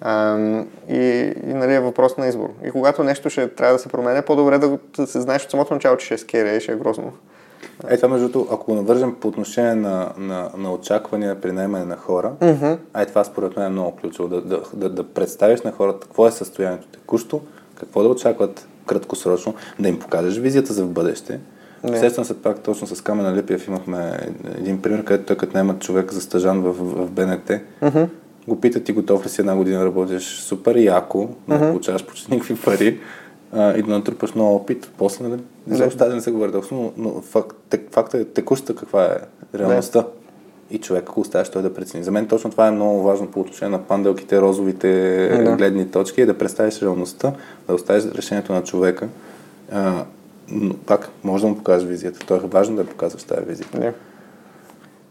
Ам, 0.00 0.66
и, 0.88 1.32
и 1.46 1.54
нали, 1.54 1.74
е 1.74 1.80
въпрос 1.80 2.16
на 2.16 2.26
избор. 2.26 2.48
И 2.64 2.70
когато 2.70 3.04
нещо 3.04 3.30
ще 3.30 3.48
трябва 3.48 3.72
да 3.72 3.78
се 3.78 3.88
променя, 3.88 4.22
по-добре 4.22 4.58
да, 4.58 4.78
да 4.96 5.06
се 5.06 5.20
знаеш 5.20 5.44
от 5.44 5.50
самото 5.50 5.74
начало, 5.74 5.96
че 5.96 6.06
ще 6.06 6.14
е 6.14 6.18
скере 6.18 6.56
и 6.56 6.60
ще 6.60 6.72
е 6.72 6.76
грозно. 6.76 7.12
Е, 7.88 7.96
това 7.96 8.08
между 8.08 8.28
другото, 8.28 8.54
ако 8.54 8.64
го 8.64 8.74
навържем 8.74 9.14
по 9.20 9.28
отношение 9.28 9.74
на, 9.74 10.12
на, 10.18 10.50
на 10.56 10.72
очаквания 10.72 11.40
при 11.40 11.52
наемане 11.52 11.84
на 11.84 11.96
хора, 11.96 12.32
Mm-hmm. 12.40 12.78
а 12.92 13.02
е 13.02 13.06
това 13.06 13.24
според 13.24 13.56
мен 13.56 13.66
е 13.66 13.68
много 13.68 13.96
ключово. 13.96 14.28
Да, 14.28 14.40
да, 14.40 14.62
да, 14.74 14.88
да 14.88 15.04
представиш 15.04 15.62
на 15.62 15.72
хората 15.72 16.00
какво 16.00 16.26
е 16.26 16.30
състоянието 16.30 16.88
текущо, 16.88 17.40
какво 17.74 18.02
да 18.02 18.08
очакват 18.08 18.66
краткосрочно, 18.86 19.54
да 19.78 19.88
им 19.88 19.98
покажеш 19.98 20.38
визията 20.38 20.72
за 20.72 20.84
в 20.84 20.88
бъдеще. 20.88 21.40
Не. 21.84 21.96
Естествено, 21.96 22.24
след 22.24 22.38
пак 22.38 22.60
точно 22.60 22.86
с 22.86 23.00
Камена 23.02 23.36
Липиев 23.36 23.68
имахме 23.68 24.18
един 24.58 24.82
пример, 24.82 25.04
където 25.04 25.26
той 25.26 25.36
като 25.36 25.56
наймат 25.56 25.80
човек 25.80 26.12
за 26.12 26.20
стажан 26.20 26.60
в, 26.60 26.72
в 26.72 27.10
БНТ, 27.10 27.50
Mm-hmm. 27.82 28.08
го 28.48 28.60
питат 28.60 28.84
ти 28.84 28.92
готов 28.92 29.24
ли 29.24 29.28
си 29.28 29.40
една 29.40 29.56
година 29.56 29.84
работиш 29.84 30.24
супер 30.24 30.76
яко, 30.76 31.28
не 31.48 31.60
получаваш 31.60 32.06
почти 32.06 32.34
никакви 32.34 32.56
пари 32.56 33.00
а, 33.52 33.76
и 33.76 33.82
да 33.82 33.90
натрупаш 33.90 34.34
много 34.34 34.54
опит, 34.54 34.90
после 34.98 35.28
нали, 35.28 35.40
да 35.98 36.14
не 36.14 36.20
се 36.20 36.30
говори 36.30 36.52
толкова, 36.52 36.76
но, 36.76 36.92
но 36.96 37.20
факт, 37.20 37.56
факта 37.90 38.18
е 38.18 38.24
текущата 38.24 38.76
каква 38.76 39.04
е 39.04 39.16
реалността. 39.58 40.06
И 40.70 40.78
човек, 40.78 41.04
ако 41.08 41.20
оставяш 41.20 41.50
той 41.50 41.62
да 41.62 41.74
прецени. 41.74 42.04
За 42.04 42.10
мен 42.10 42.26
точно 42.26 42.50
това 42.50 42.66
е 42.66 42.70
много 42.70 43.02
важно 43.02 43.30
по 43.30 43.40
отношение 43.40 43.78
на 43.78 43.84
панделките, 43.84 44.40
розовите 44.40 45.28
Да. 45.44 45.56
гледни 45.56 45.90
точки, 45.90 46.20
е 46.20 46.26
да 46.26 46.38
представиш 46.38 46.82
реалността, 46.82 47.32
да 47.68 47.74
оставиш 47.74 48.04
решението 48.04 48.52
на 48.52 48.64
човека. 48.64 49.08
А, 49.72 50.04
но 50.48 50.74
пак, 50.74 51.08
може 51.24 51.42
да 51.44 51.48
му 51.48 51.56
покажеш 51.56 51.88
визията. 51.88 52.26
То 52.26 52.36
е 52.36 52.38
важно 52.38 52.76
да 52.76 52.82
я 52.82 52.88
показваш 52.88 53.22
тази 53.22 53.44
визия. 53.46 53.66
Не. 53.74 53.92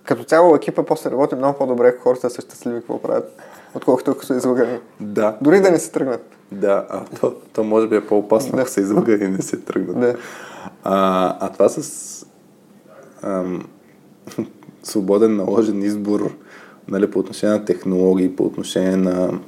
Като 0.04 0.24
цяло 0.24 0.56
екипа 0.56 0.84
после 0.84 1.12
работи 1.12 1.36
много 1.36 1.58
по-добре, 1.58 1.96
хората 2.04 2.30
са 2.30 2.42
щастливи 2.42 2.80
какво 2.80 3.02
правят, 3.02 3.38
отколкото 3.76 4.12
ако 4.12 4.26
са 4.26 4.36
излагани. 4.36 4.80
Да. 5.00 5.38
Дори 5.42 5.62
да 5.62 5.72
не 5.72 5.80
се 5.80 5.92
тръгнат. 5.92 6.36
Да, 6.52 6.86
а 6.90 7.06
то, 7.20 7.36
то 7.54 7.64
може 7.64 7.88
би 7.88 7.96
е 7.96 8.08
по-опасно, 8.08 8.56
Да. 8.56 8.62
ако 8.62 8.70
се 8.70 8.82
излага 8.82 9.14
и 9.14 9.28
не 9.28 9.42
се 9.42 9.58
тръгнат. 9.58 10.00
Да. 10.00 10.16
А, 10.84 11.38
а 11.40 11.50
това 11.52 11.70
с 11.70 12.26
ам, 13.24 13.66
свободен 14.86 15.36
наложен 15.36 15.84
избор 15.84 16.32
нали, 16.88 17.12
по 17.12 17.20
отношение 17.20 17.58
на 17.58 17.66
технологии, 17.66 18.36
по 18.36 18.44
отношение 18.46 18.96
на 18.98 19.40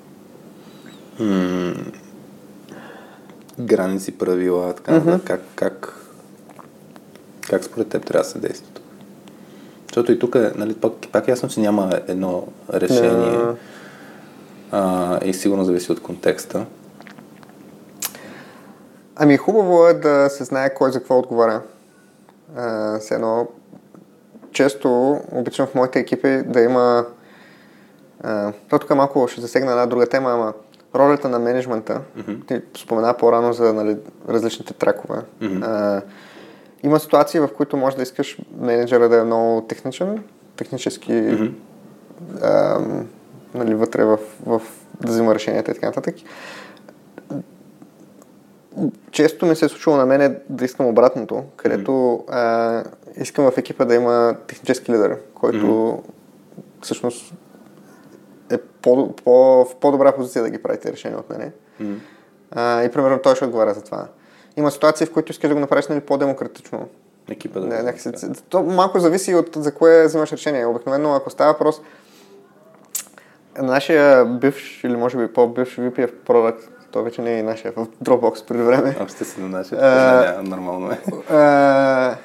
м- 1.20 1.74
граници, 3.60 4.18
правила, 4.18 4.74
така 4.74 4.92
нататък, 4.92 5.22
как, 5.26 5.42
как, 5.56 5.94
как 7.50 7.64
според 7.64 7.88
теб 7.88 8.06
трябва 8.06 8.24
да 8.24 8.30
се 8.30 8.40
действа 8.40 8.68
тук? 8.74 8.84
Защото 9.88 10.12
и 10.12 10.20
тук 10.20 10.36
е, 10.36 10.52
нали, 10.56 10.74
пак, 10.74 10.92
пак 11.12 11.28
е 11.28 11.32
ясно, 11.32 11.50
че 11.50 11.60
няма 11.60 11.92
едно 12.08 12.48
решение 12.74 13.32
Да. 13.32 13.56
а, 14.72 15.20
и 15.26 15.34
сигурно 15.34 15.66
зависи 15.66 15.92
от 15.92 16.02
контекста. 16.02 16.66
Ами 19.16 19.38
хубаво 19.38 19.88
е 19.88 19.94
да 19.94 20.30
се 20.30 20.44
знае 20.44 20.74
кой 20.74 20.92
за 20.92 21.00
какво 21.00 21.20
отговаря. 21.20 21.62
А, 22.56 23.00
с 23.00 23.12
едно, 23.12 23.48
често 24.58 25.20
обичам 25.32 25.68
в 25.68 25.76
моите 25.76 26.00
екипи 26.00 26.42
да 26.46 26.62
има... 26.62 27.06
А, 28.24 28.52
то 28.70 28.80
тук 28.80 28.96
малко 28.96 29.28
ще 29.28 29.42
засегна 29.42 29.72
една 29.72 29.86
друга 29.86 30.08
тема, 30.08 30.32
ама 30.32 30.54
ролята 30.96 31.30
на 31.30 31.40
менеджмента. 31.40 32.02
Ти 32.48 32.62
спомена 32.78 33.14
по-рано 33.14 33.54
за 33.54 33.74
нали, 33.74 33.98
различните 34.30 34.74
тракове. 34.74 35.20
А, 35.64 36.02
има 36.84 37.00
ситуации, 37.00 37.40
в 37.40 37.50
които 37.58 37.78
може 37.78 37.96
да 37.96 38.04
искаш 38.04 38.38
менеджера 38.58 39.10
да 39.10 39.18
е 39.18 39.24
много 39.24 39.62
техничен, 39.62 40.24
технически 40.56 41.14
а, 42.42 42.80
нали, 43.54 43.76
вътре 43.76 44.06
в, 44.06 44.18
в 44.46 44.62
да 45.02 45.12
взима 45.12 45.36
решенията 45.36 45.72
и 45.72 45.74
така 45.74 45.88
нататък. 45.88 46.16
Често 49.12 49.46
ми 49.46 49.56
се 49.56 49.66
е 49.66 49.70
случило 49.70 49.96
на 49.96 50.06
мене 50.06 50.36
да 50.50 50.66
искам 50.66 50.86
обратното, 50.86 51.44
където 51.56 52.24
а, 52.28 52.84
искам 53.18 53.52
в 53.52 53.58
екипа 53.58 53.86
да 53.86 53.96
има 53.96 54.36
технически 54.48 54.92
лидер, 54.92 55.18
който 55.34 56.00
всъщност 56.82 57.34
е 58.52 58.58
по, 58.58 59.16
по, 59.16 59.32
в 59.66 59.76
по-добра 59.76 60.12
позиция 60.12 60.44
да 60.44 60.50
ги 60.50 60.64
прави 60.64 60.80
тези 60.80 60.94
решения 60.94 61.20
от 61.20 61.30
мене. 61.30 61.52
А, 62.52 62.84
и 62.84 62.92
примерно 62.92 63.20
той 63.24 63.36
ще 63.36 63.46
отговаря 63.46 63.74
за 63.74 63.82
това. 63.82 64.08
Има 64.58 64.72
ситуации, 64.72 65.06
в 65.06 65.12
които 65.12 65.32
искаш 65.32 65.48
да 65.48 65.54
го 65.54 65.62
направиш 65.62 65.88
нали, 65.88 66.00
по-демократично. 66.00 66.88
Екипа 67.30 67.60
да 67.60 67.68
Не, 67.68 67.84
някакси, 67.84 68.12
то 68.50 68.64
малко 68.64 69.00
зависи 69.00 69.36
от 69.36 69.50
за 69.56 69.74
кое 69.74 70.06
взимаш 70.06 70.32
решение. 70.32 70.66
Обикновено, 70.66 71.16
ако 71.16 71.30
става 71.30 71.54
въпрос, 71.54 71.82
нашия 73.62 74.26
бивш, 74.26 74.84
или 74.84 74.96
може 74.96 75.18
би 75.18 75.34
по-бивш 75.34 75.76
VP 75.78 76.08
в 76.08 76.14
Product, 76.28 76.70
той 76.92 77.04
вече 77.04 77.22
не 77.22 77.32
е 77.32 77.40
и 77.40 77.44
нашия 77.44 77.72
в 77.72 77.86
Dropbox 78.04 78.46
преди 78.46 78.64
време, 78.64 78.96
Ако 79.00 79.10
сте 79.12 79.26
се 79.26 79.42
на 79.42 79.50
нашия, 79.50 79.80
А, 79.82 80.26
няма, 80.26 80.44
нормално 80.46 80.92
е. 80.92 81.00
а, 81.30 82.16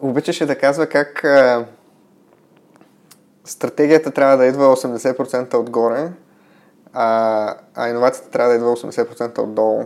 обичаше 0.00 0.46
да 0.46 0.56
казва 0.56 0.86
как 0.86 1.24
а, 1.24 1.64
стратегията 3.44 4.10
трябва 4.10 4.36
да 4.36 4.46
идва 4.46 4.76
80% 4.76 5.54
отгоре, 5.54 6.08
а, 6.92 7.54
а 7.74 7.88
иновацията 7.88 8.30
трябва 8.30 8.50
да 8.50 8.56
идва 8.56 8.76
80% 8.76 9.38
отдолу. 9.38 9.84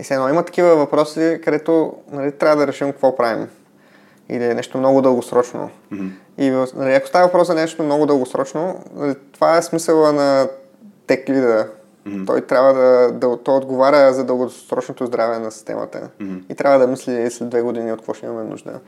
И 0.00 0.04
все 0.04 0.14
едно 0.14 0.28
има 0.28 0.42
такива 0.42 0.76
въпроси, 0.76 1.40
където 1.44 1.94
нали, 2.10 2.32
трябва 2.32 2.56
да 2.56 2.66
решим 2.66 2.92
какво 2.92 3.16
правим. 3.16 3.48
Или 4.28 4.44
е 4.44 4.54
нещо 4.54 4.78
много 4.78 5.02
дългосрочно. 5.02 5.70
И 6.38 6.50
в- 6.50 6.68
нали, 6.74 6.94
ако 6.94 7.06
става 7.06 7.26
въпрос 7.26 7.46
за 7.46 7.54
нещо 7.54 7.82
много 7.82 8.06
дългосрочно, 8.06 8.84
нали, 8.94 9.14
това 9.32 9.56
е 9.56 9.62
смисъла 9.62 10.12
на 10.12 10.48
тек 11.06 11.28
лида. 11.28 11.68
Той 12.26 12.40
трябва 12.40 12.74
да, 12.74 13.12
да 13.12 13.42
той 13.42 13.56
отговаря 13.56 14.12
за 14.12 14.24
дългосрочното 14.24 15.06
здраве 15.06 15.38
на 15.38 15.50
системата. 15.50 16.08
И 16.48 16.54
трябва 16.54 16.78
да 16.78 16.86
мисли 16.86 17.30
след 17.30 17.48
две 17.48 17.62
години 17.62 17.92
от 17.92 17.98
какво 17.98 18.14
ще 18.14 18.26
имаме 18.26 18.44
нужда. 18.44 18.80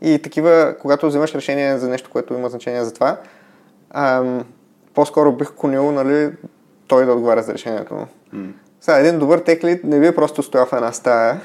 И 0.00 0.18
такива, 0.22 0.74
когато 0.80 1.06
взимаш 1.06 1.34
решение 1.34 1.78
за 1.78 1.88
нещо, 1.88 2.10
което 2.10 2.34
има 2.34 2.48
значение 2.48 2.84
за 2.84 2.94
това, 2.94 3.16
ам, 3.90 4.44
по-скоро 4.94 5.32
бих 5.32 5.52
конил, 5.52 5.92
нали, 5.92 6.32
той 6.86 7.06
да 7.06 7.12
отговаря 7.12 7.42
за 7.42 7.54
решението. 7.54 8.06
Сега, 8.80 8.98
един 8.98 9.18
добър 9.18 9.38
теклит 9.38 9.84
не 9.84 10.00
би 10.00 10.14
просто 10.14 10.42
стоял 10.42 10.66
в 10.66 10.72
една 10.72 10.92
стая 10.92 11.40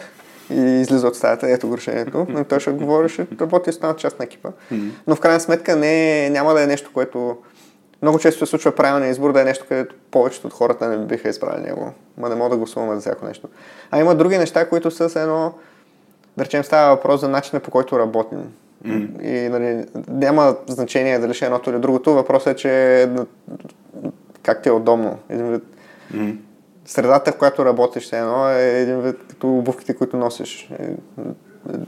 и 0.49 0.81
излиза 0.81 1.07
от 1.07 1.15
стаята, 1.15 1.51
ето 1.51 1.67
го 1.67 1.77
решението. 1.77 2.25
Но 2.29 2.43
той 2.43 2.59
ще 2.59 2.71
говори, 2.71 3.09
ще 3.09 3.27
работи 3.41 3.71
стана 3.71 3.95
част 3.95 4.19
на 4.19 4.25
екипа. 4.25 4.49
Но 5.07 5.15
в 5.15 5.19
крайна 5.19 5.39
сметка 5.39 5.75
не, 5.75 6.29
няма 6.29 6.53
да 6.53 6.63
е 6.63 6.67
нещо, 6.67 6.89
което 6.93 7.37
много 8.01 8.19
често 8.19 8.45
се 8.45 8.49
случва 8.49 8.71
правилния 8.71 9.09
избор 9.09 9.33
да 9.33 9.41
е 9.41 9.45
нещо, 9.45 9.65
където 9.69 9.95
повечето 10.11 10.47
от 10.47 10.53
хората 10.53 10.87
не 10.87 10.97
биха 10.97 11.29
избрали 11.29 11.61
него. 11.61 11.93
Ма 12.17 12.29
не 12.29 12.35
мога 12.35 12.49
да 12.49 12.57
гласуваме 12.57 12.95
за 12.95 13.01
всяко 13.01 13.25
нещо. 13.25 13.47
А 13.91 13.99
има 13.99 14.15
други 14.15 14.37
неща, 14.37 14.69
които 14.69 14.91
са 14.91 15.09
с 15.09 15.15
едно, 15.15 15.53
да 16.37 16.45
речем, 16.45 16.63
става 16.63 16.95
въпрос 16.95 17.21
за 17.21 17.27
начина 17.27 17.59
по 17.59 17.71
който 17.71 17.99
работим. 17.99 18.39
И 19.21 19.49
нали, 19.51 19.85
няма 20.07 20.55
значение 20.67 21.19
дали 21.19 21.33
ще 21.33 21.45
е 21.45 21.47
едното 21.47 21.69
или 21.69 21.79
другото. 21.79 22.13
Въпросът 22.13 22.47
е, 22.47 22.55
че 22.55 22.69
на- 23.11 23.25
как 24.43 24.61
ти 24.61 24.69
е 24.69 24.73
удобно. 24.73 25.17
Един 25.29 25.51
вид, 25.51 25.63
средата, 26.85 27.31
в 27.31 27.37
която 27.37 27.65
работиш, 27.65 28.03
все 28.03 28.19
едно 28.19 28.49
е 28.49 28.71
един 28.71 29.01
вид 29.01 29.15
като 29.29 29.49
обувките, 29.49 29.95
които 29.95 30.17
носиш. 30.17 30.71
Е, 30.73 30.89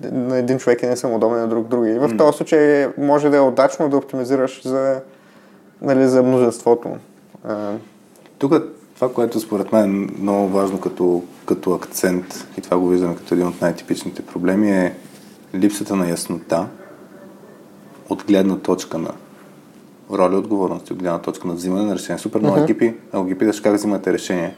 На 0.03 0.37
един 0.37 0.57
човек 0.57 0.83
е 0.83 0.87
не 0.87 0.95
съм 0.97 1.13
удобен, 1.13 1.39
на 1.39 1.47
друг 1.47 1.67
други. 1.67 1.89
И 1.89 1.99
в 1.99 2.17
този 2.17 2.37
случай 2.37 2.87
може 2.97 3.29
да 3.29 3.37
е 3.37 3.41
удачно 3.41 3.89
да 3.89 3.97
оптимизираш 3.97 4.61
за, 4.63 5.01
нали, 5.83 6.07
за 6.07 6.23
множеството. 6.23 6.89
Тук 8.37 8.53
това, 8.95 9.13
което 9.13 9.39
според 9.39 9.71
мен 9.71 9.83
е 9.85 10.21
много 10.21 10.47
важно 10.47 10.79
като, 10.81 11.23
като 11.45 11.71
акцент, 11.73 12.47
и 12.57 12.61
това 12.61 12.77
го 12.77 12.87
виждаме 12.87 13.15
като 13.15 13.33
един 13.33 13.47
от 13.47 13.61
най-типичните 13.61 14.21
проблеми, 14.25 14.71
е 14.71 14.95
липсата 15.55 15.95
на 15.95 16.09
яснота 16.09 16.67
от 18.09 18.23
гледна 18.27 18.57
точка 18.57 18.97
на 18.97 19.11
роля 20.11 20.33
и 20.33 20.37
отговорност, 20.37 20.91
от 20.91 20.97
гледна 20.97 21.19
точка 21.19 21.47
на 21.47 21.53
взимане 21.53 21.85
на 21.85 21.95
решение. 21.95 22.19
Супер 22.19 22.39
много 22.39 22.57
екипи, 22.57 22.95
ако 23.11 23.25
ги 23.25 23.37
питаш 23.37 23.61
как 23.61 23.75
взимате 23.75 24.13
решение 24.13 24.55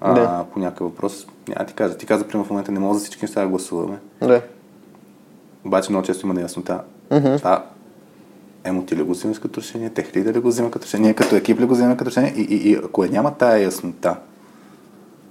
а, 0.00 0.14
Да. 0.14 0.44
по 0.52 0.58
някакъв 0.60 0.86
въпрос, 0.86 1.26
няма 1.48 1.58
да 1.58 1.66
ти 1.66 1.74
кажа. 1.74 1.96
Ти 1.96 2.06
каза, 2.06 2.24
примерно 2.28 2.44
в 2.44 2.50
момента 2.50 2.72
не 2.72 2.78
мога 2.80 2.94
за 2.94 3.00
всички 3.00 3.24
неща 3.24 3.40
да 3.40 3.48
гласуваме. 3.48 3.98
да. 4.20 4.42
Обаче 5.64 5.92
много 5.92 6.06
често 6.06 6.26
има 6.26 6.34
неяснота. 6.34 6.80
Това 7.38 7.64
емо 8.64 8.82
ти 8.82 8.96
ли 8.96 9.02
го 9.02 9.12
взимаш 9.12 9.38
като 9.38 9.60
решение, 9.60 9.90
тех 9.90 10.16
ли 10.16 10.22
да 10.22 10.32
ли 10.32 10.38
го 10.38 10.48
взима 10.48 10.70
като 10.70 10.84
решение, 10.84 11.14
като 11.14 11.36
екип 11.36 11.60
ли 11.60 11.64
го 11.64 11.74
взима 11.74 11.96
като 11.96 12.10
решение 12.10 12.34
и, 12.36 12.42
и, 12.42 12.70
и 12.70 12.74
ако 12.74 13.04
е 13.04 13.08
няма 13.08 13.34
тая 13.34 13.62
яснота 13.62 14.16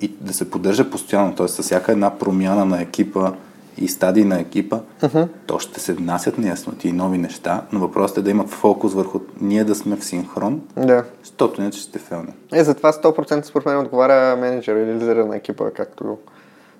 и 0.01 0.07
да 0.21 0.33
се 0.33 0.49
поддържа 0.49 0.89
постоянно, 0.89 1.35
т.е. 1.35 1.47
с 1.47 1.61
всяка 1.61 1.91
една 1.91 2.17
промяна 2.19 2.65
на 2.65 2.81
екипа 2.81 3.31
и 3.77 3.87
стадии 3.87 4.25
на 4.25 4.39
екипа, 4.39 4.79
то 5.45 5.59
ще 5.59 5.79
се 5.79 5.93
внасят 5.93 6.37
неясноти 6.37 6.87
и 6.87 6.91
нови 6.91 7.17
неща, 7.17 7.61
но 7.71 7.79
въпросът 7.79 8.17
е 8.17 8.21
да 8.21 8.31
има 8.31 8.47
фокус 8.47 8.93
върху 8.93 9.19
ние 9.41 9.63
да 9.63 9.75
сме 9.75 9.95
в 9.95 10.05
синхрон, 10.05 10.61
да. 10.77 11.03
защото 11.23 11.61
иначе 11.61 11.79
ще 11.79 11.99
фелне. 11.99 12.33
Е, 12.53 12.63
за 12.63 12.73
това 12.73 12.91
100% 12.91 13.43
според 13.43 13.65
мен 13.65 13.77
отговаря 13.77 14.35
менеджер 14.35 14.75
или 14.75 14.93
лидера 14.93 15.25
на 15.25 15.35
екипа, 15.35 15.71
както 15.71 16.17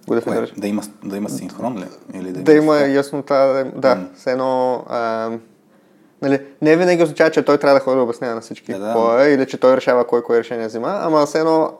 го 0.07 0.15
дефинираш. 0.15 0.53
Да 0.57 0.67
има, 0.67 0.81
да 1.03 1.17
има 1.17 1.29
синхрон 1.29 1.77
ли? 1.77 1.85
Или 2.13 2.31
да, 2.31 2.41
Да 2.41 2.53
има 2.53 2.77
яснота, 2.77 3.65
да, 3.75 3.95
да 3.95 3.97
все 4.15 4.31
едно, 4.31 4.83
а, 4.89 5.31
нали, 6.23 6.41
не 6.61 6.77
винаги 6.77 7.03
означава, 7.03 7.31
че 7.31 7.41
той 7.41 7.57
трябва 7.57 7.79
да 7.79 7.83
ходи 7.83 7.95
да 7.97 8.03
обяснява 8.03 8.35
на 8.35 8.41
всички 8.41 8.71
Да, 8.71 8.79
какво 8.79 9.19
е, 9.19 9.29
или 9.29 9.47
че 9.47 9.57
той 9.57 9.77
решава 9.77 10.07
кой 10.07 10.23
кое 10.23 10.39
решение 10.39 10.67
взима, 10.67 10.99
ама 11.01 11.25
все 11.25 11.39
едно, 11.39 11.71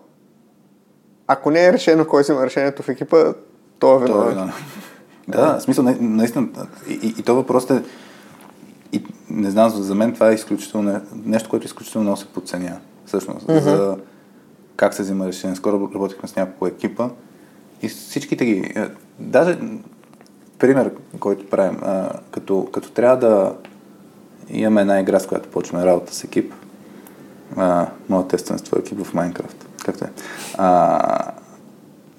ако 1.28 1.52
не 1.52 1.66
е 1.66 1.74
решено 1.74 2.06
кой 2.06 2.22
взима 2.22 2.46
решението 2.46 2.84
в 2.84 2.90
екипа, 2.90 3.18
то 3.80 3.94
е 3.94 3.96
е 3.96 4.00
виновен. 4.00 4.30
виновен. 4.30 4.54
Да, 5.28 5.58
в 5.60 5.62
смисъл, 5.62 5.84
на- 5.84 5.98
наистина. 6.00 6.48
И, 6.90 6.94
и, 6.94 7.16
и 7.20 7.24
то 7.24 7.36
въпросът 7.36 7.72
е, 7.72 7.84
и, 8.92 9.04
не 9.30 9.52
знам, 9.52 9.70
за 9.70 9.96
мен 9.96 10.14
това 10.14 10.32
е 10.32 10.34
изключително, 10.34 11.02
нещо, 11.26 11.50
което 11.50 11.66
изключително 11.66 12.04
много 12.04 12.18
се 12.18 12.26
подценя. 12.26 12.78
Всъщност, 13.06 13.46
за 13.50 13.98
как 14.76 14.94
се 14.94 15.02
взима 15.02 15.28
решение. 15.28 15.56
Скоро 15.56 15.92
работихме 15.96 16.30
с 16.30 16.36
няколко 16.36 16.68
екипа 16.68 17.10
И 17.82 17.90
всичките 17.90 18.46
ги... 18.46 18.74
е, 18.76 18.88
Даже 19.20 19.58
пример, 20.60 20.92
който 21.20 21.50
правим, 21.50 21.80
а, 21.84 22.10
като, 22.32 22.68
като 22.74 22.92
трябва 22.92 23.18
да 23.18 23.56
имаме 24.50 24.82
една 24.82 25.00
игра, 25.00 25.20
с 25.20 25.28
която 25.28 25.50
почваме 25.50 25.86
работа 25.86 26.14
с 26.16 26.24
екип, 26.24 26.54
а, 27.58 27.88
моят 28.10 28.28
твой 28.64 28.80
екип 28.80 29.06
в 29.06 29.14
Майнкрафт, 29.14 29.68
както 29.86 30.06
е. 30.06 30.10
А, 30.58 31.32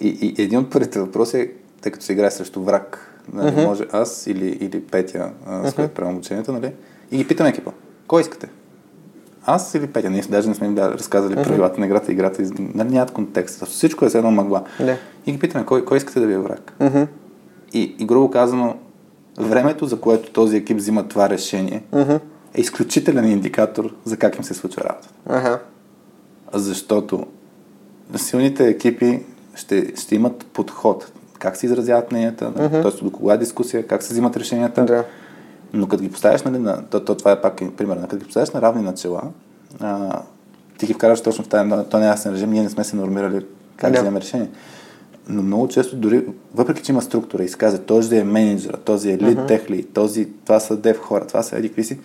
и, 0.01 0.09
и 0.39 0.43
един 0.43 0.59
от 0.59 0.71
първите 0.71 1.01
въпроси 1.01 1.39
е, 1.39 1.51
тъй 1.81 1.93
като 1.93 2.05
се 2.05 2.13
играе 2.13 2.31
срещу 2.31 2.63
враг, 2.63 3.21
нали, 3.33 3.51
Мгм. 3.51 3.61
може 3.63 3.85
аз 3.93 4.27
или, 4.27 4.47
или 4.47 4.83
Петя, 4.83 5.31
а, 5.47 5.71
с 5.71 5.75
която 5.75 5.95
правим 5.95 6.13
обучението, 6.15 6.53
нали, 6.53 6.73
и 7.11 7.17
ги 7.17 7.29
питаме 7.29 7.49
екипа, 7.49 7.71
кой 8.07 8.21
искате? 8.21 8.49
Аз 9.47 9.75
или 9.75 9.87
Петя? 9.87 10.11
Ние 10.11 10.23
даже 10.23 10.49
не 10.49 10.55
сме 10.55 10.67
им 10.67 10.79
разказали 10.79 11.35
правилата 11.35 11.81
на 11.81 11.87
играта, 11.87 12.13
играта, 12.13 12.43
нали, 12.59 12.89
нямат 12.89 13.11
контекст. 13.11 13.67
Всичко 13.67 14.05
е 14.05 14.11
с 14.11 14.15
едно 14.15 14.31
мъгла. 14.31 14.65
Да. 14.81 14.97
И 15.27 15.33
ги 15.33 15.39
питаме, 15.39 15.65
кой, 15.65 15.85
кой 15.85 15.97
искате 15.97 16.21
да 16.21 16.27
ви 16.27 16.33
е 16.33 16.39
враг? 16.39 16.73
Мгм. 16.81 17.03
И, 17.73 17.97
и 17.99 18.07
грубо 18.07 18.31
казано, 18.31 18.77
времето, 19.39 19.87
за 19.87 20.01
което 20.01 20.33
този 20.33 20.57
екип 20.57 20.77
взима 20.77 21.09
това 21.09 21.31
решение, 21.31 21.83
Мгм. 21.93 22.15
е 22.55 22.61
изключителен 22.61 23.31
индикатор 23.31 23.95
за 24.05 24.17
как 24.17 24.37
им 24.37 24.45
се 24.45 24.55
случва 24.55 24.83
работата. 24.85 25.15
Аха. 25.27 25.61
Защото 26.53 27.27
силните 28.17 28.69
екипи 28.69 29.23
ще, 29.55 29.93
ще 29.97 30.15
имат 30.15 30.47
подход. 30.53 31.13
Как 31.39 31.57
се 31.57 31.67
изразяват 31.67 32.13
мненията, 32.13 32.53
mm-hmm. 32.53 32.83
т.е. 32.83 33.05
до 33.05 33.11
кога 33.11 33.35
е 33.35 33.39
дискусия, 33.39 33.87
как 33.87 34.03
се 34.03 34.13
взимат 34.13 34.37
решенията. 34.37 34.85
Да. 34.85 35.05
Но 35.73 35.89
като 35.89 36.03
ги 36.03 36.11
поставяш, 36.11 36.43
нали, 36.43 36.59
на, 36.59 36.83
то, 36.91 37.05
то, 37.05 37.15
това 37.15 37.33
е 37.33 37.41
пак 37.41 37.57
пример, 37.77 38.01
като 38.01 38.17
ги 38.17 38.25
поставяш 38.25 38.51
на 38.51 38.63
равни 38.63 38.83
начала, 38.83 39.23
а, 39.81 40.21
ти 40.79 40.87
ги 40.87 40.95
вкараш 40.95 41.21
точно 41.21 41.45
в 41.45 41.49
тази, 41.49 41.71
този 41.91 42.03
неясен 42.03 42.33
режим, 42.33 42.51
ние 42.51 42.63
не 42.63 42.71
сме 42.71 42.85
се 42.85 42.97
нормирали 42.97 43.47
как 43.77 43.93
да 43.93 44.01
вземем 44.01 44.17
решение. 44.17 44.49
Но 45.29 45.43
много 45.43 45.69
често, 45.69 45.97
дори, 45.97 46.27
въпреки 46.55 46.83
че 46.83 46.93
има 46.93 47.03
структура 47.03 47.43
и 47.43 47.49
се 47.49 47.59
казва, 47.59 47.79
този 47.79 48.17
е 48.17 48.25
менеджера, 48.25 48.77
този 48.77 49.11
е 49.11 49.19
лид 49.19 49.39
тех 49.47 49.71
лид, 49.71 49.93
този, 49.95 50.29
това 50.45 50.61
са 50.61 50.77
дев 50.77 50.99
хора, 50.99 51.27
това 51.27 51.43
са 51.43 51.59
еди 51.59 51.69
какви 51.69 51.85
си, 51.85 51.99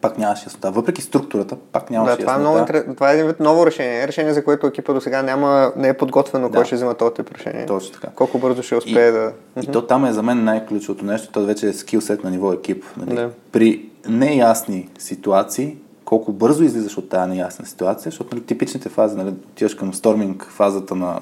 пак 0.00 0.18
нямаш 0.18 0.42
яснота. 0.46 0.70
Въпреки 0.70 1.02
структурата, 1.02 1.56
пак 1.72 1.90
нямаш 1.90 2.06
Да, 2.06 2.10
яснота. 2.10 2.26
това 2.26 2.34
е, 2.34 2.38
много 2.38 2.58
интерес... 2.58 2.84
това 2.94 3.10
е 3.10 3.14
един 3.14 3.26
вид 3.26 3.40
ново 3.40 3.66
решение. 3.66 4.08
Решение, 4.08 4.34
за 4.34 4.44
което 4.44 4.66
екипа 4.66 4.92
до 4.92 5.00
сега 5.00 5.22
няма, 5.22 5.72
не 5.76 5.88
е 5.88 5.94
подготвено 5.94 6.48
Да. 6.48 6.54
кой 6.58 6.64
ще 6.64 6.74
взима 6.74 6.94
този 6.94 7.14
тип 7.14 7.30
решение. 7.30 7.66
Точно 7.66 7.92
така. 7.92 8.08
Колко 8.14 8.38
бързо 8.38 8.62
ще 8.62 8.76
успее 8.76 9.08
и, 9.08 9.12
да... 9.12 9.32
И 9.62 9.66
то 9.66 9.86
там 9.86 10.04
е 10.04 10.12
за 10.12 10.22
мен 10.22 10.44
най-ключовото 10.44 11.04
нещо, 11.04 11.28
то 11.32 11.44
вече 11.44 11.68
е 11.68 11.72
скилсет 11.72 12.24
на 12.24 12.30
ниво 12.30 12.52
екип. 12.52 12.84
Нали? 12.96 13.14
Да. 13.14 13.30
При 13.52 13.88
неясни 14.08 14.88
ситуации, 14.98 15.76
колко 16.04 16.32
бързо 16.32 16.64
излизаш 16.64 16.98
от 16.98 17.08
тази 17.08 17.30
неясна 17.30 17.66
ситуация, 17.66 18.10
защото 18.10 18.36
нали, 18.36 18.44
типичните 18.44 18.88
фази, 18.88 19.16
нали, 19.16 19.28
отиваш 19.28 19.74
към 19.74 19.94
сторминг 19.94 20.46
фазата 20.50 20.94
на 20.94 21.20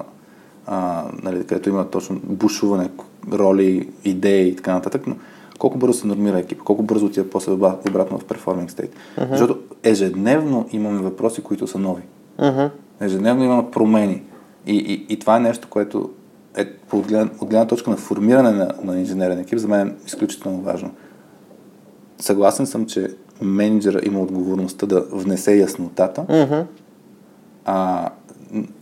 а, 0.65 1.05
нали, 1.23 1.45
където 1.45 1.69
има 1.69 1.89
точно 1.89 2.19
бушуване, 2.23 2.89
роли, 3.31 3.89
идеи 4.05 4.47
и 4.47 4.55
така 4.55 4.73
нататък, 4.73 5.07
но 5.07 5.15
колко 5.59 5.77
бързо 5.77 5.93
се 5.93 6.07
нормира 6.07 6.39
екипа, 6.39 6.63
колко 6.63 6.83
бързо 6.83 7.05
отива 7.05 7.29
после 7.29 7.51
обра- 7.51 7.89
обратно 7.89 8.19
в 8.19 8.25
перформинг 8.25 8.71
стейт. 8.71 8.93
Защото 9.29 9.59
ежедневно 9.83 10.67
имаме 10.71 11.01
въпроси, 11.01 11.41
които 11.41 11.67
са 11.67 11.79
нови. 11.79 12.01
Мгм. 12.41 12.65
Ежедневно 12.99 13.43
имаме 13.43 13.71
промени. 13.71 14.23
И, 14.67 14.75
и, 14.75 15.13
и 15.13 15.19
това 15.19 15.37
е 15.37 15.39
нещо, 15.39 15.67
което 15.69 16.09
е 16.57 16.65
от 16.91 17.07
гледна, 17.07 17.65
точка 17.67 17.89
на 17.89 17.97
формиране 17.97 18.51
на, 18.51 18.71
на 18.83 18.99
инженерен 18.99 19.39
екип, 19.39 19.59
за 19.59 19.67
мен 19.67 19.87
е 19.87 19.93
изключително 20.07 20.61
важно. 20.61 20.91
Съгласен 22.19 22.65
съм, 22.65 22.85
че 22.85 23.07
менеджера 23.41 23.99
има 24.03 24.19
отговорността 24.19 24.85
да 24.85 25.01
внесе 25.11 25.55
яснотата, 25.55 26.21
Мгм. 26.21 26.61
а, 27.65 28.09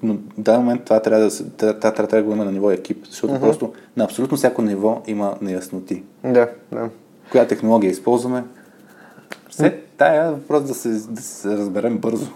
но 0.04 0.14
в 0.14 0.18
даден 0.38 0.62
момент 0.62 0.84
това 0.84 1.00
трябва 1.00 1.24
да, 1.24 1.30
това, 1.58 1.74
това 1.74 1.92
трябва 1.92 2.18
да 2.18 2.24
го 2.24 2.32
има 2.32 2.46
на 2.46 2.52
ниво 2.52 2.72
екип, 2.72 3.06
защото 3.08 3.40
просто 3.40 3.74
на 3.98 4.04
абсолютно 4.04 4.38
всяко 4.38 4.62
ниво 4.62 5.02
има 5.08 5.36
неясноти. 5.42 6.04
Да, 6.24 6.50
да. 6.72 6.90
Коя 7.32 7.48
технология 7.48 7.92
използваме? 7.92 8.44
Все 9.50 9.78
тая 9.98 10.26
е 10.26 10.32
въпрос 10.32 10.64
да 10.64 10.74
се, 10.74 10.90
да 10.90 11.22
се 11.22 11.50
разберем 11.50 11.98
бързо. 11.98 12.28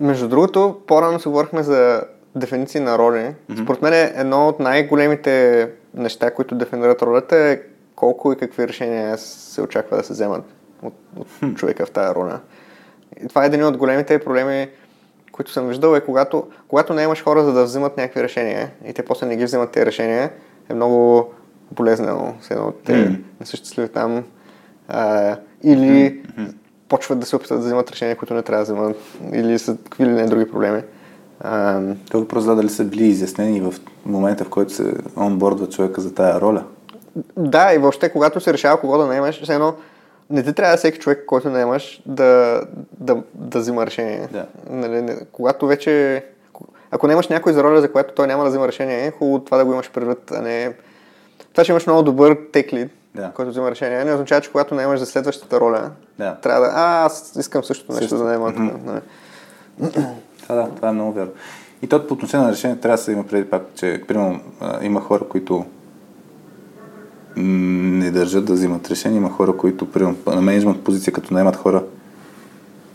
Между 0.00 0.28
другото, 0.28 0.80
по-рано 0.86 1.20
се 1.20 1.28
говорихме 1.28 1.62
за 1.62 2.02
дефиниции 2.36 2.80
на 2.80 2.98
роли. 2.98 3.18
Mm-hmm. 3.50 3.62
Според 3.62 3.82
мен 3.82 3.92
е 3.92 4.12
едно 4.16 4.48
от 4.48 4.60
най-големите 4.60 5.68
неща, 5.94 6.30
които 6.30 6.54
дефинират 6.54 7.02
ролята 7.02 7.36
е 7.36 7.60
колко 7.94 8.32
и 8.32 8.36
какви 8.36 8.68
решения 8.68 9.18
се 9.18 9.62
очаква 9.62 9.96
да 9.96 10.02
се 10.02 10.12
вземат 10.12 10.44
от, 10.82 10.94
от 11.16 11.56
човека 11.56 11.86
в 11.86 11.90
тази 11.90 12.14
роля. 12.14 12.40
И 13.24 13.28
това 13.28 13.44
е 13.44 13.46
един 13.46 13.64
от 13.64 13.76
големите 13.76 14.18
проблеми, 14.18 14.68
които 15.36 15.52
съм 15.52 15.68
виждал, 15.68 15.94
е 15.96 16.00
когато, 16.00 16.44
когато 16.68 16.94
не 16.94 17.02
имаш 17.02 17.24
хора 17.24 17.44
за 17.44 17.52
да 17.52 17.64
взимат 17.64 17.96
някакви 17.96 18.22
решения 18.22 18.70
и 18.86 18.92
те 18.92 19.02
после 19.02 19.26
не 19.26 19.36
ги 19.36 19.44
взимат 19.44 19.70
тези 19.70 19.86
решения, 19.86 20.30
е 20.70 20.74
много 20.74 21.30
болезнено. 21.72 22.34
Все 22.40 22.54
едно 22.54 22.72
те 22.84 22.96
Мгм. 22.96 23.14
не 23.40 23.46
са 23.46 23.56
щастливи 23.56 23.88
там. 23.88 24.24
А, 24.88 25.36
или 25.62 26.22
почват 26.88 27.18
да 27.18 27.26
се 27.26 27.36
опитат 27.36 27.58
да 27.58 27.64
взимат 27.64 27.90
решения, 27.90 28.16
които 28.16 28.34
не 28.34 28.42
трябва 28.42 28.64
да 28.64 28.72
вземат. 28.72 28.96
Или 29.32 29.58
са 29.58 29.76
какви 29.84 30.04
ли 30.06 30.10
не 30.10 30.26
други 30.26 30.50
проблеми. 30.50 30.82
А, 31.40 31.80
То 32.10 32.20
въпрос 32.20 32.44
е 32.44 32.54
дали 32.54 32.68
са 32.68 32.84
били 32.84 33.04
изяснени 33.04 33.60
в 33.60 33.74
момента, 34.06 34.44
в 34.44 34.48
който 34.48 34.72
се 34.72 34.92
онбордва 35.16 35.68
човека 35.68 36.00
за 36.00 36.14
тая 36.14 36.40
роля. 36.40 36.64
да, 37.36 37.74
и 37.74 37.78
въобще, 37.78 38.08
когато 38.08 38.40
се 38.40 38.52
решава 38.52 38.80
кого 38.80 38.98
да 38.98 39.06
наемаш, 39.06 39.42
все 39.42 39.54
едно 39.54 39.74
не 40.30 40.42
ти 40.42 40.52
трябва 40.52 40.76
всеки 40.76 40.98
човек, 40.98 41.24
който 41.26 41.50
наемаш, 41.50 42.02
да, 42.06 42.62
да, 43.00 43.22
да 43.34 43.58
взима 43.58 43.86
решение. 43.86 44.28
Да. 44.32 44.46
Нали, 44.70 45.02
не, 45.02 45.16
когато 45.32 45.66
вече... 45.66 46.24
Ако 46.90 47.06
нямаш 47.06 47.28
някой 47.28 47.52
за 47.52 47.62
роля, 47.64 47.80
за 47.80 47.92
която 47.92 48.14
той 48.14 48.26
няма 48.26 48.44
да 48.44 48.50
взима 48.50 48.68
решение, 48.68 49.06
е 49.06 49.10
хубаво 49.10 49.44
това 49.44 49.56
да 49.58 49.64
го 49.64 49.72
имаш 49.72 49.90
предвид, 49.90 50.30
а 50.30 50.42
не... 50.42 50.74
Това, 51.52 51.64
че 51.64 51.72
имаш 51.72 51.86
много 51.86 52.02
добър 52.02 52.38
тек 52.52 52.72
лид, 52.72 52.90
Да. 53.14 53.30
който 53.34 53.50
взима 53.50 53.70
решение, 53.70 54.04
не 54.04 54.12
означава, 54.12 54.40
че 54.40 54.50
когато 54.50 54.74
наемаш 54.74 55.00
за 55.00 55.06
следващата 55.06 55.60
роля, 55.60 55.90
Да. 56.18 56.34
трябва 56.34 56.60
да... 56.60 56.72
А, 56.74 57.04
аз 57.04 57.36
искам 57.38 57.64
същото 57.64 57.92
нещо 57.92 58.08
Също. 58.08 58.24
да 58.24 58.24
наема. 58.24 58.52
Нали. 58.84 59.00
Това 60.42 60.54
да, 60.54 60.68
това 60.76 60.88
е 60.88 60.92
много 60.92 61.12
вярно. 61.12 61.32
И 61.82 61.86
то 61.86 62.06
по 62.06 62.14
отношение 62.14 62.46
на 62.46 62.52
решение 62.52 62.76
трябва 62.80 62.96
да 62.96 63.02
се 63.02 63.12
има 63.12 63.26
преди 63.26 63.50
пак, 63.50 63.62
че 63.74 64.02
примерно 64.08 64.40
има 64.82 65.00
хора, 65.00 65.28
които 65.28 65.64
не 67.36 68.10
държат 68.10 68.44
да 68.44 68.52
взимат 68.52 68.90
решения, 68.90 69.16
има 69.16 69.30
хора, 69.30 69.56
които 69.56 69.90
примерно 69.90 70.16
на 70.26 70.42
менеджмент 70.42 70.84
позиция, 70.84 71.12
като 71.12 71.34
наемат 71.34 71.56
хора, 71.56 71.84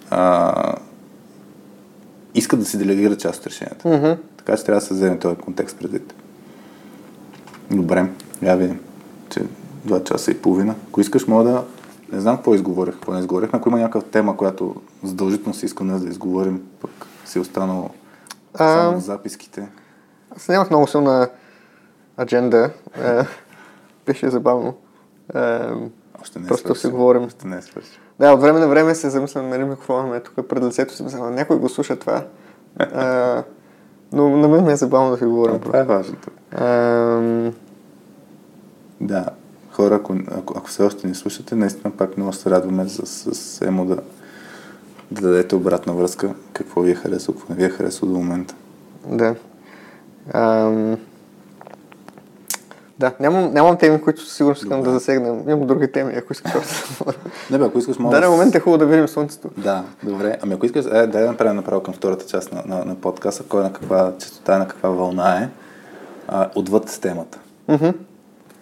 а, 0.09 0.73
искат 2.35 2.59
да 2.59 2.65
си 2.65 2.77
делегират 2.77 3.19
част 3.19 3.39
от 3.39 3.47
решенията. 3.47 3.89
Мгм. 3.89 4.21
Така 4.37 4.57
че 4.57 4.63
трябва 4.63 4.79
да 4.79 4.85
се 4.85 4.93
вземе 4.93 5.19
този 5.19 5.35
контекст 5.35 5.77
предвид. 5.77 6.13
Добре, 7.71 8.09
я 8.41 8.55
видим, 8.55 8.79
че 9.29 9.43
два 9.85 10.03
часа 10.03 10.31
и 10.31 10.37
половина. 10.37 10.75
Ако 10.89 11.01
искаш, 11.01 11.27
мога 11.27 11.43
да... 11.43 11.63
Не 12.11 12.19
знам 12.19 12.35
какво 12.35 12.55
изговорих, 12.55 12.93
какво 12.93 13.13
не 13.13 13.19
изговорихме. 13.19 13.59
Ако 13.59 13.69
има 13.69 13.79
някаква 13.79 14.01
тема, 14.01 14.37
която 14.37 14.75
задължително 15.03 15.53
си 15.53 15.65
иска 15.65 15.83
днес 15.83 16.01
да 16.01 16.09
изговорим, 16.09 16.61
пък 16.81 16.91
си 17.25 17.37
е 17.37 17.41
останало 17.41 17.89
А, 18.53 18.81
само 18.81 18.99
записките. 18.99 19.67
Аз 20.35 20.47
нямах 20.47 20.69
много 20.69 20.87
силна 20.87 21.29
адженда. 22.19 22.69
Беше 24.11 24.29
забавно. 24.29 24.73
Е, 25.35 25.59
Още 26.21 26.39
не 26.39 26.45
е 26.45 26.47
Просто 26.47 26.75
си 26.75 26.87
говорим. 26.87 27.23
Още 27.23 27.47
не 27.47 27.57
е 27.57 27.61
свършил. 27.61 27.91
Да, 28.19 28.33
от 28.33 28.41
време 28.41 28.59
на 28.59 28.67
време 28.67 28.95
се 28.95 29.09
замислям, 29.09 29.49
нали, 29.49 29.63
микрофона 29.63 30.07
ме 30.07 30.17
е 30.17 30.19
тук 30.19 30.47
пред 30.47 30.63
лицето 30.63 30.93
си, 30.93 31.03
мисля, 31.03 31.31
някой 31.31 31.59
го 31.59 31.69
слуша 31.69 31.95
това. 31.95 32.23
А, 32.79 33.43
но 34.11 34.29
на 34.29 34.47
мен 34.47 34.65
ми 34.65 34.71
е 34.71 34.75
забавно 34.75 35.11
да 35.11 35.17
си 35.17 35.25
говорим. 35.25 35.59
Това 35.59 35.79
е 35.79 35.83
важното. 35.83 36.29
Ам, 36.51 37.53
Да, 39.01 39.25
хора, 39.71 39.95
ако, 39.95 40.15
ако, 40.31 40.53
ако 40.57 40.67
все 40.67 40.83
още 40.83 41.07
ни 41.07 41.15
слушате, 41.15 41.55
наистина 41.55 41.91
пак 41.97 42.17
много 42.17 42.33
се 42.33 42.49
радваме 42.49 42.89
с, 42.89 43.05
с, 43.05 43.35
с 43.35 43.61
Емо 43.61 43.85
да, 43.85 43.95
да 45.11 45.21
дадете 45.21 45.55
обратна 45.55 45.93
връзка, 45.93 46.33
какво 46.53 46.81
ви 46.81 46.91
е 46.91 46.95
харесало, 46.95 47.37
какво 47.37 47.53
не 47.53 47.59
ви 47.59 47.65
е 47.65 47.69
харесало 47.69 48.11
до 48.11 48.17
момента. 48.17 48.55
да. 49.07 49.35
Ам, 50.33 50.97
да, 53.01 53.11
нямам, 53.19 53.53
нямам 53.53 53.77
теми, 53.77 54.01
които 54.01 54.21
със 54.21 54.33
сигурност 54.37 54.63
искам 54.63 54.77
Добре. 54.77 54.89
да 54.89 54.99
засегнем. 54.99 55.49
Имам 55.49 55.67
други 55.67 55.91
теми, 55.91 56.13
ако 56.13 56.33
искаш. 56.33 56.53
Не 57.51 57.57
бе, 57.57 57.65
ако 57.65 57.79
искаш, 57.79 57.99
мога 57.99 58.15
даден 58.15 58.29
с- 58.29 58.31
момент 58.31 58.55
е 58.55 58.59
хубаво 58.59 58.77
да 58.77 58.85
видим 58.85 59.07
слънцето. 59.07 59.49
Да, 59.57 59.83
добре. 60.03 60.37
Ами 60.41 60.53
ако 60.53 60.65
искаш, 60.65 60.85
е, 60.85 60.89
дай 60.89 61.21
да 61.21 61.27
направим 61.27 61.55
направо 61.55 61.83
към 61.83 61.93
втората 61.93 62.25
част 62.25 62.51
на, 62.51 62.63
на, 62.65 62.85
на 62.85 62.95
подкаста, 62.95 63.43
кой 63.43 63.63
на 63.63 63.73
каква 63.73 64.13
частота, 64.19 64.57
на 64.57 64.67
каква 64.67 64.89
вълна 64.89 65.37
е, 65.37 65.49
а, 66.27 66.49
отвъд 66.55 66.99
темата. 67.01 67.39
Мгм. 67.67 67.89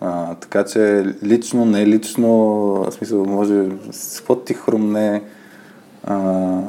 А, 0.02 0.36
така 0.36 0.66
че 0.66 1.06
лично, 1.24 1.66
не 1.66 1.88
лично, 1.88 2.28
в 2.84 2.92
смисъл 2.92 3.26
може 3.26 3.66
с 3.92 4.18
какво 4.20 4.36
ти 4.36 4.54
хрумне 4.54 5.24
а, 6.04 6.18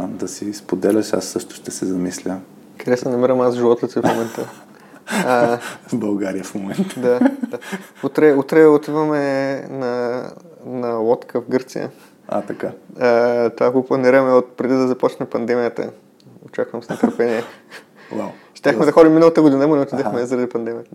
да 0.08 0.28
си 0.28 0.52
споделяш, 0.52 1.12
аз 1.12 1.24
също 1.24 1.54
ще 1.54 1.70
се 1.70 1.86
замисля 1.86 2.36
Къде 2.78 2.96
се 2.96 3.08
намирам 3.08 3.40
аз 3.40 3.54
живота 3.54 3.88
си 3.88 3.98
в 3.98 4.02
момента? 4.02 4.48
А, 5.26 5.58
в 5.88 5.90
България 5.92 6.44
в 6.44 6.54
момента. 6.54 7.00
да, 7.00 7.18
да. 7.48 7.58
Утре, 8.02 8.32
утре 8.32 8.66
отиваме 8.66 9.20
на, 9.70 10.24
на 10.66 10.88
лодка 10.90 11.40
в 11.40 11.48
Гърция. 11.48 11.90
А, 12.28 12.42
така. 12.42 12.70
А, 13.00 13.50
това 13.50 13.70
го 13.70 13.86
планираме 13.86 14.32
от 14.32 14.56
преди 14.56 14.74
да 14.74 14.88
започне 14.88 15.26
пандемията. 15.26 15.90
Очаквам 16.46 16.82
с 16.82 16.88
нетърпение. 16.88 17.42
Вау. 18.12 18.28
Щяхме 18.54 18.84
да 18.84 18.92
ходим 18.92 19.12
миналата 19.12 19.42
година, 19.42 19.66
но 19.66 19.76
не 19.76 19.82
отидахме 19.82 20.24
заради 20.24 20.48
пандемията. 20.48 20.90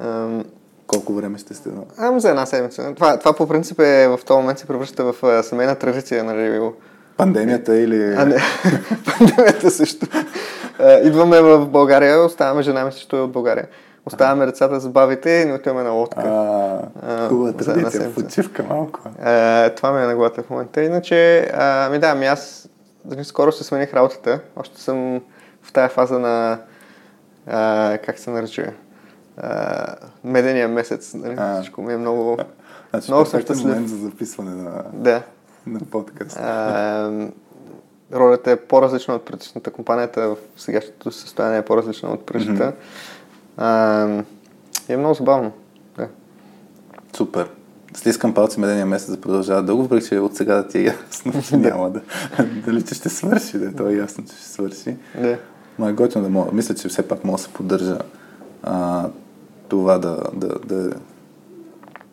Ам, 0.00 0.44
Колко 0.86 1.12
време 1.12 1.38
сте? 1.38 1.68
на- 1.68 1.82
ам, 1.98 2.20
за 2.20 2.30
една 2.30 2.46
седмица. 2.46 2.92
Това, 2.94 3.18
това 3.18 3.32
по 3.32 3.48
принцип 3.48 3.80
е 3.80 4.08
в 4.08 4.20
този 4.26 4.36
момент 4.36 4.58
се 4.58 4.66
превръща 4.66 5.04
в 5.04 5.42
семейна 5.42 5.74
традиция, 5.74 6.24
нали? 6.24 6.60
Пандемията 7.16 7.78
или... 7.78 8.14
А 8.14 8.24
не, 8.24 8.36
пандемията 9.18 9.70
също. 9.70 10.06
Идваме 11.02 11.40
в 11.40 11.66
България, 11.66 12.24
оставаме 12.24 12.62
жена 12.62 12.84
ми 12.84 12.92
също 12.92 13.16
е 13.16 13.20
от 13.20 13.32
България. 13.32 13.68
Оставаме 14.06 14.46
децата 14.46 14.80
с 14.80 14.88
бабите 14.88 15.46
и 15.48 15.52
отиваме 15.52 15.82
на 15.82 15.90
лодка. 15.90 16.22
Хубава 17.28 17.52
за 17.58 17.74
традиция, 17.74 18.14
почивка 18.14 18.62
малко. 18.62 19.00
А, 19.22 19.70
това 19.70 19.92
ми 19.92 20.02
е 20.02 20.06
наглата 20.06 20.42
в 20.42 20.50
момента. 20.50 20.82
Иначе, 20.82 21.38
а, 21.54 21.88
ми 21.90 21.98
да, 21.98 22.14
ми 22.14 22.26
аз 22.26 22.68
нали, 23.04 23.24
скоро 23.24 23.52
се 23.52 23.64
смених 23.64 23.94
работата. 23.94 24.40
Още 24.56 24.80
съм 24.80 25.20
в 25.62 25.72
тая 25.72 25.88
фаза 25.88 26.18
на, 26.18 26.58
а, 27.46 27.98
как 28.04 28.18
се 28.18 28.30
нарича, 28.30 28.72
медения 30.24 30.68
месец. 30.68 31.14
Нали? 31.14 31.36
Всичко 31.54 31.82
ми 31.82 31.92
е 31.92 31.96
много... 31.96 32.36
Значи, 32.90 33.10
Много 33.10 33.24
съм 33.26 33.32
перфектен 33.32 33.56
щастлив. 33.56 33.74
момент 33.74 33.88
за 33.88 33.96
записване 33.96 34.50
на, 34.50 34.82
Да. 34.92 35.22
на 35.66 35.80
подкаст. 35.80 36.36
А, 36.40 37.10
ролята 38.14 38.50
е 38.50 38.56
по-различна 38.56 39.14
от 39.14 39.24
предишната. 39.24 39.70
Компанията 39.70 40.28
в 40.28 40.36
сегашното 40.56 41.12
състояние 41.12 41.58
е 41.58 41.64
по-различна 41.64 42.08
от 42.08 42.26
предишната. 42.26 42.72
А, 43.56 44.22
и 44.88 44.92
е 44.92 44.96
много 44.96 45.14
забавно. 45.14 45.52
Да. 45.98 46.08
Супер. 47.16 47.50
Стискам 47.94 48.34
палци 48.34 48.60
медения 48.60 48.86
месец 48.86 49.10
да 49.10 49.20
продължава 49.20 49.62
дълго, 49.62 49.82
въпреки 49.82 50.08
че 50.08 50.18
от 50.18 50.36
сега 50.36 50.54
да 50.54 50.68
ти 50.68 50.78
е 50.78 50.82
ясно, 50.82 51.42
че 51.42 51.56
няма 51.56 51.90
да. 51.90 52.00
Дали 52.66 52.82
че 52.82 52.94
ще 52.94 53.08
свърши, 53.08 53.58
да, 53.58 53.74
то 53.74 53.88
е 53.88 53.94
ясно, 53.94 54.24
че 54.24 54.36
ще 54.36 54.44
свърши. 54.44 54.96
Да. 55.20 55.38
Ма 55.78 55.88
е 55.88 55.92
готино 55.92 56.24
да 56.24 56.30
мога. 56.30 56.52
Мисля, 56.52 56.74
че 56.74 56.88
все 56.88 57.08
пак 57.08 57.24
може 57.24 57.42
да 57.42 57.48
се 57.48 57.52
поддържа 57.52 57.98
а, 58.62 59.08
това 59.68 59.98
да, 59.98 60.22
да, 60.34 60.48
да 60.48 60.86
е 60.86 60.90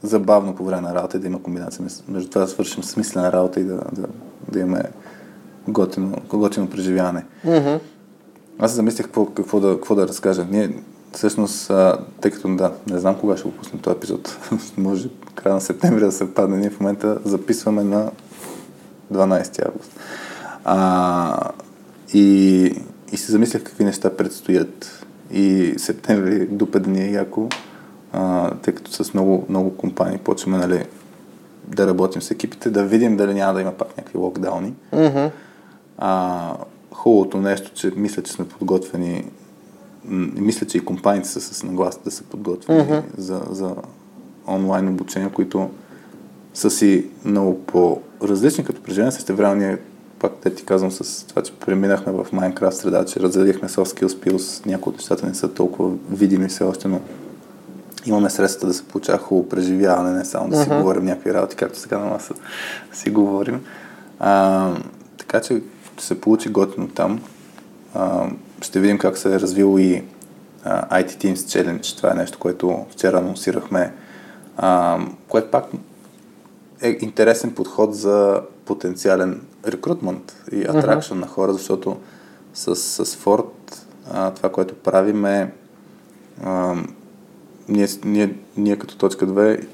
забавно 0.04 0.56
по 0.56 0.66
време 0.66 0.82
на 0.82 0.96
работа 0.96 1.18
и 1.18 1.20
да 1.20 1.28
има 1.28 1.44
комбинация 1.44 1.86
между 2.08 2.30
това 2.30 2.42
да 2.42 2.48
свършим 2.48 2.84
смислена 2.84 3.32
работа 3.32 3.60
и 3.60 3.64
да, 3.64 3.82
да, 3.92 4.08
да 4.52 4.60
имаме 4.60 4.84
готино, 5.68 6.18
готино 6.30 6.70
преживяване. 6.70 7.26
Мгм. 7.44 7.76
Аз 8.60 8.72
се 8.72 8.76
замислих 8.76 9.06
какво, 9.06 9.26
какво, 9.26 9.60
да, 9.60 9.74
какво 9.74 9.96
да 9.96 10.08
разкажа. 10.08 10.46
Ние, 10.52 10.70
всъщност, 11.12 11.70
а, 11.70 11.98
тъй 12.22 12.32
като 12.32 12.56
да, 12.56 12.72
не 12.90 13.00
знам 13.00 13.16
кога 13.20 13.38
ще 13.38 13.48
го 13.48 13.56
пуснем 13.56 13.82
този 13.82 13.98
епизод, 13.98 14.38
може 14.78 15.10
края 15.36 15.56
на 15.56 15.62
септември 15.62 16.06
да 16.06 16.12
се 16.12 16.34
падне. 16.34 16.58
Ние 16.58 16.70
в 16.70 16.80
момента 16.80 17.18
записваме 17.26 17.84
на 17.84 18.12
12 19.14 19.66
август. 19.68 20.00
А, 20.66 21.52
и, 22.14 22.66
и 23.12 23.18
се 23.18 23.32
замислях 23.32 23.64
какви 23.64 23.84
неща 23.84 24.18
предстоят. 24.18 25.06
И 25.32 25.74
септември 25.78 26.46
дупе 26.46 26.80
ни 26.80 27.02
е 27.02 27.12
яко, 27.12 27.50
а, 28.14 28.52
тъй 28.52 28.76
като 28.76 28.92
с 28.92 29.14
много, 29.14 29.46
много 29.50 29.78
компании 29.78 30.18
почваме 30.18 30.58
нали, 30.58 30.86
да 31.68 31.88
работим 31.88 32.22
с 32.22 32.32
екипите, 32.32 32.70
да 32.70 32.84
видим 32.84 33.18
дали 33.18 33.34
няма 33.34 33.54
да 33.54 33.62
има 33.62 33.72
пак 33.72 33.98
някакви 33.98 34.18
локдауни. 34.18 34.74
Мгм. 34.94 35.26
А, 35.98 36.54
хубавото 36.92 37.38
нещо, 37.38 37.72
че 37.74 37.92
мисля, 37.96 38.24
че 38.24 38.32
сме 38.32 38.48
подготвени, 38.48 39.26
мисля, 40.36 40.68
че 40.68 40.78
и 40.78 40.86
компаниите 40.86 41.30
са 41.30 41.42
с 41.42 41.64
нагласа 41.64 42.00
да 42.06 42.12
са 42.12 42.24
подготвени 42.24 42.84
Мгм. 42.84 43.00
за, 43.18 43.42
за 43.50 43.76
онлайн 44.48 44.90
обучение, 44.90 45.30
които 45.30 45.70
са 46.54 46.70
си 46.72 47.06
много 47.26 47.60
по-различни 47.60 48.66
като 48.66 48.82
преживяване. 48.82 49.12
Също 49.12 49.36
време 49.36 49.56
ние, 49.56 49.78
пак 50.20 50.32
те 50.42 50.56
ти 50.56 50.66
казвам 50.66 50.92
с 50.92 51.28
това, 51.28 51.42
че 51.44 51.54
преминахме 51.54 52.12
в 52.12 52.28
Minecraft 52.34 52.70
среда, 52.72 53.06
че 53.06 53.20
разделихме 53.20 53.70
soft 53.70 54.00
skills, 54.00 54.08
skills, 54.08 54.66
някои 54.66 54.92
от 54.92 54.98
нещата 54.98 55.28
не 55.28 55.34
са 55.34 55.54
толкова 55.54 55.92
видими 56.12 56.48
все 56.48 56.64
още, 56.64 56.88
но 56.88 57.02
имаме 58.06 58.30
средства 58.30 58.68
да 58.68 58.74
се 58.74 58.84
получава 58.84 59.18
хубаво 59.20 59.50
преживяване, 59.50 60.12
не 60.18 60.26
само 60.26 60.50
да 60.50 60.64
си 60.64 60.70
Мгм. 60.70 60.78
говорим 60.80 61.06
някакви 61.06 61.34
работи, 61.34 61.56
както 61.56 61.80
сега 61.80 61.98
на 61.98 62.06
маса 62.06 62.34
си 62.94 63.10
говорим. 63.10 63.62
А, 64.20 64.72
така 65.18 65.42
че 65.42 65.62
се 65.98 66.22
получи 66.22 66.50
готино 66.50 66.88
там. 66.88 67.22
А, 67.94 68.30
ще 68.62 68.80
видим 68.80 68.98
как 68.98 69.18
се 69.18 69.36
е 69.36 69.40
развило 69.40 69.78
и 69.78 70.04
а, 70.64 71.02
IT 71.02 71.08
Teams 71.08 71.34
Challenge. 71.34 71.98
Това 71.98 72.12
е 72.12 72.16
нещо, 72.16 72.40
което 72.40 72.86
вчера 72.90 73.18
анонсирахме, 73.18 73.94
а, 74.58 75.00
което 75.28 75.52
пак 75.52 75.66
е 76.82 76.98
интересен 77.02 77.56
подход 77.56 77.96
за 77.96 78.42
потенциален 78.66 79.42
рекрутмент 79.68 80.44
и 80.52 80.62
атракшн 80.62 81.20
на 81.20 81.28
хора, 81.28 81.54
защото 81.54 81.98
с, 82.54 82.76
с 82.76 83.06
Ford 83.06 83.46
а, 84.12 84.32
това, 84.32 84.52
което 84.52 84.76
правим 84.76 85.26
е 85.26 85.54
а, 86.44 86.76
ние, 87.70 87.88
ние, 88.04 88.36
ние 88.58 88.80
като 88.80 88.98
точка 88.98 89.28
2, 89.28 89.68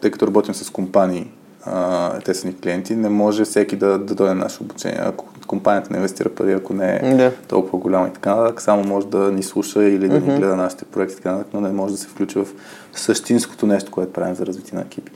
тъй 0.00 0.10
като 0.10 0.26
работим 0.26 0.54
с 0.54 0.70
компании, 0.70 1.30
а, 1.64 2.18
те 2.20 2.34
са 2.34 2.46
ни 2.46 2.56
клиенти, 2.56 2.96
не 2.96 3.08
може 3.08 3.44
всеки 3.44 3.76
да, 3.76 3.98
да 3.98 4.14
дойде 4.14 4.34
на 4.34 4.40
наше 4.40 4.62
обучение. 4.62 5.00
Ако 5.00 5.24
компанията 5.46 5.90
не 5.90 5.96
инвестира 5.96 6.28
пари, 6.28 6.52
ако 6.52 6.74
не 6.74 7.00
е 7.02 7.14
Да. 7.16 7.32
толкова 7.48 7.78
голяма 7.78 8.08
и 8.08 8.12
така 8.12 8.34
нататък, 8.34 8.60
само 8.60 8.84
може 8.84 9.06
да 9.06 9.18
ни 9.18 9.42
слуша 9.42 9.84
или 9.84 10.08
да 10.08 10.16
Мгм. 10.16 10.30
ни 10.30 10.38
гледа 10.38 10.56
нашите 10.56 10.84
проекти, 10.84 11.16
така 11.16 11.32
нататък, 11.32 11.54
но 11.54 11.60
не 11.60 11.72
може 11.72 11.92
да 11.94 11.98
се 11.98 12.08
включи 12.08 12.38
в 12.38 12.46
същинското 12.92 13.66
нещо, 13.66 13.90
което 13.90 14.12
правим 14.12 14.34
за 14.34 14.46
развитие 14.46 14.78
на 14.78 14.84
екипи. 14.84 15.12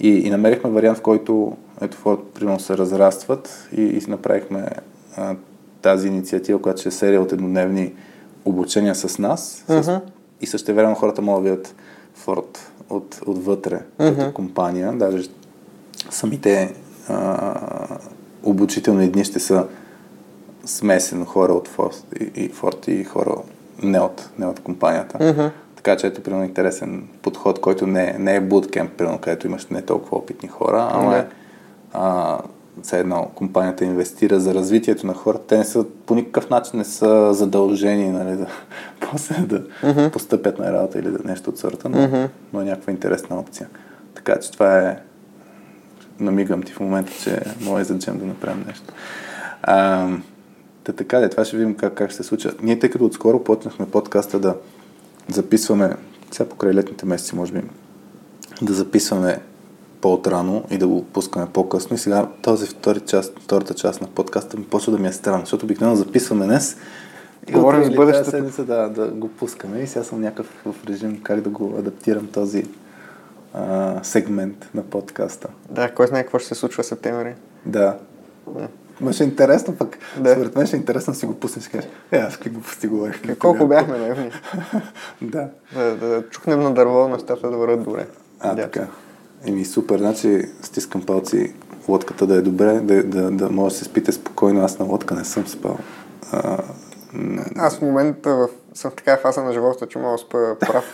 И, 0.00 0.08
и 0.08 0.30
намерихме 0.30 0.70
вариант, 0.70 0.98
в 0.98 1.02
който 1.02 1.56
ето 1.80 1.96
Ford, 1.96 2.20
примерно, 2.34 2.60
се 2.60 2.78
разрастват 2.78 3.68
и, 3.76 3.82
и 3.82 4.02
направихме 4.08 4.66
а, 5.16 5.34
тази 5.82 6.08
инициатива, 6.08 6.62
която 6.62 6.80
ще 6.80 6.88
е 6.88 6.92
серия 6.92 7.22
от 7.22 7.32
еднодневни 7.32 7.92
обучения 8.44 8.94
с 8.94 9.18
нас. 9.18 9.64
С, 9.68 9.88
Мгм. 9.88 9.96
и 10.40 10.46
също 10.46 10.74
време 10.74 10.94
хората 10.94 11.22
могат 11.22 11.44
да 11.44 11.50
видят 11.50 11.74
Ford 12.26 12.58
от, 12.90 13.20
отвътре, 13.26 13.80
Мгм. 14.00 14.14
като 14.14 14.32
компания. 14.34 14.92
Даже 14.92 15.28
самите 16.10 16.74
а, 17.08 17.54
обучителни 18.42 19.10
дни 19.10 19.24
ще 19.24 19.40
са 19.40 19.66
смесено 20.64 21.24
хора 21.24 21.52
от 21.52 21.68
Ford 21.68 21.94
и, 22.20 22.42
и, 22.42 22.52
Ford 22.52 22.88
и 22.88 23.04
хора 23.04 23.34
не 23.82 24.00
от, 24.00 24.28
не 24.38 24.46
от 24.46 24.60
компанията. 24.60 25.32
Мгм. 25.32 25.46
Така 25.76 25.96
че 25.96 26.06
ето, 26.06 26.22
примерно, 26.22 26.44
интересен 26.44 27.08
подход, 27.22 27.60
който 27.60 27.86
не, 27.86 28.04
е- 28.04 28.18
не 28.18 28.36
е 28.36 28.40
буткемп, 28.40 28.92
примерно, 28.92 29.18
където 29.18 29.46
имаш 29.46 29.66
не 29.66 29.82
толкова 29.82 30.16
опитни 30.18 30.48
хора, 30.48 30.88
ама 30.92 31.10
Да. 31.10 31.18
е 31.18 31.24
а, 31.92 32.38
все 32.82 32.98
едно 33.00 33.30
компанията 33.34 33.84
инвестира 33.84 34.40
за 34.40 34.54
развитието 34.54 35.06
на 35.06 35.14
хората. 35.14 35.46
Те 35.46 35.58
не 35.58 35.64
са, 35.64 35.84
по 36.06 36.14
никакъв 36.14 36.50
начин 36.50 36.78
не 36.78 36.84
са 36.84 37.34
задължени, 37.34 38.08
нали, 38.08 38.36
да, 38.36 38.46
после 39.10 39.34
да 39.36 39.62
Мгм. 39.84 40.10
постъпят 40.12 40.58
на 40.58 40.72
работа 40.72 40.98
или 40.98 41.10
да 41.10 41.18
нещо 41.24 41.50
от 41.50 41.58
сорта, 41.58 41.88
но, 41.88 42.02
Мгм. 42.02 42.24
но 42.52 42.60
е 42.60 42.64
някаква 42.64 42.92
интересна 42.92 43.36
опция. 43.38 43.68
Така 44.14 44.40
че 44.40 44.50
това 44.52 44.78
е 44.78 44.96
намигам 46.20 46.62
ти 46.62 46.72
в 46.72 46.80
момента, 46.80 47.12
че 47.22 47.40
може 47.60 47.84
за 47.84 47.98
джем 47.98 48.18
да 48.18 48.24
направим 48.24 48.64
нещо. 48.66 48.92
А, 49.62 50.08
та 50.84 50.92
така 50.92 51.18
де, 51.18 51.28
това 51.28 51.44
ще 51.44 51.56
видим 51.56 51.74
как, 51.74 51.94
как 51.94 52.10
ще 52.10 52.16
се 52.16 52.28
случва. 52.28 52.52
Ние, 52.62 52.78
тъй 52.78 52.90
като 52.90 53.04
отскоро 53.04 53.44
почнахме 53.44 53.90
подкаста 53.90 54.38
да 54.38 54.56
записваме, 55.28 55.96
сега 56.30 56.48
покрай 56.48 56.74
летните 56.74 57.06
месеци, 57.06 57.36
може 57.36 57.52
би, 57.52 57.62
да 58.62 58.72
записваме 58.72 59.38
по-отрано 60.00 60.62
и 60.70 60.78
да 60.78 60.88
го 60.88 61.04
пускаме 61.04 61.46
по-късно. 61.52 61.96
И 61.96 61.98
сега 61.98 62.28
този 62.42 62.66
втори 62.66 63.00
част, 63.00 63.38
втората 63.40 63.74
част 63.74 64.00
на 64.00 64.06
подкаста 64.06 64.56
ми 64.56 64.64
почва 64.64 64.92
да 64.92 64.98
ми 64.98 65.08
е 65.08 65.12
странно, 65.12 65.40
защото 65.40 65.66
обикновено 65.66 65.96
записваме 65.96 66.46
днес 66.46 66.76
и 67.48 67.52
Говорим 67.52 67.84
с 67.84 67.94
бъдещето. 67.94 68.30
седмица 68.30 68.64
да, 68.64 68.88
да 68.88 69.08
го 69.08 69.28
пускаме. 69.28 69.80
И 69.80 69.86
сега 69.86 70.04
съм 70.04 70.20
някакъв 70.20 70.46
в 70.64 70.74
режим 70.88 71.20
как 71.22 71.40
да 71.40 71.50
го 71.50 71.74
адаптирам 71.78 72.26
този 72.26 72.64
а, 73.54 74.00
сегмент 74.04 74.68
на 74.74 74.82
подкаста. 74.82 75.48
Да, 75.70 75.90
кой 75.94 76.06
знае 76.06 76.22
какво 76.22 76.38
ще 76.38 76.48
се 76.48 76.54
случва 76.54 76.82
в 76.82 76.86
септември. 76.86 77.34
Да. 77.66 77.96
Да. 78.46 78.68
Ма 79.00 79.12
ще 79.12 79.24
е 79.24 79.26
интересно 79.26 79.76
пък. 79.76 79.98
Да. 80.18 80.32
Според 80.32 80.56
мен 80.56 80.66
ще 80.66 80.76
е 80.76 80.80
интересно 80.80 81.12
да 81.12 81.18
си 81.18 81.26
го 81.26 81.34
пуснеш 81.34 81.66
и 81.66 81.70
кажеш, 81.70 81.90
е, 82.12 82.16
аз 82.18 82.34
какви 82.34 82.50
глупости 82.50 82.86
говорих. 82.86 83.38
Колко 83.38 83.66
бяхме 83.66 83.98
наивни. 83.98 84.30
Да. 85.22 85.48
Да, 85.74 85.82
да, 85.84 86.06
да 86.08 86.28
чухнем 86.30 86.60
на 86.60 86.74
дърво, 86.74 87.08
нещата 87.08 87.50
да 87.50 87.56
върват 87.56 87.84
добре. 87.84 88.06
А, 88.40 88.54
Да. 88.54 88.62
така. 88.62 88.86
Еми, 89.46 89.64
супер. 89.64 89.98
Значи, 89.98 90.42
стискам 90.62 91.02
палци 91.06 91.54
лодката 91.88 92.26
да 92.26 92.34
е 92.34 92.40
добре, 92.40 92.80
да, 92.80 93.02
да, 93.02 93.30
да 93.30 93.50
може 93.50 93.72
да 93.74 93.78
се 93.78 93.84
спите 93.84 94.12
спокойно. 94.12 94.64
Аз 94.64 94.78
на 94.78 94.84
лодка 94.84 95.14
не 95.14 95.24
съм 95.24 95.46
спал. 95.46 95.78
А, 96.32 96.58
м, 97.12 97.44
Аз 97.56 97.76
в 97.78 97.82
момента 97.82 98.34
в, 98.34 98.48
съм 98.74 98.90
в 98.90 98.94
такава 98.94 99.16
фаза 99.16 99.42
на 99.42 99.52
живота, 99.52 99.86
че 99.86 99.98
мога 99.98 100.12
да 100.12 100.18
спа 100.18 100.56
прав 100.60 100.84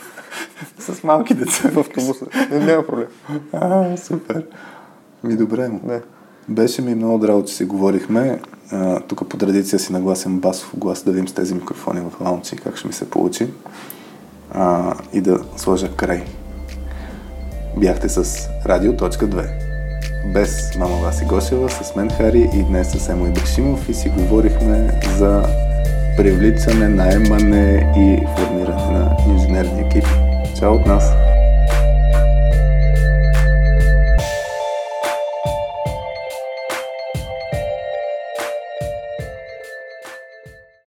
с 0.79 1.03
малки 1.03 1.35
деца. 1.35 1.69
в 1.69 1.79
автобуса. 1.79 2.27
Не, 2.51 2.59
няма 2.59 2.87
проблем. 2.87 3.09
А, 3.53 3.97
супер. 3.97 4.47
Ми 5.25 5.37
добре 5.37 5.69
му. 5.69 5.81
Да. 5.85 6.01
Беше 6.49 6.83
ми 6.83 6.95
много 6.95 7.19
драго, 7.19 7.45
че 7.45 7.55
си 7.55 7.65
говорихме. 7.65 8.41
А, 8.73 9.01
тук 9.01 9.29
по 9.29 9.37
традиция 9.37 9.79
си 9.79 9.93
нагласям 9.93 10.39
басов 10.39 10.71
глас 10.77 11.03
да 11.03 11.13
видим 11.13 11.29
с 11.29 11.33
тези 11.33 11.55
микрофони 11.55 12.01
в 12.01 12.21
лаунчи 12.21 12.57
как 12.57 12.77
ще 12.77 12.87
ми 12.87 12.93
се 12.93 13.11
получи. 13.11 13.49
А, 14.51 14.95
и 15.13 15.21
да 15.21 15.41
сложа 15.57 15.97
край. 15.97 16.25
Бяхте 17.77 18.09
с 18.09 18.49
Радио.2. 18.67 19.71
Без 20.35 20.77
мама 20.79 20.97
Васи 20.97 21.25
Гошева, 21.25 21.71
с 21.71 21.97
мен 21.97 22.11
Хари 22.11 22.51
и 22.55 22.63
днес 22.63 22.91
с 22.91 23.09
Емо 23.09 23.27
Ибришимов 23.27 23.89
и 23.89 23.95
си 23.95 24.13
говорихме 24.19 25.01
за 25.19 25.45
привличане, 26.17 26.89
наемане 26.89 27.93
и 27.97 28.19
формиране 28.37 28.99
на 28.99 29.17
инженерни 29.33 29.81
екипи. 29.81 30.11
Чао 30.59 30.75
от 30.75 30.87
нас! 30.87 31.13